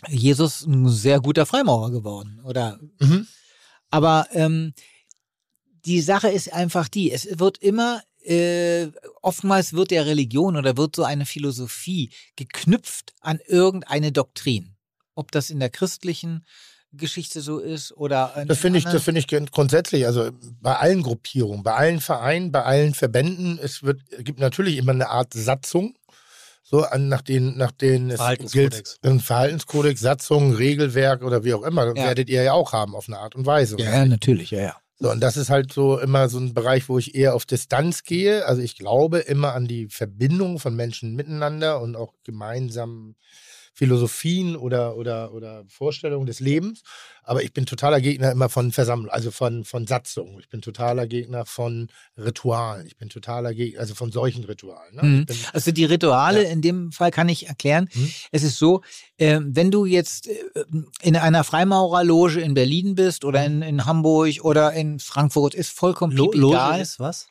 Jesus 0.08 0.66
ein 0.66 0.90
sehr 0.90 1.20
guter 1.20 1.46
Freimaurer 1.46 1.92
geworden 1.92 2.40
oder 2.44 2.80
Mhm. 3.00 3.28
aber 3.92 4.28
ähm, 4.32 4.74
die 5.86 6.02
Sache 6.02 6.30
ist 6.30 6.52
einfach 6.52 6.88
die, 6.88 7.12
es 7.12 7.40
wird 7.40 7.58
immer, 7.60 8.02
äh, 8.30 8.92
oftmals 9.22 9.74
wird 9.74 9.92
der 9.92 10.06
Religion 10.06 10.56
oder 10.56 10.78
wird 10.78 10.96
so 10.96 11.04
eine 11.04 11.26
Philosophie 11.26 12.12
geknüpft 12.36 13.14
an 13.22 13.40
irgendeine 13.48 14.12
Doktrin. 14.12 14.76
Ob 15.16 15.32
das 15.32 15.50
in 15.50 15.60
der 15.60 15.70
christlichen 15.70 16.46
Geschichte 16.92 17.42
so 17.42 17.60
ist 17.60 17.92
oder 17.92 18.34
in 18.38 18.48
Das 18.48 18.60
finde 18.60 18.80
ich, 18.80 18.86
das 18.86 19.04
finde 19.04 19.20
ich 19.20 19.28
grundsätzlich, 19.28 20.06
also 20.06 20.30
bei 20.62 20.76
allen 20.76 21.04
Gruppierungen, 21.04 21.64
bei 21.64 21.74
allen 21.74 22.00
Vereinen, 22.00 22.52
bei 22.52 22.64
allen 22.64 22.94
Verbänden, 22.94 23.60
es 23.62 23.84
wird, 23.84 24.02
es 24.12 24.24
gibt 24.24 24.40
natürlich 24.40 24.78
immer 24.78 24.92
eine 24.94 25.10
Art 25.10 25.34
Satzung, 25.34 25.96
so 26.64 26.84
an, 26.84 27.08
nach 27.08 27.22
denen, 27.22 27.58
nach 27.58 27.74
es 27.82 28.16
Verhaltenskodex. 28.16 29.00
gilt, 29.02 29.12
ein 29.12 29.20
Verhaltenskodex, 29.20 30.02
Satzung, 30.02 30.54
Regelwerk 30.54 31.24
oder 31.24 31.44
wie 31.44 31.54
auch 31.54 31.64
immer, 31.64 31.88
Ja. 31.88 31.96
werdet 32.06 32.30
ihr 32.30 32.44
ja 32.44 32.54
auch 32.54 32.74
haben 32.74 32.96
auf 32.96 33.08
eine 33.08 33.18
Art 33.18 33.36
und 33.36 33.46
Weise. 33.46 33.76
Ja, 33.80 33.92
ja, 33.92 34.06
natürlich, 34.06 34.52
ja, 34.52 34.62
ja. 34.62 34.79
So, 35.02 35.10
und 35.12 35.22
das 35.22 35.38
ist 35.38 35.50
halt 35.50 35.72
so 35.72 35.98
immer 35.98 36.28
so 36.28 36.40
ein 36.40 36.54
Bereich, 36.54 36.90
wo 36.90 36.98
ich 36.98 37.16
eher 37.16 37.34
auf 37.34 37.46
Distanz 37.46 38.04
gehe. 38.04 38.46
Also 38.46 38.62
ich 38.62 38.78
glaube 38.78 39.20
immer 39.20 39.54
an 39.54 39.66
die 39.66 39.88
Verbindung 39.88 40.60
von 40.60 40.76
Menschen 40.76 41.16
miteinander 41.16 41.80
und 41.82 41.96
auch 41.96 42.14
gemeinsamen 42.26 43.16
Philosophien 43.80 44.58
oder, 44.58 44.98
oder, 44.98 45.34
oder 45.34 45.64
Vorstellungen 45.70 46.26
des 46.26 46.42
Lebens. 46.42 46.82
Aber 47.24 47.44
ich 47.44 47.54
bin 47.54 47.66
totaler 47.66 48.02
Gegner 48.02 48.30
immer 48.32 48.50
von 48.50 48.74
Versammlung, 48.74 49.10
also 49.10 49.32
von, 49.32 49.64
von 49.64 49.88
Satzungen. 49.88 50.38
Ich 50.42 50.50
bin 50.50 50.62
totaler 50.62 51.08
Gegner 51.08 51.46
von 51.46 51.88
Ritualen. 52.18 52.86
Ich 52.88 52.98
bin 52.98 53.08
totaler 53.08 53.54
Gegner, 53.54 53.80
also 53.80 53.96
von 53.96 54.12
solchen 54.12 54.44
Ritualen. 54.44 54.96
Ne? 54.96 55.04
Mhm. 55.04 55.20
Ich 55.22 55.26
bin, 55.28 55.38
Also 55.54 55.72
die 55.72 55.86
Rituale 55.86 56.44
Ja. 56.44 56.50
in 56.50 56.62
dem 56.62 56.92
Fall 56.92 57.12
kann 57.12 57.30
ich 57.30 57.48
erklären. 57.48 57.88
Mhm. 57.94 58.12
Es 58.34 58.44
ist 58.44 58.58
so, 58.58 58.82
äh, 59.18 59.40
wenn 59.42 59.72
du 59.72 59.86
jetzt 59.86 60.28
äh, 60.28 60.34
in 61.02 61.16
einer 61.16 61.46
Freimaurerloge 61.46 62.42
in 62.42 62.56
Berlin 62.56 62.96
bist 62.96 63.24
oder 63.24 63.46
in, 63.46 63.62
in 63.62 63.86
Hamburg 63.86 64.44
oder 64.44 64.74
in 64.74 65.00
Frankfurt, 65.00 65.54
ist 65.56 65.70
vollkommen 65.72 66.12
Lo 66.18 66.34
Loge 66.34 66.56
egal. 66.58 66.82
ist 66.82 67.00
was? 67.00 67.28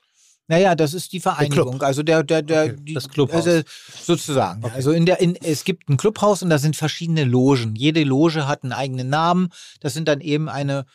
Naja, 0.48 0.74
das 0.74 0.94
ist 0.94 1.12
die 1.12 1.20
Vereinigung. 1.20 1.70
Club. 1.72 1.82
also 1.82 2.02
der, 2.02 2.22
der, 2.24 2.42
der, 2.42 2.64
Okay, 2.64 2.76
die, 2.80 2.94
das 2.94 3.08
Clubhaus. 3.08 3.46
Also 3.46 3.62
sozusagen. 4.02 4.64
Also 4.74 4.92
in 4.92 5.04
der, 5.06 5.20
in, 5.20 5.36
es 5.36 5.64
gibt 5.64 5.88
ein 5.90 5.98
Clubhaus 5.98 6.42
und 6.42 6.48
da 6.50 6.58
sind 6.58 6.74
verschiedene 6.74 7.24
Logen. 7.24 7.76
Jede 7.76 8.02
Loge 8.02 8.48
hat 8.48 8.62
einen 8.62 8.72
eigenen 8.72 9.10
Namen. 9.10 9.50
Das 9.80 9.92
sind 9.94 10.08
dann 10.08 10.20
eben 10.22 10.48
eine 10.48 10.86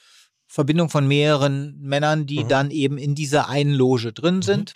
Verbindung 0.47 0.89
von 0.89 1.07
mehreren 1.07 1.79
Männern, 1.79 2.25
die 2.25 2.43
Mhm. 2.43 2.47
dann 2.47 2.71
eben 2.71 2.97
in 2.97 3.13
dieser 3.15 3.47
einen 3.47 3.73
Loge 3.73 4.11
drin 4.11 4.41
sind. 4.41 4.73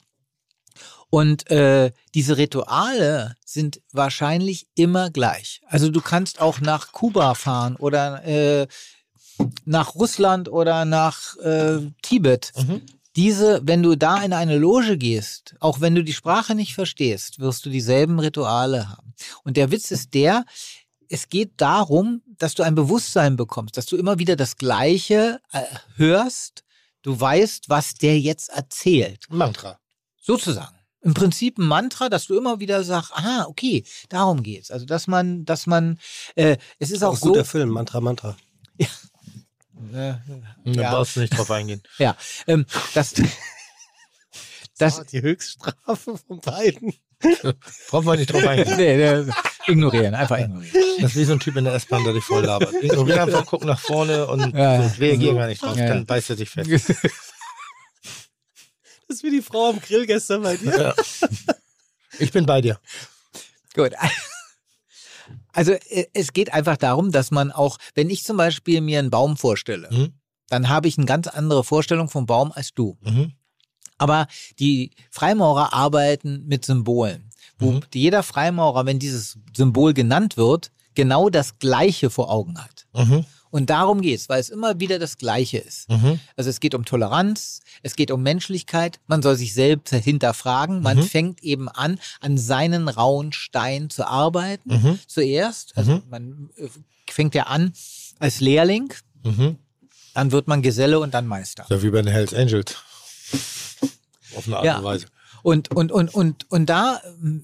Und 1.09 1.49
äh, 1.49 1.91
diese 2.13 2.37
Rituale 2.37 3.35
sind 3.45 3.81
wahrscheinlich 3.93 4.67
immer 4.75 5.09
gleich. 5.09 5.61
Also 5.67 5.89
du 5.89 6.01
kannst 6.01 6.41
auch 6.41 6.59
nach 6.59 6.91
Kuba 6.91 7.33
fahren 7.33 7.77
oder 7.77 8.23
äh, 8.25 8.67
nach 9.65 9.95
Russland 9.95 10.49
oder 10.49 10.83
nach 10.85 11.37
äh, 11.37 11.79
Tibet. 12.01 12.51
Mhm. 12.57 12.81
Diese, 13.17 13.61
wenn 13.63 13.81
du 13.81 13.95
da 13.95 14.21
in 14.21 14.31
eine 14.31 14.57
Loge 14.57 14.97
gehst, 14.97 15.55
auch 15.59 15.81
wenn 15.81 15.95
du 15.95 16.03
die 16.03 16.13
Sprache 16.13 16.53
nicht 16.53 16.75
verstehst, 16.75 17.39
wirst 17.39 17.65
du 17.65 17.69
dieselben 17.71 18.19
Rituale 18.19 18.89
haben. 18.89 19.13
Und 19.43 19.57
der 19.57 19.71
Witz 19.71 19.89
ist 19.89 20.13
der, 20.13 20.45
es 21.09 21.27
geht 21.27 21.53
darum, 21.57 22.21
dass 22.37 22.53
du 22.53 22.63
ein 22.63 22.75
Bewusstsein 22.75 23.35
bekommst, 23.35 23.75
dass 23.75 23.87
du 23.87 23.97
immer 23.97 24.19
wieder 24.19 24.35
das 24.35 24.55
Gleiche 24.55 25.39
äh, 25.51 25.63
hörst, 25.95 26.63
du 27.01 27.19
weißt, 27.19 27.69
was 27.69 27.95
der 27.95 28.19
jetzt 28.19 28.49
erzählt. 28.49 29.25
Mantra. 29.29 29.79
Sozusagen. 30.21 30.75
Im 31.01 31.13
Prinzip 31.13 31.57
ein 31.57 31.65
Mantra, 31.65 32.09
dass 32.09 32.27
du 32.27 32.37
immer 32.37 32.59
wieder 32.59 32.83
sagst, 32.83 33.13
ah, 33.15 33.45
okay, 33.47 33.85
darum 34.09 34.43
geht's. 34.43 34.71
Also, 34.71 34.85
dass 34.85 35.07
man, 35.07 35.45
dass 35.45 35.65
man, 35.65 35.99
äh, 36.35 36.57
es 36.79 36.91
ist 36.91 37.03
auch, 37.03 37.13
Auch 37.13 37.17
so. 37.17 37.27
guter 37.29 37.45
Film, 37.45 37.69
Mantra, 37.69 38.01
Mantra. 38.01 38.35
Äh, 38.77 38.85
Da 39.91 40.21
Ja. 40.65 40.91
brauchst 40.91 41.15
du 41.15 41.19
nicht 41.21 41.37
drauf 41.37 41.49
eingehen. 41.51 41.81
ja, 41.97 42.15
ähm, 42.47 42.65
das, 42.93 43.13
das, 44.77 45.05
die 45.07 45.21
Höchststrafe 45.21 46.17
von 46.17 46.39
beiden. 46.41 46.93
Brauchen 47.89 48.05
wir 48.05 48.15
nicht 48.15 48.31
drauf 48.31 48.45
eingehen. 48.45 48.77
nee, 48.77 48.95
nee, 49.23 49.31
ignorieren, 49.67 50.13
einfach 50.13 50.37
ignorieren. 50.37 50.75
Das 51.01 51.11
ist 51.11 51.17
wie 51.17 51.23
so 51.25 51.33
ein 51.33 51.39
Typ 51.39 51.55
in 51.55 51.63
der 51.65 51.73
S-Bahn, 51.73 52.03
der 52.03 52.13
dich 52.13 52.23
voll 52.23 52.45
labert. 52.45 52.73
Ignoriere 52.81 53.23
einfach, 53.23 53.45
guck 53.45 53.63
nach 53.65 53.79
vorne 53.79 54.27
und 54.27 54.53
Ja, 54.55 54.81
ja. 54.81 54.89
so, 54.89 54.95
reagier 54.99 55.33
gar 55.33 55.47
nicht 55.47 55.61
drauf. 55.63 55.75
Ja. 55.75 55.87
Dann 55.87 56.05
beißt 56.05 56.29
er 56.31 56.35
sich 56.37 56.49
fest. 56.49 56.69
Das 59.09 59.19
ist 59.19 59.23
wie 59.23 59.31
die 59.31 59.41
Frau 59.41 59.69
am 59.69 59.79
Grill 59.79 60.05
gestern 60.05 60.41
bei 60.43 60.57
dir. 60.57 60.77
Ja. 60.77 60.93
Ich 62.19 62.33
bin 62.33 62.45
bei 62.45 62.59
dir. 62.59 62.77
Gut. 63.73 63.93
Also 65.57 65.71
äh, 65.71 66.05
es 66.13 66.33
geht 66.33 66.53
einfach 66.53 66.77
darum, 66.77 67.11
dass 67.11 67.31
man 67.31 67.51
auch, 67.51 67.77
wenn 67.95 68.11
ich 68.11 68.23
zum 68.23 68.37
Beispiel 68.37 68.79
mir 68.79 68.99
einen 68.99 69.09
Baum 69.09 69.37
vorstelle, 69.37 69.89
Mhm. 69.91 70.13
dann 70.49 70.69
habe 70.69 70.87
ich 70.87 70.97
eine 70.99 71.07
ganz 71.07 71.25
andere 71.27 71.63
Vorstellung 71.63 72.09
vom 72.09 72.27
Baum 72.27 72.51
als 72.51 72.73
du. 72.75 72.95
Mhm. 73.01 73.33
Aber 73.97 74.27
die 74.59 74.91
Freimaurer 75.09 75.73
arbeiten 75.73 76.43
mit 76.45 76.63
Symbolen, 76.63 77.31
wo 77.57 77.71
Mhm. 77.71 77.79
jeder 77.91 78.21
Freimaurer, 78.21 78.85
wenn 78.85 78.99
dieses 78.99 79.39
Symbol 79.55 79.95
genannt 79.95 80.37
wird, 80.37 80.71
genau 80.93 81.29
das 81.31 81.57
Gleiche 81.57 82.11
vor 82.11 82.29
Augen 82.31 82.63
hat. 82.63 82.85
Mhm. 82.93 83.25
Und 83.49 83.69
darum 83.69 84.01
geht's, 84.01 84.29
weil 84.29 84.39
es 84.39 84.49
immer 84.49 84.79
wieder 84.79 84.99
das 84.99 85.17
Gleiche 85.17 85.57
ist. 85.57 85.89
Mhm. 85.89 86.19
Also 86.35 86.49
es 86.49 86.59
geht 86.59 86.75
um 86.75 86.85
Toleranz, 86.85 87.61
es 87.83 87.95
geht 87.95 88.11
um 88.11 88.21
Menschlichkeit, 88.23 88.99
man 89.07 89.21
soll 89.21 89.35
sich 89.35 89.53
selbst 89.53 89.93
hinterfragen, 89.93 90.81
man 90.81 90.97
Mhm. 90.97 91.03
fängt 91.03 91.43
eben 91.43 91.69
an, 91.69 91.99
an 92.19 92.37
seinen 92.37 92.89
rauen 92.89 93.31
Stein 93.33 93.89
zu 93.89 94.05
arbeiten 94.07 94.69
Mhm. 94.81 94.99
zuerst. 95.07 95.77
Also 95.77 95.93
Mhm. 95.93 96.03
man 96.09 96.49
äh, 96.57 96.67
fängt 97.09 97.35
ja 97.35 97.43
an 97.43 97.73
als 98.19 98.39
Lehrling, 98.41 98.93
Mhm. 99.23 99.57
dann 100.13 100.31
wird 100.31 100.47
man 100.47 100.61
Geselle 100.61 100.99
und 100.99 101.13
dann 101.13 101.27
Meister. 101.27 101.65
Ja, 101.69 101.81
wie 101.81 101.89
bei 101.89 102.01
den 102.01 102.11
Hells 102.11 102.33
Angels. 102.33 102.75
Auf 104.35 104.45
eine 104.47 104.57
Art 104.57 104.65
Ja. 104.65 104.77
und 104.79 104.83
Weise. 104.83 105.05
Und, 105.43 105.71
und, 105.71 105.91
und, 105.91 106.13
und, 106.13 106.49
und 106.51 106.65
da 106.67 106.99
ähm, 107.05 107.43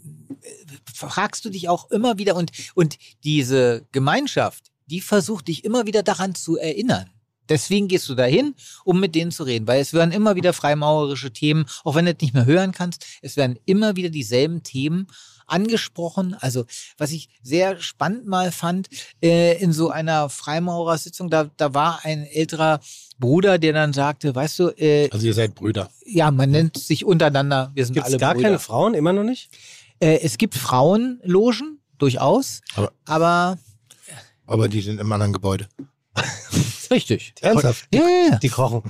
fragst 0.94 1.46
du 1.46 1.50
dich 1.50 1.70
auch 1.70 1.90
immer 1.92 2.18
wieder 2.18 2.36
und, 2.36 2.52
und 2.76 2.98
diese 3.24 3.86
Gemeinschaft, 3.92 4.72
die 4.88 5.02
versucht 5.02 5.48
dich 5.48 5.64
immer 5.64 5.86
wieder 5.86 6.04
daran 6.04 6.36
zu 6.36 6.58
erinnern. 6.58 7.10
Deswegen 7.50 7.90
gehst 7.90 8.08
du 8.08 8.16
dahin, 8.16 8.56
um 8.86 9.02
mit 9.02 9.16
denen 9.16 9.32
zu 9.32 9.44
reden, 9.44 9.68
weil 9.68 9.82
es 9.82 9.92
werden 9.92 10.12
immer 10.14 10.36
wieder 10.36 10.54
freimaurerische 10.54 11.34
Themen, 11.34 11.66
auch 11.84 11.96
wenn 11.96 12.06
du 12.06 12.12
es 12.12 12.22
nicht 12.22 12.34
mehr 12.34 12.46
hören 12.46 12.72
kannst, 12.72 13.06
es 13.22 13.36
werden 13.36 13.60
immer 13.66 13.98
wieder 13.98 14.10
dieselben 14.10 14.64
Themen 14.64 15.08
angesprochen. 15.46 16.36
Also 16.40 16.66
was 16.98 17.12
ich 17.12 17.28
sehr 17.42 17.82
spannend 17.82 18.28
mal 18.28 18.52
fand, 18.54 18.88
äh, 19.22 19.62
in 19.62 19.74
so 19.74 19.90
einer 19.90 20.30
Freimaurersitzung, 20.30 21.30
da, 21.30 21.50
da 21.58 21.74
war 21.74 22.00
ein 22.04 22.24
älterer 22.26 22.80
Bruder, 23.20 23.58
der 23.60 23.74
dann 23.74 23.92
sagte, 23.92 24.34
weißt 24.34 24.60
du, 24.60 24.70
äh, 24.78 25.10
Also 25.12 25.28
ihr 25.28 25.34
seid 25.34 25.54
Brüder. 25.56 25.90
ja, 26.06 26.32
man 26.32 26.50
nennt 26.52 26.78
sich 26.78 27.04
untereinander, 27.04 27.72
wir 27.74 27.86
sind 27.86 27.96
Gibt 27.96 28.06
alle 28.06 28.16
es 28.16 28.22
gar 28.22 28.34
Brüder. 28.36 28.48
keine 28.48 28.60
Frauen? 28.60 28.94
Immer 28.94 29.12
noch 29.12 29.24
nicht? 29.24 29.50
Äh, 30.00 30.20
es 30.22 30.38
gibt 30.38 30.56
Frauenlogen, 30.56 31.80
durchaus. 31.98 32.62
Aber- 32.76 32.92
aber 33.06 33.58
Aber 34.46 34.68
die 34.68 34.82
sind 34.82 35.00
im 35.00 35.12
anderen 35.12 35.34
Gebäude. 35.34 35.68
richtig. 36.92 37.34
Ernsthaft? 37.42 37.88
Ja, 37.94 38.02
ja, 38.02 38.28
ja. 38.32 38.36
Die 38.38 38.50
kochen. 38.50 38.84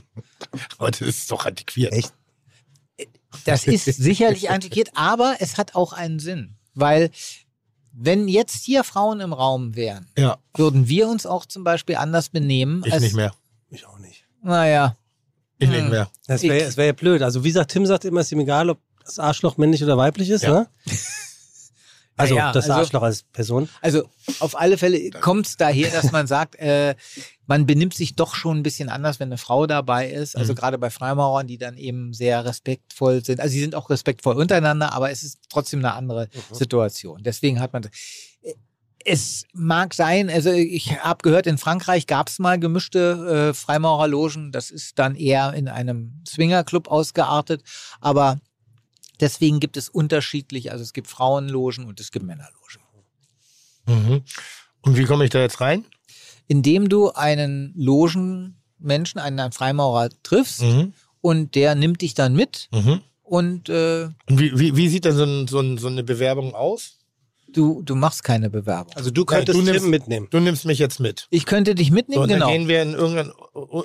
Aber 0.77 0.91
das 0.91 1.01
ist 1.01 1.31
doch 1.31 1.45
antiquiert. 1.45 1.93
Echt? 1.93 2.13
Das 3.45 3.63
ist 3.67 3.85
sicherlich 3.85 4.49
antiquiert, 4.49 4.89
aber 4.95 5.37
es 5.39 5.57
hat 5.57 5.75
auch 5.75 5.93
einen 5.93 6.19
Sinn. 6.19 6.55
Weil, 6.75 7.11
wenn 7.91 8.27
jetzt 8.27 8.63
hier 8.65 8.83
Frauen 8.83 9.19
im 9.19 9.33
Raum 9.33 9.75
wären, 9.75 10.07
Ja, 10.17 10.37
würden 10.55 10.87
wir 10.87 11.07
uns 11.07 11.25
auch 11.25 11.45
zum 11.45 11.63
Beispiel 11.63 11.95
anders 11.95 12.29
benehmen. 12.29 12.83
ich 12.85 12.93
als, 12.93 13.03
nicht 13.03 13.15
mehr. 13.15 13.33
Ich 13.69 13.85
auch 13.85 13.99
nicht. 13.99 14.25
Naja, 14.41 14.97
Ich 15.59 15.69
Hm. 15.69 15.75
nicht 15.75 15.89
mehr. 15.91 16.09
Das 16.27 16.41
wäre 16.43 16.75
wär 16.77 16.85
ja 16.87 16.91
blöd. 16.93 17.21
Also 17.21 17.43
wie 17.43 17.47
gesagt, 17.49 17.71
Tim 17.71 17.85
sagt 17.85 18.05
immer, 18.05 18.19
es 18.21 18.27
ist 18.27 18.31
ihm 18.33 18.39
egal, 18.41 18.69
ob 18.69 18.79
das 19.05 19.19
Arschloch 19.19 19.57
männlich 19.57 19.83
oder 19.83 19.97
weiblich 19.97 20.29
ist, 20.29 20.41
Ja. 20.43 20.51
ne? 20.61 20.67
Also 22.15 22.35
Ja, 22.35 22.51
das 22.51 22.65
also- 22.69 22.79
Arschloch 22.81 23.01
als 23.01 23.23
Person. 23.23 23.67
also 23.81 24.07
auf 24.39 24.59
alle 24.59 24.77
Fälle 24.77 25.09
kommt 25.19 25.47
es 25.47 25.57
daher, 25.57 25.89
dass 25.91 26.11
man 26.11 26.27
sagt, 26.27 26.55
äh, 26.55 26.95
man 27.47 27.65
benimmt 27.65 27.93
sich 27.95 28.15
doch 28.15 28.35
schon 28.35 28.59
ein 28.59 28.63
bisschen 28.63 28.87
anders, 28.89 29.19
wenn 29.19 29.29
eine 29.29 29.37
Frau 29.37 29.65
dabei 29.67 30.09
ist. 30.11 30.37
Also 30.37 30.53
Mhm. 30.53 30.57
gerade 30.57 30.77
bei 30.77 30.89
Freimaurern, 30.89 31.47
die 31.47 31.57
dann 31.57 31.75
eben 31.75 32.13
sehr 32.13 32.45
respektvoll 32.45 33.25
sind. 33.25 33.39
Also 33.39 33.51
sie 33.53 33.59
sind 33.61 33.73
auch 33.75 33.89
respektvoll 33.89 34.35
untereinander, 34.35 34.93
aber 34.93 35.09
es 35.11 35.23
ist 35.23 35.39
trotzdem 35.49 35.79
eine 35.79 35.93
andere 35.95 36.29
Situation. 36.51 37.23
Deswegen 37.23 37.59
hat 37.59 37.73
man. 37.73 37.89
Es 39.05 39.43
mag 39.51 39.93
sein, 39.93 40.29
also 40.29 40.49
ich 40.51 40.97
habe 41.03 41.23
gehört, 41.23 41.45
in 41.45 41.57
Frankreich 41.57 42.07
gab 42.07 42.29
es 42.29 42.39
mal 42.39 42.57
gemischte 42.57 43.49
äh, 43.49 43.53
Freimaurerlogen. 43.53 44.53
Das 44.53 44.71
ist 44.71 44.97
dann 44.97 45.15
eher 45.15 45.53
in 45.53 45.67
einem 45.67 46.21
Swingerclub 46.25 46.87
ausgeartet. 46.89 47.63
Aber 47.99 48.39
deswegen 49.19 49.59
gibt 49.59 49.77
es 49.77 49.89
unterschiedlich, 49.89 50.71
also 50.71 50.83
es 50.83 50.93
gibt 50.93 51.07
Frauenlogen 51.07 51.85
und 51.85 51.99
es 51.99 52.11
gibt 52.11 52.25
Männerlogen. 52.25 52.81
Mhm. 53.85 54.23
Und 54.81 54.97
wie 54.97 55.05
komme 55.05 55.23
ich 55.25 55.29
da 55.31 55.39
jetzt 55.41 55.61
rein? 55.61 55.85
indem 56.47 56.89
du 56.89 57.09
einen 57.13 57.73
Logenmenschen, 57.77 59.19
einen, 59.21 59.39
einen 59.39 59.53
Freimaurer 59.53 60.09
triffst 60.23 60.61
Mhm. 60.61 60.93
und 61.21 61.55
der 61.55 61.73
nimmt 61.73 62.01
dich 62.01 62.15
dann 62.15 62.33
mit 62.35 62.67
Mhm. 62.73 62.99
und 63.23 63.69
äh, 63.69 64.03
Und 64.27 64.39
wie, 64.39 64.59
wie, 64.59 64.75
wie 64.75 64.89
sieht 64.89 65.05
denn 65.05 65.15
so, 65.15 65.23
ein, 65.23 65.47
so, 65.47 65.59
ein, 65.61 65.77
so 65.77 65.87
eine 65.87 66.03
Bewerbung 66.03 66.53
aus? 66.53 66.97
Du, 67.53 67.81
du 67.83 67.95
machst 67.95 68.23
keine 68.23 68.49
Bewerbung. 68.49 68.93
Also 68.95 69.11
du 69.11 69.23
könntest 69.25 69.57
du 69.57 69.61
nimmst- 69.63 69.87
mitnehmen. 69.87 70.27
Du 70.31 70.39
nimmst 70.39 70.65
mich 70.65 70.79
jetzt 70.79 70.99
mit. 70.99 71.27
Ich 71.29 71.45
könnte 71.45 71.75
dich 71.75 71.87
So, 71.89 71.93
mitnehmen, 71.93 72.23
und 72.23 72.29
genau. 72.29 72.47
dann 72.47 72.57
gehen 72.57 72.67
wir 72.67 72.81
in 72.81 72.93
irgendeinen 72.93 73.31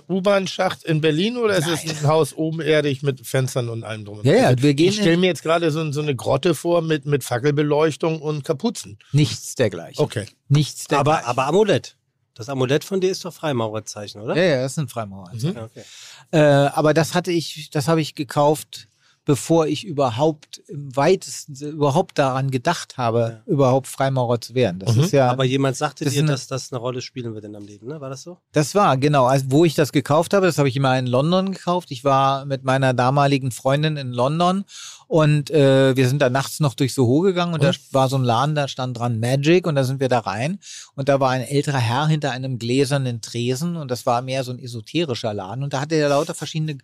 U-Bahn-Schacht 0.08 0.84
in 0.84 1.00
Berlin 1.00 1.36
oder 1.36 1.56
ist 1.56 1.68
es 1.68 1.84
Nein. 1.84 1.96
ein 2.00 2.06
Haus 2.08 2.34
obenerdig 2.34 3.02
mit 3.02 3.26
Fenstern 3.26 3.68
und 3.68 3.84
allem 3.84 4.04
drum? 4.04 4.20
Ja, 4.22 4.32
ja, 4.34 4.42
dran? 4.52 4.62
wir 4.62 4.74
gehen 4.74 4.88
Ich 4.88 4.96
stelle 4.96 5.16
mir 5.16 5.26
jetzt 5.26 5.42
gerade 5.42 5.70
so, 5.70 5.90
so 5.92 6.00
eine 6.00 6.14
Grotte 6.16 6.54
vor 6.54 6.82
mit, 6.82 7.06
mit 7.06 7.24
Fackelbeleuchtung 7.24 8.20
und 8.20 8.44
Kapuzen. 8.44 8.98
Nichts 9.12 9.54
dergleichen. 9.54 10.02
Okay. 10.02 10.26
Nichts 10.48 10.86
Aber, 10.90 11.04
dergleichen. 11.12 11.26
aber 11.28 11.46
Amulett. 11.46 11.96
Das 12.34 12.48
Amulett 12.48 12.84
von 12.84 13.00
dir 13.00 13.10
ist 13.10 13.24
doch 13.24 13.32
Freimaurerzeichen, 13.34 14.20
oder? 14.20 14.36
ja, 14.36 14.42
ja, 14.44 14.62
das 14.62 14.76
sind 14.76 14.90
Freimaurer. 14.90 15.32
Mhm. 15.34 15.54
Ja, 15.56 15.64
okay. 15.64 15.82
Äh, 16.30 16.38
aber 16.38 16.94
das 16.94 17.14
hatte 17.14 17.32
ich, 17.32 17.70
das 17.70 17.88
habe 17.88 18.00
ich 18.00 18.14
gekauft, 18.14 18.87
bevor 19.28 19.66
ich 19.66 19.84
überhaupt 19.84 20.62
im 20.68 20.96
weitesten 20.96 21.54
überhaupt 21.54 22.16
daran 22.18 22.50
gedacht 22.50 22.96
habe, 22.96 23.42
überhaupt 23.44 23.86
Freimaurer 23.86 24.40
zu 24.40 24.54
werden. 24.54 24.78
Das 24.78 24.96
Mhm. 24.96 25.02
ist 25.02 25.12
ja 25.12 25.30
Aber 25.30 25.44
jemand 25.44 25.76
sagte 25.76 26.04
Das 26.06 26.14
dir, 26.14 26.20
eine- 26.22 26.30
dass 26.32 26.46
das 26.46 26.72
eine 26.72 26.80
Rolle 26.80 27.02
spielen 27.02 27.34
wird 27.34 27.44
in 27.44 27.52
deinem 27.52 27.66
Leben, 27.66 27.88
ne? 27.88 28.00
War 28.00 28.08
das 28.08 28.22
so? 28.22 28.38
Das 28.52 28.74
war, 28.74 28.96
genau. 28.96 29.26
Also, 29.26 29.44
wo 29.50 29.66
ich 29.66 29.74
das 29.74 29.92
gekauft 29.92 30.32
habe, 30.32 30.46
das 30.46 30.56
habe 30.56 30.70
ich 30.70 30.76
immer 30.76 30.98
in 30.98 31.06
London 31.06 31.52
gekauft. 31.52 31.90
Ich 31.90 32.04
war 32.04 32.46
mit 32.46 32.64
meiner 32.64 32.94
damaligen 32.94 33.50
Freundin 33.50 33.98
in 33.98 34.12
London 34.12 34.64
und 35.08 35.50
äh, 35.50 35.94
wir 35.94 36.08
sind 36.08 36.22
da 36.22 36.30
nachts 36.30 36.58
noch 36.60 36.72
durch 36.72 36.94
Soho 36.94 37.20
gegangen 37.20 37.52
und 37.52 37.62
da 37.62 37.72
war 37.92 38.08
so 38.08 38.16
ein 38.16 38.24
Laden, 38.24 38.54
da 38.54 38.66
stand 38.66 38.96
dran 38.98 39.20
Magic 39.20 39.66
und 39.66 39.74
da 39.74 39.84
sind 39.84 40.00
wir 40.00 40.08
da 40.08 40.20
rein 40.20 40.58
und 40.94 41.10
da 41.10 41.20
war 41.20 41.28
ein 41.32 41.42
älterer 41.42 41.76
Herr 41.78 42.06
hinter 42.06 42.30
einem 42.30 42.58
gläsernen 42.58 43.20
Tresen 43.20 43.76
und 43.76 43.90
das 43.90 44.06
war 44.06 44.22
mehr 44.22 44.42
so 44.42 44.52
ein 44.52 44.58
esoterischer 44.58 45.34
Laden 45.34 45.64
und 45.64 45.74
da 45.74 45.80
hatte 45.82 45.96
er 45.96 46.08
lauter 46.08 46.32
verschiedene 46.34 46.72
Sch- 46.72 46.78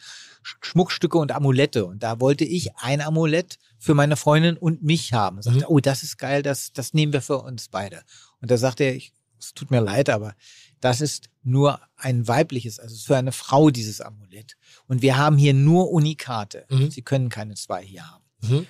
Schmuckstücke 0.61 1.19
und 1.19 1.33
Amulette 1.33 1.85
und 1.87 2.03
da 2.03 2.21
wollte 2.21 2.45
ich 2.45 2.77
ein 2.77 3.01
Amulett 3.01 3.59
für 3.79 3.95
meine 3.95 4.17
Freundin 4.17 4.57
und 4.57 4.83
mich 4.83 5.13
haben. 5.13 5.37
Und 5.37 5.43
sagte, 5.43 5.61
Mhm. 5.61 5.67
oh, 5.69 5.81
das 5.81 6.03
ist 6.03 6.19
geil, 6.19 6.43
das, 6.43 6.73
das 6.73 6.95
nehmen 6.95 7.13
wir 7.13 7.23
für 7.23 7.39
uns 7.39 7.69
beide. 7.69 8.03
Und 8.41 8.51
da 8.51 8.57
sagte 8.59 8.85
er, 8.85 8.95
ich, 8.95 9.13
es 9.39 9.55
tut 9.55 9.71
mir 9.71 9.81
leid, 9.81 10.09
aber 10.11 10.35
das 10.81 11.01
ist 11.01 11.31
nur 11.43 11.81
ein 11.97 12.29
weibliches, 12.29 12.79
also 12.79 12.97
für 12.97 13.17
eine 13.17 13.33
Frau 13.33 13.71
dieses 13.71 14.01
Amulett. 14.01 14.57
Und 14.87 15.03
wir 15.03 15.17
haben 15.17 15.37
hier 15.39 15.55
nur 15.55 15.91
Unikate. 15.91 16.67
Mhm. 16.69 16.91
Sie 16.91 17.03
können 17.03 17.29
keine 17.31 17.55
zwei 17.55 17.83
hier 17.83 18.11
haben. 18.11 18.25
Mhm. 18.43 18.67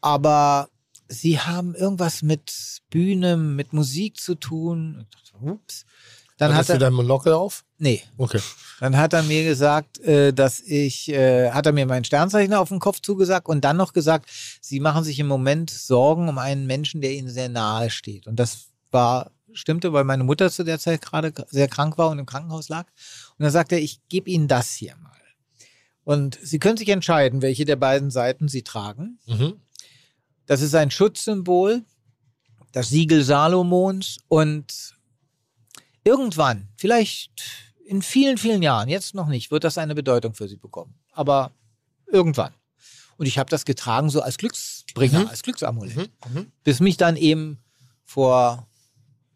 Aber 0.00 0.68
sie 1.08 1.40
haben 1.40 1.74
irgendwas 1.74 2.22
mit 2.22 2.82
Bühne, 2.90 3.36
mit 3.36 3.72
Musik 3.72 4.18
zu 4.18 4.34
tun. 4.34 5.06
Ich 5.10 5.30
dachte, 5.32 5.44
ups. 5.44 5.84
Dann 6.36 6.54
hat 6.54 6.68
du 6.68 6.72
er, 6.72 6.78
dein 6.78 6.92
Monokel 6.92 7.32
auf? 7.32 7.64
nee, 7.78 8.02
Okay. 8.16 8.40
dann 8.80 8.96
hat 8.96 9.12
er 9.12 9.22
mir 9.22 9.44
gesagt, 9.44 10.00
äh, 10.00 10.32
dass 10.32 10.60
ich, 10.60 11.08
äh, 11.08 11.50
hat 11.52 11.66
er 11.66 11.72
mir 11.72 11.86
mein 11.86 12.04
Sternzeichen 12.04 12.54
auf 12.54 12.70
den 12.70 12.80
Kopf 12.80 13.00
zugesagt 13.00 13.48
und 13.48 13.64
dann 13.64 13.76
noch 13.76 13.92
gesagt, 13.92 14.28
sie 14.60 14.80
machen 14.80 15.04
sich 15.04 15.18
im 15.20 15.28
Moment 15.28 15.70
Sorgen 15.70 16.28
um 16.28 16.38
einen 16.38 16.66
Menschen, 16.66 17.00
der 17.00 17.12
ihnen 17.12 17.28
sehr 17.28 17.48
nahe 17.48 17.90
steht. 17.90 18.26
Und 18.26 18.36
das 18.36 18.66
war, 18.90 19.30
stimmte, 19.52 19.92
weil 19.92 20.02
meine 20.02 20.24
Mutter 20.24 20.50
zu 20.50 20.64
der 20.64 20.80
Zeit 20.80 21.02
gerade 21.02 21.32
sehr 21.50 21.68
krank 21.68 21.96
war 21.98 22.10
und 22.10 22.18
im 22.18 22.26
Krankenhaus 22.26 22.68
lag. 22.68 22.86
Und 23.38 23.44
dann 23.44 23.52
sagte 23.52 23.76
er, 23.76 23.82
ich 23.82 24.00
gebe 24.08 24.28
Ihnen 24.28 24.48
das 24.48 24.72
hier 24.72 24.96
mal. 24.96 25.12
Und 26.02 26.38
Sie 26.42 26.58
können 26.58 26.76
sich 26.76 26.88
entscheiden, 26.88 27.40
welche 27.42 27.64
der 27.64 27.76
beiden 27.76 28.10
Seiten 28.10 28.48
Sie 28.48 28.62
tragen. 28.62 29.18
Mhm. 29.26 29.54
Das 30.46 30.60
ist 30.60 30.74
ein 30.74 30.90
Schutzsymbol, 30.90 31.82
das 32.72 32.88
Siegel 32.88 33.22
Salomons 33.22 34.18
und 34.28 34.93
irgendwann, 36.04 36.68
vielleicht 36.76 37.30
in 37.86 38.02
vielen, 38.02 38.38
vielen 38.38 38.62
Jahren, 38.62 38.88
jetzt 38.88 39.14
noch 39.14 39.26
nicht, 39.28 39.50
wird 39.50 39.64
das 39.64 39.78
eine 39.78 39.94
Bedeutung 39.94 40.34
für 40.34 40.48
sie 40.48 40.56
bekommen. 40.56 40.94
Aber 41.12 41.50
irgendwann. 42.06 42.52
Und 43.16 43.26
ich 43.26 43.38
habe 43.38 43.50
das 43.50 43.64
getragen 43.64 44.10
so 44.10 44.20
als 44.22 44.38
Glücksbringer, 44.38 45.20
Mhm. 45.20 45.28
als 45.28 45.42
Glücksamulett. 45.42 45.96
Mhm. 45.96 46.08
Mhm. 46.32 46.52
Bis 46.64 46.80
mich 46.80 46.96
dann 46.96 47.16
eben 47.16 47.58
vor, 48.04 48.66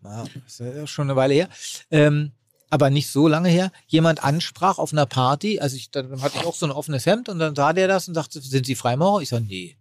na, 0.02 0.24
ist 0.46 0.60
ja 0.60 0.86
schon 0.86 1.08
eine 1.08 1.16
Weile 1.16 1.34
her, 1.34 1.48
ähm, 1.90 2.32
aber 2.70 2.90
nicht 2.90 3.08
so 3.10 3.28
lange 3.28 3.48
her, 3.48 3.72
jemand 3.86 4.22
ansprach 4.24 4.78
auf 4.78 4.92
einer 4.92 5.06
Party. 5.06 5.58
Also 5.60 5.76
ich, 5.76 5.90
dann 5.90 6.20
hatte 6.22 6.38
ich 6.38 6.44
auch 6.46 6.54
so 6.54 6.66
ein 6.66 6.72
offenes 6.72 7.06
Hemd 7.06 7.28
und 7.28 7.38
dann 7.38 7.54
sah 7.54 7.72
der 7.72 7.88
das 7.88 8.08
und 8.08 8.14
sagte, 8.14 8.40
sind 8.40 8.66
Sie 8.66 8.74
Freimaurer? 8.74 9.22
Ich 9.22 9.28
sage, 9.30 9.44
nee. 9.44 9.76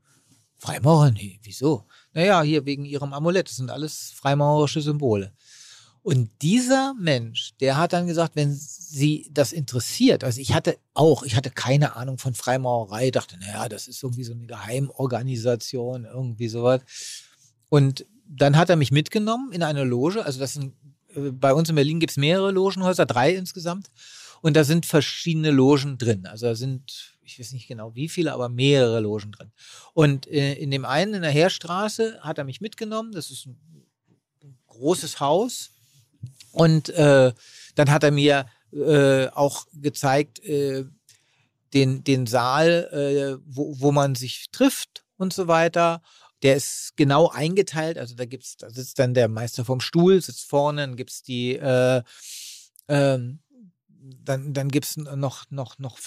Freimaurer? 0.60 1.12
Nee, 1.12 1.40
wieso? 1.44 1.86
Naja, 2.14 2.42
hier 2.42 2.66
wegen 2.66 2.86
Ihrem 2.86 3.14
Amulett. 3.14 3.48
Das 3.50 3.58
sind 3.58 3.70
alles 3.70 4.12
freimaurerische 4.16 4.82
Symbole. 4.82 5.34
Und 6.08 6.30
dieser 6.42 6.94
Mensch, 6.94 7.52
der 7.60 7.76
hat 7.76 7.92
dann 7.92 8.08
gesagt, 8.08 8.38
wenn 8.38 8.56
Sie 8.56 9.28
das 9.30 9.52
interessiert, 9.52 10.24
also 10.24 10.40
ich 10.40 10.54
hatte 10.54 10.78
auch, 10.94 11.24
ich 11.24 11.36
hatte 11.36 11.52
keine 11.52 11.98
Ahnung 11.98 12.18
von 12.18 12.34
Freimaurerei, 12.34 13.12
dachte, 13.12 13.38
naja, 13.38 13.68
das 13.68 13.90
ist 13.90 14.02
irgendwie 14.02 14.24
so 14.24 14.32
eine 14.32 14.46
Geheimorganisation, 14.46 16.06
irgendwie 16.06 16.48
sowas. 16.48 16.80
Und 17.68 18.06
dann 18.26 18.56
hat 18.56 18.70
er 18.70 18.78
mich 18.78 18.90
mitgenommen 18.90 19.52
in 19.52 19.64
eine 19.64 19.84
Loge, 19.84 20.24
also 20.24 20.40
das 20.40 20.54
sind, 20.54 20.76
äh, 21.14 21.32
bei 21.32 21.54
uns 21.54 21.68
in 21.68 21.76
Berlin 21.76 22.00
gibt 22.00 22.12
es 22.12 22.18
mehrere 22.18 22.52
Logenhäuser, 22.52 23.06
drei 23.06 23.36
insgesamt. 23.36 23.92
Und 24.42 24.56
da 24.56 24.64
sind 24.64 24.86
verschiedene 24.86 25.52
Logen 25.52 25.98
drin. 25.98 26.26
Also 26.26 26.46
da 26.46 26.56
sind, 26.56 27.18
ich 27.22 27.38
weiß 27.38 27.52
nicht 27.52 27.68
genau 27.68 27.96
wie 27.96 28.08
viele, 28.08 28.32
aber 28.32 28.48
mehrere 28.48 29.02
Logen 29.02 29.34
drin. 29.34 29.52
Und 29.94 30.26
äh, 30.28 30.54
in 30.54 30.72
dem 30.72 30.86
einen, 30.86 31.16
in 31.16 31.22
der 31.24 31.32
Heerstraße, 31.32 32.20
hat 32.22 32.38
er 32.38 32.46
mich 32.46 32.62
mitgenommen. 32.62 33.12
Das 33.12 33.30
ist 33.30 33.46
ein 33.46 33.58
großes 34.68 35.20
Haus. 35.20 35.72
Und 36.58 36.90
äh, 36.90 37.34
Dann 37.76 37.92
hat 37.92 38.04
er 38.04 38.12
mir 38.12 38.48
äh, 38.74 39.28
auch 39.28 39.68
gezeigt, 39.74 40.44
äh, 40.44 40.86
den, 41.74 42.04
den 42.04 42.26
Saal, 42.26 42.90
äh, 42.92 43.42
wo, 43.46 43.80
wo 43.80 43.92
man 43.92 44.16
sich 44.16 44.48
trifft 44.52 45.06
und 45.18 45.32
so 45.34 45.48
weiter. 45.48 46.02
Der 46.44 46.56
ist 46.56 46.94
genau 46.96 47.30
eingeteilt, 47.30 47.98
also 47.98 48.16
da 48.16 48.26
gibt's, 48.26 48.58
da 48.58 48.70
sitzt 48.70 49.00
dann 49.00 49.14
der 49.14 49.28
Meister 49.28 49.66
vom 49.66 49.80
Stuhl, 49.80 50.22
sitzt 50.22 50.48
vorne, 50.48 50.82
dann 50.82 50.96
gibt's 50.96 51.24
die, 51.24 51.56
äh, 51.56 52.04
ähm, 52.88 53.40
dann, 54.24 54.54
dann 54.54 54.70
gibt's 54.70 54.98
noch, 54.98 55.46
noch, 55.50 55.80
noch 55.80 55.98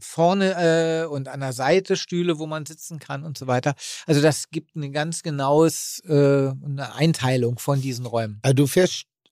vorne 0.00 1.04
äh, 1.04 1.06
und 1.06 1.28
an 1.28 1.40
der 1.40 1.52
Seite 1.52 1.96
Stühle, 1.96 2.38
wo 2.38 2.46
man 2.46 2.66
sitzen 2.66 2.98
kann 2.98 3.24
und 3.24 3.38
so 3.38 3.46
weiter. 3.46 3.74
Also 4.06 4.20
das 4.20 4.50
gibt 4.50 4.76
ein 4.76 4.92
ganz 4.92 5.22
genaues, 5.22 6.02
äh, 6.06 6.12
eine 6.12 6.94
Einteilung 6.94 7.58
von 7.58 7.80
diesen 7.80 8.04
Räumen. 8.06 8.40
Also 8.42 8.54
du 8.54 8.66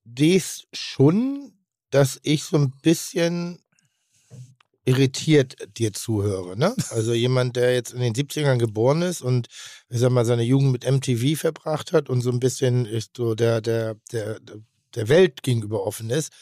verstehst 0.06 0.66
schon, 0.72 1.52
dass 1.90 2.20
ich 2.22 2.44
so 2.44 2.56
ein 2.56 2.72
bisschen 2.82 3.58
irritiert 4.84 5.56
dir 5.76 5.92
zuhöre. 5.92 6.56
Ne? 6.56 6.74
Also 6.90 7.12
jemand, 7.12 7.56
der 7.56 7.74
jetzt 7.74 7.92
in 7.92 8.00
den 8.00 8.14
70ern 8.14 8.58
geboren 8.58 9.02
ist 9.02 9.20
und 9.20 9.48
ich 9.88 9.98
sag 9.98 10.10
mal 10.10 10.24
seine 10.24 10.44
Jugend 10.44 10.72
mit 10.72 10.90
MTV 10.90 11.38
verbracht 11.38 11.92
hat 11.92 12.08
und 12.08 12.20
so 12.20 12.30
ein 12.30 12.40
bisschen 12.40 12.86
ist 12.86 13.16
so 13.16 13.34
der, 13.34 13.60
der, 13.60 13.96
der, 14.12 14.38
der 14.94 15.08
Welt 15.08 15.42
gegenüber 15.42 15.84
offen 15.84 16.10
ist, 16.10 16.32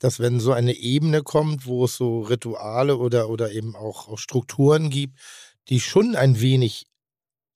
dass 0.00 0.20
wenn 0.20 0.38
so 0.38 0.52
eine 0.52 0.74
Ebene 0.74 1.22
kommt, 1.22 1.66
wo 1.66 1.86
es 1.86 1.96
so 1.96 2.20
Rituale 2.20 2.98
oder, 2.98 3.30
oder 3.30 3.52
eben 3.52 3.74
auch, 3.74 4.08
auch 4.08 4.18
Strukturen 4.18 4.90
gibt, 4.90 5.18
die 5.68 5.80
schon 5.80 6.14
ein 6.14 6.40
wenig 6.40 6.86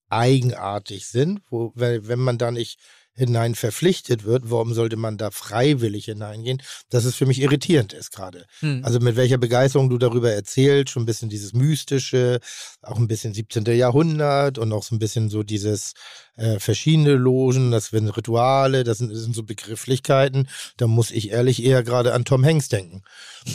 eigenartig 0.09 1.07
sind, 1.07 1.43
wo, 1.51 1.73
wenn 1.75 2.21
man 2.21 2.39
da 2.39 2.51
nicht 2.51 2.81
hinein 3.19 3.55
verpflichtet 3.57 4.25
wird, 4.25 4.45
warum 4.51 4.73
sollte 4.75 4.97
man 4.97 5.19
da 5.19 5.31
freiwillig 5.31 6.05
hineingehen, 6.05 6.63
dass 6.89 7.05
es 7.05 7.17
für 7.17 7.27
mich 7.27 7.41
irritierend 7.41 7.93
ist 7.93 8.13
gerade. 8.13 8.47
Hm. 8.61 8.85
Also 8.85 9.01
mit 9.01 9.17
welcher 9.17 9.39
Begeisterung 9.39 9.91
du 9.91 9.99
darüber 9.99 10.33
erzählst, 10.33 10.91
schon 10.91 11.03
ein 11.03 11.07
bisschen 11.07 11.29
dieses 11.29 11.53
Mystische, 11.53 12.39
auch 12.81 12.97
ein 12.97 13.09
bisschen 13.09 13.35
17. 13.35 13.65
Jahrhundert 13.67 14.59
und 14.59 14.73
auch 14.73 14.85
so 14.85 14.95
ein 14.95 15.01
bisschen 15.01 15.31
so 15.31 15.43
dieses 15.43 15.95
äh, 16.37 16.61
verschiedene 16.61 17.15
Logen, 17.15 17.73
das 17.73 17.87
sind 17.87 18.09
Rituale, 18.17 18.85
das 18.85 18.99
sind, 18.99 19.11
das 19.11 19.19
sind 19.19 19.35
so 19.35 19.43
Begrifflichkeiten, 19.43 20.49
da 20.77 20.87
muss 20.87 21.11
ich 21.11 21.31
ehrlich 21.31 21.65
eher 21.65 21.83
gerade 21.83 22.15
an 22.15 22.25
Tom 22.25 22.45
Hanks 22.45 22.69
denken. 22.69 23.03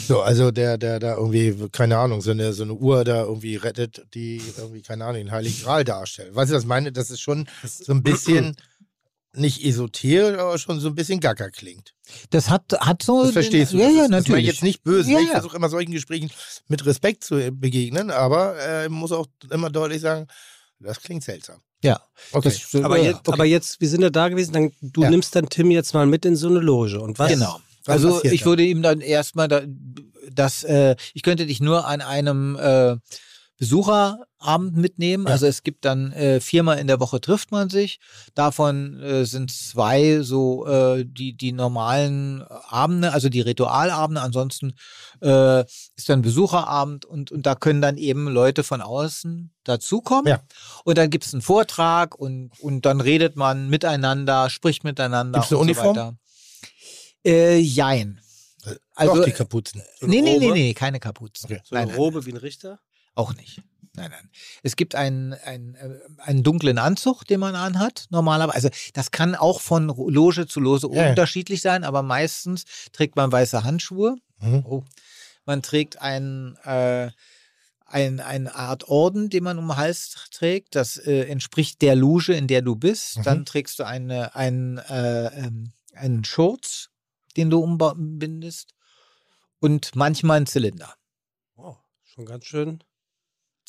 So, 0.06 0.20
also 0.20 0.50
der, 0.50 0.76
der 0.76 1.00
da 1.00 1.16
irgendwie, 1.16 1.68
keine 1.72 1.96
Ahnung, 1.96 2.20
so 2.20 2.32
eine, 2.32 2.52
so 2.52 2.64
eine 2.64 2.74
Uhr 2.74 3.04
da 3.04 3.22
irgendwie 3.22 3.56
rettet, 3.56 4.04
die 4.12 4.42
irgendwie, 4.58 4.82
keine 4.82 5.04
Ahnung, 5.04 5.16
den 5.16 5.30
Heiligen 5.30 5.62
Gral 5.62 5.84
darstellt. 5.84 6.34
Weißt 6.34 6.50
du, 6.50 6.56
was 6.56 6.64
ich 6.64 6.68
meine? 6.68 6.92
Das 6.92 7.10
ist 7.10 7.20
schon 7.20 7.48
so 7.62 7.92
ein 7.92 8.02
bisschen 8.02 8.56
nicht 9.36 9.64
esoterisch, 9.64 10.38
aber 10.38 10.58
schon 10.58 10.80
so 10.80 10.88
ein 10.88 10.94
bisschen 10.94 11.20
gacker 11.20 11.50
klingt. 11.50 11.92
Das 12.30 12.50
hat, 12.50 12.72
hat 12.80 13.02
so. 13.02 13.22
Das 13.24 13.32
verstehst 13.32 13.72
du. 13.72 13.78
Ja, 13.78 13.84
das 13.88 13.94
ja, 13.96 14.02
ist, 14.04 14.10
Das 14.10 14.10
meine 14.10 14.20
ich 14.22 14.28
natürlich. 14.28 14.46
jetzt 14.46 14.62
nicht 14.62 14.82
böse. 14.84 15.10
Ja, 15.10 15.18
ich 15.20 15.26
ja. 15.26 15.32
versuche 15.32 15.56
immer 15.56 15.68
solchen 15.68 15.92
Gesprächen 15.92 16.30
mit 16.68 16.84
Respekt 16.86 17.24
zu 17.24 17.50
begegnen, 17.52 18.10
aber 18.10 18.56
äh, 18.58 18.88
muss 18.88 19.12
auch 19.12 19.26
immer 19.50 19.70
deutlich 19.70 20.00
sagen, 20.02 20.26
das 20.80 21.00
klingt 21.00 21.24
seltsam. 21.24 21.60
Ja. 21.82 22.00
Okay. 22.32 22.50
Das, 22.72 22.82
Aber, 22.82 22.96
ja, 22.98 23.10
jetzt, 23.10 23.28
aber 23.28 23.44
jetzt, 23.44 23.80
wir 23.80 23.88
sind 23.88 24.02
ja 24.02 24.10
da 24.10 24.28
gewesen, 24.28 24.52
dann, 24.52 24.72
du 24.80 25.02
Ja. 25.02 25.10
nimmst 25.10 25.36
dann 25.36 25.48
Tim 25.48 25.70
jetzt 25.70 25.92
mal 25.94 26.06
mit 26.06 26.24
in 26.24 26.34
so 26.36 26.48
eine 26.48 26.60
Loge. 26.60 27.00
Und 27.00 27.18
was? 27.18 27.30
Genau. 27.30 27.60
was 27.84 27.92
Also 28.04 28.24
ich 28.24 28.40
da? 28.40 28.46
würde 28.46 28.64
ihm 28.64 28.82
dann 28.82 29.00
erstmal 29.00 29.48
da, 29.48 29.62
das, 30.30 30.64
äh, 30.64 30.96
ich 31.12 31.22
könnte 31.22 31.44
dich 31.46 31.60
nur 31.60 31.86
an 31.86 32.00
einem 32.00 32.56
äh, 32.56 32.96
Besucherabend 33.56 34.76
mitnehmen. 34.76 35.26
Ja. 35.26 35.32
Also 35.32 35.46
es 35.46 35.62
gibt 35.62 35.84
dann 35.84 36.12
äh, 36.12 36.40
viermal 36.40 36.78
in 36.78 36.88
der 36.88 36.98
Woche 36.98 37.20
trifft 37.20 37.52
man 37.52 37.70
sich. 37.70 38.00
Davon 38.34 39.00
äh, 39.00 39.24
sind 39.24 39.52
zwei 39.52 40.22
so 40.22 40.66
äh, 40.66 41.04
die 41.06 41.36
die 41.36 41.52
normalen 41.52 42.42
Abende, 42.42 43.12
also 43.12 43.28
die 43.28 43.40
Ritualabende. 43.40 44.22
Ansonsten 44.22 44.74
äh, 45.22 45.60
ist 45.62 46.08
dann 46.08 46.22
Besucherabend 46.22 47.04
und 47.04 47.30
und 47.30 47.46
da 47.46 47.54
können 47.54 47.80
dann 47.80 47.96
eben 47.96 48.28
Leute 48.28 48.64
von 48.64 48.80
außen 48.80 49.52
dazukommen. 49.62 50.26
Ja. 50.26 50.42
Und 50.84 50.98
dann 50.98 51.10
gibt 51.10 51.24
es 51.24 51.32
einen 51.32 51.42
Vortrag 51.42 52.18
und 52.18 52.50
und 52.60 52.84
dann 52.84 53.00
redet 53.00 53.36
man 53.36 53.68
miteinander, 53.68 54.50
spricht 54.50 54.82
miteinander. 54.82 55.38
Gibt's 55.38 55.52
eine 55.52 55.60
und 55.60 55.68
Uniform? 55.68 55.94
So 55.94 56.00
weiter. 56.00 56.16
Äh, 57.24 57.58
jein. 57.58 58.20
Also, 58.64 58.80
Also, 58.94 59.14
Doch, 59.16 59.24
die 59.24 59.32
Kapuzen. 59.32 59.82
So 60.00 60.06
Nee, 60.06 60.22
nee, 60.22 60.38
nee, 60.38 60.50
nee, 60.50 60.74
keine 60.74 61.00
Kapuzen. 61.00 61.46
Okay. 61.46 61.60
So 61.64 61.76
eine 61.76 61.94
Robe 61.94 62.26
wie 62.26 62.32
ein 62.32 62.36
Richter? 62.36 62.80
Auch 63.14 63.34
nicht. 63.34 63.62
Nein, 63.96 64.10
nein. 64.10 64.28
Es 64.62 64.74
gibt 64.74 64.96
einen, 64.96 65.34
einen, 65.34 65.76
äh, 65.76 66.00
einen 66.18 66.42
dunklen 66.42 66.78
Anzug, 66.78 67.24
den 67.24 67.38
man 67.38 67.54
anhat, 67.54 68.06
normalerweise. 68.10 68.68
Also 68.68 68.90
das 68.92 69.12
kann 69.12 69.36
auch 69.36 69.60
von 69.60 69.86
Loge 69.88 70.46
zu 70.48 70.58
Loge 70.58 70.88
Ja, 70.92 71.10
unterschiedlich 71.10 71.62
sein, 71.62 71.84
aber 71.84 72.02
meistens 72.02 72.64
trägt 72.92 73.14
man 73.14 73.30
weiße 73.30 73.62
Handschuhe. 73.62 74.16
Mhm. 74.40 74.64
Oh. 74.66 74.84
Man 75.44 75.62
trägt 75.62 76.00
einen, 76.00 76.56
äh, 76.64 77.10
ein, 77.86 78.18
eine 78.18 78.54
Art 78.56 78.88
Orden, 78.88 79.30
den 79.30 79.44
man 79.44 79.58
um 79.58 79.68
den 79.68 79.76
Hals 79.76 80.16
trägt. 80.32 80.74
Das 80.74 80.96
äh, 80.96 81.28
entspricht 81.28 81.80
der 81.80 81.94
Loge, 81.94 82.34
in 82.34 82.48
der 82.48 82.62
du 82.62 82.74
bist. 82.74 83.18
Mhm. 83.18 83.22
Dann 83.22 83.44
trägst 83.44 83.78
du 83.78 83.84
eine, 83.84 84.34
einen, 84.34 84.78
äh, 84.78 85.26
ähm, 85.26 85.72
einen 85.94 86.24
Schurz, 86.24 86.88
den 87.36 87.50
du 87.50 87.60
umbindest. 87.60 88.74
Und 89.60 89.94
manchmal 89.94 90.38
einen 90.38 90.46
Zylinder. 90.46 90.94
Oh, 91.56 91.76
schon 92.04 92.26
ganz 92.26 92.44
schön. 92.46 92.82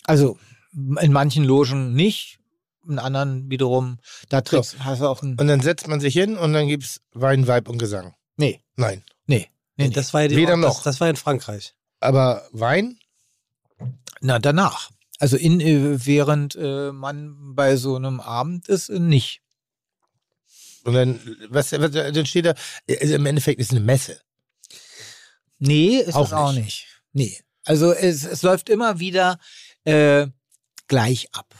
Also 0.07 0.38
in 0.76 1.11
manchen 1.11 1.44
Logen 1.44 1.94
nicht, 1.94 2.40
in 2.88 2.99
anderen 2.99 3.49
wiederum, 3.49 3.99
da 4.30 4.41
trägst, 4.41 4.77
hast 4.80 5.02
du 5.02 5.07
auch 5.07 5.22
ein. 5.22 5.38
Und 5.40 5.48
dann 5.48 5.61
setzt 5.61 5.88
man 5.88 5.99
sich 5.99 6.14
hin 6.14 6.38
und 6.38 6.53
dann 6.53 6.68
gibt's 6.68 7.02
Wein, 7.14 7.48
Weib 7.48 7.69
und 7.69 7.77
Gesang. 7.77 8.14
Nee, 8.38 8.61
Nein. 8.76 9.03
nee. 9.26 9.49
nee, 9.77 9.88
nee. 9.88 9.90
Das 9.90 10.14
war 10.14 10.23
ja 10.23 10.27
die, 10.27 10.36
Weder 10.36 10.52
das, 10.52 10.60
noch. 10.60 10.84
Das 10.84 10.99
war 10.99 11.10
in 11.10 11.15
Frankreich. 11.15 11.73
Aber 11.99 12.48
Wein? 12.52 12.99
Na, 14.22 14.40
danach. 14.40 14.91
Also 15.19 15.38
in, 15.38 15.61
äh, 15.61 16.06
während 16.06 16.56
äh, 16.56 16.91
man 16.91 17.56
bei 17.56 17.77
so 17.77 17.95
einem 17.95 18.19
Abend 18.19 18.68
ist, 18.68 18.90
äh, 18.90 18.99
nicht. 18.99 19.41
Und 20.84 20.94
dann, 20.94 21.19
was, 21.49 21.72
was 21.72 21.91
dann 21.91 22.26
steht 22.26 22.45
da, 22.45 22.53
also 22.88 23.15
im 23.15 23.26
Endeffekt 23.26 23.60
ist 23.60 23.72
eine 23.72 23.80
Messe. 23.80 24.19
Nee, 25.57 25.98
ist 25.98 26.15
Auch 26.15 26.27
es 26.27 26.34
auch 26.34 26.52
nicht. 26.52 26.65
nicht. 26.65 26.88
Nee. 27.14 27.40
Also 27.64 27.91
es, 27.91 28.23
es 28.23 28.44
läuft 28.44 28.69
immer 28.69 28.99
wieder 28.99 29.40
äh, 29.86 30.28
gleich 30.88 31.30
ab. 31.34 31.53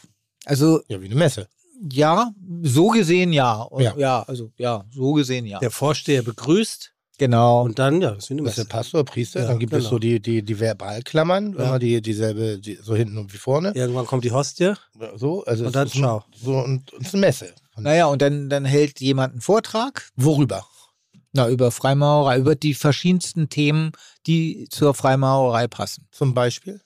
Also 0.46 0.82
Ja, 0.88 1.02
wie 1.02 1.06
eine 1.06 1.16
Messe. 1.16 1.48
ja, 1.92 2.32
so 2.64 2.88
gesehen 2.90 3.34
ja. 3.34 3.68
Ja. 3.80 3.94
ja. 3.98 4.24
also 4.24 4.52
ja, 4.58 4.86
so 4.92 5.14
gesehen 5.14 5.46
ja. 5.46 5.60
Der 5.60 5.72
Vorsteher 5.72 6.22
begrüßt 6.22 6.92
Genau. 7.18 7.64
und 7.64 7.80
dann, 7.80 8.02
ja, 8.02 8.12
das 8.12 8.26
ist 8.26 8.30
wie 8.30 8.34
eine 8.34 8.50
ist 8.50 8.58
der 8.58 8.66
Messe. 8.66 8.70
Pastor, 8.70 9.06
Priester. 9.06 9.40
Ja, 9.40 9.48
dann 9.48 9.60
gibt 9.60 9.72
es 9.72 9.80
genau. 9.80 9.90
so 9.92 10.00
die, 10.00 10.20
die, 10.20 10.44
die 10.44 10.60
Verbalklammern, 10.60 11.54
Ja. 11.58 11.64
immer 11.68 11.80
die, 11.80 12.02
dieselbe, 12.02 12.60
die, 12.60 12.76
so 12.76 12.94
hinten 12.94 13.18
und 13.18 13.34
wie 13.34 13.38
vorne. 13.38 13.72
Irgendwann 13.74 14.06
kommt 14.06 14.26
die 14.26 14.32
Hostie. 14.34 14.74
So, 15.16 15.44
also 15.46 15.64
Und 15.64 15.68
es 15.68 15.74
dann 15.74 15.88
ist 15.88 15.94
ciao. 15.96 16.26
So, 16.36 16.58
und, 16.58 16.92
und 16.92 17.02
es 17.02 17.08
ist 17.08 17.14
eine 17.14 17.22
Messe. 17.22 17.54
Und 17.78 17.84
Naja, 17.84 18.08
und 18.08 18.22
dann, 18.22 18.50
dann 18.50 18.66
hält 18.66 19.00
jemand 19.00 19.32
einen 19.32 19.42
Vortrag 19.42 20.10
Worüber? 20.18 20.66
Na, 21.32 21.50
über 21.50 21.72
Freimaurerei, 21.72 22.38
über 22.40 22.56
die 22.56 22.74
verschiedensten 22.74 23.48
Themen, 23.50 23.92
die 24.28 24.68
zur 24.70 24.94
Freimaurerei 24.94 25.68
passen. 25.68 26.08
Zum 26.12 26.34
Beispiel? 26.34 26.82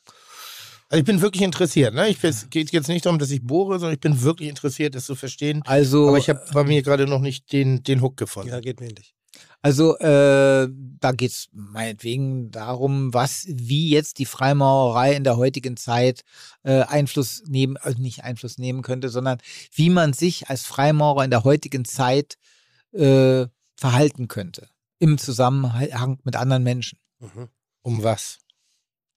Also 0.89 1.01
ich 1.01 1.05
bin 1.05 1.21
wirklich 1.21 1.43
interessiert. 1.43 1.93
Ne? 1.93 2.09
Ich, 2.09 2.23
es 2.23 2.49
geht 2.49 2.71
jetzt 2.71 2.87
nicht 2.87 3.05
darum, 3.05 3.19
dass 3.19 3.29
ich 3.29 3.43
bohre, 3.43 3.77
sondern 3.77 3.93
ich 3.93 3.99
bin 3.99 4.23
wirklich 4.23 4.49
interessiert, 4.49 4.95
das 4.95 5.05
zu 5.05 5.13
verstehen. 5.13 5.61
Also, 5.65 6.07
Aber 6.07 6.17
ich 6.17 6.29
habe 6.29 6.43
bei 6.51 6.63
mir 6.63 6.81
gerade 6.81 7.05
noch 7.05 7.21
nicht 7.21 7.53
den, 7.53 7.83
den 7.83 8.01
Hook 8.01 8.17
gefunden. 8.17 8.49
Ja, 8.49 8.59
geht 8.59 8.79
mir 8.79 8.87
ähnlich. 8.87 9.13
also 9.61 9.95
äh, 9.99 10.67
da 10.99 11.11
geht 11.11 11.29
es 11.29 11.49
meinetwegen 11.51 12.49
darum, 12.49 13.13
was, 13.13 13.45
wie 13.47 13.89
jetzt 13.89 14.17
die 14.17 14.25
Freimaurerei 14.25 15.13
in 15.13 15.23
der 15.23 15.37
heutigen 15.37 15.77
Zeit 15.77 16.23
äh, 16.63 16.81
Einfluss 16.81 17.43
nehmen, 17.45 17.77
also 17.77 18.01
nicht 18.01 18.23
Einfluss 18.23 18.57
nehmen 18.57 18.81
könnte, 18.81 19.09
sondern 19.09 19.37
wie 19.71 19.91
man 19.91 20.13
sich 20.13 20.49
als 20.49 20.65
Freimaurer 20.65 21.23
in 21.23 21.29
der 21.29 21.43
heutigen 21.43 21.85
Zeit 21.85 22.39
äh, 22.93 23.45
verhalten 23.75 24.27
könnte. 24.27 24.69
Im 24.97 25.19
Zusammenhang 25.19 26.17
mit 26.23 26.35
anderen 26.35 26.63
Menschen. 26.63 26.97
Mhm. 27.19 27.49
Um 27.83 28.03
was? 28.03 28.39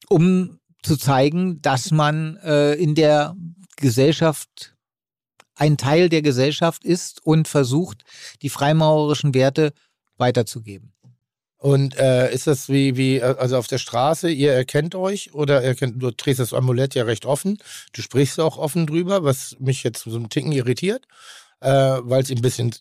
um 0.09 0.59
zu 0.83 0.97
zeigen, 0.97 1.61
dass 1.63 1.91
man 1.91 2.37
äh, 2.39 2.75
in 2.75 2.95
der 2.95 3.37
Gesellschaft 3.77 4.75
ein 5.55 5.77
Teil 5.77 6.09
der 6.09 6.23
Gesellschaft 6.23 6.85
ist 6.85 7.25
und 7.25 7.47
versucht, 7.47 8.05
die 8.43 8.49
freimaurerischen 8.49 9.35
Werte 9.35 9.73
weiterzugeben. 10.17 10.93
Und 11.59 11.97
äh, 11.97 12.33
ist 12.35 12.49
das 12.49 12.69
wie, 12.69 12.97
wie, 12.97 13.23
also 13.23 13.57
auf 13.57 13.69
der 13.69 13.79
Straße, 13.79 14.29
ihr 14.29 14.53
erkennt 14.53 14.97
euch 14.97 15.33
oder 15.33 15.63
erkennt, 15.63 16.03
du 16.03 16.11
trägst 16.11 16.41
das 16.41 16.53
Amulett 16.53 16.97
ja 16.97 17.05
recht 17.05 17.25
offen, 17.25 17.59
du 17.93 18.03
sprichst 18.03 18.41
auch 18.41 18.59
offen 18.59 18.85
drüber, 18.89 19.23
was 19.23 19.57
mich 19.61 19.85
jetzt 19.85 20.03
so 20.03 20.17
einen 20.17 20.29
Ticken 20.29 20.51
irritiert, 20.51 21.07
äh, 21.61 21.71
weil 21.71 22.23
es 22.23 22.31
ein 22.33 22.43
bisschen 22.43 22.75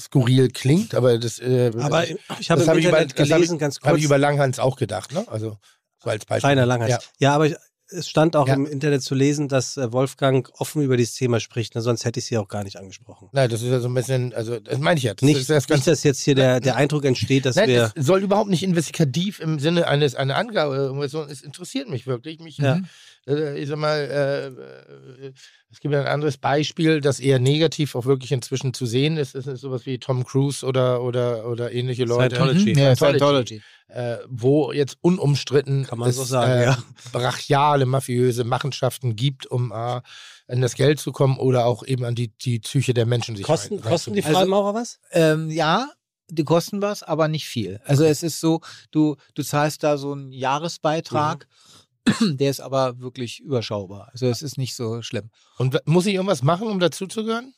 skurril 0.00 0.48
klingt, 0.48 0.94
aber 0.94 1.18
das, 1.18 1.40
äh, 1.40 1.72
Aber 1.78 2.08
ich 2.08 2.50
habe 2.50 2.60
das 2.60 2.62
im 2.62 2.68
habe 2.68 2.80
ich, 2.80 2.86
über, 2.86 3.02
Internet 3.02 3.18
das 3.18 3.18
hab 3.18 3.26
ich, 3.26 3.34
gelesen, 3.34 3.58
ganz 3.58 3.76
hab 3.76 3.82
kurz. 3.82 3.98
ich 3.98 4.04
über 4.04 4.16
Langhans 4.16 4.58
auch 4.58 4.76
gedacht, 4.76 5.12
ne? 5.12 5.26
Also 5.28 5.58
so 6.02 6.10
als 6.10 6.24
Beispiel. 6.24 6.40
Kleiner 6.48 6.66
Langhals. 6.66 6.90
Ja. 6.90 6.98
Ja, 7.18 7.34
aber 7.34 7.46
ich, 7.46 7.54
es 7.94 8.08
stand 8.08 8.36
auch 8.36 8.48
Ja. 8.48 8.54
im 8.54 8.64
Internet 8.64 9.02
zu 9.02 9.14
lesen, 9.14 9.48
dass 9.48 9.76
äh, 9.76 9.92
Wolfgang 9.92 10.48
offen 10.58 10.80
über 10.82 10.96
dieses 10.96 11.14
Thema 11.14 11.40
spricht. 11.40 11.74
Ne? 11.74 11.82
Sonst 11.82 12.04
hätte 12.06 12.20
ich 12.20 12.26
sie 12.26 12.38
auch 12.38 12.48
gar 12.48 12.64
nicht 12.64 12.76
angesprochen. 12.78 13.28
Nein, 13.32 13.50
das 13.50 13.60
ist 13.60 13.68
ja 13.68 13.80
so 13.80 13.88
ein 13.88 13.94
bisschen, 13.94 14.32
also 14.32 14.58
das 14.60 14.78
meine 14.78 14.96
ich 14.96 15.04
ja. 15.04 15.12
Das 15.14 15.22
Nicht, 15.22 15.38
ist 15.40 15.50
das 15.50 15.68
nicht, 15.68 15.86
dass 15.86 16.02
jetzt 16.02 16.20
hier 16.22 16.34
der, 16.34 16.60
der 16.60 16.76
Eindruck 16.76 17.04
entsteht, 17.04 17.44
dass 17.44 17.56
Nein, 17.56 17.68
wir. 17.68 17.92
es 17.94 18.06
soll 18.06 18.22
überhaupt 18.22 18.48
nicht 18.48 18.62
investigativ 18.62 19.40
im 19.40 19.58
Sinne 19.58 19.88
eines 19.88 20.14
einer 20.14 20.36
Angabe, 20.36 20.94
es 21.30 21.42
interessiert 21.42 21.88
mich 21.90 22.06
wirklich. 22.06 22.40
Mich, 22.40 22.56
Ja. 22.58 22.80
Äh, 23.26 23.58
ich 23.58 23.68
sag 23.68 23.78
mal, 23.78 23.98
äh, 23.98 24.46
äh, 25.26 25.32
es 25.70 25.80
gibt 25.80 25.94
ja 25.94 26.00
ein 26.00 26.06
anderes 26.06 26.38
Beispiel, 26.38 27.00
das 27.00 27.20
eher 27.20 27.38
negativ 27.38 27.94
auch 27.94 28.04
wirklich 28.04 28.32
inzwischen 28.32 28.74
zu 28.74 28.84
sehen 28.86 29.16
ist. 29.16 29.34
Es 29.34 29.46
ist 29.46 29.60
sowas 29.60 29.86
wie 29.86 29.98
Tom 29.98 30.24
Cruise 30.24 30.64
oder, 30.66 31.02
oder, 31.02 31.48
oder 31.48 31.72
ähnliche 31.72 32.04
Leute. 32.04 32.36
Scientology. 32.36 32.72
Mhm, 32.72 32.78
ja, 32.78 32.96
Scientology. 32.96 33.62
Äh, 33.88 34.18
wo 34.28 34.72
jetzt 34.72 34.96
unumstritten 35.02 35.84
Kann 35.84 35.98
man 35.98 36.08
es 36.08 36.16
so 36.16 36.24
sagen, 36.24 36.52
äh, 36.52 36.64
ja. 36.64 36.78
brachiale, 37.12 37.84
mafiöse 37.84 38.44
Machenschaften 38.44 39.16
gibt, 39.16 39.46
um 39.46 39.70
äh, 39.70 39.74
an 39.74 40.60
das 40.60 40.74
Geld 40.74 40.98
zu 40.98 41.12
kommen 41.12 41.38
oder 41.38 41.66
auch 41.66 41.84
eben 41.86 42.04
an 42.04 42.14
die, 42.14 42.28
die 42.28 42.60
Psyche 42.60 42.94
der 42.94 43.06
Menschen 43.06 43.36
sich 43.36 43.44
Kosten, 43.44 43.78
rein- 43.78 43.90
kosten 43.90 44.14
die. 44.14 44.22
Freimaurer 44.22 44.74
was? 44.74 44.98
Ähm, 45.10 45.50
ja, 45.50 45.90
die 46.28 46.44
kosten 46.44 46.80
was, 46.80 47.02
aber 47.02 47.28
nicht 47.28 47.46
viel. 47.46 47.80
Also 47.84 48.04
es 48.04 48.22
ist 48.22 48.40
so, 48.40 48.60
du, 48.90 49.16
du 49.34 49.42
zahlst 49.42 49.82
da 49.82 49.98
so 49.98 50.12
einen 50.12 50.32
Jahresbeitrag, 50.32 51.46
der 52.20 52.50
ist 52.50 52.60
aber 52.60 52.98
wirklich 53.00 53.40
überschaubar. 53.40 54.08
Also 54.12 54.26
es 54.26 54.42
ist 54.42 54.58
nicht 54.58 54.74
so 54.74 55.02
schlimm. 55.02 55.30
Und 55.58 55.78
muss 55.86 56.06
ich 56.06 56.14
irgendwas 56.14 56.42
machen, 56.42 56.68
um 56.68 56.80
dazuzugehören? 56.80 57.54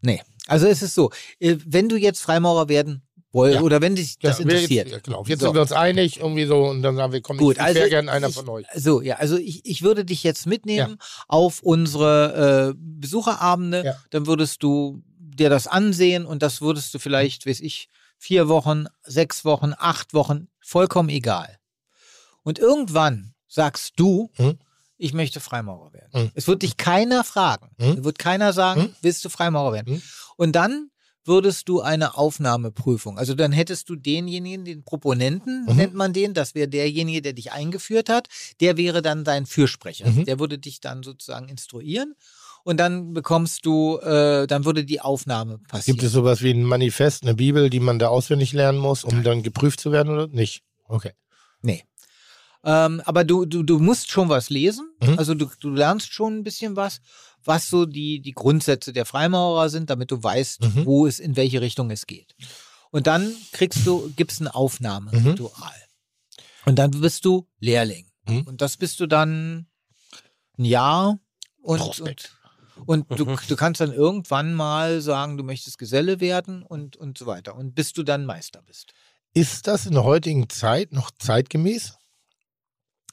Nee. 0.00 0.22
Also 0.46 0.66
es 0.66 0.82
ist 0.82 0.94
so, 0.94 1.10
äh, 1.38 1.56
wenn 1.66 1.88
du 1.88 1.96
jetzt 1.96 2.20
Freimaurer 2.20 2.68
werden 2.68 3.02
wolltest 3.32 3.60
Ja. 3.60 3.64
oder 3.64 3.80
wenn 3.80 3.94
dich 3.94 4.18
das 4.18 4.38
Ja, 4.38 4.42
interessiert. 4.44 4.86
Jetzt, 4.88 4.92
ja, 4.92 4.98
genau. 5.00 5.24
Jetzt 5.24 5.40
So. 5.40 5.46
sind 5.46 5.54
wir 5.54 5.60
uns 5.60 5.72
einig, 5.72 6.18
irgendwie 6.18 6.46
so, 6.46 6.64
und 6.64 6.82
dann 6.82 6.96
sagen 6.96 7.12
wir, 7.12 7.20
komm, 7.20 7.36
Gut, 7.36 7.56
ich 7.56 7.62
also 7.62 7.78
wäre 7.78 7.88
gerne 7.90 8.10
einer 8.10 8.28
ich, 8.28 8.34
von 8.34 8.48
euch. 8.48 8.66
So, 8.74 9.02
ja, 9.02 9.16
also 9.16 9.36
ich, 9.36 9.64
ich 9.64 9.82
würde 9.82 10.04
dich 10.04 10.24
jetzt 10.24 10.46
mitnehmen 10.46 10.96
auf 11.28 11.62
unsere 11.62 12.70
äh, 12.70 12.74
Besucherabende, 12.76 13.96
dann 14.10 14.26
würdest 14.26 14.62
du 14.62 15.02
dir 15.18 15.48
das 15.50 15.68
ansehen 15.68 16.26
und 16.26 16.42
das 16.42 16.60
würdest 16.60 16.92
du 16.94 16.98
vielleicht, 16.98 17.46
weiß 17.46 17.60
ich, 17.60 17.88
vier 18.18 18.48
Wochen, 18.48 18.86
sechs 19.04 19.44
Wochen, 19.44 19.74
acht 19.78 20.12
Wochen, 20.12 20.48
vollkommen 20.60 21.08
egal. 21.08 21.58
Und 22.42 22.58
irgendwann 22.58 23.34
sagst 23.48 23.94
du, 23.96 24.30
Mhm. 24.38 24.58
ich 24.98 25.12
möchte 25.14 25.40
Freimaurer 25.40 25.92
werden. 25.92 26.24
Mhm. 26.24 26.30
Es 26.34 26.46
wird 26.46 26.62
dich 26.62 26.76
keiner 26.76 27.24
fragen. 27.24 27.70
Mhm. 27.78 27.98
Es 27.98 28.04
wird 28.04 28.18
keiner 28.18 28.52
sagen, 28.52 28.82
Mhm. 28.82 28.94
willst 29.02 29.24
du 29.24 29.28
Freimaurer 29.28 29.72
werden? 29.72 29.94
Mhm. 29.94 30.02
Und 30.36 30.52
dann 30.56 30.90
würdest 31.26 31.68
du 31.68 31.80
eine 31.82 32.16
Aufnahmeprüfung. 32.16 33.18
Also 33.18 33.34
dann 33.34 33.52
hättest 33.52 33.88
du 33.90 33.94
denjenigen, 33.96 34.64
den 34.64 34.84
Proponenten 34.84 35.66
Mhm. 35.66 35.76
nennt 35.76 35.94
man 35.94 36.12
den, 36.12 36.32
das 36.34 36.54
wäre 36.54 36.66
derjenige, 36.68 37.20
der 37.22 37.34
dich 37.34 37.52
eingeführt 37.52 38.08
hat, 38.08 38.28
der 38.60 38.76
wäre 38.78 39.02
dann 39.02 39.22
dein 39.24 39.46
Fürsprecher. 39.46 40.08
Mhm. 40.08 40.24
Der 40.24 40.38
würde 40.40 40.58
dich 40.58 40.80
dann 40.80 41.02
sozusagen 41.02 41.48
instruieren 41.48 42.14
und 42.64 42.78
dann 42.78 43.12
bekommst 43.12 43.66
du, 43.66 43.98
äh, 43.98 44.46
dann 44.46 44.64
würde 44.64 44.84
die 44.84 45.00
Aufnahme 45.02 45.58
passieren. 45.58 45.98
Gibt 45.98 46.06
es 46.06 46.12
sowas 46.12 46.40
wie 46.42 46.52
ein 46.52 46.64
Manifest, 46.64 47.22
eine 47.22 47.34
Bibel, 47.34 47.68
die 47.68 47.80
man 47.80 47.98
da 47.98 48.08
auswendig 48.08 48.52
lernen 48.52 48.78
muss, 48.78 49.04
um 49.04 49.22
dann 49.22 49.42
geprüft 49.42 49.80
zu 49.80 49.92
werden 49.92 50.12
oder 50.12 50.26
nicht? 50.26 50.62
Okay. 50.88 51.12
Nee. 51.62 51.84
Ähm, 52.64 53.00
aber 53.06 53.24
du, 53.24 53.46
du, 53.46 53.62
du 53.62 53.78
musst 53.78 54.10
schon 54.10 54.28
was 54.28 54.50
lesen. 54.50 54.90
Mhm. 55.02 55.18
Also 55.18 55.34
du, 55.34 55.46
du 55.60 55.70
lernst 55.70 56.12
schon 56.12 56.38
ein 56.38 56.42
bisschen 56.44 56.76
was, 56.76 57.00
was 57.44 57.68
so 57.68 57.86
die, 57.86 58.20
die 58.20 58.32
Grundsätze 58.32 58.92
der 58.92 59.06
Freimaurer 59.06 59.70
sind, 59.70 59.88
damit 59.90 60.10
du 60.10 60.22
weißt, 60.22 60.60
Mhm. 60.62 60.84
wo 60.86 61.06
es, 61.06 61.18
in 61.20 61.36
welche 61.36 61.60
Richtung 61.60 61.90
es 61.90 62.06
geht. 62.06 62.34
Und 62.90 63.06
dann 63.06 63.34
kriegst 63.52 63.86
du, 63.86 64.12
gibst 64.16 64.40
ein 64.40 64.44
Mhm. 64.44 64.50
Aufnahmeritual. 64.50 65.72
Und 66.66 66.78
dann 66.78 66.90
bist 66.90 67.24
du 67.24 67.48
Lehrling. 67.60 68.10
Mhm. 68.28 68.42
Und 68.42 68.60
das 68.60 68.76
bist 68.76 69.00
du 69.00 69.06
dann 69.06 69.66
ein 70.58 70.64
Jahr 70.64 71.18
und, 71.62 71.78
und, 71.80 71.86
Prospekt. 71.86 72.36
und 72.84 73.06
du, 73.18 73.24
Mhm. 73.24 73.38
du 73.48 73.56
kannst 73.56 73.80
dann 73.80 73.92
irgendwann 73.92 74.52
mal 74.52 75.00
sagen, 75.00 75.38
du 75.38 75.44
möchtest 75.44 75.78
Geselle 75.78 76.20
werden 76.20 76.62
und, 76.62 76.96
und 76.98 77.16
so 77.16 77.24
weiter. 77.24 77.54
Und 77.56 77.74
bis 77.74 77.94
du 77.94 78.02
dann 78.02 78.26
Meister 78.26 78.60
bist. 78.62 78.92
Ist 79.32 79.66
das 79.66 79.86
in 79.86 79.92
der 79.92 80.04
heutigen 80.04 80.48
Zeit 80.50 80.92
noch 80.92 81.10
zeitgemäß? 81.18 81.94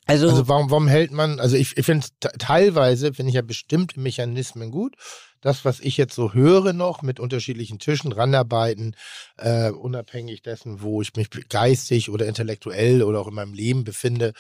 Also, 0.08 0.30
Also 0.30 0.48
warum, 0.48 0.72
warum 0.72 0.88
hält 0.88 1.12
man, 1.12 1.40
also 1.40 1.56
ich, 1.56 1.78
ich 1.78 1.86
finde 1.86 2.08
teilweise, 2.40 3.14
finde 3.14 3.30
ich 3.30 3.36
ja 3.36 3.42
bestimmte 3.42 4.00
Mechanismen 4.00 4.72
gut. 4.72 4.96
Das, 5.42 5.66
was 5.66 5.80
ich 5.80 5.98
jetzt 5.98 6.16
so 6.16 6.34
höre 6.34 6.74
noch 6.74 7.04
mit 7.04 7.20
unterschiedlichen 7.20 7.78
Tischen 7.78 8.12
ranarbeiten, 8.12 8.96
äh, 9.38 9.70
unabhängig 9.70 10.42
dessen, 10.42 10.82
wo 10.82 11.02
ich 11.02 11.16
mich 11.16 11.30
geistig 11.50 12.10
oder 12.10 12.26
intellektuell 12.26 13.04
oder 13.04 13.20
auch 13.20 13.28
in 13.28 13.36
meinem 13.36 13.54
Leben 13.54 13.84
befinde, 13.84 14.34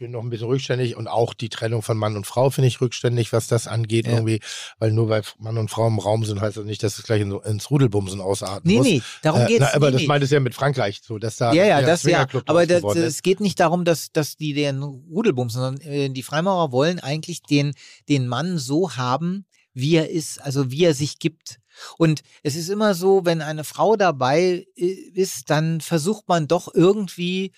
finde 0.00 0.16
noch 0.16 0.24
ein 0.24 0.30
bisschen 0.30 0.46
rückständig 0.46 0.96
und 0.96 1.08
auch 1.08 1.34
die 1.34 1.50
Trennung 1.50 1.82
von 1.82 1.94
Mann 1.98 2.16
und 2.16 2.26
Frau 2.26 2.48
finde 2.48 2.68
ich 2.68 2.80
rückständig, 2.80 3.34
was 3.34 3.48
das 3.48 3.66
angeht 3.66 4.06
Ja. 4.06 4.12
irgendwie, 4.14 4.40
weil 4.78 4.92
nur 4.92 5.10
weil 5.10 5.20
Mann 5.38 5.58
und 5.58 5.70
Frau 5.70 5.86
im 5.88 5.98
Raum 5.98 6.24
sind, 6.24 6.40
heißt 6.40 6.56
das 6.56 6.64
nicht, 6.64 6.82
dass 6.82 6.96
es 6.98 7.04
gleich 7.04 7.20
in, 7.20 7.32
ins 7.32 7.70
Rudelbumsen 7.70 8.22
ausarten 8.22 8.62
nee, 8.66 8.78
muss. 8.78 8.86
nee, 8.86 9.02
darum 9.20 9.42
Äh, 9.42 9.46
geht's 9.46 9.60
na, 9.60 9.74
aber 9.74 9.88
nee, 9.88 9.92
das 9.92 10.00
nee. 10.00 10.06
meint 10.08 10.24
es 10.24 10.30
ja 10.30 10.40
mit 10.40 10.54
Frankreich 10.54 11.02
so, 11.06 11.18
dass 11.18 11.36
da 11.36 11.52
Ja, 11.52 11.66
ja, 11.66 11.82
das 11.82 12.02
ja. 12.04 12.26
Aber 12.46 12.66
das, 12.66 12.82
es 12.96 13.20
geht 13.20 13.40
nicht 13.40 13.60
darum, 13.60 13.84
dass, 13.84 14.10
dass 14.10 14.36
die 14.36 14.54
den 14.54 14.82
Rudelbums, 14.82 15.52
sondern 15.52 15.78
äh, 15.82 16.08
die 16.08 16.22
Freimaurer 16.22 16.72
wollen 16.72 16.98
eigentlich 16.98 17.42
den, 17.42 17.74
den 18.08 18.26
Mann 18.26 18.56
so 18.56 18.96
haben, 18.96 19.44
wie 19.74 19.96
er 19.96 20.08
ist, 20.08 20.40
also 20.40 20.70
wie 20.70 20.84
er 20.84 20.94
sich 20.94 21.18
gibt. 21.18 21.60
Und 21.98 22.22
es 22.42 22.56
ist 22.56 22.70
immer 22.70 22.94
so, 22.94 23.26
wenn 23.26 23.42
eine 23.42 23.64
Frau 23.64 23.96
dabei 23.96 24.64
äh, 24.76 24.84
ist, 25.12 25.50
dann 25.50 25.82
versucht 25.82 26.26
man 26.26 26.48
doch 26.48 26.74
irgendwie 26.74 27.52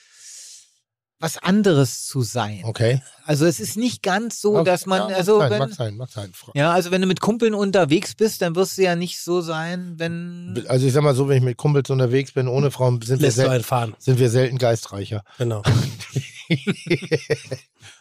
was 1.22 1.38
anderes 1.38 2.04
zu 2.04 2.22
sein. 2.22 2.62
Okay. 2.64 3.00
Also 3.24 3.46
es 3.46 3.60
ist 3.60 3.76
nicht 3.76 4.02
ganz 4.02 4.40
so, 4.40 4.54
Mag- 4.54 4.64
dass 4.64 4.86
man, 4.86 4.98
ja, 5.02 5.06
mag 5.10 5.16
also 5.16 5.38
sein, 5.38 5.50
wenn, 5.52 5.58
mag 5.60 5.72
sein, 5.72 5.96
mag 5.96 6.10
sein. 6.10 6.30
Frau. 6.34 6.50
ja, 6.56 6.72
also 6.72 6.90
wenn 6.90 7.00
du 7.00 7.06
mit 7.06 7.20
Kumpeln 7.20 7.54
unterwegs 7.54 8.16
bist, 8.16 8.42
dann 8.42 8.56
wirst 8.56 8.76
du 8.76 8.82
ja 8.82 8.96
nicht 8.96 9.20
so 9.20 9.40
sein, 9.40 9.94
wenn 9.98 10.64
Also 10.68 10.84
ich 10.86 10.92
sag 10.92 11.04
mal 11.04 11.14
so, 11.14 11.28
wenn 11.28 11.36
ich 11.38 11.42
mit 11.44 11.56
Kumpels 11.56 11.88
unterwegs 11.90 12.32
bin, 12.32 12.48
ohne 12.48 12.72
Frauen, 12.72 13.00
sind 13.02 13.20
wir, 13.20 13.26
Lässt 13.28 13.38
du 13.38 13.42
sel 13.42 13.50
einen 13.50 13.62
fahren. 13.62 13.94
sind 14.00 14.18
wir 14.18 14.28
selten 14.30 14.58
geistreicher. 14.58 15.22
Genau. 15.38 15.62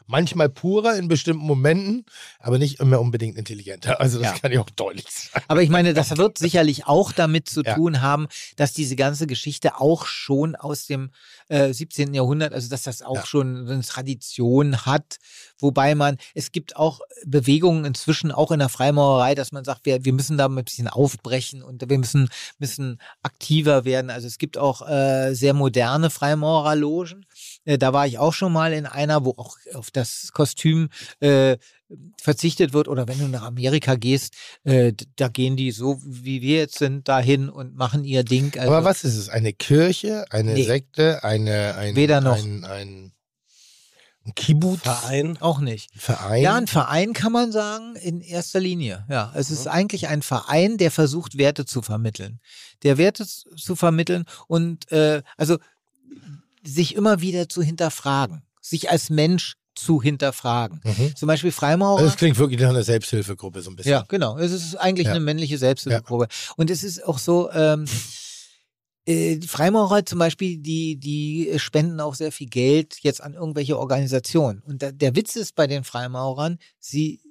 Manchmal 0.07 0.49
purer 0.49 0.97
in 0.97 1.07
bestimmten 1.07 1.45
Momenten, 1.45 2.05
aber 2.39 2.57
nicht 2.57 2.79
immer 2.79 2.99
unbedingt 2.99 3.37
intelligenter. 3.37 4.01
Also 4.01 4.19
das 4.19 4.33
Ja. 4.33 4.39
kann 4.39 4.51
ich 4.51 4.57
auch 4.59 4.69
deutlich 4.71 5.05
sagen. 5.09 5.45
Aber 5.47 5.61
ich 5.61 5.69
meine, 5.69 5.93
das 5.93 6.17
wird 6.17 6.37
sicherlich 6.37 6.85
auch 6.87 7.11
damit 7.13 7.47
zu 7.47 7.61
Ja. 7.61 7.75
tun 7.75 8.01
haben, 8.01 8.27
dass 8.57 8.73
diese 8.73 8.95
ganze 8.95 9.25
Geschichte 9.27 9.79
auch 9.79 10.05
schon 10.05 10.55
aus 10.55 10.85
dem 10.85 11.11
äh, 11.51 11.73
17. 11.73 12.13
Jahrhundert, 12.13 12.53
also 12.53 12.69
dass 12.69 12.83
das 12.83 13.01
auch 13.01 13.15
Ja. 13.17 13.25
schon 13.25 13.67
so 13.67 13.73
eine 13.73 13.83
Tradition 13.83 14.85
hat, 14.85 15.17
wobei 15.59 15.95
man, 15.95 16.17
es 16.33 16.51
gibt 16.51 16.77
auch 16.77 17.01
Bewegungen 17.25 17.83
inzwischen 17.85 18.31
auch 18.31 18.51
in 18.51 18.59
der 18.59 18.69
Freimaurerei, 18.69 19.35
dass 19.35 19.51
man 19.51 19.65
sagt, 19.65 19.85
wir, 19.85 20.05
wir 20.05 20.13
müssen 20.13 20.37
da 20.37 20.45
ein 20.47 20.55
bisschen 20.63 20.87
aufbrechen 20.87 21.61
und 21.61 21.87
wir 21.89 21.97
müssen, 21.97 22.29
müssen 22.57 22.99
aktiver 23.21 23.83
werden. 23.83 24.09
Also 24.09 24.27
es 24.27 24.37
gibt 24.37 24.57
auch 24.57 24.87
äh, 24.87 25.33
sehr 25.33 25.53
moderne 25.53 26.09
Freimaurerlogen. 26.09 27.25
Äh, 27.65 27.77
da 27.77 27.93
war 27.93 28.07
ich 28.07 28.17
auch 28.19 28.33
schon 28.33 28.53
mal 28.53 28.73
in 28.73 28.85
einer, 28.85 29.25
wo 29.25 29.31
auch 29.37 29.57
auf 29.73 29.91
das 29.91 30.29
Kostüm 30.33 30.89
äh, 31.19 31.57
verzichtet 32.21 32.73
wird 32.73 32.87
oder 32.87 33.07
wenn 33.07 33.19
du 33.19 33.27
nach 33.27 33.43
Amerika 33.43 33.95
gehst, 33.95 34.33
äh, 34.63 34.93
da 35.17 35.27
gehen 35.27 35.57
die 35.57 35.71
so, 35.71 35.99
wie 36.03 36.41
wir 36.41 36.57
jetzt 36.59 36.77
sind, 36.77 37.07
dahin 37.07 37.49
und 37.49 37.75
machen 37.75 38.03
ihr 38.03 38.23
Ding. 38.23 38.57
Also, 38.57 38.71
aber 38.73 38.85
was 38.85 39.03
ist 39.03 39.15
es? 39.17 39.29
Eine 39.29 39.53
Kirche, 39.53 40.25
eine 40.29 40.53
Nee. 40.53 40.63
Sekte, 40.63 41.23
eine, 41.23 41.75
ein, 41.75 41.95
Weder 41.95 42.21
noch. 42.21 42.37
ein, 42.37 42.63
ein, 42.63 43.11
ein 44.25 44.35
Kibbutz, 44.35 44.81
Verein. 44.83 45.37
Auch 45.41 45.59
nicht. 45.59 45.89
Verein? 45.95 46.43
Ja, 46.43 46.55
ein 46.55 46.67
Verein 46.67 47.13
kann 47.13 47.31
man 47.31 47.51
sagen, 47.51 47.95
in 47.95 48.21
erster 48.21 48.59
Linie. 48.59 49.05
Ja, 49.09 49.33
es 49.35 49.49
ist 49.51 49.67
eigentlich 49.67 50.07
ein 50.07 50.21
Verein, 50.21 50.77
der 50.77 50.91
versucht, 50.91 51.37
Werte 51.37 51.65
zu 51.65 51.81
vermitteln. 51.81 52.39
Der 52.83 52.97
Werte 52.97 53.25
zu 53.25 53.75
vermitteln 53.75 54.25
und 54.47 54.91
äh, 54.91 55.23
also 55.37 55.57
sich 56.63 56.95
immer 56.95 57.21
wieder 57.21 57.49
zu 57.49 57.61
hinterfragen, 57.61 58.43
sich 58.61 58.89
als 58.89 59.09
Mensch 59.09 59.55
zu 59.75 60.01
hinterfragen. 60.01 60.81
Mhm. 60.83 61.15
Zum 61.15 61.27
Beispiel 61.27 61.51
Freimaurer. 61.51 61.99
Also 61.99 62.09
das 62.09 62.17
klingt 62.17 62.37
wirklich 62.37 62.59
nach 62.59 62.69
einer 62.69 62.83
Selbsthilfegruppe 62.83 63.61
so 63.61 63.69
ein 63.71 63.75
bisschen. 63.75 63.91
Ja, 63.93 64.05
genau. 64.07 64.37
Es 64.37 64.51
ist 64.51 64.75
eigentlich 64.75 65.05
Ja. 65.07 65.11
eine 65.11 65.21
männliche 65.21 65.57
Selbsthilfegruppe. 65.57 66.27
Und 66.57 66.69
es 66.69 66.83
ist 66.83 67.03
auch 67.05 67.17
so, 67.17 67.49
ähm, 67.51 67.85
äh, 69.05 69.39
Freimaurer 69.41 70.05
zum 70.05 70.19
Beispiel, 70.19 70.57
die, 70.57 70.97
die 70.97 71.53
spenden 71.57 71.99
auch 71.99 72.15
sehr 72.15 72.31
viel 72.31 72.47
Geld 72.47 72.97
jetzt 73.01 73.21
an 73.21 73.33
irgendwelche 73.33 73.77
Organisationen. 73.79 74.61
Und 74.61 74.83
da, 74.83 74.91
der 74.91 75.15
Witz 75.15 75.35
ist 75.35 75.55
bei 75.55 75.67
den 75.67 75.83
Freimaurern, 75.83 76.57
sie, 76.79 77.21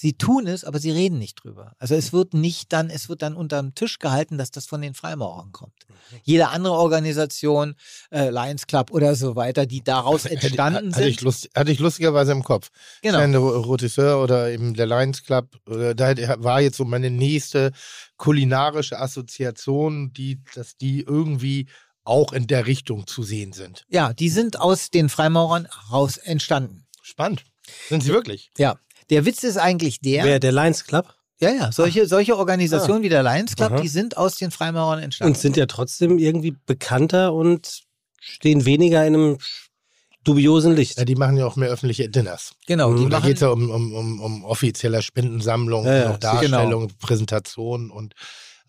sie 0.00 0.14
tun 0.14 0.46
es, 0.46 0.64
aber 0.64 0.78
sie 0.78 0.90
reden 0.90 1.18
nicht 1.18 1.42
drüber. 1.42 1.74
Also 1.78 1.94
es 1.94 2.12
wird 2.12 2.34
nicht 2.34 2.72
dann, 2.72 2.90
es 2.90 3.08
wird 3.08 3.22
dann 3.22 3.34
unterm 3.34 3.74
Tisch 3.74 3.98
gehalten, 3.98 4.38
dass 4.38 4.50
das 4.50 4.66
von 4.66 4.80
den 4.80 4.94
Freimaurern 4.94 5.52
kommt. 5.52 5.86
Jede 6.22 6.48
andere 6.48 6.74
Organisation, 6.74 7.74
äh, 8.10 8.30
Lions 8.30 8.66
Club 8.66 8.90
oder 8.90 9.14
so 9.14 9.36
weiter, 9.36 9.66
die 9.66 9.82
daraus 9.82 10.24
entstanden 10.26 10.94
hatte, 10.94 11.08
ich 11.08 11.16
sind. 11.16 11.22
lust, 11.22 11.50
hatte 11.54 11.70
ich 11.70 11.78
lustigerweise 11.78 12.32
im 12.32 12.42
Kopf. 12.42 12.70
Genau. 13.02 13.18
Kleine 13.18 13.38
Rotisseur 13.38 14.22
oder 14.22 14.50
eben 14.50 14.74
der 14.74 14.86
Lions 14.86 15.22
Club, 15.24 15.48
oder 15.66 15.94
da 15.94 16.42
war 16.42 16.60
jetzt 16.60 16.76
so 16.76 16.84
meine 16.84 17.10
nächste 17.10 17.72
kulinarische 18.16 18.98
Assoziation, 18.98 20.12
die, 20.12 20.42
dass 20.54 20.76
die 20.76 21.00
irgendwie 21.00 21.68
auch 22.04 22.32
in 22.32 22.46
der 22.46 22.66
Richtung 22.66 23.06
zu 23.06 23.22
sehen 23.22 23.52
sind. 23.52 23.84
Ja, 23.88 24.12
die 24.12 24.28
sind 24.28 24.58
aus 24.58 24.90
den 24.90 25.08
Freimaurern 25.08 25.68
raus 25.90 26.16
entstanden. 26.16 26.86
Spannend. 27.02 27.44
Sind 27.88 28.02
sie 28.02 28.12
wirklich? 28.12 28.50
Ja. 28.58 28.76
Der 29.12 29.26
Witz 29.26 29.44
ist 29.44 29.58
eigentlich 29.58 30.00
der. 30.00 30.24
Wer, 30.24 30.40
der 30.40 30.52
Lions 30.52 30.84
Club? 30.84 31.14
ja, 31.42 31.50
ja, 31.50 31.72
solche, 31.72 32.06
solche 32.06 32.36
Organisationen 32.36 33.02
wie 33.02 33.08
der 33.08 33.22
Lions 33.22 33.56
Club, 33.56 33.72
Aha. 33.72 33.80
die 33.80 33.88
sind 33.88 34.16
aus 34.16 34.36
den 34.36 34.50
Freimaurern 34.50 35.00
entstanden. 35.00 35.34
Und 35.34 35.38
sind 35.38 35.56
ja 35.56 35.66
trotzdem 35.66 36.18
irgendwie 36.18 36.56
bekannter 36.66 37.34
und 37.34 37.82
stehen 38.20 38.64
weniger 38.64 39.04
in 39.04 39.14
einem 39.14 39.38
dubiosen 40.22 40.76
Licht. 40.76 40.98
Ja, 40.98 41.04
die 41.04 41.16
machen 41.16 41.36
ja 41.36 41.44
auch 41.44 41.56
mehr 41.56 41.68
öffentliche 41.68 42.08
Dinners. 42.08 42.54
genau, 42.66 42.94
die 42.94 43.04
Und 43.04 43.10
da 43.10 43.18
geht 43.18 43.34
es 43.34 43.40
ja 43.40 43.48
um, 43.48 43.70
um, 43.70 43.92
um, 43.92 44.20
um 44.20 44.44
offizielle 44.44 45.02
Spendensammlung, 45.02 45.84
Ja, 45.84 45.94
ja, 45.96 46.16
Darstellung, 46.16 46.82
genau. 46.82 46.94
Präsentation 47.00 47.90
und 47.90 48.14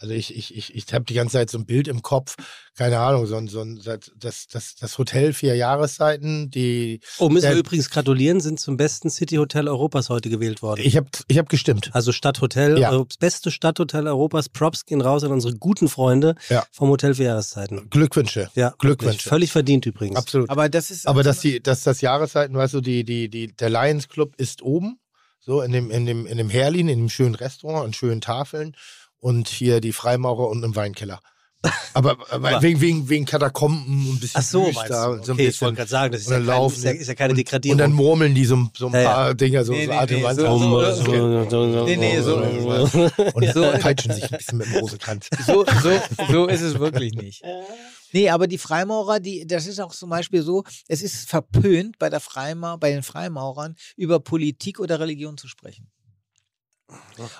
also 0.04 0.14
ich, 0.14 0.36
ich, 0.36 0.56
ich, 0.58 0.76
ich 0.76 0.94
habe 0.94 1.06
die 1.06 1.14
ganze 1.14 1.34
Zeit 1.38 1.50
so 1.50 1.58
ein 1.58 1.66
Bild 1.66 1.88
im 1.88 2.02
Kopf, 2.02 2.36
keine 2.78 3.00
Ahnung, 3.00 3.26
so 3.26 3.38
ein, 3.38 3.48
so 3.48 3.62
ein 3.62 3.80
das, 4.18 4.48
das, 4.52 4.76
das 4.76 4.98
Hotel 4.98 5.32
vier 5.32 5.56
Jahreszeiten, 5.56 6.50
die 6.50 7.00
Oh, 7.20 7.30
müssen 7.30 7.46
wir 7.46 7.52
der- 7.52 7.60
übrigens 7.60 7.90
gratulieren, 7.90 8.42
sind 8.42 8.60
zum 8.60 8.76
besten 8.76 9.10
City-Hotel 9.10 9.70
Europas 9.70 10.10
heute 10.10 10.30
gewählt 10.30 10.62
worden. 10.62 10.82
ich 10.84 10.98
habe 10.98 11.08
ich 11.30 11.38
hab 11.38 11.48
gestimmt. 11.48 11.90
also 11.94 12.12
Stadthotel, 12.12 12.78
Ja. 12.80 12.94
äh, 12.94 13.06
das 13.08 13.18
beste 13.18 13.50
Stadthotel 13.50 14.08
Europas. 14.08 14.50
Props 14.50 14.86
gehen 14.86 15.00
raus 15.02 15.24
an 15.24 15.32
unsere 15.32 15.56
guten 15.56 15.88
Freunde 15.88 16.36
Ja. 16.50 16.66
vom 16.72 16.90
Hotel 16.90 17.16
für 17.16 17.24
Jahreszeiten. 17.24 17.90
Glückwünsche. 17.90 18.50
Ja, 18.56 18.74
Glückwünsche. 18.78 19.30
Völlig 19.30 19.52
verdient 19.52 19.86
übrigens. 19.86 20.18
Absolut. 20.18 20.50
aber 20.50 20.68
das 20.68 20.92
ist. 20.92 21.08
Aber 21.08 21.24
dass 21.24 21.40
die, 21.40 21.62
dass 21.64 21.84
das 21.84 22.02
Jahreszeiten, 22.02 22.56
weißt 22.56 22.74
du, 22.74 22.82
die, 22.82 23.06
die, 23.06 23.30
die, 23.30 23.56
der 23.56 23.70
Lions 23.70 24.10
Club 24.10 24.34
ist 24.38 24.62
oben, 24.62 25.00
so 25.40 25.62
in 25.62 25.72
dem, 25.72 25.92
in 25.92 26.06
dem, 26.06 26.26
in 26.26 26.38
dem 26.38 26.50
Herlin, 26.50 26.88
in 26.88 27.00
dem 27.00 27.10
schönen 27.10 27.36
Restaurant, 27.36 27.86
an 27.86 27.94
schönen 27.94 28.22
Tafeln 28.22 28.76
und 29.24 29.48
hier 29.48 29.80
die 29.82 29.94
Freimaurer 29.94 30.50
unten 30.50 30.66
im 30.66 30.76
Weinkeller. 30.76 31.20
Aber, 31.94 32.18
aber 32.30 32.62
wegen, 32.62 32.82
wegen, 32.82 33.08
wegen 33.08 33.24
Katakomben 33.26 33.86
und 34.10 34.16
ein 34.16 34.20
bisschen 34.20 34.41
Ach 34.41 34.44
so, 34.44 34.66
düster 34.66 34.82
meinst 34.82 34.91
du? 34.91 34.95
und 35.12 35.26
so 35.26 35.32
ein 35.32 35.36
okay, 35.36 35.41
ich 35.44 35.48
bisschen. 35.48 35.66
wollte 35.66 35.78
gerade 35.78 35.90
sagen, 35.90 36.12
das 36.12 36.22
ist 36.24 36.28
und 36.28 36.34
ja, 36.34 36.40
dann 36.40 36.48
kein, 36.48 36.56
laufen 36.58 36.76
ist, 36.76 36.84
ja, 36.84 36.91
die- 36.91 36.98
ist 36.98 37.08
ja 37.08 37.16
keine 37.16 37.30
und, 37.32 37.38
Degradierung. 37.38 37.72
und 37.74 37.78
dann 37.78 37.94
murmeln 37.94 38.36
die 38.36 38.44
so, 38.44 38.68
so 38.78 38.88
ein 38.88 38.94
Ja, 38.94 39.00
ja. 39.02 39.14
paar 39.14 39.34
Dinger, 39.34 39.64
so, 39.64 39.72
Nee, 39.72 39.86
so 39.86 39.91
nee, 39.91 39.98
Atem 39.98 40.18
nee, 40.18 40.34
so- 40.34 40.36
so- 41.40 41.86
Nee, 41.86 41.95
nee, 41.95 42.20
so- 42.20 42.32
Und 43.34 43.54
So- 43.54 43.72
peitschen 43.80 44.12
sich 44.14 44.26
ein 44.30 44.38
bisschen 44.38 44.58
mit 44.58 44.68
dem 44.68 44.76
Rosenkranz. 44.82 45.30
so, 45.48 45.66
so, 45.82 45.91
so 46.30 46.48
ist 46.48 46.62
es 46.62 46.80
wirklich 46.80 47.14
nicht. 47.14 47.41
Nee, 48.12 48.30
aber 48.30 48.48
die 48.48 48.58
Freimaurer, 48.58 49.22
die, 49.22 49.48
das 49.48 49.66
ist 49.66 49.80
auch 49.80 49.94
zum 49.94 50.10
Beispiel 50.10 50.44
so, 50.44 50.64
es 50.90 51.02
ist 51.02 51.30
verpönt 51.30 51.98
bei 51.98 52.10
der 52.10 52.20
Freimaurer, 52.20 52.78
bei 52.78 52.91
den 52.91 53.04
Freimaurern 53.04 53.76
über 53.95 54.20
Politik 54.20 54.80
oder 54.82 55.00
Religion 55.00 55.38
zu 55.38 55.48
sprechen. 55.48 55.88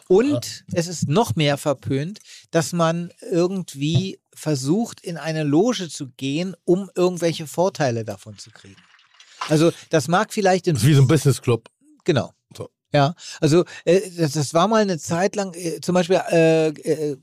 Und 0.07 0.65
es 0.73 0.87
ist 0.87 1.07
noch 1.07 1.35
mehr 1.35 1.57
verpönt, 1.57 2.19
dass 2.51 2.73
man 2.73 3.11
irgendwie 3.31 4.19
versucht, 4.33 4.99
in 5.01 5.17
eine 5.17 5.43
Loge 5.43 5.89
zu 5.89 6.09
gehen, 6.09 6.55
um 6.65 6.89
irgendwelche 6.95 7.47
Vorteile 7.47 8.03
davon 8.03 8.37
zu 8.37 8.51
kriegen. 8.51 8.81
Also 9.49 9.71
das 9.89 10.07
mag 10.07 10.33
vielleicht 10.33 10.67
in 10.67 10.75
Das 10.75 10.83
ist 10.83 10.89
wie 10.89 10.93
so 10.93 11.01
ein 11.01 11.07
Business 11.07 11.41
Club. 11.41 11.69
Genau. 12.03 12.33
So. 12.55 12.69
Ja, 12.93 13.15
also 13.41 13.65
äh, 13.85 14.01
das, 14.17 14.33
das 14.33 14.53
war 14.53 14.67
mal 14.67 14.81
eine 14.81 14.97
Zeit 14.97 15.35
lang, 15.35 15.53
äh, 15.55 15.81
zum 15.81 15.95
Beispiel 15.95 16.21
äh, 16.29 16.67
äh, 16.67 17.17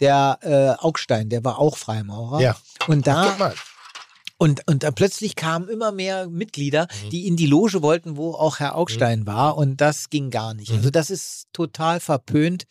der 0.00 0.76
Augstein, 0.80 1.28
der 1.28 1.44
war 1.44 1.60
auch 1.60 1.76
Freimaurer. 1.76 2.40
Ja. 2.40 2.56
Und 2.88 3.06
da. 3.06 3.54
Und, 4.36 4.62
und 4.68 4.82
dann 4.82 4.94
plötzlich 4.94 5.36
kamen 5.36 5.68
immer 5.68 5.92
mehr 5.92 6.28
Mitglieder, 6.28 6.88
Mhm. 7.04 7.10
die 7.10 7.26
in 7.26 7.36
die 7.36 7.46
Loge 7.46 7.82
wollten, 7.82 8.16
wo 8.16 8.32
auch 8.34 8.58
Herr 8.58 8.76
Augstein 8.76 9.26
war. 9.26 9.56
Und 9.56 9.80
das 9.80 10.10
ging 10.10 10.30
gar 10.30 10.54
nicht. 10.54 10.70
Mhm. 10.70 10.76
Also 10.78 10.90
das 10.90 11.10
ist 11.10 11.46
total 11.52 12.00
verpönt. 12.00 12.64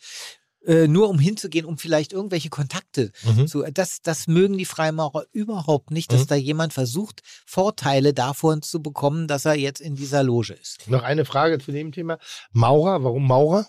Äh, 0.66 0.88
nur 0.88 1.10
um 1.10 1.18
hinzugehen, 1.18 1.66
um 1.66 1.76
vielleicht 1.76 2.14
irgendwelche 2.14 2.48
Kontakte 2.48 3.12
Mhm. 3.22 3.46
zu. 3.46 3.64
Das, 3.70 3.98
das 4.02 4.26
mögen 4.28 4.56
die 4.56 4.64
Freimaurer 4.64 5.26
überhaupt 5.32 5.90
nicht, 5.90 6.10
dass 6.10 6.22
Mhm. 6.22 6.26
da 6.28 6.34
jemand 6.36 6.72
versucht, 6.72 7.20
Vorteile 7.44 8.14
davon 8.14 8.62
zu 8.62 8.80
bekommen, 8.80 9.28
dass 9.28 9.44
er 9.44 9.56
jetzt 9.56 9.80
in 9.82 9.94
dieser 9.94 10.22
Loge 10.22 10.54
ist. 10.54 10.88
Noch 10.88 11.02
eine 11.02 11.26
Frage 11.26 11.58
zu 11.58 11.70
dem 11.70 11.92
Thema. 11.92 12.18
Maurer, 12.52 13.04
warum 13.04 13.26
Maurer? 13.26 13.66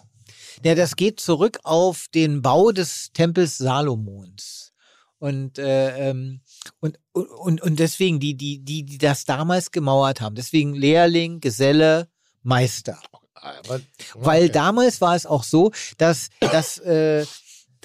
Ja, 0.64 0.74
das 0.74 0.96
geht 0.96 1.20
zurück 1.20 1.60
auf 1.64 2.06
den 2.14 2.42
Bau 2.42 2.72
des 2.72 3.10
Tempels 3.14 3.58
Salomons. 3.58 4.72
Und, 5.20 5.58
äh, 5.58 6.10
ähm, 6.10 6.42
und, 6.80 7.00
und, 7.14 7.62
und 7.62 7.80
deswegen, 7.80 8.20
die, 8.20 8.36
die, 8.36 8.64
die, 8.64 8.84
die 8.84 8.98
das 8.98 9.26
damals 9.26 9.72
gemauert 9.72 10.22
haben, 10.22 10.36
deswegen 10.36 10.74
Lehrling, 10.74 11.40
Geselle, 11.40 12.10
Meister. 12.44 13.00
Aber, 13.34 13.80
Weil 14.16 14.44
okay. 14.46 14.52
damals 14.52 15.02
war 15.02 15.16
es 15.16 15.26
auch 15.26 15.44
so, 15.44 15.72
dass, 15.98 16.30
dass 16.40 16.80
äh, 16.80 17.26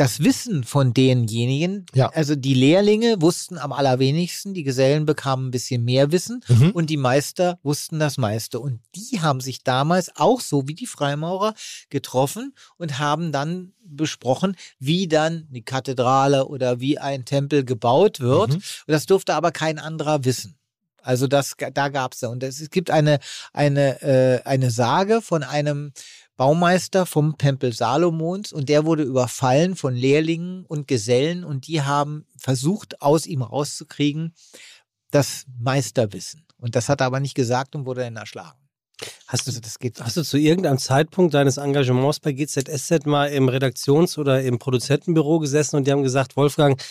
das 0.00 0.20
Wissen 0.20 0.64
von 0.64 0.94
denjenigen, 0.94 1.84
Ja. 1.94 2.08
also 2.08 2.34
die 2.34 2.54
Lehrlinge 2.54 3.20
wussten 3.20 3.58
am 3.58 3.70
allerwenigsten, 3.72 4.54
die 4.54 4.62
Gesellen 4.62 5.04
bekamen 5.04 5.48
ein 5.48 5.50
bisschen 5.50 5.84
mehr 5.84 6.10
Wissen 6.10 6.42
Mhm. 6.48 6.70
und 6.70 6.88
die 6.88 6.96
Meister 6.96 7.58
wussten 7.62 7.98
das 7.98 8.16
meiste. 8.16 8.60
Und 8.60 8.80
die 8.94 9.20
haben 9.20 9.40
sich 9.42 9.62
damals 9.62 10.10
auch 10.16 10.40
so 10.40 10.66
wie 10.66 10.74
die 10.74 10.86
Freimaurer 10.86 11.52
getroffen 11.90 12.54
und 12.78 12.98
haben 12.98 13.30
dann 13.30 13.74
besprochen, 13.84 14.56
wie 14.78 15.06
dann 15.06 15.46
die 15.50 15.62
Kathedrale 15.62 16.46
oder 16.46 16.80
wie 16.80 16.98
ein 16.98 17.26
Tempel 17.26 17.64
gebaut 17.64 18.20
wird. 18.20 18.48
Mhm. 18.50 18.54
Und 18.54 18.64
das 18.86 19.04
durfte 19.04 19.34
aber 19.34 19.52
kein 19.52 19.78
anderer 19.78 20.24
wissen. 20.24 20.56
Also 21.02 21.26
das, 21.26 21.56
da 21.72 21.88
gab 21.88 22.12
es 22.12 22.20
ja. 22.20 22.28
Und 22.28 22.42
es, 22.42 22.60
es 22.60 22.68
gibt 22.70 22.90
eine, 22.90 23.20
eine, 23.54 24.02
äh, 24.02 24.42
eine 24.44 24.70
Sage 24.70 25.22
von 25.22 25.42
einem 25.42 25.92
Baumeister 26.40 27.04
vom 27.04 27.36
Tempel 27.36 27.74
Salomons 27.74 28.50
und 28.50 28.70
der 28.70 28.86
wurde 28.86 29.02
überfallen 29.02 29.76
von 29.76 29.94
Lehrlingen 29.94 30.64
und 30.64 30.88
Gesellen 30.88 31.44
und 31.44 31.66
die 31.66 31.82
haben 31.82 32.24
versucht, 32.38 33.02
aus 33.02 33.26
ihm 33.26 33.42
rauszukriegen, 33.42 34.32
das 35.10 35.44
Meisterwissen. 35.58 36.46
Und 36.56 36.76
das 36.76 36.88
hat 36.88 37.02
er 37.02 37.08
aber 37.08 37.20
nicht 37.20 37.34
gesagt 37.34 37.76
und 37.76 37.84
wurde 37.84 38.00
dann 38.00 38.16
erschlagen. 38.16 38.58
Hast 39.26 39.46
du, 39.46 39.50
Also 39.50 39.60
das 39.60 39.78
geht 39.78 40.00
hast 40.00 40.16
du 40.16 40.22
zu 40.22 40.38
irgendeinem 40.38 40.78
Zeitpunkt 40.78 41.34
deines 41.34 41.58
Engagements 41.58 42.20
bei 42.20 42.32
GZSZ 42.32 43.04
mal 43.04 43.26
im 43.26 43.50
Redaktions- 43.50 44.16
oder 44.16 44.40
im 44.40 44.58
Produzentenbüro 44.58 45.40
gesessen 45.40 45.76
und 45.76 45.86
die 45.86 45.92
haben 45.92 46.02
gesagt, 46.02 46.38
Wolfgang, 46.38 46.82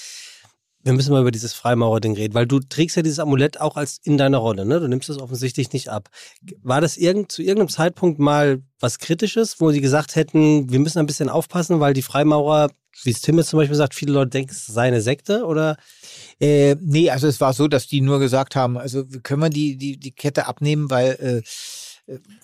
wir 0.83 0.93
müssen 0.93 1.11
mal 1.11 1.21
über 1.21 1.31
dieses 1.31 1.53
Freimaurer-Ding 1.53 2.15
reden, 2.15 2.33
weil 2.33 2.47
du 2.47 2.59
trägst 2.59 2.95
ja 2.95 3.01
dieses 3.01 3.19
Amulett 3.19 3.59
auch 3.59 3.75
als 3.75 3.99
in 4.03 4.17
deiner 4.17 4.37
Rolle, 4.37 4.65
ne? 4.65 4.79
Du 4.79 4.87
nimmst 4.87 5.09
es 5.09 5.19
offensichtlich 5.19 5.73
nicht 5.73 5.89
ab. 5.89 6.09
War 6.63 6.79
das 6.79 6.97
irgend, 6.97 7.31
zu 7.31 7.41
irgendeinem 7.41 7.69
Zeitpunkt 7.69 8.19
mal 8.19 8.61
was 8.79 8.99
Kritisches, 8.99 9.59
wo 9.59 9.71
sie 9.71 9.81
gesagt 9.81 10.15
hätten, 10.15 10.71
wir 10.71 10.79
müssen 10.79 10.99
ein 10.99 11.05
bisschen 11.05 11.29
aufpassen, 11.29 11.81
weil 11.81 11.93
die 11.93 12.01
Freimaurer, 12.01 12.71
wie 13.03 13.11
es 13.11 13.21
Tim 13.21 13.37
jetzt 13.37 13.49
zum 13.49 13.59
Beispiel 13.59 13.75
sagt, 13.75 13.93
viele 13.93 14.13
Leute 14.13 14.31
denken, 14.31 14.51
es 14.51 14.67
sei 14.67 14.87
eine 14.87 15.01
Sekte 15.01 15.45
oder? 15.45 15.75
Äh, 16.39 16.75
nee, 16.79 17.09
also 17.09 17.27
es 17.27 17.41
war 17.41 17.53
so, 17.53 17.67
dass 17.67 17.87
die 17.87 17.99
nur 17.99 18.19
gesagt 18.19 18.55
haben, 18.55 18.77
also 18.77 19.03
können 19.23 19.41
wir 19.41 19.49
die, 19.49 19.75
die, 19.75 19.97
die 19.97 20.11
Kette 20.11 20.47
abnehmen, 20.47 20.89
weil 20.89 21.11
äh, 21.43 21.49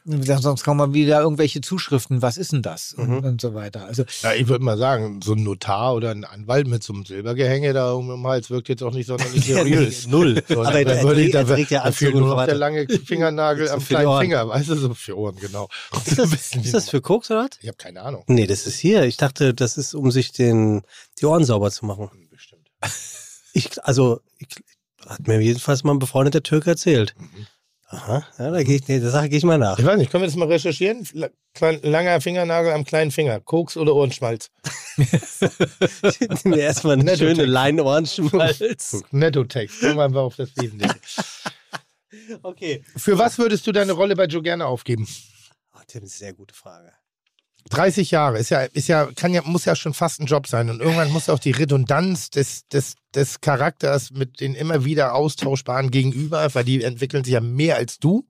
sonst 0.05 0.63
kommen 0.63 0.79
wir 0.79 0.93
wieder 0.93 1.21
irgendwelche 1.21 1.61
Zuschriften, 1.61 2.21
was 2.21 2.37
ist 2.37 2.51
denn 2.51 2.61
das? 2.61 2.93
Und, 2.93 3.09
Mhm. 3.09 3.17
und 3.23 3.41
so 3.41 3.53
weiter. 3.53 3.85
Also 3.85 4.03
Ja, 4.21 4.33
ich 4.33 4.47
würde 4.47 4.63
mal 4.63 4.77
sagen, 4.77 5.21
so 5.23 5.33
ein 5.33 5.43
Notar 5.43 5.95
oder 5.95 6.11
ein 6.11 6.23
Anwalt 6.23 6.67
mit 6.67 6.83
so 6.83 6.93
einem 6.93 7.05
Silbergehänge 7.05 7.73
da 7.73 7.93
um 7.93 8.07
den 8.09 8.23
Hals 8.25 8.49
wirkt 8.49 8.69
jetzt 8.69 8.83
auch 8.83 8.93
nicht 8.93 9.07
sonderlich 9.07 9.43
seriös. 9.45 10.07
Null. 10.07 10.43
So, 10.47 10.61
Aber 10.63 10.83
da 10.83 11.03
würde 11.03 11.21
ich- 11.21 11.31
trägt, 11.31 11.49
da, 11.49 11.57
ja 11.77 11.83
da 11.83 11.91
fehlt 11.91 12.13
und 12.13 12.19
nur 12.21 12.29
noch 12.29 12.35
der 12.37 12.47
weiter. 12.47 12.55
lange 12.55 12.87
Fingernagel 13.05 13.69
am 13.69 13.83
kleinen 13.83 14.07
Ohren. 14.07 14.21
Finger, 14.21 14.47
weißt 14.47 14.69
du, 14.69 14.75
so 14.75 14.93
für 14.93 15.17
Ohren, 15.17 15.35
genau. 15.37 15.67
Ist 16.05 16.19
das, 16.19 16.31
ist 16.55 16.73
das 16.73 16.89
für 16.89 17.01
Koks 17.01 17.31
oder 17.31 17.41
was? 17.45 17.49
Ich 17.61 17.67
habe 17.67 17.77
keine 17.77 18.01
Ahnung. 18.01 18.23
Nee, 18.27 18.47
das 18.47 18.67
ist 18.67 18.77
hier. 18.77 19.03
Ich 19.03 19.17
dachte, 19.17 19.53
das 19.53 19.77
ist, 19.77 19.93
um 19.95 20.11
sich 20.11 20.31
den, 20.31 20.83
die 21.19 21.25
Ohren 21.25 21.43
sauber 21.45 21.71
zu 21.71 21.85
machen. 21.85 22.09
Bestimmt. 22.31 22.67
Ich, 23.53 23.83
also, 23.83 24.19
ich, 24.37 24.47
hat 25.07 25.27
mir 25.27 25.39
jedenfalls 25.39 25.83
mal 25.83 25.93
ein 25.93 25.99
befreundeter 25.99 26.41
Türke 26.43 26.71
erzählt. 26.71 27.15
Aha, 27.95 28.27
ja, 28.37 28.51
da 28.51 28.63
gehe 28.63 28.75
ich, 28.75 28.87
nee, 28.87 28.99
der 28.99 29.09
Sache 29.09 29.29
gehe 29.29 29.37
ich 29.37 29.43
mal 29.45 29.57
nach. 29.57 29.79
Ich 29.79 29.85
weiß 29.85 29.97
nicht, 29.97 30.11
können 30.11 30.23
wir 30.23 30.27
das 30.27 30.35
mal 30.35 30.47
recherchieren? 30.49 31.07
Klein, 31.53 31.79
langer 31.81 32.19
Fingernagel 32.19 32.73
am 32.73 32.83
kleinen 32.83 33.11
Finger. 33.11 33.39
Koks 33.39 33.77
oder 33.77 33.95
Ohrenschmalz? 33.95 34.51
mir 36.43 36.57
erstmal 36.57 36.93
eine 36.93 37.05
Netto 37.05 37.19
schöne. 37.19 37.45
Leinohrenschmalz. 37.45 39.03
Netto-Text. 39.11 39.79
Kommen 39.79 39.95
wir 39.95 40.03
einfach 40.03 40.21
auf 40.21 40.35
das 40.35 40.55
Wesentliche. 40.57 40.95
Okay. 42.41 42.83
Für 42.95 43.19
was 43.19 43.37
würdest 43.37 43.67
du 43.67 43.71
deine 43.71 43.91
Rolle 43.91 44.15
bei 44.15 44.25
Joe 44.25 44.41
gerne 44.41 44.65
aufgeben? 44.65 45.07
Oh, 45.75 45.81
Tim, 45.85 46.07
sehr 46.07 46.33
gute 46.33 46.55
Frage. 46.55 46.91
30 47.69 48.11
Jahre 48.11 48.37
ist 48.37 48.49
ja, 48.49 48.61
ist 48.61 48.87
ja, 48.87 49.09
kann 49.15 49.33
ja, 49.33 49.41
muss 49.43 49.65
ja 49.65 49.75
schon 49.75 49.93
fast 49.93 50.21
ein 50.21 50.27
Job 50.27 50.47
sein. 50.47 50.69
Und 50.69 50.81
irgendwann 50.81 51.11
muss 51.11 51.29
auch 51.29 51.39
die 51.39 51.51
Redundanz 51.51 52.29
des, 52.29 52.67
des, 52.67 52.95
des 53.13 53.41
Charakters 53.41 54.11
mit 54.11 54.39
den 54.39 54.53
immer 54.53 54.85
wieder 54.85 55.15
austauschbaren 55.15 55.89
Gegenüber, 55.89 56.53
weil 56.53 56.63
die 56.63 56.83
entwickeln 56.83 57.23
sich 57.23 57.33
ja 57.33 57.41
mehr 57.41 57.77
als 57.77 57.99
du. 57.99 58.27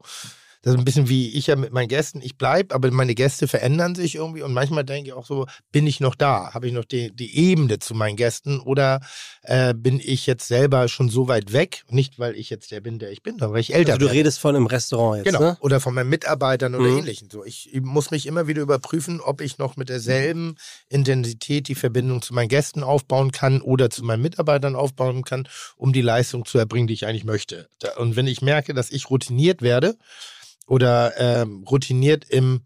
Das 0.65 0.73
ist 0.73 0.79
ein 0.79 0.83
bisschen 0.83 1.07
wie 1.09 1.29
ich 1.29 1.45
ja 1.45 1.55
mit 1.55 1.71
meinen 1.71 1.87
Gästen. 1.87 2.21
Ich 2.23 2.37
bleibe, 2.39 2.73
aber 2.73 2.89
meine 2.89 3.13
Gäste 3.13 3.47
verändern 3.47 3.93
sich 3.93 4.15
irgendwie. 4.15 4.41
Und 4.41 4.51
manchmal 4.51 4.83
denke 4.83 5.09
ich 5.09 5.13
auch 5.13 5.27
so, 5.27 5.45
bin 5.71 5.85
ich 5.85 5.99
noch 5.99 6.15
da? 6.15 6.55
Habe 6.55 6.65
ich 6.65 6.73
noch 6.73 6.85
die, 6.85 7.15
die 7.15 7.37
Ebene 7.37 7.77
zu 7.77 7.93
meinen 7.93 8.15
Gästen? 8.15 8.59
Oder 8.59 8.99
äh, 9.43 9.75
bin 9.75 10.01
ich 10.03 10.25
jetzt 10.25 10.47
selber 10.47 10.87
schon 10.87 11.09
so 11.09 11.27
weit 11.27 11.53
weg? 11.53 11.83
Nicht, 11.89 12.17
weil 12.17 12.35
ich 12.35 12.49
jetzt 12.49 12.71
der 12.71 12.81
bin, 12.81 12.97
der 12.97 13.11
ich 13.11 13.21
bin, 13.21 13.33
sondern 13.33 13.53
weil 13.53 13.61
ich 13.61 13.75
älter 13.75 13.91
Also 13.93 13.99
du 13.99 14.05
werde. 14.07 14.17
redest 14.17 14.39
von 14.39 14.55
im 14.55 14.65
Restaurant 14.65 15.17
jetzt, 15.17 15.25
Genau. 15.27 15.39
ne? 15.51 15.57
Oder 15.59 15.79
von 15.79 15.93
meinen 15.93 16.09
Mitarbeitern 16.09 16.73
oder 16.73 16.89
Mhm. 16.89 16.97
ähnlichen. 16.97 17.29
So, 17.29 17.45
ich 17.45 17.69
muss 17.83 18.09
mich 18.09 18.25
immer 18.25 18.47
wieder 18.47 18.63
überprüfen, 18.63 19.21
ob 19.21 19.41
ich 19.41 19.59
noch 19.59 19.77
mit 19.77 19.89
derselben 19.89 20.55
Intensität 20.89 21.67
die 21.67 21.75
Verbindung 21.75 22.23
zu 22.23 22.33
meinen 22.33 22.49
Gästen 22.49 22.81
aufbauen 22.81 23.31
kann 23.31 23.61
oder 23.61 23.91
zu 23.91 24.03
meinen 24.03 24.23
Mitarbeitern 24.23 24.75
aufbauen 24.75 25.23
kann, 25.23 25.47
um 25.77 25.93
die 25.93 26.01
Leistung 26.01 26.43
zu 26.43 26.57
erbringen, 26.57 26.87
die 26.87 26.95
ich 26.95 27.05
eigentlich 27.05 27.23
möchte. 27.23 27.67
Und 27.97 28.15
wenn 28.15 28.25
ich 28.25 28.41
merke, 28.41 28.73
dass 28.73 28.89
ich 28.89 29.11
routiniert 29.11 29.61
werde 29.61 29.95
oder 30.67 31.13
ähm, 31.17 31.63
routiniert 31.69 32.25
im, 32.29 32.61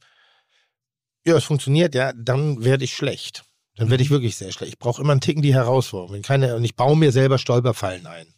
ja, 1.26 1.36
es 1.36 1.44
funktioniert, 1.44 1.96
ja, 1.96 2.14
dann 2.14 2.64
werde 2.64 2.84
ich 2.84 2.96
schlecht. 2.96 3.44
Dann 3.76 3.90
werde 3.90 4.04
ich 4.04 4.10
wirklich 4.10 4.36
sehr 4.36 4.52
schlecht. 4.52 4.74
Ich 4.74 4.80
brauche 4.80 5.02
immer 5.02 5.12
einen 5.12 5.22
Ticken 5.22 5.42
die 5.42 5.54
Herausforderung. 5.54 6.22
Keine, 6.22 6.56
und 6.56 6.64
ich 6.66 6.76
baue 6.76 6.98
mir 6.98 7.12
selber 7.12 7.38
Stolperfallen 7.38 8.08
ein 8.08 8.28
im 8.28 8.34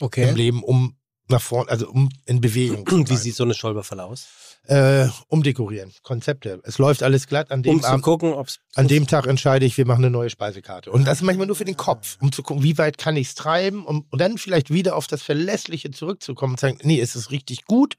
Okay. 0.00 0.30
Leben, 0.32 0.62
um 0.62 0.96
nach 1.28 1.40
vorne, 1.40 1.70
also 1.70 1.88
um 1.88 2.08
in 2.26 2.40
Bewegung 2.40 2.86
zu 2.86 3.08
Wie 3.08 3.16
sieht 3.16 3.34
so 3.34 3.44
eine 3.44 3.54
Stolperfalle 3.54 4.04
aus? 4.04 4.26
äh, 4.68 5.06
umdekorieren, 5.28 5.92
Konzepte. 6.02 6.60
Es 6.64 6.78
läuft 6.78 7.02
alles 7.02 7.26
glatt. 7.28 7.50
An 7.52 7.62
dem, 7.62 7.76
Um 7.76 7.82
zu 7.82 7.88
Abend, 7.88 8.02
gucken, 8.02 8.32
ob 8.32 8.48
es. 8.48 8.58
an 8.74 8.88
dem 8.88 9.06
Tag 9.06 9.26
entscheide 9.26 9.64
ich, 9.64 9.76
wir 9.78 9.86
machen 9.86 10.04
eine 10.04 10.10
neue 10.10 10.28
Speisekarte. 10.30 10.90
Und 10.90 11.04
das 11.06 11.18
ist 11.18 11.22
manchmal 11.22 11.46
nur 11.46 11.54
für 11.56 11.64
den 11.64 11.76
Kopf, 11.76 12.16
um 12.20 12.32
zu 12.32 12.42
gucken, 12.42 12.62
wie 12.64 12.76
weit 12.76 12.98
kann 12.98 13.16
ich 13.16 13.28
es 13.28 13.34
treiben, 13.36 13.84
um, 13.86 14.06
und 14.10 14.20
dann 14.20 14.38
vielleicht 14.38 14.72
wieder 14.72 14.96
auf 14.96 15.06
das 15.06 15.22
Verlässliche 15.22 15.90
zurückzukommen 15.92 16.54
und 16.54 16.60
sagen, 16.60 16.78
nee, 16.82 17.00
es 17.00 17.14
ist 17.14 17.30
richtig 17.30 17.64
gut, 17.66 17.96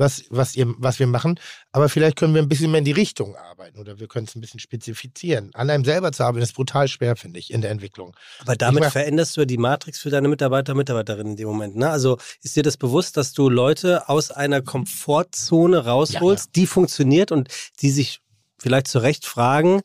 was, 0.00 0.24
was, 0.30 0.56
ihr, 0.56 0.66
was 0.78 0.98
wir 0.98 1.06
machen, 1.06 1.38
aber 1.72 1.88
vielleicht 1.88 2.16
können 2.16 2.34
wir 2.34 2.42
ein 2.42 2.48
bisschen 2.48 2.70
mehr 2.70 2.78
in 2.78 2.84
die 2.84 2.90
Richtung 2.90 3.36
arbeiten 3.36 3.78
oder 3.78 4.00
wir 4.00 4.08
können 4.08 4.26
es 4.26 4.34
ein 4.34 4.40
bisschen 4.40 4.58
spezifizieren. 4.58 5.50
An 5.54 5.70
einem 5.70 5.84
selber 5.84 6.10
zu 6.10 6.24
arbeiten 6.24 6.42
ist 6.42 6.54
brutal 6.54 6.88
schwer, 6.88 7.14
finde 7.16 7.38
ich, 7.38 7.52
in 7.52 7.60
der 7.60 7.70
Entwicklung. 7.70 8.16
Aber 8.40 8.56
damit 8.56 8.82
mach- 8.82 8.92
veränderst 8.92 9.36
du 9.36 9.42
ja 9.42 9.44
die 9.44 9.58
Matrix 9.58 10.00
für 10.00 10.10
deine 10.10 10.28
Mitarbeiter, 10.28 10.74
Mitarbeiterinnen 10.74 11.32
in 11.32 11.36
dem 11.36 11.48
Moment. 11.48 11.76
Ne? 11.76 11.88
Also 11.90 12.18
ist 12.42 12.56
dir 12.56 12.62
das 12.62 12.76
bewusst, 12.76 13.16
dass 13.16 13.32
du 13.34 13.48
Leute 13.48 14.08
aus 14.08 14.30
einer 14.30 14.62
Komfortzone 14.62 15.84
rausholst, 15.84 16.56
die 16.56 16.66
funktioniert 16.66 17.30
und 17.30 17.48
die 17.82 17.90
sich 17.90 18.20
vielleicht 18.58 18.88
zu 18.88 18.98
Recht 19.00 19.26
fragen, 19.26 19.80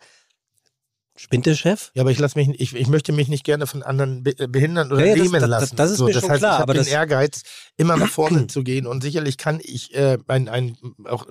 spinnt 1.18 1.46
der 1.46 1.56
Chef? 1.56 1.92
Ja, 1.94 2.02
aber 2.02 2.12
ich 2.12 2.20
lasse 2.20 2.38
mich, 2.38 2.50
ich, 2.60 2.76
ich 2.76 2.88
möchte 2.88 3.12
mich 3.14 3.28
nicht 3.28 3.44
gerne 3.44 3.68
von 3.68 3.84
anderen 3.84 4.24
be 4.24 4.38
äh, 4.38 4.48
behindern 4.48 4.92
oder 4.92 5.02
Ja, 5.02 5.08
ja, 5.08 5.16
das- 5.16 5.24
nehmen 5.24 5.42
das- 5.42 5.50
lassen. 5.50 5.76
das 5.76 5.92
ist 5.92 6.00
mir 6.02 6.12
das 6.14 6.22
schon 6.22 6.30
heißt, 6.32 6.40
klar, 6.40 6.56
Ich 6.56 6.60
habe 6.62 6.74
den 6.74 6.88
Ehrgeiz, 6.88 7.42
immer 7.78 7.98
nach 7.98 8.10
vorne 8.10 8.48
zu 8.48 8.64
gehen 8.64 8.86
und 8.88 9.02
sicherlich 9.02 9.38
kann 9.38 9.60
ich 9.64 9.94
äh, 9.96 10.18
ein, 10.28 10.48
ein, 10.50 10.78
auch, 11.06 11.26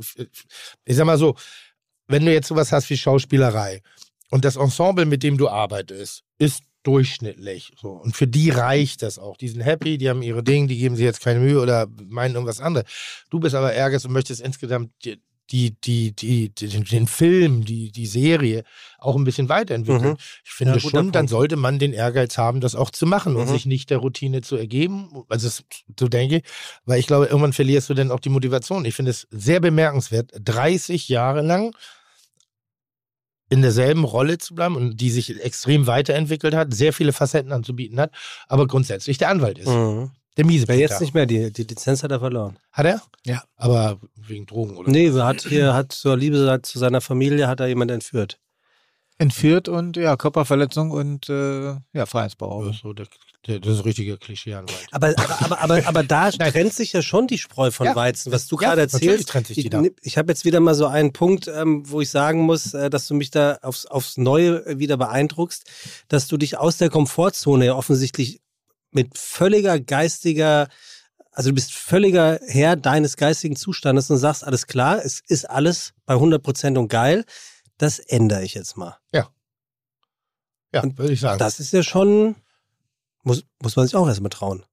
ich 0.85 0.97
sag 0.97 1.05
mal 1.07 1.19
so, 1.19 1.35
wenn 2.09 2.25
du 2.27 2.33
jetzt 2.33 2.49
sowas 2.49 2.73
hast 2.73 2.89
wie 2.91 2.97
Schauspielerei 2.97 3.83
und 4.31 4.45
das 4.45 4.57
Ensemble, 4.57 5.07
mit 5.07 5.23
dem 5.23 5.37
du 5.39 5.49
arbeitest, 5.49 6.23
ist 6.39 6.63
durchschnittlich. 6.83 7.73
So. 7.81 7.91
Und 7.93 8.15
für 8.15 8.27
die 8.27 8.51
reicht 8.51 9.01
das 9.03 9.19
auch. 9.19 9.39
Die 9.39 9.49
sind 9.49 9.63
happy, 9.63 9.97
die 9.97 10.11
haben 10.11 10.21
ihre 10.23 10.43
Dinge, 10.43 10.67
die 10.67 10.77
geben 10.79 10.97
sich 10.97 11.05
jetzt 11.05 11.23
keine 11.23 11.41
Mühe 11.41 11.59
oder 11.61 11.87
meinen 12.09 12.35
irgendwas 12.35 12.61
anderes. 12.61 12.87
Du 13.31 13.41
bist 13.41 13.55
aber 13.55 13.73
ehrgeizig 13.73 14.07
und 14.09 14.13
möchtest 14.13 14.43
insgesamt 14.43 14.91
die, 15.51 15.73
die, 15.81 16.13
die, 16.13 16.49
die, 16.49 16.69
den, 16.69 17.07
Film, 17.07 17.65
die, 17.65 17.93
die 17.93 18.07
Serie 18.07 18.65
auch 18.99 19.15
ein 19.15 19.25
bisschen 19.25 19.49
weiterentwickeln. 19.49 20.13
Mhm. 20.13 20.17
Ich 20.45 20.51
finde 20.51 20.75
Ja, 20.75 20.81
schon, 20.81 21.13
dann 21.13 21.29
sollte 21.29 21.57
man 21.57 21.79
den 21.79 21.93
Ehrgeiz 21.93 22.39
haben, 22.39 22.61
das 22.61 22.75
auch 22.75 22.91
zu 22.91 23.07
machen 23.07 23.37
und 23.37 23.45
Mhm. 23.47 23.53
sich 23.53 23.67
nicht 23.67 23.91
der 23.91 23.99
Routine 23.99 24.41
zu 24.41 24.57
ergeben. 24.57 25.25
Also 25.29 25.51
so 25.99 26.09
denke 26.09 26.37
ich, 26.39 26.43
weil 26.87 26.99
ich 26.99 27.07
glaube, 27.07 27.27
irgendwann 27.27 27.53
verlierst 27.53 27.91
du 27.91 27.95
dann 27.95 28.11
auch 28.11 28.21
die 28.21 28.31
Motivation. 28.31 28.85
Ich 28.87 28.95
finde 28.95 29.11
es 29.11 29.27
sehr 29.31 29.61
bemerkenswert, 29.61 30.33
30 30.41 31.09
Jahre 31.09 31.43
lang 31.43 31.77
in 33.51 33.61
derselben 33.63 34.05
Rolle 34.05 34.39
zu 34.39 34.55
bleiben 34.55 34.75
und 34.75 34.97
die 34.97 35.11
sich 35.11 35.39
extrem 35.43 35.87
weiterentwickelt 35.87 36.55
hat, 36.55 36.73
sehr 36.73 36.93
viele 36.93 37.13
Facetten 37.13 37.53
anzubieten 37.53 38.01
hat, 38.01 38.11
aber 38.49 38.67
grundsätzlich 38.67 39.19
der 39.19 39.29
Anwalt 39.29 39.59
ist. 39.59 39.69
Mhm. 39.69 40.11
Der 40.37 40.45
miese 40.45 40.67
Wer 40.67 40.77
jetzt 40.79 41.01
nicht 41.01 41.15
mehr, 41.15 41.27
die, 41.27 41.53
die 41.53 41.63
Lizenz 41.63 42.03
hat 42.03 42.11
er 42.11 42.19
verloren. 42.19 42.59
Hat 42.73 42.87
er? 42.87 43.01
Ja. 43.25 43.45
Aber 43.57 43.99
wegen 44.17 44.47
Drogen 44.47 44.77
oder? 44.77 44.91
Nee, 44.91 45.13
hat 45.13 45.43
hier, 45.43 45.75
hat 45.75 45.93
zur 45.93 46.17
Liebe 46.17 46.61
zu 46.63 46.79
seiner 46.79 47.01
Familie, 47.01 47.47
hat 47.47 47.61
er 47.61 47.69
jemand 47.69 47.91
entführt. 47.93 48.39
Entführt 49.17 49.69
und 49.69 49.97
ja, 49.97 50.17
Körperverletzung 50.17 50.91
und 50.91 51.29
äh, 51.29 51.77
ja, 51.93 52.05
Freiheitsberaubung. 52.05 52.67
Das 52.67 52.77
ist, 52.77 52.83
so 52.83 52.93
der, 52.93 53.07
der, 53.47 53.61
das 53.61 53.75
ist 53.75 53.79
ein 53.79 53.85
richtiger 53.85 54.17
Klischee-Anwalt. 54.17 54.89
Aber, 54.91 55.15
aber, 55.17 55.41
aber, 55.41 55.61
aber, 55.63 55.87
aber 55.87 56.03
da 56.03 56.31
trennt 56.33 56.75
sich 56.75 56.93
ja 56.93 57.01
schon 57.01 57.29
die 57.29 57.39
Spreu 57.39 57.71
von 57.71 57.87
Ja. 57.87 57.95
Weizen, 57.95 58.33
was 58.33 58.49
du 58.49 58.57
Ja, 58.57 58.71
gerade 58.71 58.81
erzählst. 58.81 59.29
trennt 59.29 59.47
sich 59.47 59.55
die 59.55 59.61
ich 59.63 59.71
da. 59.71 59.85
ich 60.03 60.19
habe 60.19 60.33
jetzt 60.33 60.45
wieder 60.45 60.59
mal 60.59 60.75
so 60.75 60.87
einen 60.89 61.13
Punkt, 61.13 61.47
ähm, 61.47 61.89
wo 61.89 62.01
ich 62.01 62.11
sagen 62.11 62.41
muss, 62.41 62.75
äh, 62.75 62.91
dass 62.91 63.07
du 63.07 63.15
mich 63.15 63.31
da 63.31 63.57
aufs, 63.63 63.87
aufs 63.87 64.17
Neue 64.17 64.81
wieder 64.81 64.97
beeindruckst, 64.97 65.71
dass 66.09 66.27
du 66.27 66.37
dich 66.37 66.59
aus 66.59 66.79
der 66.79 66.91
Komfortzone 66.91 67.67
ja 67.67 67.75
offensichtlich 67.77 68.41
mit 68.95 69.19
völliger 69.19 69.81
geistiger, 69.81 70.69
also 71.33 71.51
du 71.51 71.55
bist 71.55 71.73
völliger 71.73 72.39
Herr 72.47 72.77
deines 72.77 73.17
geistigen 73.17 73.57
Zustandes 73.57 74.11
und 74.11 74.19
sagst, 74.19 74.45
alles 74.45 74.67
klar, 74.67 75.05
es 75.05 75.21
ist 75.27 75.49
alles 75.51 75.95
bei 76.07 76.15
100 76.15 76.43
Prozent 76.43 76.79
und 76.79 76.89
geil, 76.89 77.25
das 77.79 77.99
ändere 77.99 78.45
ich 78.45 78.55
jetzt 78.55 78.77
mal. 78.77 78.97
Ja, 80.75 80.83
Und 80.83 80.99
würde 80.99 81.13
ich 81.13 81.21
sagen. 81.21 81.39
Das 81.39 81.61
ist 81.61 81.73
ja 81.73 81.85
schon, 81.85 82.35
muss, 83.23 83.45
muss 83.63 83.77
man 83.77 83.87
sich 83.87 83.95
auch 83.95 84.09
erstmal 84.09 84.31
trauen. 84.31 84.65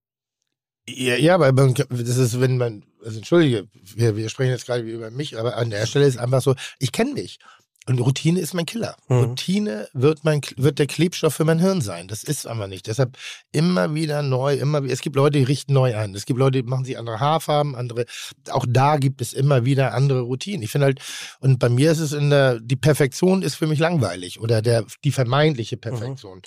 Ja, 0.89 1.15
ja, 1.15 1.35
aber 1.35 1.51
man, 1.51 1.75
das 1.75 2.17
ist, 2.17 2.41
wenn 2.41 2.57
man, 2.57 2.83
also 3.05 3.17
entschuldige, 3.17 3.67
wir, 3.73 4.15
wir 4.15 4.29
sprechen 4.29 4.49
jetzt 4.49 4.65
gerade 4.65 4.81
über 4.81 5.11
mich, 5.11 5.37
aber 5.37 5.57
an 5.57 5.69
der 5.69 5.85
Stelle 5.85 6.07
ist 6.07 6.17
einfach 6.17 6.41
so, 6.41 6.55
ich 6.79 6.91
kenne 6.91 7.13
mich. 7.13 7.37
Und 7.87 7.99
Routine 7.99 8.39
ist 8.39 8.53
mein 8.53 8.67
Killer. 8.67 8.95
Mhm. 9.07 9.17
Routine 9.17 9.87
wird, 9.93 10.23
mein, 10.23 10.41
wird 10.55 10.77
der 10.77 10.85
Klebstoff 10.85 11.33
für 11.33 11.45
mein 11.45 11.57
Hirn 11.57 11.81
sein. 11.81 12.07
Das 12.07 12.23
ist 12.23 12.45
aber 12.45 12.67
nicht. 12.67 12.85
Deshalb 12.85 13.17
immer 13.51 13.95
wieder 13.95 14.21
neu, 14.21 14.53
immer 14.53 14.83
wieder. 14.83 14.93
Es 14.93 15.01
gibt 15.01 15.15
Leute, 15.15 15.39
die 15.39 15.43
richten 15.43 15.73
neu 15.73 15.97
ein. 15.97 16.13
Es 16.13 16.25
gibt 16.25 16.37
Leute, 16.37 16.61
die 16.61 16.69
machen 16.69 16.85
sich 16.85 16.99
andere 16.99 17.19
Haarfarben, 17.19 17.75
andere. 17.75 18.05
Auch 18.51 18.67
da 18.69 18.97
gibt 18.97 19.19
es 19.19 19.33
immer 19.33 19.65
wieder 19.65 19.95
andere 19.95 20.21
Routinen. 20.21 20.61
Ich 20.61 20.69
finde 20.69 20.85
halt, 20.85 20.99
und 21.39 21.57
bei 21.57 21.69
mir 21.69 21.91
ist 21.91 21.99
es 21.99 22.13
in 22.13 22.29
der, 22.29 22.59
die 22.59 22.75
Perfektion 22.75 23.41
ist 23.41 23.55
für 23.55 23.65
mich 23.65 23.79
langweilig 23.79 24.39
oder 24.39 24.61
der, 24.61 24.85
die 25.03 25.11
vermeintliche 25.11 25.77
Perfektion. 25.77 26.43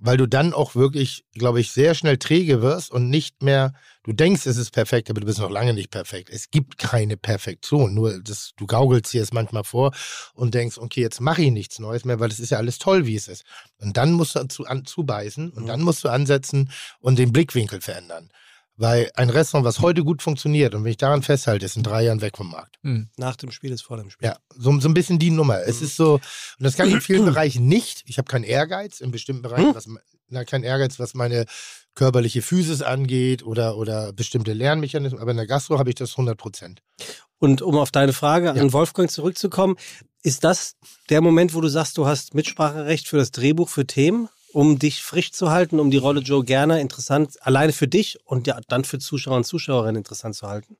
Weil 0.00 0.16
du 0.16 0.26
dann 0.26 0.52
auch 0.52 0.76
wirklich, 0.76 1.24
glaube 1.34 1.60
ich, 1.60 1.72
sehr 1.72 1.94
schnell 1.94 2.18
träge 2.18 2.62
wirst 2.62 2.92
und 2.92 3.10
nicht 3.10 3.42
mehr, 3.42 3.72
du 4.04 4.12
denkst, 4.12 4.46
es 4.46 4.56
ist 4.56 4.70
perfekt, 4.70 5.10
aber 5.10 5.20
du 5.20 5.26
bist 5.26 5.40
noch 5.40 5.50
lange 5.50 5.74
nicht 5.74 5.90
perfekt. 5.90 6.30
Es 6.30 6.50
gibt 6.50 6.78
keine 6.78 7.16
Perfektion, 7.16 7.94
nur 7.94 8.20
das, 8.22 8.52
du 8.56 8.66
gaukelst 8.66 9.12
dir 9.12 9.22
es 9.22 9.32
manchmal 9.32 9.64
vor 9.64 9.92
und 10.34 10.54
denkst, 10.54 10.78
okay, 10.78 11.00
jetzt 11.00 11.20
mache 11.20 11.42
ich 11.42 11.50
nichts 11.50 11.80
Neues 11.80 12.04
mehr, 12.04 12.20
weil 12.20 12.30
es 12.30 12.38
ist 12.38 12.50
ja 12.50 12.58
alles 12.58 12.78
toll, 12.78 13.06
wie 13.06 13.16
es 13.16 13.26
ist. 13.26 13.44
Und 13.80 13.96
dann 13.96 14.12
musst 14.12 14.36
du 14.36 14.46
zu, 14.46 14.66
an, 14.66 14.84
zubeißen 14.84 15.50
und 15.50 15.64
Mhm. 15.64 15.66
dann 15.66 15.82
musst 15.82 16.04
du 16.04 16.08
ansetzen 16.08 16.70
und 17.00 17.18
den 17.18 17.32
Blickwinkel 17.32 17.80
verändern. 17.80 18.30
Weil 18.80 19.10
ein 19.16 19.28
Restaurant, 19.28 19.66
was 19.66 19.80
heute 19.80 20.04
gut 20.04 20.22
funktioniert 20.22 20.72
und 20.74 20.84
wenn 20.84 20.92
ich 20.92 20.96
daran 20.96 21.22
festhalte, 21.22 21.66
ist 21.66 21.76
in 21.76 21.82
drei 21.82 22.04
Jahren 22.04 22.20
weg 22.20 22.36
vom 22.36 22.48
Markt. 22.50 22.78
Nach 23.16 23.34
dem 23.34 23.50
Spiel 23.50 23.72
ist 23.72 23.82
vor 23.82 23.96
dem 23.96 24.08
Spiel. 24.08 24.28
Ja, 24.28 24.38
so, 24.56 24.78
so 24.78 24.88
ein 24.88 24.94
bisschen 24.94 25.18
die 25.18 25.30
Nummer. 25.30 25.56
Mhm. 25.58 25.64
Es 25.66 25.82
ist 25.82 25.96
so, 25.96 26.14
und 26.14 26.22
das 26.60 26.76
kann 26.76 26.86
ich 26.88 26.94
in 26.94 27.00
vielen 27.00 27.24
Bereichen 27.24 27.66
nicht. 27.66 28.04
Ich 28.06 28.18
habe 28.18 28.28
keinen 28.28 28.44
Ehrgeiz 28.44 29.00
in 29.00 29.10
bestimmten 29.10 29.42
Bereichen, 29.42 29.68
Hm? 29.70 29.74
was, 29.74 29.88
na, 30.28 30.44
kein 30.44 30.62
Ehrgeiz, 30.62 30.98
was 31.00 31.14
meine 31.14 31.46
körperliche 31.94 32.40
Physis 32.40 32.80
angeht 32.80 33.42
oder, 33.44 33.76
oder 33.76 34.12
bestimmte 34.12 34.52
Lernmechanismen, 34.52 35.20
aber 35.20 35.32
in 35.32 35.36
der 35.38 35.48
Gastro 35.48 35.80
habe 35.80 35.90
ich 35.90 35.96
das 35.96 36.12
100 36.12 36.38
Prozent. 36.38 36.80
Und 37.38 37.62
um 37.62 37.76
auf 37.76 37.90
deine 37.90 38.12
Frage 38.12 38.52
an 38.52 38.72
Wolfgang 38.72 39.10
zurückzukommen, 39.10 39.76
ist 40.22 40.44
das 40.44 40.76
der 41.10 41.20
Moment, 41.20 41.54
wo 41.54 41.60
du 41.60 41.68
sagst, 41.68 41.98
du 41.98 42.06
hast 42.06 42.34
Mitspracherecht 42.34 43.08
für 43.08 43.16
das 43.16 43.32
Drehbuch, 43.32 43.68
für 43.68 43.86
Themen, 43.86 44.28
um 44.52 44.78
dich 44.78 45.02
frisch 45.02 45.32
zu 45.32 45.50
halten, 45.50 45.80
um 45.80 45.90
die 45.90 45.96
Rolle 45.98 46.20
Joe 46.20 46.44
Gerner 46.44 46.80
interessant, 46.80 47.36
alleine 47.42 47.72
für 47.72 47.88
dich 47.88 48.18
und 48.24 48.46
ja 48.46 48.60
dann 48.68 48.84
für 48.84 48.98
Zuschauer 48.98 49.36
und 49.36 49.44
Zuschauerinnen 49.44 49.96
interessant 49.96 50.34
zu 50.34 50.48
halten? 50.48 50.76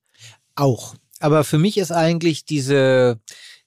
Auch. 0.54 0.94
Aber 1.20 1.44
für 1.44 1.58
mich 1.58 1.78
ist 1.78 1.92
eigentlich 1.92 2.44
diese, 2.44 3.20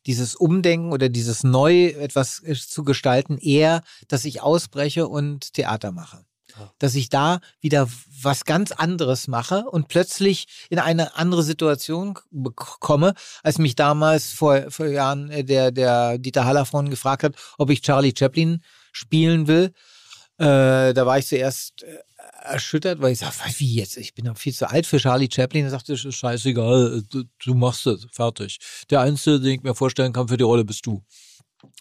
dieses 0.05 0.35
Umdenken 0.35 0.91
oder 0.91 1.09
dieses 1.09 1.43
neu 1.43 1.87
etwas 1.87 2.41
äh, 2.43 2.55
zu 2.55 2.83
gestalten 2.83 3.37
eher, 3.37 3.83
dass 4.07 4.25
ich 4.25 4.41
ausbreche 4.41 5.07
und 5.07 5.53
Theater 5.53 5.91
mache. 5.91 6.25
Ja. 6.57 6.73
Dass 6.79 6.95
ich 6.95 7.09
da 7.09 7.39
wieder 7.61 7.87
was 8.21 8.45
ganz 8.45 8.71
anderes 8.71 9.27
mache 9.27 9.65
und 9.69 9.87
plötzlich 9.87 10.47
in 10.69 10.79
eine 10.79 11.15
andere 11.15 11.43
Situation 11.43 12.17
komme, 12.55 13.13
als 13.41 13.57
mich 13.57 13.75
damals 13.75 14.31
vor, 14.31 14.69
vor 14.69 14.87
Jahren 14.87 15.29
äh, 15.29 15.43
der, 15.43 15.71
der 15.71 16.17
Dieter 16.17 16.45
Hallervorden 16.45 16.89
gefragt 16.89 17.23
hat, 17.23 17.35
ob 17.57 17.69
ich 17.69 17.81
Charlie 17.81 18.13
Chaplin 18.17 18.61
spielen 18.91 19.47
will. 19.47 19.73
Äh, 20.41 20.93
da 20.95 21.05
war 21.05 21.19
ich 21.19 21.27
zuerst 21.27 21.83
äh, 21.83 21.97
erschüttert, 22.41 22.99
weil 22.99 23.11
ich 23.11 23.19
sag, 23.19 23.33
wie 23.59 23.75
jetzt? 23.75 23.97
Ich 23.97 24.15
bin 24.15 24.25
doch 24.25 24.37
viel 24.37 24.53
zu 24.53 24.67
alt 24.67 24.87
für 24.87 24.97
Charlie 24.97 25.29
Chaplin. 25.31 25.65
Er 25.65 25.69
sagte, 25.69 25.93
"Ist 25.93 26.11
scheißegal, 26.15 26.97
äh, 26.97 27.01
du, 27.07 27.23
du 27.45 27.53
machst 27.53 27.85
es, 27.85 28.07
fertig. 28.11 28.57
Der 28.89 29.01
Einzige, 29.01 29.39
den 29.39 29.51
ich 29.51 29.63
mir 29.63 29.75
vorstellen 29.75 30.13
kann 30.13 30.27
für 30.27 30.37
die 30.37 30.43
Rolle, 30.43 30.65
bist 30.65 30.87
du. 30.87 31.03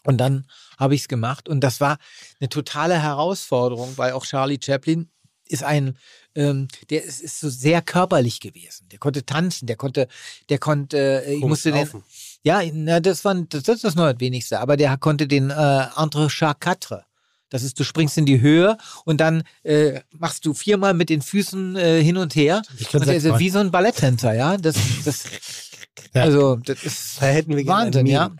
Und 0.04 0.18
dann 0.18 0.46
habe 0.78 0.94
ich 0.94 1.02
es 1.02 1.08
gemacht 1.08 1.48
und 1.48 1.60
das 1.60 1.80
war 1.80 1.96
eine 2.38 2.50
totale 2.50 3.00
Herausforderung, 3.02 3.96
weil 3.96 4.12
auch 4.12 4.26
Charlie 4.26 4.58
Chaplin 4.62 5.08
ist 5.46 5.62
ein, 5.64 5.96
ähm, 6.34 6.68
der 6.90 7.02
ist, 7.02 7.22
ist 7.22 7.40
so 7.40 7.48
sehr 7.48 7.80
körperlich 7.80 8.40
gewesen. 8.40 8.90
Der 8.90 8.98
konnte 8.98 9.24
tanzen, 9.24 9.66
der 9.66 9.76
konnte, 9.76 10.06
der 10.50 10.58
konnte, 10.58 11.24
äh, 11.24 11.34
ich 11.36 11.40
musste 11.40 11.72
den, 11.72 11.88
ja, 12.42 12.60
na, 12.74 13.00
das, 13.00 13.24
war, 13.24 13.34
das, 13.34 13.62
das 13.62 13.76
ist 13.76 13.84
das 13.84 13.94
noch 13.94 14.04
das 14.12 14.20
Wenigste, 14.20 14.60
aber 14.60 14.76
der 14.76 14.98
konnte 14.98 15.26
den 15.26 15.48
äh, 15.48 15.86
Entre 15.96 16.28
Chat 16.28 16.60
Quatre. 16.60 17.06
Das 17.50 17.62
ist, 17.62 17.78
du 17.78 17.84
springst 17.84 18.16
in 18.16 18.26
die 18.26 18.40
Höhe 18.40 18.78
und 19.04 19.20
dann 19.20 19.42
äh, 19.62 20.00
machst 20.16 20.46
du 20.46 20.54
viermal 20.54 20.94
mit 20.94 21.10
den 21.10 21.20
Füßen 21.20 21.76
äh, 21.76 22.02
hin 22.02 22.16
und 22.16 22.34
her. 22.34 22.62
Ich 22.78 22.94
Und 22.94 23.04
sechsmal. 23.04 23.38
wie 23.38 23.50
so 23.50 23.58
ein 23.58 23.70
Balletttänzer, 23.70 24.34
ja. 24.34 24.56
Das, 24.56 24.76
das, 25.04 25.24
Ja. 26.14 26.22
Also, 26.22 26.56
das 26.56 26.82
ist 26.82 27.20
Da 27.20 27.26
hätten 27.26 27.56
wir 27.56 27.66
Wahnsinn, 27.66 28.06
ja. 28.06 28.30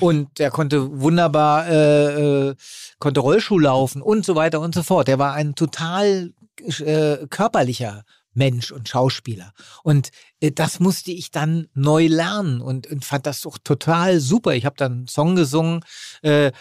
Und 0.00 0.38
der 0.38 0.50
konnte 0.50 1.00
wunderbar, 1.00 1.66
äh, 1.68 2.48
äh, 2.50 2.54
konnte 2.98 3.20
Rollschuh 3.20 3.58
laufen 3.58 4.02
und 4.02 4.24
so 4.24 4.34
weiter 4.34 4.60
und 4.60 4.74
so 4.74 4.82
fort. 4.82 5.08
Der 5.08 5.18
war 5.18 5.32
ein 5.32 5.54
total 5.54 6.32
äh, 6.80 7.26
körperlicher 7.28 8.04
Mensch 8.34 8.70
und 8.70 8.88
Schauspieler. 8.88 9.52
Und 9.82 10.10
äh, 10.40 10.52
das 10.52 10.78
musste 10.78 11.10
ich 11.10 11.30
dann 11.30 11.68
neu 11.74 12.06
lernen 12.06 12.60
und, 12.60 12.86
und 12.88 13.04
fand 13.04 13.26
das 13.26 13.40
doch 13.40 13.58
total 13.58 14.20
super. 14.20 14.54
Ich 14.54 14.66
habe 14.66 14.76
dann 14.76 14.92
einen 14.92 15.08
Song 15.08 15.34
gesungen, 15.34 15.80
äh, 16.22 16.52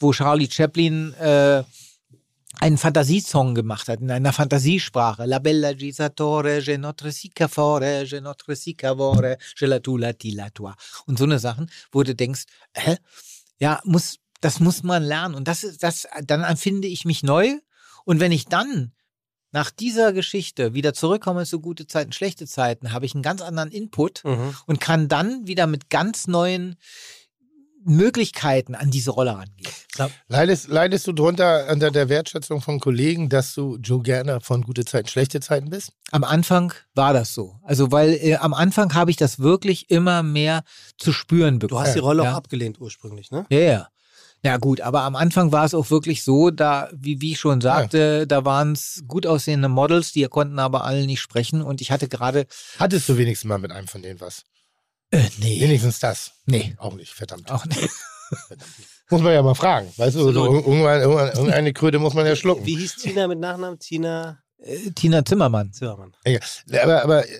wo 0.00 0.12
Charlie 0.12 0.50
Chaplin 0.50 1.12
äh, 1.14 1.62
einen 2.60 2.78
Fantasiesong 2.78 3.54
gemacht 3.54 3.88
hat, 3.88 4.00
in 4.00 4.10
einer 4.10 4.32
Fantasiesprache. 4.32 5.26
La 5.26 5.38
bella 5.40 5.72
gisatore, 5.74 6.60
je 6.60 6.78
notre 6.78 7.10
sica 7.10 7.48
fore, 7.48 8.04
je 8.04 8.20
notre 8.20 8.54
sica 8.54 8.96
vore, 8.96 9.38
je 9.56 9.66
la 9.66 9.80
tu 9.80 9.96
la 9.98 10.12
ti 10.12 10.30
la 10.30 10.50
tua. 10.50 10.74
Und 11.06 11.18
so 11.18 11.24
eine 11.24 11.38
Sachen, 11.38 11.68
wo 11.90 12.02
du 12.04 12.14
denkst, 12.14 12.44
hä? 12.74 12.96
Ja, 13.58 13.80
muss, 13.84 14.18
das 14.40 14.60
muss 14.60 14.82
man 14.82 15.02
lernen. 15.02 15.34
Und 15.34 15.48
das 15.48 15.64
ist, 15.64 15.82
das, 15.82 16.06
dann 16.22 16.42
empfinde 16.44 16.86
ich 16.88 17.04
mich 17.04 17.22
neu. 17.22 17.56
Und 18.04 18.20
wenn 18.20 18.32
ich 18.32 18.46
dann 18.46 18.92
nach 19.50 19.70
dieser 19.70 20.12
Geschichte 20.12 20.74
wieder 20.74 20.94
zurückkomme 20.94 21.46
zu 21.46 21.60
gute 21.60 21.86
Zeiten, 21.86 22.12
schlechte 22.12 22.46
Zeiten, 22.46 22.92
habe 22.92 23.06
ich 23.06 23.14
einen 23.14 23.22
ganz 23.22 23.40
anderen 23.40 23.70
Input 23.70 24.22
Mhm. 24.24 24.54
und 24.66 24.80
kann 24.80 25.08
dann 25.08 25.46
wieder 25.46 25.66
mit 25.66 25.90
ganz 25.90 26.26
neuen 26.26 26.76
Möglichkeiten 27.84 28.74
an 28.74 28.90
diese 28.90 29.10
Rolle 29.10 29.32
rangehen. 29.36 29.72
Leidest, 30.28 30.68
leidest 30.68 31.06
du 31.06 31.12
drunter 31.12 31.68
unter 31.70 31.90
der 31.90 32.08
Wertschätzung 32.08 32.60
von 32.60 32.80
Kollegen, 32.80 33.28
dass 33.28 33.54
du 33.54 33.76
Joe 33.76 34.02
Gerner 34.02 34.40
von 34.40 34.62
gute 34.62 34.84
Zeiten, 34.84 35.08
schlechte 35.08 35.40
Zeiten 35.40 35.70
bist? 35.70 35.92
Am 36.10 36.24
Anfang 36.24 36.72
war 36.94 37.12
das 37.12 37.34
so. 37.34 37.60
Also, 37.62 37.92
weil 37.92 38.14
äh, 38.14 38.36
am 38.36 38.54
Anfang 38.54 38.94
habe 38.94 39.10
ich 39.10 39.16
das 39.16 39.38
wirklich 39.38 39.90
immer 39.90 40.22
mehr 40.22 40.64
zu 40.98 41.12
spüren 41.12 41.60
Du 41.60 41.68
bekommen. 41.68 41.86
hast 41.86 41.94
die 41.94 42.00
Rolle 42.00 42.24
ja. 42.24 42.32
auch 42.32 42.36
abgelehnt 42.36 42.80
ursprünglich, 42.80 43.30
ne? 43.30 43.46
Ja, 43.50 43.58
ja. 43.58 43.88
Ja 44.42 44.58
gut, 44.58 44.82
aber 44.82 45.04
am 45.04 45.16
Anfang 45.16 45.52
war 45.52 45.64
es 45.64 45.72
auch 45.72 45.90
wirklich 45.90 46.22
so, 46.22 46.50
da, 46.50 46.90
wie, 46.92 47.22
wie 47.22 47.32
ich 47.32 47.40
schon 47.40 47.62
sagte, 47.62 48.26
da 48.26 48.44
waren 48.44 48.72
es 48.72 49.02
gut 49.08 49.26
aussehende 49.26 49.70
Models, 49.70 50.12
die 50.12 50.22
konnten 50.24 50.58
aber 50.58 50.84
alle 50.84 51.06
nicht 51.06 51.22
sprechen 51.22 51.62
und 51.62 51.80
ich 51.80 51.90
hatte 51.90 52.08
gerade, 52.08 52.46
Hattest 52.78 53.08
du 53.08 53.16
wenigstens 53.16 53.48
mal 53.48 53.56
mit 53.56 53.70
einem 53.72 53.88
von 53.88 54.02
denen 54.02 54.20
was? 54.20 54.42
Äh, 55.18 55.28
nee, 55.38 55.60
Wenigstens 55.60 55.98
das. 56.00 56.32
nee, 56.46 56.74
Auch 56.78 56.94
nicht, 56.94 57.12
verdammt. 57.12 57.50
auch 57.50 57.64
nicht. 57.66 57.90
Muss 59.10 59.20
man 59.22 59.32
ja 59.32 59.42
mal 59.42 59.54
fragen. 59.54 59.92
Weißt 59.96 60.16
du, 60.16 60.32
so 60.32 60.44
irgendwann, 60.46 61.00
irgendwann, 61.02 61.28
irgendeine 61.32 61.72
Kröte 61.74 61.98
muss 61.98 62.14
man 62.14 62.24
ja 62.26 62.34
schlucken. 62.34 62.64
Wie 62.64 62.76
hieß 62.76 62.96
Tina 62.96 63.28
mit 63.28 63.38
Nachnamen? 63.38 63.78
Tina 63.78 64.38
Äh, 64.58 64.90
Tina 64.92 65.24
Zimmermann. 65.24 65.72
Zimmermann. 65.72 66.16
Ja, 66.26 66.40
aber, 66.82 67.02
aber, 67.04 67.28
äh, 67.28 67.38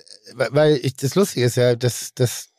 weil 0.50 0.76
ich, 0.82 0.94
das 0.96 1.14
Lustige 1.14 1.46
ist 1.46 1.56
ja, 1.56 1.74
dass, 1.74 2.12
dass 2.14 2.50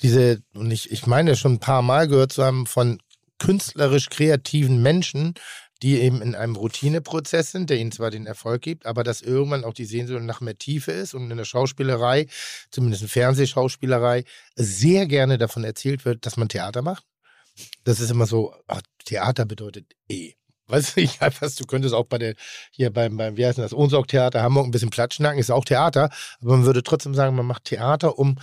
diese, 0.00 0.42
und 0.54 0.70
ich, 0.70 0.90
ich 0.90 1.06
meine 1.06 1.36
schon 1.36 1.52
ein 1.54 1.60
paar 1.60 1.82
Mal 1.82 2.08
gehört 2.08 2.32
zu 2.32 2.42
haben 2.42 2.66
von 2.66 3.00
künstlerisch 3.38 4.08
kreativen 4.08 4.80
Menschen, 4.82 5.34
die 5.82 6.00
eben 6.00 6.22
in 6.22 6.34
einem 6.34 6.56
Routineprozess 6.56 7.50
sind, 7.50 7.68
der 7.68 7.78
ihnen 7.78 7.92
zwar 7.92 8.10
den 8.10 8.26
Erfolg 8.26 8.62
gibt, 8.62 8.86
aber 8.86 9.02
dass 9.02 9.20
irgendwann 9.20 9.64
auch 9.64 9.74
die 9.74 9.84
Sehnsucht 9.84 10.22
nach 10.22 10.40
mehr 10.40 10.56
Tiefe 10.56 10.92
ist 10.92 11.14
und 11.14 11.30
in 11.30 11.36
der 11.36 11.44
Schauspielerei, 11.44 12.28
zumindest 12.70 13.02
in 13.02 13.08
Fernsehschauspielerei, 13.08 14.24
sehr 14.54 15.06
gerne 15.06 15.38
davon 15.38 15.64
erzählt 15.64 16.04
wird, 16.04 16.24
dass 16.24 16.36
man 16.36 16.48
Theater 16.48 16.82
macht. 16.82 17.04
Das 17.84 18.00
ist 18.00 18.10
immer 18.10 18.26
so, 18.26 18.54
ach, 18.68 18.80
Theater 19.04 19.44
bedeutet 19.44 19.92
eh. 20.08 20.34
Weißt 20.68 20.96
du, 20.96 21.00
ich 21.02 21.20
was, 21.20 21.56
du 21.56 21.66
könntest 21.66 21.92
auch 21.92 22.06
bei 22.06 22.18
der, 22.18 22.34
hier 22.70 22.90
beim, 22.90 23.16
beim 23.16 23.36
wie 23.36 23.44
heißt 23.44 23.58
das, 23.58 23.74
Ohnsorg-Theater 23.74 24.42
Hamburg 24.42 24.66
ein 24.66 24.70
bisschen 24.70 24.90
Platschnacken, 24.90 25.38
ist 25.38 25.50
auch 25.50 25.64
Theater, 25.64 26.08
aber 26.40 26.56
man 26.56 26.64
würde 26.64 26.82
trotzdem 26.82 27.14
sagen, 27.14 27.36
man 27.36 27.44
macht 27.44 27.64
Theater, 27.64 28.18
um 28.18 28.38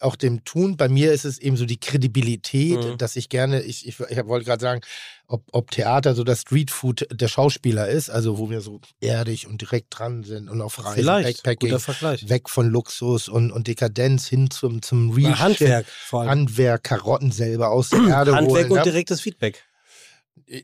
auch 0.00 0.16
dem 0.16 0.44
Tun, 0.44 0.76
bei 0.76 0.88
mir 0.88 1.12
ist 1.12 1.24
es 1.24 1.38
eben 1.38 1.56
so 1.56 1.64
die 1.66 1.78
Kredibilität, 1.80 2.76
Mhm. 2.84 2.98
dass 2.98 3.16
ich 3.16 3.28
gerne, 3.28 3.62
ich, 3.62 3.86
ich, 3.86 3.98
ich 4.00 4.26
wollte 4.26 4.44
gerade 4.46 4.60
sagen, 4.62 4.80
ob, 5.26 5.42
ob 5.52 5.70
Theater 5.70 6.14
so 6.14 6.22
das 6.24 6.42
Streetfood 6.42 7.06
der 7.10 7.28
Schauspieler 7.28 7.88
ist, 7.88 8.10
also 8.10 8.38
wo 8.38 8.50
wir 8.50 8.60
so 8.60 8.80
erdig 9.00 9.46
und 9.46 9.60
direkt 9.60 9.86
dran 9.98 10.22
sind 10.22 10.48
und 10.50 10.60
auf 10.60 10.84
Reisen, 10.84 10.94
Vielleicht. 10.96 11.42
Backpacking, 11.42 12.28
weg 12.28 12.50
von 12.50 12.68
Luxus 12.68 13.28
und, 13.28 13.50
und 13.50 13.66
Dekadenz 13.66 14.26
hin 14.28 14.50
zum, 14.50 14.82
zum 14.82 15.10
Real 15.12 15.38
Handwerk. 15.38 15.86
Handwerk, 16.12 16.84
Karotten 16.84 17.32
selber 17.32 17.70
aus 17.70 17.90
der 17.90 18.00
Erde 18.08 18.34
Handwerk 18.36 18.64
holen. 18.68 18.70
und 18.72 18.78
ne? 18.78 18.82
direktes 18.84 19.20
Feedback. 19.20 19.64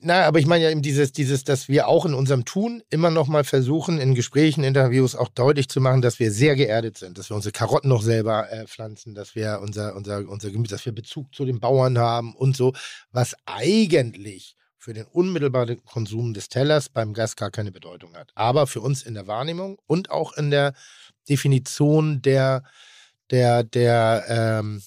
Na, 0.03 0.27
aber 0.27 0.39
ich 0.39 0.47
meine 0.47 0.65
ja 0.65 0.71
eben 0.71 0.83
dieses, 0.83 1.13
dieses, 1.13 1.43
dass 1.45 1.69
wir 1.69 1.89
auch 1.89 2.05
in 2.05 2.13
unserem 2.13 2.45
Tun 2.45 2.83
immer 2.91 3.11
noch 3.11 3.29
mal 3.29 3.45
versuchen, 3.45 3.99
in 3.99 4.15
Gesprächen, 4.15 4.63
Interviews 4.63 5.17
auch 5.17 5.29
deutlich 5.29 5.69
zu 5.71 5.81
machen, 5.81 6.03
dass 6.03 6.19
wir 6.19 6.33
sehr 6.33 6.55
geerdet 6.55 6.99
sind, 6.99 7.17
dass 7.17 7.31
wir 7.31 7.37
unsere 7.37 7.53
Karotten 7.53 7.89
noch 7.89 8.03
selber 8.03 8.53
äh, 8.53 8.67
pflanzen, 8.67 9.15
dass 9.15 9.35
wir 9.35 9.61
unser, 9.63 9.97
unser, 9.97 10.29
unser 10.29 10.51
Gemüse, 10.51 10.75
dass 10.75 10.85
wir 10.85 10.93
Bezug 10.93 11.35
zu 11.35 11.47
den 11.47 11.61
Bauern 11.61 11.99
haben 11.99 12.35
und 12.35 12.57
so, 12.57 12.75
was 13.11 13.35
eigentlich 13.47 14.55
für 14.77 14.93
den 14.93 15.07
unmittelbaren 15.07 15.83
Konsum 15.85 16.35
des 16.35 16.49
Tellers 16.49 16.91
beim 16.91 17.15
Gast 17.15 17.39
gar 17.39 17.51
keine 17.51 17.73
Bedeutung 17.73 18.15
hat. 18.17 18.33
Aber 18.35 18.67
für 18.67 18.81
uns 18.81 19.03
in 19.03 19.15
der 19.15 19.27
Wahrnehmung 19.27 19.79
und 19.87 20.11
auch 20.11 20.35
in 20.35 20.51
der 20.51 20.75
Definition 21.29 22.21
der, 22.23 22.65
der, 23.31 23.63
der, 23.63 24.25
ähm, 24.29 24.83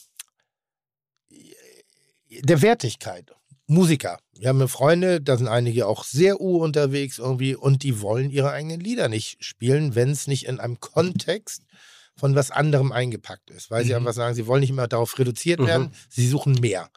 der 2.29 2.61
Wertigkeit. 2.61 3.33
Musiker. 3.67 4.19
Wir 4.35 4.49
haben 4.49 4.67
Freunde, 4.67 5.21
da 5.21 5.37
sind 5.37 5.47
einige 5.47 5.87
auch 5.87 6.03
sehr 6.03 6.41
U 6.41 6.57
unterwegs 6.57 7.19
irgendwie 7.19 7.55
und 7.55 7.83
die 7.83 8.01
wollen 8.01 8.31
ihre 8.31 8.51
eigenen 8.51 8.79
Lieder 8.79 9.07
nicht 9.07 9.43
spielen, 9.43 9.95
wenn 9.95 10.09
es 10.09 10.27
nicht 10.27 10.45
in 10.47 10.59
einem 10.59 10.79
Kontext 10.79 11.63
von 12.15 12.35
was 12.35 12.51
anderem 12.51 12.91
eingepackt 12.91 13.49
ist. 13.51 13.69
Weil 13.71 13.83
sie 13.85 13.91
Mhm. 13.91 13.97
einfach 13.97 14.13
sagen, 14.13 14.35
sie 14.35 14.47
wollen 14.47 14.61
nicht 14.61 14.69
immer 14.71 14.87
darauf 14.87 15.17
reduziert 15.19 15.59
Mhm. 15.59 15.65
werden, 15.67 15.91
sie 16.09 16.27
suchen 16.27 16.53
mehr. 16.53 16.89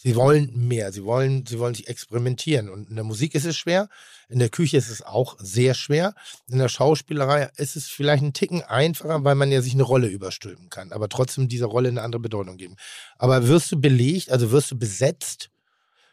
Sie 0.00 0.14
wollen 0.14 0.52
mehr, 0.68 0.92
sie 0.92 1.02
wollen, 1.02 1.44
sie 1.44 1.58
wollen 1.58 1.74
sich 1.74 1.88
experimentieren. 1.88 2.68
Und 2.68 2.88
in 2.88 2.94
der 2.94 3.02
Musik 3.04 3.34
ist 3.34 3.44
es 3.44 3.56
schwer, 3.56 3.88
in 4.28 4.38
der 4.38 4.48
Küche 4.48 4.76
ist 4.76 4.90
es 4.90 5.02
auch 5.02 5.36
sehr 5.40 5.74
schwer. 5.74 6.14
In 6.48 6.58
der 6.58 6.68
Schauspielerei 6.68 7.50
ist 7.56 7.74
es 7.74 7.88
vielleicht 7.88 8.22
ein 8.22 8.32
Ticken 8.32 8.62
einfacher, 8.62 9.24
weil 9.24 9.34
man 9.34 9.50
ja 9.50 9.60
sich 9.60 9.74
eine 9.74 9.82
Rolle 9.82 10.06
überstülpen 10.06 10.70
kann, 10.70 10.92
aber 10.92 11.08
trotzdem 11.08 11.48
dieser 11.48 11.66
Rolle 11.66 11.88
eine 11.88 12.02
andere 12.02 12.20
Bedeutung 12.20 12.56
geben. 12.56 12.76
Aber 13.16 13.48
wirst 13.48 13.72
du 13.72 13.80
belegt, 13.80 14.30
also 14.30 14.52
wirst 14.52 14.70
du 14.70 14.78
besetzt 14.78 15.50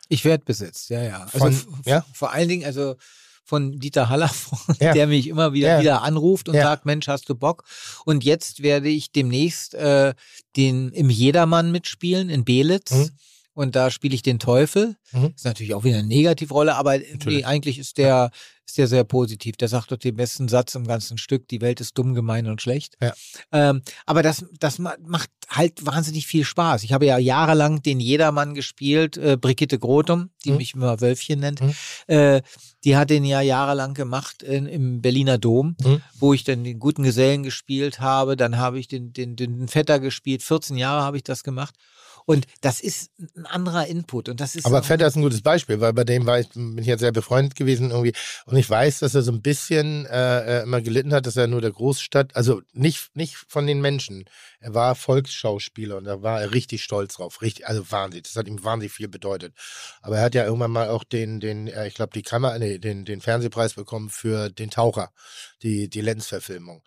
Ich 0.10 0.24
werde 0.26 0.44
besetzt, 0.46 0.90
ja, 0.90 1.02
ja. 1.04 1.24
Also 1.34 1.52
Von- 1.52 1.82
ja? 1.86 2.06
vor 2.14 2.32
allen 2.32 2.48
Dingen, 2.50 2.66
also 2.66 2.96
von 3.44 3.80
Dieter 3.80 4.10
Haller, 4.10 4.32
Ja. 4.80 4.94
der 4.94 5.08
mich 5.08 5.28
immer 5.28 5.54
wieder, 5.54 5.76
Ja. 5.76 5.80
wieder 5.82 6.02
anruft 6.04 6.50
und 6.50 6.56
Ja. 6.56 6.64
sagt, 6.64 6.86
Mensch, 6.86 7.08
hast 7.08 7.30
du 7.30 7.36
Bock? 7.36 7.64
Und 8.06 8.24
jetzt 8.24 8.64
werde 8.64 8.90
ich 8.90 9.12
demnächst 9.12 9.74
äh, 9.76 10.14
den 10.56 10.90
im 10.90 11.10
Jedermann 11.10 11.72
mitspielen 11.72 12.30
in 12.30 12.44
Belitz. 12.46 12.92
Mhm. 12.92 13.10
Und 13.56 13.76
da 13.76 13.90
spiele 13.90 14.14
ich 14.14 14.22
den 14.22 14.38
Teufel. 14.38 14.96
Mhm. 15.14 15.32
Ist 15.36 15.46
natürlich 15.46 15.74
auch 15.74 15.84
wieder 15.86 15.98
eine 16.00 16.08
Negativrolle, 16.08 16.76
aber 16.76 16.98
nee, 17.26 17.44
eigentlich 17.46 17.80
ist 17.80 17.98
der, 17.98 18.32
ist 18.68 18.78
der 18.78 18.88
sehr 18.88 19.06
positiv. 19.06 19.56
Der 19.56 19.70
sagt 19.70 19.92
doch 19.94 19.98
den 19.98 20.16
besten 20.18 20.50
Satz 20.50 20.76
im 20.76 20.86
ganzen 20.86 21.18
Stück, 21.18 21.48
die 21.48 21.62
Welt 21.62 21.80
ist 21.80 21.98
dumm, 21.98 22.14
gemein 22.14 22.48
und 22.48 22.62
schlecht. 22.62 22.96
Ja. 23.02 23.14
Ähm, 23.54 23.82
aber 24.06 24.24
das, 24.24 24.44
das 24.60 24.78
ma- 24.78 24.98
macht 25.06 25.30
halt 25.48 25.86
wahnsinnig 25.86 26.28
viel 26.28 26.44
Spaß. 26.44 26.84
Ich 26.84 26.92
habe 26.92 27.06
ja 27.06 27.18
jahrelang 27.18 27.82
den 27.82 28.02
Jedermann 28.02 28.56
gespielt, 28.56 29.16
äh, 29.16 29.38
Brigitte 29.40 29.80
Grotum, 29.80 30.32
die 30.44 30.52
Mhm. 30.52 30.58
mich 30.58 30.74
immer 30.74 31.00
Wölfchen 31.00 31.40
nennt. 31.40 31.62
Mhm. 31.62 31.74
Äh, 32.08 32.42
die 32.84 32.98
hat 32.98 33.10
den 33.10 33.24
ja 33.24 33.40
jahrelang 33.40 33.94
gemacht 33.94 34.44
in, 34.44 34.66
im 34.66 35.02
Berliner 35.02 35.38
Dom, 35.38 35.78
Mhm. 35.82 36.02
wo 36.20 36.34
ich 36.34 36.44
dann 36.44 36.66
den 36.66 36.80
guten 36.80 37.04
Gesellen 37.04 37.44
gespielt 37.44 38.02
habe. 38.02 38.36
Dann 38.36 38.58
habe 38.58 38.80
ich 38.80 38.90
den, 38.90 39.14
den, 39.14 39.38
den 39.38 39.70
Vetter 39.70 40.00
gespielt. 40.02 40.44
14 40.44 40.76
Jahre 40.78 41.04
habe 41.06 41.16
ich 41.16 41.24
das 41.24 41.44
gemacht. 41.44 41.76
Und 42.26 42.48
das 42.62 42.82
ist 42.82 43.12
ein 43.36 43.46
anderer 43.46 43.86
Input. 43.86 44.30
Und 44.30 44.42
das 44.42 44.56
ist 44.56 44.66
Aber 44.66 44.82
Vetter 44.82 45.06
ist 45.06 45.16
ein 45.16 45.22
gutes 45.22 45.42
Beispiel, 45.42 45.80
weil 45.80 45.94
bei 45.94 46.04
dem 46.04 46.26
war 46.26 46.40
ich, 46.40 46.50
bin 46.50 46.78
ich 46.80 46.88
ja 46.88 46.98
sehr 46.98 47.12
befreundet 47.12 47.56
gewesen 47.56 47.92
irgendwie. 47.92 48.14
Und 48.46 48.58
ich 48.58 48.68
weiß, 48.68 49.00
dass 49.00 49.14
er 49.14 49.22
so 49.22 49.32
ein 49.32 49.44
bisschen 49.44 50.08
äh, 50.08 50.60
äh, 50.60 50.64
immer 50.64 50.82
gelitten 50.82 51.14
hat, 51.14 51.28
dass 51.28 51.38
er 51.38 51.46
nur 51.46 51.62
der 51.62 51.72
Großstadt, 51.72 52.36
also 52.36 52.62
nicht, 52.74 53.16
nicht 53.16 53.36
von 53.36 53.68
den 53.68 53.80
Menschen. 53.80 54.26
Er 54.60 54.74
war 54.74 54.96
Volksschauspieler 54.96 55.98
und 55.98 56.06
da 56.06 56.24
war 56.24 56.42
er 56.42 56.52
richtig 56.52 56.84
stolz 56.84 57.16
drauf. 57.16 57.44
Richtig, 57.44 57.68
also 57.68 57.92
wahnsinnig. 57.92 58.24
Das 58.24 58.36
hat 58.36 58.48
ihm 58.48 58.64
wahnsinnig 58.64 58.92
viel 58.92 59.08
bedeutet. 59.08 59.54
Aber 60.02 60.18
er 60.18 60.24
hat 60.24 60.34
ja 60.34 60.46
irgendwann 60.46 60.72
mal 60.72 60.90
auch 60.90 61.04
den, 61.04 61.40
den, 61.40 61.68
äh, 61.68 61.88
ich 61.88 61.94
glaube, 61.94 62.14
die 62.14 62.24
Kammer, 62.24 62.58
nee, 62.58 62.80
den, 62.80 63.06
den 63.06 63.22
Fernsehpreis 63.22 63.76
bekommen 63.76 64.10
für 64.10 64.50
den 64.50 64.72
Taucher, 64.72 65.12
die, 65.62 65.90
die 65.90 66.02
Lenz-Verfilmung. 66.02 66.82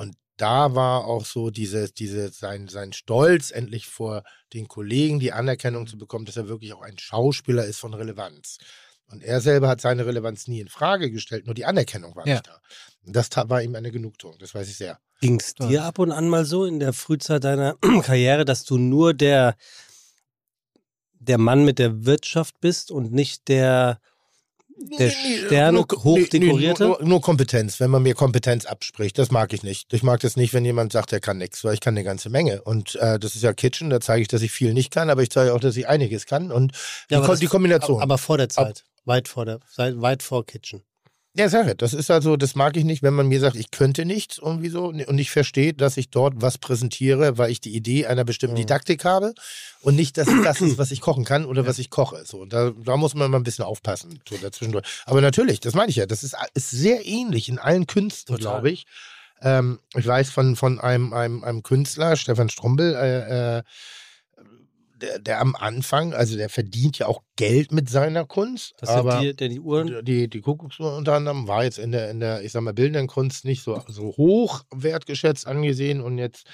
Und 0.00 0.16
da 0.38 0.74
war 0.74 1.04
auch 1.04 1.26
so 1.26 1.50
diese, 1.50 1.92
diese, 1.92 2.30
sein, 2.30 2.68
sein 2.68 2.94
Stolz, 2.94 3.50
endlich 3.50 3.86
vor 3.86 4.24
den 4.54 4.66
Kollegen 4.66 5.20
die 5.20 5.32
Anerkennung 5.34 5.86
zu 5.86 5.98
bekommen, 5.98 6.24
dass 6.24 6.38
er 6.38 6.48
wirklich 6.48 6.72
auch 6.72 6.80
ein 6.80 6.98
Schauspieler 6.98 7.66
ist 7.66 7.78
von 7.78 7.92
Relevanz. 7.92 8.56
Und 9.08 9.22
er 9.22 9.42
selber 9.42 9.68
hat 9.68 9.82
seine 9.82 10.06
Relevanz 10.06 10.48
nie 10.48 10.60
in 10.60 10.68
Frage 10.68 11.10
gestellt, 11.10 11.44
nur 11.44 11.54
die 11.54 11.66
Anerkennung 11.66 12.16
war 12.16 12.26
Ja. 12.26 12.36
nicht 12.36 12.46
da. 12.46 12.62
Und 13.04 13.14
das 13.14 13.28
war 13.34 13.60
ihm 13.60 13.74
eine 13.74 13.90
Genugtuung, 13.90 14.38
das 14.38 14.54
weiß 14.54 14.70
ich 14.70 14.76
sehr. 14.78 14.98
Ging 15.20 15.38
es 15.38 15.54
dir 15.54 15.84
ab 15.84 15.98
und 15.98 16.12
an 16.12 16.30
mal 16.30 16.46
so 16.46 16.64
in 16.64 16.80
der 16.80 16.94
Frühzeit 16.94 17.44
deiner 17.44 17.76
Karriere, 18.02 18.46
dass 18.46 18.64
du 18.64 18.78
nur 18.78 19.12
der, 19.12 19.54
der 21.18 21.36
Mann 21.36 21.66
mit 21.66 21.78
der 21.78 22.06
Wirtschaft 22.06 22.58
bist 22.60 22.90
und 22.90 23.12
nicht 23.12 23.48
der, 23.48 24.00
der 24.98 25.10
Stern 25.10 25.74
nur, 25.74 25.86
hochdekorierte? 25.88 26.84
nur, 26.84 26.98
nur, 27.00 27.08
nur 27.08 27.20
Kompetenz, 27.20 27.80
wenn 27.80 27.90
man 27.90 28.02
mir 28.02 28.14
Kompetenz 28.14 28.66
abspricht, 28.66 29.18
das 29.18 29.30
mag 29.30 29.52
ich 29.52 29.62
nicht. 29.62 29.92
Ich 29.92 30.02
mag 30.02 30.20
das 30.20 30.36
nicht, 30.36 30.54
wenn 30.54 30.64
jemand 30.64 30.92
sagt, 30.92 31.12
er 31.12 31.20
kann 31.20 31.38
nichts, 31.38 31.62
weil 31.64 31.74
ich 31.74 31.80
kann 31.80 31.94
eine 31.94 32.04
ganze 32.04 32.30
Menge. 32.30 32.62
Und 32.62 32.96
äh, 32.96 33.18
das 33.18 33.34
ist 33.34 33.42
ja 33.42 33.52
Kitchen, 33.52 33.90
da 33.90 34.00
zeige 34.00 34.22
ich, 34.22 34.28
dass 34.28 34.42
ich 34.42 34.52
viel 34.52 34.72
nicht 34.72 34.90
kann, 34.90 35.10
aber 35.10 35.22
ich 35.22 35.30
zeige 35.30 35.54
auch, 35.54 35.60
dass 35.60 35.76
ich 35.76 35.88
einiges 35.88 36.26
kann. 36.26 36.50
Und 36.50 36.72
die, 37.08 37.14
Ja, 37.14 37.18
aber 37.18 37.28
Ko 37.28 37.34
die 37.34 37.46
Kombination. 37.46 38.02
Aber 38.02 38.18
vor 38.18 38.38
der 38.38 38.48
Zeit. 38.48 38.84
Weit 39.04 39.28
vor 39.28 39.44
der, 39.46 39.60
weit 39.76 40.22
vor 40.22 40.44
Kitchen. 40.44 40.82
Ja, 41.36 41.48
sage, 41.48 41.76
das 41.76 41.94
ist 41.94 42.10
also, 42.10 42.36
das 42.36 42.56
mag 42.56 42.76
ich 42.76 42.82
nicht, 42.82 43.04
wenn 43.04 43.14
man 43.14 43.28
mir 43.28 43.38
sagt, 43.38 43.54
ich 43.54 43.70
könnte 43.70 44.04
nichts 44.04 44.38
irgendwie 44.38 44.68
so 44.68 44.86
und 44.86 45.12
nicht 45.12 45.30
versteht, 45.30 45.80
dass 45.80 45.96
ich 45.96 46.10
dort 46.10 46.34
was 46.36 46.58
präsentiere, 46.58 47.38
weil 47.38 47.52
ich 47.52 47.60
die 47.60 47.74
Idee 47.74 48.06
einer 48.06 48.24
bestimmten 48.24 48.56
Mhm. 48.56 48.62
Didaktik 48.62 49.04
habe 49.04 49.34
und 49.80 49.94
nicht, 49.94 50.18
dass 50.18 50.26
das 50.42 50.60
ist, 50.60 50.76
was 50.76 50.90
ich 50.90 51.00
kochen 51.00 51.24
kann 51.24 51.44
oder 51.44 51.66
was 51.66 51.78
ich 51.78 51.88
koche. 51.88 52.24
So, 52.24 52.38
und 52.40 52.52
da, 52.52 52.72
da 52.84 52.96
muss 52.96 53.14
man 53.14 53.30
mal 53.30 53.36
ein 53.36 53.44
bisschen 53.44 53.64
aufpassen, 53.64 54.20
so 54.28 54.36
dazwischen. 54.38 54.80
Aber 55.04 55.20
natürlich, 55.20 55.60
das 55.60 55.74
meine 55.74 55.90
ich 55.90 55.96
ja, 55.96 56.06
das 56.06 56.24
ist, 56.24 56.34
ist 56.54 56.70
sehr 56.70 57.06
ähnlich 57.06 57.48
in 57.48 57.60
allen 57.60 57.86
Künsten, 57.86 58.36
glaube 58.36 58.70
ich. 58.70 58.86
Ähm, 59.40 59.78
ich 59.94 60.06
weiß 60.06 60.30
von, 60.30 60.56
von 60.56 60.80
einem, 60.80 61.12
einem, 61.12 61.44
einem 61.44 61.62
Künstler, 61.62 62.16
Stefan 62.16 62.48
Strumbel, 62.50 62.94
äh, 62.94 63.58
äh, 63.58 63.62
der, 65.00 65.18
der 65.18 65.40
am 65.40 65.54
Anfang, 65.56 66.12
also 66.12 66.36
der 66.36 66.50
verdient 66.50 66.98
ja 66.98 67.06
auch 67.06 67.22
Geld 67.40 67.72
mit 67.72 67.88
seiner 67.88 68.24
Kunst. 68.24 68.74
Das 68.78 68.90
aber 68.90 69.20
die, 69.20 69.34
die 69.48 69.60
Uhren. 69.60 70.04
die, 70.04 70.28
die 70.28 70.40
Kuckucksuhr 70.40 70.96
unter 70.96 71.14
anderem 71.14 71.48
war 71.48 71.64
jetzt 71.64 71.78
in 71.78 71.90
der, 71.92 72.10
in 72.10 72.20
der, 72.20 72.42
ich 72.42 72.52
sag 72.52 72.62
mal, 72.62 72.72
bildenden 72.74 73.06
Kunst 73.06 73.44
nicht 73.44 73.62
so, 73.62 73.82
so 73.88 74.14
hoch 74.16 74.62
wertgeschätzt 74.70 75.46
angesehen 75.46 76.00
und 76.00 76.18
jetzt 76.18 76.46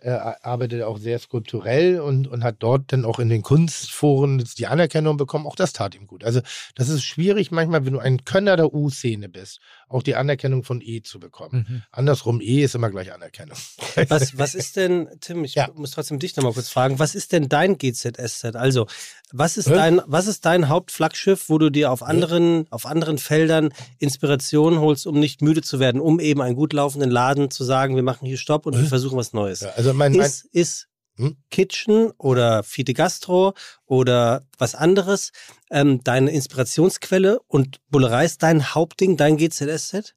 äh, 0.00 0.10
arbeitet 0.10 0.80
er 0.80 0.88
auch 0.88 0.98
sehr 0.98 1.18
skulpturell 1.18 2.00
und, 2.00 2.28
und 2.28 2.44
hat 2.44 2.56
dort 2.60 2.92
dann 2.92 3.04
auch 3.04 3.18
in 3.18 3.28
den 3.30 3.42
Kunstforen 3.42 4.44
die 4.58 4.66
Anerkennung 4.66 5.16
bekommen. 5.16 5.46
Auch 5.46 5.56
das 5.56 5.72
tat 5.72 5.94
ihm 5.94 6.06
gut. 6.06 6.22
Also 6.22 6.40
das 6.74 6.88
ist 6.90 7.02
schwierig 7.02 7.50
manchmal, 7.50 7.84
wenn 7.86 7.94
du 7.94 7.98
ein 7.98 8.24
Könner 8.24 8.56
der 8.56 8.72
U-Szene 8.74 9.28
bist, 9.28 9.58
auch 9.88 10.02
die 10.02 10.14
Anerkennung 10.14 10.64
von 10.64 10.80
E 10.82 11.00
zu 11.02 11.18
bekommen. 11.18 11.66
Mhm. 11.68 11.82
Andersrum, 11.90 12.40
E 12.40 12.62
ist 12.62 12.74
immer 12.74 12.90
gleich 12.90 13.12
Anerkennung. 13.12 13.56
Was, 14.08 14.36
was 14.36 14.54
ist 14.54 14.76
denn, 14.76 15.08
Tim, 15.20 15.42
ich 15.44 15.54
Ja. 15.54 15.70
muss 15.74 15.92
trotzdem 15.92 16.18
dich 16.18 16.36
nochmal 16.36 16.52
kurz 16.52 16.68
fragen, 16.68 16.98
was 16.98 17.14
ist 17.14 17.32
denn 17.32 17.48
dein 17.48 17.78
GZSZ? 17.78 18.54
Also, 18.54 18.86
was 19.32 19.56
ist 19.56 19.70
Hä? 19.70 19.74
dein, 19.74 20.02
was 20.06 20.25
ist 20.26 20.44
dein 20.44 20.68
Hauptflaggschiff, 20.68 21.48
wo 21.48 21.58
du 21.58 21.70
dir 21.70 21.90
auf 21.90 22.02
anderen, 22.02 22.66
auf 22.70 22.86
anderen 22.86 23.18
Feldern 23.18 23.70
Inspiration 23.98 24.80
holst, 24.80 25.06
um 25.06 25.18
nicht 25.18 25.42
müde 25.42 25.62
zu 25.62 25.80
werden, 25.80 26.00
um 26.00 26.20
eben 26.20 26.40
einen 26.40 26.56
gut 26.56 26.72
laufenden 26.72 27.10
Laden 27.10 27.50
zu 27.50 27.64
sagen, 27.64 27.96
wir 27.96 28.02
machen 28.02 28.26
hier 28.26 28.38
Stopp 28.38 28.66
und 28.66 28.74
wir 28.74 28.82
Hä? 28.82 28.88
versuchen 28.88 29.16
was 29.16 29.32
Neues? 29.32 29.60
Ja, 29.60 29.70
also 29.76 29.92
mein, 29.92 30.12
mein, 30.12 30.26
Ist, 30.26 30.44
ist 30.52 30.88
Hm? 31.18 31.36
Kitchen 31.50 32.10
oder 32.18 32.62
Fide 32.62 32.92
Gastro 32.92 33.54
oder 33.86 34.46
was 34.58 34.74
anderes 34.74 35.30
ähm, 35.70 36.04
deine 36.04 36.30
Inspirationsquelle 36.30 37.40
und 37.46 37.78
Bullerei 37.88 38.26
ist 38.26 38.42
dein 38.42 38.74
Hauptding, 38.74 39.16
dein 39.16 39.38
GZSZ? 39.38 40.14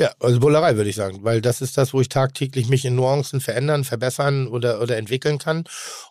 Ja, 0.00 0.14
also 0.18 0.40
Bullerei 0.40 0.76
würde 0.76 0.88
ich 0.88 0.96
sagen, 0.96 1.24
weil 1.24 1.42
das 1.42 1.60
ist 1.60 1.76
das, 1.76 1.92
wo 1.92 2.00
ich 2.00 2.08
tagtäglich 2.08 2.70
mich 2.70 2.86
in 2.86 2.94
Nuancen 2.94 3.42
verändern, 3.42 3.84
verbessern 3.84 4.46
oder, 4.46 4.80
oder 4.80 4.96
entwickeln 4.96 5.36
kann. 5.36 5.64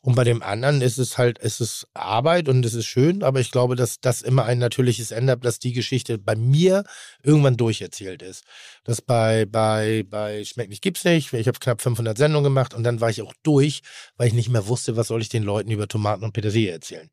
Und 0.03 0.13
bei 0.13 0.23
dem 0.23 0.43
anderen 0.43 0.83
ist 0.83 0.99
es 0.99 1.17
halt, 1.17 1.39
es 1.41 1.59
ist 1.59 1.87
Arbeit 1.95 2.49
und 2.49 2.63
es 2.63 2.75
ist 2.75 2.85
schön, 2.85 3.23
aber 3.23 3.39
ich 3.39 3.49
glaube, 3.49 3.75
dass 3.75 3.99
das 3.99 4.21
immer 4.21 4.45
ein 4.45 4.59
natürliches 4.59 5.09
Ende 5.09 5.31
hat, 5.31 5.43
dass 5.43 5.57
die 5.57 5.73
Geschichte 5.73 6.19
bei 6.19 6.35
mir 6.35 6.83
irgendwann 7.23 7.57
durcherzählt 7.57 8.21
ist. 8.21 8.43
Das 8.83 9.01
bei, 9.01 9.47
bei, 9.47 10.05
bei 10.07 10.45
Schmeckt 10.45 10.69
nicht, 10.69 10.83
gibt's 10.83 11.03
nicht. 11.03 11.33
Ich 11.33 11.47
habe 11.47 11.57
knapp 11.57 11.81
500 11.81 12.15
Sendungen 12.15 12.43
gemacht 12.43 12.75
und 12.75 12.83
dann 12.83 13.01
war 13.01 13.09
ich 13.09 13.23
auch 13.23 13.33
durch, 13.41 13.81
weil 14.17 14.27
ich 14.27 14.33
nicht 14.35 14.49
mehr 14.49 14.67
wusste, 14.67 14.97
was 14.97 15.07
soll 15.07 15.23
ich 15.23 15.29
den 15.29 15.41
Leuten 15.41 15.71
über 15.71 15.87
Tomaten 15.87 16.23
und 16.23 16.33
Petersilie 16.33 16.71
erzählen. 16.71 17.09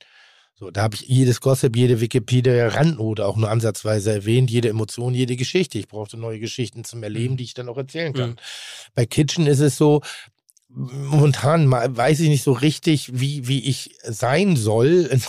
So, 0.59 0.71
da 0.71 0.83
habe 0.83 0.95
ich 0.95 1.03
jedes 1.03 1.43
Gossip, 1.43 1.77
jede 1.77 2.01
Wikipedia-Randnote 2.01 3.27
auch 3.27 3.37
nur 3.37 3.51
ansatzweise 3.51 4.11
erwähnt, 4.13 4.51
jede 4.51 4.71
Emotion, 4.71 5.13
jede 5.13 5.37
Geschichte. 5.37 5.79
Ich 5.79 5.87
brauchte 5.87 6.17
neue 6.17 6.41
Geschichten 6.41 6.83
zum 6.83 7.03
Erleben, 7.03 7.37
die 7.37 7.45
ich 7.45 7.53
dann 7.53 7.69
auch 7.69 7.77
erzählen 7.77 8.15
kann. 8.15 8.31
Mhm. 8.31 8.37
Bei 8.95 9.05
Kitchen 9.05 9.47
ist 9.47 9.61
es 9.61 9.77
so, 9.77 10.01
momentan 10.69 11.71
weiß 11.71 12.21
ich 12.21 12.31
nicht 12.31 12.43
so 12.43 12.53
richtig, 12.53 13.21
wie, 13.21 13.47
wie 13.49 13.69
ich 13.69 13.97
sein 14.03 14.57
soll. 14.57 15.11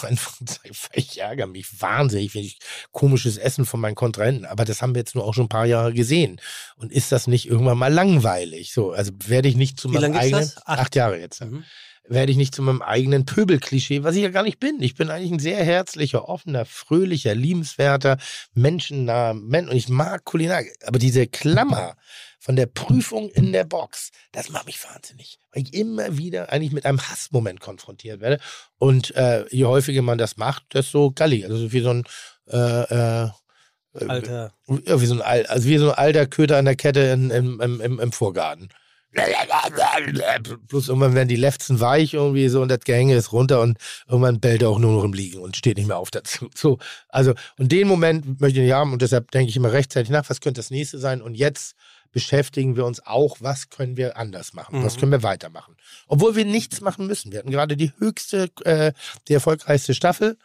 Ich 0.93 1.19
ärgere 1.19 1.47
mich 1.47 1.81
wahnsinnig, 1.81 2.33
wenn 2.33 2.43
ich 2.43 2.59
komisches 2.91 3.37
Essen 3.37 3.65
von 3.65 3.79
meinen 3.79 3.95
Kontrahenten. 3.95 4.45
Aber 4.45 4.63
das 4.65 4.81
haben 4.81 4.95
wir 4.95 4.99
jetzt 4.99 5.15
nur 5.15 5.25
auch 5.25 5.33
schon 5.33 5.45
ein 5.45 5.49
paar 5.49 5.65
Jahre 5.65 5.93
gesehen. 5.93 6.39
Und 6.77 6.91
ist 6.91 7.11
das 7.11 7.27
nicht 7.27 7.47
irgendwann 7.47 7.77
mal 7.77 7.93
langweilig? 7.93 8.73
So, 8.73 8.91
also 8.91 9.11
werde 9.25 9.49
ich 9.49 9.57
nicht 9.57 9.79
zu 9.79 9.89
Wie 9.89 9.95
meinem 9.95 10.15
eigenen. 10.15 10.51
Acht. 10.65 10.79
Acht 10.79 10.95
Jahre 10.95 11.19
jetzt 11.19 11.41
Mhm. 11.41 11.65
Werde 12.09 12.31
ich 12.31 12.37
nicht 12.37 12.55
zu 12.55 12.61
meinem 12.61 12.81
eigenen 12.81 13.25
Pöbelklischee, 13.25 14.03
was 14.03 14.15
ich 14.15 14.23
ja 14.23 14.29
gar 14.29 14.43
nicht 14.43 14.59
bin. 14.59 14.81
Ich 14.81 14.95
bin 14.95 15.09
eigentlich 15.09 15.31
ein 15.31 15.39
sehr 15.39 15.63
herzlicher, 15.63 16.27
offener, 16.29 16.65
fröhlicher, 16.65 17.35
liebenswerter, 17.35 18.17
menschennaher 18.53 19.33
Mensch. 19.33 19.69
Und 19.69 19.77
ich 19.77 19.89
mag 19.89 20.25
Kulinarik. 20.25 20.73
Aber 20.85 20.99
diese 20.99 21.27
Klammer 21.27 21.95
von 22.39 22.55
der 22.55 22.67
Prüfung 22.67 23.29
in 23.29 23.51
der 23.51 23.65
Box, 23.65 24.11
das 24.31 24.49
macht 24.49 24.67
mich 24.67 24.83
wahnsinnig. 24.83 25.39
Weil 25.51 25.63
ich 25.63 25.73
immer 25.73 26.17
wieder 26.17 26.51
eigentlich 26.51 26.71
mit 26.71 26.85
einem 26.85 27.01
Hassmoment 27.01 27.59
konfrontiert 27.59 28.21
werde. 28.21 28.39
Und 28.77 29.15
äh, 29.15 29.45
je 29.49 29.65
häufiger 29.65 30.01
man 30.01 30.17
das 30.17 30.37
macht, 30.37 30.73
desto 30.73 31.11
gallig. 31.11 31.45
Also 31.45 31.71
wie 31.71 31.81
so 31.81 31.89
ein 31.89 32.03
äh, 32.47 33.25
äh, 33.25 33.29
Alter. 34.07 34.53
ja, 34.67 35.01
wie 35.01 35.05
so 35.07 35.15
ein, 35.15 35.21
Al- 35.21 35.45
also 35.47 35.67
wie 35.67 35.77
so 35.77 35.89
ein 35.89 35.97
alter 35.97 36.27
Köter 36.27 36.57
an 36.57 36.65
der 36.65 36.75
Kette 36.75 37.01
in, 37.01 37.31
im, 37.31 37.59
im, 37.59 37.81
im, 37.81 37.99
im 37.99 38.11
Vorgarten. 38.11 38.69
Plus 40.67 40.89
irgendwann 40.89 41.15
werden 41.15 41.27
die 41.27 41.35
Lefzen 41.35 41.79
weich 41.79 42.13
irgendwie 42.13 42.49
so 42.49 42.61
und 42.61 42.69
das 42.69 42.81
Gehänge 42.81 43.15
ist 43.15 43.31
runter 43.31 43.61
und 43.61 43.77
irgendwann 44.07 44.39
bellt 44.39 44.61
er 44.61 44.69
auch 44.69 44.79
nur 44.79 44.93
noch 44.93 45.03
im 45.03 45.13
Liegen 45.13 45.39
und 45.39 45.55
steht 45.55 45.77
nicht 45.77 45.87
mehr 45.87 45.97
auf 45.97 46.11
dazu. 46.11 46.49
So, 46.55 46.77
also 47.09 47.33
und 47.57 47.71
den 47.71 47.87
Moment 47.87 48.39
möchte 48.41 48.59
ich 48.59 48.65
nicht 48.65 48.73
haben 48.73 48.93
und 48.93 49.01
deshalb 49.01 49.31
denke 49.31 49.49
ich 49.49 49.55
immer 49.55 49.71
rechtzeitig 49.71 50.09
nach, 50.09 50.29
was 50.29 50.41
könnte 50.41 50.59
das 50.59 50.71
nächste 50.71 50.97
sein 50.99 51.21
und 51.21 51.35
jetzt 51.35 51.75
beschäftigen 52.11 52.75
wir 52.75 52.85
uns 52.85 53.05
auch, 53.05 53.37
was 53.41 53.69
können 53.69 53.97
wir 53.97 54.17
anders 54.17 54.53
machen, 54.53 54.83
was 54.83 54.95
Mhm. 54.95 54.99
können 54.99 55.11
wir 55.11 55.23
weitermachen. 55.23 55.75
Obwohl 56.07 56.35
wir 56.35 56.45
nichts 56.45 56.81
machen 56.81 57.05
müssen. 57.05 57.31
Wir 57.31 57.39
hatten 57.39 57.51
gerade 57.51 57.77
die 57.77 57.91
höchste, 57.99 58.49
äh, 58.63 58.93
die 59.27 59.33
erfolgreichste 59.33 59.93
Staffel 59.93 60.37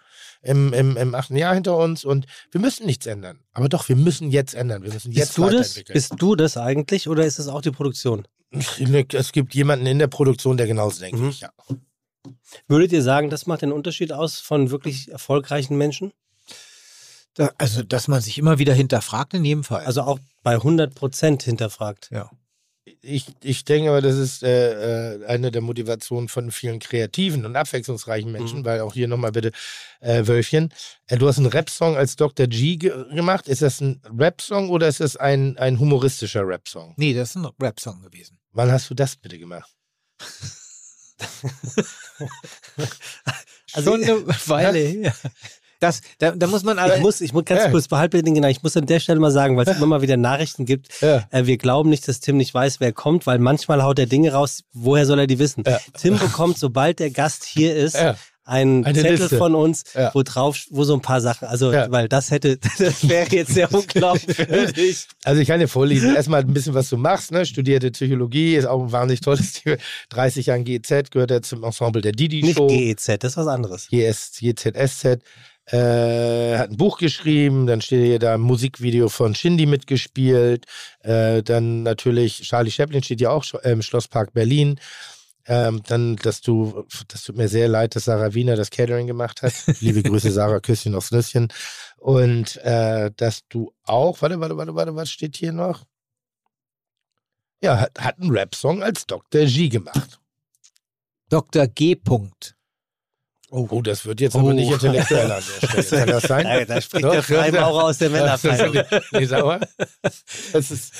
im, 0.42 0.72
im, 0.72 0.96
im 0.96 1.14
achten 1.14 1.36
Jahr 1.36 1.54
hinter 1.54 1.76
uns 1.76 2.04
und 2.04 2.26
wir 2.50 2.60
müssen 2.60 2.84
nichts 2.84 3.06
ändern. 3.06 3.38
Aber 3.52 3.68
doch, 3.68 3.88
wir 3.88 3.96
müssen 3.96 4.30
jetzt 4.30 4.54
ändern. 4.54 4.82
Wir 4.82 4.92
müssen 4.92 5.12
jetzt 5.12 5.36
Bist 5.36 5.38
du 5.38 5.48
das? 5.48 5.82
Bist 5.84 6.14
du 6.18 6.34
das 6.34 6.56
eigentlich 6.56 7.08
oder 7.08 7.24
ist 7.24 7.38
es 7.38 7.48
auch 7.48 7.62
die 7.62 7.70
Produktion? 7.70 8.26
Es 8.52 9.32
gibt 9.32 9.54
jemanden 9.54 9.86
in 9.86 9.98
der 9.98 10.08
Produktion, 10.08 10.56
der 10.56 10.66
genauso 10.66 11.00
denkt 11.00 11.18
Mhm. 11.20 11.28
ich, 11.30 11.40
ja. 11.40 11.50
Würdet 12.68 12.92
ihr 12.92 13.02
sagen, 13.02 13.30
das 13.30 13.46
macht 13.46 13.62
den 13.62 13.72
Unterschied 13.72 14.12
aus 14.12 14.38
von 14.38 14.70
wirklich 14.70 15.10
erfolgreichen 15.10 15.76
Menschen? 15.76 16.12
Da, 17.34 17.50
also, 17.58 17.82
dass 17.82 18.08
man 18.08 18.20
sich 18.20 18.36
immer 18.38 18.58
wieder 18.58 18.74
hinterfragt, 18.74 19.32
in 19.34 19.44
jedem 19.44 19.64
Fall. 19.64 19.84
Also 19.86 20.02
auch 20.02 20.18
bei 20.42 20.54
100 20.54 20.94
Prozent 20.94 21.42
hinterfragt. 21.42 22.08
ja. 22.12 22.30
Ich, 23.00 23.26
ich 23.42 23.64
denke 23.64 23.90
aber, 23.90 24.00
das 24.00 24.16
ist 24.16 24.42
äh, 24.42 25.14
äh, 25.14 25.26
eine 25.26 25.52
der 25.52 25.60
Motivationen 25.62 26.28
von 26.28 26.50
vielen 26.50 26.80
kreativen 26.80 27.44
und 27.46 27.54
abwechslungsreichen 27.54 28.30
Menschen, 28.30 28.60
Mhm. 28.60 28.64
weil 28.64 28.80
auch 28.80 28.92
hier 28.92 29.06
nochmal 29.06 29.30
bitte, 29.30 29.52
äh, 30.00 30.26
Wölfchen, 30.26 30.72
äh, 31.06 31.16
du 31.16 31.28
hast 31.28 31.38
einen 31.38 31.46
Rap-Song 31.46 31.96
als 31.96 32.16
Dr. 32.16 32.48
G 32.48 32.76
ge 32.76 32.92
gemacht. 33.14 33.46
Ist 33.46 33.62
das 33.62 33.80
ein 33.80 34.02
Rap-Song 34.18 34.68
oder 34.68 34.88
ist 34.88 34.98
das 35.00 35.16
ein, 35.16 35.56
ein 35.58 35.78
humoristischer 35.78 36.46
Rap-Song? 36.46 36.94
Nee, 36.96 37.14
das 37.14 37.30
ist 37.30 37.36
ein 37.36 37.48
Rap-Song 37.60 38.02
gewesen. 38.02 38.38
Wann 38.52 38.70
hast 38.70 38.90
du 38.90 38.94
das 38.94 39.16
bitte 39.16 39.38
gemacht? 39.38 39.70
Also- 43.74 43.90
Schon 43.92 44.02
eine 44.04 44.26
Weile 44.46 44.78
her. 44.78 45.14
Das, 45.80 46.00
da, 46.18 46.30
da 46.30 46.46
muss 46.46 46.62
man 46.62 46.78
aber. 46.78 46.94
Ich 46.96 47.02
muss, 47.02 47.20
ich 47.20 47.32
muss 47.32 47.44
ganz 47.44 47.62
Ja. 47.64 47.70
kurz 47.70 47.88
behalten, 47.88 48.34
genau. 48.34 48.46
Ich 48.46 48.62
muss 48.62 48.76
an 48.76 48.86
der 48.86 49.00
Stelle 49.00 49.18
mal 49.18 49.32
sagen, 49.32 49.56
weil 49.56 49.66
es 49.68 49.76
immer 49.76 49.86
mal 49.86 50.02
wieder 50.02 50.16
Nachrichten 50.16 50.64
gibt. 50.64 51.00
Ja. 51.00 51.26
Äh, 51.30 51.46
wir 51.46 51.56
glauben 51.58 51.90
nicht, 51.90 52.06
dass 52.06 52.20
Tim 52.20 52.36
nicht 52.36 52.54
weiß, 52.54 52.78
wer 52.78 52.92
kommt, 52.92 53.26
weil 53.26 53.40
manchmal 53.40 53.82
haut 53.82 53.98
er 53.98 54.06
Dinge 54.06 54.32
raus. 54.32 54.62
Woher 54.72 55.06
soll 55.06 55.18
er 55.18 55.26
die 55.26 55.40
wissen? 55.40 55.64
Ja. 55.66 55.80
Tim 55.98 56.18
bekommt, 56.18 56.56
sobald 56.58 57.00
der 57.00 57.10
Gast 57.10 57.44
hier 57.44 57.74
ist. 57.74 57.96
Einen 58.44 58.84
Eine 58.84 58.98
Zettel 58.98 59.18
Liste. 59.18 59.38
von 59.38 59.54
uns, 59.54 59.84
Ja. 59.94 60.10
wo 60.14 60.22
drauf, 60.22 60.58
wo 60.70 60.82
so 60.84 60.94
ein 60.94 61.00
paar 61.00 61.20
Sachen, 61.20 61.46
also, 61.46 61.72
Ja. 61.72 61.90
weil 61.92 62.08
das 62.08 62.30
hätte, 62.30 62.56
das 62.78 63.08
wäre 63.08 63.28
jetzt 63.34 63.54
sehr 63.54 63.72
unglaubwürdig. 63.72 65.06
Also 65.24 65.40
ich 65.40 65.48
kann 65.48 65.60
dir 65.60 65.68
vorlesen, 65.68 66.14
erstmal 66.16 66.40
ein 66.40 66.52
bisschen, 66.52 66.74
was 66.74 66.88
du 66.88 66.96
machst. 66.96 67.30
Ne? 67.32 67.46
Studierte 67.46 67.90
Psychologie, 67.92 68.56
ist 68.56 68.66
auch 68.66 68.82
ein 68.82 68.90
wahnsinnig 68.92 69.20
tolles 69.20 69.52
Thema. 69.52 69.76
30 70.10 70.46
Jahre 70.46 70.62
GZ, 70.64 71.10
gehört 71.10 71.30
er 71.30 71.42
zum 71.42 71.62
Ensemble 71.62 72.02
der 72.02 72.12
Nicht 72.12 72.32
Didi-Show. 72.32 72.66
GEZ, 72.66 73.18
das 73.20 73.32
ist 73.32 73.36
was 73.36 73.46
anderes. 73.46 73.88
GS, 73.90 74.32
GZSZ. 74.40 75.20
Äh, 75.70 76.58
hat 76.58 76.70
ein 76.70 76.76
Buch 76.76 76.98
geschrieben, 76.98 77.68
dann 77.68 77.80
steht 77.80 78.04
hier 78.04 78.18
da 78.18 78.34
ein 78.34 78.40
Musikvideo 78.40 79.08
von 79.08 79.34
Shindy 79.36 79.66
mitgespielt. 79.66 80.64
Äh, 81.00 81.44
dann 81.44 81.84
natürlich 81.84 82.42
Charlie 82.42 82.72
Chaplin 82.72 83.02
steht 83.04 83.20
ja 83.20 83.30
auch 83.30 83.44
im 83.62 83.80
Schlosspark 83.82 84.32
Berlin. 84.32 84.80
Ähm, 85.46 85.82
dann, 85.86 86.16
dass 86.16 86.40
du, 86.40 86.86
das 87.08 87.24
tut 87.24 87.36
mir 87.36 87.48
sehr 87.48 87.66
leid, 87.68 87.96
dass 87.96 88.04
Sarah 88.04 88.32
Wiener 88.34 88.54
das 88.56 88.70
Catering 88.70 89.06
gemacht 89.08 89.42
hat. 89.42 89.52
Liebe 89.80 90.02
Grüße, 90.08 90.30
Sarah, 90.30 90.60
Küsschen 90.60 90.94
aufs 90.94 91.10
Nüsschen. 91.10 91.48
Und 91.98 92.56
äh, 92.58 93.10
dass 93.16 93.46
du 93.48 93.72
auch, 93.84 94.22
warte, 94.22 94.38
warte, 94.40 94.56
warte, 94.56 94.74
warte, 94.74 94.94
was 94.94 95.10
steht 95.10 95.36
hier 95.36 95.52
noch? 95.52 95.84
Ja, 97.62 97.78
hat, 97.80 97.98
hat 98.00 98.18
einen 98.20 98.30
Rap-Song 98.30 98.82
als 98.82 99.06
Dr. 99.06 99.44
G 99.46 99.68
gemacht. 99.68 100.20
Dr. 101.28 101.66
G. 101.66 101.94
Punkt. 101.96 102.56
Oh, 103.50 103.82
das 103.82 104.06
wird 104.06 104.20
jetzt 104.20 104.34
aber 104.34 104.48
Oh. 104.48 104.52
nicht 104.52 104.70
intellektuell 104.70 105.30
an 105.30 105.42
der 105.60 105.68
Stelle. 105.82 106.00
Kann 106.04 106.08
das 106.08 106.22
sein? 106.22 106.46
Ja, 106.46 106.64
da 106.64 106.80
spricht 106.80 107.04
Doch, 107.04 107.12
der 107.12 107.22
Freimaurer 107.22 107.84
aus 107.88 107.98
der 107.98 108.10
Männerabteilung. 108.10 108.84
nee, 109.12 109.24
sag 109.26 109.44
mal. 109.44 109.60
Das 110.52 110.70
ist. 110.70 110.92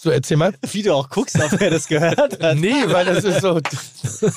So, 0.00 0.10
erzähl 0.10 0.36
mal. 0.36 0.54
Wie 0.70 0.82
du 0.82 0.94
auch 0.94 1.08
guckst, 1.10 1.36
ob 1.40 1.60
er 1.60 1.70
das 1.70 1.88
gehört 1.88 2.18
hat. 2.18 2.56
Nee, 2.56 2.72
weil 2.86 3.04
das 3.06 3.24
ist 3.24 3.40
so. 3.40 3.58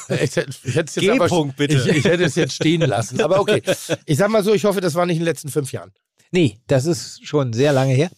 Ich, 0.09 0.35
hätte- 0.35 0.49
ich 0.63 0.75
hätte 0.75 0.89
es 0.89 0.95
jetzt 0.95 1.21
aber, 1.21 1.45
bitte. 1.55 1.75
Ich, 1.75 1.87
ich 1.97 2.03
hätte 2.05 2.23
es 2.23 2.35
jetzt 2.35 2.53
stehen 2.55 2.81
lassen. 2.81 3.21
Aber 3.21 3.39
okay. 3.39 3.61
Ich 4.05 4.17
sag 4.17 4.29
mal 4.29 4.43
so, 4.43 4.53
ich 4.53 4.65
hoffe, 4.65 4.81
das 4.81 4.95
war 4.95 5.05
nicht 5.05 5.17
in 5.17 5.21
den 5.21 5.25
letzten 5.27 5.49
fünf 5.49 5.71
Jahren. 5.71 5.91
Nee, 6.31 6.59
das 6.67 6.85
ist 6.85 7.25
schon 7.25 7.53
sehr 7.53 7.73
lange 7.73 7.93
her. 7.93 8.09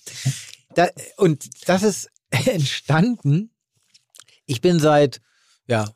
Da, 0.75 0.87
und 1.17 1.49
das 1.67 1.83
ist 1.83 2.09
entstanden. 2.45 3.51
Ich 4.45 4.61
bin 4.61 4.79
seit 4.79 5.19
ja, 5.67 5.89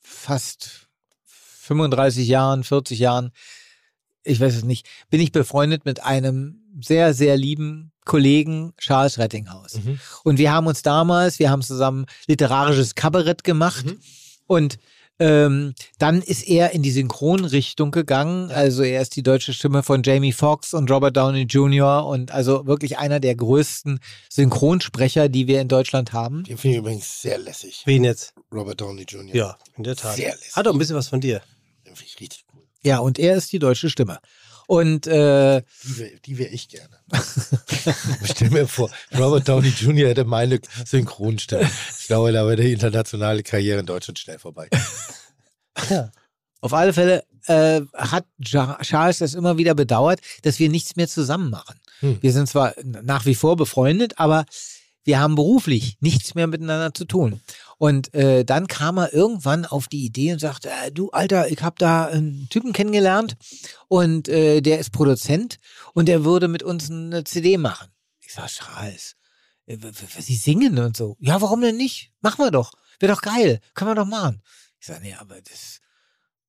fast 0.00 0.88
35 1.24 2.26
Jahren, 2.28 2.64
40 2.64 2.98
Jahren, 2.98 3.32
ich 4.24 4.40
weiß 4.40 4.54
es 4.56 4.64
nicht, 4.64 4.88
bin 5.10 5.20
ich 5.20 5.32
befreundet 5.32 5.84
mit 5.84 6.02
einem 6.02 6.62
sehr, 6.80 7.14
sehr 7.14 7.36
lieben 7.36 7.91
Kollegen 8.04 8.72
Charles 8.78 9.18
Rettinghaus. 9.18 9.74
Mhm. 9.74 9.98
Und 10.24 10.38
wir 10.38 10.52
haben 10.52 10.66
uns 10.66 10.82
damals, 10.82 11.38
wir 11.38 11.50
haben 11.50 11.62
zusammen 11.62 12.06
literarisches 12.26 12.94
Kabarett 12.94 13.44
gemacht 13.44 13.86
Mhm. 13.86 13.98
und 14.46 14.78
ähm, 15.18 15.74
dann 15.98 16.20
ist 16.20 16.48
er 16.48 16.72
in 16.72 16.82
die 16.82 16.90
Synchronrichtung 16.90 17.92
gegangen. 17.92 18.50
Also 18.50 18.82
er 18.82 19.02
ist 19.02 19.14
die 19.14 19.22
deutsche 19.22 19.52
Stimme 19.52 19.84
von 19.84 20.02
Jamie 20.02 20.32
Foxx 20.32 20.74
und 20.74 20.90
Robert 20.90 21.16
Downey 21.16 21.42
Jr. 21.42 22.04
und 22.06 22.32
also 22.32 22.66
wirklich 22.66 22.98
einer 22.98 23.20
der 23.20 23.36
größten 23.36 24.00
Synchronsprecher, 24.30 25.28
die 25.28 25.46
wir 25.46 25.60
in 25.60 25.68
Deutschland 25.68 26.12
haben. 26.12 26.42
Den 26.44 26.58
finde 26.58 26.76
ich 26.76 26.78
übrigens 26.80 27.22
sehr 27.22 27.38
lässig. 27.38 27.82
Wen 27.84 28.02
jetzt? 28.02 28.34
Robert 28.52 28.80
Downey 28.80 29.04
Jr. 29.08 29.34
Ja, 29.34 29.58
in 29.76 29.84
der 29.84 29.94
Tat. 29.94 30.16
Sehr 30.16 30.30
lässig. 30.34 30.56
Hat 30.56 30.66
auch 30.66 30.72
ein 30.72 30.78
bisschen 30.78 30.96
was 30.96 31.08
von 31.08 31.20
dir. 31.20 31.40
Den 31.86 31.94
finde 31.94 32.10
ich 32.14 32.20
richtig 32.20 32.44
cool. 32.52 32.62
Ja, 32.82 32.98
und 32.98 33.18
er 33.20 33.36
ist 33.36 33.52
die 33.52 33.60
deutsche 33.60 33.90
Stimme. 33.90 34.18
Und 34.66 35.06
äh, 35.06 35.62
Die 35.84 35.98
wäre 35.98 36.10
die 36.24 36.38
wär 36.38 36.52
ich 36.52 36.68
gerne. 36.68 36.96
Stell 38.24 38.50
mir 38.50 38.66
vor, 38.66 38.90
Robert 39.18 39.48
Downey 39.48 39.68
Jr. 39.68 40.08
hätte 40.10 40.24
meine 40.24 40.60
Synchronstimme. 40.86 41.68
Ich 41.98 42.06
glaube, 42.06 42.32
da 42.32 42.46
wäre 42.46 42.56
die 42.56 42.72
internationale 42.72 43.42
Karriere 43.42 43.80
in 43.80 43.86
Deutschland 43.86 44.18
schnell 44.18 44.38
vorbei. 44.38 44.68
Auf 46.60 46.72
alle 46.72 46.92
Fälle 46.92 47.24
äh, 47.46 47.80
hat 47.94 48.24
Ja- 48.38 48.78
Charles 48.82 49.18
das 49.18 49.34
immer 49.34 49.58
wieder 49.58 49.74
bedauert, 49.74 50.20
dass 50.42 50.58
wir 50.58 50.68
nichts 50.68 50.96
mehr 50.96 51.08
zusammen 51.08 51.50
machen. 51.50 51.76
Hm. 52.00 52.18
Wir 52.20 52.32
sind 52.32 52.48
zwar 52.48 52.74
nach 52.84 53.26
wie 53.26 53.34
vor 53.34 53.56
befreundet, 53.56 54.18
aber 54.18 54.44
wir 55.04 55.18
haben 55.18 55.34
beruflich 55.34 55.96
nichts 56.00 56.36
mehr 56.36 56.46
miteinander 56.46 56.94
zu 56.94 57.04
tun. 57.04 57.40
Und 57.78 58.14
äh, 58.14 58.44
dann 58.44 58.66
kam 58.66 58.98
er 58.98 59.12
irgendwann 59.12 59.66
auf 59.66 59.88
die 59.88 60.04
Idee 60.04 60.32
und 60.32 60.38
sagte, 60.38 60.70
äh, 60.70 60.92
du 60.92 61.10
Alter, 61.10 61.50
ich 61.50 61.62
habe 61.62 61.76
da 61.78 62.06
einen 62.06 62.48
Typen 62.48 62.72
kennengelernt 62.72 63.36
und 63.88 64.28
äh, 64.28 64.60
der 64.60 64.78
ist 64.78 64.92
Produzent 64.92 65.58
und 65.94 66.06
der 66.06 66.24
würde 66.24 66.48
mit 66.48 66.62
uns 66.62 66.90
eine 66.90 67.24
CD 67.24 67.58
machen. 67.58 67.88
Ich 68.20 68.34
sag, 68.34 68.48
Charles, 68.48 69.16
äh, 69.66 69.76
Sie 70.18 70.36
singen 70.36 70.78
und 70.78 70.96
so. 70.96 71.16
Ja, 71.20 71.40
warum 71.40 71.60
denn 71.60 71.76
nicht? 71.76 72.12
Machen 72.20 72.44
wir 72.44 72.50
doch. 72.50 72.72
Wäre 73.00 73.12
doch 73.12 73.22
geil. 73.22 73.60
Können 73.74 73.90
wir 73.90 73.94
doch 73.94 74.06
machen. 74.06 74.42
Ich 74.80 74.86
sage, 74.86 75.00
nee, 75.02 75.14
aber 75.14 75.40
das, 75.40 75.80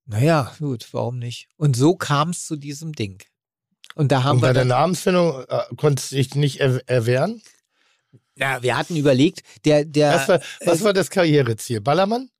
naja, 0.06 0.52
gut, 0.58 0.88
warum 0.92 1.18
nicht? 1.18 1.48
Und 1.56 1.76
so 1.76 1.96
kam 1.96 2.30
es 2.30 2.46
zu 2.46 2.56
diesem 2.56 2.92
Ding. 2.92 3.22
Und 3.94 4.10
da 4.12 4.22
haben 4.24 4.36
Und 4.36 4.40
bei 4.40 4.48
wir, 4.48 4.54
der 4.54 4.62
dann, 4.62 4.68
Namensfindung 4.68 5.44
äh, 5.48 5.62
konntest 5.76 6.12
du 6.12 6.16
dich 6.16 6.34
nicht 6.34 6.60
er 6.60 6.80
erwehren? 6.88 7.42
Ja, 8.36 8.62
wir 8.62 8.76
hatten 8.76 8.96
überlegt, 8.96 9.42
der, 9.64 9.84
der, 9.84 10.14
Was 10.14 10.28
war, 10.28 10.40
was 10.64 10.84
war 10.84 10.92
das 10.92 11.10
Karriereziel? 11.10 11.80
Ballermann? 11.80 12.30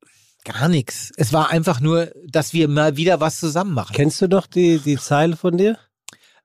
gar 0.45 0.69
nichts. 0.69 1.11
Es 1.17 1.33
war 1.33 1.49
einfach 1.49 1.81
nur, 1.81 2.11
dass 2.25 2.53
wir 2.53 2.69
mal 2.69 2.95
wieder 2.95 3.19
was 3.19 3.39
zusammen 3.39 3.73
machen. 3.73 3.93
Kennst 3.93 4.21
du 4.21 4.29
doch 4.29 4.47
die, 4.47 4.79
die 4.79 4.97
Zeile 4.97 5.35
von 5.35 5.57
dir? 5.57 5.77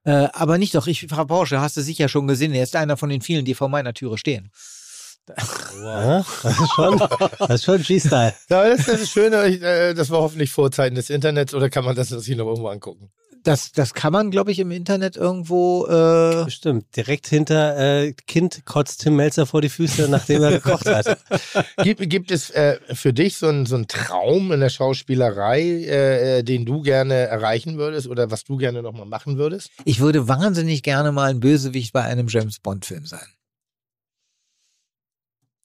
Äh, 0.04 0.28
aber 0.32 0.58
nicht 0.58 0.74
doch, 0.74 0.86
ich, 0.86 1.06
Frau 1.08 1.26
Porsche, 1.26 1.60
hast 1.60 1.76
du 1.76 1.82
sicher 1.82 2.08
schon 2.08 2.26
gesehen, 2.26 2.52
er 2.54 2.62
ist 2.62 2.74
einer 2.74 2.96
von 2.96 3.10
den 3.10 3.20
vielen, 3.20 3.44
die 3.44 3.54
vor 3.54 3.68
meiner 3.68 3.92
Türe 3.92 4.16
stehen. 4.18 4.50
Ja, 5.84 6.24
das 6.42 6.60
ist 6.60 6.72
schon, 6.72 6.98
das 7.38 7.50
ist 7.50 7.64
schon 7.64 7.82
G-Style. 7.82 8.34
Ja, 8.48 8.68
das 8.68 8.80
ist 8.80 8.88
das 8.88 9.10
Schöne. 9.10 9.46
Ich, 9.46 9.62
äh, 9.62 9.94
das 9.94 10.10
war 10.10 10.20
hoffentlich 10.20 10.50
Vorzeiten 10.50 10.96
des 10.96 11.10
Internets 11.10 11.54
oder 11.54 11.70
kann 11.70 11.84
man 11.84 11.94
das 11.94 12.08
sich 12.08 12.36
noch 12.36 12.46
irgendwo 12.46 12.68
angucken? 12.68 13.12
Das, 13.42 13.72
das 13.72 13.94
kann 13.94 14.12
man, 14.12 14.30
glaube 14.30 14.52
ich, 14.52 14.58
im 14.58 14.70
Internet 14.70 15.16
irgendwo. 15.16 15.86
Äh, 15.86 16.44
Bestimmt. 16.44 16.94
Direkt 16.94 17.26
hinter 17.26 17.76
äh, 18.02 18.12
Kind 18.12 18.66
kotzt 18.66 19.00
Tim 19.02 19.16
Melzer 19.16 19.46
vor 19.46 19.62
die 19.62 19.68
Füße, 19.70 20.08
nachdem 20.10 20.42
er 20.42 20.50
gekocht 20.50 20.86
hat. 20.86 21.18
Gibt, 21.82 22.08
gibt 22.10 22.30
es 22.30 22.50
äh, 22.50 22.78
für 22.94 23.12
dich 23.14 23.38
so 23.38 23.46
einen 23.48 23.64
so 23.64 23.82
Traum 23.84 24.52
in 24.52 24.60
der 24.60 24.68
Schauspielerei, 24.68 25.60
äh, 25.62 26.38
äh, 26.38 26.42
den 26.42 26.66
du 26.66 26.82
gerne 26.82 27.14
erreichen 27.14 27.78
würdest 27.78 28.08
oder 28.08 28.30
was 28.30 28.44
du 28.44 28.56
gerne 28.58 28.82
nochmal 28.82 29.06
machen 29.06 29.38
würdest? 29.38 29.70
ich 29.84 30.00
würde 30.00 30.28
wahnsinnig 30.28 30.82
gerne 30.82 31.10
mal 31.12 31.30
ein 31.30 31.40
Bösewicht 31.40 31.92
bei 31.92 32.02
einem 32.02 32.28
James 32.28 32.58
Bond-Film 32.60 33.06
sein. 33.06 33.26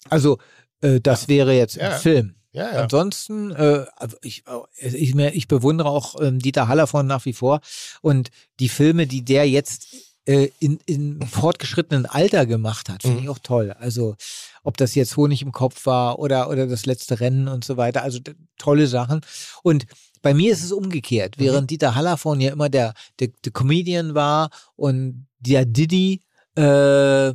Also, 0.10 0.38
äh, 0.82 1.00
das 1.02 1.28
wäre 1.28 1.54
jetzt 1.54 1.76
Ja. 1.76 1.92
ein 1.96 2.00
Film. 2.00 2.36
Ja, 2.56 2.74
ja. 2.74 2.82
Ansonsten, 2.84 3.52
äh, 3.52 3.86
also 3.96 4.18
ich, 4.22 4.44
ich, 4.78 5.14
mir- 5.14 5.34
ich 5.36 5.48
bewundere 5.48 5.90
auch 5.90 6.20
ähm, 6.22 6.40
Dieter 6.40 6.68
Hallervorden 6.68 7.08
nach 7.08 7.26
wie 7.26 7.34
vor. 7.34 7.60
Und 8.02 8.30
die 8.60 8.70
Filme, 8.70 9.08
die 9.08 9.24
der 9.26 9.48
jetzt 9.50 9.88
äh, 10.26 10.50
in, 10.60 10.80
in 10.86 11.22
fortgeschrittenen 11.28 12.06
Alter 12.06 12.46
gemacht 12.46 12.90
hat, 12.90 13.02
finde 13.04 13.22
ich 13.24 13.30
auch 13.30 13.40
toll. 13.40 13.76
Also 13.78 14.16
ob 14.64 14.78
das 14.78 14.96
jetzt 14.96 15.18
Honig 15.18 15.42
im 15.44 15.52
Kopf 15.52 15.86
war 15.86 16.18
oder, 16.18 16.50
oder 16.50 16.66
das 16.66 16.86
letzte 16.88 17.20
Rennen 17.20 17.48
und 17.48 17.64
so 17.66 17.78
weiter. 17.78 18.02
Also 18.04 18.20
tolle 18.58 18.88
Sachen. 18.88 19.22
Und 19.62 19.86
bei 20.24 20.34
mir 20.34 20.52
ist 20.52 20.64
es 20.64 20.72
umgekehrt. 20.72 21.36
Während 21.38 21.70
Dieter 21.70 21.94
Hallervorden 21.94 22.42
ja 22.42 22.52
immer 22.52 22.70
der, 22.70 22.94
der, 23.20 23.28
der 23.44 23.52
Comedian 23.52 24.16
war 24.16 24.50
und 24.76 25.28
der 25.40 25.66
Diddy 25.66 26.22
äh, 26.56 27.34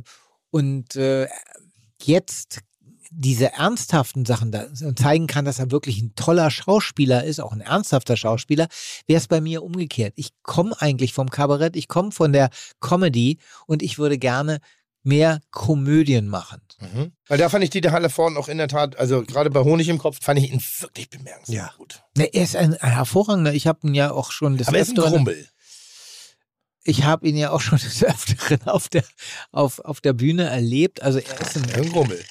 und 0.49 0.95
äh, 0.97 1.27
jetzt 2.03 2.59
diese 3.13 3.51
ernsthaften 3.53 4.25
Sachen 4.25 4.51
da 4.51 4.67
zeigen 4.95 5.27
kann, 5.27 5.43
dass 5.43 5.59
er 5.59 5.69
wirklich 5.69 6.01
ein 6.01 6.15
toller 6.15 6.49
Schauspieler 6.49 7.23
ist, 7.25 7.39
auch 7.41 7.51
ein 7.51 7.59
ernsthafter 7.61 8.15
Schauspieler, 8.15 8.67
wäre 9.05 9.17
es 9.19 9.27
bei 9.27 9.41
mir 9.41 9.63
umgekehrt. 9.63 10.13
Ich 10.15 10.29
komme 10.43 10.79
eigentlich 10.81 11.13
vom 11.13 11.29
Kabarett, 11.29 11.75
ich 11.75 11.89
komme 11.89 12.11
von 12.13 12.31
der 12.31 12.49
Comedy 12.79 13.37
und 13.67 13.83
ich 13.83 13.97
würde 13.99 14.17
gerne 14.17 14.59
mehr 15.03 15.41
Komödien 15.51 16.27
machen. 16.27 16.61
Mhm. 16.79 17.11
Weil 17.27 17.37
da 17.37 17.49
fand 17.49 17.63
ich 17.63 17.69
Dieter 17.69 17.91
Halle 17.91 18.09
vorne 18.09 18.39
auch 18.39 18.47
in 18.47 18.57
der 18.57 18.67
Tat, 18.67 18.97
also 18.97 19.23
gerade 19.23 19.49
bei 19.49 19.61
Honig 19.61 19.89
im 19.89 19.97
Kopf, 19.97 20.19
fand 20.21 20.39
ich 20.39 20.51
ihn 20.51 20.61
wirklich 20.79 21.09
bemerkenswert 21.09 21.57
Ja. 21.57 21.73
gut. 21.77 22.01
Ne, 22.15 22.25
er 22.33 22.43
ist 22.43 22.55
ein, 22.55 22.73
hervorragender, 22.75 23.53
ich 23.53 23.67
habe 23.67 23.87
ihn 23.87 23.93
ja 23.95 24.11
auch 24.11 24.31
schon 24.31 24.57
des 24.57 24.67
Aber 24.69 24.77
er 24.77 24.83
ist 24.83 24.89
ein 24.91 24.95
Grummel. 24.95 25.47
ich 26.83 27.03
habe 27.03 27.27
ihn 27.27 27.35
ja 27.35 27.51
auch 27.51 27.61
schon 27.61 27.77
des 27.79 28.03
Öfteren 28.03 28.61
auf 28.67 28.87
der, 28.89 29.03
auf, 29.51 29.79
auf 29.79 30.01
der 30.01 30.13
Bühne 30.13 30.43
erlebt. 30.43 31.01
Also 31.01 31.19
er 31.19 31.41
ist 31.41 31.57
ein, 31.57 31.69
Ein 31.73 31.91
Grummel. 31.91 32.23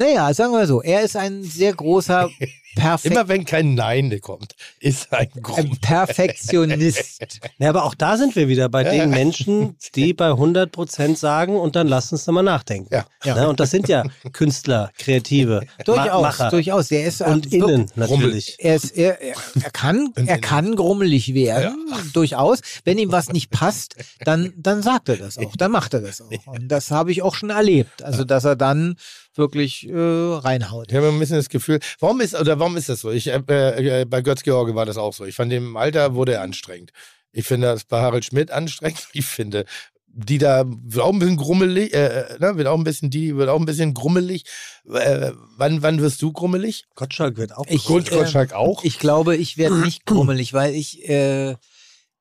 Naja, 0.00 0.32
sagen 0.34 0.52
wir 0.52 0.66
so, 0.66 0.82
er 0.82 1.02
ist 1.02 1.16
ein 1.16 1.42
sehr 1.44 1.72
großer 1.74 2.28
Perfekt, 2.76 3.12
Immer 3.12 3.26
wenn 3.26 3.44
kein 3.44 3.74
Nein 3.74 4.16
kommt, 4.20 4.54
ist 4.78 5.12
ein 5.12 5.28
Grummel. 5.42 5.72
ein 5.72 5.76
Perfektionist. 5.80 7.18
Ja, 7.58 7.68
aber 7.68 7.84
auch 7.84 7.94
da 7.96 8.16
sind 8.16 8.36
wir 8.36 8.46
wieder 8.48 8.68
bei 8.68 8.84
Ja, 8.84 8.90
den 8.92 9.00
ja. 9.00 9.06
Menschen, 9.06 9.76
die 9.96 10.14
bei 10.14 10.28
100 10.28 10.70
Prozent 10.70 11.18
sagen 11.18 11.56
und 11.58 11.74
dann 11.76 11.88
lass 11.88 12.12
uns 12.12 12.26
nochmal 12.26 12.44
nachdenken. 12.44 12.88
Ja. 12.94 13.04
Ja. 13.24 13.48
Und 13.48 13.58
das 13.60 13.70
sind 13.72 13.88
ja 13.88 14.04
Künstler, 14.32 14.92
Kreative, 14.98 15.66
Durchaus, 15.84 16.22
Macher 16.22 16.50
durchaus. 16.50 16.90
Er 16.92 17.04
ist 17.06 17.20
und 17.22 17.52
innen 17.52 17.88
wirklich- 17.90 17.96
natürlich. 17.96 18.56
Er, 18.60 18.76
ist, 18.76 18.96
er, 18.96 19.20
er, 19.20 19.34
er, 19.62 19.70
kann, 19.72 20.12
er 20.14 20.38
kann 20.38 20.76
grummelig 20.76 21.34
werden, 21.34 21.76
durchaus. 22.12 22.60
Wenn 22.84 22.98
ihm 22.98 23.10
was 23.12 23.28
nicht 23.30 23.50
passt, 23.50 23.96
dann, 24.24 24.52
dann 24.56 24.82
sagt 24.82 25.08
er 25.08 25.16
das 25.16 25.38
auch, 25.38 25.54
dann 25.56 25.72
macht 25.72 25.92
er 25.94 26.00
das 26.00 26.20
auch. 26.20 26.30
Und 26.46 26.68
das 26.68 26.90
habe 26.92 27.10
ich 27.10 27.22
auch 27.22 27.34
schon 27.34 27.50
erlebt. 27.50 28.02
Also, 28.02 28.24
dass 28.24 28.44
er 28.44 28.54
dann 28.56 28.96
wirklich 29.40 29.88
äh, 29.88 29.92
reinhaut. 29.92 30.92
Ich 30.92 30.96
habe 30.96 31.08
ein 31.08 31.18
bisschen 31.18 31.36
das 31.36 31.48
Gefühl, 31.48 31.80
warum 31.98 32.20
ist, 32.20 32.38
oder 32.38 32.60
warum 32.60 32.76
ist 32.76 32.88
das 32.88 33.00
so? 33.00 33.10
Ich, 33.10 33.26
äh, 33.26 33.40
äh, 33.48 34.04
bei 34.04 34.22
Götz 34.22 34.44
George 34.44 34.76
war 34.76 34.86
das 34.86 34.96
auch 34.96 35.12
so. 35.12 35.24
Ich 35.24 35.34
fand, 35.34 35.52
im 35.52 35.76
Alter 35.76 36.14
wurde 36.14 36.34
er 36.34 36.42
anstrengend. 36.42 36.92
Ich 37.32 37.46
finde 37.46 37.68
das 37.68 37.84
bei 37.84 38.00
Harald 38.00 38.24
Schmidt 38.24 38.52
anstrengend. 38.52 39.08
Ich 39.12 39.26
finde, 39.26 39.64
die 40.12 40.38
da 40.38 40.64
wird 40.66 41.04
auch 41.04 41.12
ein 41.12 41.18
bisschen 41.18 41.36
grummelig, 41.36 41.94
äh, 41.94 42.36
ne, 42.38 42.56
wird 42.56 42.66
auch 42.66 42.78
ein 42.78 42.84
bisschen, 42.84 43.10
die 43.10 43.36
wird 43.36 43.48
auch 43.48 43.58
ein 43.58 43.66
bisschen 43.66 43.94
grummelig. 43.94 44.44
Äh, 44.92 45.32
wann, 45.56 45.82
wann 45.82 46.00
wirst 46.00 46.20
du 46.22 46.32
grummelig? 46.32 46.84
Gottschalk 46.94 47.36
wird 47.36 47.56
auch. 47.56 47.66
Ich, 47.68 47.84
Gut, 47.84 48.10
äh, 48.10 48.16
Gottschalk 48.16 48.52
auch. 48.52 48.84
Ich 48.84 48.98
glaube, 48.98 49.36
ich 49.36 49.56
werde 49.56 49.78
nicht 49.78 50.06
grummelig, 50.06 50.52
weil 50.52 50.74
ich, 50.74 51.08
äh, 51.08 51.56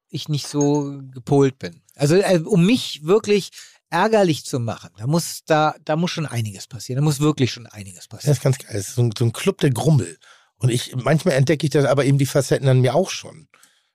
ich 0.10 0.30
nicht 0.30 0.48
so 0.48 1.00
gepolt 1.14 1.60
bin. 1.60 1.82
Also, 1.96 2.16
äh, 2.16 2.40
um 2.46 2.66
mich 2.66 3.02
wirklich 3.04 3.50
ärgerlich 3.90 4.46
zu 4.46 4.60
machen, 4.60 4.90
da 4.98 5.08
muss, 5.08 5.44
da, 5.46 5.76
da 5.84 5.96
muss 5.96 6.12
schon 6.12 6.26
einiges 6.26 6.68
passieren. 6.68 7.02
Da 7.02 7.04
muss 7.04 7.20
wirklich 7.20 7.52
schon 7.52 7.68
einiges 7.68 8.02
Das 8.02 8.08
passieren. 8.08 8.34
ist 8.34 8.42
ganz 8.42 8.58
geil. 8.58 8.70
Das 8.74 8.90
ist 8.90 8.96
so 8.96 9.04
ein, 9.04 9.12
so 9.18 9.26
ein 9.26 9.34
Club 9.34 9.60
der 9.60 9.72
Grummel. 9.72 10.18
Und 10.58 10.70
ich, 10.70 10.96
manchmal 10.96 11.36
entdecke 11.36 11.66
ich 11.66 11.72
das 11.72 11.86
aber 11.86 12.06
eben 12.06 12.18
die 12.18 12.26
Facetten 12.26 12.68
an 12.68 12.82
mir 12.82 12.94
auch 12.94 13.10
schon, 13.10 13.48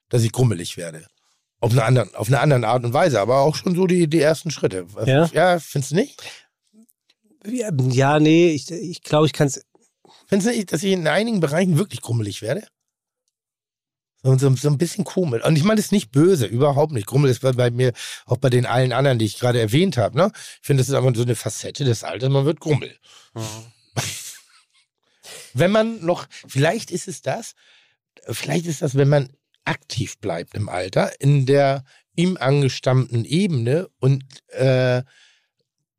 dass 0.09 0.23
ich 0.23 0.31
grummelig 0.31 0.77
werde. 0.77 1.05
Auf 1.59 1.71
eine, 1.71 1.83
anderen, 1.83 2.13
auf 2.15 2.27
eine 2.27 2.39
andere 2.39 2.67
Art 2.67 2.83
und 2.83 2.93
Weise, 2.93 3.19
aber 3.21 3.39
auch 3.39 3.55
schon 3.55 3.75
so 3.75 3.87
die, 3.87 4.07
die 4.07 4.19
ersten 4.19 4.51
Schritte. 4.51 4.85
Ja? 5.05 5.25
ja 5.27 5.59
findest 5.59 5.91
du 5.91 5.95
nicht? 5.95 6.21
Ja, 7.47 8.19
nee, 8.19 8.49
ich, 8.49 8.69
ich 8.71 9.01
glaube, 9.03 9.27
ich 9.27 9.33
kann 9.33 9.47
es. 9.47 9.61
Findest 10.27 10.51
du 10.51 10.55
nicht, 10.55 10.73
dass 10.73 10.83
ich 10.83 10.91
in 10.91 11.07
einigen 11.07 11.39
Bereichen 11.39 11.77
wirklich 11.77 12.01
grummelig 12.01 12.41
werde? 12.41 12.67
So, 14.25 14.55
so, 14.55 14.69
ein 14.69 14.77
bisschen 14.79 15.03
komisch. 15.03 15.43
Und 15.43 15.55
ich 15.55 15.63
meine, 15.63 15.75
das 15.75 15.85
ist 15.85 15.91
nicht 15.91 16.11
böse, 16.11 16.47
überhaupt 16.47 16.91
nicht. 16.91 17.05
Grummel 17.05 17.29
ist 17.29 17.41
bei, 17.41 17.51
bei 17.51 17.69
mir, 17.69 17.93
auch 18.25 18.37
bei 18.37 18.49
den 18.49 18.65
allen 18.65 18.91
anderen, 18.91 19.19
die 19.19 19.25
ich 19.25 19.37
gerade 19.37 19.59
erwähnt 19.59 19.97
habe. 19.97 20.17
Ne? 20.17 20.31
Ich 20.33 20.65
finde, 20.65 20.81
das 20.81 20.89
ist 20.89 20.95
einfach 20.95 21.13
so 21.15 21.21
eine 21.21 21.35
Facette 21.35 21.83
des 21.83 22.03
Alters, 22.03 22.31
man 22.31 22.43
wird 22.43 22.59
grummel. 22.59 22.97
wenn 25.53 25.69
man 25.69 26.03
noch, 26.03 26.25
vielleicht 26.47 26.89
ist 26.89 27.07
es 27.07 27.21
das, 27.21 27.53
vielleicht 28.27 28.65
ist 28.65 28.81
das, 28.81 28.95
wenn 28.95 29.09
man 29.09 29.29
aktiv 29.63 30.17
bleibt 30.17 30.55
im 30.55 30.69
Alter, 30.69 31.11
in 31.21 31.45
der, 31.45 31.83
ihm 32.15 32.35
angestammten 32.37 33.25
Ebene 33.25 33.89
und 33.99 34.23
äh, 34.53 35.03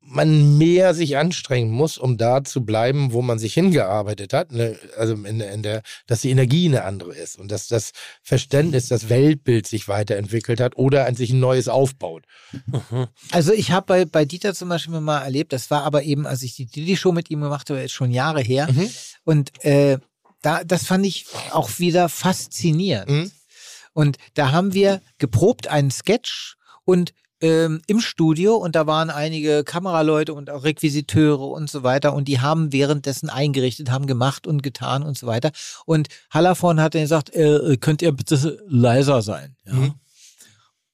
man 0.09 0.57
mehr 0.57 0.93
sich 0.93 1.17
anstrengen 1.17 1.69
muss, 1.69 1.97
um 1.97 2.17
da 2.17 2.43
zu 2.43 2.63
bleiben, 2.63 3.11
wo 3.11 3.21
man 3.21 3.39
sich 3.39 3.53
hingearbeitet 3.53 4.33
hat. 4.33 4.51
Ne? 4.51 4.79
Also 4.97 5.13
in, 5.13 5.41
in 5.41 5.63
der, 5.63 5.83
dass 6.07 6.21
die 6.21 6.29
Energie 6.29 6.65
eine 6.67 6.85
andere 6.85 7.13
ist 7.13 7.37
und 7.37 7.51
dass 7.51 7.67
das 7.67 7.91
Verständnis, 8.23 8.87
das 8.87 9.09
Weltbild 9.09 9.67
sich 9.67 9.87
weiterentwickelt 9.87 10.61
hat 10.61 10.77
oder 10.77 11.05
an 11.05 11.15
sich 11.15 11.31
ein 11.31 11.39
neues 11.39 11.67
aufbaut. 11.67 12.23
Also 13.31 13.51
ich 13.51 13.71
habe 13.71 13.85
bei, 13.85 14.05
bei 14.05 14.25
Dieter 14.25 14.53
zum 14.53 14.69
Beispiel 14.69 14.99
mal 15.01 15.21
erlebt, 15.21 15.51
das 15.51 15.69
war 15.69 15.83
aber 15.83 16.03
eben, 16.03 16.25
als 16.25 16.41
ich 16.43 16.55
die 16.55 16.65
Didi-Show 16.65 17.11
mit 17.11 17.29
ihm 17.29 17.41
gemacht 17.41 17.69
habe, 17.69 17.81
ist 17.81 17.91
schon 17.91 18.11
Jahre 18.11 18.41
her. 18.41 18.67
Mhm. 18.71 18.89
Und 19.25 19.65
äh, 19.65 19.97
da, 20.41 20.63
das 20.63 20.85
fand 20.85 21.05
ich 21.05 21.25
auch 21.51 21.79
wieder 21.79 22.07
faszinierend. 22.09 23.09
Mhm. 23.09 23.31
Und 23.93 24.17
da 24.35 24.51
haben 24.51 24.73
wir 24.73 25.01
geprobt 25.17 25.67
einen 25.67 25.91
Sketch 25.91 26.55
und 26.85 27.13
ähm, 27.41 27.81
im 27.87 27.99
Studio 27.99 28.55
und 28.55 28.75
da 28.75 28.87
waren 28.87 29.09
einige 29.09 29.63
Kameraleute 29.63 30.33
und 30.33 30.49
auch 30.49 30.63
Requisiteure 30.63 31.47
und 31.47 31.69
so 31.69 31.83
weiter 31.83 32.13
und 32.13 32.27
die 32.27 32.39
haben 32.39 32.71
währenddessen 32.73 33.29
eingerichtet, 33.29 33.91
haben 33.91 34.07
gemacht 34.07 34.47
und 34.47 34.63
getan 34.63 35.03
und 35.03 35.17
so 35.17 35.27
weiter. 35.27 35.51
Und 35.85 36.07
Hallervorn 36.31 36.81
hat 36.81 36.95
dann 36.95 37.03
gesagt, 37.03 37.33
äh, 37.35 37.77
könnt 37.77 38.01
ihr 38.01 38.11
bitte 38.11 38.59
leiser 38.67 39.21
sein? 39.21 39.55
Ja. 39.65 39.73
Mhm. 39.73 39.93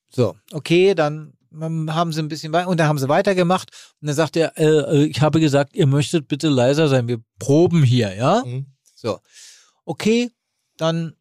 So, 0.09 0.35
okay, 0.51 0.93
dann 0.93 1.33
haben 1.59 2.11
sie 2.11 2.21
ein 2.21 2.27
bisschen 2.27 2.51
weiter 2.51 2.67
und 2.67 2.79
dann 2.79 2.87
haben 2.87 2.97
sie 2.97 3.09
weitergemacht 3.09 3.69
und 4.01 4.07
dann 4.07 4.15
sagt 4.15 4.35
er, 4.35 4.57
äh, 4.57 4.65
äh, 4.65 5.05
ich 5.05 5.21
habe 5.21 5.39
gesagt, 5.39 5.75
ihr 5.75 5.87
möchtet 5.87 6.27
bitte 6.27 6.49
leiser 6.49 6.87
sein, 6.87 7.07
wir 7.07 7.19
proben 7.39 7.83
hier, 7.83 8.15
ja? 8.15 8.43
Mhm. 8.45 8.65
So, 8.95 9.19
okay, 9.85 10.31
dann 10.77 11.15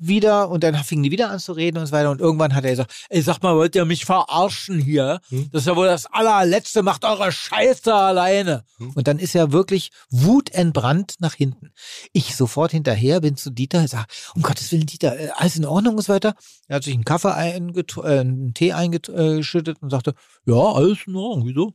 wieder 0.00 0.48
und 0.48 0.64
dann 0.64 0.74
fingen 0.76 1.02
die 1.02 1.10
wieder 1.10 1.30
an 1.30 1.38
zu 1.38 1.52
reden 1.52 1.78
und 1.78 1.86
so 1.86 1.92
weiter 1.92 2.10
und 2.10 2.20
irgendwann 2.20 2.54
hat 2.54 2.64
er 2.64 2.70
gesagt, 2.70 3.06
ey, 3.08 3.22
sag 3.22 3.42
mal, 3.42 3.54
wollt 3.54 3.74
ihr 3.74 3.84
mich 3.84 4.04
verarschen 4.04 4.78
hier? 4.78 5.20
Hm. 5.28 5.48
Das 5.52 5.62
ist 5.62 5.66
ja 5.66 5.76
wohl 5.76 5.86
das 5.86 6.06
allerletzte, 6.06 6.82
macht 6.82 7.04
eure 7.04 7.30
Scheiße 7.30 7.92
alleine. 7.92 8.64
Hm. 8.78 8.92
Und 8.94 9.08
dann 9.08 9.18
ist 9.18 9.34
er 9.34 9.52
wirklich 9.52 9.90
wutentbrannt 10.10 11.14
nach 11.18 11.34
hinten. 11.34 11.72
Ich 12.12 12.36
sofort 12.36 12.72
hinterher, 12.72 13.20
bin 13.20 13.36
zu 13.36 13.50
Dieter, 13.50 13.86
sag, 13.88 14.06
um 14.34 14.42
Gottes 14.42 14.70
Willen, 14.72 14.86
Dieter, 14.86 15.18
äh, 15.18 15.30
alles 15.34 15.56
in 15.56 15.64
Ordnung 15.64 15.96
und 15.96 16.02
so 16.02 16.12
weiter. 16.12 16.34
Er 16.68 16.76
hat 16.76 16.84
sich 16.84 16.94
einen 16.94 17.04
Kaffee 17.04 17.34
einget 17.34 17.96
äh, 17.98 18.20
einen 18.20 18.54
Tee 18.54 18.72
eingeschüttet 18.72 19.78
und 19.80 19.90
sagte, 19.90 20.14
ja, 20.46 20.54
alles 20.54 21.06
in 21.06 21.16
Ordnung, 21.16 21.48
wieso? 21.48 21.72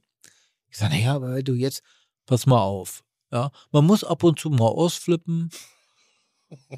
Ich 0.70 0.78
sage, 0.78 0.96
naja, 0.96 1.16
aber 1.16 1.42
du 1.42 1.54
jetzt, 1.54 1.82
pass 2.26 2.46
mal 2.46 2.62
auf. 2.62 3.04
Ja, 3.32 3.52
man 3.72 3.86
muss 3.86 4.04
ab 4.04 4.24
und 4.24 4.40
zu 4.40 4.50
mal 4.50 4.68
ausflippen. 4.68 5.50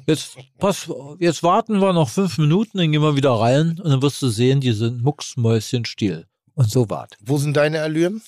Jetzt, 0.06 0.36
pass, 0.58 0.90
jetzt 1.18 1.42
warten 1.42 1.80
wir 1.80 1.92
noch 1.92 2.08
fünf 2.08 2.38
Minuten, 2.38 2.78
dann 2.78 2.92
gehen 2.92 3.02
wir 3.02 3.16
wieder 3.16 3.32
rein 3.32 3.80
und 3.80 3.90
dann 3.90 4.02
wirst 4.02 4.20
du 4.20 4.28
sehen, 4.28 4.60
die 4.60 4.72
sind 4.72 5.02
mucksmäuschenstill. 5.02 6.26
Und 6.54 6.70
so 6.70 6.90
wart. 6.90 7.16
Wo 7.20 7.38
sind 7.38 7.56
deine 7.56 7.80
Allüren? 7.80 8.22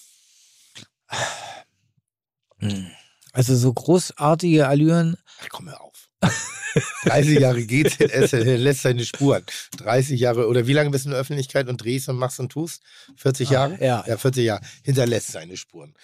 Also 3.33 3.55
so 3.57 3.73
großartige 3.73 4.67
Allüren. 4.67 5.17
Ach, 5.43 5.49
komm 5.51 5.69
hör 5.69 5.83
auf. 5.83 5.94
30 7.05 7.41
Jahre 7.41 7.65
GZS 7.65 8.33
er 8.33 8.59
lässt 8.59 8.83
seine 8.83 9.05
Spuren. 9.05 9.45
30 9.79 10.19
Jahre 10.19 10.49
oder 10.49 10.67
wie 10.67 10.73
lange 10.73 10.91
bist 10.91 11.05
du 11.05 11.09
in 11.09 11.13
der 11.13 11.21
Öffentlichkeit 11.21 11.69
und 11.69 11.83
drehst 11.83 12.09
und 12.09 12.17
machst 12.17 12.41
und 12.41 12.51
tust? 12.51 12.83
40 13.17 13.51
Jahre? 13.51 13.79
ja. 13.81 14.05
Ja, 14.07 14.17
40 14.17 14.45
Jahre. 14.45 14.65
Hinterlässt 14.83 15.33
seine 15.33 15.57
Spuren. 15.57 15.95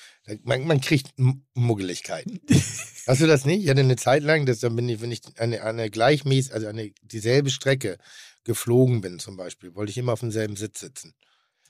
Man, 0.44 0.66
man 0.66 0.80
kriegt 0.80 1.12
Muggeligkeiten. 1.54 2.40
Hast 3.06 3.20
du 3.20 3.26
das 3.26 3.44
nicht? 3.44 3.64
Ich 3.64 3.68
hatte 3.68 3.80
eine 3.80 3.96
Zeit 3.96 4.22
lang, 4.22 4.46
dass 4.46 4.60
dann 4.60 4.76
bin 4.76 4.88
ich, 4.88 5.00
wenn 5.00 5.10
ich 5.10 5.22
eine, 5.38 5.62
eine 5.62 5.90
gleichmäßig, 5.90 6.52
also 6.52 6.68
eine 6.68 6.92
dieselbe 7.02 7.50
Strecke 7.50 7.98
geflogen 8.44 9.00
bin 9.00 9.18
zum 9.18 9.36
Beispiel, 9.36 9.74
wollte 9.74 9.90
ich 9.90 9.98
immer 9.98 10.12
auf 10.12 10.20
demselben 10.20 10.56
Sitz 10.56 10.80
sitzen. 10.80 11.14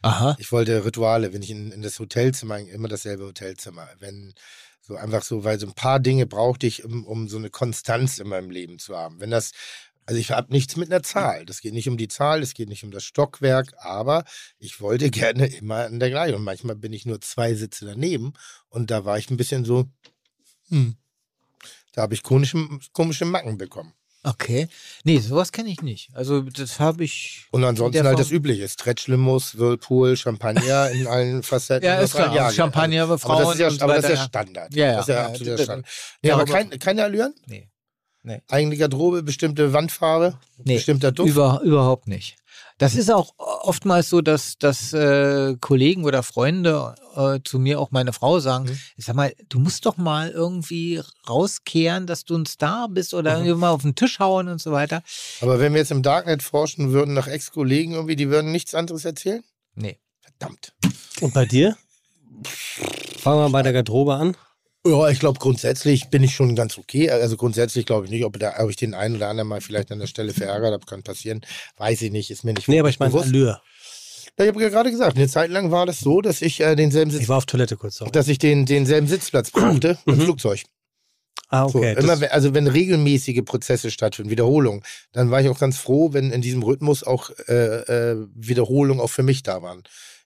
Aha. 0.03 0.37
Ich 0.39 0.51
wollte 0.51 0.85
Rituale, 0.85 1.33
wenn 1.33 1.43
ich 1.43 1.51
in, 1.51 1.73
in 1.73 1.83
das 1.83 1.99
Hotelzimmer, 1.99 2.59
immer 2.59 2.89
dasselbe 2.89 3.25
Hotelzimmer. 3.25 3.89
Wenn 3.99 4.35
so 4.91 4.97
einfach 4.97 5.23
so, 5.23 5.44
weil 5.44 5.60
so 5.60 5.69
ein 5.69 5.73
paar 5.73 6.01
Dinge 6.01 6.27
brauchte 6.27 6.67
ich, 6.67 6.85
um, 6.85 7.07
um 7.07 7.28
so 7.28 7.39
eine 7.39 7.49
Konstanz 7.49 8.19
in 8.19 8.27
meinem 8.27 8.51
Leben 8.51 8.81
zu 8.81 8.97
haben. 8.97 9.20
Wenn 9.20 9.31
das, 9.31 9.52
also 10.05 10.19
ich 10.19 10.33
habe 10.33 10.52
nichts 10.52 10.77
mit 10.77 10.91
einer 10.91 11.05
Zahl. 11.05 11.47
Das 11.47 11.60
geht 11.60 11.75
nicht 11.75 11.89
um 11.89 11.97
die 11.97 12.09
Zahl, 12.09 12.43
es 12.43 12.55
geht 12.55 12.69
nicht 12.69 12.83
um 12.83 12.91
das 12.91 13.05
Stockwerk, 13.05 13.73
aber 13.78 14.25
ich 14.59 14.81
wollte 14.81 15.10
gerne 15.12 15.47
immer 15.47 15.86
in 15.86 16.01
der 16.01 16.10
gleichen. 16.10 16.35
Und 16.35 16.43
manchmal 16.43 16.75
bin 16.75 16.93
ich 16.93 17.07
nur 17.07 17.20
zwei 17.20 17.55
Sitze 17.55 17.86
daneben 17.86 18.33
und 18.69 18.91
da 18.91 19.05
war 19.05 19.17
ich 19.17 19.31
ein 19.31 19.36
bisschen 19.36 19.65
so, 19.65 19.89
hm. 20.69 20.97
Da 21.93 22.02
habe 22.02 22.15
ich 22.15 22.23
komische, 22.23 22.69
komische 22.93 23.25
Macken 23.25 23.59
bekommen. 23.59 23.93
Okay. 24.23 24.68
Nee, 25.05 25.18
sowas 25.18 25.50
kenne 25.50 25.70
ich 25.70 25.81
nicht. 25.81 26.10
Also 26.15 26.42
das 26.42 26.78
habe 26.78 27.05
ich. 27.05 27.47
Und 27.52 27.65
ansonsten 27.65 28.05
halt 28.05 28.16
Form- 28.16 28.23
das 28.23 28.31
Übliche. 28.31 28.68
Stretchlimous, 28.68 29.57
Whirlpool, 29.58 30.15
Champagner 30.16 30.90
in 30.92 31.07
allen 31.07 31.42
Facetten. 31.42 31.86
Ja, 31.86 32.00
ist 32.00 32.15
klar. 32.15 32.34
ja, 32.34 32.50
Champagner 32.52 33.02
also, 33.02 33.16
für 33.18 33.26
aber 33.31 33.34
das 33.36 33.42
Frauen 33.42 33.52
ist 33.70 33.78
ja, 33.78 33.84
aber 33.84 33.94
das 33.94 34.05
ist 34.05 34.10
ja. 34.10 34.24
Standard. 34.24 34.74
Ja, 34.74 34.86
ja. 34.86 34.92
Das 34.97 35.02
ist 35.02 35.08
ja, 35.08 35.15
Ja, 35.15 35.26
absoluter 35.28 35.62
Standard. 35.62 35.86
Nee, 36.23 36.31
aber 36.32 36.42
aber- 36.42 36.52
kein, 36.52 36.70
keine 36.78 37.05
Allüren? 37.05 37.34
Nee. 37.47 37.68
Nee. 38.23 38.42
Eigene 38.49 38.76
Garderobe, 38.76 39.23
bestimmte 39.23 39.73
Wandfarbe, 39.73 40.39
Nee, 40.65 40.74
bestimmter 40.74 41.10
Duft? 41.10 41.31
Über, 41.31 41.62
überhaupt 41.65 42.07
nicht. 42.07 42.36
Das 42.81 42.94
ist 42.94 43.10
auch 43.12 43.34
oftmals 43.39 44.09
so, 44.09 44.23
dass, 44.23 44.57
dass 44.59 44.92
äh, 44.94 45.55
Kollegen 45.60 46.05
oder 46.05 46.23
Freunde 46.23 46.94
äh, 47.15 47.39
zu 47.44 47.59
mir, 47.59 47.78
auch 47.78 47.91
meine 47.91 48.12
Frau, 48.15 48.41
sagen, 48.41 48.65
Mhm. 48.65 48.78
ich 48.97 49.05
sag 49.05 49.15
mal, 49.15 49.34
du 49.50 49.59
musst 49.60 49.84
doch 49.84 49.99
mal 49.99 50.31
irgendwie 50.31 51.00
rauskehren, 51.28 52.07
dass 52.07 52.25
du 52.25 52.36
ein 52.36 52.47
Star 52.47 52.89
bist 52.89 53.12
oder 53.12 53.33
Mhm. 53.39 53.44
irgendwie 53.44 53.60
mal 53.60 53.70
auf 53.70 53.83
den 53.83 53.94
Tisch 53.94 54.18
hauen 54.18 54.49
und 54.49 54.60
so 54.62 54.73
weiter. 54.73 55.02
Aber 55.42 55.60
wenn 55.60 55.75
wir 55.75 55.81
jetzt 55.81 55.91
im 55.91 56.02
Darknet 56.02 56.42
forschen 56.42 56.91
würden 56.92 57.12
nach 57.12 57.26
Ex-Kollegen 57.28 57.92
irgendwie, 57.92 58.17
die 58.17 58.31
würden 58.31 58.50
nichts 58.50 58.75
anderes 58.75 59.05
erzählen? 59.05 59.44
Nee. 59.75 59.99
Verdammt. 60.23 60.73
Und 61.20 61.34
bei 61.34 61.44
dir? 61.44 61.76
Fangen 63.18 63.41
wir 63.41 63.50
bei 63.50 63.62
der 63.62 63.75
Garderobe 63.75 64.15
an. 64.15 64.36
Ja, 64.86 65.09
ich 65.10 65.20
glaube 65.20 65.39
grundsätzlich 65.39 66.09
bin 66.09 66.23
ich 66.23 66.34
schon 66.34 66.57
ganz 66.57 66.78
okay. 66.78 67.10
Also 67.10 67.36
grundsätzlich 67.36 67.84
glaube 67.84 68.07
ich 68.07 68.10
nicht, 68.10 68.25
ob, 68.25 68.39
da, 68.39 68.55
ob 68.60 68.70
ich 68.70 68.76
den 68.76 68.94
einen 68.94 69.17
oder 69.17 69.28
anderen 69.28 69.49
mal 69.49 69.60
vielleicht 69.60 69.92
an 69.92 69.99
der 69.99 70.07
Stelle 70.07 70.33
verärgert 70.33 70.73
habe, 70.73 70.86
kann 70.86 71.02
passieren. 71.02 71.42
Weiß 71.76 72.00
ich 72.00 72.10
nicht, 72.10 72.31
ist 72.31 72.44
mir 72.44 72.55
nicht 72.55 72.67
Nee, 72.67 72.81
aber 72.81 72.89
ich 72.89 72.99
meine. 72.99 73.12
Allure. 73.15 73.60
Ja, 74.39 74.44
Ich 74.47 74.49
habe 74.49 74.62
ja 74.62 74.68
gerade 74.70 74.91
gesagt, 74.91 75.17
eine 75.17 75.28
Zeit 75.28 75.50
lang 75.50 75.70
war 75.70 75.84
das 75.84 76.00
so, 76.00 76.23
dass 76.23 76.41
ich 76.41 76.60
äh, 76.60 76.76
denselben 76.76 77.10
Sitz, 77.10 77.23
Ich 77.23 77.28
war 77.28 77.36
auf 77.36 77.47
Toilette 77.47 77.76
kurz. 77.76 77.97
Sorry. 77.97 78.10
dass 78.10 78.28
ich 78.28 78.39
den, 78.39 78.65
denselben 78.65 79.07
Sitzplatz 79.07 79.50
brauchte 79.52 79.99
im 80.07 80.17
Mhm. 80.17 80.20
Flugzeug. 80.23 80.62
Ah, 81.50 81.68
So, 81.68 81.78
okay. 81.81 81.92
immer, 81.99 82.12
das, 82.12 82.20
wenn- 82.23 82.31
also 82.31 82.55
wenn 82.55 82.67
regelmäßige 82.67 83.42
Prozesse 83.44 83.91
stattfinden, 83.91 84.31
Wiederholung, 84.31 84.83
dann 85.12 85.31
war 85.31 85.42
ich 85.42 85.49
auch 85.50 85.59
ganz 85.59 85.76
froh, 85.76 86.15
wenn 86.15 86.31
in 86.31 86.41
diesem 86.41 86.62
Rhythmus 86.62 87.02
auch 87.02 87.28
äh, 87.49 87.52
äh, 88.12 88.26
Wiederholungen 88.34 89.00
auch 89.00 89.10
für 89.10 89.25
mich 89.25 89.42
da 89.42 89.60
waren. 89.60 89.83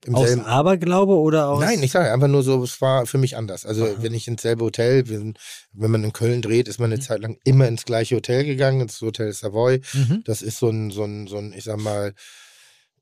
Im 0.06 0.14
aus 0.14 0.26
selben, 0.28 0.44
Aberglaube 0.44 1.14
oder 1.14 1.48
aus. 1.48 1.60
Nein, 1.60 1.82
ich 1.82 1.92
sage 1.92 2.12
einfach 2.12 2.28
nur 2.28 2.42
so, 2.42 2.62
es 2.62 2.80
war 2.80 3.06
für 3.06 3.16
mich 3.18 3.36
anders. 3.36 3.64
Also 3.64 3.88
wenn 4.02 4.12
ich 4.14 4.28
ins 4.28 4.42
selbe 4.42 4.64
Hotel, 4.64 5.06
sind, 5.06 5.38
wenn 5.72 5.90
man 5.90 6.04
in 6.04 6.12
Köln 6.12 6.42
dreht, 6.42 6.68
ist 6.68 6.78
man 6.78 6.90
Mhm. 6.90 6.94
eine 6.94 7.02
Zeit 7.02 7.20
lang 7.22 7.38
immer 7.44 7.66
ins 7.68 7.84
gleiche 7.84 8.16
Hotel 8.16 8.44
gegangen, 8.44 8.82
ins 8.82 9.00
Hotel 9.00 9.32
Savoy. 9.32 9.80
Mhm. 9.94 10.22
Das 10.24 10.42
ist 10.42 10.58
so 10.58 10.68
ein, 10.68 10.90
so 10.90 11.04
ein, 11.04 11.26
so 11.26 11.38
ein, 11.38 11.52
ich 11.56 11.64
sag 11.64 11.78
mal, 11.78 12.12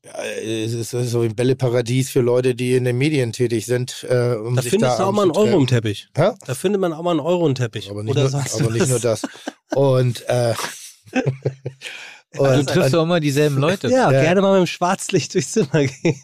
ja, 0.05 0.11
es 0.23 0.73
ist 0.73 0.91
so 0.91 1.21
ein 1.21 1.35
Bälleparadies 1.35 2.09
für 2.09 2.19
Leute, 2.21 2.55
die 2.55 2.75
in 2.75 2.83
den 2.83 2.97
Medien 2.97 3.31
tätig 3.31 3.65
sind. 3.65 4.05
Äh, 4.09 4.35
um 4.35 4.55
Da 4.55 4.61
sich 4.61 4.71
findest 4.71 4.99
du 4.99 5.03
auch 5.03 5.11
mal 5.13 5.21
einen 5.23 5.31
Euro 5.31 5.59
im. 5.59 5.67
Teppich. 5.67 6.07
Hä? 6.15 6.31
Da 6.45 6.55
findet 6.55 6.81
man 6.81 6.91
auch 6.93 7.03
mal 7.03 7.11
einen 7.11 7.19
Euro 7.21 7.47
im 7.47 7.55
Teppich. 7.55 7.89
Aber 7.89 8.03
nicht, 8.03 8.11
oder 8.11 8.21
nur, 8.21 8.29
sagst 8.29 8.55
aber 8.55 8.65
du 8.65 8.71
nicht 8.71 8.87
nur 8.89 8.99
das. 8.99 9.21
Und, 9.75 10.27
äh, 10.29 10.53
Du 12.35 12.41
und, 12.41 12.67
triffst 12.67 12.93
doch 12.95 13.03
immer 13.03 13.19
dieselben 13.19 13.57
Leute. 13.59 13.89
Ja, 13.89 14.11
Ja. 14.11 14.21
gerne 14.21 14.41
mal 14.41 14.59
mit 14.59 14.67
dem 14.67 14.71
Schwarzlicht 14.71 15.35
durchs 15.35 15.51
Zimmer 15.51 15.85
gehen. 15.85 16.19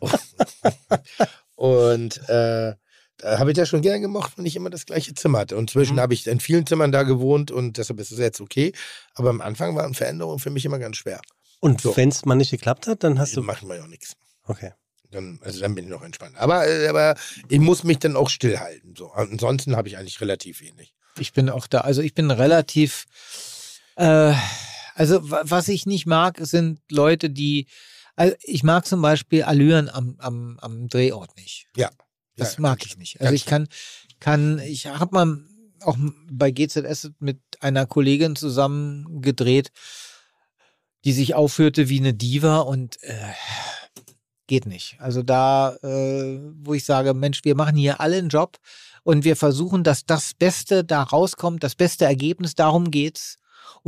Und 1.54 2.18
äh, 2.28 2.74
da 3.18 3.38
habe 3.38 3.50
ich 3.50 3.56
das 3.56 3.68
schon 3.68 3.82
gern 3.82 4.00
gemacht, 4.00 4.32
wenn 4.36 4.46
ich 4.46 4.54
immer 4.54 4.70
das 4.70 4.86
gleiche 4.86 5.12
Zimmer 5.14 5.40
hatte. 5.40 5.56
Und 5.56 5.62
inzwischen 5.64 5.96
Mhm. 5.96 6.00
habe 6.00 6.14
ich 6.14 6.26
in 6.26 6.40
vielen 6.40 6.66
Zimmern 6.66 6.92
da 6.92 7.02
gewohnt 7.02 7.50
und 7.50 7.76
deshalb 7.76 7.98
ist 8.00 8.12
es 8.12 8.18
jetzt 8.18 8.40
okay. 8.40 8.72
Aber 9.14 9.30
am 9.30 9.40
Anfang 9.40 9.74
waren 9.74 9.94
Veränderungen 9.94 10.38
für 10.38 10.50
mich 10.50 10.64
immer 10.64 10.78
ganz 10.78 10.96
schwer. 10.98 11.20
Und 11.60 11.80
So. 11.80 11.96
wenn 11.96 12.10
es 12.10 12.24
mal 12.24 12.36
nicht 12.36 12.50
geklappt 12.52 12.86
hat, 12.86 13.02
dann 13.02 13.18
hast 13.18 13.36
Dann 13.36 13.42
du. 13.42 13.46
mache 13.48 13.58
ich 13.62 13.66
mal 13.68 13.80
auch 13.80 13.88
nichts. 13.88 14.14
Okay. 14.44 14.72
Dann, 15.10 15.40
also 15.42 15.58
dann 15.60 15.74
bin 15.74 15.84
ich 15.84 15.90
noch 15.90 16.02
entspannt. 16.02 16.36
Aber, 16.36 16.68
äh, 16.68 16.86
aber 16.86 17.16
ich 17.48 17.58
muss 17.58 17.82
mich 17.82 17.98
dann 17.98 18.14
auch 18.14 18.28
stillhalten. 18.28 18.94
So. 18.96 19.10
Ansonsten 19.10 19.74
habe 19.74 19.88
ich 19.88 19.96
eigentlich 19.96 20.20
relativ 20.20 20.60
wenig. 20.60 20.94
Ich 21.18 21.32
bin 21.32 21.50
auch 21.50 21.66
da. 21.66 21.80
Also 21.80 22.02
ich 22.02 22.14
bin 22.14 22.30
relativ. 22.30 23.06
Äh, 23.96 24.34
also 24.94 25.28
wa- 25.30 25.42
was 25.44 25.66
ich 25.68 25.86
nicht 25.86 26.06
mag, 26.06 26.38
sind 26.42 26.80
Leute, 26.90 27.30
die. 27.30 27.66
Also 28.18 28.34
ich 28.42 28.64
mag 28.64 28.84
zum 28.84 29.00
Beispiel 29.00 29.44
Allüren 29.44 29.88
am, 29.88 30.16
am, 30.18 30.58
am 30.60 30.88
Drehort 30.88 31.36
nicht. 31.36 31.68
Ja. 31.76 31.90
Das 32.36 32.56
Ja, 32.56 32.62
mag 32.62 32.84
ich 32.84 32.98
nicht. 32.98 33.20
Also 33.20 33.32
ich 33.32 33.46
kann, 33.46 33.68
kann, 34.18 34.58
ich 34.58 34.86
habe 34.86 35.14
mal 35.14 35.44
auch 35.82 35.96
bei 36.30 36.50
GZS 36.50 37.12
mit 37.20 37.40
einer 37.60 37.86
Kollegin 37.86 38.34
zusammen 38.34 39.22
gedreht, 39.22 39.70
die 41.04 41.12
sich 41.12 41.34
aufführte 41.34 41.88
wie 41.88 42.00
eine 42.00 42.12
Diva 42.12 42.58
und 42.58 43.00
äh, 43.04 43.14
geht 44.48 44.66
nicht. 44.66 44.96
Also 44.98 45.22
da, 45.22 45.76
äh, 45.84 46.40
wo 46.60 46.74
ich 46.74 46.84
sage, 46.84 47.14
Mensch, 47.14 47.44
wir 47.44 47.54
machen 47.54 47.76
hier 47.76 48.00
alle 48.00 48.18
einen 48.18 48.30
Job 48.30 48.58
und 49.04 49.24
wir 49.24 49.36
versuchen, 49.36 49.84
dass 49.84 50.06
das 50.06 50.34
Beste 50.34 50.84
da 50.84 51.04
rauskommt, 51.04 51.62
das 51.62 51.76
beste 51.76 52.04
Ergebnis, 52.04 52.56
darum 52.56 52.90
geht's. 52.90 53.37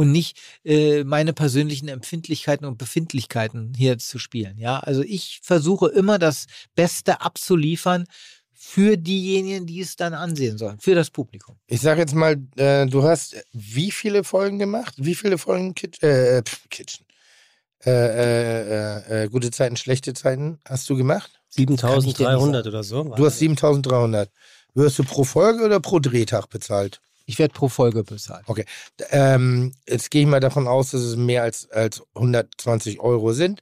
Und 0.01 0.13
nicht 0.13 0.41
äh, 0.65 1.05
meine 1.05 1.35
persönlichen 1.35 1.89
Empfindlichkeiten 1.89 2.65
und 2.65 2.79
Befindlichkeiten 2.79 3.75
hier 3.77 3.99
zu 3.99 4.19
spielen. 4.19 4.57
Ja, 4.57 4.79
also 4.79 5.03
ich 5.03 5.41
versuche 5.43 5.89
immer 5.89 6.19
das 6.19 6.47
Beste 6.75 7.21
abzuliefern 7.21 8.07
für 8.55 8.97
diejenigen, 8.97 9.67
die 9.67 9.81
es 9.81 9.97
dann 9.97 10.15
ansehen 10.15 10.57
sollen, 10.57 10.81
für 10.81 10.95
das 10.95 11.11
Publikum. 11.11 11.57
Ich 11.67 11.83
sag 11.83 11.99
jetzt 11.99 12.15
mal, 12.15 12.37
äh, 12.57 12.87
du 12.87 13.03
hast 13.03 13.37
wie 13.53 13.91
viele 13.91 14.25
Folgen 14.25 14.59
gemacht? 14.59 14.95
Wie 14.97 15.15
viele 15.15 15.37
Folgen 15.37 15.75
Kitchen? 15.75 16.09
Äh, 16.09 16.43
Kitchen. 16.71 17.05
Äh, 17.85 17.91
äh, 17.91 18.63
äh, 18.63 19.25
äh, 19.25 19.29
gute 19.29 19.51
Zeiten, 19.51 19.77
schlechte 19.77 20.15
Zeiten 20.15 20.61
hast 20.65 20.89
du 20.89 20.97
gemacht? 20.97 21.31
7300 21.51 22.67
oder 22.67 22.83
so. 22.85 23.05
Du 23.05 23.27
hast 23.27 23.39
7300. 23.39 24.31
Wirst 24.73 24.99
du 24.99 25.05
pro 25.05 25.25
Folge 25.25 25.63
oder 25.63 25.79
pro 25.79 25.99
Drehtag 25.99 26.49
bezahlt? 26.49 27.03
Ich 27.31 27.39
werde 27.39 27.55
pro 27.55 27.69
Folge 27.69 28.03
bezahlt. 28.03 28.45
Ähm, 29.11 29.73
jetzt 29.87 30.11
gehe 30.11 30.23
ich 30.23 30.27
mal 30.27 30.41
davon 30.41 30.67
aus, 30.67 30.91
dass 30.91 31.03
es 31.03 31.15
mehr 31.15 31.45
als, 31.45 31.71
als 31.71 32.03
120 32.17 32.99
Euro 32.99 33.33
sind. 33.33 33.61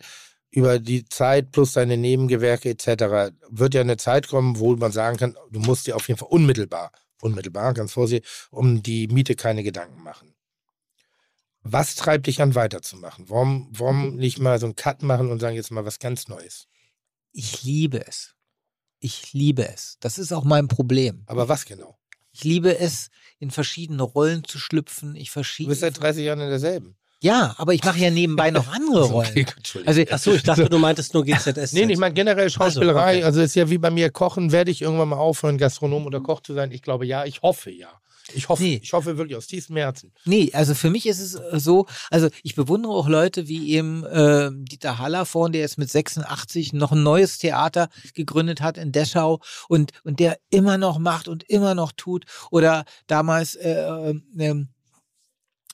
Über 0.49 0.79
die 0.79 1.05
Zeit 1.05 1.53
plus 1.53 1.75
deine 1.75 1.99
Nebengewerke 1.99 2.71
etc. 2.71 3.35
wird 3.51 3.75
ja 3.75 3.83
eine 3.83 3.99
Zeit 3.99 4.27
kommen, 4.27 4.59
wo 4.59 4.75
man 4.77 4.91
sagen 4.91 5.19
kann, 5.19 5.37
du 5.51 5.61
musst 5.61 5.87
dir 5.87 5.97
auf 5.97 6.09
jeden 6.09 6.19
Fall 6.19 6.31
unmittelbar, 6.31 6.93
unmittelbar, 7.21 7.75
ganz 7.75 7.93
vorsichtig, 7.93 8.27
um 8.51 8.83
die 8.83 9.07
Miete 9.09 9.35
keine 9.35 9.63
Gedanken 9.63 10.03
machen. 10.03 10.35
Was 11.61 11.95
treibt 11.95 12.27
dich 12.27 12.41
an, 12.41 12.55
weiterzumachen? 12.55 13.29
Warum, 13.29 13.69
warum 13.73 14.17
nicht 14.17 14.39
mal 14.39 14.59
so 14.59 14.65
einen 14.65 14.77
Cut 14.77 15.03
machen 15.03 15.31
und 15.31 15.41
sagen, 15.41 15.57
jetzt 15.57 15.71
mal 15.71 15.85
was 15.85 15.99
ganz 15.99 16.27
Neues? 16.29 16.69
Ich 17.33 17.65
liebe 17.65 18.07
es. 18.07 18.35
Ich 18.99 19.35
liebe 19.35 19.69
es. 19.69 19.99
Das 20.01 20.17
ist 20.17 20.33
auch 20.33 20.45
mein 20.45 20.69
Problem. 20.69 21.25
Aber 21.27 21.51
was 21.51 21.67
genau? 21.67 21.98
Ich 22.39 22.45
liebe 22.45 22.79
es, 22.79 23.09
in 23.41 23.51
verschiedene 23.51 24.03
Rollen 24.05 24.45
zu 24.45 24.59
schlüpfen. 24.59 25.17
Ich 25.17 25.29
Du 25.29 25.33
verschiedene. 25.33 25.71
bist 25.71 25.81
seit 25.81 26.01
30 26.01 26.25
Jahren 26.25 26.41
in 26.41 26.49
derselben. 26.49 26.95
ja, 27.21 27.55
aber 27.59 27.75
ich 27.75 27.83
mache 27.83 27.99
ja 27.99 28.11
nebenbei 28.11 28.53
noch 28.53 28.69
andere 28.73 29.03
Rollen. 29.11 29.29
Okay, 29.31 29.47
Entschuldigung. 29.57 29.89
Also 29.89 30.15
Achso, 30.15 30.33
ich 30.35 30.43
dachte, 30.45 30.69
du 30.69 30.79
meintest 30.79 31.15
nur 31.15 31.25
GZS. 31.27 31.73
Nee, 31.73 31.91
ich 31.93 31.99
meine 31.99 32.15
generell 32.15 32.49
Schauspielerei. 32.49 33.17
okay. 33.17 33.25
Also 33.25 33.41
ist 33.41 33.57
ja 33.57 33.69
wie 33.71 33.79
bei 33.79 33.91
mir 33.91 34.11
Kochen. 34.11 34.53
Werde 34.53 34.71
ich 34.71 34.83
irgendwann 34.83 35.09
mal 35.09 35.17
aufhören, 35.17 35.59
Gastronom 35.59 36.07
oder 36.07 36.21
Koch 36.21 36.41
zu 36.43 36.55
sein? 36.55 36.71
Ich 36.71 36.83
glaube 36.83 37.07
ja. 37.07 37.25
Ich 37.25 37.43
hoffe 37.43 37.71
ja. 37.73 37.89
Ich 38.35 38.49
hoffe, 38.49 38.63
Nee. 38.63 38.81
ich 38.83 38.93
hoffe 38.93 39.17
wirklich 39.17 39.37
aus 39.37 39.47
tiefstem 39.47 39.77
Herzen. 39.77 40.13
Nee, 40.25 40.51
also 40.53 40.75
für 40.75 40.91
mich 40.91 41.07
ist 41.07 41.21
es 41.21 41.35
äh, 41.35 41.59
so, 41.59 41.87
also 42.11 42.29
ich 42.43 42.55
bewundere 42.55 42.93
auch 42.93 43.09
Leute 43.09 43.49
wie 43.49 43.71
eben 43.73 44.05
äh, 44.05 44.51
Dieter 44.53 44.99
Hallervorn, 44.99 45.53
der 45.53 45.63
jetzt 45.63 45.79
mit 45.79 45.91
86 45.91 46.73
noch 46.73 46.93
ein 46.93 47.03
neues 47.03 47.39
Theater 47.39 47.89
gegründet 48.15 48.61
hat 48.61 48.77
in 48.79 48.93
Deschau 48.93 49.41
und, 49.69 49.93
und 50.05 50.21
der 50.21 50.39
immer 50.51 50.79
noch 50.79 50.99
macht 50.99 51.29
und 51.29 51.43
immer 51.45 51.75
noch 51.75 51.93
tut. 51.93 52.27
Oder 52.51 52.85
damals 53.07 53.55
äh, 53.55 54.15
ähm, 54.39 54.69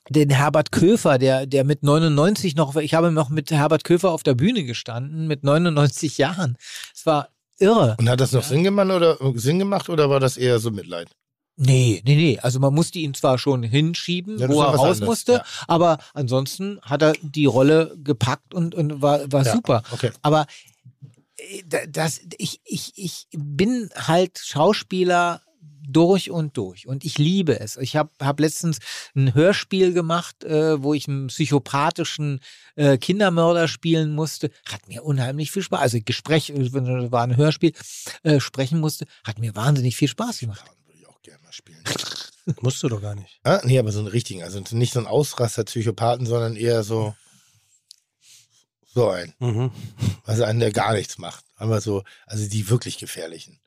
den 0.09 0.29
Herbert 0.29 0.71
Köfer, 0.71 1.17
der, 1.17 1.45
der 1.47 1.63
mit 1.63 1.83
99 1.83 2.55
noch, 2.55 2.75
ich 2.75 2.93
habe 2.93 3.11
noch 3.11 3.29
mit 3.29 3.49
Herbert 3.51 3.83
Köfer 3.83 4.11
auf 4.11 4.23
der 4.23 4.35
Bühne 4.35 4.63
gestanden, 4.63 5.27
mit 5.27 5.43
99 5.43 6.17
Jahren. 6.17 6.57
Es 6.93 7.05
war 7.05 7.29
irre. 7.57 7.95
Und 7.99 8.07
hat 8.09 8.19
das 8.21 8.31
noch 8.31 8.43
Sinn, 8.43 8.63
gemacht 8.63 8.89
oder, 8.91 9.17
Sinn 9.35 9.59
gemacht 9.59 9.89
oder 9.89 10.09
war 10.09 10.19
das 10.19 10.37
eher 10.37 10.59
so 10.59 10.69
Mitleid? 10.71 11.09
Nee, 11.57 12.01
nee, 12.05 12.15
nee. 12.15 12.39
Also 12.39 12.59
man 12.59 12.73
musste 12.73 12.99
ihn 12.99 13.13
zwar 13.13 13.37
schon 13.37 13.63
hinschieben, 13.63 14.37
Ja, 14.39 14.49
wo 14.49 14.61
er 14.61 14.69
raus 14.71 14.79
anderes, 14.81 15.01
musste, 15.01 15.31
ja. 15.33 15.45
aber 15.67 15.99
ansonsten 16.13 16.79
hat 16.81 17.01
er 17.01 17.13
die 17.21 17.45
Rolle 17.45 17.95
gepackt 18.03 18.53
und, 18.53 18.75
und 18.75 19.01
war, 19.01 19.31
war 19.31 19.45
Ja, 19.45 19.53
super. 19.53 19.83
Okay. 19.91 20.11
Aber 20.21 20.47
äh, 21.37 21.63
da- 21.65 21.85
das, 21.87 22.19
ich, 22.37 22.59
ich, 22.65 22.91
ich 22.97 23.27
bin 23.37 23.89
halt 23.95 24.37
Schauspieler 24.43 25.41
durch 25.87 26.31
und 26.31 26.57
durch 26.57 26.87
und 26.87 27.05
ich 27.05 27.19
liebe 27.19 27.59
es. 27.59 27.77
Ich 27.77 27.95
habe 27.95 28.09
hab 28.19 28.39
letztens 28.39 28.79
ein 29.15 29.33
Hörspiel 29.35 29.93
gemacht, 29.93 30.43
äh, 30.43 30.81
wo 30.81 30.93
ich 30.95 31.07
einen 31.07 31.27
psychopathischen 31.27 32.39
äh, 32.75 32.97
Kindermörder 32.97 33.67
spielen 33.67 34.13
musste. 34.15 34.49
Hat 34.67 34.87
mir 34.87 35.03
unheimlich 35.05 35.51
viel 35.51 35.61
Spaß. 35.61 35.79
Also 35.79 35.99
Gespräch, 36.03 36.49
äh, 36.49 37.11
war 37.11 37.23
ein 37.23 37.37
Hörspiel, 37.37 37.71
äh, 38.23 38.39
sprechen 38.39 38.79
musste, 38.79 39.05
hat 39.23 39.39
mir 39.39 39.55
wahnsinnig 39.55 39.95
viel 39.95 40.07
Spaß 40.07 40.39
gemacht. 40.39 40.65
Spielen. 41.55 41.83
Musst 42.61 42.83
du 42.83 42.89
doch 42.89 43.01
gar 43.01 43.15
nicht. 43.15 43.39
ah, 43.43 43.61
nee, 43.63 43.79
aber 43.79 43.91
so 43.91 43.99
einen 43.99 44.07
richtigen. 44.07 44.43
Also 44.43 44.61
nicht 44.71 44.93
so 44.93 44.99
ein 44.99 45.07
Ausraster-Psychopathen, 45.07 46.25
sondern 46.25 46.55
eher 46.55 46.83
so. 46.83 47.15
So 48.93 49.09
ein. 49.09 49.33
Mhm. 49.39 49.71
Also 50.23 50.43
einen, 50.43 50.59
der 50.59 50.71
gar 50.71 50.93
nichts 50.93 51.17
macht. 51.17 51.43
Einfach 51.57 51.81
so, 51.81 52.03
also 52.25 52.47
die 52.47 52.69
wirklich 52.69 52.97
gefährlichen. 52.97 53.59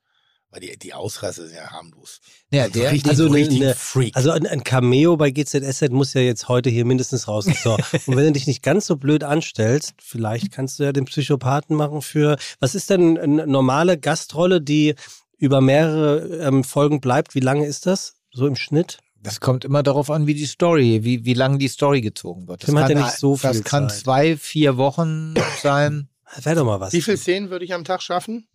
Weil 0.50 0.60
die, 0.60 0.78
die 0.78 0.94
Ausraster 0.94 1.46
sind 1.46 1.56
ja 1.56 1.70
harmlos. 1.70 2.20
Ja, 2.50 2.68
der, 2.68 2.92
richtig, 2.92 3.10
also 3.10 3.26
richtig 3.28 3.60
eine- 3.60 3.74
Freak. 3.74 4.16
Also 4.16 4.30
ein, 4.30 4.46
ein 4.46 4.64
Cameo 4.64 5.18
bei 5.18 5.30
GZSZ 5.30 5.90
muss 5.90 6.14
ja 6.14 6.22
jetzt 6.22 6.48
heute 6.48 6.70
hier 6.70 6.86
mindestens 6.86 7.28
raus. 7.28 7.44
So. 7.62 7.74
Und 7.74 8.16
wenn 8.16 8.24
du 8.24 8.32
dich 8.32 8.46
nicht 8.46 8.62
ganz 8.62 8.86
so 8.86 8.96
blöd 8.96 9.24
anstellst, 9.24 9.92
vielleicht 10.00 10.50
kannst 10.50 10.78
du 10.78 10.84
ja 10.84 10.92
den 10.92 11.04
Psychopathen 11.04 11.76
machen 11.76 12.00
für. 12.00 12.38
Was 12.60 12.74
ist 12.74 12.88
denn 12.88 13.18
eine 13.18 13.46
normale 13.46 13.98
Gastrolle, 13.98 14.62
die 14.62 14.94
über 15.38 15.60
mehrere 15.60 16.38
ähm, 16.46 16.64
Folgen 16.64 17.00
bleibt? 17.00 17.34
Wie 17.34 17.40
lange 17.40 17.66
ist 17.66 17.86
das? 17.86 18.14
So 18.32 18.46
im 18.46 18.56
Schnitt? 18.56 18.98
Das 19.20 19.40
kommt 19.40 19.64
immer 19.64 19.82
darauf 19.82 20.10
an, 20.10 20.26
wie 20.26 20.34
die 20.34 20.46
Story, 20.46 21.02
wie, 21.02 21.24
wie 21.24 21.34
lang 21.34 21.58
die 21.58 21.68
Story 21.68 22.00
gezogen 22.00 22.46
wird. 22.46 22.62
Das 22.62 22.74
hat 22.74 22.88
kann, 22.88 22.96
ja 22.96 23.04
nicht 23.04 23.16
so 23.16 23.36
das 23.36 23.56
viel 23.56 23.64
kann 23.64 23.88
Zeit. 23.88 23.98
zwei, 23.98 24.36
vier 24.36 24.76
Wochen 24.76 25.34
sein. 25.60 26.08
Wäre 26.42 26.56
doch 26.56 26.64
mal 26.64 26.78
was. 26.78 26.92
Wie 26.92 27.02
viele 27.02 27.16
Szenen 27.16 27.50
würde 27.50 27.64
ich 27.64 27.74
am 27.74 27.84
Tag 27.84 28.02
schaffen? 28.02 28.46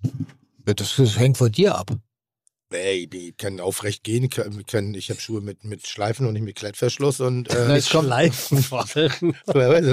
Das, 0.63 0.95
das 0.95 1.17
hängt 1.17 1.37
von 1.37 1.51
dir 1.51 1.75
ab. 1.75 1.91
Ey, 2.73 3.07
die 3.07 3.33
können 3.33 3.59
aufrecht 3.59 4.03
gehen, 4.03 4.29
können, 4.29 4.65
können 4.65 4.93
ich 4.95 5.09
habe 5.09 5.19
Schuhe 5.21 5.41
mit, 5.41 5.63
mit 5.63 5.87
Schleifen 5.87 6.25
und 6.25 6.33
nicht 6.33 6.43
mit 6.43 6.55
Klettverschluss 6.55 7.19
und 7.19 7.47
Na, 7.53 7.55
äh, 7.73 7.77
es 7.77 7.89
kommt, 7.89 8.07
Schleifen. 8.07 8.65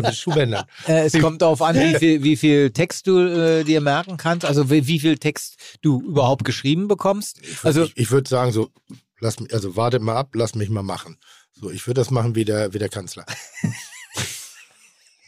mit 0.03 0.15
Schuhbändern. 0.15 0.65
äh, 0.87 1.05
es 1.05 1.19
kommt 1.19 1.43
darauf 1.43 1.63
an, 1.63 1.77
wie 1.81 1.95
viel, 1.97 2.23
wie 2.23 2.37
viel 2.37 2.71
Text 2.71 3.07
du 3.07 3.19
äh, 3.19 3.65
dir 3.65 3.81
merken 3.81 4.17
kannst, 4.17 4.45
also 4.45 4.71
wie, 4.71 4.87
wie 4.87 5.01
viel 5.01 5.19
Text 5.19 5.57
du 5.83 6.01
überhaupt 6.01 6.45
geschrieben 6.45 6.89
bekommst. 6.89 7.41
Also 7.63 7.85
ich, 7.85 7.97
ich 7.97 8.11
würde 8.11 8.29
sagen 8.29 8.53
so, 8.53 8.71
lass 9.21 9.41
mich, 9.41 9.53
also 9.53 9.77
wartet 9.77 10.03
mal 10.03 10.17
ab, 10.17 10.31
lass 10.35 10.55
mich 10.55 10.71
mal 10.71 10.83
machen. 10.83 11.19
So, 11.53 11.71
ich 11.71 11.87
würde 11.87 12.01
das 12.01 12.11
machen 12.11 12.35
wie 12.35 12.45
der, 12.45 12.73
wie 12.73 12.79
der 12.79 12.89
Kanzler. 12.89 13.27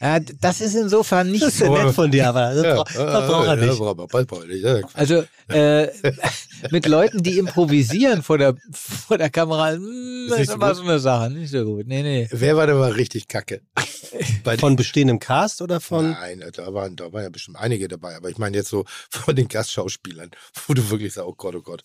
Ja, 0.03 0.19
das 0.19 0.59
ist 0.59 0.75
insofern 0.75 1.31
nicht 1.31 1.43
Das 1.43 1.53
ist 1.53 1.61
ja 1.61 1.69
nett 1.69 1.95
von 1.95 2.11
dir, 2.11 2.27
aber 2.27 2.53
das, 2.53 2.61
bra 2.61 2.83
das 2.83 3.27
braucht 3.29 3.47
er 3.47 3.57
ja, 3.57 3.65
nicht. 3.65 4.11
bald 4.11 4.27
braucht 4.27 4.41
er 4.41 4.47
nicht. 4.47 4.63
Ja, 4.65 4.81
Also 4.95 5.23
äh, 5.47 5.87
mit 6.71 6.85
Leuten, 6.87 7.23
die 7.23 7.37
improvisieren 7.37 8.21
vor 8.21 8.37
der, 8.37 8.57
vor 8.73 9.17
der 9.17 9.29
Kamera, 9.29 9.69
Ist 9.69 9.79
das 9.79 9.83
nicht 9.85 10.39
ist 10.41 10.47
so 10.49 10.53
immer 10.55 10.75
so 10.75 10.83
eine 10.83 10.99
Sache. 10.99 11.29
Nicht 11.29 11.51
so 11.51 11.63
gut. 11.63 11.87
Nee, 11.87 12.03
nee. 12.03 12.27
Wer 12.31 12.57
war 12.57 12.67
denn 12.67 12.77
mal 12.77 12.91
richtig 12.91 13.29
kacke? 13.29 13.61
Bei 14.43 14.57
Von 14.57 14.75
bestehendem 14.75 15.19
Cast 15.19 15.61
oder 15.61 15.79
von. 15.79 16.11
Nein, 16.11 16.43
da 16.53 16.73
waren, 16.73 16.97
da 16.97 17.13
waren 17.13 17.23
ja 17.23 17.29
bestimmt 17.29 17.57
einige 17.57 17.87
dabei, 17.87 18.17
aber 18.17 18.29
ich 18.29 18.37
meine 18.37 18.57
jetzt 18.57 18.69
so 18.69 18.83
von 19.09 19.37
den 19.37 19.47
Gastschauspielern, 19.47 20.31
wo 20.67 20.73
du 20.73 20.89
wirklich 20.89 21.13
sagst, 21.13 21.29
oh 21.29 21.33
Gott, 21.33 21.55
oh 21.55 21.61
Gott, 21.61 21.83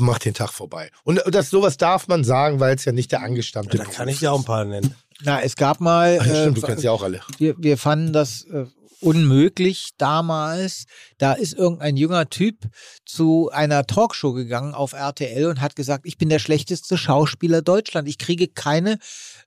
mach 0.00 0.18
den 0.18 0.34
Tag 0.34 0.50
vorbei. 0.52 0.90
Und 1.04 1.22
das 1.26 1.48
sowas 1.48 1.78
darf 1.78 2.08
man 2.08 2.24
sagen, 2.24 2.60
weil 2.60 2.74
es 2.74 2.84
ja 2.84 2.92
nicht 2.92 3.10
der 3.10 3.22
angestammte 3.22 3.78
Da 3.78 3.84
kann 3.84 4.08
ich 4.08 4.20
ja 4.20 4.32
auch 4.32 4.36
ein 4.36 4.40
ist. 4.40 4.46
paar 4.46 4.64
nennen. 4.66 4.94
Na, 5.22 5.40
es 5.40 5.56
gab 5.56 5.80
mal. 5.80 6.18
Ach, 6.20 6.26
ja, 6.26 6.34
stimmt, 6.34 6.58
äh, 6.58 6.60
du 6.60 6.66
kennst 6.66 6.84
ja 6.84 6.90
auch 6.90 7.02
alle. 7.02 7.20
wir, 7.38 7.54
wir 7.58 7.78
fanden 7.78 8.12
das 8.12 8.44
äh, 8.44 8.66
unmöglich 9.04 9.90
damals. 9.98 10.84
Da 11.18 11.34
ist 11.34 11.54
irgendein 11.54 11.96
junger 11.96 12.28
Typ 12.30 12.56
zu 13.04 13.50
einer 13.52 13.86
Talkshow 13.86 14.32
gegangen 14.32 14.74
auf 14.74 14.92
RTL 14.92 15.46
und 15.46 15.60
hat 15.60 15.76
gesagt, 15.76 16.06
ich 16.06 16.18
bin 16.18 16.30
der 16.30 16.38
schlechteste 16.38 16.96
Schauspieler 16.96 17.62
Deutschland. 17.62 18.08
Ich 18.08 18.18
kriege 18.18 18.48
keine, 18.48 18.98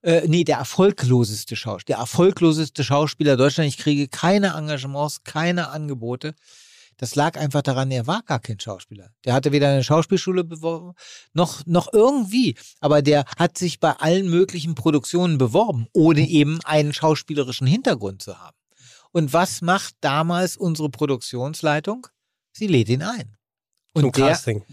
äh, 0.03 0.27
nee, 0.27 0.43
der 0.43 0.57
erfolgloseste 0.57 1.55
Schauspieler, 1.55 1.97
der 1.97 2.01
erfolgloseste 2.03 2.83
Schauspieler 2.83 3.35
Deutschland. 3.35 3.67
Ich 3.67 3.77
kriege 3.77 4.07
keine 4.07 4.53
Engagements, 4.55 5.23
keine 5.23 5.69
Angebote. 5.69 6.35
Das 6.97 7.13
lag 7.15 7.37
einfach 7.37 7.61
daran, 7.61 7.91
er 7.91 8.07
war 8.07 8.23
gar 8.23 8.39
kein 8.39 8.59
Schauspieler. 8.59 9.11
Der 9.23 9.33
hatte 9.33 9.51
weder 9.51 9.69
eine 9.69 9.83
Schauspielschule 9.83 10.43
beworben, 10.43 10.93
noch, 11.33 11.63
noch 11.67 11.93
irgendwie. 11.93 12.55
Aber 12.79 13.01
der 13.03 13.23
hat 13.37 13.57
sich 13.57 13.79
bei 13.79 13.91
allen 13.91 14.29
möglichen 14.29 14.73
Produktionen 14.73 15.37
beworben, 15.37 15.87
ohne 15.93 16.27
eben 16.27 16.59
einen 16.65 16.93
schauspielerischen 16.93 17.67
Hintergrund 17.67 18.23
zu 18.23 18.39
haben. 18.39 18.57
Und 19.11 19.31
was 19.31 19.61
macht 19.61 19.95
damals 20.01 20.57
unsere 20.57 20.89
Produktionsleitung? 20.89 22.07
Sie 22.51 22.67
lädt 22.67 22.89
ihn 22.89 23.03
ein. 23.03 23.37
Und 23.93 24.01
Zum 24.03 24.11
der, 24.13 24.27
Casting. 24.29 24.63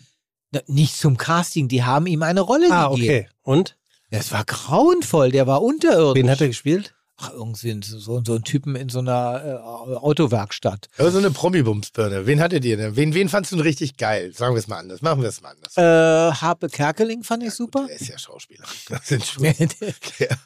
Na, 0.50 0.60
nicht 0.66 0.96
zum 0.96 1.16
Casting, 1.16 1.68
die 1.68 1.84
haben 1.84 2.06
ihm 2.06 2.22
eine 2.22 2.40
Rolle 2.40 2.70
Ah, 2.70 2.88
gegeben. 2.88 3.04
okay. 3.04 3.28
Und? 3.42 3.76
Das 4.10 4.32
war 4.32 4.44
grauenvoll, 4.44 5.30
der 5.30 5.46
war 5.46 5.62
unterirdisch. 5.62 6.22
Wen 6.22 6.30
hat 6.30 6.40
er 6.40 6.48
gespielt? 6.48 6.94
Ach, 7.16 7.30
irgendwie 7.32 7.80
so, 7.84 8.22
so 8.24 8.34
ein 8.34 8.42
Typen 8.42 8.74
in 8.74 8.88
so 8.88 8.98
einer 8.98 9.42
äh, 9.44 9.94
Autowerkstatt. 9.96 10.88
Aber 10.98 11.12
so 11.12 11.18
eine 11.18 11.30
Promi-Bumsbirne. 11.30 12.26
Wen 12.26 12.40
hattet 12.40 12.64
ihr 12.64 12.76
denn? 12.76 12.96
Wen, 12.96 13.14
wen 13.14 13.28
fandst 13.28 13.52
du 13.52 13.56
denn 13.56 13.64
richtig 13.64 13.96
geil? 13.96 14.32
Sagen 14.34 14.54
wir 14.54 14.58
es 14.58 14.66
mal 14.66 14.78
anders. 14.78 15.00
Machen 15.00 15.22
wir 15.22 15.28
es 15.28 15.40
mal 15.40 15.50
anders. 15.54 15.76
Äh, 15.76 16.34
Harpe 16.40 16.68
Kerkeling 16.68 17.22
fand 17.22 17.44
ich 17.44 17.52
super. 17.54 17.86
Der 17.86 17.96
ist 17.96 18.08
ja 18.08 18.18
Schauspieler. 18.18 18.64
Das 18.88 19.06
sind 19.06 19.24
schon, 19.24 19.42
Der- 19.44 19.54
der, 19.54 20.38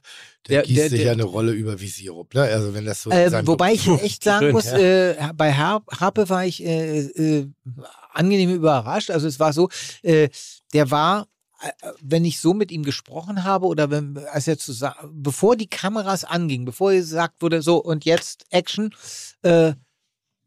der, 0.49 0.63
gießt 0.63 0.79
der- 0.79 0.91
sich 0.91 1.01
ja 1.05 1.13
eine 1.13 1.25
Rolle 1.25 1.53
über 1.53 1.81
wie 1.81 1.89
Sirup. 1.89 2.35
Ne? 2.35 2.43
Also 2.43 2.73
wenn 2.75 2.85
das 2.85 3.03
so 3.03 3.11
sein 3.11 3.47
wobei 3.47 3.73
ich 3.73 3.87
echt 3.89 4.23
sagen 4.25 4.47
Schön, 4.47 4.53
muss, 4.53 4.67
ja. 4.67 4.79
äh, 4.79 5.33
bei 5.35 5.53
Har 5.53 5.83
Harpe 5.99 6.29
war 6.29 6.45
ich 6.47 6.63
äh, 6.65 7.01
äh, 7.01 7.47
angenehm 8.13 8.55
überrascht. 8.55 9.11
Also 9.11 9.27
es 9.27 9.41
war 9.41 9.53
so, 9.53 9.69
äh, 10.03 10.29
der 10.73 10.91
war 10.91 11.23
äh, 11.23 11.25
wenn 12.01 12.25
ich 12.25 12.41
so 12.41 12.55
mit 12.55 12.70
ihm 12.70 12.83
gesprochen 12.85 13.45
habe 13.45 13.67
oder 13.67 13.91
wenn, 13.91 14.17
als 14.33 14.47
er 14.47 14.59
zu 14.59 14.73
sa- 14.73 14.97
bevor 15.12 15.57
die 15.57 15.69
Kameras 15.69 16.25
angingen, 16.25 16.65
bevor 16.65 16.93
gesagt 16.93 17.43
wurde, 17.43 17.62
so 17.62 17.78
und 17.78 18.05
jetzt 18.05 18.45
Action, 18.51 18.95
äh, 19.43 19.75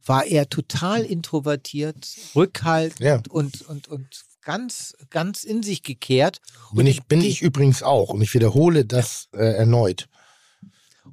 war 0.05 0.25
er 0.25 0.49
total 0.49 1.03
introvertiert, 1.03 2.07
rückhaltend 2.35 2.99
Ja. 3.01 3.21
und, 3.29 3.61
und, 3.67 3.87
und 3.87 4.07
ganz, 4.41 4.95
ganz 5.09 5.43
in 5.43 5.61
sich 5.61 5.83
gekehrt. 5.83 6.41
Bin 6.73 6.87
ich, 6.87 7.03
bin 7.03 7.21
ich 7.21 7.41
übrigens 7.41 7.83
auch. 7.83 8.09
Und 8.09 8.21
ich 8.21 8.33
wiederhole 8.33 8.85
das 8.85 9.27
äh, 9.33 9.37
erneut. 9.37 10.07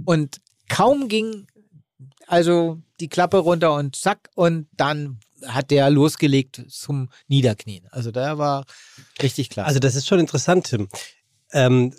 Und 0.06 0.40
kaum 0.68 1.08
ging 1.08 1.46
also 2.26 2.80
die 3.00 3.08
Klappe 3.08 3.38
runter 3.38 3.74
und 3.74 3.96
zack, 3.96 4.30
und 4.34 4.68
dann 4.72 5.18
hat 5.46 5.70
der 5.70 5.90
losgelegt 5.90 6.62
zum 6.68 7.10
Niederknien. 7.28 7.86
Also 7.90 8.10
da 8.10 8.38
war 8.38 8.64
richtig 9.22 9.50
klar. 9.50 9.66
Also 9.66 9.78
das 9.78 9.94
ist 9.94 10.06
schon 10.06 10.18
interessant, 10.18 10.66
Tim. 10.66 10.88
Ähm, 11.52 11.94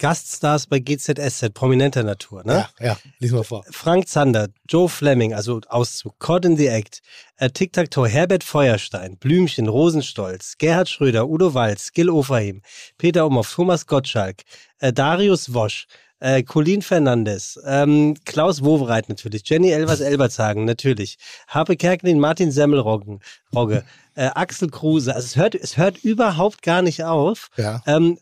Gaststars 0.00 0.66
bei 0.66 0.78
GZSZ, 0.78 1.52
prominenter 1.52 2.02
Natur, 2.02 2.42
ne? 2.44 2.66
Ja, 2.80 2.86
ja, 2.86 2.98
lies 3.18 3.32
mal 3.32 3.44
vor. 3.44 3.64
Frank 3.70 4.08
Zander, 4.08 4.48
Joe 4.66 4.88
Fleming, 4.88 5.34
also 5.34 5.60
Auszug, 5.68 6.18
Caught 6.18 6.46
in 6.46 6.56
the 6.56 6.68
Act, 6.68 7.02
äh, 7.36 7.50
Tic-Tac-Toe, 7.50 8.08
Herbert 8.08 8.42
Feuerstein, 8.42 9.18
Blümchen, 9.18 9.68
Rosenstolz, 9.68 10.56
Gerhard 10.56 10.88
Schröder, 10.88 11.28
Udo 11.28 11.52
Walz, 11.52 11.92
Gil 11.92 12.08
Oferheim, 12.08 12.62
Peter 12.96 13.26
Umhoff, 13.26 13.54
Thomas 13.54 13.86
Gottschalk, 13.86 14.38
äh, 14.78 14.90
Darius 14.90 15.52
Wosch, 15.52 15.86
äh, 16.20 16.42
Colin 16.42 16.82
Fernandes, 16.82 17.58
ähm, 17.66 18.14
Klaus 18.24 18.62
Wowereit 18.62 19.08
natürlich, 19.08 19.42
Jenny 19.46 19.70
Elvers 19.70 20.00
Elbertshagen 20.00 20.64
natürlich, 20.64 21.18
Harpe 21.48 21.76
Kerkeling, 21.76 22.18
Martin 22.18 22.52
Semmelroggen, 22.52 23.20
Rogge, 23.54 23.84
äh, 24.14 24.26
Axel 24.34 24.70
Kruse. 24.70 25.14
Also 25.14 25.26
es 25.26 25.36
hört, 25.36 25.54
es 25.54 25.76
hört 25.76 25.98
überhaupt 26.04 26.62
gar 26.62 26.82
nicht 26.82 27.04
auf. 27.04 27.48
Ja. 27.56 27.82
Ähm, 27.86 28.18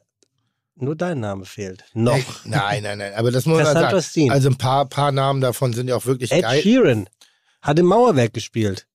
nur 0.77 0.95
dein 0.95 1.19
Name 1.21 1.45
fehlt. 1.45 1.85
Noch. 1.93 2.15
Ey, 2.15 2.25
Nein, 2.45 2.83
nein, 2.85 2.99
nein. 2.99 3.15
Aber 3.15 3.33
das 3.33 3.47
muss 3.47 3.63
man 3.63 3.67
sagen. 3.75 4.31
Also 4.31 4.49
ein 4.49 4.57
paar, 4.57 4.87
paar 4.87 5.11
Namen 5.11 5.41
davon 5.41 5.73
sind 5.73 5.89
ja 5.89 5.97
auch 5.97 6.07
wirklich 6.07 6.31
Ed 6.31 6.43
geil. 6.43 6.63
Sheeran 6.63 7.09
hat 7.61 7.79
im 7.79 7.87
Mauerwerk 7.87 8.33
gespielt. 8.33 8.87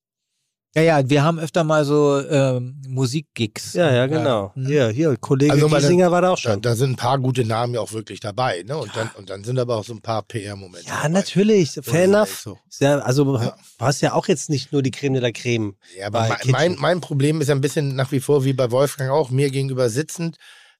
Ja, 0.75 0.81
ja, 0.81 1.09
wir 1.09 1.23
haben 1.23 1.37
öfter 1.39 1.63
mal 1.63 1.85
so 1.85 2.19
ähm, 2.19 2.81
Musikgigs. 2.87 3.73
Ja, 3.73 3.93
ja, 3.93 4.07
genau. 4.07 4.51
Hier, 4.55 4.89
hier, 4.89 5.15
Kollege 5.17 5.51
Also 5.53 5.67
Giesinger 5.67 6.11
war 6.11 6.21
da 6.21 6.31
auch 6.31 6.37
schon. 6.37 6.61
da 6.61 6.75
sind 6.75 6.91
ein 6.91 6.95
paar 6.95 7.19
gute 7.19 7.45
Namen 7.45 7.75
ja 7.75 7.79
auch 7.79 7.91
wirklich 7.93 8.19
dabei. 8.19 8.63
Ne? 8.65 8.75
Und, 8.77 8.95
dann, 8.95 9.09
und 9.17 9.29
dann 9.29 9.43
sind 9.43 9.59
aber 9.59 9.77
auch 9.77 9.83
so 9.83 9.93
ein 9.93 10.01
paar 10.01 10.23
PR-Momente. 10.23 10.87
Ja, 10.87 10.95
dabei. 11.03 11.09
natürlich. 11.09 11.79
Fair 11.81 12.05
enough. 12.05 12.39
so. 12.43 12.57
Ja, 12.79 12.99
also 12.99 13.37
Ja. 13.37 13.55
du 13.77 13.85
hast 13.85 14.01
ja 14.01 14.13
auch 14.13 14.27
jetzt 14.27 14.49
nicht 14.49 14.71
nur 14.71 14.81
die 14.81 14.91
Creme 14.91 15.13
de 15.13 15.21
la 15.21 15.31
Creme. 15.31 15.75
Ja, 15.97 16.07
aber 16.07 16.27
mein, 16.27 16.51
mein, 16.51 16.75
mein 16.79 17.01
Problem 17.01 17.39
ist 17.41 17.49
ja 17.49 17.55
ein 17.55 17.61
bisschen 17.61 17.95
nach 17.95 18.11
wie 18.11 18.19
vor 18.19 18.43
wie 18.43 18.53
bei 18.53 18.71
Wolfgang 18.71 19.11
auch, 19.11 19.29
mir 19.29 19.51
gegenüber 19.51 19.89
sitzend, 19.89 20.37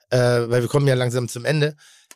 äh, 0.09 0.17
weil 0.17 0.61
wir 0.61 0.67
kommen 0.69 0.87
ja 0.87 0.95
langsam 0.95 1.27
zum 1.27 1.45
Ende, 1.45 1.75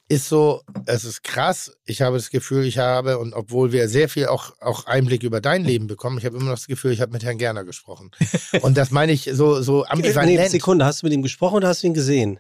ist 0.10 0.30
so, 0.30 0.62
es 0.86 1.04
ist 1.04 1.24
krass. 1.24 1.76
Ich 1.86 2.02
habe 2.02 2.16
das 2.16 2.30
Gefühl, 2.30 2.66
ich 2.66 2.78
habe, 2.78 3.18
und 3.18 3.34
obwohl 3.34 3.74
wir 3.74 3.90
sehr 3.90 4.08
viel 4.08 4.28
auch, 4.28 4.54
auch 4.62 4.86
Einblick 4.86 5.24
über 5.24 5.42
dein 5.42 5.66
Leben 5.66 5.88
bekommen, 5.88 6.18
ich 6.18 6.26
habe 6.26 6.38
immer 6.38 6.46
noch 6.46 6.54
das 6.54 6.68
Gefühl, 6.68 6.92
ich 6.92 7.02
habe 7.02 7.12
mit 7.12 7.24
Herrn 7.24 7.38
Gerner 7.38 7.66
gesprochen. 7.66 8.12
Und 8.62 8.78
das 8.78 8.92
meine 8.92 9.12
ich 9.12 9.30
so, 9.34 9.62
so 9.62 9.82
Nee, 9.84 9.90
ambivalent. 9.90 10.50
Sekunde, 10.50 10.86
hast 10.86 11.02
du 11.02 11.08
mit 11.08 11.14
ihm 11.14 11.24
gesprochen 11.24 11.56
oder 11.56 11.68
hast 11.68 11.84
du 11.84 11.88
ihn 11.88 11.94
gesehen? 11.94 12.40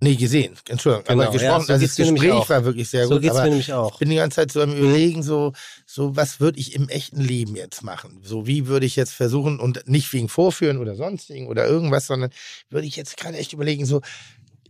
Nee, 0.00 0.16
gesehen. 0.16 0.56
Entschuldigung. 0.68 1.04
Genau, 1.06 1.22
aber 1.22 1.32
gesprochen, 1.32 1.60
ja, 1.60 1.66
so 1.66 1.72
also 1.74 1.80
geht's 1.80 1.94
das 1.94 2.08
Gespräch 2.08 2.48
war 2.48 2.64
wirklich 2.64 2.88
sehr 2.90 3.06
so 3.06 3.14
gut. 3.14 3.22
geht's 3.22 3.36
aber 3.36 3.44
mir 3.44 3.50
nämlich 3.50 3.72
auch. 3.72 3.92
Ich 3.92 3.98
bin 4.00 4.10
die 4.10 4.16
ganze 4.16 4.34
Zeit 4.34 4.50
so 4.50 4.60
am 4.60 4.74
überlegen, 4.74 5.22
so, 5.22 5.52
so 5.86 6.16
was 6.16 6.40
würde 6.40 6.58
ich 6.58 6.74
im 6.74 6.88
echten 6.88 7.20
Leben 7.20 7.54
jetzt 7.54 7.84
machen? 7.84 8.18
So 8.24 8.48
wie 8.48 8.66
würde 8.66 8.84
ich 8.84 8.96
jetzt 8.96 9.12
versuchen 9.12 9.60
und 9.60 9.86
nicht 9.86 10.12
wegen 10.12 10.28
Vorführen 10.28 10.78
oder 10.78 10.96
sonstigen 10.96 11.46
oder 11.46 11.68
irgendwas, 11.68 12.08
sondern 12.08 12.30
würde 12.68 12.88
ich 12.88 12.96
jetzt 12.96 13.16
gerade 13.16 13.38
echt 13.38 13.52
überlegen, 13.52 13.86
so 13.86 14.00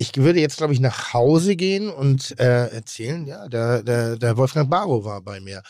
ich 0.03 0.17
würde 0.17 0.41
jetzt 0.41 0.57
glaube 0.57 0.73
ich 0.73 0.81
nach 0.81 1.15
Hause 1.15 1.55
gehen 1.57 1.89
und 1.89 2.39
äh, 2.39 2.67
erzählen, 2.69 3.25
ja, 3.25 3.49
der, 3.49 3.83
der, 3.83 4.17
der 4.17 4.37
Wolfgang 4.37 4.69
Barrow 4.69 5.05
war 5.05 5.23
bei 5.23 5.41
mir. 5.41 5.63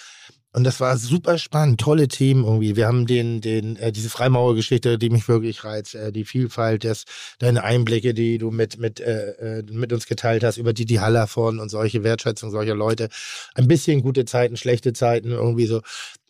Und 0.54 0.64
das 0.64 0.80
war 0.80 0.98
super 0.98 1.38
spannend, 1.38 1.80
tolle 1.80 2.08
Themen 2.08 2.44
irgendwie. 2.44 2.76
Wir 2.76 2.86
haben 2.86 3.06
den, 3.06 3.40
den, 3.40 3.76
äh, 3.76 3.90
diese 3.90 4.10
Freimaurergeschichte, 4.10 4.98
die 4.98 5.08
mich 5.08 5.26
wirklich 5.28 5.64
reizt, 5.64 5.94
äh, 5.94 6.12
die 6.12 6.24
Vielfalt, 6.24 6.84
das, 6.84 7.04
deine 7.38 7.64
Einblicke, 7.64 8.12
die 8.12 8.36
du 8.36 8.50
mit, 8.50 8.78
mit, 8.78 9.00
äh, 9.00 9.60
äh, 9.60 9.62
mit 9.70 9.92
uns 9.94 10.06
geteilt 10.06 10.44
hast, 10.44 10.58
über 10.58 10.74
die 10.74 10.84
die 10.84 11.00
Hallervon 11.00 11.58
und 11.58 11.70
solche 11.70 12.04
Wertschätzung 12.04 12.50
solcher 12.50 12.74
Leute. 12.74 13.08
Ein 13.54 13.66
bisschen 13.66 14.02
gute 14.02 14.26
Zeiten, 14.26 14.56
schlechte 14.56 14.92
Zeiten, 14.92 15.30
irgendwie 15.30 15.66
so. 15.66 15.80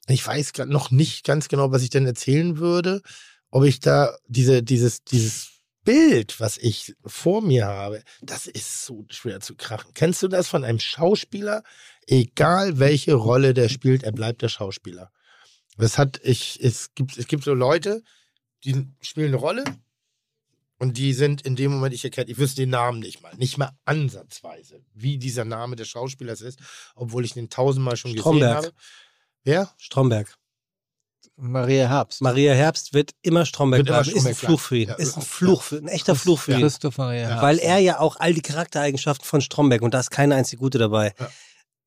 Ich 0.09 0.25
weiß 0.25 0.53
noch 0.67 0.91
nicht 0.93 1.25
ganz 1.25 1.49
genau, 1.49 1.73
was 1.73 1.83
ich 1.83 1.91
denn 1.91 2.07
erzählen 2.07 2.59
würde, 2.59 3.03
ob 3.51 3.65
ich 3.65 3.81
da 3.81 4.17
diese, 4.29 4.63
dieses, 4.63 5.03
dieses 5.05 5.52
Bild, 5.85 6.39
was 6.41 6.59
ich 6.59 6.95
vor 7.05 7.43
mir 7.43 7.67
habe, 7.67 8.03
das 8.21 8.47
ist 8.47 8.85
so 8.85 9.05
schwer 9.11 9.41
zu 9.41 9.57
krachen. 9.57 9.93
Kennst 9.95 10.23
du 10.23 10.29
das 10.29 10.49
von 10.49 10.65
einem 10.65 10.79
Schauspieler? 10.79 11.63
Egal 12.07 12.79
welche 12.79 13.15
Rolle 13.15 13.55
der 13.55 13.69
spielt, 13.69 14.03
er 14.03 14.13
bleibt 14.13 14.43
der 14.43 14.49
Schauspieler. 14.49 15.11
Das 15.77 15.99
hat 15.99 16.21
ich, 16.23 16.63
es 16.63 16.95
gibt, 16.95 17.17
es 17.17 17.27
gibt 17.27 17.45
so 17.45 17.55
Leute, 17.55 18.03
die 18.65 18.87
spielen 19.01 19.29
eine 19.29 19.37
Rolle 19.37 19.65
und 20.79 20.99
die 20.99 21.13
sind 21.13 21.43
in 21.43 21.57
dem 21.57 21.73
Moment, 21.73 21.95
ich 21.95 22.05
erkenne, 22.05 22.31
ich 22.31 22.39
wüsste 22.39 22.63
den 22.63 22.71
Namen 22.71 23.01
nicht 23.01 23.23
mal, 23.23 23.35
nicht 23.37 23.59
mal 23.59 23.71
ansatzweise, 23.85 24.85
wie 24.95 25.19
dieser 25.19 25.45
Name 25.45 25.77
des 25.77 25.89
Schauspielers 25.89 26.41
ist, 26.41 26.61
obwohl 26.95 27.25
ich 27.25 27.35
den 27.35 27.51
tausendmal 27.51 27.97
schon 27.97 28.13
gesehen 28.13 28.23
Stromberg. 28.23 28.57
habe. 28.57 28.73
Wer? 29.45 29.73
Stromberg. 29.79 30.37
Maria 31.37 31.89
Herbst. 31.89 32.21
Maria 32.21 32.53
Herbst 32.55 32.93
wird 32.95 33.13
immer 33.23 33.47
Stromberg 33.47 33.81
Wird 33.81 33.89
immer 33.89 34.03
bleiben. 34.03 34.17
Ist 34.17 34.27
ein 34.27 34.35
Stromberg 34.35 34.39
Fluch 34.39 34.61
für 34.61 34.77
ihn. 34.77 34.87
bleiben. 34.87 35.03
Ist 35.03 35.17
ein 35.17 35.21
Ja. 35.21 35.27
Fluch 35.27 35.63
für, 35.63 35.77
ein 35.77 35.89
echter 35.89 36.15
Fluch 36.15 36.39
für 36.41 36.53
ihn. 36.53 36.61
Christoph 36.61 36.99
Maria 36.99 37.27
Herbst. 37.29 37.43
Weil 37.43 37.59
er 37.59 37.79
ja 37.79 37.99
auch 38.01 38.17
all 38.17 38.35
die 38.35 38.43
Charaktereigenschaften 38.43 39.25
von 39.25 39.41
Stromberg, 39.41 39.83
und 39.83 39.95
da 39.95 40.01
ist 40.01 40.11
keine 40.11 40.35
einzige 40.35 40.61
gute 40.61 40.79
dabei, 40.79 41.15
Ja. 41.19 41.29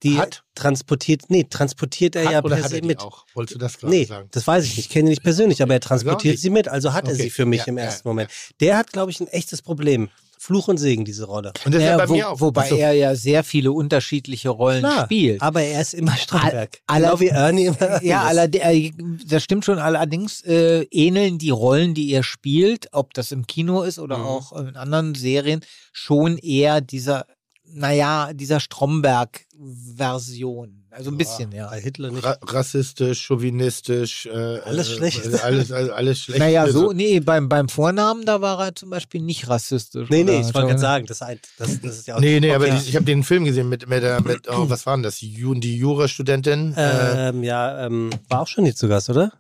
die 0.04 0.18
Hat? 0.18 0.44
transportiert, 0.56 1.24
nee, 1.30 1.46
transportiert 1.50 2.16
er 2.16 2.26
Hat 2.26 2.32
ja 2.34 2.44
oder 2.44 2.56
per 2.56 2.64
hat 2.66 2.72
se 2.72 2.78
er 2.80 2.86
mit. 2.86 3.00
auch? 3.00 3.26
Wolltest 3.34 3.56
du 3.56 3.60
das 3.60 3.78
gerade 3.78 3.94
Nee, 3.96 4.06
sagen? 4.06 4.28
das 4.32 4.46
weiß 4.48 4.64
ich 4.66 4.72
nicht. 4.72 4.80
Ich 4.88 4.90
kenne 4.90 5.06
ihn 5.08 5.10
nicht 5.12 5.24
persönlich, 5.24 5.62
aber 5.62 5.74
er 5.76 5.80
transportiert 5.80 6.34
nicht. 6.34 6.42
sie 6.42 6.50
mit. 6.50 6.68
Also 6.68 6.94
hat 6.94 7.06
er 7.08 7.14
Okay. 7.14 7.24
sie 7.24 7.30
für 7.30 7.46
mich 7.46 7.62
Ja, 7.62 7.68
im 7.68 7.78
ja, 7.78 7.86
ersten 7.86 8.08
ja. 8.08 8.12
Moment. 8.12 8.30
Der 8.60 8.78
hat, 8.78 8.92
glaube 8.92 9.12
ich, 9.12 9.20
ein 9.20 9.28
echtes 9.28 9.62
Problem. 9.62 10.10
Fluch 10.46 10.68
und 10.68 10.78
Segen, 10.78 11.06
diese 11.06 11.26
Rolle. 11.26 11.54
Und 11.66 11.74
das 11.74 11.82
ist 11.82 11.86
Ja, 11.86 11.92
ja 11.92 11.98
bei 11.98 12.08
wo, 12.08 12.14
mir 12.14 12.30
auch. 12.30 12.40
wobei 12.40 12.62
Achso. 12.64 12.76
er 12.76 12.94
ja 12.94 13.16
sehr 13.16 13.44
viele 13.44 13.72
unterschiedliche 13.72 14.50
Rollen 14.50 14.82
Klar, 14.82 15.06
spielt. 15.06 15.42
aber 15.42 15.62
er 15.64 15.82
ist 15.82 15.96
immer 15.96 16.16
Stromberg. 16.16 16.82
aller- 16.86 17.08
genau 17.08 17.20
wie 17.20 17.28
Ernie 17.30 17.66
immer. 17.66 17.78
Ja, 18.04 18.22
ist. 18.22 18.28
allerde- 18.28 18.62
äh, 18.62 18.92
das 19.28 19.44
stimmt 19.44 19.66
schon. 19.66 19.80
Allerdings 19.80 20.42
äh, 20.42 20.84
ähneln 20.92 21.40
die 21.40 21.50
Rollen, 21.50 21.96
die 21.96 22.12
er 22.12 22.22
spielt, 22.24 22.90
ob 22.92 23.16
das 23.16 23.32
im 23.32 23.48
Kino 23.48 23.82
ist 23.82 23.98
oder 23.98 24.20
Mhm. 24.20 24.26
auch 24.26 24.52
in 24.54 24.76
anderen 24.76 25.16
Serien, 25.16 25.62
schon 25.92 26.38
eher 26.38 26.80
dieser, 26.82 27.26
naja, 27.66 28.32
dieser 28.34 28.60
Stromberg-Version. 28.60 30.85
Also 30.96 31.12
ein 31.12 31.18
bisschen, 31.18 31.52
ja. 31.52 31.70
Hitler 31.74 32.10
nicht. 32.10 32.24
Ra 32.24 32.38
rassistisch, 32.42 33.26
chauvinistisch. 33.26 34.26
Äh, 34.28 34.60
Alles 34.60 34.90
äh, 34.90 34.96
schlecht. 34.96 35.26
äh, 35.26 35.38
Alles, 35.40 35.72
alles, 35.72 35.90
alles 35.92 36.20
schlecht. 36.24 36.40
Naja, 36.40 36.68
so, 36.70 36.80
Also, 36.80 36.94
nee, 36.94 37.20
beim, 37.20 37.50
beim 37.50 37.68
Vornamen, 37.68 38.26
da 38.26 38.40
war 38.42 38.66
er 38.66 38.76
zum 38.76 38.90
Beispiel 38.90 39.22
nicht 39.22 39.48
rassistisch. 39.50 40.10
Nee, 40.10 40.24
nee, 40.24 40.40
ich 40.40 40.54
wollte 40.54 40.68
gerade 40.70 40.80
sagen, 40.80 41.06
das, 41.06 41.22
ein- 41.22 41.40
das, 41.58 41.82
das 41.82 41.98
ist 42.00 42.08
ja 42.08 42.16
auch. 42.16 42.20
Nee, 42.22 42.40
nee, 42.40 42.54
aber 42.54 42.66
Okay. 42.66 42.80
die, 42.82 42.90
ich 42.90 42.96
habe 42.96 43.06
den 43.06 43.24
Film 43.24 43.44
gesehen 43.44 43.68
mit, 43.68 43.90
mit, 43.90 44.04
der, 44.04 44.22
mit 44.22 44.48
oh, 44.50 44.66
was 44.70 44.86
war 44.86 44.96
denn 44.96 45.04
das? 45.04 45.18
Die 45.20 45.32
Jurastudentin. 45.78 46.74
Äh, 46.78 47.30
Ähm, 47.30 47.44
ja, 47.44 47.86
ähm, 47.86 48.10
war 48.30 48.42
auch 48.42 48.48
schon 48.48 48.64
hier 48.64 48.76
zu 48.76 48.88
Gast, 48.88 49.10
oder? 49.10 49.34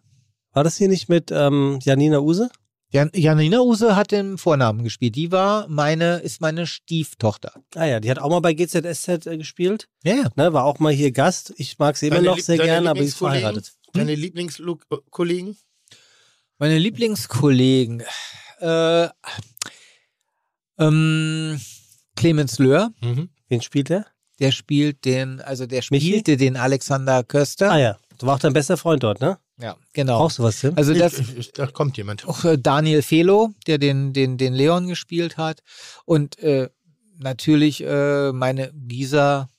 War 0.53 0.63
das 0.63 0.75
hier 0.77 0.87
nicht 0.89 1.07
mit 1.09 1.31
ähm, 1.31 1.79
Janina 1.81 2.19
Use? 2.19 2.49
Jan 2.95 3.11
Janina 3.13 3.59
Use 3.59 3.97
hat 3.97 4.11
den 4.11 4.37
Vornamen 4.37 4.85
gespielt. 4.85 5.15
Die 5.17 5.29
war 5.29 5.67
meine, 5.67 6.19
ist 6.19 6.39
meine 6.39 6.65
Stieftochter. 6.65 7.51
Ah 7.75 7.83
ja, 7.83 7.99
die 7.99 8.09
hat 8.09 8.19
auch 8.19 8.29
mal 8.29 8.39
bei 8.39 8.53
GZSZ 8.53 9.27
äh, 9.27 9.37
gespielt. 9.37 9.89
Ja. 10.05 10.29
Ne, 10.37 10.53
war 10.53 10.63
auch 10.63 10.79
mal 10.79 10.93
hier 10.93 11.11
Gast. 11.11 11.53
Ich 11.57 11.77
mag 11.77 11.97
sie 11.97 12.07
immer 12.07 12.21
noch 12.21 12.39
sehr 12.39 12.57
gerne, 12.57 12.89
aber 12.89 13.01
sie 13.01 13.07
ist 13.07 13.17
verheiratet. 13.17 13.73
Deine 13.91 14.15
Lieblingskollegen? 14.15 15.57
Meine 16.57 16.77
Lieblingskollegen. 16.77 18.01
Äh, 18.61 19.09
ähm, 20.79 21.59
Clemens 22.15 22.59
Löhr, 22.59 22.93
Mhm. 23.01 23.29
Wen 23.49 23.61
spielt 23.61 23.89
der? 23.89 24.05
der 24.39 24.51
spielt 24.51 25.03
den, 25.03 25.41
also 25.41 25.65
der 25.65 25.83
Michi? 25.91 26.07
spielte 26.07 26.37
den 26.37 26.55
Alexander 26.55 27.25
Köster. 27.25 27.71
Ah 27.71 27.77
ja, 27.77 27.97
du 28.19 28.25
warst 28.25 28.37
auch 28.39 28.47
dein 28.47 28.53
bester 28.53 28.77
Freund 28.77 29.03
dort, 29.03 29.19
ne? 29.19 29.37
Ja, 29.57 29.77
genau. 29.93 30.19
Brauchst 30.19 30.39
du 30.39 30.43
was, 30.43 30.59
Tim? 30.59 30.73
Also 30.75 30.93
das, 30.93 31.17
ich, 31.19 31.37
ich, 31.37 31.51
da 31.53 31.67
kommt 31.67 31.95
jemand. 31.97 32.27
auch 32.27 32.43
äh, 32.43 32.57
Daniel 32.57 33.01
Felo, 33.01 33.53
der 33.67 33.77
den, 33.77 34.11
den, 34.11 34.37
den 34.37 34.53
Leon 34.53 34.87
gespielt 34.87 35.37
hat. 35.37 35.61
Und 36.03 36.37
äh, 36.39 36.69
natürlich 37.17 37.81
äh, 37.81 38.33
meine 38.33 38.71
Gisa, 38.73 39.49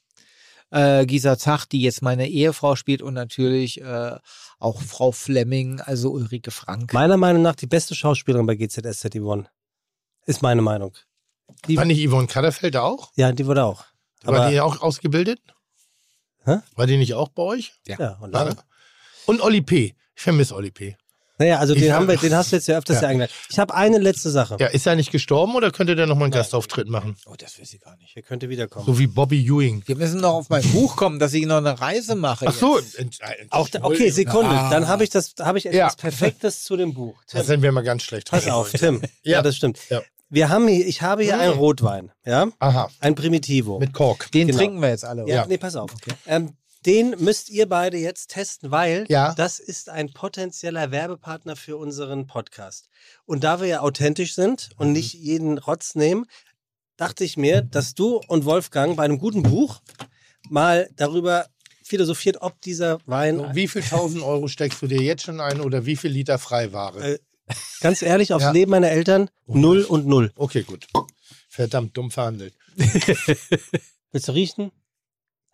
äh, 0.71 1.07
Gisa 1.07 1.39
Zach, 1.39 1.65
die 1.65 1.81
jetzt 1.81 2.03
meine 2.03 2.29
Ehefrau 2.29 2.77
spielt 2.77 3.01
und 3.01 3.15
natürlich 3.15 3.81
äh, 3.81 4.17
auch 4.59 4.83
Frau 4.83 5.13
Flemming, 5.13 5.81
also 5.81 6.11
Ulrike 6.11 6.51
Frank. 6.51 6.93
Meiner 6.93 7.17
Meinung 7.17 7.43
nach 7.43 7.57
die 7.57 7.67
beste 7.67 7.95
Schauspielerin 7.95 8.47
bei 8.47 8.57
GZSZ, 8.57 9.15
Yvonne. 9.15 9.49
Ist 10.27 10.43
meine 10.43 10.61
Meinung. 10.61 10.95
Die, 11.69 11.77
War 11.77 11.85
nicht 11.85 12.07
Yvonne 12.07 12.27
Katterfeld 12.27 12.75
da 12.75 12.83
auch? 12.83 13.13
ja, 13.15 13.33
die 13.33 13.47
wurde 13.47 13.65
auch. 13.65 13.85
War 14.25 14.41
Aber, 14.41 14.51
die 14.51 14.61
auch 14.61 14.83
ausgebildet? 14.83 15.41
Hä? 16.45 16.59
War 16.75 16.87
die 16.87 16.97
nicht 16.97 17.15
auch 17.15 17.29
bei 17.29 17.43
euch? 17.43 17.75
ja, 17.87 18.19
und 18.21 18.33
War 18.33 18.47
dann, 18.47 18.61
Und 19.27 19.41
Olli 19.41 19.61
P. 19.63 19.95
Ich 20.15 20.23
vermisse 20.23 20.55
Olli 20.55 20.71
P. 20.71 20.97
Naja, 21.39 21.59
also 21.59 21.75
den, 21.75 21.85
Ich- 21.85 21.91
haben 21.91 22.09
wir, 22.09 22.17
den 22.17 22.35
hast 22.37 22.51
du 22.53 22.57
jetzt 22.57 22.67
ja 22.67 22.79
öfters 22.79 22.97
Ja. 22.97 23.03
ja. 23.03 23.09
eingeladen. 23.09 23.33
Ich 23.51 23.59
habe 23.59 23.75
eine 23.75 23.99
letzte 23.99 24.31
Sache. 24.31 24.57
Ja, 24.59 24.69
ist 24.69 24.87
er 24.87 24.97
nicht 24.97 25.13
gestorben 25.13 25.55
oder 25.55 25.71
könnte 25.71 25.95
der 25.95 26.07
nochmal 26.07 26.25
einen 26.27 26.33
Gastauftritt 26.33 26.89
machen? 26.89 27.17
Oh, 27.27 27.35
das 27.37 27.61
weiß 27.61 27.75
ich 27.75 27.81
gar 27.83 27.95
nicht. 27.99 28.17
Der 28.17 28.23
könnte 28.23 28.49
wiederkommen. 28.49 28.87
So 28.87 28.99
wie 28.99 29.07
Bobby 29.07 29.45
Ewing. 29.47 29.83
Wir 29.85 29.97
müssen 29.97 30.21
noch 30.23 30.33
auf 30.33 30.49
mein 30.49 30.63
Buch 30.73 30.97
kommen, 30.97 31.19
dass 31.19 31.35
ich 31.35 31.45
noch 31.45 31.59
eine 31.59 31.79
Reise 31.79 32.15
mache. 32.15 32.47
Ach 32.49 32.55
so. 32.55 32.79
äh, 32.79 32.83
Auch, 33.51 33.69
da- 33.69 33.81
okay, 33.83 34.09
Sekunde. 34.09 34.49
Ah. 34.51 34.71
Dann 34.71 34.89
habe 34.89 35.05
ich 35.05 35.11
das, 35.11 35.35
habe 35.41 35.59
ich 35.59 35.67
etwas 35.67 35.77
Ja. 35.79 35.91
Perfektes 35.95 36.65
zu 36.65 36.75
dem 36.79 36.95
Buch. 36.95 37.17
Da 37.31 37.41
Tim, 37.41 37.47
sind 37.47 37.63
wir 37.63 37.71
mal 37.73 37.83
ganz 37.85 38.03
schlecht. 38.05 38.31
pass 38.31 38.49
auf, 38.49 38.73
Tim. 38.73 39.03
Ja, 39.23 39.33
Ja. 39.33 39.43
das 39.43 39.57
stimmt. 39.57 39.79
Ja. 39.91 40.01
Wir 40.31 40.49
haben 40.49 40.67
hier, 40.67 40.87
ich 40.87 41.03
habe 41.03 41.23
hier 41.23 41.39
einen 41.39 41.53
Rotwein, 41.53 42.11
ja, 42.25 42.49
Aha, 42.59 42.91
ein 42.99 43.15
Primitivo. 43.15 43.79
mit 43.79 43.93
Kork. 43.93 44.29
Den 44.33 44.49
Genau. 44.49 44.59
trinken 44.59 44.81
wir 44.81 44.89
jetzt 44.89 45.05
alle. 45.05 45.23
ja, 45.29 45.35
Ja. 45.43 45.47
nee, 45.47 45.57
pass 45.59 45.77
auf. 45.77 45.91
Ähm, 46.27 46.55
den 46.87 47.11
müsst 47.19 47.51
ihr 47.51 47.69
beide 47.69 47.99
jetzt 47.99 48.31
testen, 48.31 48.71
weil 48.71 49.05
Ja. 49.09 49.35
das 49.35 49.59
ist 49.59 49.89
ein 49.91 50.13
potenzieller 50.13 50.91
Werbepartner 50.91 51.57
für 51.57 51.77
unseren 51.77 52.27
Podcast. 52.27 52.89
Und 53.25 53.43
da 53.45 53.61
wir 53.61 53.67
ja 53.67 53.81
authentisch 53.81 54.35
sind 54.35 54.71
und 54.77 54.93
nicht 54.93 55.13
jeden 55.15 55.59
Rotz 55.59 55.95
nehmen, 55.97 56.27
dachte 56.97 57.25
ich 57.25 57.37
mir, 57.37 57.61
dass 57.63 57.95
du 57.95 58.21
und 58.29 58.45
Wolfgang 58.45 58.97
bei 58.97 59.05
einem 59.05 59.19
guten 59.19 59.43
Buch 59.43 59.81
mal 60.49 60.89
darüber 60.97 61.47
philosophiert, 61.83 62.39
ob 62.41 62.61
dieser 62.63 62.99
Wein, 63.07 63.55
wie 63.55 63.69
viel 63.69 63.83
tausend 63.83 64.23
Euro 64.23 64.49
steckst 64.49 64.81
du 64.83 64.87
dir 64.87 65.01
jetzt 65.03 65.23
schon 65.25 65.41
ein 65.41 65.61
oder 65.61 65.87
wie 65.87 65.97
viel 65.97 66.11
Liter 66.11 66.39
Freiware? 66.39 67.15
Äh, 67.15 67.19
ganz 67.81 68.03
ehrlich, 68.03 68.33
aufs 68.33 68.45
Ja. 68.45 68.51
Leben 68.51 68.71
meiner 68.71 68.91
Eltern, 68.91 69.31
null 69.47 69.83
und 69.83 70.07
null. 70.07 70.33
Okay, 70.37 70.63
gut. 70.63 70.87
Verdammt 71.49 71.97
dumm 71.97 72.11
verhandelt. 72.11 72.55
Willst 74.13 74.29
du 74.29 74.33
riechen? 74.33 74.73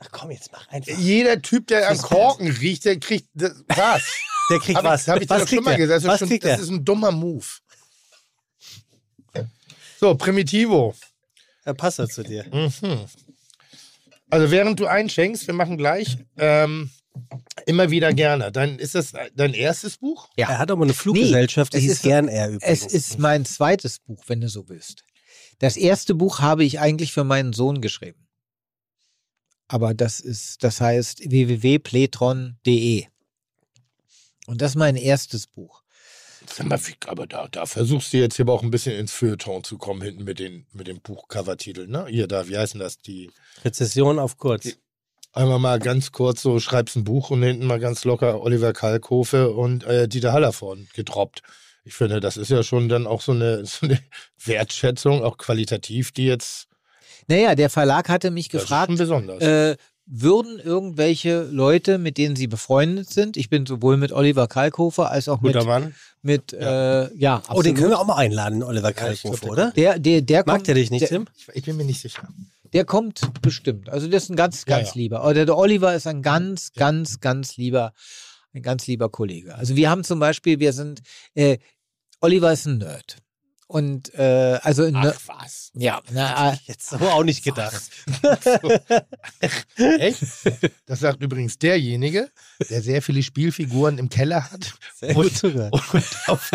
Ach 0.05 0.09
komm, 0.11 0.31
jetzt 0.33 0.51
mach 0.53 0.67
einfach. 0.69 0.99
Jeder 0.99 1.41
Typ, 1.41 1.67
der 1.69 1.89
an 1.89 1.97
Das- 1.97 2.03
Korken 2.03 2.49
riecht, 2.51 2.85
der 2.85 2.99
kriegt 2.99 3.29
das, 3.35 3.53
was? 3.69 4.03
Der 4.51 4.59
kriegt 4.59 4.77
Hab 4.77 4.85
was. 4.85 5.03
Ich, 5.03 5.09
hab 5.09 5.21
ich 5.23 5.29
dir 5.29 5.31
was 5.31 5.43
doch 5.43 5.49
schon 5.49 5.57
kriegt 5.59 5.65
mal 5.65 5.71
der? 5.71 5.79
gesagt. 5.79 5.97
Das, 5.99 6.03
ist 6.05 6.09
Was 6.11 6.19
schon, 6.19 6.29
kriegt 6.29 6.45
das 6.45 6.51
der? 6.57 6.61
ist 6.65 6.69
ein 6.71 6.85
dummer 6.85 7.13
Move. 7.13 7.47
So, 10.01 10.15
Primitivo. 10.17 10.95
Er 11.65 11.75
passt 11.75 12.01
er 12.01 12.09
zu 12.09 12.23
dir. 12.25 12.45
Mhm. 12.53 13.07
Also 14.31 14.51
während 14.51 14.81
du 14.81 14.87
einschenkst, 14.87 15.47
wir 15.47 15.55
machen 15.55 15.79
gleich 15.79 16.19
immer 17.67 17.91
wieder 17.91 18.13
gerne. 18.13 18.51
Dann 18.51 18.79
ist 18.81 18.95
das 18.97 19.13
dein 19.35 19.55
erstes 19.55 19.99
Buch? 19.99 20.29
Ja. 20.37 20.49
Er 20.51 20.59
hat 20.59 20.71
aber 20.73 20.83
eine 20.85 20.93
Fluggesellschaft, 20.95 21.73
die 21.75 21.79
es 21.79 21.83
hieß 21.85 21.93
ist- 21.93 22.03
gern 22.03 22.27
er 22.29 22.49
übrigens. 22.49 22.85
Es 22.85 22.93
ist 22.93 23.19
mein 23.19 23.45
zweites 23.45 24.01
Buch, 24.01 24.25
wenn 24.27 24.41
du 24.41 24.49
so 24.49 24.69
willst. 24.69 25.05
Das 25.61 25.77
erste 25.77 26.15
Buch 26.17 26.41
habe 26.41 26.65
ich 26.65 26.81
eigentlich 26.81 27.13
für 27.13 27.23
meinen 27.25 27.53
Sohn 27.53 27.81
geschrieben. 27.81 28.27
Aber 29.73 29.95
das 29.95 30.21
ist, 30.21 30.63
das 30.63 30.83
heißt 30.83 31.31
www.pletron.de. 31.31 33.07
Und 34.47 34.61
das 34.61 34.73
ist 34.73 34.77
mein 34.77 34.97
erstes 34.97 35.47
Buch. 35.47 35.83
Sag 36.47 36.67
mal, 36.67 36.79
wie- 36.87 36.95
aber 37.07 37.27
da, 37.27 37.49
da 37.49 37.65
versuchst 37.65 38.13
du 38.13 38.19
jetzt 38.19 38.37
hier 38.37 38.45
aber 38.45 38.53
auch 38.53 38.63
ein 38.63 38.71
bisschen 38.71 38.95
ins 38.95 39.13
Feuilleton 39.13 39.65
zu 39.65 39.79
kommen, 39.79 40.03
hinten 40.03 40.25
mit 40.25 40.39
den, 40.39 40.67
mit 40.73 40.89
dem 40.89 41.01
Buchcovertitel, 41.01 41.87
ne? 41.87 42.05
Hier, 42.11 42.27
da, 42.27 42.49
wie 42.49 42.59
heißen 42.59 42.79
das? 42.79 42.99
Die, 42.99 43.31
Rezession 43.65 44.19
auf 44.19 44.37
kurz. 44.37 44.77
einmal 45.33 45.59
mal 45.59 45.79
ganz 45.79 46.13
kurz 46.13 46.43
so, 46.43 46.61
schreibst 46.61 46.97
ein 46.97 47.05
Buch 47.05 47.31
und 47.31 47.43
hinten 47.43 47.65
mal 47.65 47.81
ganz 47.81 48.05
locker 48.05 48.43
Oliver 48.43 48.75
Kalkofe 48.75 49.53
und 49.53 49.85
äh, 49.85 50.07
Dieter 50.07 50.35
Hallervorn 50.35 50.87
gedroppt. 50.93 51.41
Ich 51.85 51.95
finde, 51.95 52.21
das 52.21 52.37
ist 52.37 52.51
ja 52.51 52.63
schon 52.63 52.91
dann 52.91 53.07
auch 53.07 53.23
so 53.23 53.33
eine, 53.33 53.65
so 53.65 53.87
eine 53.87 53.99
Wertschätzung, 54.45 55.23
auch 55.23 55.39
qualitativ, 55.39 56.13
die 56.13 56.27
jetzt 56.27 56.67
Naja, 57.29 57.55
der 57.55 57.71
Verlag 57.71 58.09
hatte 58.09 58.31
mich 58.31 58.49
das 58.49 58.63
gefragt, 58.63 58.91
ist 58.93 58.99
schon 58.99 59.27
besonders. 59.27 59.43
äh, 59.43 59.77
würden 60.07 60.59
irgendwelche 60.59 61.45
Leute, 61.45 61.97
mit 61.99 62.19
denen 62.19 62.35
sie 62.37 62.49
befreundet 62.49 63.09
sind, 63.11 63.37
ich 63.37 63.49
bin 63.49 63.67
sowohl 63.67 63.97
mit 63.97 64.13
Oliver 64.13 64.49
Kalkofer 64.49 65.11
als 65.11 65.29
auch 65.29 65.41
mit, 65.41 65.53
Guter 65.55 65.65
Mann. 65.65 65.95
mit 66.23 66.53
ja, 66.53 67.05
äh, 67.05 67.17
ja 67.17 67.43
Oh, 67.49 67.63
den 67.63 67.73
absolut. 67.73 67.77
können 67.79 67.91
wir 67.91 67.99
auch 68.01 68.07
mal 68.07 68.17
einladen, 68.17 68.63
Oliver 68.63 68.91
ich 68.91 68.97
Kalkofe, 68.97 69.41
glaub, 69.41 69.53
oder? 69.53 69.71
der, 69.73 69.99
der, 69.99 70.21
der 70.23 70.39
Mag 70.45 70.57
kommt, 70.57 70.67
der 70.67 70.75
dich 70.75 70.91
nicht, 70.91 71.03
der, 71.03 71.09
Tim? 71.09 71.27
Ich, 71.55 71.63
bin 71.65 71.77
mir 71.77 71.85
nicht 71.85 72.01
sicher. 72.01 72.29
Der 72.73 72.85
kommt 72.85 73.21
bestimmt. 73.43 73.89
Also 73.91 74.09
das 74.09 74.25
ist 74.25 74.31
ein 74.31 74.37
ganz, 74.37 74.65
Ja, 74.67 74.77
ganz 74.79 74.89
ja. 74.95 75.01
lieber. 75.01 75.25
Oder 75.27 75.47
der 75.47 75.57
Oliver 75.57 75.95
ist 75.95 76.07
ein 76.07 76.21
ganz, 76.23 76.73
ganz, 76.73 77.21
ganz 77.21 77.57
lieber, 77.57 77.93
ein 78.55 78.63
ganz 78.63 78.87
lieber 78.89 79.09
Kollege. 79.09 79.55
Also 79.55 79.77
wir 79.77 79.89
haben 79.89 80.03
zum 80.05 80.19
Beispiel, 80.19 80.59
wir 80.59 80.73
sind, 80.73 81.01
äh, 81.35 81.59
Oliver 82.21 82.53
ist 82.53 82.67
ein 82.67 82.79
Nerd. 82.79 83.19
Und 83.73 84.13
äh, 84.17 84.59
also 84.63 84.83
ein 84.85 84.93
Nerd. 84.93 85.17
was? 85.27 85.71
Ja, 85.73 86.03
na, 86.13 86.53
äh, 86.53 86.57
Jetzt 86.67 86.91
so 86.91 86.97
auch 86.99 87.25
nicht 87.25 87.43
gedacht. 87.43 87.81
Echt? 89.77 90.23
Das 90.87 91.01
sagt 91.01 91.23
übrigens 91.23 91.59
derjenige, 91.59 92.29
der 92.69 92.83
sehr 92.83 93.01
viele 93.01 93.23
Spielfiguren 93.23 93.97
im 93.97 94.11
Keller 94.11 94.51
hat 94.51 94.75
Und- 95.15 95.43
und 95.45 95.73
auf, 96.27 96.51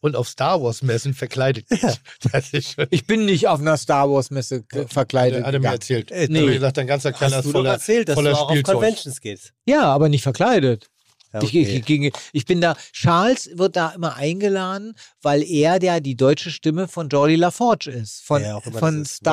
und 0.00 0.14
auf 0.16 0.28
Star 0.28 0.62
Wars 0.62 0.82
Messen 0.82 1.12
verkleidet 1.12 1.66
ist. 1.70 2.00
Das 2.32 2.52
ist 2.52 2.74
schon. 2.74 2.86
ich 2.90 3.04
bin 3.06 3.24
nicht 3.24 3.48
auf 3.48 3.58
einer 3.60 3.76
Star 3.76 4.08
Wars 4.08 4.30
Messe 4.30 4.64
verkleidet. 4.86 5.44
Hat 5.44 5.54
er 5.54 5.60
mir 5.60 5.68
erzählt. 5.72 6.12
Äh, 6.12 6.28
Nee. 6.28 6.34
nee. 6.34 6.38
Hat 6.40 6.46
mir 6.46 6.54
gesagt, 6.54 6.76
dein 6.76 6.86
ganzer 6.86 7.12
Keller 7.12 7.40
ist 7.40 7.50
voller, 7.50 7.72
erzählt, 7.72 8.08
dass 8.08 8.14
voller 8.14 8.30
du 8.30 8.36
auch 8.36 8.42
auf 8.44 8.50
Spielzeug. 8.52 8.74
Conventions 8.76 9.20
gehst. 9.20 9.52
Ja, 9.66 9.82
aber 9.86 10.08
nicht 10.08 10.22
verkleidet. 10.22 10.88
Ja, 11.34 11.42
Ich, 11.42 11.54
ich, 11.88 12.12
ich, 12.32 12.46
bin 12.46 12.60
da, 12.60 12.76
Charles 12.92 13.50
wird 13.54 13.74
da 13.76 13.90
immer 13.90 14.14
eingeladen, 14.16 14.94
weil 15.20 15.42
er 15.42 15.80
der 15.80 16.00
die 16.00 16.16
deutsche 16.16 16.50
Stimme 16.50 16.86
von 16.86 17.08
Jordi 17.08 17.34
LaForge 17.34 17.90
ist. 17.90 18.22
Von, 18.24 18.42
immer 18.42 18.78
von 18.78 19.00
das 19.00 19.12
ist, 19.12 19.26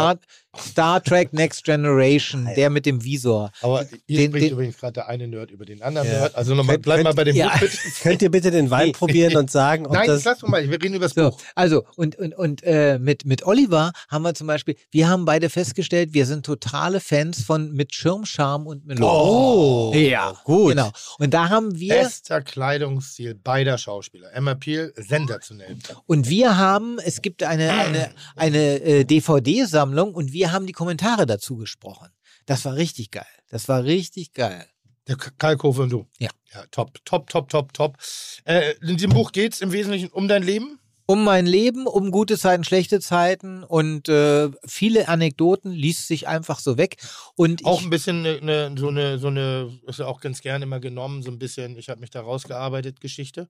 Star, 0.58 1.02
Trek 1.02 1.32
Next 1.32 1.64
Generation, 1.64 2.46
der 2.58 2.70
mit 2.70 2.86
dem 2.86 3.02
Visor. 3.04 3.52
Aber 3.62 3.86
hier 4.06 4.18
Den- 4.20 4.32
spricht 4.32 4.46
den- 4.48 4.52
übrigens 4.52 4.78
gerade 4.78 4.94
der 4.94 5.08
eine 5.08 5.26
Nerd 5.28 5.50
über 5.50 5.64
den 5.64 5.82
anderen 5.82 6.08
Ja. 6.08 6.14
Nerd. 6.20 6.36
Also 6.36 6.54
nochmal, 6.56 6.76
Könnt- 6.76 6.84
bleib 6.84 7.04
mal 7.04 7.14
bei 7.14 7.24
dem 7.24 7.36
ja. 7.38 7.50
Buch 7.52 7.60
bitte. 7.62 7.78
Könnt 8.02 8.22
ihr 8.22 8.30
bitte 8.32 8.52
den 8.52 8.70
Wein 8.70 8.92
probieren 8.92 9.38
und 9.38 9.50
sagen, 9.50 9.86
ob 9.88 9.94
Nein, 9.94 10.08
das... 10.08 10.26
lass 10.26 10.40
doch 10.40 10.50
mal, 10.50 10.62
wir 10.70 10.74
reden 10.82 10.96
über 10.96 11.06
das 11.06 11.14
So, 11.14 11.30
Buch. 11.32 11.42
also 11.56 11.84
und, 11.96 12.18
und, 12.18 12.36
und 12.38 12.64
äh, 12.64 13.00
mit, 13.00 13.26
mit 13.26 13.46
Oliver 13.46 13.94
haben 14.10 14.24
wir 14.24 14.34
zum 14.34 14.48
Beispiel, 14.48 14.76
wir 14.92 15.08
haben 15.08 15.24
beide 15.24 15.50
festgestellt, 15.50 16.14
wir 16.14 16.26
sind 16.26 16.46
totale 16.46 17.00
Fans 17.00 17.42
von 17.44 17.72
Mit 17.72 17.96
Schirmscham 17.96 18.68
und 18.68 18.86
Melone. 18.86 19.08
Oh, 19.10 19.94
ja, 19.96 20.34
gut. 20.44 20.72
Genau. 20.72 20.92
Und 21.18 21.34
da 21.34 21.48
haben 21.50 21.80
wir, 21.80 21.96
Bester 21.96 22.42
Kleidungsstil 22.42 23.36
beider 23.36 23.78
Schauspieler. 23.78 24.34
Emma 24.34 24.56
Peel, 24.56 24.94
sensationell. 24.98 25.78
und 26.08 26.28
wir 26.28 26.58
haben, 26.58 26.98
es 27.06 27.22
gibt 27.22 27.42
eine, 27.44 27.72
eine, 27.72 28.10
eine 28.36 28.82
äh, 28.82 29.06
DVD-Sammlung 29.06 30.14
und 30.14 30.34
wir 30.34 30.41
haben 30.50 30.66
die 30.66 30.74
Kommentare 30.74 31.26
dazu 31.26 31.58
gesprochen. 31.58 32.10
Das 32.46 32.66
war 32.66 32.76
richtig 32.76 33.12
geil. 33.12 33.26
Das 33.50 33.68
war 33.68 33.84
richtig 33.84 34.34
geil. 34.34 34.66
Der 35.08 35.16
Kalkofe 35.16 35.84
und 35.84 35.90
du. 35.92 36.08
Ja. 36.20 36.30
Ja, 36.54 36.66
top, 36.70 37.04
top, 37.06 37.30
top, 37.30 37.50
top, 37.50 37.74
top. 37.74 37.98
Äh, 38.44 38.74
in 38.82 38.98
diesem 38.98 39.12
Buch 39.12 39.32
geht 39.32 39.54
es 39.54 39.62
im 39.62 39.72
Wesentlichen 39.72 40.10
um 40.10 40.28
dein 40.28 40.44
Leben. 40.44 40.80
Um 41.06 41.24
mein 41.24 41.46
Leben, 41.46 41.88
um 41.88 42.12
gute 42.12 42.38
Zeiten, 42.38 42.64
schlechte 42.64 43.00
Zeiten 43.00 43.64
und 43.64 44.08
äh, 44.08 44.50
viele 44.66 45.08
Anekdoten 45.08 45.72
liest 45.72 46.08
sich 46.08 46.28
einfach 46.28 46.60
so 46.60 46.78
weg. 46.78 46.98
Und 47.36 47.66
Auch 47.66 47.82
ein 47.82 47.90
bisschen 47.90 48.22
ne, 48.22 48.40
ne, 48.42 48.74
so 48.78 48.90
eine, 48.90 49.18
so 49.18 49.28
eine, 49.28 49.78
ist 49.88 50.00
ja 50.00 50.06
auch 50.06 50.22
ganz 50.22 50.42
gerne 50.42 50.64
immer 50.64 50.80
genommen, 50.80 51.24
so 51.24 51.32
ein 51.32 51.40
bisschen, 51.40 51.78
ich 51.78 51.90
habe 51.90 52.00
mich 52.00 52.12
da 52.12 52.22
rausgearbeitet, 52.22 53.02
Geschichte. 53.02 53.50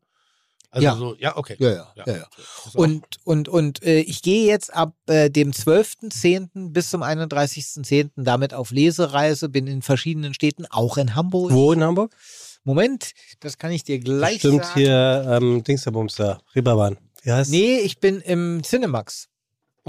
Also 0.73 0.85
Ja. 0.85 0.95
so, 0.95 1.15
ja, 1.19 1.35
okay. 1.37 1.57
ja, 1.59 1.69
ja, 1.69 1.87
ja, 1.95 2.03
ja. 2.17 2.23
Auch- 2.65 2.75
Und, 2.75 3.03
und, 3.25 3.49
und 3.49 3.83
äh, 3.83 3.99
ich 3.99 4.21
gehe 4.21 4.47
jetzt 4.47 4.73
ab 4.73 4.93
äh, 5.07 5.29
dem 5.29 5.51
12.10. 5.51 6.71
bis 6.71 6.89
zum 6.89 7.03
31.10. 7.03 8.11
damit 8.15 8.53
auf 8.53 8.71
Lesereise, 8.71 9.49
bin 9.49 9.67
in 9.67 9.81
verschiedenen 9.81 10.33
Städten, 10.33 10.65
auch 10.69 10.95
in 10.97 11.13
Hamburg. 11.15 11.51
Wo 11.51 11.73
in 11.73 11.83
Hamburg? 11.83 12.15
Moment, 12.63 13.11
das 13.41 13.57
kann 13.57 13.71
ich 13.71 13.83
dir 13.83 13.99
gleich 13.99 14.39
Stimmt 14.39 14.63
sagen. 14.65 14.79
hier 14.79 15.25
ähm, 15.29 15.63
Dingsterbums 15.63 16.15
da, 16.15 16.39
Reeperbahn. 16.55 16.97
Wie 17.23 17.31
heißt 17.31 17.51
Nee, 17.51 17.79
ich 17.79 17.99
bin 17.99 18.21
im 18.21 18.61
Cinemax. 18.63 19.27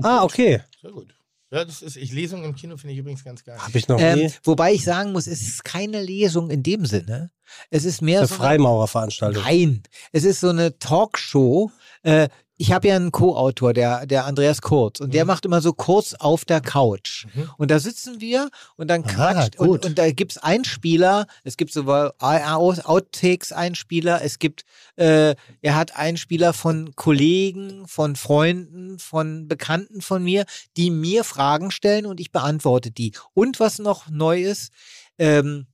Ah, 0.02 0.24
okay. 0.24 0.62
Sehr 0.80 0.90
gut. 0.90 1.14
Ja, 1.52 1.66
das 1.66 1.82
ist, 1.82 1.96
ich 1.96 2.12
Lesung 2.12 2.44
im 2.44 2.54
Kino 2.54 2.78
finde 2.78 2.94
ich 2.94 2.98
übrigens 2.98 3.22
ganz 3.24 3.44
geil. 3.44 3.58
Habe 3.58 3.76
ich 3.78 3.86
noch 3.86 4.00
Ähm, 4.00 4.18
nie. 4.20 4.30
wobei 4.42 4.72
ich 4.72 4.84
sagen 4.84 5.12
muss, 5.12 5.26
es 5.26 5.42
ist 5.42 5.64
keine 5.64 6.02
Lesung 6.02 6.48
in 6.50 6.62
dem 6.62 6.86
Sinne. 6.86 7.30
Es 7.68 7.84
ist 7.84 8.00
mehr 8.00 8.20
Eine 8.20 8.26
so 8.28 8.34
eine 8.36 8.42
Freimaurerveranstaltung. 8.44 9.42
Nein, 9.42 9.82
es 10.12 10.24
ist 10.24 10.40
so 10.40 10.48
eine 10.48 10.78
Talkshow. 10.78 11.70
Äh, 12.04 12.30
ich 12.58 12.72
habe 12.72 12.88
ja 12.88 12.96
einen 12.96 13.12
Co-Autor, 13.12 13.72
der, 13.72 14.06
der 14.06 14.26
Andreas 14.26 14.60
Kurz, 14.62 15.00
und 15.00 15.14
der 15.14 15.24
macht 15.24 15.44
immer 15.44 15.60
so 15.60 15.72
kurz 15.72 16.14
auf 16.14 16.44
der 16.44 16.60
Couch. 16.60 17.26
Mhm. 17.34 17.50
Und 17.56 17.70
da 17.70 17.78
sitzen 17.78 18.20
wir 18.20 18.50
und 18.76 18.88
dann 18.88 19.04
Ah, 19.04 19.08
quatscht. 19.08 19.58
und, 19.58 19.68
gut. 19.68 19.86
und 19.86 19.98
da 19.98 20.10
gibt's 20.12 20.38
Einspieler, 20.38 21.26
es 21.44 21.56
gibt 21.56 21.72
sowohl 21.72 22.12
Outtakes-Einspieler, 22.20 24.22
es 24.22 24.38
gibt, 24.38 24.62
äh, 24.96 25.34
er 25.60 25.74
hat 25.74 25.96
Einspieler 25.96 26.52
von 26.52 26.94
Kollegen, 26.94 27.86
von 27.88 28.16
Freunden, 28.16 28.98
von 28.98 29.48
Bekannten 29.48 30.02
von 30.02 30.22
mir, 30.22 30.44
die 30.76 30.90
mir 30.90 31.24
Fragen 31.24 31.70
stellen 31.70 32.06
und 32.06 32.20
ich 32.20 32.32
beantworte 32.32 32.90
die. 32.90 33.12
Und 33.34 33.60
was 33.60 33.78
noch 33.78 34.08
neu 34.08 34.42
ist, 34.42 34.72
ähm, 35.18 35.66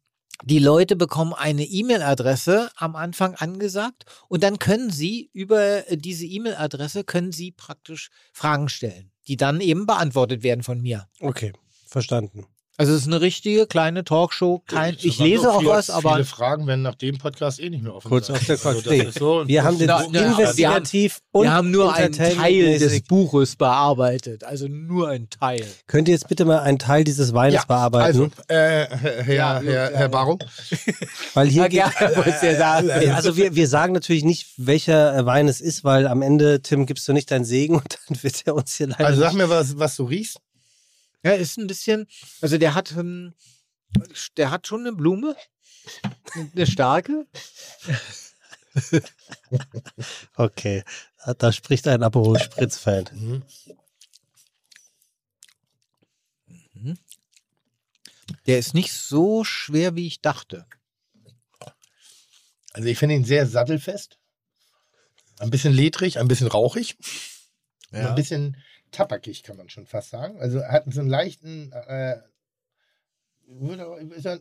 die 0.45 0.59
Leute 0.59 0.97
bekommen 0.97 1.35
eine 1.35 1.65
E-Mail-Adresse 1.65 2.71
am 2.77 2.97
Anfang 2.97 3.35
angesagt 3.35 4.05
und 4.29 4.43
dann 4.43 4.59
können 4.59 4.91
sie 4.91 5.31
über 5.33 5.89
äh, 5.91 5.97
diese 5.97 6.27
E-Mail-Adresse 6.27 7.05
können 7.05 7.33
sie 7.33 7.53
praktisch 7.53 8.11
Fragen 8.33 8.69
stellen, 8.69 9.11
die 9.27 9.37
dann 9.37 9.61
eben 9.61 9.87
beantwortet 9.87 10.43
werden 10.43 10.63
von 10.63 10.81
mir. 10.81 11.09
Okay, 11.21 11.53
verstanden. 11.87 12.47
Also 12.81 12.93
es 12.93 13.01
ist 13.01 13.07
eine 13.09 13.21
richtige 13.21 13.67
kleine 13.67 14.05
Talkshow. 14.05 14.63
Kein, 14.69 14.97
ich 15.01 15.19
lese 15.19 15.51
auch 15.53 15.65
was, 15.65 15.91
aber 15.91 16.13
Viele 16.15 16.25
Fragen 16.25 16.69
werden 16.69 16.83
nach 16.83 16.95
dem 16.95 17.19
Podcast 17.19 17.59
eh 17.59 17.71
nicht 17.71 17.83
mehr 17.83 17.93
offen 17.93 18.09
Kurz 18.09 18.29
sein. 18.29 18.37
auf 18.37 18.45
der 18.47 18.55
Also 18.65 18.81
das 18.81 18.85
Quatsch. 18.85 19.05
ist 19.09 19.19
so, 19.19 19.43
Wir 19.49 19.65
haben 19.65 19.79
den 19.79 19.89
Na, 19.89 20.07
na, 20.09 20.27
investigativ 20.27 21.19
und 21.33 21.43
wir 21.47 21.53
haben 21.53 21.73
nur 21.73 21.93
einen 21.93 22.13
Teil 22.13 22.79
des. 22.79 23.03
Buches 23.03 23.57
bearbeitet. 23.57 24.45
Also 24.45 24.69
nur 24.69 25.09
ein 25.09 25.29
Teil. 25.29 25.65
Könnt 25.89 26.07
ihr 26.07 26.15
jetzt 26.15 26.29
bitte 26.29 26.45
mal 26.45 26.61
einen 26.61 26.79
Teil 26.79 27.03
dieses 27.03 27.35
Weines 27.35 27.55
ja, 27.63 27.65
bearbeiten? 27.67 28.05
Also, 28.07 28.25
äh, 28.47 28.87
Herr, 28.87 29.33
Ja, 29.35 29.61
Herr, 29.61 29.91
Herr, 29.95 30.09
Barrow, 30.09 30.39
Weil 31.35 31.49
hier 31.49 31.69
Ja, 31.71 31.89
geht, 31.89 32.59
sagen. 32.59 32.91
also 33.13 33.37
wir, 33.37 33.57
wir 33.57 33.67
sagen 33.67 33.93
natürlich 33.93 34.25
nicht, 34.25 34.51
welcher 34.57 35.17
äh, 35.17 35.27
Wein 35.27 35.49
es 35.49 35.61
ist, 35.61 35.83
weil 35.83 36.07
am 36.07 36.23
Ende, 36.23 36.63
Tim, 36.63 36.87
gibst 36.87 37.09
du 37.09 37.13
nicht 37.13 37.29
deinen 37.33 37.45
Segen 37.45 37.75
und 37.75 37.99
dann 38.09 38.23
wird 38.23 38.47
er 38.47 38.55
uns 38.55 38.75
hier 38.77 38.87
leider 38.87 39.05
also 39.07 39.21
sag 39.21 39.33
mir, 39.33 39.49
was, 39.49 39.79
was 39.79 39.97
du 39.97 40.05
riechst. 40.05 40.39
Ja, 41.25 41.33
ist 41.33 41.59
ein 41.59 41.67
bisschen, 41.67 42.07
also 42.41 42.59
der 42.59 42.75
hat, 42.75 42.93
ähm, 42.93 43.35
der 44.37 44.51
hat 44.51 44.67
schon 44.67 44.81
eine 44.81 44.93
Blume, 44.93 45.37
eine 46.55 46.67
starke. 46.67 47.27
Okay, 50.37 50.85
da- 51.39 51.53
spricht 51.53 51.89
ein 51.89 52.03
Aperol 52.03 52.39
Spritz-Fan. 52.39 53.09
Mhm. 56.75 56.99
Der 58.47 58.59
ist 58.59 58.75
nicht 58.75 58.93
so 58.93 59.43
schwer, 59.43 59.97
wie 59.97 60.07
ich 60.07 60.21
dachte. 60.21 60.67
Also 62.73 62.89
ich 62.89 62.99
finde 62.99 63.17
ihn 63.17 63.25
sehr 63.25 63.47
sattelfest. 63.47 64.19
Ein 65.39 65.51
bisschen 65.51 65.73
ledrig, 65.73 66.19
ein 66.19 66.29
bisschen 66.29 66.47
rauchig. 66.47 66.97
Ja. 67.91 68.11
Ein 68.11 68.15
bisschen 68.15 68.57
tabakig, 68.91 69.43
kann 69.43 69.57
man 69.57 69.69
schon 69.69 69.87
fast 69.87 70.11
sagen. 70.11 70.39
Also 70.41 70.59
er 70.59 70.73
hat 70.73 70.85
so 70.93 71.01
einen 71.01 71.09
leichten, 71.09 71.73
äh, 71.73 72.19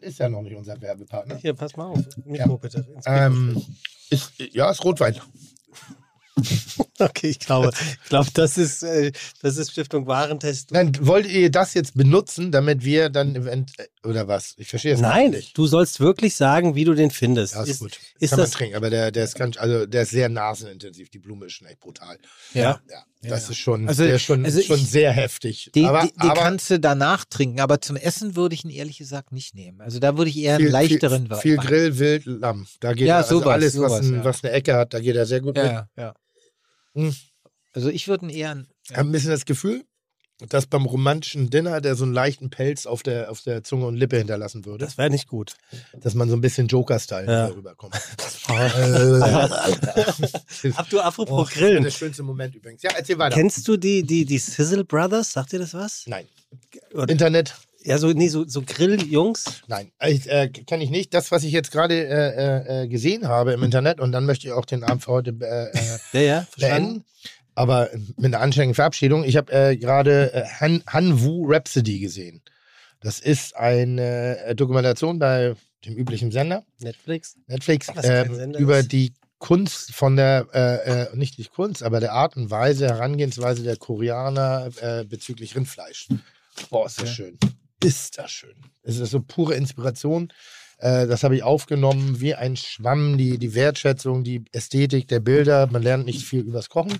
ist, 0.01 0.19
ja, 0.19 0.27
noch 0.27 0.41
nicht 0.41 0.55
unser 0.55 0.79
Werbepartner. 0.81 1.37
Hier, 1.37 1.53
pass 1.53 1.77
mal 1.77 1.85
auf. 1.87 2.03
Mikro 2.25 2.51
Ja. 2.51 2.57
bitte. 2.57 2.85
Ähm, 3.05 3.61
ist, 4.09 4.33
ja, 4.37 4.69
ist 4.69 4.83
Rotwein. 4.83 5.15
Okay, 6.99 7.27
ich 7.29 7.39
glaube, 7.39 7.71
ich 8.03 8.09
glaube, 8.09 8.29
das 8.33 8.57
ist, 8.57 8.81
äh, 8.83 9.11
das 9.41 9.57
ist 9.57 9.71
Stiftung 9.71 10.07
Warentest. 10.07 10.71
Nein, 10.71 10.93
wollt 11.01 11.27
ihr 11.27 11.51
das 11.51 11.73
jetzt 11.75 11.95
benutzen, 11.95 12.51
damit 12.51 12.83
wir 12.83 13.09
dann 13.09 13.35
event 13.35 13.71
oder 14.03 14.27
was? 14.27 14.55
Ich 14.57 14.67
verstehe 14.67 14.93
es 14.95 14.99
Nein, 15.01 15.31
nicht. 15.31 15.55
du 15.57 15.67
sollst 15.67 15.99
wirklich 15.99 16.35
sagen, 16.35 16.73
wie 16.75 16.85
du 16.85 16.93
den 16.95 17.11
findest. 17.11 17.53
Ja, 17.55 17.63
ist, 17.63 17.79
gut. 17.79 17.99
ist 18.19 18.31
Kann 18.31 18.39
man 18.39 18.45
das- 18.45 18.51
trinken, 18.51 18.75
aber 18.75 18.89
der, 18.89 19.11
der 19.11 19.25
ist 19.25 19.35
ganz, 19.35 19.57
also 19.57 19.85
der 19.85 20.01
ist 20.03 20.09
sehr 20.11 20.29
nasenintensiv. 20.29 21.09
Die 21.09 21.19
Blume 21.19 21.45
ist 21.45 21.53
schon 21.53 21.67
echt 21.67 21.79
brutal. 21.79 22.17
Ja. 22.53 22.79
Ja, 22.89 23.03
das 23.29 23.45
Ja. 23.45 23.51
ist 23.51 23.57
schon, 23.57 23.87
Also- 23.87 24.03
der 24.03 24.15
ist 24.15 24.21
schon, 24.23 24.43
also 24.45 24.61
schon 24.61 24.79
ich- 24.79 24.89
sehr 24.89 25.11
heftig. 25.11 25.69
Die, 25.75 25.85
aber 25.85 26.01
die, 26.01 26.13
die 26.13 26.19
aber 26.21 26.41
kannst 26.41 26.69
du 26.71 26.79
danach 26.79 27.25
trinken, 27.25 27.59
aber 27.59 27.79
zum 27.81 27.95
Essen 27.95 28.35
würde 28.35 28.55
ich 28.55 28.63
ihn 28.65 28.71
ehrlich 28.71 28.97
gesagt 28.97 29.31
nicht 29.31 29.53
nehmen. 29.53 29.81
Also 29.81 29.99
da 29.99 30.17
würde 30.17 30.29
ich 30.31 30.37
eher 30.39 30.57
viel, 30.57 30.65
einen 30.67 30.71
leichteren 30.73 31.27
viel, 31.27 31.37
viel 31.37 31.57
Wein- 31.57 31.65
Grill, 31.67 31.99
Wild, 31.99 32.25
Lamm. 32.25 32.65
Da 32.79 32.93
geht 32.93 33.07
Ja, 33.07 33.17
also 33.17 33.39
sowas, 33.39 33.53
alles, 33.53 33.79
was, 33.79 33.91
sowas, 33.91 34.05
ein, 34.07 34.13
ja. 34.15 34.23
was 34.23 34.43
eine 34.43 34.53
Ecke 34.53 34.73
hat, 34.75 34.93
da 34.95 34.99
geht 34.99 35.15
er 35.15 35.25
sehr 35.27 35.41
gut 35.41 35.55
mit. 35.55 35.65
Ja, 35.65 35.87
ja. 35.95 36.13
Hm. 36.97 37.15
Also 37.73 37.89
ich 37.89 38.07
würde 38.07 38.25
ihn 38.25 38.29
eher. 38.29 38.51
einen- 38.51 38.67
Ich 38.89 38.95
habe 38.97 39.07
ein 39.09 39.11
bisschen 39.11 39.29
das 39.31 39.45
Gefühl, 39.45 39.83
dass 40.49 40.67
beim 40.67 40.85
romantischen 40.85 41.49
Dinner 41.49 41.81
der 41.81 41.95
so 41.95 42.03
einen 42.03 42.13
leichten 42.13 42.49
Pelz 42.51 42.85
auf 42.85 43.01
der, 43.03 43.31
auf 43.31 43.41
der 43.41 43.63
Zunge 43.63 43.85
und 43.87 43.95
Lippe 43.95 44.17
hinterlassen 44.17 44.65
würde. 44.65 44.85
Das 44.85 44.97
wäre 44.97 45.09
nicht 45.09 45.27
gut. 45.27 45.55
dass 45.99 46.13
man 46.13 46.29
so 46.29 46.35
ein 46.35 46.41
bisschen 46.41 46.67
Joker-Style 46.67 47.25
Ja. 47.31 47.45
rüberkommt. 47.47 47.95
Ab 50.75 50.87
du 50.89 50.99
apropos 51.01 51.31
Oh, 51.31 51.41
das 51.43 51.49
ist 51.51 51.57
Grillen. 51.57 51.83
der 51.83 51.91
schönste 51.91 52.23
Moment 52.23 52.55
übrigens. 52.55 52.81
Ja, 52.83 52.91
erzähl 52.95 53.17
weiter. 53.17 53.35
Kennst 53.35 53.67
du 53.67 53.77
die, 53.77 54.03
die, 54.03 54.25
die 54.25 54.37
Sizzle 54.37 54.83
Brothers? 54.85 55.33
Sagt 55.33 55.51
dir 55.51 55.59
das 55.59 55.73
was? 55.73 56.03
Nein. 56.07 56.27
Oder- 56.93 57.09
Internet? 57.11 57.55
Ja, 57.87 57.97
so, 57.97 58.11
nee, 58.11 58.27
so, 58.27 58.45
so 58.45 58.63
Grilljungs. 58.63 59.61
Nein. 59.67 59.93
Ich, 60.05 60.29
äh, 60.29 60.49
kann 60.49 60.81
ich 60.81 60.89
nicht. 60.89 61.13
Das, 61.13 61.31
was 61.31 61.43
ich 61.45 61.53
jetzt 61.53 61.71
gerade 61.71 61.95
äh, 62.05 62.83
äh, 62.83 62.87
gesehen 62.89 63.29
habe 63.29 63.53
im 63.53 63.63
Internet, 63.63 64.01
und 64.01 64.11
dann 64.11 64.25
möchte 64.25 64.45
ich 64.45 64.51
auch 64.51 64.65
den 64.65 64.83
Abend 64.83 65.05
für 65.05 65.11
heute 65.13 65.33
äh, 65.39 65.69
äh, 65.71 65.97
Ja, 66.11 66.19
ja, 66.19 66.41
verstanden. 66.51 66.85
beenden. 66.85 67.05
Aber 67.55 67.89
mit 68.17 68.25
einer 68.35 68.41
anständigen 68.41 68.75
Verabschiedung. 68.75 69.23
Ich 69.23 69.37
habe 69.37 69.53
äh, 69.53 69.77
gerade 69.77 70.33
äh, 70.33 70.43
Han, 70.59 70.83
Han 70.85 71.23
Wu 71.23 71.45
Rhapsody 71.47 71.99
gesehen. 71.99 72.41
Das 72.99 73.19
ist 73.21 73.55
eine 73.55 74.37
äh, 74.39 74.53
Dokumentation 74.53 75.17
bei 75.17 75.55
dem 75.85 75.95
üblichen 75.95 76.29
Sender. 76.29 76.65
Netflix. 76.79 77.37
Netflix 77.47 77.87
ähm, 78.03 78.35
Sender 78.35 78.59
über 78.59 78.79
ist. 78.79 78.91
die 78.91 79.13
Kunst 79.39 79.93
von 79.93 80.17
der, 80.17 80.47
äh, 80.53 81.03
äh, 81.03 81.15
nicht 81.15 81.37
die 81.37 81.45
Kunst, 81.45 81.83
aber 81.83 82.01
der 82.01 82.11
Art 82.11 82.35
und 82.35 82.51
Weise, 82.51 82.87
Herangehensweise 82.87 83.63
der 83.63 83.77
Koreaner 83.77 84.71
äh, 84.81 85.05
bezüglich 85.05 85.55
Rindfleisch. 85.55 86.09
Boah, 86.69 86.87
ist 86.87 87.01
das 87.01 87.11
schön. 87.11 87.37
Ist 87.83 88.17
das 88.17 88.31
schön. 88.31 88.55
Es 88.83 88.99
ist 88.99 89.11
so 89.11 89.21
pure 89.21 89.55
Inspiration. 89.55 90.31
Äh, 90.79 91.07
das 91.07 91.23
habe 91.23 91.35
ich 91.35 91.43
aufgenommen 91.43 92.19
wie 92.19 92.35
ein 92.35 92.55
Schwamm, 92.55 93.17
die, 93.17 93.37
die 93.37 93.53
Wertschätzung, 93.53 94.23
die 94.23 94.45
Ästhetik 94.51 95.07
der 95.07 95.19
Bilder. 95.19 95.67
Man 95.71 95.83
lernt 95.83 96.05
nicht 96.05 96.23
viel 96.23 96.41
übers 96.41 96.69
Kochen, 96.69 96.99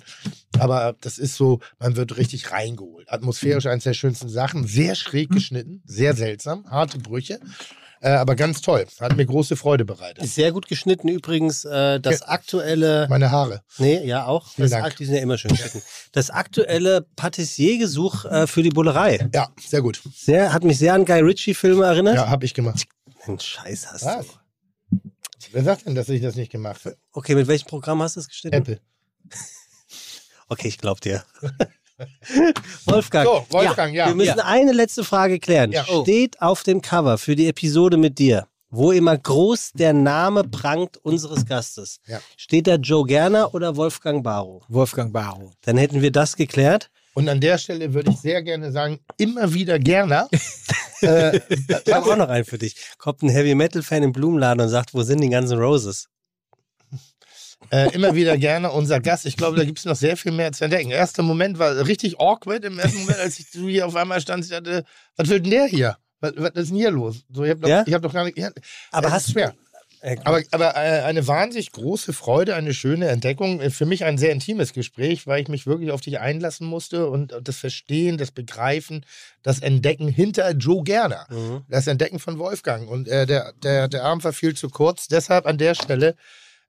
aber 0.58 0.96
das 1.02 1.18
ist 1.18 1.36
so, 1.36 1.60
man 1.80 1.96
wird 1.96 2.18
richtig 2.18 2.52
reingeholt. 2.52 3.12
Atmosphärisch 3.12 3.68
eines 3.68 3.84
der 3.84 3.94
schönsten 3.94 4.30
Sachen. 4.30 4.66
Sehr 4.66 4.96
schräg 4.96 5.30
geschnitten, 5.30 5.82
sehr 5.86 6.16
seltsam, 6.16 6.70
harte 6.70 6.98
Brüche. 7.00 7.40
Äh, 8.01 8.09
aber 8.09 8.35
ganz 8.35 8.61
toll. 8.61 8.85
Hat 9.00 9.16
mir 9.17 9.26
große 9.26 9.56
Freude 9.56 9.85
bereitet. 9.85 10.24
Ist 10.24 10.35
sehr 10.35 10.51
gut 10.51 10.67
geschnitten 10.67 11.08
übrigens. 11.08 11.66
Äh, 11.66 12.00
das 12.00 12.22
aktuelle. 12.22 13.08
Meine 13.09 13.32
Haare. 13.32 13.61
Nee, 13.77 14.06
ja, 14.06 14.26
auch. 14.26 14.48
Vielen 14.50 14.69
Das, 14.69 14.80
Dank. 14.82 14.95
Die 14.98 15.06
sind 15.06 15.16
ja 15.16 15.22
immer 15.22 15.38
schön 15.38 15.51
geschnitten. 15.51 15.82
Das 16.11 16.30
aktuelle 16.30 17.01
Patissiergesuch 17.16 18.26
äh, 18.26 18.48
für 18.48 18.64
die 18.64 18.69
Bullerei. 18.69 19.27
Ja, 19.34 19.50
sehr 19.59 19.82
gut. 19.82 20.01
Sehr, 20.16 20.53
hat 20.53 20.64
mich 20.64 20.77
sehr 20.77 20.93
an 20.93 21.06
Guy 21.06 21.22
Ritchie-Filme 21.22 21.85
erinnert. 21.85 22.16
Ja, 22.16 22.30
habe 22.30 22.45
ich 22.45 22.53
gemacht. 22.53 22.85
Den 23.26 23.40
Scheiß 23.40 23.88
hast 23.92 24.06
Was? 24.06 24.26
du. 24.27 24.34
Wer 25.51 25.64
sagt 25.64 25.85
denn, 25.85 25.95
dass 25.95 26.09
ich 26.09 26.22
das 26.22 26.35
nicht 26.35 26.51
gemacht 26.51 26.85
habe? 26.85 26.98
Okay, 27.11 27.35
mit 27.35 27.48
welchem 27.48 27.67
Programm 27.67 28.01
hast 28.01 28.16
du 28.16 28.19
es 28.19 28.27
geschnitten? 28.27 28.56
Apple. 28.56 28.80
Okay, 30.50 30.69
ich 30.69 30.77
glaub 30.77 31.01
dir. 31.01 31.26
Wolfgang. 32.85 33.26
So, 33.26 33.45
Wolfgang, 33.50 33.93
ja. 33.93 34.08
Wir 34.08 34.16
müssen 34.16 34.40
eine 34.40 34.72
letzte 34.72 35.03
Frage 35.03 35.40
klären. 35.40 35.72
Ja. 35.72 35.85
Oh. 35.90 36.03
Steht 36.03 36.42
auf 36.42 36.64
dem 36.64 36.82
Cover 36.82 37.17
für 37.17 37.35
die 37.35 37.48
Episode 37.48 37.98
mit 37.98 38.19
dir, 38.19 38.48
wo 38.69 38.92
immer 38.92 39.17
groß 39.17 39.72
der 39.74 39.93
Name 39.93 40.43
prangt 40.43 40.98
unseres 40.98 41.45
Gastes, 41.45 42.00
Ja. 42.06 42.19
steht 42.35 42.67
da 42.67 42.76
Joe 42.76 43.06
Gerner 43.06 43.53
oder 43.53 43.76
Wolfgang 43.76 44.24
Barrow? 44.24 44.64
Wolfgang 44.67 45.11
Barrow. 45.14 45.51
Dann 45.61 45.77
hätten 45.77 46.01
wir 46.01 46.11
das 46.11 46.35
geklärt. 46.35 46.90
Und 47.14 47.27
an 47.30 47.42
der 47.42 47.58
Stelle 47.58 47.93
würde 47.95 48.11
ich 48.11 48.17
sehr 48.17 48.43
gerne 48.43 48.72
sagen, 48.72 49.00
immer 49.17 49.51
wieder 49.51 49.80
gerne. 49.80 50.27
äh, 51.01 51.40
Ich 51.85 51.92
habe 51.93 52.11
auch 52.11 52.16
noch 52.16 52.30
einen 52.30 52.45
für 52.45 52.59
dich. 52.59 52.76
Kommt 53.00 53.24
ein 53.24 53.30
Heavy 53.30 53.56
Metal 53.56 53.82
Fan 53.82 54.03
im 54.03 54.11
Blumenladen 54.11 54.61
und 54.61 54.69
sagt, 54.69 54.93
wo 54.93 55.01
sind 55.01 55.22
die 55.22 55.30
ganzen 55.30 55.58
Roses? 55.58 56.09
Äh, 57.72 57.92
immer 57.94 58.16
wieder 58.16 58.38
gerne 58.38 58.72
unser 58.72 59.00
Gast. 59.00 59.26
Ich 59.26 59.38
glaube, 59.38 59.58
da 59.58 59.66
gibt 59.66 59.80
es 59.80 59.86
noch 59.86 59.95
sehr 59.95 60.16
viel 60.18 60.32
mehr 60.32 60.52
zu 60.52 60.64
entdecken. 60.64 60.92
Erster 60.92 61.24
Moment 61.24 61.60
war 61.60 61.86
richtig 61.86 62.19
awkward. 62.19 62.64
Im 62.66 62.80
ersten 62.80 63.00
Moment, 63.02 63.19
als 63.19 63.40
ich 63.40 63.52
du 63.52 63.68
hier 63.68 63.86
auf 63.88 63.95
einmal 63.95 64.22
stand, 64.22 64.44
ich 64.45 64.52
dachte, 64.52 64.84
was 65.16 65.27
will 65.30 65.42
denn 65.42 65.52
der 65.52 65.66
hier? 65.66 65.98
Was, 66.19 66.34
was 66.36 66.52
ist 66.56 66.69
denn 66.69 66.77
hier 66.77 66.92
los? 66.92 67.26
So, 67.32 67.44
ich 67.44 67.52
habe 67.52 67.60
doch, 67.61 67.69
Ja? 67.69 67.84
ich 67.86 67.94
hab 67.94 68.02
doch 68.02 68.14
gar 68.14 68.24
nicht. 68.26 68.38
Ja, 68.38 68.50
Aber 68.92 69.11
hast 69.11 69.32
schwer. 69.32 69.53
Äh, 70.02 70.16
Aber, 70.26 70.42
aber 70.52 70.76
äh, 70.76 71.02
eine 71.02 71.27
wahnsinnig 71.27 71.72
große 71.72 72.14
Freude, 72.14 72.53
eine 72.56 72.74
schöne 72.74 73.08
Entdeckung. 73.08 73.60
Äh, 73.60 73.72
Für 73.72 73.86
mich 73.88 74.06
ein 74.06 74.18
sehr 74.19 74.32
intimes 74.32 74.74
Gespräch, 74.74 75.26
weil 75.26 75.42
ich 75.42 75.48
mich 75.48 75.66
wirklich 75.66 75.92
auf 75.92 76.02
dich 76.02 76.19
einlassen 76.19 76.68
musste 76.68 77.08
und 77.08 77.36
das 77.44 77.58
Verstehen, 77.58 78.18
das 78.19 78.30
Begreifen, 78.32 79.06
das 79.42 79.60
Entdecken 79.60 80.08
hinter 80.08 80.52
Joe 80.52 80.84
Gerner. 80.84 81.26
Mhm. 81.30 81.64
Das 81.68 81.88
Entdecken 81.88 82.19
von 82.19 82.38
Wolfgang. 82.38 82.88
Und 82.88 83.08
äh, 83.08 83.26
der, 83.26 83.53
der, 83.64 83.88
der 83.88 84.03
Abend 84.06 84.24
war 84.24 84.34
viel 84.34 84.56
zu 84.56 84.69
kurz. 84.69 85.08
Deshalb 85.08 85.48
an 85.48 85.58
der 85.58 85.74
Stelle 85.74 86.16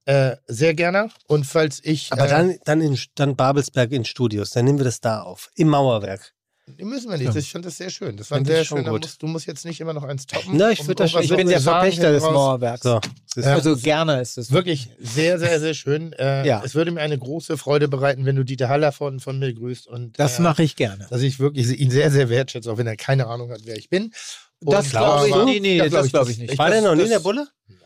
äh, 0.08 0.36
sehr 0.46 0.74
gerne. 0.74 1.10
Und 1.26 1.44
falls 1.44 1.80
ich. 1.84 2.10
Aber 2.12 2.24
äh, 2.26 2.28
dann, 2.28 2.56
dann, 2.64 2.80
in, 2.80 2.98
dann 3.14 3.36
Babelsberg 3.36 3.92
in 3.92 4.04
Studios, 4.04 4.50
dann 4.50 4.64
nehmen 4.64 4.78
wir 4.78 4.84
das 4.84 5.00
da 5.00 5.20
auf. 5.22 5.50
Im 5.54 5.68
Mauerwerk. 5.68 6.32
Müssen 6.76 7.10
wir 7.10 7.16
nicht. 7.16 7.34
Ich 7.34 7.50
fand 7.50 7.64
das 7.64 7.78
sehr 7.78 7.88
schön. 7.88 8.18
Das 8.18 8.30
war 8.30 8.40
ich 8.42 8.46
sehr 8.46 8.62
schön. 8.62 8.84
Musst, 8.86 9.22
du 9.22 9.26
musst 9.26 9.46
jetzt 9.46 9.64
nicht 9.64 9.80
immer 9.80 9.94
noch 9.94 10.02
eins 10.02 10.26
toppen. 10.26 10.54
Na, 10.58 10.70
ich 10.70 10.86
würd 10.86 11.00
das 11.00 11.14
Ich 11.14 11.34
bin 11.34 11.48
der 11.48 11.62
Verpächter 11.62 12.12
des. 12.12 12.22
Mauerwerks. 12.22 12.82
So. 12.82 13.00
Ja. 13.36 13.54
Also 13.54 13.74
gerne 13.76 14.20
ist 14.20 14.36
es. 14.36 14.50
Wirklich 14.52 14.90
sehr, 14.98 15.38
sehr, 15.38 15.60
sehr 15.60 15.72
schön. 15.72 16.12
Äh, 16.12 16.46
Ja. 16.46 16.60
Es 16.64 16.74
würde 16.74 16.90
mir 16.90 17.00
eine 17.00 17.16
große 17.18 17.56
Freude 17.56 17.88
bereiten, 17.88 18.26
wenn 18.26 18.36
du 18.36 18.44
Dieter 18.44 18.68
Haller 18.68 18.92
von, 18.92 19.18
von 19.20 19.38
mir 19.38 19.52
grüßt. 19.54 19.86
Und, 19.86 20.18
Das 20.18 20.38
äh, 20.38 20.42
mache 20.42 20.62
ich 20.62 20.76
gerne. 20.76 21.06
Dass 21.08 21.22
ich 21.22 21.38
wirklich 21.40 21.68
ihn 21.80 21.90
sehr, 21.90 22.10
sehr 22.10 22.28
wertschätze, 22.28 22.70
auch 22.70 22.76
wenn 22.76 22.86
er 22.86 22.96
keine 22.96 23.28
Ahnung 23.28 23.50
hat, 23.50 23.60
wer 23.64 23.76
ich 23.78 23.88
bin. 23.88 24.12
Das 24.60 24.84
Und, 24.86 24.90
glaube 24.90 25.28
ich- 25.28 25.34
nee, 25.46 25.60
nee, 25.60 25.76
Ja, 25.78 25.88
das 25.88 26.08
glaube 26.10 26.30
ich 26.32 26.38
nicht. 26.38 26.58
War 26.58 26.68
das- 26.68 26.80
der 26.80 26.90
noch 26.90 26.96
nie 26.96 27.02
in 27.04 27.08
das- 27.10 27.18
der 27.18 27.24
Bulle? 27.24 27.46
Nein, 27.68 27.78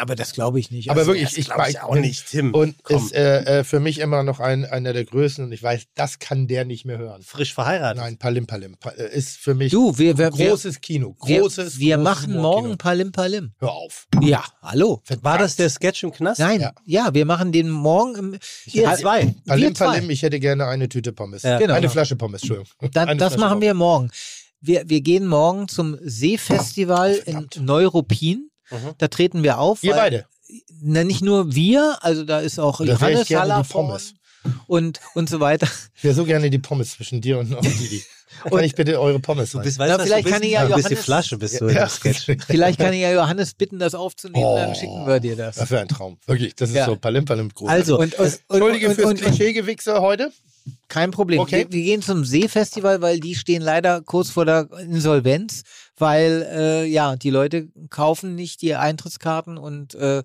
aber 0.00 0.16
das 0.16 0.32
glaube 0.32 0.58
ich 0.60 0.70
nicht. 0.70 0.90
Aber 0.90 1.00
Also, 1.00 1.12
wirklich, 1.12 1.28
das 1.30 1.38
ich, 1.38 1.46
glaub 1.46 1.68
ich 1.68 1.80
auch 1.80 1.94
nicht, 1.94 2.26
Tim. 2.30 2.52
Und 2.54 2.82
Komm. 2.82 2.96
ist 2.96 3.14
äh, 3.14 3.60
äh, 3.60 3.64
für 3.64 3.80
mich 3.80 3.98
immer 4.00 4.22
noch 4.22 4.40
ein, 4.40 4.64
einer 4.64 4.92
der 4.92 5.04
Größten 5.04 5.44
und 5.44 5.52
ich 5.52 5.62
weiß, 5.62 5.84
das 5.94 6.18
kann 6.18 6.46
der 6.48 6.64
nicht 6.64 6.84
mehr 6.84 6.98
hören. 6.98 7.22
Frisch 7.22 7.54
verheiratet. 7.54 8.02
Nein, 8.02 8.18
Palim 8.18 8.46
Palim. 8.46 8.76
Pa- 8.78 8.90
äh, 8.90 9.14
Ist 9.16 9.36
für 9.36 9.54
mich 9.54 9.70
Du, 9.72 9.96
wir, 9.98 10.18
wir, 10.18 10.36
wir, 10.36 10.48
großes 10.48 10.80
Kino. 10.80 11.16
wir, 11.24 11.40
Großes, 11.40 11.78
wir 11.78 11.96
großes 11.96 12.04
machen 12.04 12.34
Humorkino. 12.34 12.42
morgen 12.62 12.78
Palim 12.78 13.12
Palim. 13.12 13.52
Hör 13.58 13.72
auf. 13.72 14.06
Ja, 14.20 14.44
hallo. 14.62 15.02
War 15.22 15.38
das 15.38 15.56
der 15.56 15.70
Sketch 15.70 16.02
im 16.02 16.12
Knast? 16.12 16.40
Nein, 16.40 16.60
Ja. 16.60 16.72
ja. 16.84 17.14
wir 17.14 17.24
machen 17.24 17.52
den 17.52 17.70
morgen 17.70 18.14
im. 18.16 18.38
Ihr 18.66 18.92
zwei. 18.94 19.34
Palim 19.46 19.68
wir 19.68 19.74
zwei. 19.74 19.84
Palim, 19.86 20.10
ich 20.10 20.22
hätte 20.22 20.40
gerne 20.40 20.66
eine 20.66 20.88
Tüte 20.88 21.12
Pommes. 21.12 21.42
Ja. 21.42 21.58
Genau. 21.58 21.74
Eine 21.74 21.88
Flasche 21.88 22.16
Pommes, 22.16 22.42
Entschuldigung. 22.42 22.68
Dann, 22.92 23.16
das 23.18 23.34
Flasche 23.34 23.40
machen 23.40 23.50
Pommes. 23.54 23.62
wir 23.62 23.74
morgen. 23.74 24.10
wir, 24.60 24.82
wir 24.88 25.00
gehen 25.00 25.26
morgen 25.26 25.68
zum 25.68 25.96
Seefestival 26.02 27.14
in 27.26 27.48
Neuruppin. 27.60 28.47
Mhm. 28.70 28.94
Da 28.98 29.08
treten 29.08 29.42
wir 29.42 29.58
auf. 29.58 29.82
Wir 29.82 29.94
beide. 29.94 30.26
Na, 30.80 31.04
nicht 31.04 31.22
nur 31.22 31.54
wir, 31.54 31.98
also 32.00 32.24
da 32.24 32.40
ist 32.40 32.58
auch 32.58 32.78
Da 32.80 32.86
wär 32.86 32.94
ich 32.94 33.00
Johannes 33.00 33.28
gerne 33.28 33.62
die 33.62 33.68
Pommes. 33.72 34.14
und, 34.66 35.00
und 35.14 35.28
so 35.28 35.40
weiter. 35.40 35.68
Ich 35.94 36.04
wäre 36.04 36.14
so 36.14 36.24
gerne 36.24 36.48
die 36.50 36.58
Pommes 36.58 36.92
zwischen 36.92 37.20
dir 37.20 37.38
und, 37.38 37.52
und 37.54 37.64
Didi. 37.64 38.02
Kann 38.50 38.62
ich 38.62 38.74
bitte 38.74 39.00
eure 39.00 39.18
Pommes 39.20 39.50
Du 39.52 39.60
bist, 39.60 39.78
Na, 39.78 39.86
weißt 39.86 39.98
was 39.98 40.06
vielleicht 40.06 40.26
du 40.26 40.30
kann 40.30 40.40
bist? 40.40 40.48
ich 40.52 40.54
ja 40.54 40.64
bist 40.66 40.76
die 40.76 40.82
Johannes- 40.82 41.04
Flasche, 41.04 41.38
bist 41.38 41.60
du 41.60 41.88
Sketch. 41.88 42.26
Vielleicht 42.46 42.78
kann 42.78 42.92
ich 42.92 43.00
ja 43.00 43.10
Johannes 43.12 43.54
bitten, 43.54 43.78
das 43.78 43.94
aufzunehmen, 43.94 44.44
dann 44.54 44.70
Oh. 44.70 44.74
schicken 44.74 45.06
wir 45.06 45.18
dir 45.18 45.34
das. 45.34 45.56
Das 45.56 45.70
wäre 45.70 45.80
ein 45.82 45.88
Traum. 45.88 46.18
Wirklich, 46.26 46.54
das 46.54 46.68
ist 46.70 46.76
Ja. 46.76 46.84
so 46.86 46.94
palim 46.96 47.24
palim 47.24 47.48
groß. 47.48 47.68
Also, 47.68 47.98
Und, 47.98 48.14
und, 48.18 48.26
und, 48.26 48.40
Entschuldige 48.50 48.88
und, 48.90 48.94
fürs 48.94 49.06
und, 49.06 49.12
und, 49.12 49.20
Klischeegewichse 49.24 50.00
heute. 50.00 50.30
kein 50.88 51.10
Problem. 51.10 51.40
Okay. 51.40 51.66
Wir, 51.68 51.72
wir 51.72 51.82
gehen 51.84 52.02
zum 52.02 52.24
Seefestival, 52.24 53.00
weil 53.00 53.18
die 53.18 53.34
stehen 53.34 53.62
leider 53.62 54.02
kurz 54.02 54.30
vor 54.30 54.44
der 54.44 54.68
Insolvenz, 54.82 55.62
weil 55.98 56.46
äh, 56.50 56.84
ja 56.86 57.16
die 57.16 57.30
Leute 57.30 57.68
kaufen 57.90 58.34
nicht 58.34 58.62
die 58.62 58.74
Eintrittskarten 58.74 59.58
und 59.58 59.94
äh, 59.94 60.22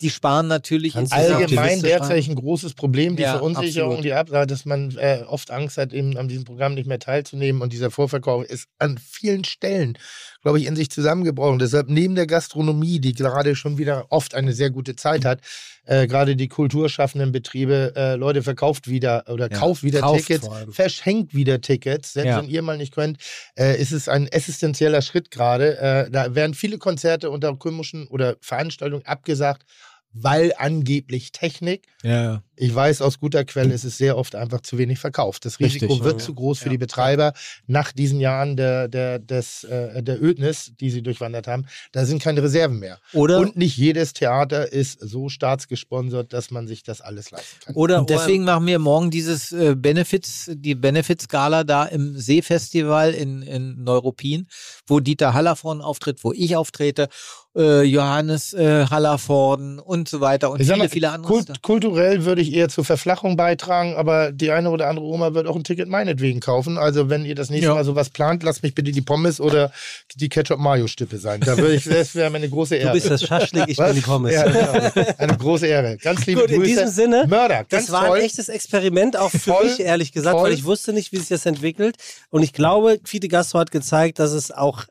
die 0.00 0.10
sparen 0.10 0.46
natürlich 0.46 0.94
die 0.94 1.12
Allgemein 1.12 1.82
derzeit 1.82 2.26
ein 2.26 2.34
großes 2.34 2.72
Problem, 2.74 3.16
die 3.16 3.22
Ja, 3.22 3.32
Verunsicherung, 3.32 3.90
absolut. 3.90 4.04
die 4.04 4.14
Absage, 4.14 4.46
dass 4.46 4.64
man 4.64 4.96
äh, 4.96 5.24
oft 5.26 5.50
Angst 5.50 5.76
hat, 5.76 5.92
eben 5.92 6.16
an 6.16 6.26
diesem 6.26 6.44
Programm 6.44 6.74
nicht 6.74 6.86
mehr 6.86 6.98
teilzunehmen 6.98 7.60
und 7.60 7.72
dieser 7.72 7.90
Vorverkauf 7.90 8.44
ist 8.44 8.66
an 8.78 8.98
vielen 8.98 9.44
Stellen, 9.44 9.98
glaube 10.42 10.58
ich, 10.58 10.66
in 10.66 10.76
sich 10.76 10.90
zusammengebrochen. 10.90 11.58
Deshalb 11.58 11.88
neben 11.88 12.14
der 12.14 12.26
Gastronomie, 12.26 13.00
die 13.00 13.12
gerade 13.14 13.54
schon 13.56 13.78
wieder 13.78 14.06
oft 14.10 14.34
eine 14.34 14.52
sehr 14.52 14.70
gute 14.70 14.96
Zeit 14.96 15.24
hat, 15.24 15.40
äh, 15.84 16.06
gerade 16.06 16.36
die 16.36 16.48
kulturschaffenden 16.48 17.32
Betriebe, 17.32 17.92
äh, 17.96 18.14
Leute 18.16 18.42
verkauft 18.42 18.88
wieder 18.88 19.24
oder 19.28 19.50
Ja, 19.50 19.58
kauft 19.58 19.82
wieder 19.82 20.00
kauft 20.00 20.26
Tickets, 20.26 20.48
verschenkt 20.70 21.34
wieder 21.34 21.60
Tickets, 21.60 22.12
selbst 22.12 22.28
Ja. 22.28 22.38
wenn 22.42 22.48
ihr 22.48 22.62
mal 22.62 22.76
nicht 22.76 22.94
könnt, 22.94 23.18
äh, 23.56 23.80
ist 23.80 23.92
es 23.92 24.08
ein 24.08 24.26
essentieller 24.28 25.02
Schritt 25.02 25.30
gerade. 25.30 25.78
Äh, 25.78 26.10
da 26.10 26.34
werden 26.34 26.54
viele 26.54 26.78
Konzerte 26.78 27.30
unter 27.30 27.54
komischen 27.56 28.06
oder 28.08 28.36
Veranstaltungen 28.40 29.04
abgesagt, 29.06 29.64
weil 30.12 30.52
angeblich 30.56 31.32
Technik. 31.32 31.86
Ja. 32.02 32.42
Ich 32.62 32.74
weiß 32.74 33.00
aus 33.00 33.18
guter 33.18 33.44
Quelle, 33.44 33.72
es 33.72 33.84
ist 33.84 33.96
sehr 33.96 34.18
oft 34.18 34.34
einfach 34.34 34.60
zu 34.60 34.76
wenig 34.76 34.98
verkauft. 34.98 35.44
Das 35.46 35.58
Risiko 35.60 35.86
Richtig. 35.86 36.04
wird 36.04 36.16
Mhm. 36.16 36.20
zu 36.20 36.34
groß 36.34 36.58
für 36.58 36.66
Ja. 36.66 36.70
die 36.72 36.78
Betreiber 36.78 37.32
nach 37.66 37.90
diesen 37.92 38.20
Jahren 38.20 38.56
der, 38.56 38.86
der, 38.88 39.18
des, 39.18 39.64
äh, 39.64 40.02
der 40.02 40.22
Ödnis, 40.22 40.72
die 40.78 40.90
sie 40.90 41.02
durchwandert 41.02 41.46
haben. 41.46 41.64
Da 41.92 42.04
sind 42.04 42.22
keine 42.22 42.42
Reserven 42.42 42.78
mehr. 42.78 42.98
Oder, 43.14 43.38
Und 43.38 43.56
nicht 43.56 43.76
jedes 43.78 44.12
Theater 44.12 44.70
ist 44.72 44.98
so 45.00 45.28
staatsgesponsert, 45.30 46.32
dass 46.34 46.50
man 46.50 46.68
sich 46.68 46.82
das 46.82 47.00
alles 47.00 47.30
leisten 47.30 47.56
kann. 47.64 47.74
oder 47.76 47.98
Und 48.00 48.10
deswegen 48.10 48.44
machen 48.44 48.66
wir 48.66 48.78
morgen 48.78 49.10
dieses 49.10 49.52
äh, 49.52 49.74
Benefits, 49.74 50.50
die 50.54 50.74
Benefits-Gala 50.74 51.64
da 51.64 51.84
im 51.86 52.18
Seefestival 52.18 53.12
in, 53.14 53.40
in 53.42 53.82
Neuruppin, 53.84 54.46
wo 54.86 55.00
Dieter 55.00 55.32
Hallervorden 55.32 55.82
auftritt, 55.82 56.22
wo 56.24 56.32
ich 56.32 56.56
auftrete, 56.56 57.08
äh, 57.56 57.82
Johannes 57.82 58.52
äh, 58.52 58.86
Hallervorden 58.86 59.78
und 59.78 60.08
so 60.08 60.20
weiter 60.20 60.50
und 60.50 60.60
Ich 60.60 60.66
viele, 60.68 60.78
mal, 60.78 60.88
viele 60.88 61.10
andere. 61.10 61.32
Kult, 61.32 61.62
kulturell 61.62 62.24
würde 62.24 62.42
ich 62.42 62.49
eher 62.54 62.68
zur 62.68 62.84
Verflachung 62.84 63.36
beitragen, 63.36 63.94
aber 63.96 64.32
die 64.32 64.50
eine 64.50 64.70
oder 64.70 64.88
andere 64.88 65.04
Oma 65.06 65.34
wird 65.34 65.46
auch 65.46 65.56
ein 65.56 65.64
Ticket 65.64 65.88
meinetwegen 65.88 66.40
kaufen. 66.40 66.78
Also 66.78 67.08
wenn 67.08 67.24
ihr 67.24 67.34
das 67.34 67.50
nächste 67.50 67.68
Ja. 67.68 67.74
Mal 67.74 67.84
sowas 67.84 68.10
plant, 68.10 68.42
lasst 68.42 68.62
mich 68.62 68.74
bitte 68.74 68.92
die 68.92 69.00
Pommes 69.00 69.40
oder 69.40 69.72
die 70.16 70.28
Ketchup-Mayo-Stippe 70.28 71.18
sein. 71.18 71.40
Da 71.40 71.56
würde 71.56 71.74
ich, 71.74 71.84
das 71.88 72.14
wäre 72.14 72.30
mir 72.30 72.38
eine 72.38 72.48
große 72.48 72.76
Ehre. 72.76 72.88
du 72.88 72.94
bist 72.94 73.10
das 73.10 73.22
Schaschlik, 73.22 73.64
ich 73.68 73.78
Was? 73.78 73.88
bin 73.88 73.96
die 73.96 74.02
Pommes. 74.02 74.32
Ja, 74.34 74.44
genau. 74.44 75.12
Eine 75.18 75.36
große 75.36 75.66
Ehre. 75.66 75.96
Ganz 75.98 76.26
liebe 76.26 76.40
Gut, 76.42 76.50
in 76.50 76.56
Grüße. 76.60 76.68
diesem 76.70 76.88
Sinne, 76.88 77.26
Mörder, 77.28 77.64
ganz 77.64 77.86
das 77.86 77.90
war 77.92 78.06
toll. 78.06 78.18
ein 78.18 78.24
echtes 78.24 78.48
Experiment, 78.48 79.16
auch 79.16 79.30
für 79.30 79.38
Voll, 79.38 79.64
mich, 79.66 79.80
ehrlich 79.80 80.12
gesagt, 80.12 80.36
voll. 80.36 80.48
weil 80.50 80.54
ich 80.54 80.64
wusste 80.64 80.92
nicht, 80.92 81.12
wie 81.12 81.18
sich 81.18 81.28
das 81.28 81.46
entwickelt. 81.46 81.96
Und 82.30 82.42
ich 82.42 82.52
glaube, 82.52 82.98
Fide 83.04 83.28
Gastro 83.28 83.58
hat 83.58 83.70
gezeigt, 83.70 84.18
dass 84.18 84.32
es 84.32 84.50
auch 84.50 84.84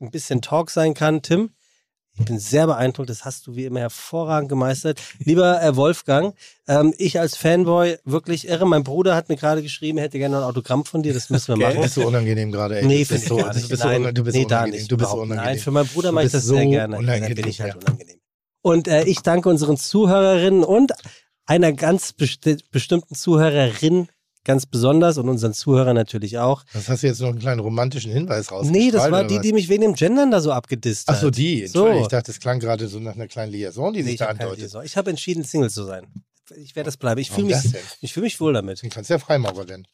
ein 0.00 0.10
bisschen 0.10 0.42
Talk 0.42 0.70
sein 0.70 0.94
kann. 0.94 1.22
Tim, 1.22 1.50
ich 2.18 2.24
bin 2.24 2.38
sehr 2.38 2.66
beeindruckt, 2.66 3.10
das 3.10 3.24
hast 3.24 3.46
du 3.46 3.56
wie 3.56 3.64
immer 3.66 3.80
hervorragend 3.80 4.48
gemeistert. 4.48 5.00
Lieber 5.18 5.62
äh, 5.62 5.76
Wolfgang, 5.76 6.34
ähm, 6.66 6.94
ich 6.96 7.20
als 7.20 7.36
Fanboy 7.36 7.98
wirklich 8.04 8.48
irre. 8.48 8.66
Mein 8.66 8.84
Bruder 8.84 9.14
hat 9.14 9.28
mir 9.28 9.36
gerade 9.36 9.62
geschrieben, 9.62 9.98
er 9.98 10.04
hätte 10.04 10.18
gerne 10.18 10.38
ein 10.38 10.42
Autogramm 10.42 10.84
von 10.84 11.02
dir, 11.02 11.12
das 11.12 11.28
müssen 11.30 11.48
wir 11.48 11.56
Du 11.66 11.72
machen. 11.74 11.82
bist 11.82 11.94
so 11.94 12.06
unangenehm 12.06 12.50
gerade, 12.52 12.78
ey. 12.80 12.86
Nee, 12.86 13.04
finde 13.04 13.22
ich 13.22 13.28
so, 13.28 13.36
gar 13.36 13.52
du 13.52 13.68
bist 13.68 13.82
so, 13.82 13.88
Nein, 13.88 14.14
du 14.14 14.24
bist 14.24 14.36
nee, 14.36 14.44
da 14.44 14.56
unangenehm. 14.60 14.80
nicht. 14.80 14.92
Du 14.92 14.96
bist 14.96 15.10
so 15.10 15.16
unangenehm. 15.16 15.44
Nein, 15.44 15.58
für 15.58 15.70
meinen 15.70 15.88
Bruder 15.88 16.12
mache 16.12 16.26
ich 16.26 16.32
das 16.32 16.44
sehr 16.44 16.62
so 16.62 16.70
gerne. 16.70 16.96
unangenehm, 16.96 17.34
Dann 17.36 17.42
bin 17.42 17.48
ich 17.50 17.60
halt 17.60 17.74
ja. 17.74 17.80
unangenehm. 17.80 18.16
Und 18.62 18.88
äh, 18.88 19.04
ich 19.04 19.20
danke 19.20 19.48
unseren 19.48 19.76
Zuhörerinnen 19.76 20.64
und 20.64 20.92
einer 21.44 21.72
ganz 21.72 22.12
besti 22.12 22.56
bestimmten 22.72 23.14
Zuhörerin 23.14 24.08
ganz 24.46 24.64
besonders 24.64 25.18
und 25.18 25.28
unseren 25.28 25.52
Zuhörern 25.52 25.94
natürlich 25.94 26.38
auch. 26.38 26.64
Das 26.72 26.88
hast 26.88 27.02
du 27.02 27.08
jetzt 27.08 27.20
noch 27.20 27.28
einen 27.28 27.38
kleinen 27.38 27.60
romantischen 27.60 28.10
Hinweis 28.12 28.50
raus. 28.50 28.68
Nee, 28.70 28.90
das 28.90 29.10
war 29.10 29.24
die, 29.24 29.40
die 29.40 29.52
mich 29.52 29.68
wegen 29.68 29.82
dem 29.82 29.94
Gendern 29.94 30.30
da 30.30 30.40
so 30.40 30.52
abgedisst 30.52 31.08
hat. 31.08 31.16
Ach 31.16 31.20
so, 31.20 31.30
die. 31.30 31.66
So. 31.66 31.90
Ich 31.90 32.06
dachte, 32.08 32.32
das 32.32 32.40
klang 32.40 32.60
gerade 32.60 32.88
so 32.88 32.98
nach 32.98 33.14
einer 33.14 33.26
kleinen 33.28 33.52
Liaison, 33.52 33.92
die 33.92 33.98
Nee, 34.00 34.04
sich 34.04 34.12
ich 34.14 34.18
da 34.20 34.28
habe 34.28 34.40
andeutet. 34.40 34.72
ich 34.84 34.96
hab 34.96 35.06
entschieden, 35.08 35.44
Single 35.44 35.68
zu 35.70 35.84
sein. 35.84 36.06
Ich 36.54 36.76
werde 36.76 36.86
das 36.86 36.96
bleiben. 36.96 37.20
Ich 37.20 37.30
fühle 37.30 37.48
mich, 37.48 37.56
ich 38.00 38.12
fühl 38.12 38.22
mich 38.22 38.38
wohl 38.40 38.52
damit. 38.52 38.80
Du 38.80 38.88
kannst 38.88 39.10
ja 39.10 39.18
Freimaurer 39.18 39.64
denn. 39.64 39.84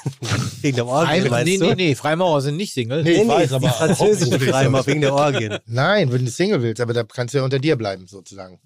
Wegen 0.60 0.76
der 0.76 0.86
Orgien, 0.86 1.08
Freimaurer, 1.08 1.30
meinst 1.30 1.52
nee, 1.52 1.58
du? 1.58 1.66
nee, 1.66 1.74
nee, 1.74 1.94
Freimaurer 1.96 2.40
sind 2.42 2.56
nicht 2.56 2.72
Single. 2.74 3.02
Nee, 3.02 3.22
ich 3.22 3.28
weiß, 3.28 3.48
die 3.48 3.54
aber 3.56 3.68
französische 3.70 4.38
Freimaurer 4.52 4.86
wegen 4.86 5.00
der 5.00 5.12
Orgien. 5.12 5.58
Nein, 5.66 6.12
wenn 6.12 6.24
du 6.24 6.30
Single 6.30 6.62
willst, 6.62 6.80
aber 6.80 6.92
da 6.92 7.02
kannst 7.02 7.34
du 7.34 7.38
ja 7.38 7.44
unter 7.44 7.58
dir 7.58 7.74
bleiben, 7.74 8.06
sozusagen. 8.06 8.60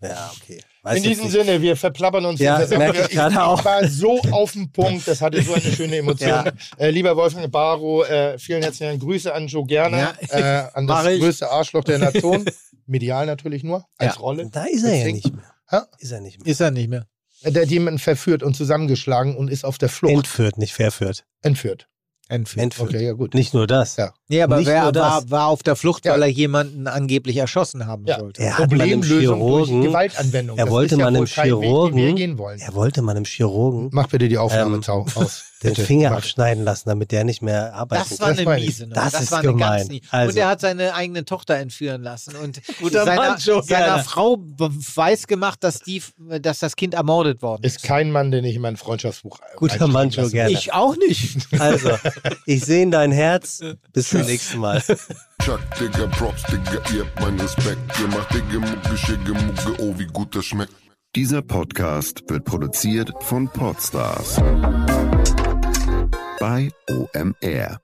Ja, 0.00 0.30
okay. 0.40 0.60
Weiß 0.82 0.98
In 0.98 1.02
diesem 1.02 1.24
nicht. 1.24 1.32
Sinne, 1.32 1.60
wir 1.60 1.76
verplappern 1.76 2.24
uns. 2.24 2.38
Ja, 2.40 2.58
das 2.60 2.70
merke 2.70 3.00
ich 3.02 3.08
gerade 3.10 3.42
auch. 3.42 3.58
Ich 3.58 3.64
war 3.64 3.88
so 3.88 4.20
auf 4.30 4.52
dem 4.52 4.70
Punkt, 4.70 5.08
das 5.08 5.20
hatte 5.20 5.42
so 5.42 5.54
eine 5.54 5.62
schöne 5.62 5.96
Emotion. 5.96 6.28
Ja. 6.28 6.52
Äh, 6.78 6.90
lieber 6.90 7.16
Wolfgang 7.16 7.50
Barrow, 7.50 8.08
äh, 8.08 8.38
vielen 8.38 8.62
herzlichen. 8.62 9.00
Grüße 9.00 9.34
an 9.34 9.48
Joe 9.48 9.66
Gerner, 9.66 10.14
Ja. 10.30 10.38
äh, 10.38 10.68
an 10.72 10.86
das 10.86 11.04
Mach 11.04 11.10
ich. 11.10 11.20
größte 11.20 11.50
Arschloch 11.50 11.82
der 11.84 11.98
Nation. 11.98 12.44
Medial 12.86 13.26
natürlich 13.26 13.64
nur, 13.64 13.84
als 13.98 14.14
Ja. 14.14 14.20
Rolle. 14.20 14.48
Da 14.50 14.64
ist 14.64 14.84
er 14.84 14.90
ja 14.90 14.96
Deswegen- 14.98 15.16
nicht 15.16 15.34
mehr. 15.34 15.52
Hä? 15.68 15.76
Ist 15.98 16.12
er 16.12 16.20
nicht 16.20 16.38
mehr. 16.38 16.46
Ist 16.50 16.60
er 16.60 16.70
nicht 16.70 16.88
mehr. 16.88 17.06
Der 17.44 17.62
hat 17.62 17.68
jemanden 17.70 17.98
verführt 17.98 18.42
und 18.42 18.54
zusammengeschlagen 18.54 19.36
und 19.36 19.48
ist 19.50 19.64
auf 19.64 19.78
der 19.78 19.88
Flucht. 19.88 20.14
Entführt, 20.14 20.58
nicht 20.58 20.74
verführt. 20.74 21.24
Entführt. 21.42 21.88
Entführt. 22.30 22.62
Entführt. 22.64 22.88
Okay, 22.90 23.06
ja 23.06 23.12
gut. 23.14 23.32
Nicht 23.34 23.54
nur 23.54 23.66
das. 23.66 23.96
Ja. 23.96 24.12
Nee, 24.28 24.42
aber 24.42 24.58
Nicht 24.58 24.66
wer 24.66 24.94
war, 24.94 25.30
war 25.30 25.46
auf 25.46 25.62
der 25.62 25.76
Flucht, 25.76 26.04
Ja. 26.04 26.12
weil 26.12 26.22
er 26.22 26.28
jemanden 26.28 26.86
angeblich 26.86 27.38
erschossen 27.38 27.86
haben 27.86 28.04
Ja. 28.06 28.18
sollte. 28.18 28.42
Er 28.42 28.52
Problemlösung 28.54 29.40
durch 29.40 29.66
Chirurgen, 29.68 29.82
Gewaltanwendung. 29.82 30.58
er 30.58 30.66
Das 30.66 30.72
wollte 30.74 30.94
ist 30.94 30.98
ja 30.98 31.04
mal 31.04 31.08
einem 31.08 31.18
wohl 31.20 31.26
kein 31.26 31.44
Weg, 31.46 31.52
den 31.52 31.60
wir 31.62 31.68
Chirurgen- 31.68 32.16
gehen 32.16 32.38
wollen. 32.38 32.58
er 32.60 32.74
wollte 32.74 33.00
mal 33.02 33.16
einem 33.16 33.24
Chirurgen 33.24 33.88
Mach 33.92 34.08
bitte 34.08 34.28
die 34.28 34.36
Aufnahme 34.36 34.76
Ähm, 34.76 34.82
aus. 35.14 35.44
den 35.62 35.70
Bitte. 35.70 35.84
Finger 35.84 36.12
abschneiden 36.12 36.62
lassen, 36.64 36.88
damit 36.88 37.10
der 37.10 37.24
nicht 37.24 37.42
mehr 37.42 37.74
arbeiten 37.74 38.04
Das 38.08 38.18
kann. 38.18 38.20
war 38.20 38.28
Das 38.30 38.38
eine 38.38 38.44
meine 38.48 38.60
ich. 38.60 38.66
miese 38.66 38.82
Nummer. 38.86 38.94
Das 38.94 39.12
Das, 39.12 39.22
ist 39.22 39.30
war 39.32 39.38
eine 39.40 39.48
gemein. 39.48 39.78
ganz 39.78 39.88
nie. 39.90 40.02
Also. 40.10 40.30
Und 40.30 40.36
er 40.38 40.48
hat 40.48 40.60
seine 40.60 40.94
eigene 40.94 41.24
Tochter 41.24 41.56
entführen 41.56 42.02
lassen 42.02 42.36
und 42.36 42.60
Guter 42.80 43.04
seiner, 43.04 43.20
Mann, 43.30 43.38
Joe 43.38 43.62
seiner. 43.62 43.98
Frau 44.04 44.38
weiß 44.40 45.26
gemacht, 45.26 45.64
dass, 45.64 45.80
die, 45.80 46.02
dass 46.40 46.60
das 46.60 46.76
Kind 46.76 46.94
ermordet 46.94 47.42
worden 47.42 47.64
ist. 47.64 47.76
Ist 47.76 47.82
kein 47.84 48.10
Mann, 48.12 48.30
den 48.30 48.44
ich 48.44 48.54
in 48.56 48.62
mein 48.62 48.76
Freundschaftsbuch 48.76 49.38
Guter 49.56 49.88
Mann, 49.88 50.10
Joe 50.10 50.32
würde. 50.32 50.52
Ich 50.52 50.72
auch 50.72 50.96
nicht. 50.96 51.38
Also, 51.58 51.90
ich 52.46 52.64
sehe 52.64 52.82
in 52.84 52.90
dein 52.90 53.10
Herz. 53.10 53.60
Bis 53.92 54.10
zum 54.10 54.20
nächsten 54.22 54.58
Mal. 54.58 54.80
Chuck, 55.42 55.60
Digga, 55.80 56.06
Props, 56.08 56.42
Digga, 56.44 56.80
ihr 56.94 57.04
habt 57.04 57.20
meinen 57.20 57.40
Respekt. 57.40 57.78
Ihr 58.00 58.06
macht 58.08 58.32
Digga, 58.32 58.58
Mucke, 58.60 58.96
Schicke, 58.96 59.32
Mucke, 59.34 59.82
oh, 59.82 59.94
wie 59.98 60.06
gut 60.06 60.34
das 60.36 60.44
schmeckt. 60.44 60.72
Dieser 61.16 61.42
Podcast 61.42 62.22
wird 62.28 62.44
produziert 62.44 63.10
von 63.22 63.48
Podstars 63.48 64.36
bei 66.38 66.70
OMR. 66.88 67.80